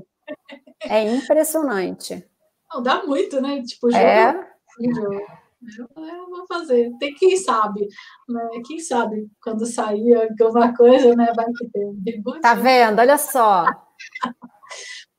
É 0.82 1.02
impressionante. 1.02 2.26
Não, 2.72 2.82
dá 2.82 3.02
muito, 3.02 3.40
né? 3.40 3.62
Tipo, 3.62 3.90
jogo, 3.90 4.02
é. 4.02 4.48
vídeo. 4.78 5.26
Eu 5.62 6.30
vou 6.30 6.46
fazer. 6.46 6.90
Tem 6.98 7.14
quem 7.14 7.36
sabe, 7.36 7.86
né? 8.28 8.48
Quem 8.66 8.80
sabe 8.80 9.28
quando 9.42 9.66
sair 9.66 10.14
alguma 10.40 10.74
coisa, 10.74 11.14
né? 11.14 11.32
Vai 11.36 11.46
que 11.52 11.68
tem. 11.68 12.40
Tá 12.40 12.54
vendo? 12.54 12.98
Olha 12.98 13.18
só. 13.18 13.66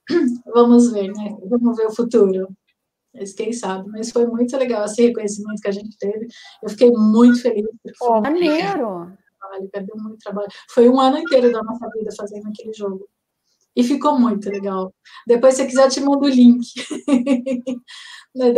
Vamos 0.54 0.92
ver, 0.92 1.12
né? 1.14 1.38
Vamos 1.48 1.78
ver 1.78 1.86
o 1.86 1.96
futuro. 1.96 2.48
Mas 3.14 3.34
quem 3.34 3.54
sabe? 3.54 3.90
Mas 3.90 4.10
foi 4.10 4.26
muito 4.26 4.58
legal 4.58 4.86
esse 4.86 5.02
reconhecimento 5.02 5.62
que 5.62 5.68
a 5.68 5.74
gente 5.74 5.98
teve. 5.98 6.28
Eu 6.64 6.70
fiquei 6.70 6.90
muito 6.92 7.42
feliz. 7.42 7.66
Maneiro. 8.22 9.14
Perdeu 9.72 9.96
muito 9.98 10.18
trabalho. 10.20 10.48
Foi 10.70 10.88
um 10.90 11.00
ano 11.00 11.18
inteiro 11.18 11.52
da 11.52 11.62
nossa 11.62 11.90
vida 11.90 12.10
fazendo 12.16 12.48
aquele 12.48 12.74
jogo. 12.74 13.08
E 13.76 13.84
ficou 13.84 14.20
muito 14.20 14.50
legal. 14.50 14.94
Depois, 15.26 15.56
se 15.56 15.62
você 15.62 15.68
quiser, 15.68 15.86
eu 15.86 15.90
te 15.90 16.02
mando 16.02 16.26
o 16.26 16.30
link. 16.30 16.68
Né, 18.34 18.54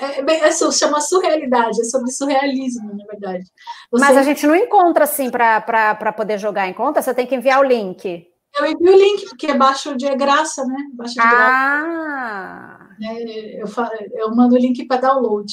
é, 0.00 0.20
é, 0.20 0.48
é, 0.48 0.50
chama 0.50 1.00
surrealidade, 1.00 1.80
é 1.80 1.84
sobre 1.84 2.10
surrealismo, 2.10 2.92
na 2.96 3.04
verdade. 3.04 3.44
Você... 3.90 4.04
Mas 4.04 4.16
a 4.16 4.22
gente 4.22 4.46
não 4.46 4.56
encontra 4.56 5.04
assim 5.04 5.30
para 5.30 6.12
poder 6.12 6.38
jogar 6.38 6.66
em 6.66 6.72
conta, 6.72 7.00
você 7.00 7.14
tem 7.14 7.26
que 7.26 7.34
enviar 7.34 7.60
o 7.60 7.64
link. 7.64 8.26
Eu 8.58 8.66
envio 8.66 8.94
o 8.94 8.98
link, 8.98 9.28
porque 9.28 9.52
baixo 9.54 9.96
de 9.96 10.12
graça, 10.16 10.64
né? 10.64 10.76
Baixo 10.94 11.14
de 11.14 11.20
ah. 11.20 11.28
graça. 11.30 12.86
É, 13.02 13.62
eu, 13.62 13.66
falo, 13.66 13.90
eu 14.12 14.34
mando 14.34 14.54
o 14.54 14.58
link 14.58 14.84
para 14.86 15.02
download. 15.02 15.52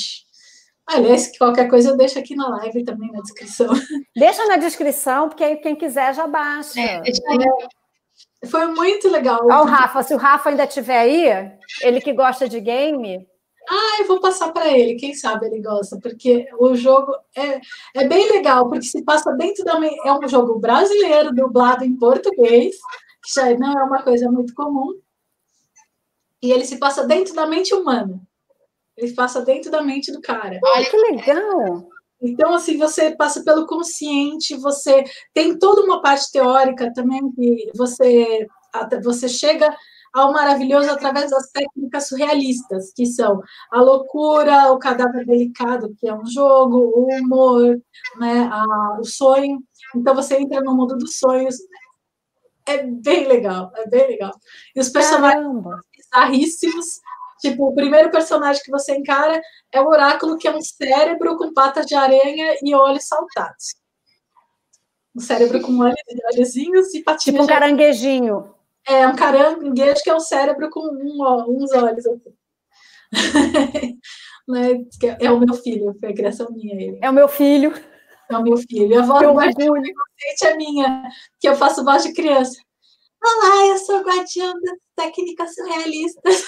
Aliás, 0.87 1.37
qualquer 1.37 1.69
coisa 1.69 1.89
eu 1.89 1.97
deixo 1.97 2.19
aqui 2.19 2.35
na 2.35 2.47
live 2.49 2.83
também 2.83 3.11
na 3.11 3.21
descrição. 3.21 3.67
Deixa 4.15 4.45
na 4.47 4.57
descrição, 4.57 5.29
porque 5.29 5.43
aí 5.43 5.57
quem 5.57 5.75
quiser 5.75 6.13
já 6.13 6.27
baixa. 6.27 6.79
É, 6.79 7.01
foi 8.47 8.67
muito 8.67 9.09
legal. 9.09 9.39
Ó, 9.49 9.61
o 9.61 9.65
Rafa, 9.65 10.03
se 10.03 10.13
o 10.13 10.17
Rafa 10.17 10.49
ainda 10.49 10.65
estiver 10.65 10.99
aí, 10.99 11.51
ele 11.81 12.01
que 12.01 12.11
gosta 12.11 12.49
de 12.49 12.59
game. 12.59 13.25
Ah, 13.69 13.97
eu 14.01 14.07
vou 14.07 14.19
passar 14.19 14.51
para 14.51 14.69
ele, 14.77 14.95
quem 14.95 15.13
sabe 15.13 15.45
ele 15.45 15.61
gosta, 15.61 15.97
porque 16.01 16.47
o 16.59 16.75
jogo 16.75 17.13
é, 17.35 17.61
é 17.95 18.07
bem 18.07 18.29
legal, 18.31 18.67
porque 18.67 18.85
se 18.85 19.03
passa 19.03 19.31
dentro 19.33 19.63
da. 19.63 19.79
É 20.05 20.13
um 20.13 20.27
jogo 20.27 20.59
brasileiro, 20.59 21.33
dublado 21.33 21.83
em 21.85 21.95
português, 21.95 22.75
que 23.23 23.33
já 23.33 23.57
não 23.57 23.71
é 23.71 23.83
uma 23.83 24.03
coisa 24.03 24.29
muito 24.29 24.53
comum, 24.53 24.99
e 26.41 26.51
ele 26.51 26.65
se 26.65 26.77
passa 26.77 27.05
dentro 27.05 27.33
da 27.33 27.47
mente 27.47 27.73
humana. 27.73 28.21
Ele 28.97 29.13
passa 29.13 29.41
dentro 29.41 29.71
da 29.71 29.81
mente 29.81 30.11
do 30.11 30.21
cara. 30.21 30.59
Olha 30.61 30.89
que 30.89 30.97
legal! 30.97 31.87
Então, 32.21 32.53
assim, 32.53 32.77
você 32.77 33.11
passa 33.11 33.43
pelo 33.43 33.65
consciente, 33.67 34.55
você 34.55 35.03
tem 35.33 35.57
toda 35.57 35.81
uma 35.81 36.01
parte 36.01 36.31
teórica 36.31 36.91
também, 36.93 37.31
que 37.31 37.71
você, 37.75 38.47
você 39.03 39.27
chega 39.27 39.75
ao 40.13 40.31
maravilhoso 40.31 40.91
através 40.91 41.31
das 41.31 41.49
técnicas 41.49 42.07
surrealistas, 42.07 42.93
que 42.93 43.05
são 43.05 43.41
a 43.71 43.81
loucura, 43.81 44.71
o 44.71 44.77
cadáver 44.77 45.25
delicado, 45.25 45.95
que 45.97 46.07
é 46.07 46.13
um 46.13 46.25
jogo, 46.25 46.77
o 46.77 47.07
humor, 47.15 47.81
né, 48.19 48.49
a, 48.51 48.99
o 48.99 49.03
sonho. 49.03 49.59
Então, 49.95 50.13
você 50.13 50.37
entra 50.37 50.61
no 50.61 50.75
mundo 50.75 50.95
dos 50.97 51.17
sonhos. 51.17 51.55
É 52.65 52.83
bem 52.83 53.27
legal, 53.27 53.71
é 53.75 53.89
bem 53.89 54.07
legal. 54.07 54.31
E 54.75 54.79
os 54.79 54.89
personagens 54.89 55.45
bizarríssimos, 55.97 57.01
Tipo, 57.43 57.67
o 57.67 57.75
primeiro 57.75 58.09
personagem 58.09 58.63
que 58.63 58.71
você 58.71 58.95
encara 58.95 59.41
é 59.69 59.81
o 59.81 59.87
oráculo, 59.87 60.37
que 60.37 60.47
é 60.47 60.55
um 60.55 60.61
cérebro 60.61 61.37
com 61.37 61.53
patas 61.53 61.85
de 61.85 61.93
aranha 61.93 62.55
e 62.63 62.73
olhos 62.73 63.05
saltados. 63.05 63.75
Um 65.13 65.19
cérebro 65.19 65.61
com 65.61 65.77
olhos, 65.77 65.95
olhozinhos 66.33 66.93
e 66.93 67.03
patinhas. 67.03 67.23
Tipo 67.23 67.43
um 67.43 67.47
caranguejinho. 67.47 68.55
É, 68.85 69.07
um 69.07 69.15
caranguejo 69.15 70.03
que 70.03 70.09
é 70.09 70.15
um 70.15 70.19
cérebro 70.19 70.69
com 70.69 70.81
um, 70.81 71.21
ó, 71.21 71.45
uns 71.47 71.71
olhos. 71.71 72.05
Assim. 72.05 72.37
É 75.21 75.31
o 75.31 75.39
meu 75.39 75.53
filho, 75.53 75.95
foi 76.01 76.09
a 76.09 76.13
criação 76.13 76.51
minha. 76.51 76.75
Ele. 76.75 76.99
É 77.01 77.09
o 77.09 77.13
meu 77.13 77.29
filho. 77.29 77.73
É 78.29 78.37
o 78.37 78.43
meu 78.43 78.57
filho. 78.57 78.99
A 78.99 79.05
voz 79.05 79.21
do 79.21 79.29
orgulho. 79.29 79.93
é 80.43 80.57
minha, 80.57 81.09
que 81.39 81.47
eu 81.47 81.55
faço 81.55 81.85
voz 81.85 82.03
de 82.03 82.11
criança. 82.11 82.59
Olá, 83.23 83.67
eu 83.67 83.77
sou 83.77 84.01
guardiã 84.01 84.51
das 84.51 84.77
técnicas 84.97 85.55
surrealistas. 85.55 86.43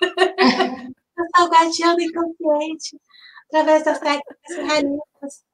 eu 1.18 1.24
sou 1.36 1.48
guardiã 1.48 1.96
do 1.96 2.02
inconsciente 2.02 2.96
através 3.50 3.84
das 3.84 3.98
técnicas 3.98 4.56
realistas. 4.56 5.44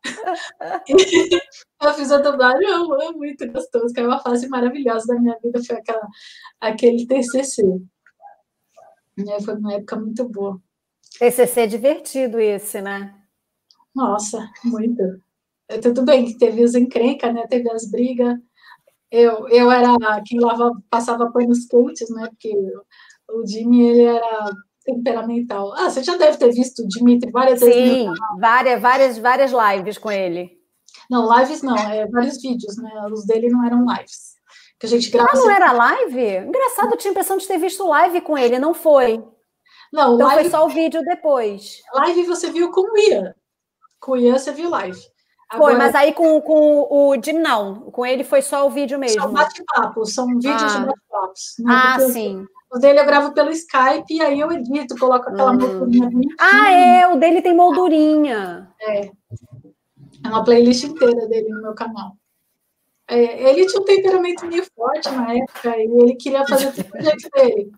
eu 1.82 1.94
fiz 1.94 2.12
a 2.12 2.18
dublagem, 2.18 2.68
eu 2.68 3.00
é 3.00 3.12
muito 3.12 3.50
gostoso, 3.50 3.92
que 3.92 4.00
é 4.00 4.06
uma 4.06 4.20
fase 4.20 4.48
maravilhosa 4.48 5.06
da 5.06 5.20
minha 5.20 5.38
vida, 5.42 5.62
foi 5.64 5.76
aquela, 5.76 6.06
aquele 6.60 7.06
TCC. 7.06 7.62
É, 9.28 9.42
foi 9.42 9.54
uma 9.54 9.74
época 9.74 9.96
muito 9.96 10.28
boa. 10.28 10.60
TCC 11.18 11.60
é 11.60 11.66
divertido 11.66 12.38
esse, 12.38 12.82
né? 12.82 13.14
Nossa, 13.94 14.46
muito. 14.62 15.02
É, 15.68 15.78
tudo 15.78 16.04
bem 16.04 16.26
que 16.26 16.38
teve 16.38 16.62
os 16.62 16.74
encrencas, 16.74 17.32
né? 17.32 17.46
Teve 17.48 17.70
as 17.70 17.90
brigas. 17.90 18.38
Eu, 19.10 19.48
eu 19.48 19.70
era 19.70 19.96
quem 20.26 20.38
lava, 20.38 20.70
passava 20.90 21.32
panos 21.32 21.66
quentes, 21.66 22.10
né? 22.10 22.28
Porque 22.28 22.54
o 23.30 23.46
Jimmy, 23.46 23.86
ele 23.86 24.02
era 24.02 24.50
temperamental. 24.86 25.74
Ah, 25.74 25.90
você 25.90 26.02
já 26.02 26.16
deve 26.16 26.38
ter 26.38 26.50
visto 26.52 26.82
o 26.82 26.88
Dimitri 26.88 27.30
várias 27.30 27.58
Sim, 27.58 27.66
vezes. 27.66 27.92
Sim, 27.92 28.12
várias, 28.40 28.80
várias, 28.80 29.18
várias 29.18 29.52
lives 29.52 29.98
com 29.98 30.10
ele. 30.10 30.56
Não, 31.10 31.28
lives 31.38 31.62
não, 31.62 31.76
é 31.76 32.06
vários 32.06 32.40
vídeos, 32.40 32.76
né? 32.78 32.90
Os 33.12 33.26
dele 33.26 33.48
não 33.48 33.64
eram 33.64 33.84
lives. 33.84 34.36
Que 34.78 34.86
a 34.86 34.88
gente 34.88 35.10
grava. 35.10 35.28
Ah, 35.32 35.36
não 35.36 35.50
era 35.50 35.72
live? 35.72 36.48
Engraçado, 36.48 36.92
eu 36.92 36.96
tinha 36.96 37.10
a 37.10 37.12
impressão 37.12 37.36
de 37.36 37.46
ter 37.46 37.58
visto 37.58 37.86
live 37.86 38.20
com 38.20 38.38
ele, 38.38 38.58
não 38.58 38.72
foi? 38.72 39.22
Não, 39.92 40.14
então 40.14 40.26
live... 40.26 40.42
foi 40.42 40.50
só 40.50 40.64
o 40.64 40.68
vídeo 40.68 41.02
depois. 41.02 41.80
Live 41.94 42.24
você 42.24 42.50
viu 42.50 42.70
com 42.70 42.80
o 42.80 42.98
Ian. 42.98 43.34
Com 44.00 44.12
o 44.12 44.16
Ian 44.16 44.38
você 44.38 44.52
viu 44.52 44.70
live. 44.70 44.98
Agora... 45.48 45.72
Foi, 45.72 45.78
mas 45.78 45.94
aí 45.94 46.12
com, 46.12 46.40
com 46.40 46.88
o 46.90 47.14
Jim 47.22 47.38
não. 47.38 47.90
Com 47.90 48.04
ele 48.04 48.24
foi 48.24 48.42
só 48.42 48.66
o 48.66 48.70
vídeo 48.70 48.98
mesmo. 48.98 49.22
São 49.22 49.32
bate-papo, 49.32 50.04
são 50.04 50.26
vídeos 50.26 50.62
ah. 50.62 50.78
de 50.78 50.86
bate-papos. 50.86 51.54
Ah, 51.66 52.00
sim. 52.00 52.44
O 52.72 52.78
dele 52.78 53.00
eu 53.00 53.06
gravo 53.06 53.32
pelo 53.32 53.50
Skype 53.50 54.12
e 54.14 54.20
aí 54.20 54.40
eu 54.40 54.50
edito, 54.50 54.98
coloco 54.98 55.28
aquela 55.28 55.52
hum. 55.52 55.58
moldurinha 55.58 56.34
Ah, 56.38 56.72
é, 56.72 57.08
o 57.08 57.16
dele 57.16 57.40
tem 57.40 57.54
moldurinha. 57.54 58.68
É. 58.80 59.10
É 60.24 60.28
uma 60.28 60.44
playlist 60.44 60.84
inteira 60.84 61.26
dele 61.28 61.48
no 61.48 61.62
meu 61.62 61.74
canal. 61.74 62.16
É, 63.08 63.50
ele 63.50 63.66
tinha 63.66 63.80
um 63.80 63.84
temperamento 63.84 64.46
meio 64.46 64.64
forte 64.74 65.08
na 65.10 65.32
época 65.32 65.76
e 65.76 66.02
ele 66.02 66.16
queria 66.16 66.44
fazer 66.46 66.72
tudo 66.72 66.90
do 66.90 67.04
jeito 67.04 67.30
dele. 67.30 67.70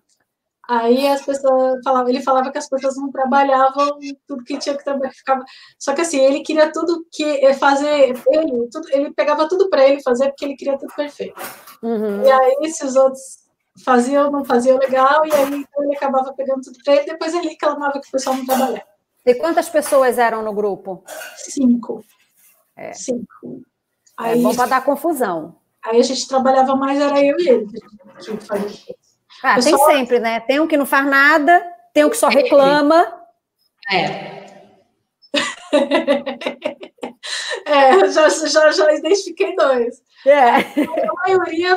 Aí 0.68 1.06
as 1.08 1.24
pessoas 1.24 1.80
falavam, 1.82 2.10
ele 2.10 2.22
falava 2.22 2.52
que 2.52 2.58
as 2.58 2.68
pessoas 2.68 2.94
não 2.96 3.10
trabalhavam 3.10 3.98
tudo 4.26 4.44
que 4.44 4.58
tinha 4.58 4.76
que 4.76 4.84
trabalhar, 4.84 5.12
ficava. 5.12 5.42
Só 5.78 5.94
que 5.94 6.02
assim, 6.02 6.18
ele 6.18 6.42
queria 6.42 6.70
tudo 6.70 7.06
que 7.10 7.24
é 7.24 7.54
fazer, 7.54 8.14
ele, 8.26 8.68
tudo, 8.70 8.86
ele 8.90 9.10
pegava 9.14 9.48
tudo 9.48 9.70
para 9.70 9.88
ele 9.88 10.02
fazer 10.02 10.28
porque 10.28 10.44
ele 10.44 10.56
queria 10.56 10.76
tudo 10.76 10.92
perfeito. 10.94 11.40
Uhum. 11.82 12.22
E 12.22 12.30
aí, 12.30 12.70
se 12.70 12.84
os 12.84 12.96
outros 12.96 13.37
fazia 13.84 14.24
ou 14.24 14.30
não 14.30 14.44
fazia 14.44 14.76
legal, 14.76 15.24
e 15.26 15.32
aí 15.32 15.54
então, 15.54 15.84
ele 15.84 15.96
acabava 15.96 16.32
pegando 16.32 16.62
tudo 16.62 16.78
para 16.84 16.94
ele, 16.94 17.06
depois 17.06 17.34
ele 17.34 17.48
reclamava 17.48 18.00
que 18.00 18.08
o 18.08 18.10
pessoal 18.10 18.36
não 18.36 18.46
trabalhava. 18.46 18.82
E 19.26 19.34
quantas 19.34 19.68
pessoas 19.68 20.18
eram 20.18 20.42
no 20.42 20.52
grupo? 20.52 21.04
Cinco. 21.36 22.04
É. 22.76 22.92
Cinco. 22.92 23.62
É 24.20 24.30
aí, 24.30 24.38
é 24.38 24.42
bom 24.42 24.54
para 24.54 24.66
dar 24.66 24.84
confusão. 24.84 25.56
Aí 25.84 26.00
a 26.00 26.02
gente 26.02 26.26
trabalhava 26.26 26.74
mais, 26.74 27.00
era 27.00 27.20
eu 27.22 27.36
e 27.38 27.48
ele 27.48 27.66
que 27.66 28.36
fazia. 28.46 28.96
Ah, 29.42 29.54
pessoal... 29.56 29.86
tem 29.86 29.96
sempre, 29.98 30.18
né? 30.18 30.40
Tem 30.40 30.60
um 30.60 30.66
que 30.66 30.76
não 30.76 30.86
faz 30.86 31.06
nada, 31.06 31.64
tem 31.92 32.04
um 32.04 32.10
que 32.10 32.16
só 32.16 32.28
reclama. 32.28 33.06
É. 33.90 34.38
é, 37.64 38.08
já, 38.10 38.28
já, 38.28 38.70
já 38.70 38.94
identifiquei 38.94 39.54
dois. 39.54 40.02
É. 40.26 40.50
A 40.50 41.14
maioria 41.26 41.76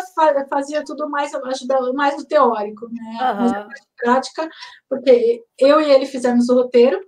fazia 0.49 0.83
tudo 0.83 1.09
mais, 1.09 1.33
ajudava 1.33 1.93
mais 1.93 2.17
no 2.17 2.25
teórico, 2.25 2.87
né? 2.89 3.11
Uhum. 3.11 3.67
Mais 3.67 3.81
prática, 3.97 4.49
porque 4.89 5.43
eu 5.57 5.79
e 5.81 5.91
ele 5.91 6.05
fizemos 6.05 6.49
o 6.49 6.55
roteiro. 6.55 6.99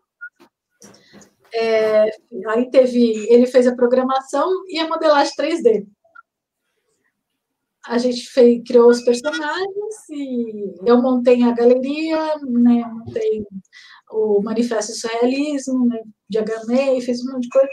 É, 1.55 2.05
aí 2.47 2.69
teve, 2.71 3.27
ele 3.31 3.45
fez 3.45 3.67
a 3.67 3.75
programação 3.75 4.49
e 4.67 4.79
a 4.79 4.87
modelagem 4.87 5.33
3D. 5.37 5.85
a 7.85 7.97
gente 7.97 8.29
fez, 8.29 8.61
criou 8.65 8.89
os 8.89 9.03
personagens 9.03 10.09
e 10.09 10.73
eu 10.85 11.01
montei 11.01 11.43
a 11.43 11.51
galeria, 11.51 12.37
né, 12.39 12.83
montei 12.85 13.45
o 14.09 14.41
Manifesto 14.41 14.93
Surrealismo, 14.93 15.85
né, 15.87 15.99
diagramei, 16.29 17.01
fiz 17.01 17.21
um 17.21 17.33
monte 17.33 17.43
de 17.43 17.49
coisa. 17.49 17.67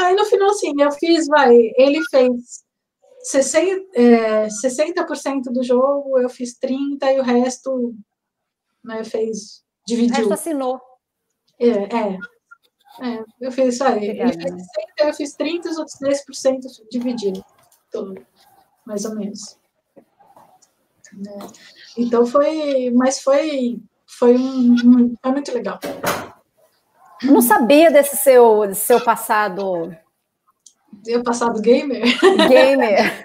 Aí 0.00 0.14
no 0.14 0.24
final, 0.24 0.50
assim, 0.50 0.72
eu 0.80 0.92
fiz, 0.92 1.26
vai, 1.26 1.54
ele 1.76 2.00
fez 2.10 2.64
60%, 3.32 3.86
é, 3.94 4.48
60 4.48 5.52
do 5.52 5.62
jogo, 5.62 6.18
eu 6.18 6.28
fiz 6.28 6.58
30% 6.58 7.14
e 7.14 7.20
o 7.20 7.22
resto 7.22 7.94
né, 8.84 9.02
fez, 9.02 9.64
dividiu. 9.86 10.14
O 10.14 10.18
resto 10.18 10.34
assinou. 10.34 10.80
É, 11.58 11.68
é. 11.68 12.18
é 13.02 13.24
eu 13.40 13.50
fiz 13.50 13.74
isso 13.74 13.84
aí. 13.84 14.10
Ele 14.10 14.32
fez 14.32 14.52
60, 14.52 14.64
eu 14.98 15.14
fiz 15.14 15.34
30, 15.34 15.70
os 15.70 15.78
outros 15.78 15.98
10% 15.98 16.60
dividiram. 16.90 17.44
Mais 18.86 19.04
ou 19.04 19.16
menos. 19.16 19.58
Né? 21.12 21.38
Então 21.96 22.26
foi, 22.26 22.90
mas 22.90 23.20
foi, 23.20 23.80
foi, 24.06 24.36
um, 24.36 25.14
foi 25.20 25.32
muito 25.32 25.52
legal. 25.52 25.80
Eu 27.22 27.32
não 27.32 27.40
sabia 27.40 27.90
desse 27.90 28.16
seu, 28.16 28.66
desse 28.66 28.82
seu 28.82 29.02
passado. 29.02 29.96
Seu 31.06 31.22
passado 31.22 31.60
gamer? 31.60 32.02
Gamer. 32.48 33.24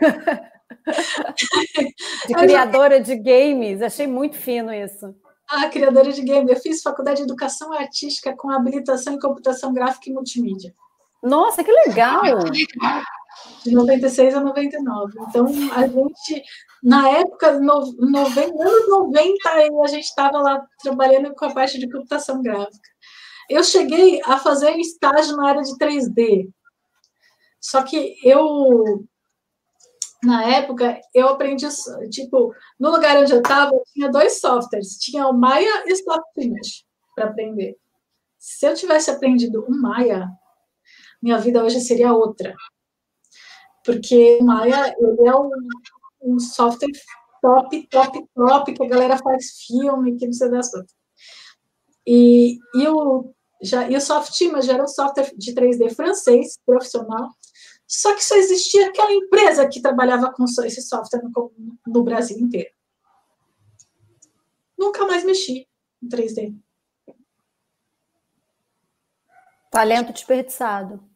de 2.27 2.33
criadora 2.35 3.01
de 3.01 3.15
games, 3.15 3.81
achei 3.81 4.05
muito 4.05 4.37
fino 4.37 4.71
isso. 4.71 5.15
Ah, 5.49 5.67
criadora 5.67 6.13
de 6.13 6.21
games. 6.21 6.51
Eu 6.51 6.61
fiz 6.61 6.83
faculdade 6.83 7.17
de 7.17 7.23
educação 7.23 7.73
artística 7.73 8.35
com 8.37 8.51
habilitação 8.51 9.15
em 9.15 9.19
computação 9.19 9.73
gráfica 9.73 10.11
e 10.11 10.13
multimídia. 10.13 10.75
Nossa, 11.23 11.63
que 11.63 11.71
legal! 11.71 12.21
de 13.63 13.73
96 13.73 14.35
a 14.35 14.41
99. 14.41 15.13
Então, 15.27 15.47
a 15.73 15.87
gente, 15.87 16.43
na 16.83 17.09
época, 17.09 17.59
no, 17.59 17.91
no, 17.97 18.19
anos 18.19 18.89
90, 18.89 19.49
a 19.49 19.87
gente 19.87 20.03
estava 20.03 20.37
lá 20.37 20.63
trabalhando 20.83 21.33
com 21.33 21.45
a 21.45 21.51
parte 21.51 21.79
de 21.79 21.89
computação 21.89 22.43
gráfica. 22.43 22.89
Eu 23.49 23.63
cheguei 23.63 24.21
a 24.25 24.37
fazer 24.37 24.77
estágio 24.77 25.35
na 25.35 25.49
área 25.49 25.63
de 25.63 25.75
3D. 25.79 26.47
Só 27.61 27.83
que 27.83 28.17
eu, 28.23 29.05
na 30.23 30.43
época, 30.45 30.99
eu 31.13 31.29
aprendi, 31.29 31.67
tipo, 32.09 32.53
no 32.79 32.91
lugar 32.91 33.17
onde 33.17 33.31
eu 33.31 33.41
estava, 33.41 33.71
tinha 33.93 34.09
dois 34.09 34.41
softwares. 34.41 34.97
Tinha 34.97 35.27
o 35.27 35.33
Maya 35.33 35.83
e 35.85 35.93
o 35.93 35.95
Softimage 35.95 36.85
para 37.15 37.29
aprender. 37.29 37.77
Se 38.39 38.67
eu 38.67 38.73
tivesse 38.73 39.11
aprendido 39.11 39.63
o 39.63 39.71
Maya, 39.71 40.27
minha 41.21 41.37
vida 41.37 41.63
hoje 41.63 41.79
seria 41.79 42.13
outra 42.13 42.55
porque 43.83 44.37
o 44.39 44.43
Maya 44.43 44.95
ele 44.99 45.27
é 45.27 45.35
um, 45.35 45.49
um, 46.23 46.39
software 46.39 46.91
top, 47.41 47.87
top, 47.87 48.25
top, 48.35 48.73
que 48.73 48.83
a 48.83 48.87
galera 48.87 49.17
faz 49.17 49.63
filme, 49.65 50.17
que 50.17 50.25
não 50.25 50.33
sei 50.33 50.49
das 50.49 50.69
coisas. 50.69 50.91
E, 52.05 52.57
e, 52.75 52.87
o, 52.87 53.33
já, 53.61 53.89
e 53.89 53.95
o 53.95 54.01
Softimage 54.01 54.69
era 54.69 54.83
um 54.83 54.87
software 54.87 55.31
de 55.35 55.53
3D 55.53 55.93
francês, 55.95 56.59
profissional, 56.65 57.29
só 57.93 58.15
que 58.15 58.23
só 58.23 58.35
existia 58.35 58.87
aquela 58.87 59.11
empresa 59.11 59.67
que 59.67 59.81
trabalhava 59.81 60.31
com 60.31 60.45
esse 60.45 60.81
software 60.81 61.21
no, 61.23 61.53
no 61.85 62.03
Brasil 62.03 62.37
inteiro. 62.37 62.71
Nunca 64.77 65.05
mais 65.05 65.23
mexi 65.23 65.67
em 66.01 66.07
3D. 66.07 66.55
Talento 69.69 70.11
desperdiçado 70.11 71.11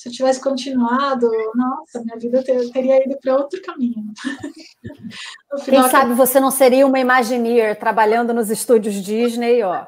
se 0.00 0.08
eu 0.08 0.12
tivesse 0.14 0.40
continuado, 0.40 1.28
nossa, 1.54 2.02
minha 2.02 2.18
vida 2.18 2.42
ter, 2.42 2.70
teria 2.70 3.04
ido 3.04 3.18
para 3.20 3.36
outro 3.36 3.60
caminho. 3.60 4.14
Quem 5.66 5.82
sabe 5.90 6.14
você 6.14 6.40
não 6.40 6.50
seria 6.50 6.86
uma 6.86 6.98
Imagineer 6.98 7.78
trabalhando 7.78 8.32
nos 8.32 8.48
estúdios 8.48 8.94
Disney, 8.94 9.62
ó. 9.62 9.84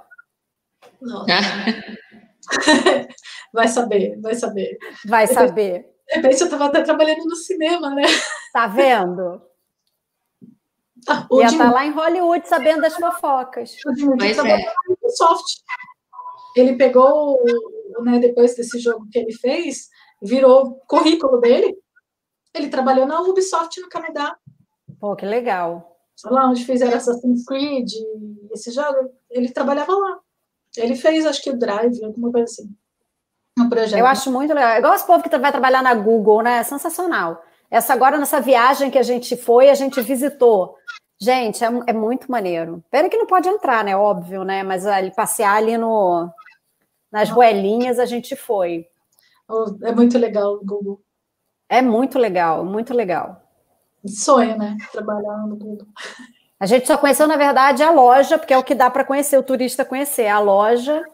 vai 3.53 3.69
saber, 3.69 4.21
vai 4.21 4.35
saber. 4.35 4.79
Vai 5.07 5.27
saber. 5.27 5.87
De 6.09 6.17
repente 6.17 6.41
eu 6.41 6.47
estava 6.47 6.67
até 6.67 6.83
trabalhando 6.83 7.25
no 7.25 7.37
cinema, 7.37 7.95
né? 7.95 8.03
Tá 8.53 8.67
vendo? 8.67 9.41
Ah, 11.09 11.27
Ia 11.33 11.47
estar 11.47 11.65
tá 11.65 11.73
lá 11.73 11.85
em 11.85 11.91
Hollywood 11.91 12.49
sabendo 12.49 12.83
das 12.83 12.95
fofocas. 12.95 13.77
O 13.87 14.17
Mas 14.17 14.39
é. 14.39 14.65
Ele 16.55 16.77
pegou, 16.77 17.43
né, 18.03 18.19
depois 18.19 18.55
desse 18.55 18.79
jogo 18.79 19.09
que 19.11 19.19
ele 19.19 19.33
fez, 19.33 19.89
virou 20.23 20.81
currículo 20.87 21.41
dele. 21.41 21.77
Ele 22.55 22.69
trabalhou 22.69 23.07
na 23.07 23.21
Ubisoft 23.23 23.81
no 23.81 23.89
Canadá. 23.89 24.37
Pô, 25.01 25.17
que 25.17 25.25
legal. 25.25 25.99
Lá 26.25 26.49
onde 26.49 26.65
fizeram 26.65 26.97
Assassin's 26.97 27.45
Creed, 27.45 27.91
esse 28.53 28.71
jogo, 28.71 29.11
ele 29.31 29.51
trabalhava 29.51 29.93
lá. 29.93 30.21
Ele 30.77 30.95
fez, 30.95 31.27
acho 31.27 31.43
que 31.43 31.51
o 31.51 31.59
Drive, 31.59 32.05
alguma 32.05 32.31
coisa 32.31 32.45
assim. 32.45 32.77
Um 33.59 33.69
projeto. 33.69 33.99
Eu 33.99 34.07
acho 34.07 34.31
muito 34.31 34.55
legal. 34.55 34.79
Igual 34.79 34.95
esse 34.95 35.07
povo 35.07 35.23
que 35.23 35.39
vai 35.39 35.51
trabalhar 35.53 35.83
na 35.83 35.95
Google, 35.95 36.43
né? 36.43 36.59
É 36.59 36.63
sensacional. 36.63 37.43
Essa 37.71 37.93
agora, 37.93 38.19
nessa 38.19 38.41
viagem 38.41 38.91
que 38.91 38.99
a 38.99 39.03
gente 39.03 39.37
foi, 39.37 39.71
a 39.71 39.75
gente 39.75 40.01
visitou. 40.01 40.77
Gente, 41.21 41.65
é, 41.65 41.69
é 41.87 41.93
muito 41.93 42.31
maneiro. 42.31 42.83
Pena 42.91 43.09
que 43.09 43.17
não 43.17 43.27
pode 43.27 43.49
entrar, 43.49 43.85
né? 43.85 43.97
Óbvio, 43.97 44.45
né? 44.45 44.63
Mas 44.63 44.87
ali, 44.87 45.11
passear 45.15 45.57
ali 45.57 45.77
no, 45.77 46.29
nas 47.11 47.31
ruelinhas 47.31 47.99
a 47.99 48.07
gente 48.07 48.35
foi. 48.35 48.87
É 49.83 49.93
muito 49.93 50.19
legal 50.19 50.55
o 50.55 50.65
Google. 50.65 51.01
É 51.69 51.81
muito 51.83 52.19
legal, 52.19 52.65
muito 52.65 52.93
legal. 52.93 53.43
Sonho, 54.07 54.59
né? 54.59 54.77
Trabalhar 54.91 55.47
no 55.47 55.57
Google. 55.57 55.87
A 56.59 56.67
gente 56.67 56.87
só 56.87 56.97
conheceu, 56.97 57.27
na 57.27 57.37
verdade, 57.37 57.83
a 57.83 57.91
loja, 57.91 58.39
porque 58.39 58.53
é 58.53 58.59
o 58.59 58.65
que 58.65 58.75
dá 58.75 58.91
para 58.91 59.05
conhecer, 59.05 59.37
o 59.37 59.43
turista 59.43 59.85
conhecer, 59.85 60.29
a 60.29 60.39
loja 60.39 61.05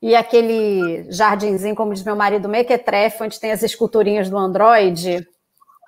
e 0.00 0.14
aquele 0.14 1.10
jardinzinho, 1.10 1.74
como 1.74 1.94
diz 1.94 2.04
meu 2.04 2.16
marido, 2.16 2.48
Mequetrefe, 2.48 3.22
onde 3.22 3.40
tem 3.40 3.52
as 3.52 3.62
esculturinhas 3.62 4.28
do 4.28 4.36
Android. 4.36 5.26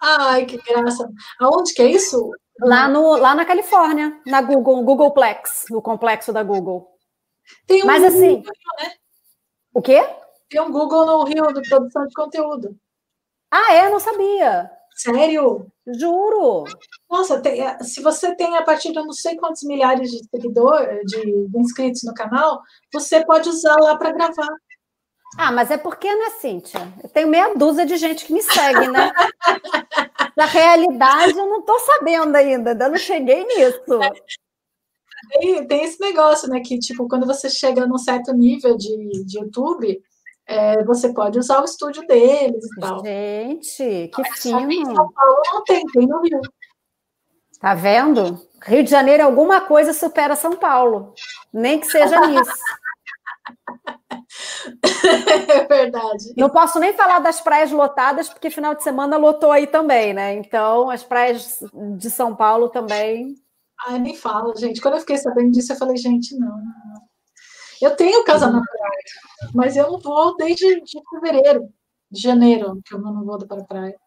Ai, 0.01 0.47
que 0.47 0.57
graça. 0.57 1.09
Aonde 1.41 1.75
que 1.75 1.83
é 1.83 1.87
isso? 1.87 2.31
Lá, 2.61 2.89
no, 2.89 3.17
lá 3.17 3.35
na 3.35 3.45
Califórnia, 3.45 4.20
na 4.27 4.41
Google, 4.43 4.83
Googleplex, 4.83 5.67
no 5.70 5.83
complexo 5.83 6.33
da 6.33 6.43
Google. 6.43 6.89
Tem 7.67 7.83
um 7.83 7.87
Mas 7.87 8.03
assim. 8.03 8.37
Rio, 8.37 8.45
né? 8.81 8.93
O 9.73 9.83
quê? 9.83 10.03
Tem 10.49 10.61
um 10.61 10.73
Google 10.73 11.07
no 11.07 11.25
Rio 11.25 11.53
de 11.53 11.69
produção 11.69 12.07
de 12.07 12.15
conteúdo. 12.15 12.77
Ah, 13.51 13.73
é? 13.75 13.89
Não 13.89 14.01
sabia. 14.01 14.70
Sério? 14.99 15.70
Juro. 15.86 16.65
Nossa, 17.09 17.41
tem, 17.41 17.65
é, 17.65 17.78
se 17.85 18.02
você 18.02 18.35
tem 18.35 18.57
a 18.57 18.62
partir 18.62 18.91
de 18.93 18.97
não 18.97 19.12
sei 19.12 19.36
quantos 19.36 19.62
milhares 19.62 20.10
de 20.10 20.28
seguidores, 20.28 21.01
de, 21.07 21.47
de 21.47 21.59
inscritos 21.59 22.02
no 22.02 22.12
canal, 22.12 22.60
você 22.93 23.25
pode 23.25 23.49
usar 23.49 23.77
lá 23.77 23.97
para 23.97 24.10
gravar. 24.10 24.49
Ah, 25.39 25.52
mas 25.52 25.70
é 25.70 25.78
porque, 25.78 26.12
né, 26.12 26.31
Cíntia? 26.41 26.93
Eu 27.02 27.09
tenho 27.09 27.28
meia 27.28 27.55
dúzia 27.55 27.86
de 27.86 27.97
gente 27.97 28.25
que 28.25 28.33
me 28.33 28.43
segue, 28.43 28.89
né? 28.89 29.12
Na 30.36 30.47
realidade, 30.47 31.39
eu 31.39 31.47
não 31.47 31.60
estou 31.60 31.78
sabendo 31.78 32.35
ainda, 32.35 32.70
ainda 32.70 32.89
não 32.89 32.99
cheguei 32.99 33.44
nisso. 33.44 33.81
Tem, 35.31 35.67
tem, 35.67 35.85
esse 35.85 36.01
negócio, 36.01 36.49
né? 36.49 36.60
Que, 36.60 36.78
tipo, 36.78 37.07
quando 37.07 37.27
você 37.27 37.49
chega 37.49 37.86
num 37.86 37.99
certo 37.99 38.33
nível 38.33 38.77
de, 38.77 39.25
de 39.25 39.39
YouTube, 39.39 40.02
é, 40.49 40.83
você 40.83 41.12
pode 41.12 41.39
usar 41.39 41.60
o 41.60 41.67
estúdio 41.67 42.07
deles 42.07 42.65
e 42.65 42.81
tal. 42.81 43.05
Gente, 43.05 44.10
que 44.15 44.25
fino. 44.33 44.73
Em 44.73 44.85
São 44.86 45.12
Paulo 45.12 45.43
não 45.52 45.62
tem, 45.62 45.85
tem 45.93 46.07
no 46.07 46.23
Rio. 46.23 46.41
Tá 47.60 47.75
vendo? 47.75 48.41
Rio 48.65 48.83
de 48.83 48.91
Janeiro, 48.91 49.25
alguma 49.25 49.60
coisa 49.60 49.93
supera 49.93 50.35
São 50.35 50.57
Paulo. 50.57 51.12
Nem 51.52 51.78
que 51.78 51.86
seja 51.86 52.27
nisso. 52.27 52.51
É 55.49 55.65
verdade. 55.65 56.35
Não 56.36 56.51
posso 56.51 56.78
nem 56.78 56.93
falar 56.93 57.20
das 57.20 57.41
praias 57.41 57.70
lotadas, 57.70 58.28
porque 58.28 58.51
final 58.51 58.75
de 58.75 58.83
semana 58.83 59.17
lotou 59.17 59.51
aí 59.51 59.67
também, 59.67 60.12
né? 60.12 60.35
Então, 60.35 60.91
as 60.91 61.02
praias 61.02 61.59
de 61.97 62.10
São 62.10 62.36
Paulo 62.36 62.68
também. 62.68 63.35
Ai, 63.86 63.99
nem 63.99 64.15
falo, 64.15 64.55
gente. 64.55 64.81
Quando 64.81 64.94
eu 64.94 65.01
fiquei 65.01 65.17
sabendo 65.17 65.51
disso, 65.51 65.73
eu 65.73 65.77
falei, 65.77 65.97
gente, 65.97 66.36
não. 66.36 66.60
Eu 67.81 67.97
tenho 67.97 68.25
casa 68.25 68.51
na 68.51 68.63
praia, 68.63 69.53
mas 69.55 69.77
eu 69.77 69.91
não 69.91 69.99
vou 69.99 70.37
desde 70.37 70.81
de 70.81 71.01
fevereiro, 71.11 71.69
de 72.11 72.21
janeiro, 72.21 72.81
que 72.85 72.95
eu 72.95 72.99
não 72.99 73.25
vou 73.25 73.39
para 73.39 73.61
a 73.61 73.65
praia. 73.65 73.99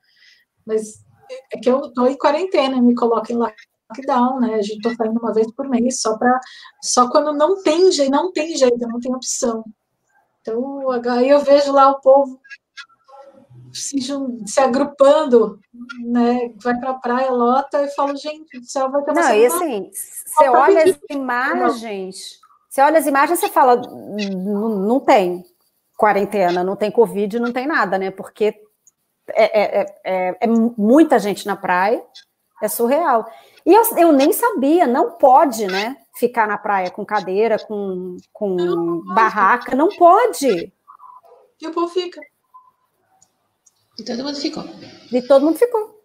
Mas 0.66 1.04
é 1.52 1.58
que 1.58 1.70
eu 1.70 1.86
estou 1.86 2.08
em 2.08 2.18
quarentena, 2.18 2.82
me 2.82 2.96
coloquem 2.96 3.38
lá 3.38 3.54
lockdown, 3.90 4.40
né? 4.40 4.56
A 4.56 4.62
gente 4.62 4.78
está 4.78 4.96
saindo 4.96 5.20
uma 5.20 5.34
vez 5.34 5.52
por 5.54 5.68
mês, 5.68 6.02
só 6.02 6.18
para 6.18 6.40
só 6.82 7.10
quando 7.10 7.34
não 7.34 7.62
tem 7.62 7.92
jeito, 7.92 8.12
não 8.12 8.32
tem 8.32 8.56
jeito, 8.56 8.88
não 8.88 9.00
tem 9.00 9.14
opção. 9.14 9.64
Então, 10.42 10.90
aí 10.90 11.30
eu 11.30 11.40
vejo 11.40 11.72
lá 11.72 11.92
o 11.92 12.02
povo 12.02 12.40
se, 13.74 13.98
se 14.46 14.60
agrupando, 14.60 15.60
né? 16.06 16.54
Vai 16.62 16.78
para 16.80 16.92
a 16.92 17.00
praia, 17.00 17.32
lota, 17.32 17.84
e 17.84 17.90
falo, 17.92 18.16
gente, 18.16 18.58
o 18.58 18.64
céu 18.64 18.90
vai 18.90 19.04
ter 19.04 19.14
Não, 19.14 19.36
e 19.36 19.46
assim, 19.46 19.92
você 20.26 20.50
olha 20.50 20.84
as 20.84 21.00
imagens, 21.10 22.41
você 22.72 22.82
olha 22.82 23.00
as 23.00 23.06
imagens 23.06 23.38
e 23.38 23.42
você 23.42 23.50
fala, 23.50 23.76
não 23.76 24.98
tem 25.02 25.44
quarentena, 25.98 26.64
não 26.64 26.78
tem 26.78 26.90
Covid, 26.90 27.38
não 27.38 27.52
tem 27.52 27.68
nada, 27.68 27.98
né? 27.98 28.12
Porque 28.12 28.56
é, 29.34 29.62
é, 29.62 29.96
é, 30.06 30.38
é 30.40 30.48
muita 30.48 31.20
gente 31.20 31.46
na 31.46 31.58
praia, 31.58 32.02
é 32.64 32.70
surreal. 32.70 33.30
E 33.66 33.74
eu, 33.74 33.84
eu 33.98 34.14
nem 34.14 34.32
sabia, 34.32 34.88
não 34.88 35.12
pode, 35.12 35.68
né? 35.68 35.98
Ficar 36.16 36.48
na 36.48 36.58
praia 36.58 36.90
com 36.90 37.06
cadeira, 37.06 37.60
com, 37.60 38.16
com 38.32 38.56
não, 38.56 39.04
barraca, 39.14 39.76
não 39.76 39.90
pode. 39.90 40.72
E 41.60 41.68
o 41.68 41.74
povo 41.74 41.90
fica. 41.90 42.22
E 44.00 44.06
todo 44.06 44.24
mundo 44.24 44.38
ficou. 44.38 44.64
E 45.12 45.22
todo 45.22 45.46
mundo 45.46 45.58
ficou. 45.58 46.02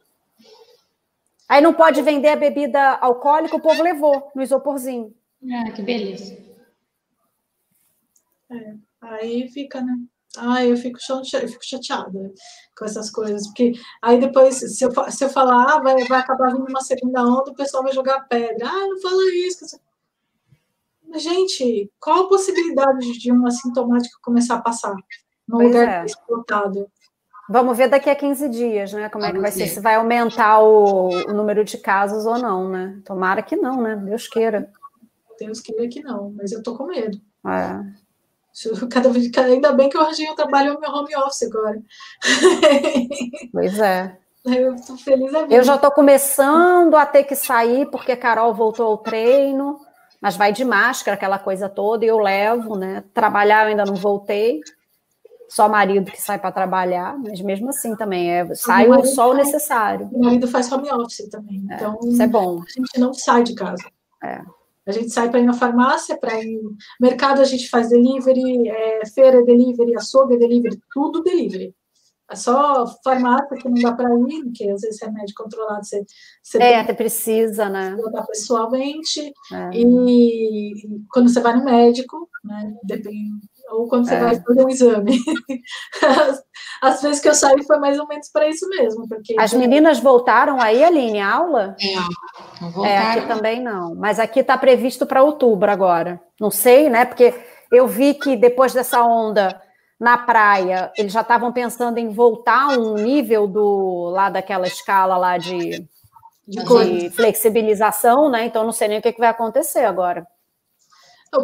Aí 1.49 1.63
não 1.63 1.73
pode 1.73 2.03
vender 2.03 2.31
a 2.31 2.37
bebida 2.37 2.97
alcoólica, 2.97 3.55
o 3.55 3.63
povo 3.63 3.85
levou 3.85 4.33
no 4.35 4.43
isoporzinho. 4.43 5.15
Ah, 5.49 5.71
que 5.71 5.81
beleza. 5.81 6.46
É, 8.51 8.75
aí 9.01 9.49
fica, 9.49 9.81
né? 9.81 9.97
Ah, 10.39 10.65
eu 10.65 10.77
fico, 10.77 10.99
eu 11.09 11.49
fico 11.49 11.65
chateada 11.65 12.33
com 12.77 12.85
essas 12.85 13.11
coisas, 13.11 13.47
porque 13.47 13.73
aí 14.03 14.21
depois, 14.21 14.57
se 14.57 14.85
eu, 14.85 14.93
se 15.11 15.25
eu 15.25 15.31
falar, 15.31 15.77
ah, 15.77 15.81
vai, 15.81 16.05
vai 16.05 16.21
acabar 16.21 16.53
vindo 16.53 16.69
uma 16.69 16.83
segunda 16.83 17.23
onda, 17.23 17.51
o 17.51 17.55
pessoal 17.55 17.83
vai 17.83 17.93
jogar 17.93 18.29
pedra. 18.29 18.69
Ah, 18.69 18.87
não 18.87 19.01
fala 19.01 19.23
isso. 19.35 19.65
Gente, 21.15 21.91
qual 21.99 22.25
a 22.25 22.29
possibilidade 22.29 23.19
de 23.19 23.33
uma 23.33 23.49
assintomática 23.49 24.19
começar 24.23 24.57
a 24.57 24.63
passar 24.63 24.95
no 25.49 25.59
pois 25.59 25.69
lugar 25.69 26.03
é. 26.03 26.05
explotado? 26.05 26.91
Vamos 27.49 27.79
ver 27.79 27.89
daqui 27.89 28.11
a 28.11 28.17
15 28.17 28.49
dias, 28.49 28.93
né? 28.93 29.09
Como 29.09 29.25
é 29.25 29.33
que 29.33 29.39
vai 29.39 29.53
ser, 29.53 29.69
se 29.69 29.81
vai 29.81 29.95
aumentar 29.95 30.61
o, 30.61 31.09
o 31.09 31.33
número 31.33 31.65
de 31.65 31.79
casos 31.79 32.27
ou 32.27 32.39
não, 32.39 32.69
né? 32.69 33.01
Tomara 33.05 33.41
que 33.41 33.55
não, 33.55 33.81
né? 33.81 33.95
Deus 33.97 34.27
queira. 34.27 34.71
Deus 35.39 35.61
queira 35.61 35.87
que 35.89 36.03
não, 36.03 36.33
mas 36.37 36.51
eu 36.51 36.63
tô 36.63 36.77
com 36.77 36.87
medo. 36.87 37.21
É. 37.47 38.06
Cada 38.91 39.09
vez, 39.09 39.31
ainda 39.37 39.73
bem 39.73 39.89
que 39.89 39.97
eu 39.97 40.01
arranjei 40.01 40.29
um 40.31 40.35
trabalho 40.35 40.75
no 40.75 40.81
meu 40.81 40.91
home 40.91 41.15
office 41.17 41.43
agora. 41.43 41.81
Pois 43.53 43.79
é. 43.79 44.17
Eu 44.45 44.77
tô 44.77 44.97
feliz 44.97 45.35
a 45.35 45.43
vida. 45.43 45.55
Eu 45.55 45.65
já 45.65 45.77
tô 45.77 45.91
começando 45.91 46.95
a 46.95 47.05
ter 47.05 47.25
que 47.25 47.35
sair 47.35 47.91
porque 47.91 48.13
a 48.13 48.17
Carol 48.17 48.55
voltou 48.55 48.87
ao 48.87 48.99
treino, 48.99 49.81
mas 50.21 50.37
vai 50.37 50.53
de 50.53 50.65
máscara, 50.65 51.17
aquela 51.17 51.39
coisa 51.39 51.69
toda, 51.69 52.05
e 52.05 52.09
eu 52.09 52.19
levo, 52.19 52.77
né? 52.77 53.03
Trabalhar 53.13 53.65
eu 53.65 53.71
ainda 53.71 53.85
não 53.85 53.97
voltei. 53.97 54.61
Só 55.49 55.69
marido 55.69 56.11
que 56.11 56.21
sai 56.21 56.39
para 56.39 56.53
trabalhar, 56.53 57.17
mas 57.19 57.41
mesmo 57.41 57.71
assim 57.71 57.95
também 57.97 58.31
é 58.31 58.55
sai 58.55 58.89
o 58.89 59.05
só 59.05 59.31
o 59.31 59.35
necessário. 59.35 60.09
O 60.13 60.25
marido 60.25 60.49
faz 60.49 60.71
home 60.71 60.91
office 60.91 61.29
também, 61.29 61.65
é, 61.71 61.75
então 61.75 61.99
isso 62.03 62.23
é 62.23 62.27
bom. 62.27 62.61
A 62.63 62.71
gente 62.71 62.99
não 63.01 63.15
sai 63.15 63.45
de 63.45 63.55
casa. 63.55 63.85
É. 64.23 64.41
A 64.87 64.93
gente 64.93 65.11
sai 65.11 65.29
para 65.31 65.41
ir 65.41 65.45
na 65.47 65.53
farmácia, 65.53 66.17
para 66.17 66.43
ir 66.43 66.63
no 66.63 66.77
mercado, 67.01 67.41
a 67.41 67.45
gente 67.45 67.69
faz 67.69 67.89
delivery, 67.89 68.69
é, 68.69 69.07
feira 69.07 69.45
delivery, 69.45 69.97
açougue 69.97 70.39
delivery, 70.39 70.79
tudo 70.93 71.23
delivery. 71.23 71.75
É 72.29 72.35
só 72.35 72.87
farmácia 73.05 73.57
que 73.57 73.69
não 73.69 73.81
dá 73.81 73.93
para 73.93 74.09
ir, 74.29 74.43
porque 74.45 74.69
às 74.69 74.81
vezes 74.81 75.01
remédio 75.01 75.35
controlado 75.37 75.85
você, 75.85 76.05
você 76.43 76.59
é, 76.59 76.83
tem, 76.83 76.95
precisa, 76.97 77.69
né? 77.69 77.97
pessoalmente. 78.27 79.33
É. 79.53 79.71
E 79.73 80.75
quando 81.11 81.29
você 81.29 81.41
vai 81.41 81.57
no 81.57 81.65
médico, 81.65 82.29
né? 82.45 82.75
Depende, 82.83 83.49
ou 83.71 83.89
quando 83.89 84.07
você 84.07 84.15
é. 84.15 84.21
vai 84.21 84.41
fazer 84.41 84.65
um 84.65 84.69
exame. 84.69 85.19
As, 86.03 86.43
as, 86.83 87.03
vezes 87.03 87.21
que 87.21 87.29
eu 87.29 87.35
saí 87.35 87.65
foi 87.65 87.79
mais 87.79 87.99
ou 87.99 88.07
menos 88.07 88.29
para 88.31 88.49
isso 88.49 88.69
mesmo. 88.69 89.09
Porque 89.09 89.35
As 89.39 89.53
meninas 89.53 89.99
voltaram 89.99 90.61
aí, 90.61 90.85
Aline, 90.85 91.21
aula? 91.21 91.75
Não, 92.61 92.71
não 92.71 92.87
É, 92.87 92.99
aqui 92.99 93.27
também 93.27 93.63
não. 93.63 93.95
Mas 93.95 94.19
aqui 94.19 94.41
está 94.41 94.59
previsto 94.59 95.07
para 95.07 95.23
outubro 95.23 95.71
agora. 95.71 96.21
Não 96.41 96.51
sei, 96.51 96.91
né? 96.91 97.05
Porque 97.05 97.35
eu 97.73 97.87
vi 97.87 98.15
que 98.15 98.37
depois 98.37 98.73
dessa 98.73 99.03
onda 99.03 99.61
na 99.99 100.19
praia, 100.19 100.93
eles 100.97 101.13
já 101.13 101.23
estavam 101.23 101.53
pensando 101.53 101.99
em 101.99 102.11
voltar 102.11 102.75
a 102.75 102.79
um 102.79 102.95
nível 102.95 103.47
do 103.47 104.11
lá 104.11 104.29
daquela 104.29 104.67
escala 104.67 105.17
lá 105.17 105.39
de, 105.39 105.87
de, 106.47 107.01
de 107.01 107.11
flexibilização, 107.11 108.29
né? 108.31 108.45
Então 108.45 108.65
não 108.65 108.73
sei 108.73 108.89
nem 108.89 108.99
o 108.99 109.03
que, 109.03 109.13
que 109.13 109.21
vai 109.21 109.31
acontecer 109.31 109.85
agora. 109.85 110.27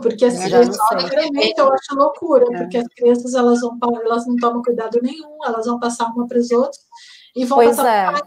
Porque 0.01 0.25
assim, 0.25 0.49
realmente 0.49 1.59
eu 1.59 1.73
acho 1.73 1.95
loucura, 1.95 2.45
é. 2.53 2.59
porque 2.59 2.79
as 2.79 2.89
crianças 2.89 3.35
elas 3.35 3.61
vão 3.61 3.79
elas 4.05 4.27
não 4.27 4.37
tomam 4.37 4.63
cuidado 4.63 4.99
nenhum, 5.03 5.39
elas 5.45 5.67
vão 5.67 5.79
passar 5.79 6.07
uma 6.07 6.27
para 6.27 6.39
os 6.39 6.51
outros 6.51 6.81
e 7.35 7.45
vão 7.45 7.59
pois 7.59 7.77
passar 7.77 8.15
é. 8.15 8.23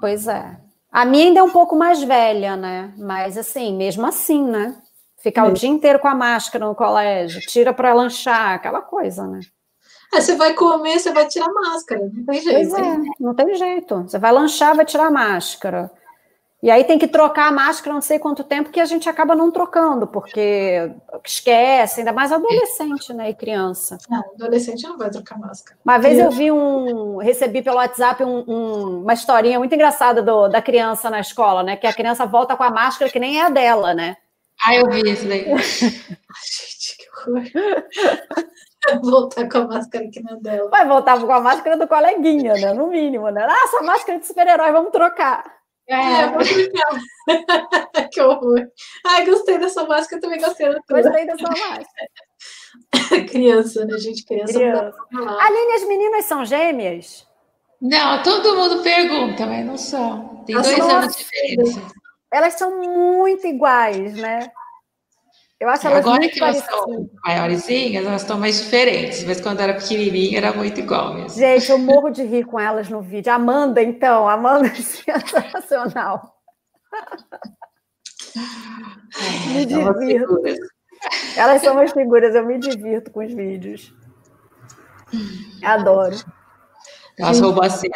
Pois 0.00 0.26
é. 0.26 0.58
A 0.90 1.04
minha 1.04 1.26
ainda 1.26 1.40
é 1.40 1.42
um 1.42 1.50
pouco 1.50 1.74
mais 1.74 2.02
velha, 2.02 2.56
né? 2.56 2.94
Mas 2.96 3.36
assim, 3.36 3.76
mesmo 3.76 4.06
assim, 4.06 4.42
né? 4.44 4.76
Ficar 5.16 5.46
o 5.46 5.52
dia 5.52 5.68
inteiro 5.68 5.98
com 5.98 6.06
a 6.06 6.14
máscara 6.14 6.66
no 6.66 6.74
colégio, 6.74 7.40
tira 7.40 7.72
para 7.72 7.94
lanchar, 7.94 8.54
aquela 8.54 8.82
coisa, 8.82 9.26
né? 9.26 9.40
É, 10.12 10.20
você 10.20 10.36
vai 10.36 10.54
comer, 10.54 10.98
você 11.00 11.12
vai 11.12 11.26
tirar 11.26 11.46
a 11.46 11.52
máscara, 11.52 12.08
não 12.12 12.24
tem 12.24 12.40
jeito. 12.40 12.70
Pois 12.70 12.82
é, 12.82 12.96
não 13.18 13.34
tem 13.34 13.54
jeito. 13.56 14.02
Você 14.02 14.18
vai 14.18 14.32
lanchar, 14.32 14.76
vai 14.76 14.84
tirar 14.84 15.06
a 15.06 15.10
máscara. 15.10 15.90
E 16.64 16.70
aí 16.70 16.82
tem 16.82 16.98
que 16.98 17.06
trocar 17.06 17.48
a 17.48 17.52
máscara 17.52 17.92
não 17.92 18.00
sei 18.00 18.18
quanto 18.18 18.42
tempo 18.42 18.70
que 18.70 18.80
a 18.80 18.86
gente 18.86 19.06
acaba 19.06 19.34
não 19.34 19.50
trocando, 19.50 20.06
porque 20.06 20.90
esquece, 21.22 22.00
ainda 22.00 22.10
mais 22.10 22.32
adolescente, 22.32 23.12
né? 23.12 23.28
E 23.28 23.34
criança. 23.34 23.98
Não, 24.08 24.20
adolescente 24.20 24.82
não 24.84 24.96
vai 24.96 25.10
trocar 25.10 25.38
máscara. 25.38 25.78
Uma 25.84 25.98
vez 25.98 26.18
eu 26.18 26.30
vi 26.30 26.50
um, 26.50 27.18
recebi 27.18 27.60
pelo 27.60 27.76
WhatsApp 27.76 28.24
um, 28.24 28.44
um, 28.48 29.02
uma 29.02 29.12
historinha 29.12 29.58
muito 29.58 29.74
engraçada 29.74 30.22
do, 30.22 30.48
da 30.48 30.62
criança 30.62 31.10
na 31.10 31.20
escola, 31.20 31.62
né? 31.62 31.76
Que 31.76 31.86
a 31.86 31.92
criança 31.92 32.24
volta 32.24 32.56
com 32.56 32.62
a 32.62 32.70
máscara 32.70 33.10
que 33.10 33.20
nem 33.20 33.40
é 33.40 33.44
a 33.44 33.50
dela, 33.50 33.92
né? 33.92 34.16
Ah, 34.64 34.74
eu 34.74 34.88
vi 34.88 35.02
isso 35.02 35.28
daí. 35.28 35.44
Ai, 35.52 35.58
gente, 35.60 36.96
que 36.96 37.10
horror. 37.10 37.42
voltar 39.02 39.46
com 39.50 39.58
a 39.58 39.66
máscara 39.66 40.08
que 40.10 40.22
não 40.22 40.38
é 40.38 40.40
dela. 40.40 40.70
Vai 40.70 40.88
voltar 40.88 41.20
com 41.20 41.30
a 41.30 41.40
máscara 41.40 41.76
do 41.76 41.86
coleguinha, 41.86 42.54
né? 42.54 42.72
No 42.72 42.86
mínimo, 42.86 43.28
né? 43.28 43.46
Ah, 43.46 43.64
essa 43.64 43.82
máscara 43.82 44.18
de 44.18 44.26
super-herói, 44.26 44.72
vamos 44.72 44.92
trocar. 44.92 45.62
É, 45.86 45.96
é 47.96 48.08
que 48.10 48.20
horror. 48.20 48.66
Ai, 49.06 49.26
gostei 49.26 49.58
dessa 49.58 49.84
máscara, 49.84 50.20
também 50.20 50.40
gostei 50.40 50.72
da 50.72 50.80
tua. 50.82 51.02
Gostei 51.02 51.26
dessa 51.26 51.42
máscara. 51.42 51.86
criança, 53.28 53.84
né, 53.84 53.98
gente? 53.98 54.24
Criança. 54.24 54.52
criança. 54.52 54.96
Aline, 55.12 55.72
as 55.74 55.84
meninas 55.86 56.24
são 56.24 56.44
gêmeas? 56.44 57.26
Não, 57.80 58.22
todo 58.22 58.56
mundo 58.56 58.82
pergunta, 58.82 59.46
mas 59.46 59.66
não 59.66 59.76
são. 59.76 60.42
Tem 60.46 60.54
dois 60.54 60.80
anos 60.80 61.14
de 61.14 61.22
diferença. 61.22 61.82
Elas 62.32 62.54
são 62.54 62.80
muito 62.80 63.46
iguais, 63.46 64.14
né? 64.14 64.50
Eu 65.60 65.68
acho 65.68 65.86
elas 65.86 66.00
Agora 66.00 66.28
que 66.28 66.42
elas 66.42 66.58
são 66.58 67.08
maiorzinhas, 67.24 68.04
elas 68.04 68.22
estão 68.22 68.38
mais 68.38 68.62
diferentes, 68.62 69.24
mas 69.24 69.40
quando 69.40 69.60
era 69.60 69.74
pequenininha 69.74 70.38
era 70.38 70.52
muito 70.52 70.80
igual 70.80 71.14
mesmo. 71.14 71.38
Gente, 71.38 71.70
eu 71.70 71.78
morro 71.78 72.10
de 72.10 72.22
rir 72.24 72.44
com 72.44 72.58
elas 72.58 72.88
no 72.88 73.00
vídeo. 73.00 73.32
Amanda, 73.32 73.82
então, 73.82 74.28
Amanda 74.28 74.66
é 74.68 74.74
sensacional. 74.74 76.34
É, 79.16 79.48
me 79.54 79.64
divirto. 79.64 80.42
Elas 81.36 81.62
são 81.62 81.74
umas 81.74 81.92
figuras, 81.92 82.34
eu 82.34 82.44
me 82.44 82.58
divirto 82.58 83.10
com 83.10 83.24
os 83.24 83.32
vídeos. 83.32 83.94
Adoro. 85.62 86.16
Elas 87.18 87.38
roubam 87.40 87.64
a 87.64 87.70
cena. 87.70 87.94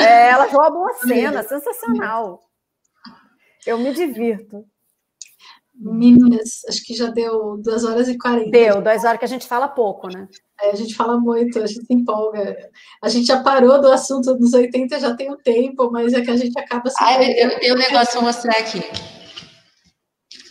É, 0.00 0.30
elas 0.30 0.50
roubam 0.50 0.88
a 0.88 0.94
cena, 0.94 1.42
sensacional. 1.44 2.40
Eu 3.64 3.78
me 3.78 3.92
divirto. 3.92 4.64
Meninas, 5.74 6.62
acho 6.68 6.84
que 6.84 6.94
já 6.94 7.06
deu 7.06 7.56
duas 7.62 7.84
horas 7.84 8.08
e 8.08 8.18
quarenta. 8.18 8.50
Deu, 8.50 8.82
duas 8.82 9.04
horas 9.04 9.18
que 9.18 9.24
a 9.24 9.28
gente 9.28 9.46
fala 9.46 9.66
pouco, 9.66 10.08
né? 10.08 10.28
É, 10.60 10.70
a 10.70 10.74
gente 10.74 10.94
fala 10.94 11.18
muito, 11.18 11.58
a 11.58 11.66
gente 11.66 11.86
se 11.86 11.94
empolga. 11.94 12.54
A 13.02 13.08
gente 13.08 13.26
já 13.26 13.42
parou 13.42 13.80
do 13.80 13.90
assunto 13.90 14.34
dos 14.36 14.52
80 14.52 15.00
já 15.00 15.14
tem 15.16 15.32
um 15.32 15.36
tempo, 15.36 15.90
mas 15.90 16.12
é 16.12 16.20
que 16.20 16.30
a 16.30 16.36
gente 16.36 16.58
acaba 16.58 16.90
se. 16.90 16.96
Ah, 17.02 17.22
eu 17.22 17.58
tenho 17.58 17.74
um 17.74 17.78
negócio 17.78 18.12
para 18.12 18.22
mostrar 18.22 18.52
aqui. 18.58 18.78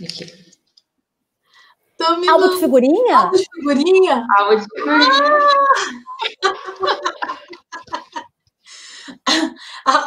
Aqui. 0.04 0.40
Álbum 2.30 2.50
de 2.50 2.60
figurinha? 2.62 3.18
Álbum 3.18 3.38
de 3.38 3.46
figurinha? 3.54 4.26
Álbum 4.38 4.56
de 4.56 4.64
figurinha. 4.64 5.10
Ah! 6.46 6.96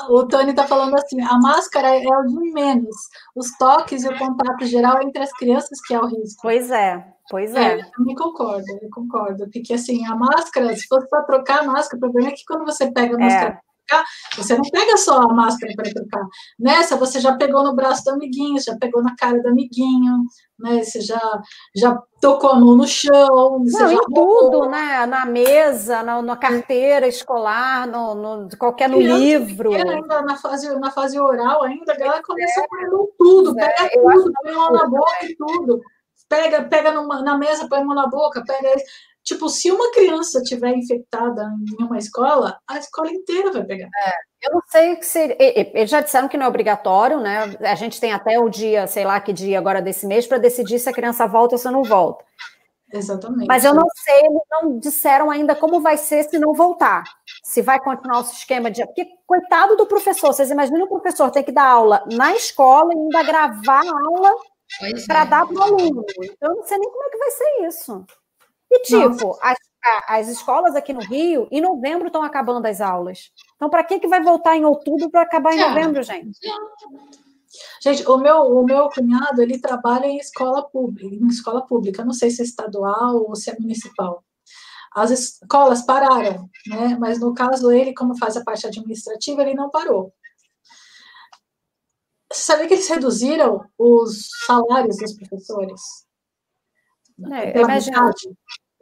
o 0.09 0.27
Tony 0.27 0.51
está 0.51 0.67
falando 0.67 0.95
assim: 0.97 1.21
a 1.21 1.39
máscara 1.39 1.97
é 1.97 2.09
o 2.19 2.27
de 2.27 2.53
menos. 2.53 2.97
Os 3.35 3.57
toques 3.57 4.05
e 4.05 4.09
o 4.09 4.19
contato 4.19 4.65
geral 4.67 5.03
entre 5.03 5.23
as 5.23 5.33
crianças 5.33 5.81
que 5.87 5.95
é 5.95 6.01
o 6.01 6.07
risco. 6.07 6.43
Pois 6.43 6.71
é, 6.71 7.05
pois 7.31 7.55
é. 7.55 7.75
é 7.75 7.81
eu 7.81 7.91
também 7.93 8.15
concordo, 8.15 8.65
eu 8.81 8.91
concordo. 8.91 9.49
Porque 9.53 9.75
assim, 9.75 10.07
a 10.07 10.15
máscara, 10.15 10.75
se 10.77 10.87
fosse 10.87 11.09
para 11.09 11.23
trocar 11.23 11.61
a 11.61 11.65
máscara, 11.65 11.97
o 11.97 12.01
problema 12.01 12.29
é 12.29 12.33
que 12.33 12.45
quando 12.47 12.65
você 12.65 12.91
pega 12.91 13.17
a 13.17 13.21
é. 13.21 13.25
máscara 13.25 13.61
trocar, 13.87 14.05
você 14.37 14.57
não 14.57 14.63
pega 14.71 14.97
só 14.97 15.21
a 15.23 15.33
máscara 15.33 15.73
para 15.77 15.93
trocar. 15.93 16.27
Nessa, 16.59 16.97
você 16.97 17.21
já 17.21 17.37
pegou 17.37 17.63
no 17.63 17.75
braço 17.75 18.05
do 18.05 18.11
amiguinho, 18.13 18.61
já 18.61 18.77
pegou 18.77 19.03
na 19.03 19.15
cara 19.17 19.41
do 19.41 19.49
amiguinho, 19.49 20.25
né? 20.59 20.83
Você 20.83 21.01
já, 21.01 21.21
já 21.75 21.99
tocou 22.21 22.51
a 22.51 22.59
mão 22.59 22.77
no 22.77 22.87
chão. 22.87 23.63
Não, 23.65 23.93
em 23.93 23.99
tudo, 24.15 24.69
né? 24.69 25.07
Na 25.07 25.27
mesa, 25.27 26.03
na, 26.03 26.23
na 26.23 26.37
carteira 26.37 27.07
escolar, 27.07 27.87
no, 27.87 28.15
no 28.15 28.49
qualquer 28.57 28.89
no 28.89 29.01
livro. 29.01 29.73
Ainda 29.73 30.23
na 30.23 30.37
fase, 30.37 30.75
na 30.79 30.91
fase 30.91 31.19
oral, 31.19 31.63
ainda, 31.65 31.93
a 31.93 31.97
galera 31.97 32.23
começa 32.23 32.61
é. 32.61 32.67
com 32.67 33.09
tudo, 33.19 33.55
pega 33.55 33.75
é, 33.81 33.89
tudo, 33.89 34.33
põe 34.43 34.53
a 34.53 34.57
mão 34.57 34.73
na 34.73 34.87
boca 34.87 35.27
e 35.27 35.37
tudo. 35.37 35.81
Pega, 36.29 36.63
pega 36.63 36.93
numa, 36.93 37.21
na 37.23 37.37
mesa, 37.37 37.69
põe 37.69 37.81
a 37.81 37.85
mão 37.85 37.95
na 37.95 38.07
boca, 38.07 38.43
pega 38.47 38.75
Tipo, 39.25 39.49
se 39.49 39.71
uma 39.71 39.91
criança 39.93 40.43
tiver 40.43 40.77
infectada 40.77 41.49
em 41.81 41.85
uma 41.85 41.97
escola, 41.97 42.59
a 42.69 42.79
escola 42.79 43.11
inteira 43.11 43.53
vai 43.53 43.65
pegar. 43.65 43.87
É, 43.87 44.13
eu 44.49 44.53
não 44.53 44.61
sei 44.67 45.01
se. 45.03 45.37
Eles 45.39 45.91
já 45.91 46.01
disseram 46.01 46.29
que 46.29 46.37
não 46.37 46.47
é 46.47 46.49
obrigatório, 46.49 47.21
né? 47.21 47.57
A 47.61 47.75
gente 47.77 48.01
tem 48.01 48.13
até 48.13 48.39
o 48.41 48.49
dia, 48.49 48.87
sei 48.87 49.05
lá 49.05 49.21
que 49.21 49.33
dia 49.33 49.59
agora 49.59 49.81
desse 49.81 50.07
mês, 50.07 50.27
para 50.27 50.39
decidir 50.39 50.79
se 50.81 50.89
a 50.89 50.93
criança 50.93 51.27
volta 51.27 51.55
ou 51.55 51.59
se 51.59 51.71
não 51.71 51.85
volta. 51.85 52.25
Exatamente. 52.93 53.47
Mas 53.47 53.65
eu 53.65 53.75
não 53.75 53.87
sei, 53.95 54.19
eles 54.19 54.43
não 54.51 54.79
disseram 54.79 55.31
ainda 55.31 55.55
como 55.55 55.81
vai 55.81 55.97
ser 55.97 56.25
se 56.25 56.39
não 56.39 56.53
voltar. 56.53 57.05
Se 57.43 57.63
vai 57.63 57.81
continuar 57.81 58.21
o 58.21 58.25
sistema 58.25 58.71
de. 58.71 58.85
Porque, 58.85 59.07
coitado 59.27 59.77
do 59.77 59.87
professor, 59.87 60.33
vocês 60.33 60.51
imaginam 60.51 60.85
o 60.85 60.89
professor 60.89 61.31
ter 61.31 61.43
que 61.43 61.53
dar 61.53 61.67
aula 61.67 62.05
na 62.13 62.35
escola 62.35 62.93
e 62.93 62.99
ainda 62.99 63.23
gravar 63.23 63.83
a 63.87 64.07
aula 64.07 64.35
para 65.07 65.23
é. 65.23 65.27
dar 65.27 65.47
para 65.47 65.57
o 65.57 65.63
aluno. 65.63 66.05
Então, 66.23 66.51
eu 66.51 66.57
não 66.57 66.65
sei 66.65 66.79
nem 66.79 66.91
como 66.91 67.05
é 67.05 67.11
que 67.11 67.19
vai 67.19 67.31
ser 67.31 67.67
isso. 67.67 68.05
E, 68.73 68.81
tipo, 68.81 69.39
as, 69.43 69.59
as, 70.09 70.29
escolas 70.29 70.75
aqui 70.75 70.95
no 70.95 71.01
Rio, 71.01 71.47
em 71.51 71.61
novembro, 71.61 72.07
estão 72.07 72.23
acabando 72.23 72.65
as 72.65 72.81
aulas. 72.81 73.31
Então, 73.55 73.69
para 73.69 73.85
que, 73.85 74.01
que 74.01 74.09
vai 74.09 74.23
voltar 74.23 74.57
em 74.57 74.65
outubro 74.65 75.11
para 75.11 75.23
acabar 75.23 75.53
em 75.53 75.61
é. 75.61 75.69
novembro, 75.69 76.03
gente? 76.03 76.39
Gente, 77.83 78.09
o 78.09 78.17
meu, 78.17 78.37
o 78.45 78.65
meu 78.65 78.89
cunhado, 78.89 79.43
ele 79.43 79.59
trabalha 79.59 80.07
em 80.07 80.17
escola 80.17 80.63
pública, 80.63 81.15
em 81.15 81.27
escola 81.27 81.67
pública, 81.67 82.03
não 82.03 82.15
sei 82.15 82.31
se 82.31 82.41
é 82.41 82.45
estadual 82.45 83.27
ou 83.29 83.37
se 83.37 83.51
é 83.51 83.57
municipal. 83.59 84.25
As 84.95 85.11
escolas 85.11 85.83
pararam, 85.83 86.49
né? 86.67 86.97
Mas 86.99 87.21
no 87.21 87.35
caso 87.35 87.71
ele, 87.71 87.95
como 87.95 88.17
faz 88.17 88.37
a 88.37 88.45
parte 88.45 88.67
administrativa, 88.67 89.43
ele 89.43 89.55
não 89.55 89.69
parou. 89.69 90.15
Você 92.33 92.41
sabia 92.41 92.67
que 92.67 92.75
eles 92.75 92.89
reduziram 92.89 93.61
os 93.77 94.31
salários 94.47 94.97
dos 94.97 95.13
professores? 95.15 95.81
É, 97.31 97.53
pela 97.53 97.69
metade. 97.69 98.31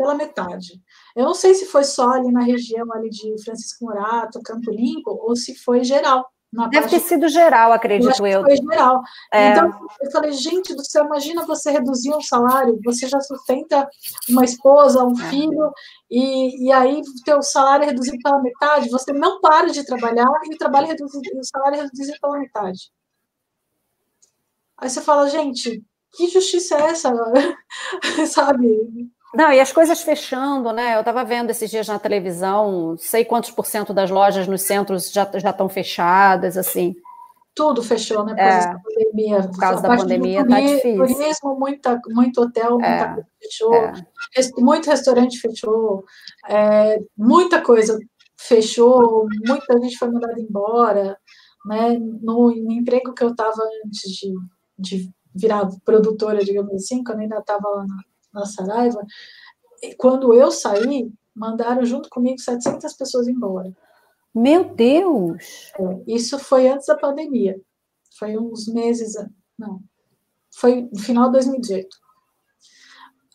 Pela 0.01 0.15
metade. 0.15 0.81
Eu 1.15 1.27
não 1.27 1.35
sei 1.35 1.53
se 1.53 1.67
foi 1.67 1.85
só 1.85 2.13
ali 2.13 2.33
na 2.33 2.41
região 2.41 2.91
ali 2.91 3.11
de 3.11 3.35
Francisco 3.45 3.85
Morato, 3.85 4.41
Campo 4.43 4.71
Limpo, 4.71 5.11
ou 5.11 5.37
se 5.37 5.55
foi 5.55 5.85
geral. 5.85 6.27
Deve 6.71 6.89
ter 6.89 7.01
sido 7.01 7.29
geral, 7.29 7.71
acredito 7.71 8.27
eu. 8.27 8.43
Foi 8.43 8.57
geral. 8.57 9.03
É. 9.31 9.51
Então, 9.51 9.71
eu 10.01 10.11
falei, 10.11 10.33
gente 10.33 10.75
do 10.75 10.83
céu, 10.83 11.05
imagina 11.05 11.45
você 11.45 11.71
reduzir 11.71 12.15
um 12.15 12.23
salário, 12.23 12.81
você 12.83 13.07
já 13.07 13.21
sustenta 13.21 13.87
uma 14.27 14.43
esposa, 14.43 15.05
um 15.05 15.13
é. 15.21 15.29
filho, 15.29 15.71
e, 16.11 16.67
e 16.67 16.73
aí 16.73 17.03
o 17.03 17.25
teu 17.27 17.43
salário 17.43 17.85
é 17.85 17.89
reduzido 17.89 18.17
pela 18.23 18.41
metade, 18.41 18.89
você 18.89 19.13
não 19.13 19.39
para 19.43 19.67
de 19.67 19.85
trabalhar 19.85 20.31
e 20.47 20.55
o, 20.55 20.57
trabalho 20.57 20.87
é 20.87 20.89
reduzido, 20.89 21.39
o 21.39 21.45
salário 21.45 21.79
é 21.79 21.83
reduzido 21.83 22.19
pela 22.23 22.39
metade. 22.39 22.91
Aí 24.79 24.89
você 24.89 25.03
fala, 25.03 25.29
gente, 25.29 25.85
que 26.17 26.27
justiça 26.29 26.77
é 26.77 26.83
essa? 26.85 27.13
Sabe? 28.27 29.11
Não, 29.33 29.53
e 29.53 29.61
as 29.61 29.73
coisas 29.73 30.03
fechando, 30.03 30.73
né? 30.73 30.97
Eu 30.97 31.01
estava 31.01 31.25
vendo 31.25 31.51
esses 31.51 31.71
dias 31.71 31.87
na 31.87 31.99
televisão, 31.99 32.97
sei 32.99 33.25
quantos 33.25 33.51
por 33.51 33.65
cento 33.65 33.95
das 33.95 34.11
lojas 34.11 34.49
nos 34.49 34.63
centros 34.63 35.13
já 35.13 35.23
estão 35.23 35.69
fechadas, 35.69 36.57
assim. 36.57 36.97
Tudo 37.55 37.83
fechou, 37.83 38.25
né? 38.25 38.35
Por 38.35 38.39
causa 38.41 38.69
é, 38.69 38.73
da 38.73 38.81
pandemia. 38.81 39.49
Por 39.49 39.59
causa 39.59 39.83
da 39.83 39.97
pandemia, 39.97 40.41
está 40.41 40.61
difícil. 40.61 41.07
Turismo, 41.07 41.59
muita, 41.59 42.01
muito 42.09 42.43
hotel, 42.43 42.71
muita 42.73 42.87
é, 42.87 43.15
coisa 43.15 43.29
fechou, 43.41 43.75
é. 43.75 43.93
muito 44.59 44.91
restaurante 44.91 45.39
fechou, 45.39 46.05
é, 46.49 46.99
muita 47.17 47.61
coisa 47.61 47.99
fechou, 48.37 49.29
muita 49.47 49.79
gente 49.81 49.97
foi 49.97 50.11
mandada 50.11 50.41
embora, 50.41 51.17
né? 51.67 51.99
No, 51.99 52.51
no 52.51 52.73
emprego 52.73 53.15
que 53.15 53.23
eu 53.23 53.31
estava 53.31 53.63
antes 53.85 54.11
de, 54.11 54.33
de 54.79 55.11
virar 55.35 55.69
produtora, 55.85 56.45
digamos 56.45 56.75
assim, 56.75 57.05
quando 57.05 57.21
ainda 57.21 57.39
estava 57.39 57.69
lá 57.69 57.87
na 57.87 58.10
na 58.33 58.47
Saraiva, 58.47 59.05
quando 59.97 60.35
eu 60.35 60.51
saí, 60.51 61.13
mandaram 61.35 61.85
junto 61.85 62.09
comigo 62.09 62.39
700 62.39 62.93
pessoas 62.95 63.29
embora. 63.29 63.73
Meu 64.35 64.75
Deus! 64.75 65.73
É, 65.79 66.15
isso 66.15 66.39
foi 66.39 66.69
antes 66.69 66.87
da 66.87 66.97
pandemia. 66.97 67.61
Foi 68.19 68.37
uns 68.37 68.69
meses, 68.69 69.15
não, 69.59 69.81
foi 70.55 70.89
no 70.93 70.99
final 70.99 71.27
de 71.27 71.33
2018. 71.33 71.89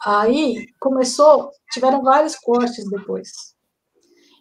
Aí 0.05 0.67
começou, 0.79 1.49
tiveram 1.71 2.03
vários 2.03 2.35
cortes 2.35 2.87
depois. 2.89 3.55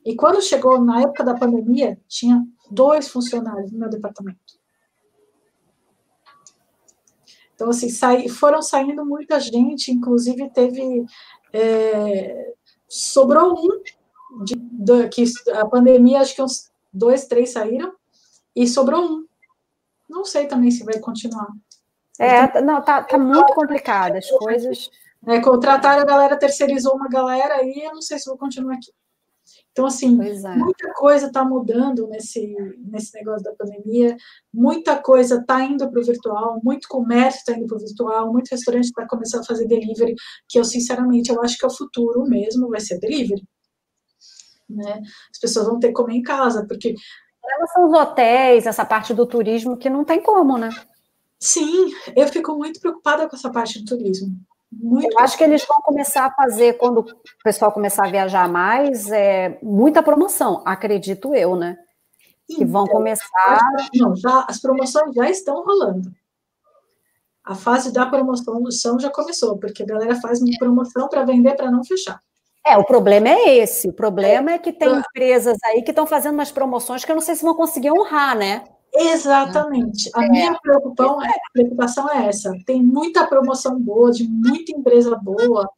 E 0.05 0.15
quando 0.15 0.43
chegou 0.43 0.79
na 0.81 1.01
época 1.01 1.25
da 1.25 1.35
pandemia, 1.35 1.99
tinha 2.07 2.45
dois 2.71 3.09
funcionários 3.09 3.73
no 3.73 3.79
meu 3.79 3.89
departamento. 3.89 4.39
Então, 7.55 7.71
assim, 7.71 7.89
foram 8.29 8.61
saindo 8.61 9.05
muita 9.05 9.39
gente, 9.39 9.93
inclusive 9.93 10.51
teve. 10.51 11.05
É, 11.53 12.53
sobrou 12.89 13.55
um, 13.55 14.45
de, 14.45 14.55
de, 14.57 15.09
que 15.09 15.25
a 15.53 15.67
pandemia, 15.67 16.21
acho 16.21 16.35
que 16.35 16.43
uns 16.43 16.71
dois, 16.93 17.27
três 17.27 17.51
saíram, 17.51 17.93
e 18.55 18.67
sobrou 18.67 19.05
um. 19.05 19.27
Não 20.09 20.25
sei 20.25 20.47
também 20.47 20.71
se 20.71 20.85
vai 20.85 20.99
continuar. 20.99 21.49
É, 22.19 22.45
então, 22.45 22.63
não, 22.63 22.83
tá, 22.83 23.03
tá 23.03 23.19
muito 23.19 23.53
complicado 23.55 24.17
as 24.17 24.29
coisas. 24.31 24.91
É, 25.27 25.41
contrataram 25.41 26.03
a 26.03 26.05
galera, 26.05 26.37
terceirizou 26.37 26.95
uma 26.95 27.09
galera, 27.09 27.63
e 27.63 27.85
eu 27.85 27.95
não 27.95 28.03
sei 28.03 28.19
se 28.19 28.27
vou 28.27 28.37
continuar 28.37 28.75
aqui. 28.75 28.93
Então, 29.75 29.87
assim, 29.87 30.17
é. 30.23 30.57
muita 30.57 30.93
coisa 30.93 31.27
está 31.27 31.45
mudando 31.45 32.07
nesse, 32.07 32.55
nesse 32.79 33.13
negócio 33.13 33.43
da 33.43 33.53
pandemia, 33.57 34.17
muita 34.53 34.97
coisa 35.03 35.41
está 35.41 35.65
indo 35.65 35.91
para 35.91 36.01
o 36.01 36.05
virtual, 36.05 36.61
muito 36.63 36.87
comércio 36.87 37.41
está 37.41 37.55
indo 37.55 37.67
para 37.67 37.79
o 37.79 37.81
virtual, 37.81 38.33
muito 38.33 38.51
restaurante 38.51 38.85
está 38.85 39.05
começando 39.05 39.41
a 39.41 39.47
fazer 39.47 39.67
delivery, 39.67 40.15
que 40.49 40.61
eu, 40.61 40.65
sinceramente, 40.65 41.33
eu 41.33 41.43
acho 41.43 41.59
que 41.59 41.65
é 41.65 41.69
o 41.69 41.77
futuro 41.77 42.23
mesmo, 42.23 42.69
vai 42.69 42.79
ser 42.79 43.01
delivery. 43.01 43.43
Né? 44.71 45.03
As 45.33 45.41
pessoas 45.41 45.67
vão 45.67 45.81
ter 45.81 45.89
que 45.89 45.95
comer 45.95 46.15
em 46.15 46.23
casa, 46.23 46.65
porque... 46.69 46.95
São 47.73 47.89
os 47.89 47.93
hotéis, 47.93 48.67
essa 48.67 48.85
parte 48.85 49.13
do 49.13 49.27
turismo, 49.27 49.77
que 49.77 49.91
não 49.91 50.05
tem 50.05 50.23
como, 50.23 50.57
né? 50.57 50.71
Sim, 51.41 51.93
eu 52.15 52.29
fico 52.29 52.55
muito 52.55 52.79
preocupada 52.79 53.29
com 53.29 53.35
essa 53.35 53.51
parte 53.51 53.81
do 53.81 53.85
turismo. 53.85 54.37
Muito 54.81 55.13
eu 55.13 55.19
acho 55.21 55.37
que 55.37 55.45
eles 55.45 55.65
vão 55.67 55.81
começar 55.83 56.27
a 56.27 56.31
fazer, 56.31 56.79
quando 56.79 56.99
o 57.01 57.07
pessoal 57.43 57.73
começar 57.73 58.07
a 58.07 58.11
viajar 58.11 58.49
mais, 58.49 59.11
é, 59.11 59.59
muita 59.63 60.03
promoção, 60.03 60.63
acredito 60.65 61.35
eu, 61.35 61.57
né? 61.57 61.77
Então, 62.49 62.59
que 62.59 62.65
vão 62.65 62.87
começar. 62.87 63.59
Não, 63.95 64.15
já, 64.15 64.45
as 64.49 64.61
promoções 64.61 65.15
já 65.15 65.29
estão 65.31 65.65
rolando. 65.65 66.11
A 67.45 67.55
fase 67.55 67.93
da 67.93 68.07
promoção 68.07 68.61
chão 68.71 68.99
já 68.99 69.11
começou, 69.11 69.59
porque 69.59 69.83
a 69.83 69.87
galera 69.87 70.15
faz 70.17 70.41
uma 70.41 70.59
promoção 70.59 71.09
para 71.09 71.25
vender 71.25 71.55
para 71.57 71.71
não 71.71 71.85
fechar. 71.85 72.21
É, 72.67 72.79
o 72.79 72.85
problema 72.85 73.29
é 73.29 73.59
esse. 73.59 73.89
O 73.89 73.93
problema 73.93 74.53
é 74.53 74.59
que 74.59 74.73
tem 74.73 74.89
ah. 74.89 74.99
empresas 74.99 75.59
aí 75.65 75.83
que 75.83 75.91
estão 75.91 76.07
fazendo 76.07 76.35
umas 76.35 76.51
promoções 76.51 77.05
que 77.05 77.11
eu 77.11 77.15
não 77.15 77.23
sei 77.23 77.35
se 77.35 77.45
vão 77.45 77.55
conseguir 77.55 77.93
honrar, 77.93 78.35
né? 78.37 78.65
Exatamente. 78.97 80.11
A 80.15 80.25
é. 80.25 80.29
minha 80.29 80.59
preocupação 80.61 81.23
é, 81.23 81.33
preocupação 81.53 82.11
é 82.11 82.29
essa. 82.29 82.53
Tem 82.65 82.83
muita 82.83 83.27
promoção 83.27 83.79
boa, 83.81 84.11
de 84.13 84.29
muita 84.29 84.73
empresa 84.73 85.17
boa, 85.17 85.69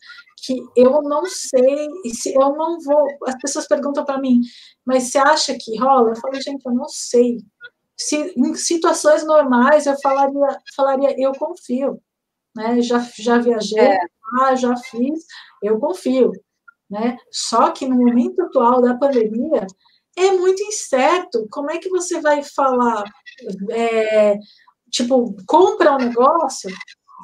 que 0.44 0.62
eu 0.76 1.02
não 1.02 1.24
sei, 1.26 1.88
se 2.12 2.34
eu 2.34 2.54
não 2.54 2.78
vou. 2.80 3.08
As 3.26 3.36
pessoas 3.38 3.66
perguntam 3.66 4.04
para 4.04 4.20
mim, 4.20 4.40
mas 4.84 5.04
você 5.04 5.18
acha 5.18 5.56
que 5.58 5.78
rola? 5.78 6.10
Eu 6.10 6.16
falo, 6.16 6.34
gente, 6.34 6.64
eu 6.64 6.74
não 6.74 6.88
sei. 6.88 7.38
Se, 7.96 8.34
em 8.36 8.54
situações 8.54 9.24
normais, 9.24 9.86
eu 9.86 9.98
falaria, 10.00 10.58
falaria 10.76 11.14
eu 11.18 11.32
confio. 11.32 12.00
Né? 12.54 12.82
Já, 12.82 12.98
já 13.18 13.38
viajei, 13.38 13.80
é. 13.80 13.98
ah, 14.40 14.54
já 14.54 14.76
fiz, 14.76 15.24
eu 15.62 15.78
confio. 15.78 16.32
Né? 16.90 17.16
Só 17.30 17.70
que 17.70 17.86
no 17.86 17.96
momento 17.96 18.42
atual 18.42 18.82
da 18.82 18.94
pandemia, 18.94 19.66
é 20.16 20.32
muito 20.32 20.62
incerto. 20.62 21.46
Como 21.50 21.70
é 21.70 21.78
que 21.78 21.88
você 21.88 22.20
vai 22.20 22.42
falar? 22.42 23.04
É, 23.70 24.36
tipo, 24.90 25.36
compra 25.46 25.94
um 25.94 25.98
negócio, 25.98 26.70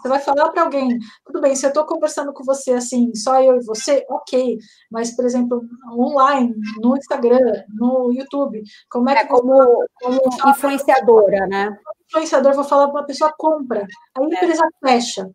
você 0.03 0.09
vai 0.09 0.19
falar 0.19 0.51
para 0.51 0.63
alguém, 0.63 0.99
tudo 1.25 1.41
bem, 1.41 1.55
se 1.55 1.65
eu 1.65 1.69
estou 1.69 1.87
conversando 1.87 2.33
com 2.33 2.43
você 2.43 2.73
assim, 2.73 3.15
só 3.15 3.41
eu 3.41 3.57
e 3.57 3.65
você, 3.65 4.05
ok, 4.11 4.59
mas, 4.91 5.15
por 5.15 5.25
exemplo, 5.25 5.63
online, 5.93 6.53
no 6.81 6.97
Instagram, 6.97 7.63
no 7.73 8.13
YouTube, 8.13 8.63
como 8.91 9.09
é, 9.09 9.13
é 9.15 9.23
que. 9.23 9.29
como, 9.29 9.87
como 10.03 10.21
influenciadora, 10.51 11.47
né? 11.47 11.79
Influenciador, 12.09 12.55
vou 12.55 12.65
falar 12.65 12.89
para 12.89 13.01
uma 13.01 13.07
pessoa 13.07 13.33
compra, 13.39 13.87
aí 14.19 14.25
a 14.25 14.29
é. 14.29 14.35
empresa 14.35 14.69
fecha. 14.85 15.31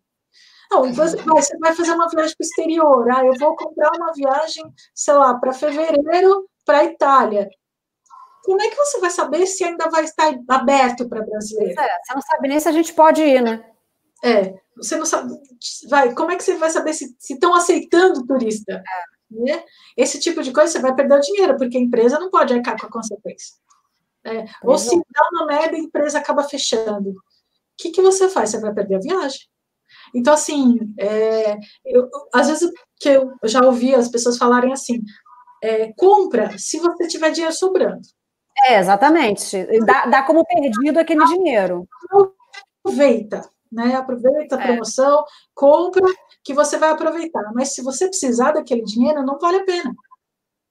Não, 0.70 0.92
você 0.92 1.16
vai, 1.16 1.42
você 1.42 1.58
vai 1.58 1.74
fazer 1.74 1.92
uma 1.92 2.08
viagem 2.08 2.36
para 2.36 2.44
o 2.44 2.46
exterior. 2.46 3.10
Ah, 3.10 3.24
eu 3.24 3.34
vou 3.38 3.56
comprar 3.56 3.90
uma 3.96 4.12
viagem, 4.12 4.64
sei 4.94 5.14
lá, 5.14 5.34
para 5.34 5.52
fevereiro 5.52 6.48
para 6.64 6.78
a 6.78 6.84
Itália. 6.84 7.48
Como 8.44 8.62
é 8.62 8.68
que 8.68 8.76
você 8.76 8.98
vai 9.00 9.10
saber 9.10 9.46
se 9.46 9.64
ainda 9.64 9.88
vai 9.90 10.04
estar 10.04 10.34
aberto 10.48 11.08
para 11.08 11.24
brasileiro? 11.24 11.78
É, 11.80 11.88
você 12.04 12.14
não 12.14 12.22
sabe 12.22 12.48
nem 12.48 12.60
se 12.60 12.68
a 12.68 12.72
gente 12.72 12.92
pode 12.92 13.22
ir, 13.22 13.42
né? 13.42 13.64
É, 14.24 14.54
você 14.76 14.96
não 14.96 15.06
sabe. 15.06 15.32
Vai, 15.88 16.14
como 16.14 16.32
é 16.32 16.36
que 16.36 16.42
você 16.42 16.56
vai 16.56 16.70
saber 16.70 16.92
se 16.92 17.14
estão 17.28 17.54
aceitando 17.54 18.26
turista? 18.26 18.72
É. 18.72 19.18
Né? 19.30 19.62
Esse 19.96 20.18
tipo 20.18 20.42
de 20.42 20.52
coisa 20.52 20.72
você 20.72 20.80
vai 20.80 20.94
perder 20.94 21.14
o 21.14 21.20
dinheiro, 21.20 21.56
porque 21.56 21.76
a 21.76 21.80
empresa 21.80 22.18
não 22.18 22.30
pode 22.30 22.54
arcar 22.54 22.78
com 22.78 22.86
a 22.86 22.90
consequência. 22.90 23.56
É, 24.24 24.44
ou 24.62 24.76
se 24.76 24.96
dá 24.96 25.28
uma 25.32 25.46
merda, 25.46 25.76
a 25.76 25.80
empresa 25.80 26.18
acaba 26.18 26.42
fechando. 26.42 27.10
O 27.10 27.14
que, 27.76 27.90
que 27.90 28.02
você 28.02 28.28
faz? 28.28 28.50
Você 28.50 28.60
vai 28.60 28.72
perder 28.72 28.96
a 28.96 29.00
viagem. 29.00 29.40
Então, 30.14 30.34
assim, 30.34 30.78
é, 30.98 31.56
eu, 31.84 32.08
às 32.32 32.48
vezes 32.48 32.70
que 33.00 33.08
eu 33.08 33.32
já 33.44 33.64
ouvi 33.64 33.94
as 33.94 34.08
pessoas 34.08 34.38
falarem 34.38 34.72
assim, 34.72 35.00
é, 35.62 35.92
compra 35.96 36.56
se 36.58 36.78
você 36.78 37.06
tiver 37.06 37.30
dinheiro 37.30 37.54
sobrando. 37.54 38.00
É, 38.66 38.78
exatamente. 38.78 39.66
Dá, 39.84 40.06
dá 40.06 40.22
como 40.22 40.44
perdido 40.44 40.98
aquele 40.98 41.24
dinheiro. 41.26 41.86
Aproveita, 42.82 43.48
né? 43.70 43.94
Aproveita 43.94 44.56
a 44.56 44.60
é. 44.60 44.66
promoção, 44.66 45.24
compra, 45.54 46.04
que 46.42 46.52
você 46.52 46.76
vai 46.76 46.90
aproveitar. 46.90 47.52
Mas 47.54 47.74
se 47.74 47.82
você 47.82 48.08
precisar 48.08 48.52
daquele 48.52 48.82
dinheiro, 48.82 49.24
não 49.24 49.38
vale 49.38 49.58
a 49.58 49.64
pena. 49.64 49.94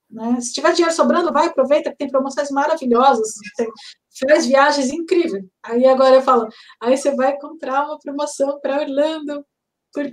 Né? 0.10 0.40
Se 0.40 0.54
tiver 0.54 0.74
dinheiro 0.74 0.96
sobrando, 0.96 1.34
vai, 1.34 1.48
aproveita, 1.48 1.92
que 1.92 1.98
tem 1.98 2.10
promoções 2.10 2.50
maravilhosas, 2.50 3.34
faz 4.28 4.46
viagens 4.46 4.90
incríveis. 4.90 5.44
Aí 5.64 5.86
agora 5.86 6.16
eu 6.16 6.22
falo, 6.22 6.48
aí 6.82 6.98
você 6.98 7.16
vai 7.16 7.38
comprar 7.38 7.86
uma 7.86 8.00
promoção 8.00 8.60
para 8.60 8.82
Orlando 8.82 9.46
por 9.94 10.06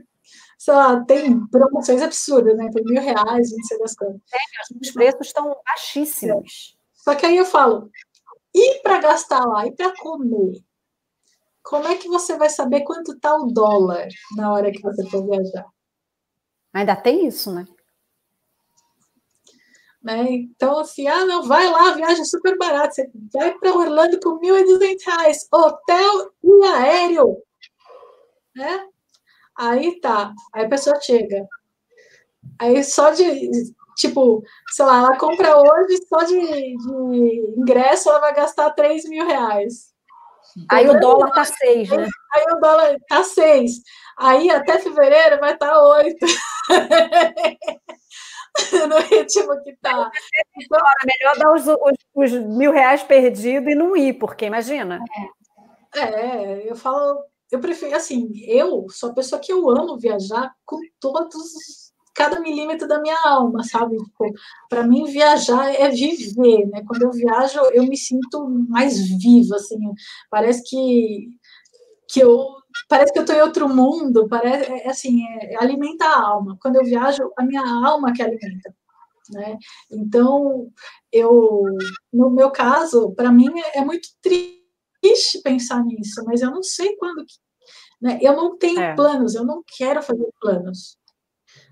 sei 0.58 0.74
lá, 0.74 1.04
tem 1.04 1.46
promoções 1.48 2.00
absurdas, 2.00 2.56
né? 2.56 2.70
Por 2.72 2.82
mil 2.84 3.02
reais, 3.02 3.50
não 3.50 3.64
sei 3.64 3.78
das 3.78 3.94
coisas. 3.94 4.16
É, 4.32 4.38
os 4.80 4.90
preços 4.90 5.26
estão 5.26 5.54
baixíssimos. 5.66 6.76
Só 6.94 7.14
que 7.14 7.26
aí 7.26 7.36
eu 7.36 7.44
falo, 7.44 7.90
e 8.54 8.80
para 8.80 9.00
gastar 9.00 9.44
lá, 9.44 9.66
e 9.66 9.72
para 9.72 9.94
comer? 9.96 10.64
Como 11.62 11.86
é 11.86 11.96
que 11.96 12.08
você 12.08 12.36
vai 12.36 12.48
saber 12.48 12.82
quanto 12.82 13.12
está 13.12 13.36
o 13.36 13.46
dólar 13.46 14.08
na 14.36 14.52
hora 14.52 14.70
que 14.70 14.80
você 14.80 15.08
for 15.08 15.26
viajar? 15.26 15.66
Ainda 16.72 16.96
tem 16.96 17.26
isso, 17.26 17.52
né? 17.52 17.66
Né? 20.04 20.26
Então, 20.32 20.80
assim, 20.80 21.08
ah, 21.08 21.24
não, 21.24 21.42
vai 21.44 21.66
lá, 21.70 21.92
viagem 21.92 22.26
super 22.26 22.58
barata. 22.58 22.90
Você 22.90 23.10
vai 23.32 23.52
para 23.58 23.74
Orlando 23.74 24.20
por 24.20 24.38
R$ 24.38 24.52
1.200, 24.52 25.34
hotel 25.50 26.30
e 26.44 26.64
aéreo. 26.66 27.38
Né? 28.54 28.86
Aí 29.56 29.98
tá, 30.00 30.34
aí 30.52 30.66
a 30.66 30.68
pessoa 30.68 31.00
chega. 31.00 31.48
Aí 32.58 32.84
só 32.84 33.12
de, 33.12 33.50
tipo, 33.96 34.42
sei 34.72 34.84
lá, 34.84 34.98
ela 34.98 35.16
compra 35.16 35.56
hoje, 35.56 35.98
só 36.06 36.22
de, 36.24 36.38
de 36.38 37.54
ingresso 37.56 38.10
ela 38.10 38.20
vai 38.20 38.34
gastar 38.34 38.70
3 38.72 39.08
mil 39.08 39.26
reais. 39.26 39.94
Aí 40.70 40.86
o 40.86 41.00
dólar 41.00 41.30
tá 41.30 41.44
6, 41.44 41.88
né? 41.88 42.06
Aí 42.34 42.44
o 42.52 42.60
dólar 42.60 42.96
tá 43.08 43.24
6. 43.24 43.72
Aí 44.18 44.50
até 44.50 44.78
fevereiro 44.78 45.40
vai 45.40 45.54
estar 45.54 45.70
tá 45.70 45.82
8. 45.82 46.26
no 48.88 48.98
ritmo 48.98 49.62
que 49.62 49.76
tá. 49.76 50.10
Então, 50.56 50.78
melhor 51.04 51.38
dar 51.38 51.52
os, 51.52 51.66
os, 51.66 52.32
os, 52.32 52.32
mil 52.56 52.72
reais 52.72 53.02
perdidos 53.02 53.72
e 53.72 53.74
não 53.74 53.96
ir, 53.96 54.14
porque 54.14 54.46
imagina. 54.46 55.00
É, 55.94 56.00
é 56.00 56.70
eu 56.70 56.76
falo, 56.76 57.24
eu 57.50 57.60
prefiro, 57.60 57.94
assim, 57.96 58.30
eu 58.46 58.86
sou 58.90 59.10
a 59.10 59.14
pessoa 59.14 59.40
que 59.40 59.52
eu 59.52 59.68
amo 59.70 59.98
viajar 59.98 60.52
com 60.64 60.78
todos, 61.00 61.92
cada 62.14 62.38
milímetro 62.40 62.86
da 62.86 63.00
minha 63.00 63.18
alma, 63.24 63.64
sabe? 63.64 63.96
Tipo, 63.96 64.32
para 64.68 64.86
mim, 64.86 65.04
viajar 65.04 65.74
é 65.74 65.88
viver, 65.88 66.66
né? 66.66 66.84
Quando 66.86 67.02
eu 67.02 67.10
viajo, 67.10 67.58
eu 67.72 67.84
me 67.84 67.96
sinto 67.96 68.48
mais 68.68 68.98
viva, 69.08 69.56
assim, 69.56 69.78
parece 70.30 70.62
que, 70.68 71.28
que 72.08 72.20
eu 72.20 72.46
parece 72.88 73.12
que 73.12 73.18
eu 73.18 73.22
estou 73.22 73.36
em 73.36 73.42
outro 73.42 73.68
mundo, 73.68 74.28
parece 74.28 74.70
é, 74.70 74.88
assim, 74.88 75.24
é, 75.24 75.56
alimenta 75.56 76.04
a 76.04 76.20
alma. 76.20 76.56
Quando 76.60 76.76
eu 76.76 76.84
viajo, 76.84 77.30
a 77.36 77.42
minha 77.44 77.62
alma 77.62 78.12
que 78.12 78.22
alimenta. 78.22 78.74
Né? 79.30 79.58
Então, 79.90 80.70
eu, 81.12 81.64
no 82.12 82.30
meu 82.30 82.50
caso, 82.50 83.12
para 83.12 83.32
mim 83.32 83.50
é, 83.58 83.78
é 83.78 83.84
muito 83.84 84.08
triste 84.20 85.40
pensar 85.42 85.82
nisso, 85.84 86.22
mas 86.26 86.42
eu 86.42 86.50
não 86.50 86.62
sei 86.62 86.96
quando 86.96 87.24
que 87.24 87.34
né? 88.04 88.18
Eu 88.20 88.36
não 88.36 88.58
tenho 88.58 88.80
é. 88.80 88.94
planos, 88.94 89.34
eu 89.34 89.46
não 89.46 89.62
quero 89.78 90.02
fazer 90.02 90.28
planos. 90.38 90.98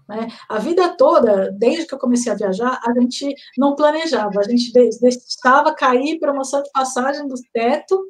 Né? 0.09 0.29
A 0.49 0.59
vida 0.59 0.97
toda, 0.97 1.51
desde 1.53 1.87
que 1.87 1.95
eu 1.95 1.99
comecei 1.99 2.33
a 2.33 2.35
viajar, 2.35 2.81
a 2.83 2.99
gente 2.99 3.35
não 3.59 3.77
planejava, 3.77 4.41
a 4.41 4.49
gente 4.49 4.73
deixava 4.73 5.75
cair 5.75 6.19
promoção 6.19 6.63
de 6.63 6.71
passagem 6.73 7.29
do 7.29 7.35
teto, 7.53 8.03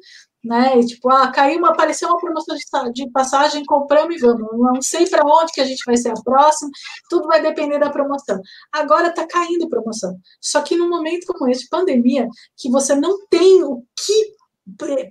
né? 0.43 0.77
E, 0.77 0.85
tipo, 0.85 1.09
ah, 1.09 1.31
caiu 1.31 1.59
uma, 1.59 1.69
apareceu 1.69 2.09
uma 2.09 2.19
promoção 2.19 2.55
de, 2.91 3.09
passagem, 3.11 3.63
compramos 3.65 4.15
e 4.15 4.19
vamos. 4.19 4.47
Não 4.51 4.81
sei 4.81 5.07
para 5.07 5.25
onde 5.25 5.53
que 5.53 5.61
a 5.61 5.65
gente 5.65 5.83
vai 5.85 5.95
ser 5.95 6.09
a 6.09 6.21
próxima, 6.21 6.69
tudo 7.09 7.27
vai 7.27 7.41
depender 7.41 7.79
da 7.79 7.89
promoção. 7.89 8.41
Agora 8.71 9.07
está 9.07 9.25
caindo 9.25 9.69
promoção. 9.69 10.17
Só 10.41 10.61
que 10.61 10.75
num 10.75 10.89
momento 10.89 11.25
como 11.27 11.49
esse, 11.49 11.69
pandemia, 11.69 12.27
que 12.57 12.69
você 12.69 12.93
não 12.95 13.25
tem 13.27 13.63
o 13.63 13.83
que 13.95 14.33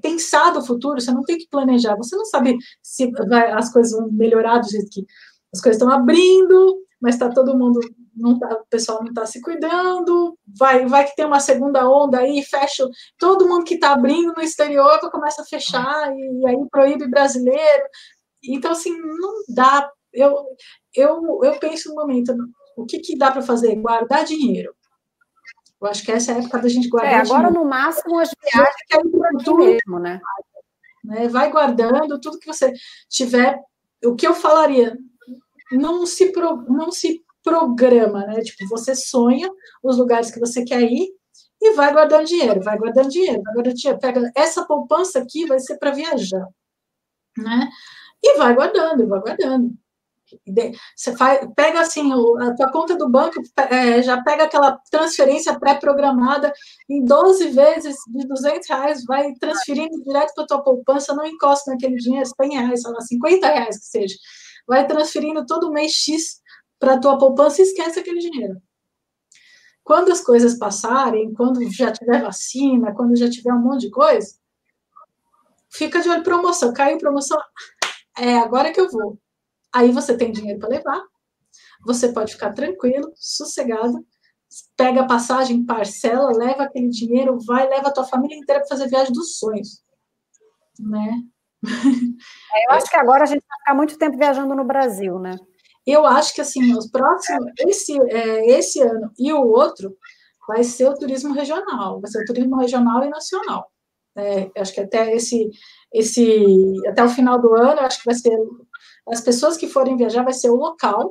pensar 0.01 0.51
do 0.51 0.65
futuro, 0.65 1.01
você 1.01 1.12
não 1.12 1.23
tem 1.23 1.39
que 1.39 1.49
planejar, 1.49 1.97
você 1.97 2.17
não 2.17 2.25
sabe 2.25 2.57
se 2.83 3.11
vai, 3.28 3.51
as 3.52 3.73
coisas 3.73 3.93
vão 3.93 4.11
melhorar 4.11 4.59
do 4.59 4.69
jeito 4.69 4.89
que 4.91 5.07
as 5.52 5.61
coisas 5.61 5.81
estão 5.81 5.94
abrindo, 5.94 6.78
mas 7.03 7.17
está 7.17 7.29
todo 7.29 7.59
mundo, 7.59 7.81
não 8.15 8.39
tá, 8.39 8.47
o 8.55 8.67
pessoal 8.71 9.01
não 9.01 9.09
está 9.09 9.27
se 9.27 9.41
cuidando, 9.41 10.39
vai, 10.57 10.87
vai 10.87 11.05
que 11.05 11.17
tem 11.17 11.27
uma 11.27 11.41
segunda 11.41 11.91
onda 11.91 12.21
aí, 12.21 12.41
fecha, 12.45 12.89
todo 13.19 13.49
mundo 13.49 13.65
que 13.65 13.75
está 13.75 13.93
abrindo 13.93 14.33
no 14.33 14.41
exterior 14.41 15.01
começa 15.11 15.43
a 15.43 15.45
fechar, 15.45 16.17
e, 16.17 16.47
aí 16.47 16.57
proíbe 16.71 17.09
brasileiro, 17.09 17.85
então 18.45 18.71
assim, 18.71 18.97
não 18.97 19.43
dá, 19.49 19.91
eu, 20.13 20.33
eu, 20.95 21.41
eu 21.43 21.59
penso 21.59 21.89
no 21.89 21.97
momento, 21.97 22.33
o 22.77 22.87
que, 22.87 23.01
que 23.01 23.19
dá 23.19 23.33
para 23.33 23.43
fazer? 23.43 23.75
Guardar 23.75 24.25
dinheiro, 24.25 24.73
eu 25.81 25.89
acho 25.89 26.05
que 26.05 26.13
essa 26.13 26.31
é 26.31 26.35
a 26.37 26.39
época 26.39 26.61
da 26.61 26.69
gente 26.69 26.89
guardar. 26.89 27.13
É, 27.13 27.17
agora, 27.17 27.51
no 27.51 27.65
máximo, 27.65 28.21
as 28.21 28.31
viagens 28.41 28.77
que 28.87 28.97
é 28.97 29.01
por 29.45 29.59
mesmo, 29.59 29.99
né? 29.99 30.21
né? 31.05 31.27
Vai 31.27 31.51
guardando 31.51 32.21
tudo 32.21 32.39
que 32.39 32.47
você 32.47 32.73
tiver. 33.09 33.59
O 34.05 34.15
que 34.15 34.25
eu 34.25 34.33
falaria, 34.33 34.97
não 35.73 36.07
se, 36.07 36.33
pro, 36.33 36.62
não 36.68 36.91
se 36.91 37.25
programa, 37.42 38.26
né? 38.26 38.41
Tipo, 38.41 38.68
você 38.68 38.94
sonha 38.94 39.51
os 39.83 39.99
lugares 39.99 40.31
que 40.31 40.41
você 40.41 40.65
quer 40.65 40.83
ir 40.83 41.09
e 41.60 41.73
vai 41.75 41.92
guardando 41.92 42.26
dinheiro, 42.26 42.60
vai 42.62 42.78
guardando 42.78 43.09
dinheiro, 43.09 43.42
vai 43.42 43.55
guardando 43.55 43.76
dinheiro. 43.76 44.01
Pega 44.01 44.33
essa 44.34 44.65
poupança 44.65 45.18
aqui, 45.18 45.47
vai 45.47 45.60
ser 45.60 45.78
para 45.78 45.92
viajar, 45.92 46.47
né? 47.36 47.68
E 48.23 48.39
vai 48.39 48.55
guardando, 48.55 49.09
vai 49.09 49.20
guardando. 49.20 49.75
Você 50.97 51.15
faz, 51.17 51.47
pega 51.55 51.81
assim, 51.81 52.10
a 52.12 52.55
tua 52.55 52.73
conta 52.73 52.97
do 52.97 53.09
banco, 53.09 53.41
é, 53.70 54.02
já 54.02 54.23
pega 54.23 54.44
aquela 54.44 54.78
transferência 54.91 55.59
pré-programada 55.59 56.52
em 56.89 57.05
12 57.05 57.51
vezes 57.51 57.97
de 58.09 58.26
200 58.26 58.68
reais, 58.68 59.05
vai 59.05 59.34
transferindo 59.34 60.02
direto 60.02 60.33
para 60.34 60.47
tua 60.47 60.62
poupança, 60.62 61.15
não 61.15 61.26
encosta 61.26 61.70
naquele 61.70 61.97
dinheiro, 61.97 62.28
100 62.41 62.51
reais, 62.51 62.83
lá, 62.84 63.01
50 63.01 63.47
reais 63.47 63.78
que 63.78 63.86
seja. 63.86 64.15
Vai 64.67 64.87
transferindo 64.87 65.45
todo 65.47 65.73
mês 65.73 65.93
X 65.93 66.41
para 66.79 67.01
tua 67.01 67.19
poupança 67.19 67.61
e 67.61 67.65
esquece 67.65 68.01
aquele 68.01 68.19
dinheiro. 68.19 68.61
Quando 69.85 70.13
as 70.13 70.21
coisas 70.21 70.59
passarem, 70.59 71.33
quando 71.35 71.61
já 71.73 71.93
tiver 71.93 72.23
vacina, 72.23 72.95
quando 72.95 73.17
já 73.17 73.29
tiver 73.29 73.53
um 73.53 73.61
monte 73.61 73.83
de 73.83 73.91
coisa, 73.91 74.37
fica 75.71 76.01
de 76.01 76.09
olho 76.09 76.23
promoção, 76.23 76.73
caiu 76.73 76.99
promoção, 76.99 77.41
é 78.17 78.37
agora 78.39 78.73
que 78.73 78.81
eu 78.81 78.89
vou 78.91 79.19
Aí 79.73 79.91
você 79.91 80.17
tem 80.17 80.31
dinheiro 80.31 80.61
para 80.61 80.69
levar, 80.69 81.03
você 81.85 82.13
pode 82.13 82.33
ficar 82.33 82.53
tranquilo, 82.53 83.11
sossegado, 83.17 84.07
pega 84.77 85.01
a 85.01 85.07
passagem, 85.07 85.65
parcela, 85.65 86.37
leva 86.37 86.65
aquele 86.65 86.91
dinheiro, 86.91 87.39
vai, 87.47 87.67
leva 87.69 87.89
a 87.89 87.93
tua 87.93 88.05
família 88.05 88.37
inteira 88.37 88.61
para 88.61 88.69
fazer 88.69 88.89
viagem 88.89 89.13
dos 89.13 89.39
sonhos, 89.39 89.83
né? 90.79 91.23
É, 91.65 92.67
eu 92.69 92.77
acho 92.77 92.91
que 92.91 92.97
agora 92.97 93.23
a 93.23 93.27
gente 93.27 93.43
vai 93.49 93.59
ficar 93.59 93.75
muito 93.75 93.97
tempo 93.97 94.19
viajando 94.19 94.55
no 94.55 94.65
Brasil, 94.65 95.19
né? 95.19 95.37
Eu 95.87 96.05
acho 96.05 96.35
que 96.35 96.41
assim, 96.41 96.77
os 96.77 96.91
próximos, 96.91 97.51
esse, 97.67 97.99
é, 98.11 98.51
esse 98.51 98.81
ano 98.81 99.11
e 99.19 99.33
o 99.33 99.41
outro, 99.41 99.97
vai 100.47 100.63
ser 100.63 100.89
o 100.89 100.95
turismo 100.95 101.33
regional, 101.33 102.01
vai 102.01 102.11
ser 102.11 102.23
o 102.23 102.25
turismo 102.25 102.57
regional 102.57 103.03
e 103.05 103.09
nacional. 103.09 103.71
É, 104.15 104.51
acho 104.59 104.75
que 104.75 104.81
até 104.81 105.15
esse, 105.15 105.51
esse, 105.93 106.45
até 106.89 107.03
o 107.03 107.09
final 107.09 107.41
do 107.41 107.55
ano, 107.55 107.81
acho 107.81 107.99
que 107.99 108.05
vai 108.05 108.15
ser 108.15 108.37
as 109.09 109.21
pessoas 109.21 109.57
que 109.57 109.67
forem 109.67 109.97
viajar 109.97 110.23
vai 110.23 110.33
ser 110.33 110.51
o 110.51 110.57
local, 110.57 111.09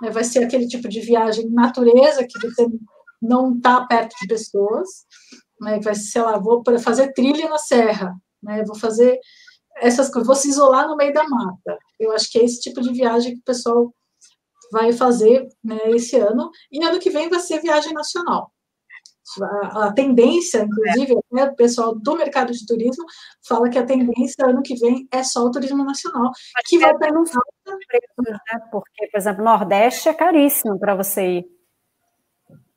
né, 0.00 0.10
vai 0.10 0.24
ser 0.24 0.44
aquele 0.44 0.66
tipo 0.66 0.88
de 0.88 1.00
viagem 1.00 1.48
natureza 1.50 2.26
que 2.26 2.38
você 2.40 2.66
não 3.20 3.56
está 3.56 3.84
perto 3.86 4.14
de 4.20 4.26
pessoas, 4.26 4.88
né, 5.60 5.78
vai 5.80 5.94
ser, 5.94 6.10
sei 6.10 6.22
lá, 6.22 6.38
vou 6.38 6.62
fazer 6.82 7.12
trilha 7.12 7.48
na 7.48 7.58
serra, 7.58 8.14
né, 8.42 8.64
vou 8.64 8.76
fazer 8.76 9.18
essas 9.80 10.10
coisas, 10.10 10.26
vou 10.26 10.36
se 10.36 10.48
isolar 10.48 10.86
no 10.86 10.96
meio 10.96 11.12
da 11.12 11.26
mata. 11.28 11.78
Eu 11.98 12.12
acho 12.12 12.30
que 12.30 12.38
é 12.38 12.44
esse 12.44 12.60
tipo 12.60 12.80
de 12.80 12.92
viagem 12.92 13.34
que 13.34 13.40
o 13.40 13.44
pessoal 13.44 13.94
vai 14.72 14.92
fazer 14.92 15.48
né, 15.64 15.78
esse 15.86 16.16
ano, 16.16 16.50
e 16.70 16.84
ano 16.84 17.00
que 17.00 17.10
vem 17.10 17.28
vai 17.28 17.40
ser 17.40 17.60
viagem 17.60 17.92
nacional 17.92 18.52
a, 19.42 19.86
a 19.86 19.92
tendência, 19.92 20.62
inclusive, 20.62 21.14
né, 21.30 21.44
o 21.44 21.54
pessoal 21.54 21.94
do 21.94 22.16
mercado 22.16 22.52
de 22.52 22.66
turismo 22.66 23.04
fala 23.46 23.68
que 23.68 23.78
a 23.78 23.86
tendência 23.86 24.46
ano 24.46 24.62
que 24.62 24.74
vem 24.74 25.06
é 25.12 25.22
só 25.22 25.44
o 25.44 25.50
turismo 25.50 25.84
nacional, 25.84 26.30
Mas 26.54 26.66
que 26.66 26.78
vai 26.78 26.96
ter 26.96 27.12
um 27.12 27.22
né? 27.22 28.38
Porque, 28.70 29.06
por 29.08 29.18
exemplo, 29.18 29.44
Nordeste 29.44 30.08
é 30.08 30.14
caríssimo 30.14 30.78
para 30.78 30.94
você 30.94 31.38
ir. 31.38 31.46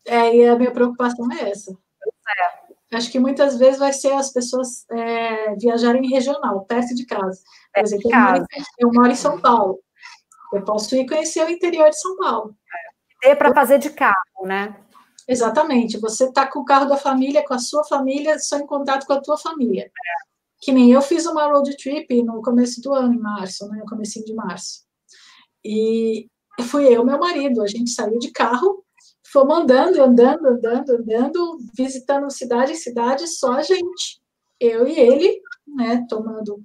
É, 0.06 0.36
e 0.36 0.48
a 0.48 0.56
minha 0.56 0.72
preocupação 0.72 1.32
é 1.32 1.50
essa. 1.50 1.76
Acho 2.94 3.12
que 3.12 3.20
muitas 3.20 3.58
vezes 3.58 3.80
vai 3.80 3.92
ser 3.92 4.14
as 4.14 4.32
pessoas 4.32 4.86
é, 4.92 5.56
viajarem 5.56 6.08
regional, 6.10 6.66
perto 6.66 6.94
de 6.96 7.06
casa. 7.06 7.42
Por 7.74 7.84
exemplo, 7.84 8.12
eu 8.12 8.20
moro, 8.20 8.46
eu 8.80 8.92
moro 8.94 9.12
em 9.12 9.16
São 9.16 9.40
Paulo. 9.40 9.80
Eu 10.54 10.64
posso 10.64 10.96
ir 10.96 11.08
conhecer 11.08 11.46
o 11.46 11.50
interior 11.50 11.90
de 11.90 12.00
São 12.00 12.16
Paulo. 12.18 12.56
É 13.24 13.34
para 13.34 13.54
fazer 13.54 13.80
de 13.80 13.90
carro, 13.90 14.16
né? 14.44 14.76
Exatamente. 15.28 16.00
Você 16.00 16.26
está 16.26 16.46
com 16.46 16.60
o 16.60 16.66
carro 16.66 16.86
da 16.86 16.98
família, 16.98 17.44
com 17.44 17.54
a 17.54 17.60
sua 17.60 17.84
família, 17.84 18.38
só 18.40 18.58
em 18.58 18.68
contato 18.68 19.06
com 19.08 19.14
a 19.14 19.22
tua 19.22 19.38
família. 19.38 19.90
Que 20.62 20.72
nem 20.72 20.92
eu 20.92 21.02
fiz 21.02 21.26
uma 21.26 21.46
road 21.48 21.76
trip 21.78 22.22
no 22.24 22.42
começo 22.42 22.82
do 22.82 22.94
ano, 22.94 23.14
em 23.14 23.20
março, 23.20 23.68
né? 23.70 23.80
No 23.80 23.86
comecinho 23.86 24.26
de 24.26 24.34
março. 24.34 24.84
E 25.64 26.28
fui 26.62 26.86
eu 26.86 27.02
e 27.02 27.06
meu 27.06 27.18
marido. 27.18 27.62
A 27.62 27.68
gente 27.68 27.90
saiu 27.90 28.20
de 28.20 28.32
carro, 28.32 28.84
fomos 29.34 29.58
andando, 29.58 30.02
andando, 30.02 30.48
andando, 30.48 30.90
andando, 30.92 31.58
visitando 31.76 32.32
cidade 32.32 32.72
em 32.72 32.76
cidade, 32.76 33.28
só 33.28 33.54
a 33.54 33.64
gente. 33.64 34.22
Eu 34.60 34.88
e 34.88 34.98
ele, 34.98 35.42
né? 35.68 36.06
Tomando 36.08 36.62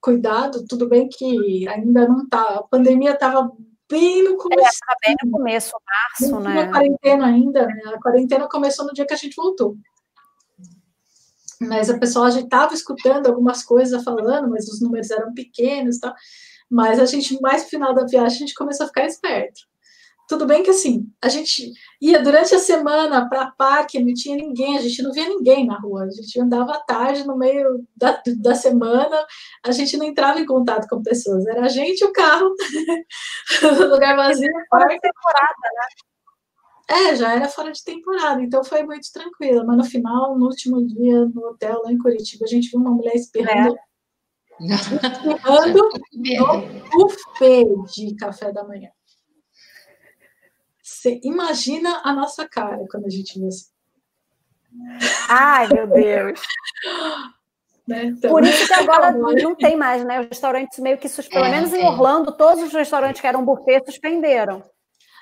cuidado. 0.00 0.64
Tudo 0.68 0.88
bem 0.88 1.08
que 1.08 1.66
ainda 1.66 2.06
não 2.06 2.28
tá. 2.28 2.42
A 2.42 2.62
pandemia 2.62 3.12
estava 3.12 3.50
bem 3.90 4.22
no 4.22 4.36
começo. 4.36 4.78
É, 4.90 5.08
bem 5.08 5.16
no 5.24 5.30
começo, 5.30 5.72
março, 6.20 6.40
né? 6.40 6.62
A 6.62 6.70
quarentena 6.70 7.26
ainda, 7.26 7.66
né? 7.66 7.82
A 7.86 8.00
quarentena 8.00 8.46
começou 8.48 8.86
no 8.86 8.92
dia 8.92 9.06
que 9.06 9.14
a 9.14 9.16
gente 9.16 9.34
voltou. 9.34 9.76
Mas 11.60 11.88
a 11.88 11.98
pessoa 11.98 12.30
já 12.30 12.40
estava 12.40 12.74
escutando 12.74 13.26
algumas 13.28 13.62
coisas 13.62 14.02
falando, 14.04 14.50
mas 14.50 14.68
os 14.68 14.80
números 14.80 15.10
eram 15.10 15.32
pequenos, 15.32 15.98
tá? 15.98 16.14
Mas 16.68 16.98
a 16.98 17.06
gente, 17.06 17.40
mais 17.40 17.62
no 17.62 17.68
final 17.68 17.94
da 17.94 18.04
viagem, 18.04 18.36
a 18.36 18.40
gente 18.40 18.54
começou 18.54 18.84
a 18.84 18.88
ficar 18.88 19.06
esperto. 19.06 19.71
Tudo 20.32 20.46
bem 20.46 20.62
que 20.62 20.70
assim, 20.70 21.12
a 21.20 21.28
gente 21.28 21.74
ia 22.00 22.22
durante 22.22 22.54
a 22.54 22.58
semana 22.58 23.28
para 23.28 23.50
parque, 23.50 24.02
não 24.02 24.14
tinha 24.14 24.34
ninguém, 24.34 24.78
a 24.78 24.80
gente 24.80 25.02
não 25.02 25.12
via 25.12 25.28
ninguém 25.28 25.66
na 25.66 25.78
rua, 25.78 26.04
a 26.04 26.10
gente 26.10 26.40
andava 26.40 26.72
à 26.72 26.80
tarde 26.80 27.26
no 27.26 27.36
meio 27.36 27.86
da, 27.94 28.18
da 28.38 28.54
semana, 28.54 29.26
a 29.62 29.70
gente 29.72 29.94
não 29.98 30.06
entrava 30.06 30.40
em 30.40 30.46
contato 30.46 30.88
com 30.88 31.02
pessoas, 31.02 31.46
era 31.46 31.66
a 31.66 31.68
gente 31.68 32.00
e 32.00 32.04
o 32.06 32.12
carro, 32.14 32.48
lugar 33.90 34.16
vazio. 34.16 34.50
Fora 34.70 34.86
de 34.88 35.00
temporada, 35.00 35.68
né? 35.74 37.08
É, 37.10 37.14
já 37.14 37.34
era 37.34 37.48
fora 37.50 37.70
de 37.70 37.84
temporada, 37.84 38.40
então 38.40 38.64
foi 38.64 38.84
muito 38.84 39.12
tranquilo. 39.12 39.66
Mas 39.66 39.76
no 39.76 39.84
final, 39.84 40.38
no 40.38 40.46
último 40.46 40.82
dia, 40.86 41.26
no 41.26 41.48
hotel 41.48 41.82
lá 41.84 41.92
em 41.92 41.98
Curitiba, 41.98 42.46
a 42.46 42.48
gente 42.48 42.70
viu 42.70 42.80
uma 42.80 42.90
mulher 42.90 43.14
espirrando, 43.14 43.76
é. 44.62 44.64
espirrando 44.64 45.90
no 46.16 46.68
buffet 46.90 47.66
de 47.94 48.16
café 48.16 48.50
da 48.50 48.64
manhã. 48.64 48.88
Você 51.02 51.20
imagina 51.24 52.00
a 52.04 52.12
nossa 52.12 52.48
cara 52.48 52.86
quando 52.88 53.06
a 53.06 53.10
gente 53.10 53.36
vê 53.36 53.48
isso. 53.48 53.72
Ai, 55.28 55.68
meu 55.68 55.86
Deus. 55.88 56.40
Né? 57.84 58.04
Então, 58.04 58.30
Por 58.30 58.44
isso 58.44 58.64
que 58.64 58.74
agora 58.74 59.10
não 59.10 59.56
tem 59.56 59.76
mais, 59.76 60.04
né? 60.04 60.20
Os 60.20 60.28
restaurantes 60.28 60.78
meio 60.78 60.98
que 60.98 61.08
suspenderam. 61.08 61.50
Pelo 61.50 61.52
é, 61.52 61.60
menos 61.60 61.74
em 61.74 61.84
Orlando, 61.84 62.30
todos 62.36 62.62
os 62.62 62.72
restaurantes 62.72 63.20
que 63.20 63.26
eram 63.26 63.44
buffet 63.44 63.82
suspenderam. 63.84 64.62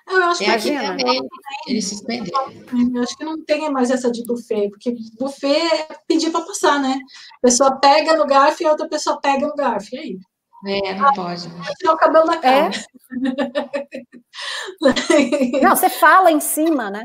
Eu 0.06 0.24
acho 0.24 0.44
que 0.44 0.50
aqui 0.50 0.74
também 0.74 1.20
eles 1.66 1.88
suspenderam. 1.88 2.52
Eu 2.94 3.02
acho 3.02 3.16
que 3.16 3.24
não 3.24 3.42
tem 3.46 3.70
mais 3.70 3.90
essa 3.90 4.12
de 4.12 4.22
buffet, 4.26 4.68
porque 4.68 4.94
buffet 5.18 5.56
é 5.56 5.88
pedir 6.06 6.30
para 6.30 6.44
passar, 6.44 6.78
né? 6.78 6.98
A 7.38 7.40
pessoa 7.40 7.80
pega 7.80 8.14
no 8.14 8.26
garfo 8.26 8.62
e 8.62 8.66
a 8.66 8.72
outra 8.72 8.86
pessoa 8.86 9.18
pega 9.18 9.46
no 9.46 9.54
garfo. 9.54 9.94
E 9.94 9.98
aí? 9.98 10.18
É, 10.66 10.94
não 10.94 11.08
ah, 11.08 11.12
pode. 11.14 11.48
Tirar 11.78 11.92
o 11.92 11.96
cabelo 11.96 12.26
da 12.26 12.36
cara. 12.36 12.70
É? 12.70 13.10
não, 15.62 15.74
você 15.74 15.88
fala 15.88 16.30
em 16.30 16.40
cima, 16.40 16.90
né? 16.90 17.02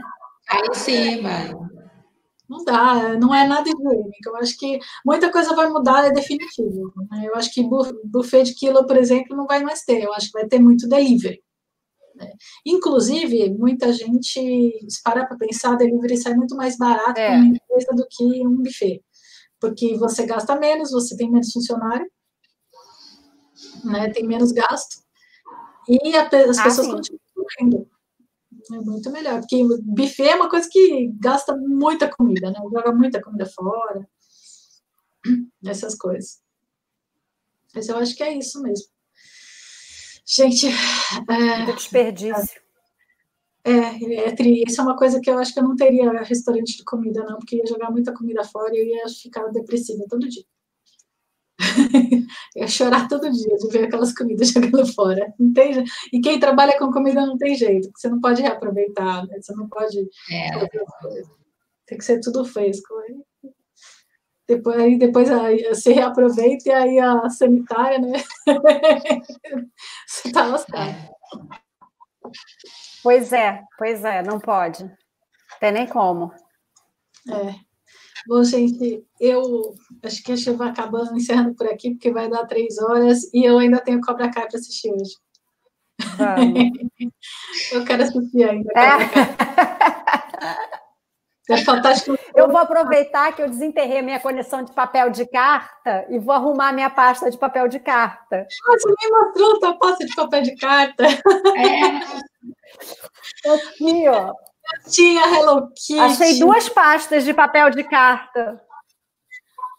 Fala 0.47 0.67
em 0.67 0.73
cima. 0.73 1.69
Não 2.47 2.63
dá, 2.63 3.17
não 3.17 3.33
é 3.33 3.47
nada 3.47 3.67
higiênico. 3.67 4.27
Eu 4.27 4.35
acho 4.37 4.57
que 4.57 4.79
muita 5.05 5.31
coisa 5.31 5.55
vai 5.55 5.67
mudar, 5.69 6.05
é 6.05 6.11
definitivo. 6.11 6.93
Né? 7.11 7.23
Eu 7.25 7.35
acho 7.35 7.51
que 7.51 7.67
buffet 8.03 8.43
de 8.43 8.53
quilo, 8.53 8.85
por 8.85 8.97
exemplo, 8.97 9.35
não 9.35 9.47
vai 9.47 9.63
mais 9.63 9.83
ter. 9.83 10.03
Eu 10.03 10.13
acho 10.13 10.27
que 10.27 10.39
vai 10.39 10.47
ter 10.47 10.59
muito 10.59 10.87
delivery. 10.87 11.41
Né? 12.15 12.31
Inclusive, 12.65 13.49
muita 13.57 13.91
gente, 13.91 14.85
se 14.87 15.03
parar 15.03 15.25
para 15.25 15.37
pensar, 15.37 15.75
delivery 15.75 16.17
sai 16.17 16.35
muito 16.35 16.55
mais 16.55 16.77
barato 16.77 17.19
é. 17.19 17.35
uma 17.35 17.47
empresa 17.47 17.91
do 17.95 18.05
que 18.09 18.45
um 18.45 18.57
buffet. 18.57 19.01
Porque 19.59 19.97
você 19.97 20.25
gasta 20.25 20.55
menos, 20.55 20.91
você 20.91 21.17
tem 21.17 21.31
menos 21.31 21.51
funcionário, 21.51 22.05
né? 23.83 24.09
Tem 24.09 24.25
menos 24.25 24.51
gasto. 24.51 25.03
E 25.87 26.15
a, 26.15 26.27
as 26.27 26.57
ah, 26.57 26.63
pessoas 26.63 26.87
sim. 26.87 26.93
continuam 26.93 27.47
comendo. 27.57 27.89
É 28.73 28.77
muito 28.79 29.11
melhor, 29.11 29.41
porque 29.41 29.63
buffet 29.83 30.29
é 30.29 30.35
uma 30.35 30.49
coisa 30.49 30.67
que 30.71 31.11
gasta 31.19 31.55
muita 31.55 32.09
comida, 32.09 32.49
né? 32.49 32.59
Joga 32.63 32.91
muita 32.91 33.21
comida 33.21 33.45
fora. 33.45 34.07
Essas 35.63 35.95
coisas. 35.95 36.39
Mas 37.73 37.87
eu 37.89 37.97
acho 37.97 38.15
que 38.15 38.23
é 38.23 38.35
isso 38.35 38.61
mesmo. 38.61 38.87
Gente. 40.25 40.67
É, 40.67 41.71
desperdício. 41.73 42.61
É, 43.63 43.71
é, 43.71 44.29
é, 44.29 44.63
isso 44.67 44.79
é 44.79 44.83
uma 44.83 44.95
coisa 44.95 45.19
que 45.19 45.29
eu 45.29 45.37
acho 45.37 45.53
que 45.53 45.59
eu 45.59 45.63
não 45.63 45.75
teria 45.75 46.11
restaurante 46.21 46.77
de 46.77 46.83
comida, 46.83 47.23
não, 47.23 47.37
porque 47.37 47.57
ia 47.57 47.65
jogar 47.65 47.91
muita 47.91 48.13
comida 48.13 48.43
fora 48.43 48.75
e 48.75 48.79
eu 48.79 48.85
ia 48.85 49.09
ficar 49.09 49.47
depressiva 49.47 50.05
todo 50.09 50.29
dia. 50.29 50.43
ia 52.55 52.67
chorar 52.67 53.07
todo 53.07 53.31
dia 53.31 53.55
de 53.57 53.67
ver 53.69 53.85
aquelas 53.85 54.13
comidas 54.13 54.49
jogando 54.51 54.85
fora. 54.93 55.33
Não 55.39 55.53
tem, 55.53 55.83
e 56.11 56.19
quem 56.19 56.39
trabalha 56.39 56.77
com 56.77 56.91
comida 56.91 57.25
não 57.25 57.37
tem 57.37 57.55
jeito, 57.55 57.89
você 57.95 58.09
não 58.09 58.19
pode 58.19 58.41
reaproveitar, 58.41 59.25
né? 59.27 59.37
você 59.41 59.53
não 59.55 59.67
pode. 59.67 59.99
É. 60.31 60.49
Tem 61.85 61.97
que 61.97 62.03
ser 62.03 62.19
tudo 62.19 62.45
fresco. 62.45 62.93
Né? 62.95 63.51
Depois, 64.47 64.79
aí 64.79 64.97
depois 64.97 65.31
aí, 65.31 65.63
você 65.63 65.93
reaproveita 65.93 66.69
e 66.69 66.71
aí 66.71 66.99
a 66.99 67.29
sanitária, 67.29 67.99
né? 67.99 68.13
você 70.07 70.31
tá 70.31 70.45
lascado. 70.45 70.95
Pois 73.01 73.33
é, 73.33 73.61
pois 73.77 74.03
é, 74.03 74.21
não 74.21 74.39
pode. 74.39 74.89
Tem 75.59 75.71
nem 75.71 75.87
como. 75.87 76.31
É. 77.29 77.64
Bom, 78.27 78.43
gente, 78.43 79.05
eu 79.19 79.75
acho 80.03 80.23
que 80.23 80.31
a 80.31 80.35
gente 80.35 80.51
vai 80.57 80.69
acabando, 80.69 81.15
encerrando 81.15 81.53
por 81.53 81.67
aqui, 81.67 81.91
porque 81.91 82.11
vai 82.11 82.27
dar 82.27 82.47
três 82.47 82.79
horas 82.79 83.31
e 83.33 83.45
eu 83.45 83.59
ainda 83.59 83.79
tenho 83.79 84.01
Cobra 84.01 84.31
Kai 84.31 84.47
para 84.47 84.57
assistir 84.57 84.91
hoje. 84.91 85.15
eu 87.71 87.85
quero 87.85 88.03
assistir 88.03 88.43
ainda. 88.43 88.71
É. 88.75 88.81
É 91.49 91.57
fantástico. 91.63 92.17
Eu 92.35 92.47
vou 92.49 92.57
aproveitar 92.57 93.31
que 93.33 93.43
eu 93.43 93.49
desenterrei 93.49 94.01
minha 94.01 94.19
coleção 94.19 94.63
de 94.63 94.73
papel 94.73 95.11
de 95.11 95.27
carta 95.27 96.07
e 96.09 96.17
vou 96.17 96.33
arrumar 96.33 96.73
minha 96.73 96.89
pasta 96.89 97.29
de 97.29 97.37
papel 97.37 97.67
de 97.67 97.79
carta. 97.79 98.47
Ah, 98.67 98.71
você 98.71 98.89
me 98.89 99.11
mostrou 99.11 99.69
a 99.69 99.77
pasta 99.77 100.03
de 100.03 100.15
papel 100.15 100.41
de 100.41 100.55
carta. 100.55 101.05
É. 101.05 102.25
Aqui, 103.53 104.07
ó. 104.07 104.33
Eu 104.73 104.91
tinha 104.91 105.21
Hello 105.27 105.67
Kitty. 105.69 105.99
Achei 105.99 106.39
duas 106.39 106.69
pastas 106.69 107.23
de 107.23 107.33
papel 107.33 107.69
de 107.69 107.83
carta. 107.83 108.61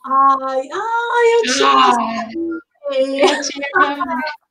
Ai, 0.05 0.69
ai, 0.73 1.35
eu 1.35 1.43
tinha. 1.53 1.69
Ah, 1.69 2.29
eu 2.93 3.43
tinha. 3.43 3.67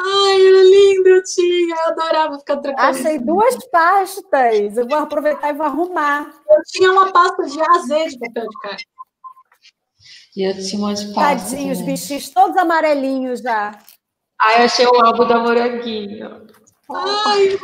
Ai, 0.00 0.46
era 0.46 0.62
lindo, 0.62 1.08
eu 1.08 1.22
tinha, 1.24 1.74
eu 1.74 1.92
adorava 1.92 2.38
ficar 2.38 2.56
trocando. 2.58 2.88
Achei 2.88 3.18
duas 3.18 3.56
pastas, 3.68 4.76
eu 4.76 4.88
vou 4.88 4.98
aproveitar 4.98 5.50
e 5.50 5.52
vou 5.52 5.66
arrumar. 5.66 6.32
Eu 6.48 6.62
tinha 6.66 6.92
uma 6.92 7.12
pasta 7.12 7.44
de 7.44 7.60
AZ 7.60 8.12
de 8.12 8.18
papel 8.18 8.48
de 8.48 8.58
carta. 8.60 8.84
E 10.36 10.42
eu 10.44 10.54
tinha 10.54 10.80
uma 10.80 10.94
de 10.94 11.12
pasta. 11.12 11.50
Tadinhos, 11.50 11.80
bichinhos 11.82 12.30
todos 12.30 12.56
amarelinhos 12.56 13.40
já. 13.40 13.76
Ai, 14.40 14.60
eu 14.60 14.64
achei 14.64 14.86
o 14.86 15.04
álbum 15.04 15.26
da 15.26 15.38
Moranguinho. 15.40 16.46
Ai, 16.90 17.58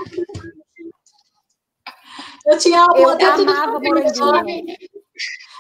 eu 2.47 2.59
tinha 2.59 2.83
álbum 2.83 2.99
eu 2.99 3.11
até 3.11 3.33
tudo. 3.33 3.53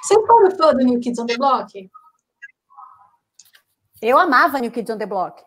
Você 0.02 0.26
foi 0.26 0.50
fã 0.50 0.74
do 0.74 0.84
New 0.84 1.00
Kids 1.00 1.18
on 1.18 1.26
the 1.26 1.36
Block? 1.36 1.90
Eu 4.02 4.18
amava 4.18 4.58
New 4.58 4.70
Kids 4.70 4.94
on 4.94 4.98
the 4.98 5.06
Block. 5.06 5.42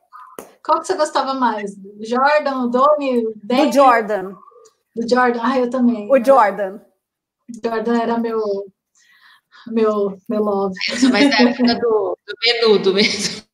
Qual 0.64 0.80
que 0.80 0.88
você 0.88 0.95
gostava 0.95 1.33
mais? 1.33 1.75
Do 1.75 2.03
Jordan, 2.03 2.64
o 2.64 2.67
Domi, 2.67 3.25
o 3.25 3.33
Do 3.35 3.72
Jordan. 3.72 4.35
Do 4.95 5.07
Jordan, 5.07 5.40
ah, 5.43 5.59
eu 5.59 5.69
também. 5.69 6.09
O 6.11 6.24
Jordan. 6.24 6.80
Jordan 7.64 8.01
era 8.01 8.17
meu 8.17 8.41
meu, 9.72 10.17
meu 10.27 10.43
love. 10.43 10.75
Isso, 10.90 11.09
mas 11.11 11.30
da 11.30 11.49
época 11.49 11.75
do, 11.75 12.17
do 12.25 12.33
menudo 12.45 12.93
mesmo. 12.93 13.47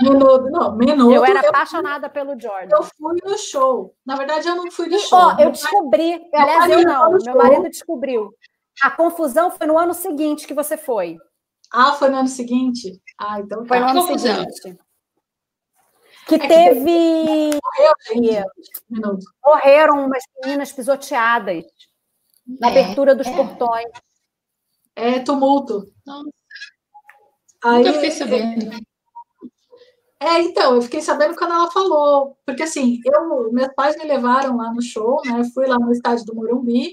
Menudo, 0.00 0.50
não, 0.50 0.76
menudo. 0.76 1.12
Eu 1.12 1.24
era 1.24 1.40
eu 1.42 1.50
apaixonada 1.50 2.08
fui, 2.08 2.14
pelo 2.14 2.40
Jordan. 2.40 2.76
Eu 2.76 2.82
fui 2.82 3.16
no 3.24 3.38
show. 3.38 3.94
Na 4.06 4.16
verdade, 4.16 4.48
eu 4.48 4.54
não 4.54 4.70
fui 4.70 4.86
no 4.88 4.96
e, 4.96 5.00
show. 5.00 5.18
Ó, 5.18 5.36
eu 5.38 5.50
descobri, 5.50 6.18
pai, 6.30 6.40
aliás, 6.42 6.70
eu 6.70 6.82
não, 6.82 7.10
meu 7.12 7.36
marido 7.36 7.68
descobriu. 7.68 8.32
A 8.82 8.90
confusão 8.90 9.50
foi 9.50 9.66
no 9.66 9.76
ano 9.76 9.92
seguinte 9.92 10.46
que 10.46 10.54
você 10.54 10.76
foi. 10.76 11.16
Ah, 11.72 11.92
foi 11.92 12.08
no 12.08 12.18
ano 12.18 12.28
seguinte? 12.28 13.00
Ah, 13.18 13.40
então 13.40 13.66
Foi 13.66 13.78
no 13.78 13.86
tá. 13.86 13.90
ano 13.90 14.00
confusão. 14.00 14.34
seguinte. 14.34 14.78
Que 16.26 16.34
é 16.34 16.48
teve. 16.48 17.58
Morreram 19.44 20.04
umas 20.04 20.22
meninas 20.42 20.72
pisoteadas 20.72 21.64
na 22.46 22.68
é, 22.68 22.70
abertura 22.70 23.14
dos 23.14 23.26
é. 23.26 23.36
portões. 23.36 23.90
É 24.94 25.20
tumulto. 25.20 25.84
Nossa. 26.06 26.30
Aí, 27.64 27.78
Nunca 27.78 27.92
fiquei 27.94 28.10
sabendo. 28.10 28.70
É, 30.20 30.40
então, 30.42 30.74
eu 30.74 30.82
fiquei 30.82 31.00
sabendo 31.00 31.36
quando 31.36 31.52
ela 31.52 31.70
falou, 31.70 32.36
porque 32.44 32.64
assim, 32.64 32.98
eu, 33.04 33.52
meus 33.52 33.72
pais 33.74 33.96
me 33.96 34.04
levaram 34.04 34.56
lá 34.56 34.72
no 34.72 34.82
show, 34.82 35.20
né? 35.24 35.42
Fui 35.54 35.66
lá 35.66 35.78
no 35.78 35.92
estádio 35.92 36.24
do 36.24 36.34
Morumbi, 36.34 36.92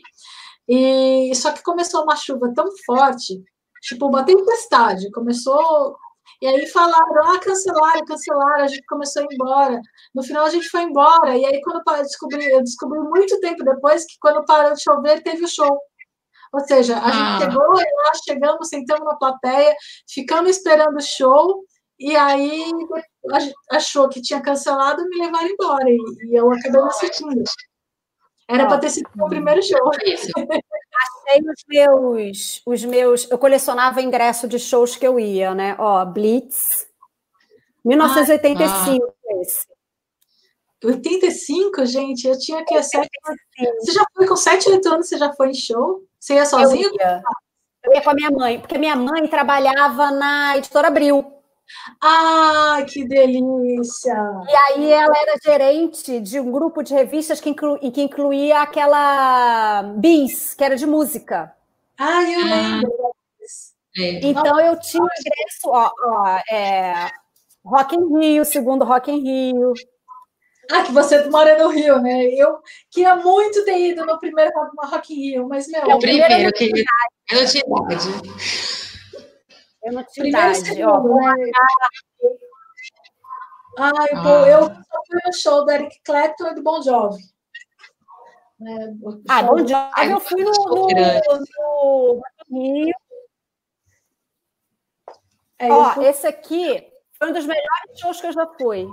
e 0.68 1.34
só 1.36 1.52
que 1.52 1.64
começou 1.64 2.04
uma 2.04 2.16
chuva 2.16 2.54
tão 2.54 2.66
forte, 2.86 3.44
tipo, 3.82 4.08
uma 4.08 4.24
tempestade, 4.24 5.12
começou. 5.12 5.98
E 6.42 6.48
aí 6.48 6.68
falaram, 6.68 7.34
ah, 7.34 7.40
cancelaram, 7.40 8.06
cancelaram, 8.06 8.64
a 8.64 8.68
gente 8.68 8.86
começou 8.88 9.22
a 9.22 9.26
ir 9.26 9.34
embora. 9.34 9.82
No 10.14 10.24
final 10.24 10.46
a 10.46 10.50
gente 10.50 10.70
foi 10.70 10.84
embora. 10.84 11.38
E 11.38 11.46
aí, 11.46 11.62
quando 11.62 11.82
eu 11.88 12.04
descobri, 12.04 12.46
eu 12.46 12.62
descobri 12.64 13.00
muito 13.00 13.40
tempo 13.40 13.64
depois 13.64 14.06
que 14.06 14.18
quando 14.20 14.46
parou 14.46 14.74
de 14.74 14.84
chover, 14.84 15.24
teve 15.24 15.46
o 15.46 15.48
show. 15.48 15.80
Ou 16.54 16.60
seja, 16.62 16.98
a 16.98 17.06
ah. 17.06 17.12
gente 17.40 17.46
chegou, 17.46 17.68
nós 17.70 18.20
chegamos, 18.24 18.68
sentamos 18.70 19.06
na 19.06 19.16
plateia, 19.16 19.76
ficamos 20.10 20.52
esperando 20.52 20.98
o 20.98 21.02
show, 21.02 21.64
e 22.00 22.16
aí 22.16 22.72
achou 23.72 24.10
que 24.10 24.22
tinha 24.22 24.42
cancelado 24.42 25.02
e 25.02 25.10
me 25.10 25.26
levaram 25.26 25.48
embora. 25.48 25.90
E, 25.90 25.98
e 26.30 26.36
eu 26.36 26.52
acabei 26.52 26.82
não 26.82 26.88
assistindo. 26.88 27.44
Era 28.48 28.68
para 28.68 28.78
ter 28.78 28.90
sido 28.92 29.10
o 29.20 29.28
primeiro 29.28 29.62
show. 29.64 29.90
Achei 31.28 31.42
os 31.42 31.64
meus, 31.68 32.62
os 32.66 32.86
meus. 32.86 33.30
Eu 33.30 33.38
colecionava 33.38 34.02
ingresso 34.02 34.48
de 34.48 34.60
shows 34.60 34.96
que 34.96 35.06
eu 35.06 35.20
ia, 35.20 35.56
né? 35.56 35.76
Ó, 35.80 36.06
Blitz, 36.06 36.88
1985, 37.84 39.06
ah, 39.06 39.42
esse. 39.42 39.68
85, 40.84 41.86
gente, 41.86 42.28
eu 42.28 42.38
tinha 42.38 42.64
que 42.64 42.82
sete. 42.84 43.10
Você 43.80 43.92
já 43.92 44.06
foi 44.14 44.28
com 44.28 44.36
7, 44.36 44.70
8 44.70 44.88
anos, 44.90 45.08
você 45.08 45.18
já 45.18 45.34
foi 45.34 45.50
em 45.50 45.54
show? 45.54 46.04
Você 46.20 46.36
ia 46.36 46.46
sozinho? 46.46 46.90
Eu 46.90 46.94
ia. 46.94 47.24
eu 47.84 47.94
ia 47.94 48.02
com 48.02 48.10
a 48.12 48.14
minha 48.14 48.32
mãe, 48.32 48.60
porque 48.60 48.78
minha 48.78 48.96
mãe 48.96 49.28
trabalhava 49.28 50.12
na 50.12 50.58
editora 50.58 50.88
Abril. 50.88 51.35
Ah, 52.02 52.86
que 52.88 53.06
delícia! 53.08 54.14
E 54.48 54.56
aí 54.56 54.92
ela 54.92 55.14
era 55.18 55.36
gerente 55.44 56.20
de 56.20 56.40
um 56.40 56.52
grupo 56.52 56.84
de 56.84 56.94
revistas 56.94 57.42
que, 57.42 57.50
inclu, 57.50 57.80
que 57.80 58.02
incluía 58.02 58.62
aquela 58.62 59.84
Bis, 59.98 60.54
que 60.54 60.64
era 60.64 60.76
de 60.76 60.86
música. 60.86 61.54
Ah, 61.98 62.24
eu 62.24 62.40
ah. 62.42 62.44
lembro. 62.44 63.16
É. 63.98 64.20
Então 64.28 64.60
eu 64.60 64.78
tinha 64.80 65.04
ingresso, 65.04 65.68
ó, 65.68 65.90
ó 65.90 66.40
é, 66.52 67.10
Rock 67.64 67.96
in 67.96 68.20
Rio, 68.20 68.46
segundo 68.46 68.84
Rock 68.84 69.12
in 69.12 69.22
Rio. 69.22 69.74
Ah, 70.72 70.84
que 70.84 70.92
você 70.92 71.30
mora 71.30 71.58
no 71.64 71.70
Rio, 71.70 72.02
né? 72.02 72.26
Eu 72.26 72.58
queria 72.92 73.16
muito 73.16 73.64
ter 73.64 73.78
ido 73.78 74.06
no 74.06 74.20
primeiro 74.20 74.52
Rock 74.92 75.14
in 75.14 75.32
Rio, 75.32 75.48
mas 75.48 75.68
meu. 75.68 75.82
É 75.82 75.96
o 75.96 76.00
primeiro, 76.00 76.34
eu 76.34 76.54
queria. 76.54 76.84
Eu 77.32 77.42
não 77.42 77.48
tinha 77.48 77.64
idade. 77.66 78.08
Eu 79.86 79.94
não 79.94 80.04
tinha 80.04 80.28
idade. 80.28 80.84
Ó, 80.84 81.04
né? 81.04 81.52
Ah, 83.78 83.92
eu, 84.12 84.18
ah. 84.18 84.50
eu 84.50 84.62
só 84.68 85.02
fui 85.08 85.20
no 85.26 85.34
show 85.34 85.64
do 85.64 85.72
Eric 85.72 86.02
Clapton 86.04 86.48
e 86.48 86.56
do 86.56 86.64
Bon 86.64 86.82
Jovi. 86.82 87.22
É, 88.62 88.94
ah, 89.30 89.44
Bon 89.44 89.58
Jovi 89.60 90.12
eu 90.12 90.20
fui 90.20 90.44
no, 90.44 90.52
no, 90.52 90.88
no, 90.88 92.22
no 92.50 92.60
Rio. 92.60 92.96
É, 95.60 95.72
Ó, 95.72 95.94
fui... 95.94 96.06
esse 96.08 96.26
aqui 96.26 96.92
foi 97.14 97.30
um 97.30 97.34
dos 97.34 97.46
melhores 97.46 98.00
shows 98.00 98.20
que 98.20 98.28
eu 98.28 98.34
já 98.34 98.48
fui. 98.58 98.88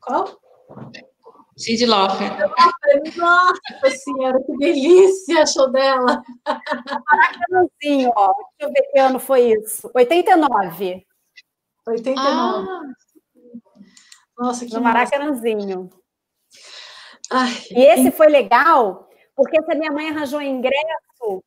Qual? 0.00 0.38
Cindy 1.58 1.86
Lauper. 1.86 2.30
Nossa 3.16 3.96
senhora, 3.96 4.40
que 4.44 4.56
delícia 4.58 5.44
show 5.46 5.70
dela. 5.70 6.22
Maracanãzinho, 6.46 8.12
ó. 8.14 8.32
Deixa 8.32 8.60
eu 8.60 8.72
ver 8.72 8.82
que 8.92 8.98
ano 8.98 9.18
foi 9.18 9.52
isso. 9.52 9.90
89. 9.92 11.04
89. 11.86 12.68
Ah. 12.68 12.82
Nossa, 14.38 14.64
que 14.64 14.72
No 14.72 14.80
Maracanãzinho. 14.80 15.90
Ai, 17.30 17.52
e 17.72 17.84
esse 17.84 18.10
foi 18.10 18.28
legal, 18.28 19.08
porque 19.36 19.58
essa 19.60 19.74
minha 19.74 19.92
mãe 19.92 20.08
arranjou 20.08 20.40
ingresso 20.40 21.42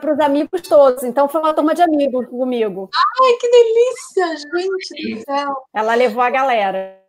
para 0.00 0.14
os 0.14 0.20
amigos 0.20 0.62
todos. 0.62 1.02
Então 1.02 1.28
foi 1.28 1.40
uma 1.40 1.52
turma 1.52 1.74
de 1.74 1.82
amigos 1.82 2.26
comigo. 2.28 2.88
Ai, 2.94 3.32
que 3.38 3.50
delícia, 3.50 4.36
gente 4.36 5.16
do 5.16 5.24
céu. 5.24 5.56
Ela 5.74 5.94
levou 5.94 6.22
a 6.22 6.30
galera. 6.30 7.02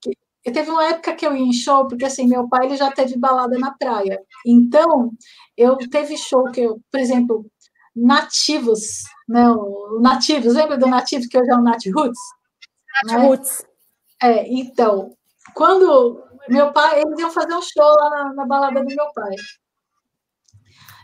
Que, 0.00 0.10
eu 0.44 0.52
teve 0.52 0.70
uma 0.70 0.84
época 0.84 1.14
que 1.14 1.26
eu 1.26 1.36
ia 1.36 1.42
em 1.42 1.52
show, 1.52 1.86
porque 1.86 2.04
assim, 2.04 2.26
meu 2.26 2.48
pai 2.48 2.66
ele 2.66 2.76
já 2.76 2.90
teve 2.90 3.16
balada 3.16 3.58
na 3.58 3.72
praia. 3.72 4.20
Então, 4.46 5.12
eu 5.56 5.76
teve 5.88 6.16
show 6.16 6.50
que 6.50 6.60
eu, 6.60 6.80
por 6.90 6.98
exemplo, 6.98 7.46
Nativos, 7.94 9.02
né? 9.28 9.50
O 9.50 10.00
Nativos, 10.00 10.54
lembra 10.54 10.78
do 10.78 10.86
Nativos 10.86 11.26
que 11.26 11.38
hoje 11.38 11.50
é 11.50 11.54
o 11.54 11.62
Nat 11.62 11.84
Roots? 11.94 12.20
Nat 13.04 13.18
né? 13.18 13.26
Roots. 13.26 13.64
É, 14.22 14.48
então, 14.48 15.10
quando 15.54 16.22
meu 16.48 16.72
pai, 16.72 17.02
eles 17.02 17.18
iam 17.18 17.30
fazer 17.30 17.54
um 17.54 17.62
show 17.62 17.84
lá 17.84 18.10
na, 18.10 18.34
na 18.34 18.46
balada 18.46 18.80
do 18.80 18.86
meu 18.86 19.12
pai. 19.14 19.34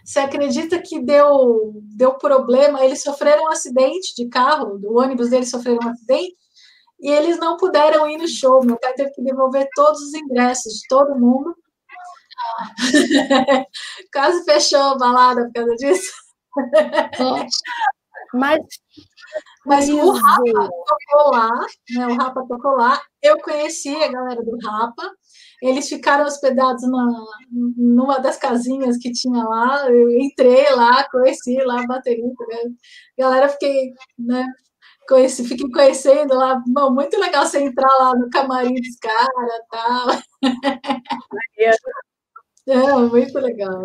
Você 0.04 0.20
acredita 0.20 0.80
que 0.80 1.00
deu, 1.00 1.72
deu 1.96 2.14
problema? 2.14 2.82
Eles 2.82 3.02
sofreram 3.02 3.44
um 3.44 3.50
acidente 3.50 4.14
de 4.16 4.26
carro, 4.28 4.80
o 4.82 4.98
ônibus 4.98 5.28
deles 5.28 5.50
sofreram 5.50 5.80
um 5.84 5.90
acidente, 5.90 6.34
e 7.00 7.10
eles 7.10 7.38
não 7.38 7.56
puderam 7.56 8.08
ir 8.08 8.18
no 8.18 8.28
show. 8.28 8.64
Meu 8.64 8.78
pai 8.78 8.92
teve 8.94 9.10
que 9.10 9.22
devolver 9.22 9.68
todos 9.74 10.00
os 10.00 10.14
ingressos 10.14 10.74
de 10.74 10.88
todo 10.88 11.18
mundo. 11.18 11.54
Quase 14.12 14.44
fechou 14.44 14.80
a 14.80 14.98
balada 14.98 15.44
por 15.46 15.52
causa 15.52 15.74
disso. 15.76 16.12
Mas, 18.34 18.60
mas 19.64 19.88
o 19.88 20.10
Rapa 20.10 20.42
tocou 20.44 21.32
lá, 21.32 21.66
né? 21.90 22.06
O 22.08 22.14
Rapa 22.16 22.44
tocou 22.46 22.72
lá. 22.72 23.00
Eu 23.22 23.40
conheci 23.40 23.94
a 23.94 24.08
galera 24.08 24.42
do 24.42 24.58
Rapa. 24.62 25.10
Eles 25.62 25.88
ficaram 25.88 26.24
hospedados 26.24 26.82
na, 26.88 27.24
numa 27.50 28.18
das 28.18 28.36
casinhas 28.36 28.98
que 28.98 29.12
tinha 29.12 29.42
lá. 29.44 29.90
Eu 29.90 30.10
entrei 30.10 30.70
lá, 30.74 31.08
conheci 31.10 31.56
lá 31.64 31.80
a 31.80 31.86
bateria. 31.86 32.24
Né? 32.24 32.70
Galera, 33.18 33.48
fiquei, 33.48 33.92
né? 34.18 34.44
Conheci, 35.08 35.44
fiquei 35.44 35.70
conhecendo 35.70 36.34
lá. 36.34 36.62
Bom, 36.66 36.92
muito 36.92 37.18
legal 37.18 37.46
você 37.46 37.60
entrar 37.60 37.88
lá 37.98 38.14
no 38.14 38.28
camarim 38.30 38.74
dos 38.74 38.96
caras 39.00 39.28
e 39.28 39.62
tal. 39.70 40.08
É, 42.68 42.96
muito 42.96 43.38
legal. 43.38 43.82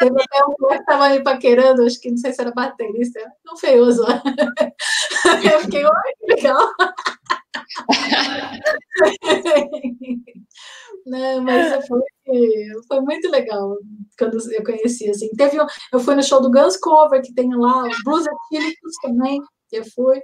Teve 0.00 0.20
até 0.20 0.44
um 0.44 0.54
que 0.68 0.74
estava 0.74 1.08
me 1.10 1.22
paquerando, 1.22 1.84
acho 1.84 2.00
que 2.00 2.10
não 2.10 2.16
sei 2.16 2.32
se 2.32 2.40
era 2.40 2.50
baterista, 2.50 3.20
um 3.52 3.56
feioso. 3.56 4.04
Eu 5.52 5.60
fiquei, 5.60 5.84
olha 5.84 6.14
que 6.18 6.34
legal. 6.34 6.68
Não, 11.06 11.42
mas 11.42 11.86
foi, 11.86 12.00
foi 12.88 13.00
muito 13.00 13.30
legal 13.30 13.76
quando 14.18 14.38
eu 14.52 14.64
conheci, 14.64 15.10
assim. 15.10 15.28
Teve, 15.36 15.58
eu 15.92 16.00
fui 16.00 16.14
no 16.14 16.22
show 16.22 16.40
do 16.40 16.50
Guns 16.50 16.78
Cover, 16.78 17.20
que 17.22 17.34
tem 17.34 17.54
lá, 17.54 17.84
o 17.84 17.90
Blues 18.04 18.26
Atílicos 18.26 18.92
também, 19.02 19.38
que 19.68 19.76
eu 19.76 19.84
fui. 19.94 20.18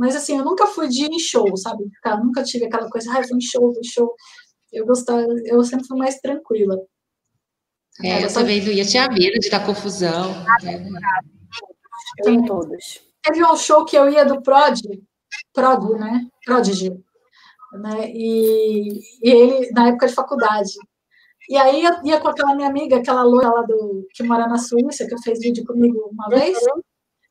Mas 0.00 0.16
assim, 0.16 0.38
eu 0.38 0.44
nunca 0.46 0.66
fui 0.66 0.88
de 0.88 1.04
ir 1.04 1.10
em 1.12 1.18
show, 1.18 1.54
sabe? 1.58 1.84
Eu 2.06 2.24
nunca 2.24 2.42
tive 2.42 2.64
aquela 2.64 2.88
coisa, 2.88 3.12
ah, 3.12 3.20
vou 3.28 3.36
em 3.36 3.40
show, 3.42 3.60
vou 3.60 3.78
em 3.78 3.84
show. 3.84 4.14
Eu 4.72 4.86
gostava, 4.86 5.26
eu 5.44 5.62
sempre 5.62 5.86
fui 5.86 5.98
mais 5.98 6.18
tranquila. 6.20 6.80
É, 8.02 8.24
eu 8.24 8.32
também 8.32 8.64
não 8.64 8.72
ia, 8.72 8.82
tinha 8.82 9.06
medo 9.08 9.38
de 9.38 9.50
dar 9.50 9.66
confusão. 9.66 10.34
Eu 12.24 12.32
em 12.32 12.46
todos. 12.46 13.02
Teve 13.22 13.44
um 13.44 13.54
show 13.54 13.84
que 13.84 13.94
eu 13.94 14.08
ia 14.08 14.24
do 14.24 14.40
Prod, 14.40 14.80
Prod, 15.52 15.90
né? 15.98 16.26
Prodigy. 16.46 16.88
Né? 17.74 18.10
E, 18.10 19.00
e 19.22 19.30
ele, 19.30 19.70
na 19.72 19.88
época 19.88 20.06
de 20.06 20.14
faculdade. 20.14 20.72
E 21.46 21.58
aí 21.58 21.84
eu 21.84 21.92
ia 22.04 22.18
com 22.18 22.28
aquela 22.28 22.54
minha 22.54 22.68
amiga, 22.68 22.96
aquela 22.96 23.22
loira 23.22 23.50
lá 23.50 23.62
do, 23.64 24.08
que 24.14 24.22
mora 24.22 24.48
na 24.48 24.56
Suíça, 24.56 25.06
que 25.06 25.22
fez 25.22 25.40
vídeo 25.40 25.62
comigo 25.66 26.08
uma 26.10 26.28
vez, 26.30 26.56
uhum. 26.56 26.80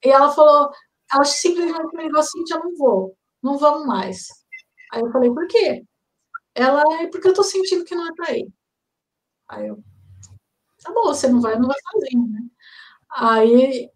e 0.06 0.09
ela 0.09 0.30
falou: 0.30 0.69
ela 1.11 1.25
simplesmente 1.25 1.95
me 1.95 2.03
ligou 2.03 2.19
assim, 2.19 2.43
eu 2.51 2.59
não 2.59 2.75
vou, 2.75 3.17
não 3.41 3.57
vamos 3.57 3.85
mais. 3.88 4.27
Aí 4.91 5.01
eu 5.01 5.11
falei, 5.11 5.29
por 5.31 5.47
quê? 5.47 5.83
Ela, 6.55 6.83
é 7.01 7.07
porque 7.07 7.27
eu 7.27 7.33
tô 7.33 7.43
sentindo 7.43 7.85
que 7.85 7.95
não 7.95 8.07
é 8.07 8.13
pra 8.15 8.38
ir. 8.38 8.47
Aí 9.47 9.67
eu, 9.67 9.79
tá 10.83 10.91
bom, 10.93 11.05
você 11.05 11.27
não 11.27 11.41
vai, 11.41 11.57
não 11.57 11.67
vai 11.67 11.77
sozinho, 11.91 12.27
né? 12.27 12.39
Aí, 13.11 13.89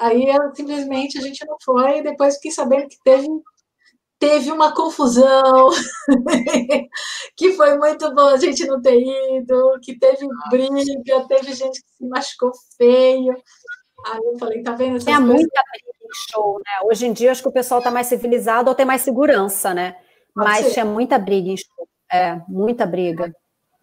aí 0.00 0.24
ela, 0.26 0.54
simplesmente 0.54 1.18
a 1.18 1.22
gente 1.22 1.44
não 1.46 1.56
foi, 1.64 1.98
e 1.98 2.02
depois 2.02 2.36
fiquei 2.36 2.50
sabendo 2.52 2.88
que 2.88 2.98
teve, 3.04 3.26
teve 4.18 4.52
uma 4.52 4.74
confusão, 4.74 5.70
que 7.36 7.52
foi 7.54 7.76
muito 7.78 8.14
bom 8.14 8.28
a 8.28 8.36
gente 8.36 8.66
não 8.66 8.80
ter 8.80 9.00
ido, 9.00 9.78
que 9.82 9.98
teve 9.98 10.26
briga, 10.50 11.26
teve 11.28 11.52
gente 11.54 11.82
que 11.82 11.90
se 11.96 12.06
machucou 12.08 12.52
feio. 12.76 13.34
Aí 14.06 14.20
eu 14.24 14.38
falei, 14.38 14.62
tá 14.62 14.72
vendo? 14.72 14.96
Essas 14.96 15.08
é 15.08 15.16
coisas... 15.16 15.34
muita 15.34 15.62
show, 16.12 16.58
né? 16.58 16.88
Hoje 16.88 17.06
em 17.06 17.12
dia 17.12 17.30
acho 17.30 17.42
que 17.42 17.48
o 17.48 17.52
pessoal 17.52 17.82
tá 17.82 17.90
mais 17.90 18.06
civilizado 18.06 18.68
ou 18.68 18.74
tem 18.74 18.86
mais 18.86 19.02
segurança, 19.02 19.74
né? 19.74 19.96
Mas 20.34 20.72
tinha 20.72 20.84
muita 20.84 21.18
briga 21.18 21.50
em 21.50 21.56
show. 21.56 21.88
É, 22.10 22.40
muita 22.48 22.86
briga. 22.86 23.32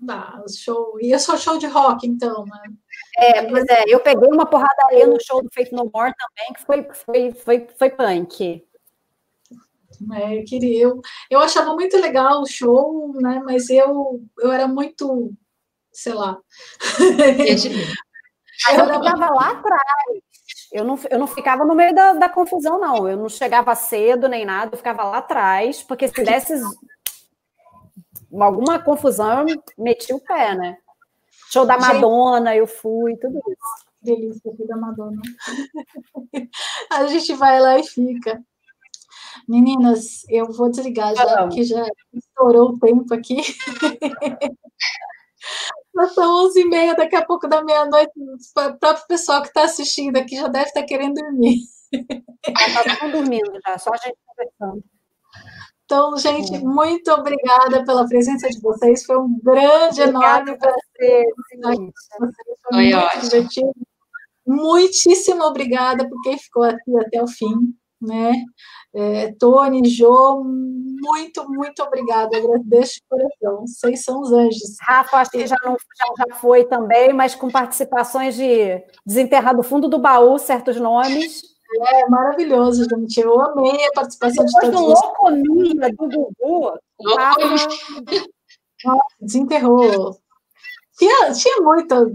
Ah, 0.09 0.43
show. 0.49 0.97
E 1.01 1.14
é 1.14 1.17
só 1.17 1.38
show 1.38 1.57
de 1.57 1.65
rock, 1.65 2.06
então, 2.06 2.45
né? 2.45 2.64
É, 3.17 3.43
pois 3.49 3.65
é, 3.69 3.85
eu 3.88 3.99
peguei 3.99 4.30
uma 4.30 4.45
porradaria 4.45 5.07
no 5.07 5.17
show 5.19 5.41
do 5.41 5.49
Faith 5.51 5.72
No 5.72 5.89
More 5.91 6.14
também, 6.14 6.53
que 6.53 6.65
foi, 6.65 6.88
foi, 6.93 7.31
foi, 7.31 7.67
foi 7.77 7.89
punk. 7.89 8.64
É, 10.14 10.39
eu 10.39 10.45
queria, 10.45 10.83
eu, 10.83 11.01
eu 11.30 11.39
achava 11.39 11.73
muito 11.73 11.97
legal 11.97 12.41
o 12.41 12.45
show, 12.47 13.14
né? 13.19 13.41
Mas 13.43 13.69
eu, 13.69 14.22
eu 14.39 14.51
era 14.51 14.67
muito, 14.67 15.33
sei 15.91 16.14
lá. 16.14 16.38
eu 16.99 17.57
ficava 18.85 19.33
lá 19.33 19.51
atrás. 19.51 20.26
Eu 20.72 20.84
não, 20.84 21.00
eu 21.10 21.18
não 21.18 21.28
ficava 21.28 21.64
no 21.64 21.74
meio 21.74 21.94
da, 21.96 22.14
da 22.14 22.30
confusão, 22.30 22.80
não. 22.80 23.08
Eu 23.08 23.18
não 23.18 23.30
chegava 23.30 23.74
cedo 23.76 24.28
nem 24.28 24.46
nada, 24.46 24.74
eu 24.74 24.78
ficava 24.78 25.04
lá 25.04 25.18
atrás, 25.18 25.82
porque 25.82 26.08
se 26.08 26.24
desse 26.24 26.62
alguma 28.32 28.80
confusão, 28.80 29.48
eu 29.48 29.64
meti 29.78 30.14
o 30.14 30.20
pé, 30.20 30.56
né? 30.56 30.78
Show 31.50 31.66
da 31.66 31.78
Madonna, 31.78 32.56
eu 32.56 32.68
fui, 32.68 33.16
tudo 33.18 33.38
isso. 33.38 33.88
Delícia, 34.02 34.54
fui 34.56 34.68
da 34.68 34.76
Madonna. 34.76 35.22
A 36.92 37.08
gente 37.08 37.34
vai 37.34 37.60
lá 37.60 37.80
e 37.80 37.84
fica. 37.84 38.42
Meninas, 39.48 40.26
eu 40.28 40.52
vou 40.52 40.70
desligar 40.70 41.16
já, 41.16 41.44
porque 41.44 41.64
já 41.64 41.86
estourou 42.14 42.72
o 42.72 42.80
tempo 42.80 43.14
aqui. 43.14 43.38
Nós 45.98 46.14
são 46.14 46.48
11h30, 46.48 46.95
daqui 46.95 47.16
a 47.16 47.26
pouco 47.26 47.48
da 47.48 47.64
meia-noite. 47.64 48.11
O 48.16 48.77
próprio 48.77 49.08
pessoal 49.08 49.42
que 49.42 49.48
está 49.48 49.64
assistindo 49.64 50.16
aqui 50.16 50.35
já 50.35 50.48
deve 50.48 50.67
estar 50.67 50.82
tá 50.82 50.85
querendo 50.85 51.16
dormir. 51.16 51.58
Está 51.92 52.84
todo 52.84 53.01
mundo 53.01 53.11
dormindo 53.14 53.59
já, 53.66 53.80
só 53.80 53.90
a 53.92 53.98
gente 53.98 54.17
conversando. 54.24 54.84
Então, 55.85 56.16
gente, 56.17 56.53
é. 56.53 56.59
muito 56.59 57.09
obrigada 57.11 57.84
pela 57.84 58.08
presença 58.08 58.48
de 58.48 58.61
vocês. 58.61 59.06
Foi 59.06 59.17
um 59.17 59.40
grande, 59.42 60.01
obrigada 60.03 60.51
enorme 60.51 60.58
prazer. 60.59 61.26
Foi, 61.64 61.92
Foi 62.61 62.84
muito 62.84 62.98
ótimo. 62.98 63.22
divertido. 63.24 63.74
Muitíssimo 64.45 65.43
obrigada 65.45 66.08
por 66.08 66.22
quem 66.22 66.38
ficou 66.38 66.64
aqui 66.64 66.95
até 67.00 67.24
o 67.24 67.27
fim, 67.27 67.74
né? 68.01 68.34
É, 68.93 69.34
Tony, 69.40 69.88
Jô, 69.88 70.43
muito, 70.43 71.48
muito 71.50 71.84
obrigada. 71.84 72.38
Agradeço 72.38 72.95
de 72.95 73.03
coração. 73.09 73.66
Vocês 73.67 74.03
são 74.03 74.22
os 74.22 74.32
anjos. 74.32 74.76
Rafa, 74.82 75.17
acho 75.17 75.32
que 75.32 75.45
já, 75.48 75.56
não, 75.64 75.72
já, 75.74 76.26
já 76.26 76.35
foi 76.35 76.66
também, 76.66 77.14
mas 77.14 77.35
com 77.35 77.50
participações 77.50 78.35
de 78.35 78.84
desenterrar 79.06 79.56
do 79.56 79.64
fundo 79.64 79.88
do 79.88 80.00
baú 80.00 80.38
certos 80.38 80.77
nomes. 80.77 81.42
É 81.90 82.08
maravilhoso, 82.08 82.85
gente. 82.90 83.19
Eu 83.19 83.40
amei 83.42 83.85
a 83.88 83.92
participação 83.92 84.45
Depois 84.45 84.66
de 84.66 84.72
todos. 84.72 85.01
Depois 85.01 85.43
do 85.43 85.58
Loucomia, 85.59 85.90
do 85.90 86.32
Gugu, 86.40 86.80
Nossa, 87.01 87.67
desenterrou. 89.19 90.17
Tinha, 90.98 91.32
tinha, 91.34 91.61
muita, 91.61 92.09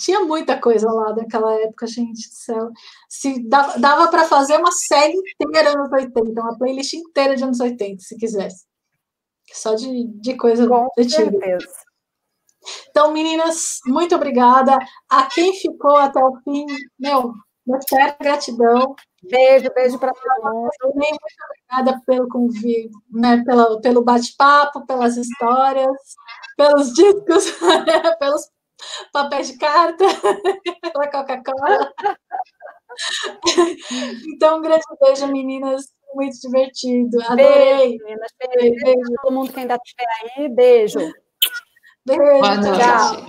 tinha 0.00 0.20
muita 0.20 0.60
coisa 0.60 0.90
lá 0.90 1.14
naquela 1.14 1.54
época, 1.60 1.86
gente 1.86 2.28
do 2.28 2.34
céu. 2.34 2.70
Se 3.08 3.46
dava, 3.48 3.78
dava 3.78 4.08
para 4.08 4.24
fazer 4.24 4.56
uma 4.58 4.72
série 4.72 5.18
inteira 5.40 5.72
nos 5.76 5.90
80, 5.92 6.40
uma 6.40 6.58
playlist 6.58 6.94
inteira 6.94 7.36
de 7.36 7.44
anos 7.44 7.60
80, 7.60 8.02
se 8.02 8.16
quisesse. 8.16 8.64
Só 9.52 9.74
de, 9.74 10.04
de 10.20 10.36
coisa 10.36 10.66
Com 10.66 10.88
certeza. 11.08 11.68
Então, 12.90 13.12
meninas, 13.12 13.78
muito 13.86 14.14
obrigada. 14.14 14.78
A 15.08 15.26
quem 15.26 15.54
ficou 15.54 15.96
até 15.96 16.18
o 16.24 16.36
fim, 16.42 16.64
meu, 16.98 17.34
Muita 17.66 18.14
gratidão. 18.20 18.94
Beijo, 19.22 19.70
beijo 19.74 19.98
para 19.98 20.12
todo 20.12 20.52
mundo. 20.52 20.70
Muito 20.94 21.18
obrigada 21.70 22.00
pelo 22.06 22.28
convite, 22.28 22.90
né, 23.10 23.42
pelo, 23.42 23.80
pelo 23.80 24.04
bate-papo, 24.04 24.86
pelas 24.86 25.16
histórias, 25.16 25.96
pelos 26.56 26.92
discos, 26.92 27.50
pelos 28.20 28.50
papéis 29.12 29.48
de 29.48 29.58
carta, 29.58 30.04
pela 30.92 31.10
Coca-Cola. 31.10 31.92
Então, 34.34 34.58
um 34.58 34.62
grande 34.62 34.84
beijo, 35.00 35.26
meninas. 35.26 35.92
Muito 36.14 36.38
divertido. 36.40 37.20
Adorei. 37.22 37.98
Beijo, 37.98 38.04
meninas. 38.04 38.32
Beijo, 38.38 38.58
beijo. 38.58 38.84
beijo. 38.84 39.14
todo 39.22 39.32
mundo 39.32 39.52
que 39.52 39.60
ainda 39.60 39.76
estiver 39.76 40.06
aí. 40.36 40.48
Beijo. 40.48 40.98
Beijo. 42.06 42.22
Boa 42.22 42.56
noite. 42.56 42.78
Tchau. 42.78 43.26